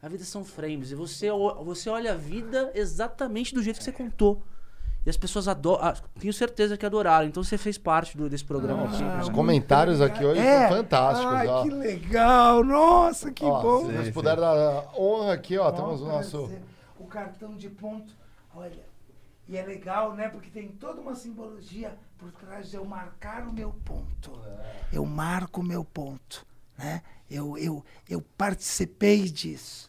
A 0.02 0.09
vida 0.09 0.25
são 0.25 0.44
frames. 0.44 0.91
E 0.93 0.94
você, 0.94 1.28
você 1.65 1.91
olha 1.91 2.12
a 2.12 2.17
vida 2.17 2.70
exatamente 2.75 3.55
do 3.55 3.62
jeito 3.62 3.78
que 3.78 3.85
você 3.85 3.93
contou. 3.93 4.43
E 5.05 5.10
as 5.10 5.17
pessoas 5.17 5.49
adoram. 5.49 5.93
Tenho 6.20 6.33
certeza 6.33 6.77
que 6.77 6.85
adoraram. 6.85 7.27
Então 7.27 7.43
você 7.43 7.57
fez 7.57 7.78
parte 7.78 8.17
do- 8.17 8.28
desse 8.28 8.44
programa 8.44 8.85
aqui. 8.85 9.02
Os 9.20 9.28
né? 9.28 9.35
comentários 9.35 10.01
aqui 10.01 10.25
hoje 10.25 10.41
É. 10.41 10.68
são 10.68 10.77
fantásticos. 10.77 11.33
Ai, 11.33 11.47
ó. 11.47 11.62
que 11.62 11.70
legal! 11.70 12.62
Nossa, 12.65 13.31
que 13.33 13.44
Ó, 13.44 13.62
bom! 13.62 13.86
Se 13.86 13.93
nos 13.93 14.10
puder 14.10 14.36
dar 14.36 14.93
honra 14.97 15.33
aqui, 15.33 15.57
ó, 15.57 15.70
temos 15.73 16.01
o 16.02 16.07
nosso. 16.07 16.51
O 16.99 17.07
cartão 17.07 17.55
de 17.57 17.68
ponto, 17.70 18.12
olha. 18.55 18.86
E 19.49 19.57
é 19.57 19.65
legal, 19.65 20.15
né? 20.15 20.28
Porque 20.28 20.51
tem 20.51 20.68
toda 20.68 21.01
uma 21.01 21.15
simbologia 21.15 21.97
por 22.18 22.31
trás 22.33 22.68
de 22.70 22.77
eu 22.77 22.85
marcar 22.85 23.49
o 23.49 23.52
meu 23.52 23.75
ponto. 23.85 24.39
Eu 24.93 25.07
marco 25.07 25.62
o 25.62 25.65
meu 25.65 25.83
ponto, 25.85 26.44
né? 26.77 27.02
Eu, 27.31 27.57
eu, 27.57 27.83
eu 28.09 28.20
participei 28.36 29.23
disso. 29.25 29.88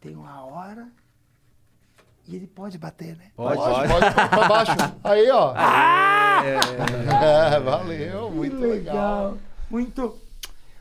Tem 0.00 0.16
uma 0.16 0.44
hora 0.46 0.88
e 2.26 2.36
ele 2.36 2.46
pode 2.46 2.78
bater, 2.78 3.16
né? 3.16 3.26
Pode, 3.36 3.56
Pode, 3.56 3.88
pode. 3.88 4.14
pode 4.14 4.28
pra 4.30 4.48
baixo. 4.48 4.72
Aí, 5.04 5.30
ó. 5.30 5.52
Ah! 6.42 6.42
É, 7.52 7.60
valeu, 7.60 8.30
muito 8.30 8.56
Que 8.56 8.64
legal. 8.66 9.36
Muito, 9.68 10.18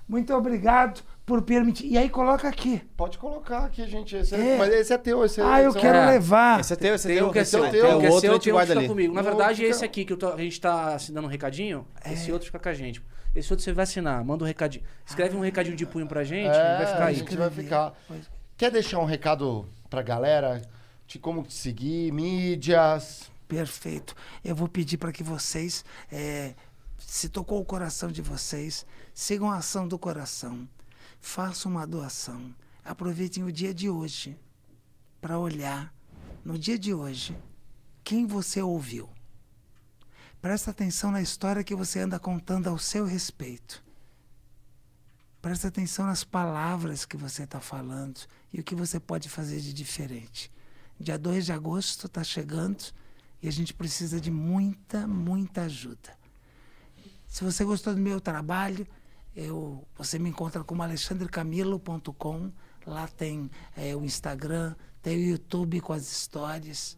muito 0.07 0.33
obrigado 0.33 1.01
por 1.25 1.41
permitir. 1.41 1.88
E 1.88 1.98
aí 1.98 2.09
coloca 2.09 2.48
aqui. 2.48 2.81
Pode 2.95 3.17
colocar 3.17 3.65
aqui, 3.65 3.85
gente. 3.85 4.15
Esse 4.15 4.35
É. 4.35 4.56
é, 4.56 4.57
mas 4.57 4.73
esse 4.73 4.93
é 4.93 4.98
teu. 4.98 5.25
Esse 5.25 5.41
é, 5.41 5.43
Ah, 5.43 5.61
eu 5.61 5.72
é 5.72 5.73
quero 5.80 5.98
É. 5.98 6.06
levar. 6.11 6.61
Esse 6.61 6.72
é 6.72 6.75
teu, 6.77 6.95
esse 6.95 7.11
é 7.11 7.15
teu. 7.15 7.31
esse 7.35 7.56
é 7.57 7.69
teu, 7.72 7.85
o 7.99 8.11
outro 8.11 8.31
a 8.31 8.35
um 8.35 8.39
que 8.39 8.51
guarda 8.53 8.72
ali. 8.73 8.88
comigo. 8.88 9.14
Na 9.14 9.22
verdade, 9.22 9.65
esse 9.65 9.83
aqui 9.83 10.06
que 10.06 10.14
eu 10.14 10.17
tô- 10.17 10.31
a 10.31 10.38
gente 10.38 10.61
tá 10.61 10.95
assinando 10.95 11.27
um 11.27 11.30
recadinho, 11.30 11.85
É. 12.06 12.14
esse 12.14 12.31
outro 12.31 12.45
fica 12.45 12.57
com 12.59 12.69
a 12.69 12.73
gente. 12.73 13.01
Esse 13.35 13.51
outro 13.51 13.64
você 13.65 13.73
vai 13.73 13.83
assinar, 13.83 14.23
manda 14.23 14.45
um 14.45 14.48
recadinho. 14.48 14.83
Escreve 15.06 15.35
um 15.35 15.41
recadinho 15.41 15.75
de 15.75 15.85
punho 15.85 16.07
pra 16.07 16.23
gente, 16.23 16.48
É, 16.56 16.77
vai 16.77 16.85
ficar 16.85 17.03
a 17.03 17.07
aí. 17.07 17.15
gente 17.15 17.35
vai 17.35 17.49
ficar. 17.49 17.93
Quer 18.59 18.71
deixar 18.71 18.99
um 18.99 19.05
recado 19.05 19.65
pra 19.89 20.01
galera 20.01 20.61
de 21.07 21.17
como 21.17 21.43
te 21.43 21.53
seguir, 21.53 22.11
mídias? 22.11 23.31
Perfeito. 23.47 24.13
Eu 24.43 24.53
vou 24.53 24.67
pedir 24.67 24.97
para 24.97 25.13
que 25.13 25.23
vocês, 25.23 25.85
eh, 26.11 26.53
se 26.97 27.29
tocou 27.29 27.61
o 27.61 27.65
coração 27.65 28.11
de 28.11 28.21
vocês, 28.21 28.85
sigam 29.13 29.49
a 29.49 29.55
ação 29.55 29.88
do 29.88 29.97
coração. 29.97 30.67
Façam 31.21 31.71
uma 31.71 31.88
doação. 31.88 32.53
Aproveitem 32.83 33.45
o 33.45 33.51
dia 33.51 33.73
de 33.73 33.89
hoje 33.89 34.38
para 35.21 35.39
olhar, 35.39 35.93
no 36.43 36.59
dia 36.59 36.77
de 36.77 36.93
hoje, 36.93 37.38
quem 38.03 38.27
você 38.27 38.61
ouviu. 38.61 39.09
Presta 40.41 40.71
atenção 40.71 41.11
na 41.11 41.21
história 41.21 41.63
que 41.63 41.73
você 41.73 42.01
anda 42.01 42.19
contando 42.19 42.67
ao 42.67 42.77
seu 42.77 43.05
respeito. 43.05 43.81
Presta 45.41 45.69
atenção 45.69 46.05
nas 46.05 46.23
palavras 46.23 47.05
que 47.05 47.15
você 47.15 47.43
está 47.43 47.61
falando 47.61 48.19
e 48.51 48.59
o 48.59 48.63
que 48.63 48.75
você 48.75 48.99
pode 48.99 49.29
fazer 49.29 49.61
de 49.61 49.73
diferente. 49.73 50.51
Dia 50.99 51.17
2 51.17 51.45
de 51.45 51.53
agosto 51.53 52.07
está 52.07 52.23
chegando 52.23 52.83
e 53.41 53.47
a 53.47 53.51
gente 53.51 53.73
precisa 53.73 54.19
de 54.19 54.29
muita, 54.29 55.07
muita 55.07 55.61
ajuda. 55.61 56.17
Se 57.25 57.43
você 57.43 57.63
gostou 57.63 57.95
do 57.95 58.01
meu 58.01 58.19
trabalho, 58.19 58.85
eu, 59.33 59.87
você 59.95 60.19
me 60.19 60.29
encontra 60.29 60.61
como 60.63 60.83
alexandrecamilo.com. 60.83 62.51
Lá 62.85 63.07
tem 63.07 63.49
eh, 63.77 63.95
o 63.95 64.03
Instagram, 64.03 64.75
tem 65.01 65.17
o 65.17 65.29
YouTube 65.29 65.79
com 65.79 65.93
as 65.93 66.11
histórias. 66.11 66.97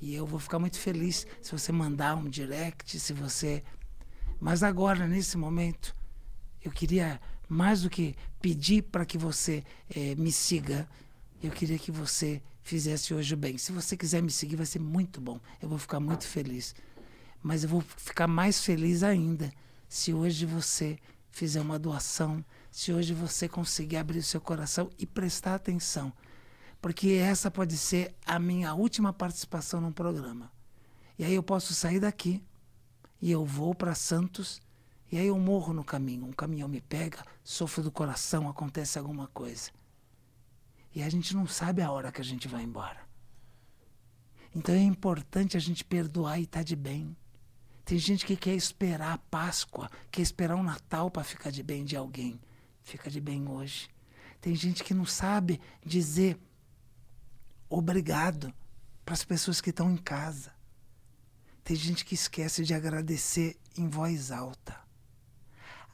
E 0.00 0.14
eu 0.14 0.24
vou 0.24 0.40
ficar 0.40 0.58
muito 0.58 0.78
feliz 0.78 1.26
se 1.42 1.52
você 1.52 1.70
mandar 1.72 2.16
um 2.16 2.28
direct, 2.28 2.98
se 2.98 3.12
você. 3.12 3.62
Mas 4.40 4.62
agora, 4.62 5.06
nesse 5.06 5.36
momento, 5.36 5.94
Eu 6.64 6.70
queria, 6.70 7.20
mais 7.52 7.82
do 7.82 7.90
que 7.90 8.14
pedir 8.40 8.82
para 8.82 9.04
que 9.04 9.18
você 9.18 9.62
eh, 9.94 10.14
me 10.14 10.32
siga, 10.32 10.88
eu 11.42 11.50
queria 11.50 11.78
que 11.78 11.92
você 11.92 12.42
fizesse 12.62 13.12
hoje 13.12 13.34
o 13.34 13.36
bem. 13.36 13.58
Se 13.58 13.72
você 13.72 13.94
quiser 13.94 14.22
me 14.22 14.30
seguir, 14.30 14.56
vai 14.56 14.64
ser 14.64 14.78
muito 14.78 15.20
bom. 15.20 15.38
Eu 15.60 15.68
vou 15.68 15.78
ficar 15.78 16.00
muito 16.00 16.26
feliz. 16.26 16.74
Mas 17.42 17.62
eu 17.62 17.68
vou 17.68 17.82
ficar 17.82 18.26
mais 18.26 18.64
feliz 18.64 19.02
ainda 19.02 19.52
se 19.86 20.14
hoje 20.14 20.46
você 20.46 20.98
fizer 21.30 21.60
uma 21.60 21.78
doação, 21.78 22.42
se 22.70 22.90
hoje 22.90 23.12
você 23.12 23.46
conseguir 23.46 23.98
abrir 23.98 24.20
o 24.20 24.22
seu 24.22 24.40
coração 24.40 24.88
e 24.98 25.04
prestar 25.04 25.54
atenção. 25.54 26.10
Porque 26.80 27.10
essa 27.10 27.50
pode 27.50 27.76
ser 27.76 28.14
a 28.24 28.38
minha 28.38 28.72
última 28.72 29.12
participação 29.12 29.78
num 29.78 29.92
programa. 29.92 30.50
E 31.18 31.24
aí 31.24 31.34
eu 31.34 31.42
posso 31.42 31.74
sair 31.74 32.00
daqui 32.00 32.42
e 33.20 33.30
eu 33.30 33.44
vou 33.44 33.74
para 33.74 33.94
Santos 33.94 34.58
e 35.12 35.18
aí 35.18 35.26
eu 35.26 35.38
morro 35.38 35.74
no 35.74 35.84
caminho. 35.84 36.24
Um 36.24 36.32
caminhão 36.32 36.66
me 36.66 36.80
pega, 36.80 37.22
sofro 37.44 37.82
do 37.82 37.92
coração, 37.92 38.48
acontece 38.48 38.98
alguma 38.98 39.26
coisa. 39.28 39.70
E 40.94 41.02
a 41.02 41.08
gente 41.10 41.36
não 41.36 41.46
sabe 41.46 41.82
a 41.82 41.90
hora 41.90 42.10
que 42.10 42.22
a 42.22 42.24
gente 42.24 42.48
vai 42.48 42.62
embora. 42.62 43.06
Então 44.54 44.74
é 44.74 44.80
importante 44.80 45.54
a 45.54 45.60
gente 45.60 45.84
perdoar 45.84 46.40
e 46.40 46.44
estar 46.44 46.60
tá 46.60 46.64
de 46.64 46.74
bem. 46.74 47.14
Tem 47.84 47.98
gente 47.98 48.24
que 48.24 48.34
quer 48.34 48.54
esperar 48.54 49.12
a 49.12 49.18
Páscoa, 49.18 49.90
quer 50.10 50.22
esperar 50.22 50.56
o 50.56 50.62
Natal 50.62 51.10
para 51.10 51.22
ficar 51.22 51.50
de 51.50 51.62
bem 51.62 51.84
de 51.84 51.94
alguém. 51.94 52.40
Fica 52.82 53.10
de 53.10 53.20
bem 53.20 53.46
hoje. 53.46 53.90
Tem 54.40 54.54
gente 54.54 54.82
que 54.82 54.94
não 54.94 55.04
sabe 55.04 55.60
dizer 55.84 56.40
obrigado 57.68 58.52
para 59.04 59.12
as 59.12 59.24
pessoas 59.24 59.60
que 59.60 59.68
estão 59.68 59.90
em 59.90 59.98
casa. 59.98 60.52
Tem 61.62 61.76
gente 61.76 62.02
que 62.02 62.14
esquece 62.14 62.64
de 62.64 62.72
agradecer 62.72 63.58
em 63.76 63.90
voz 63.90 64.30
alta. 64.30 64.80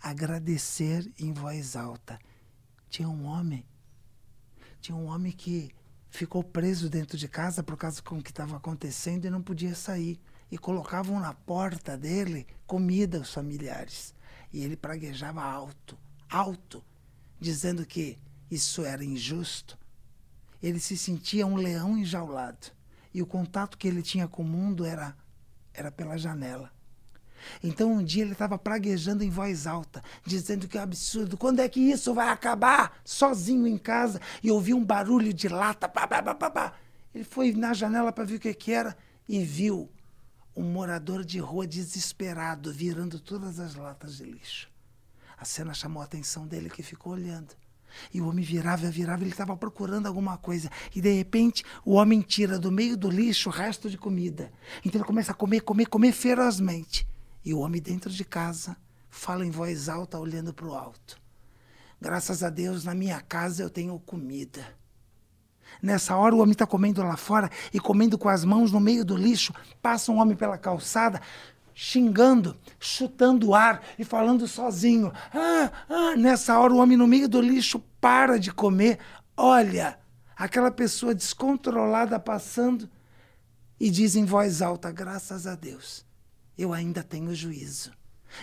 Agradecer 0.02 1.10
em 1.18 1.32
voz 1.32 1.76
alta. 1.76 2.18
Tinha 2.88 3.08
um 3.08 3.24
homem, 3.26 3.66
tinha 4.80 4.96
um 4.96 5.06
homem 5.06 5.32
que 5.32 5.70
ficou 6.08 6.42
preso 6.42 6.88
dentro 6.88 7.18
de 7.18 7.28
casa 7.28 7.62
por 7.62 7.76
causa 7.76 8.00
com 8.02 8.18
o 8.18 8.22
que 8.22 8.30
estava 8.30 8.56
acontecendo 8.56 9.26
e 9.26 9.30
não 9.30 9.42
podia 9.42 9.74
sair 9.74 10.20
e 10.50 10.56
colocavam 10.56 11.20
na 11.20 11.34
porta 11.34 11.96
dele 11.96 12.46
comida 12.66 13.18
aos 13.18 13.32
familiares. 13.32 14.14
E 14.52 14.64
ele 14.64 14.76
praguejava 14.76 15.42
alto, 15.42 15.98
alto, 16.28 16.82
dizendo 17.38 17.84
que 17.84 18.18
isso 18.50 18.84
era 18.84 19.04
injusto. 19.04 19.78
Ele 20.62 20.80
se 20.80 20.96
sentia 20.96 21.46
um 21.46 21.56
leão 21.56 21.98
enjaulado. 21.98 22.72
E 23.12 23.22
o 23.22 23.26
contato 23.26 23.76
que 23.76 23.86
ele 23.86 24.02
tinha 24.02 24.26
com 24.26 24.42
o 24.42 24.46
mundo 24.46 24.84
era, 24.84 25.16
era 25.74 25.90
pela 25.90 26.16
janela. 26.16 26.72
Então 27.62 27.92
um 27.92 28.02
dia 28.02 28.22
ele 28.22 28.32
estava 28.32 28.58
praguejando 28.58 29.24
em 29.24 29.30
voz 29.30 29.66
alta, 29.66 30.02
dizendo 30.24 30.68
que 30.68 30.76
é 30.76 30.80
um 30.80 30.84
absurdo. 30.84 31.36
Quando 31.36 31.60
é 31.60 31.68
que 31.68 31.80
isso 31.80 32.14
vai 32.14 32.28
acabar? 32.28 33.00
Sozinho 33.04 33.66
em 33.66 33.78
casa 33.78 34.20
e 34.42 34.50
ouviu 34.50 34.76
um 34.76 34.84
barulho 34.84 35.32
de 35.32 35.48
lata. 35.48 35.88
Pá, 35.88 36.06
pá, 36.06 36.22
pá, 36.22 36.50
pá, 36.50 36.72
Ele 37.14 37.24
foi 37.24 37.52
na 37.52 37.72
janela 37.72 38.12
para 38.12 38.24
ver 38.24 38.36
o 38.36 38.40
que, 38.40 38.52
que 38.54 38.72
era 38.72 38.96
e 39.28 39.42
viu 39.44 39.90
um 40.56 40.64
morador 40.64 41.24
de 41.24 41.38
rua 41.38 41.66
desesperado, 41.66 42.72
virando 42.72 43.20
todas 43.20 43.60
as 43.60 43.74
latas 43.74 44.16
de 44.16 44.24
lixo. 44.24 44.68
A 45.36 45.44
cena 45.44 45.72
chamou 45.72 46.02
a 46.02 46.04
atenção 46.04 46.46
dele, 46.46 46.68
que 46.68 46.82
ficou 46.82 47.12
olhando. 47.12 47.54
E 48.12 48.20
o 48.20 48.28
homem 48.28 48.44
virava, 48.44 48.90
virava, 48.90 49.22
ele 49.22 49.30
estava 49.30 49.56
procurando 49.56 50.06
alguma 50.06 50.36
coisa. 50.36 50.70
E 50.94 51.00
de 51.00 51.12
repente, 51.12 51.64
o 51.84 51.94
homem 51.94 52.20
tira 52.20 52.58
do 52.58 52.72
meio 52.72 52.96
do 52.96 53.08
lixo 53.08 53.48
o 53.48 53.52
resto 53.52 53.88
de 53.88 53.96
comida. 53.96 54.52
Então 54.84 55.00
ele 55.00 55.06
começa 55.06 55.32
a 55.32 55.34
comer, 55.34 55.60
comer, 55.60 55.86
comer 55.86 56.12
ferozmente. 56.12 57.06
E 57.44 57.54
o 57.54 57.60
homem 57.60 57.80
dentro 57.80 58.10
de 58.10 58.24
casa 58.24 58.76
fala 59.08 59.44
em 59.44 59.50
voz 59.50 59.88
alta, 59.88 60.18
olhando 60.18 60.52
para 60.52 60.66
o 60.66 60.74
alto. 60.74 61.20
Graças 62.00 62.42
a 62.42 62.50
Deus, 62.50 62.84
na 62.84 62.94
minha 62.94 63.20
casa 63.20 63.62
eu 63.62 63.70
tenho 63.70 63.98
comida. 63.98 64.64
Nessa 65.82 66.16
hora, 66.16 66.34
o 66.34 66.38
homem 66.38 66.52
está 66.52 66.66
comendo 66.66 67.02
lá 67.02 67.16
fora 67.16 67.50
e 67.72 67.78
comendo 67.78 68.18
com 68.18 68.28
as 68.28 68.44
mãos 68.44 68.72
no 68.72 68.80
meio 68.80 69.04
do 69.04 69.16
lixo. 69.16 69.52
Passa 69.82 70.10
um 70.10 70.18
homem 70.18 70.36
pela 70.36 70.58
calçada, 70.58 71.20
xingando, 71.74 72.56
chutando 72.80 73.48
o 73.48 73.54
ar 73.54 73.82
e 73.98 74.04
falando 74.04 74.48
sozinho. 74.48 75.12
Ah, 75.32 75.70
ah. 75.88 76.16
Nessa 76.16 76.58
hora, 76.58 76.72
o 76.72 76.78
homem 76.78 76.96
no 76.96 77.06
meio 77.06 77.28
do 77.28 77.40
lixo 77.40 77.80
para 78.00 78.38
de 78.38 78.52
comer. 78.52 78.98
Olha, 79.36 79.98
aquela 80.36 80.70
pessoa 80.70 81.14
descontrolada 81.14 82.18
passando 82.18 82.88
e 83.78 83.90
diz 83.90 84.16
em 84.16 84.24
voz 84.24 84.60
alta: 84.62 84.90
Graças 84.90 85.46
a 85.46 85.54
Deus, 85.54 86.04
eu 86.58 86.72
ainda 86.72 87.02
tenho 87.02 87.34
juízo. 87.34 87.92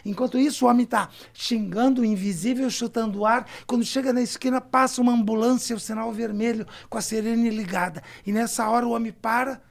Enquanto 0.03 0.39
isso, 0.39 0.65
o 0.65 0.69
homem 0.69 0.83
está 0.83 1.09
xingando 1.33 2.01
o 2.01 2.05
invisível, 2.05 2.69
chutando 2.69 3.19
o 3.19 3.25
ar. 3.25 3.45
Quando 3.67 3.85
chega 3.85 4.11
na 4.11 4.21
esquina, 4.21 4.59
passa 4.59 5.01
uma 5.01 5.11
ambulância, 5.11 5.75
o 5.75 5.79
sinal 5.79 6.11
vermelho, 6.11 6.65
com 6.89 6.97
a 6.97 7.01
sirene 7.01 7.49
ligada. 7.49 8.01
E 8.25 8.31
nessa 8.31 8.67
hora 8.67 8.87
o 8.87 8.91
homem 8.91 9.11
para, 9.11 9.61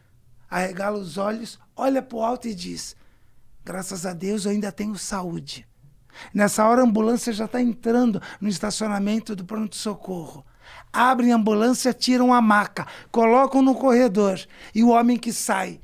arregala 0.48 0.98
os 0.98 1.18
olhos, 1.18 1.58
olha 1.74 2.00
para 2.00 2.16
o 2.16 2.23
alto 2.23 2.47
e 2.47 2.55
diz: 2.55 2.94
Graças 3.64 4.06
a 4.06 4.12
Deus 4.12 4.44
eu 4.44 4.52
ainda 4.52 4.70
tenho 4.70 4.97
saúde. 4.97 5.66
Nessa 6.32 6.64
hora 6.64 6.82
a 6.82 6.84
ambulância 6.84 7.32
já 7.32 7.47
está 7.47 7.60
entrando 7.60 8.23
no 8.40 8.48
estacionamento 8.48 9.34
do 9.34 9.44
pronto-socorro. 9.44 10.44
Abrem 10.92 11.32
a 11.32 11.36
ambulância, 11.36 11.92
tiram 11.92 12.32
a 12.32 12.40
maca, 12.40 12.86
colocam 13.10 13.60
no 13.60 13.74
corredor. 13.74 14.39
E 14.74 14.84
o 14.84 14.90
homem 14.90 15.18
que 15.18 15.32
sai 15.32 15.81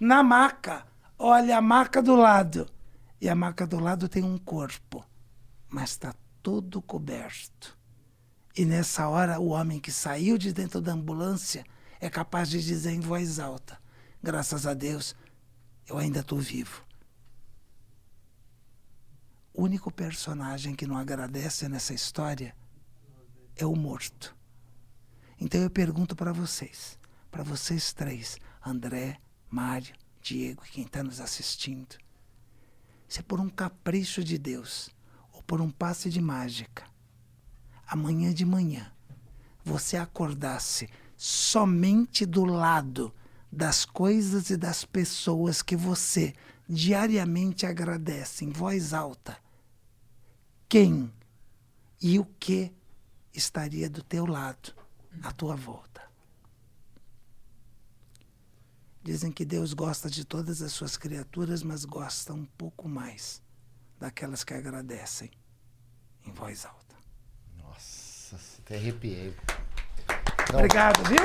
na 0.00 0.22
maca, 0.22 0.84
olha 1.24 1.56
a 1.56 1.62
maca 1.62 2.02
do 2.02 2.14
lado 2.14 2.68
e 3.18 3.30
a 3.30 3.34
maca 3.34 3.66
do 3.66 3.80
lado 3.80 4.08
tem 4.10 4.22
um 4.22 4.36
corpo, 4.36 5.02
mas 5.70 5.90
está 5.90 6.14
todo 6.42 6.82
coberto. 6.82 7.78
E 8.54 8.64
nessa 8.66 9.08
hora, 9.08 9.40
o 9.40 9.48
homem 9.48 9.80
que 9.80 9.90
saiu 9.90 10.36
de 10.36 10.52
dentro 10.52 10.82
da 10.82 10.92
ambulância 10.92 11.64
é 11.98 12.10
capaz 12.10 12.50
de 12.50 12.62
dizer 12.62 12.92
em 12.92 13.00
voz 13.00 13.38
alta: 13.38 13.78
Graças 14.22 14.66
a 14.66 14.74
Deus, 14.74 15.16
eu 15.86 15.96
ainda 15.96 16.20
estou 16.20 16.38
vivo. 16.38 16.84
O 19.54 19.62
único 19.62 19.90
personagem 19.90 20.74
que 20.74 20.86
não 20.86 20.98
agradece 20.98 21.68
nessa 21.68 21.94
história 21.94 22.54
é 23.56 23.64
o 23.64 23.74
morto. 23.74 24.36
Então 25.40 25.60
eu 25.60 25.70
pergunto 25.70 26.14
para 26.14 26.32
vocês, 26.32 26.98
para 27.30 27.42
vocês 27.42 27.94
três, 27.94 28.36
André, 28.64 29.18
Mário, 29.48 29.94
Diego 30.24 30.62
e 30.64 30.70
quem 30.70 30.84
está 30.84 31.02
nos 31.02 31.20
assistindo, 31.20 31.98
se 33.06 33.20
é 33.20 33.22
por 33.22 33.38
um 33.38 33.50
capricho 33.50 34.24
de 34.24 34.38
Deus 34.38 34.88
ou 35.30 35.42
por 35.42 35.60
um 35.60 35.70
passe 35.70 36.08
de 36.08 36.18
mágica, 36.18 36.84
amanhã 37.86 38.32
de 38.32 38.46
manhã 38.46 38.90
você 39.62 39.98
acordasse 39.98 40.88
somente 41.14 42.24
do 42.24 42.42
lado 42.42 43.14
das 43.52 43.84
coisas 43.84 44.48
e 44.48 44.56
das 44.56 44.82
pessoas 44.82 45.60
que 45.60 45.76
você 45.76 46.32
diariamente 46.66 47.66
agradece 47.66 48.46
em 48.46 48.50
voz 48.50 48.94
alta, 48.94 49.36
quem 50.66 51.12
e 52.00 52.18
o 52.18 52.24
que 52.24 52.72
estaria 53.34 53.90
do 53.90 54.02
teu 54.02 54.24
lado, 54.24 54.74
à 55.22 55.30
tua 55.30 55.54
volta? 55.54 55.93
Dizem 59.04 59.30
que 59.30 59.44
Deus 59.44 59.74
gosta 59.74 60.08
de 60.08 60.24
todas 60.24 60.62
as 60.62 60.72
suas 60.72 60.96
criaturas, 60.96 61.62
mas 61.62 61.84
gosta 61.84 62.32
um 62.32 62.46
pouco 62.56 62.88
mais 62.88 63.42
daquelas 64.00 64.42
que 64.42 64.54
agradecem 64.54 65.30
em 66.26 66.32
voz 66.32 66.64
alta. 66.64 66.96
Nossa, 67.62 68.36
até 68.60 68.76
arrepiei. 68.76 69.36
Não. 70.50 70.58
Obrigado, 70.58 71.06
viu? 71.06 71.18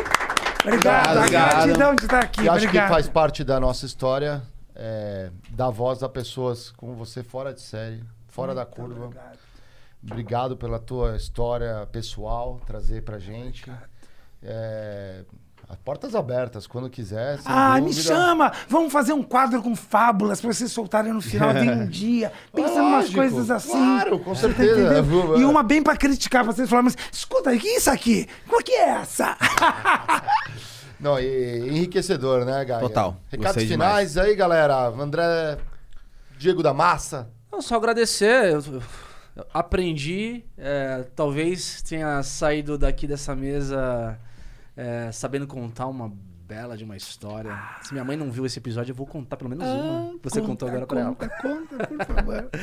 Obrigado, 0.61 1.17
obrigado. 1.19 1.21
a 1.21 1.65
gratidão 1.65 1.95
de 1.95 2.03
estar 2.03 2.19
aqui. 2.21 2.41
E 2.41 2.49
acho 2.49 2.65
obrigado. 2.65 2.87
que 2.87 2.93
faz 2.93 3.07
parte 3.07 3.45
da 3.45 3.61
nossa 3.61 3.85
história 3.85 4.43
é, 4.75 5.31
dar 5.51 5.69
voz 5.69 6.03
a 6.03 6.09
pessoas 6.09 6.71
como 6.71 6.95
você 6.95 7.23
fora 7.23 7.53
de 7.53 7.61
série, 7.61 8.03
fora 8.27 8.53
Muito 8.53 8.57
da 8.57 8.75
curva. 8.75 9.05
Obrigado. 9.05 9.39
obrigado. 10.03 10.57
pela 10.57 10.79
tua 10.79 11.15
história 11.15 11.87
pessoal, 11.93 12.59
trazer 12.65 13.03
pra 13.03 13.19
gente. 13.19 13.71
É, 14.43 15.23
Portas 15.77 16.15
abertas, 16.15 16.65
quando 16.65 16.89
quiser. 16.89 17.39
Ah, 17.45 17.79
dúvida. 17.79 17.85
me 17.87 17.93
chama! 17.93 18.51
Vamos 18.67 18.91
fazer 18.91 19.13
um 19.13 19.21
quadro 19.21 19.61
com 19.61 19.75
fábulas 19.75 20.41
para 20.41 20.51
vocês 20.51 20.71
soltarem 20.71 21.13
no 21.13 21.21
final 21.21 21.53
de 21.53 21.69
um 21.69 21.85
dia. 21.89 22.31
Pensa 22.53 22.75
em 22.75 22.81
umas 22.81 23.09
coisas 23.09 23.51
assim. 23.51 23.71
Claro, 23.71 24.19
com 24.19 24.33
certeza. 24.33 24.89
Tá 24.89 25.39
e 25.39 25.43
uma 25.43 25.61
bem 25.61 25.83
para 25.83 25.95
criticar 25.95 26.43
vocês 26.43 26.67
falarem, 26.69 26.91
mas 26.91 26.97
escuta, 27.11 27.51
o 27.51 27.57
que 27.59 27.67
é 27.67 27.77
isso 27.77 27.89
aqui? 27.89 28.27
Qual 28.47 28.61
que 28.63 28.71
é 28.71 28.89
essa? 28.89 29.37
Não, 30.99 31.19
e, 31.19 31.69
enriquecedor, 31.69 32.45
né, 32.45 32.65
Gaia? 32.65 32.81
Total. 32.81 33.15
Recados 33.29 33.63
finais 33.63 34.13
demais. 34.13 34.17
aí, 34.17 34.35
galera. 34.35 34.87
André, 34.87 35.57
Diego 36.37 36.61
da 36.61 36.73
Massa. 36.73 37.29
Não, 37.51 37.61
só 37.61 37.75
agradecer. 37.75 38.53
Eu, 38.53 38.81
eu 39.35 39.45
aprendi, 39.53 40.43
é, 40.57 41.05
talvez 41.15 41.81
tenha 41.83 42.21
saído 42.23 42.77
daqui 42.77 43.07
dessa 43.07 43.35
mesa 43.35 44.19
é, 44.79 45.11
sabendo 45.11 45.45
contar 45.45 45.87
uma 45.87 46.09
bela 46.47 46.77
de 46.77 46.85
uma 46.85 46.95
história. 46.95 47.53
Se 47.83 47.91
minha 47.91 48.05
mãe 48.05 48.15
não 48.15 48.31
viu 48.31 48.45
esse 48.45 48.59
episódio, 48.59 48.93
eu 48.93 48.95
vou 48.95 49.05
contar 49.05 49.35
pelo 49.35 49.49
menos 49.49 49.67
uma. 49.67 50.17
Você 50.23 50.41
contou 50.41 50.69
agora 50.69 50.87
pra 50.87 51.01
ela. 51.01 51.15
Conta, 51.15 51.29
conta, 51.41 51.87
por 51.87 52.05
favor. 52.05 52.49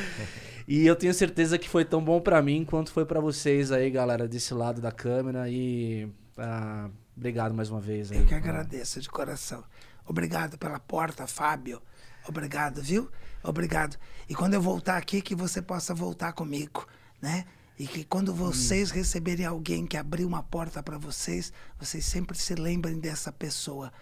E 0.68 0.84
eu 0.84 0.96
tenho 0.96 1.14
certeza 1.14 1.56
que 1.56 1.68
foi 1.68 1.84
tão 1.84 2.02
bom 2.02 2.20
pra 2.20 2.42
mim 2.42 2.64
quanto 2.64 2.90
foi 2.90 3.06
pra 3.06 3.20
vocês 3.20 3.70
aí, 3.70 3.88
galera, 3.88 4.26
desse 4.26 4.52
lado 4.52 4.80
da 4.80 4.90
câmera. 4.90 5.48
E 5.48 6.08
ah, 6.36 6.90
obrigado 7.16 7.54
mais 7.54 7.70
uma 7.70 7.80
vez. 7.80 8.10
Aí. 8.10 8.18
Eu 8.18 8.26
que 8.26 8.34
agradeço 8.34 9.00
de 9.00 9.08
coração. 9.08 9.62
Obrigado 10.04 10.58
pela 10.58 10.80
porta, 10.80 11.24
Fábio. 11.24 11.80
Obrigado, 12.26 12.82
viu? 12.82 13.08
Obrigado. 13.44 13.96
E 14.28 14.34
quando 14.34 14.54
eu 14.54 14.60
voltar 14.60 14.96
aqui, 14.96 15.22
que 15.22 15.36
você 15.36 15.62
possa 15.62 15.94
voltar 15.94 16.32
comigo, 16.32 16.84
né? 17.22 17.44
E 17.78 17.86
que 17.86 18.04
quando 18.04 18.32
vocês 18.34 18.90
receberem 18.90 19.44
alguém 19.44 19.86
que 19.86 19.96
abriu 19.96 20.26
uma 20.26 20.42
porta 20.42 20.82
para 20.82 20.96
vocês, 20.96 21.52
vocês 21.78 22.04
sempre 22.04 22.36
se 22.38 22.54
lembrem 22.54 22.98
dessa 22.98 23.30
pessoa. 23.30 23.92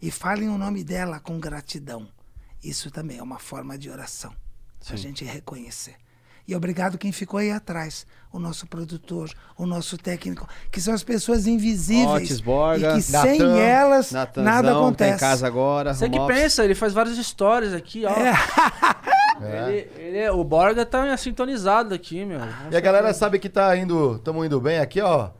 E 0.00 0.10
falem 0.10 0.48
o 0.48 0.58
nome 0.58 0.84
dela 0.84 1.18
com 1.18 1.40
gratidão. 1.40 2.06
Isso 2.62 2.90
também 2.90 3.18
é 3.18 3.22
uma 3.22 3.38
forma 3.38 3.76
de 3.76 3.90
oração. 3.90 4.32
A 4.88 4.96
gente 4.96 5.24
reconhecer. 5.24 5.96
E 6.46 6.54
obrigado 6.54 6.98
quem 6.98 7.10
ficou 7.10 7.38
aí 7.40 7.50
atrás. 7.50 8.06
O 8.30 8.38
nosso 8.38 8.66
produtor, 8.66 9.30
o 9.56 9.64
nosso 9.64 9.96
técnico, 9.96 10.46
que 10.70 10.80
são 10.80 10.92
as 10.92 11.02
pessoas 11.02 11.46
invisíveis. 11.46 12.24
Otis 12.24 12.40
Borga, 12.40 12.92
e 12.92 12.94
que 12.96 13.02
sem 13.02 13.38
Natan, 13.38 13.58
elas 13.58 14.12
Natanzão, 14.12 14.44
nada 14.44 14.70
tá 14.70 14.78
acontece. 14.78 15.16
em 15.16 15.18
casa 15.18 15.46
agora. 15.46 15.94
Você 15.94 16.08
que 16.08 16.26
pensa, 16.26 16.64
ele 16.64 16.74
faz 16.74 16.92
várias 16.92 17.16
histórias 17.16 17.72
aqui, 17.72 18.04
ó. 18.04 18.10
É. 18.10 18.34
Ele, 19.40 19.90
ele 19.96 20.18
é- 20.18 20.30
o 20.30 20.42
Borga 20.44 20.84
tá 20.86 21.16
sintonizado 21.16 21.94
aqui, 21.94 22.24
meu. 22.24 22.40
E 22.70 22.76
a 22.76 22.80
galera 22.80 23.12
sabe 23.14 23.38
que 23.38 23.48
tá 23.48 23.76
indo, 23.76 24.16
estamos 24.16 24.44
indo 24.46 24.60
bem 24.60 24.78
aqui, 24.78 25.00
ó. 25.00 25.30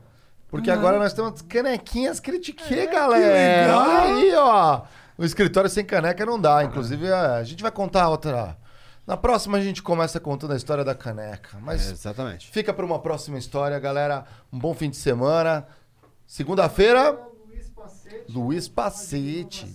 Porque 0.49 0.71
agora 0.71 0.97
nós 0.99 1.13
temos 1.13 1.41
canequinhas 1.41 2.19
critiquei, 2.19 2.87
galera. 2.87 3.67
legal. 3.67 3.79
Olha 3.81 4.15
aí, 4.15 4.35
ó. 4.35 4.81
O 5.17 5.23
escritório 5.25 5.69
sem 5.69 5.83
caneca 5.85 6.25
não 6.25 6.39
dá. 6.39 6.63
Inclusive, 6.63 7.11
a 7.11 7.43
gente 7.43 7.61
vai 7.61 7.71
contar 7.71 8.09
outra. 8.09 8.57
Na 9.07 9.15
próxima 9.15 9.57
a 9.57 9.61
gente 9.61 9.83
começa 9.83 10.19
contando 10.19 10.53
a 10.53 10.55
história 10.55 10.83
da 10.83 10.95
caneca. 10.95 11.57
É, 11.57 11.61
Mas 11.61 11.91
exatamente. 11.91 12.49
fica 12.51 12.73
para 12.73 12.85
uma 12.85 12.99
próxima 12.99 13.37
história, 13.37 13.77
galera. 13.79 14.25
Um 14.51 14.57
bom 14.59 14.73
fim 14.73 14.89
de 14.89 14.97
semana. 14.97 15.65
Segunda-feira, 16.25 17.17
Luiz 18.29 18.67
Pacete. 18.67 19.67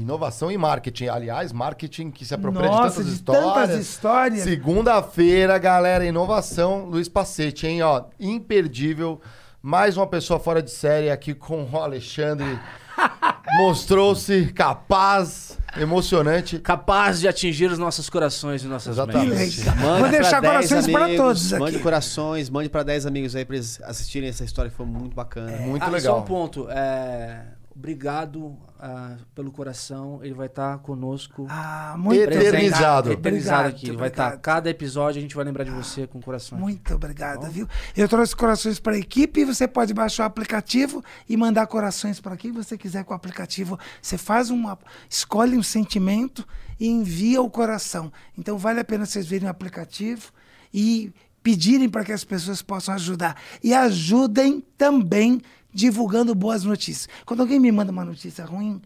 Inovação 0.00 0.50
e 0.50 0.56
marketing. 0.56 1.08
Aliás, 1.08 1.52
marketing 1.52 2.10
que 2.10 2.24
se 2.24 2.34
apropria 2.34 2.68
Nossa, 2.68 3.04
de 3.04 3.10
tantas 3.10 3.14
de 3.14 3.22
tantas 3.22 3.44
histórias. 3.44 3.80
histórias. 3.80 4.42
Segunda-feira, 4.42 5.58
galera, 5.58 6.04
inovação, 6.04 6.86
Luiz 6.86 7.08
Pacete, 7.08 7.66
hein? 7.66 7.82
Ó, 7.82 8.04
imperdível. 8.18 9.20
Mais 9.62 9.98
uma 9.98 10.06
pessoa 10.06 10.40
fora 10.40 10.62
de 10.62 10.70
série 10.70 11.10
aqui 11.10 11.34
com 11.34 11.64
o 11.70 11.76
Alexandre. 11.76 12.58
Mostrou-se 13.58 14.46
capaz, 14.54 15.58
emocionante. 15.76 16.58
Capaz 16.58 17.20
de 17.20 17.28
atingir 17.28 17.70
os 17.70 17.78
nossos 17.78 18.08
corações 18.08 18.62
e 18.62 18.66
nossas 18.66 18.94
Exatamente. 18.94 19.64
Mande 19.82 20.00
Vou 20.00 20.08
deixar 20.08 20.40
pra 20.40 20.60
10 20.60 20.68
corações 20.68 20.92
para 20.92 21.16
todos 21.16 21.52
Mande 21.52 21.74
aqui. 21.74 21.82
corações, 21.82 22.48
mande 22.48 22.68
pra 22.68 22.82
10 22.82 23.06
amigos 23.06 23.36
aí 23.36 23.44
pra 23.44 23.56
eles 23.56 23.80
assistirem 23.82 24.28
essa 24.30 24.44
história, 24.44 24.70
que 24.70 24.76
foi 24.76 24.86
muito 24.86 25.14
bacana. 25.14 25.50
Muito 25.58 25.82
ah, 25.82 25.88
legal. 25.88 26.16
Só 26.16 26.20
um 26.22 26.24
ponto. 26.24 26.70
é, 26.70 27.42
obrigado 27.80 28.58
ah, 28.78 29.16
pelo 29.34 29.50
coração. 29.50 30.20
Ele 30.22 30.34
vai 30.34 30.46
estar 30.46 30.78
conosco. 30.78 31.46
Ah, 31.48 31.94
muito 31.98 32.20
Eternizado. 32.20 32.50
obrigado. 32.50 33.10
eternizado 33.10 33.58
Obrigado, 33.60 33.66
aqui. 33.66 33.88
Ele 33.88 33.96
vai 33.96 34.08
estar. 34.08 34.24
obrigado. 34.24 34.42
Cada 34.42 34.70
episódio 34.70 35.18
a 35.18 35.22
gente 35.22 35.34
vai 35.34 35.44
lembrar 35.44 35.64
de 35.64 35.70
você 35.70 36.06
com 36.06 36.20
coração. 36.20 36.58
Muito 36.58 36.94
obrigado, 36.94 37.50
viu? 37.50 37.66
Eu 37.96 38.08
trouxe 38.08 38.36
corações 38.36 38.78
para 38.78 38.94
a 38.94 38.98
equipe. 38.98 39.44
Você 39.44 39.66
pode 39.66 39.94
baixar 39.94 40.24
o 40.24 40.26
aplicativo 40.26 41.02
e 41.28 41.36
mandar 41.36 41.66
corações 41.66 42.20
para 42.20 42.36
quem 42.36 42.52
você 42.52 42.76
quiser 42.76 43.02
com 43.04 43.14
o 43.14 43.16
aplicativo. 43.16 43.78
Você 44.00 44.18
faz 44.18 44.50
uma. 44.50 44.78
escolhe 45.08 45.56
um 45.56 45.62
sentimento 45.62 46.46
e 46.78 46.86
envia 46.86 47.40
o 47.40 47.50
coração. 47.50 48.12
Então 48.36 48.58
vale 48.58 48.80
a 48.80 48.84
pena 48.84 49.06
vocês 49.06 49.26
verem 49.26 49.48
o 49.48 49.50
aplicativo 49.50 50.30
e 50.72 51.12
pedirem 51.42 51.88
para 51.88 52.04
que 52.04 52.12
as 52.12 52.24
pessoas 52.24 52.60
possam 52.60 52.94
ajudar. 52.94 53.36
E 53.62 53.72
ajudem 53.72 54.62
também 54.76 55.40
divulgando 55.72 56.34
boas 56.34 56.64
notícias. 56.64 57.08
Quando 57.24 57.40
alguém 57.40 57.60
me 57.60 57.70
manda 57.70 57.92
uma 57.92 58.04
notícia 58.04 58.44
ruim, 58.44 58.80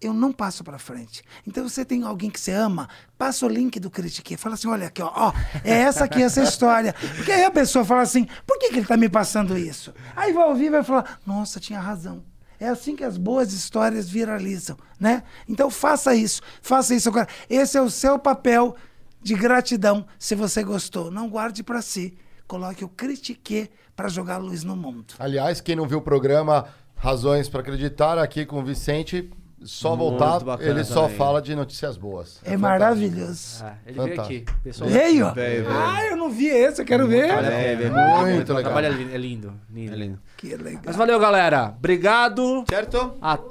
eu 0.00 0.14
não 0.14 0.32
passo 0.32 0.64
para 0.64 0.78
frente. 0.78 1.22
Então 1.46 1.68
você 1.68 1.84
tem 1.84 2.02
alguém 2.02 2.30
que 2.30 2.40
você 2.40 2.52
ama, 2.52 2.88
passa 3.18 3.44
o 3.44 3.48
link 3.48 3.78
do 3.78 3.90
Critique, 3.90 4.36
fala 4.36 4.54
assim, 4.54 4.68
olha 4.68 4.86
aqui, 4.86 5.02
ó, 5.02 5.10
ó, 5.14 5.32
é 5.62 5.72
essa 5.72 6.04
aqui 6.04 6.22
essa 6.22 6.42
história. 6.42 6.94
Porque 7.16 7.30
aí 7.30 7.44
a 7.44 7.50
pessoa 7.50 7.84
fala 7.84 8.02
assim, 8.02 8.26
por 8.46 8.58
que, 8.58 8.68
que 8.68 8.74
ele 8.74 8.82
está 8.82 8.96
me 8.96 9.08
passando 9.08 9.58
isso? 9.58 9.92
Aí 10.16 10.32
vai 10.32 10.48
ouvir 10.48 10.66
e 10.66 10.70
vai 10.70 10.82
falar, 10.82 11.20
nossa, 11.26 11.60
tinha 11.60 11.78
razão. 11.78 12.24
É 12.58 12.68
assim 12.68 12.94
que 12.94 13.04
as 13.04 13.16
boas 13.16 13.52
histórias 13.52 14.08
viralizam, 14.08 14.76
né? 14.98 15.22
Então 15.48 15.70
faça 15.70 16.14
isso, 16.14 16.42
faça 16.60 16.94
isso 16.94 17.08
agora. 17.08 17.26
Esse 17.48 17.78
é 17.78 17.82
o 17.82 17.90
seu 17.90 18.18
papel 18.18 18.76
de 19.22 19.34
gratidão, 19.34 20.06
se 20.18 20.34
você 20.34 20.62
gostou. 20.62 21.10
Não 21.10 21.28
guarde 21.28 21.62
para 21.62 21.80
si. 21.82 22.16
Coloque 22.46 22.84
o 22.84 22.88
Critique 22.88 23.70
para 23.96 24.08
jogar 24.08 24.38
luz 24.38 24.64
no 24.64 24.76
mundo. 24.76 25.14
Aliás, 25.18 25.60
quem 25.60 25.76
não 25.76 25.86
viu 25.86 25.98
o 25.98 26.02
programa 26.02 26.66
Razões 26.96 27.48
para 27.48 27.60
Acreditar, 27.60 28.18
aqui 28.18 28.44
com 28.44 28.60
o 28.60 28.62
Vicente, 28.62 29.30
só 29.62 29.94
Muito 29.96 30.18
voltar, 30.18 30.60
ele 30.60 30.84
só 30.84 31.02
também. 31.02 31.16
fala 31.16 31.40
de 31.42 31.54
notícias 31.54 31.96
boas. 31.96 32.40
É 32.44 32.56
maravilhoso. 32.56 33.62
Ah, 33.64 33.74
ele 33.86 34.00
veio 34.00 34.20
aqui. 34.20 34.38
Fantástico. 34.40 34.52
Pessoal, 34.62 34.90
Veio? 34.90 35.34
Veio. 35.34 35.66
Ah, 35.70 36.04
eu 36.06 36.16
não 36.16 36.30
vi 36.30 36.46
esse, 36.48 36.80
eu 36.80 36.86
quero 36.86 37.06
ver. 37.06 37.28
É, 37.30 37.76
Muito 37.76 38.52
o 38.52 38.56
legal. 38.56 38.72
trabalho 38.72 38.86
é 38.86 38.90
li- 38.90 39.14
é 39.14 39.18
lindo. 39.18 39.52
lindo. 39.70 39.92
É 39.92 39.96
lindo. 39.96 40.18
Que 40.36 40.56
legal. 40.56 40.82
Mas 40.86 40.96
valeu, 40.96 41.18
galera. 41.20 41.74
Obrigado. 41.76 42.64
Certo? 42.68 43.14
Até 43.20 43.42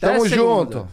Tamo 0.00 0.26
segunda. 0.26 0.34
junto. 0.34 0.88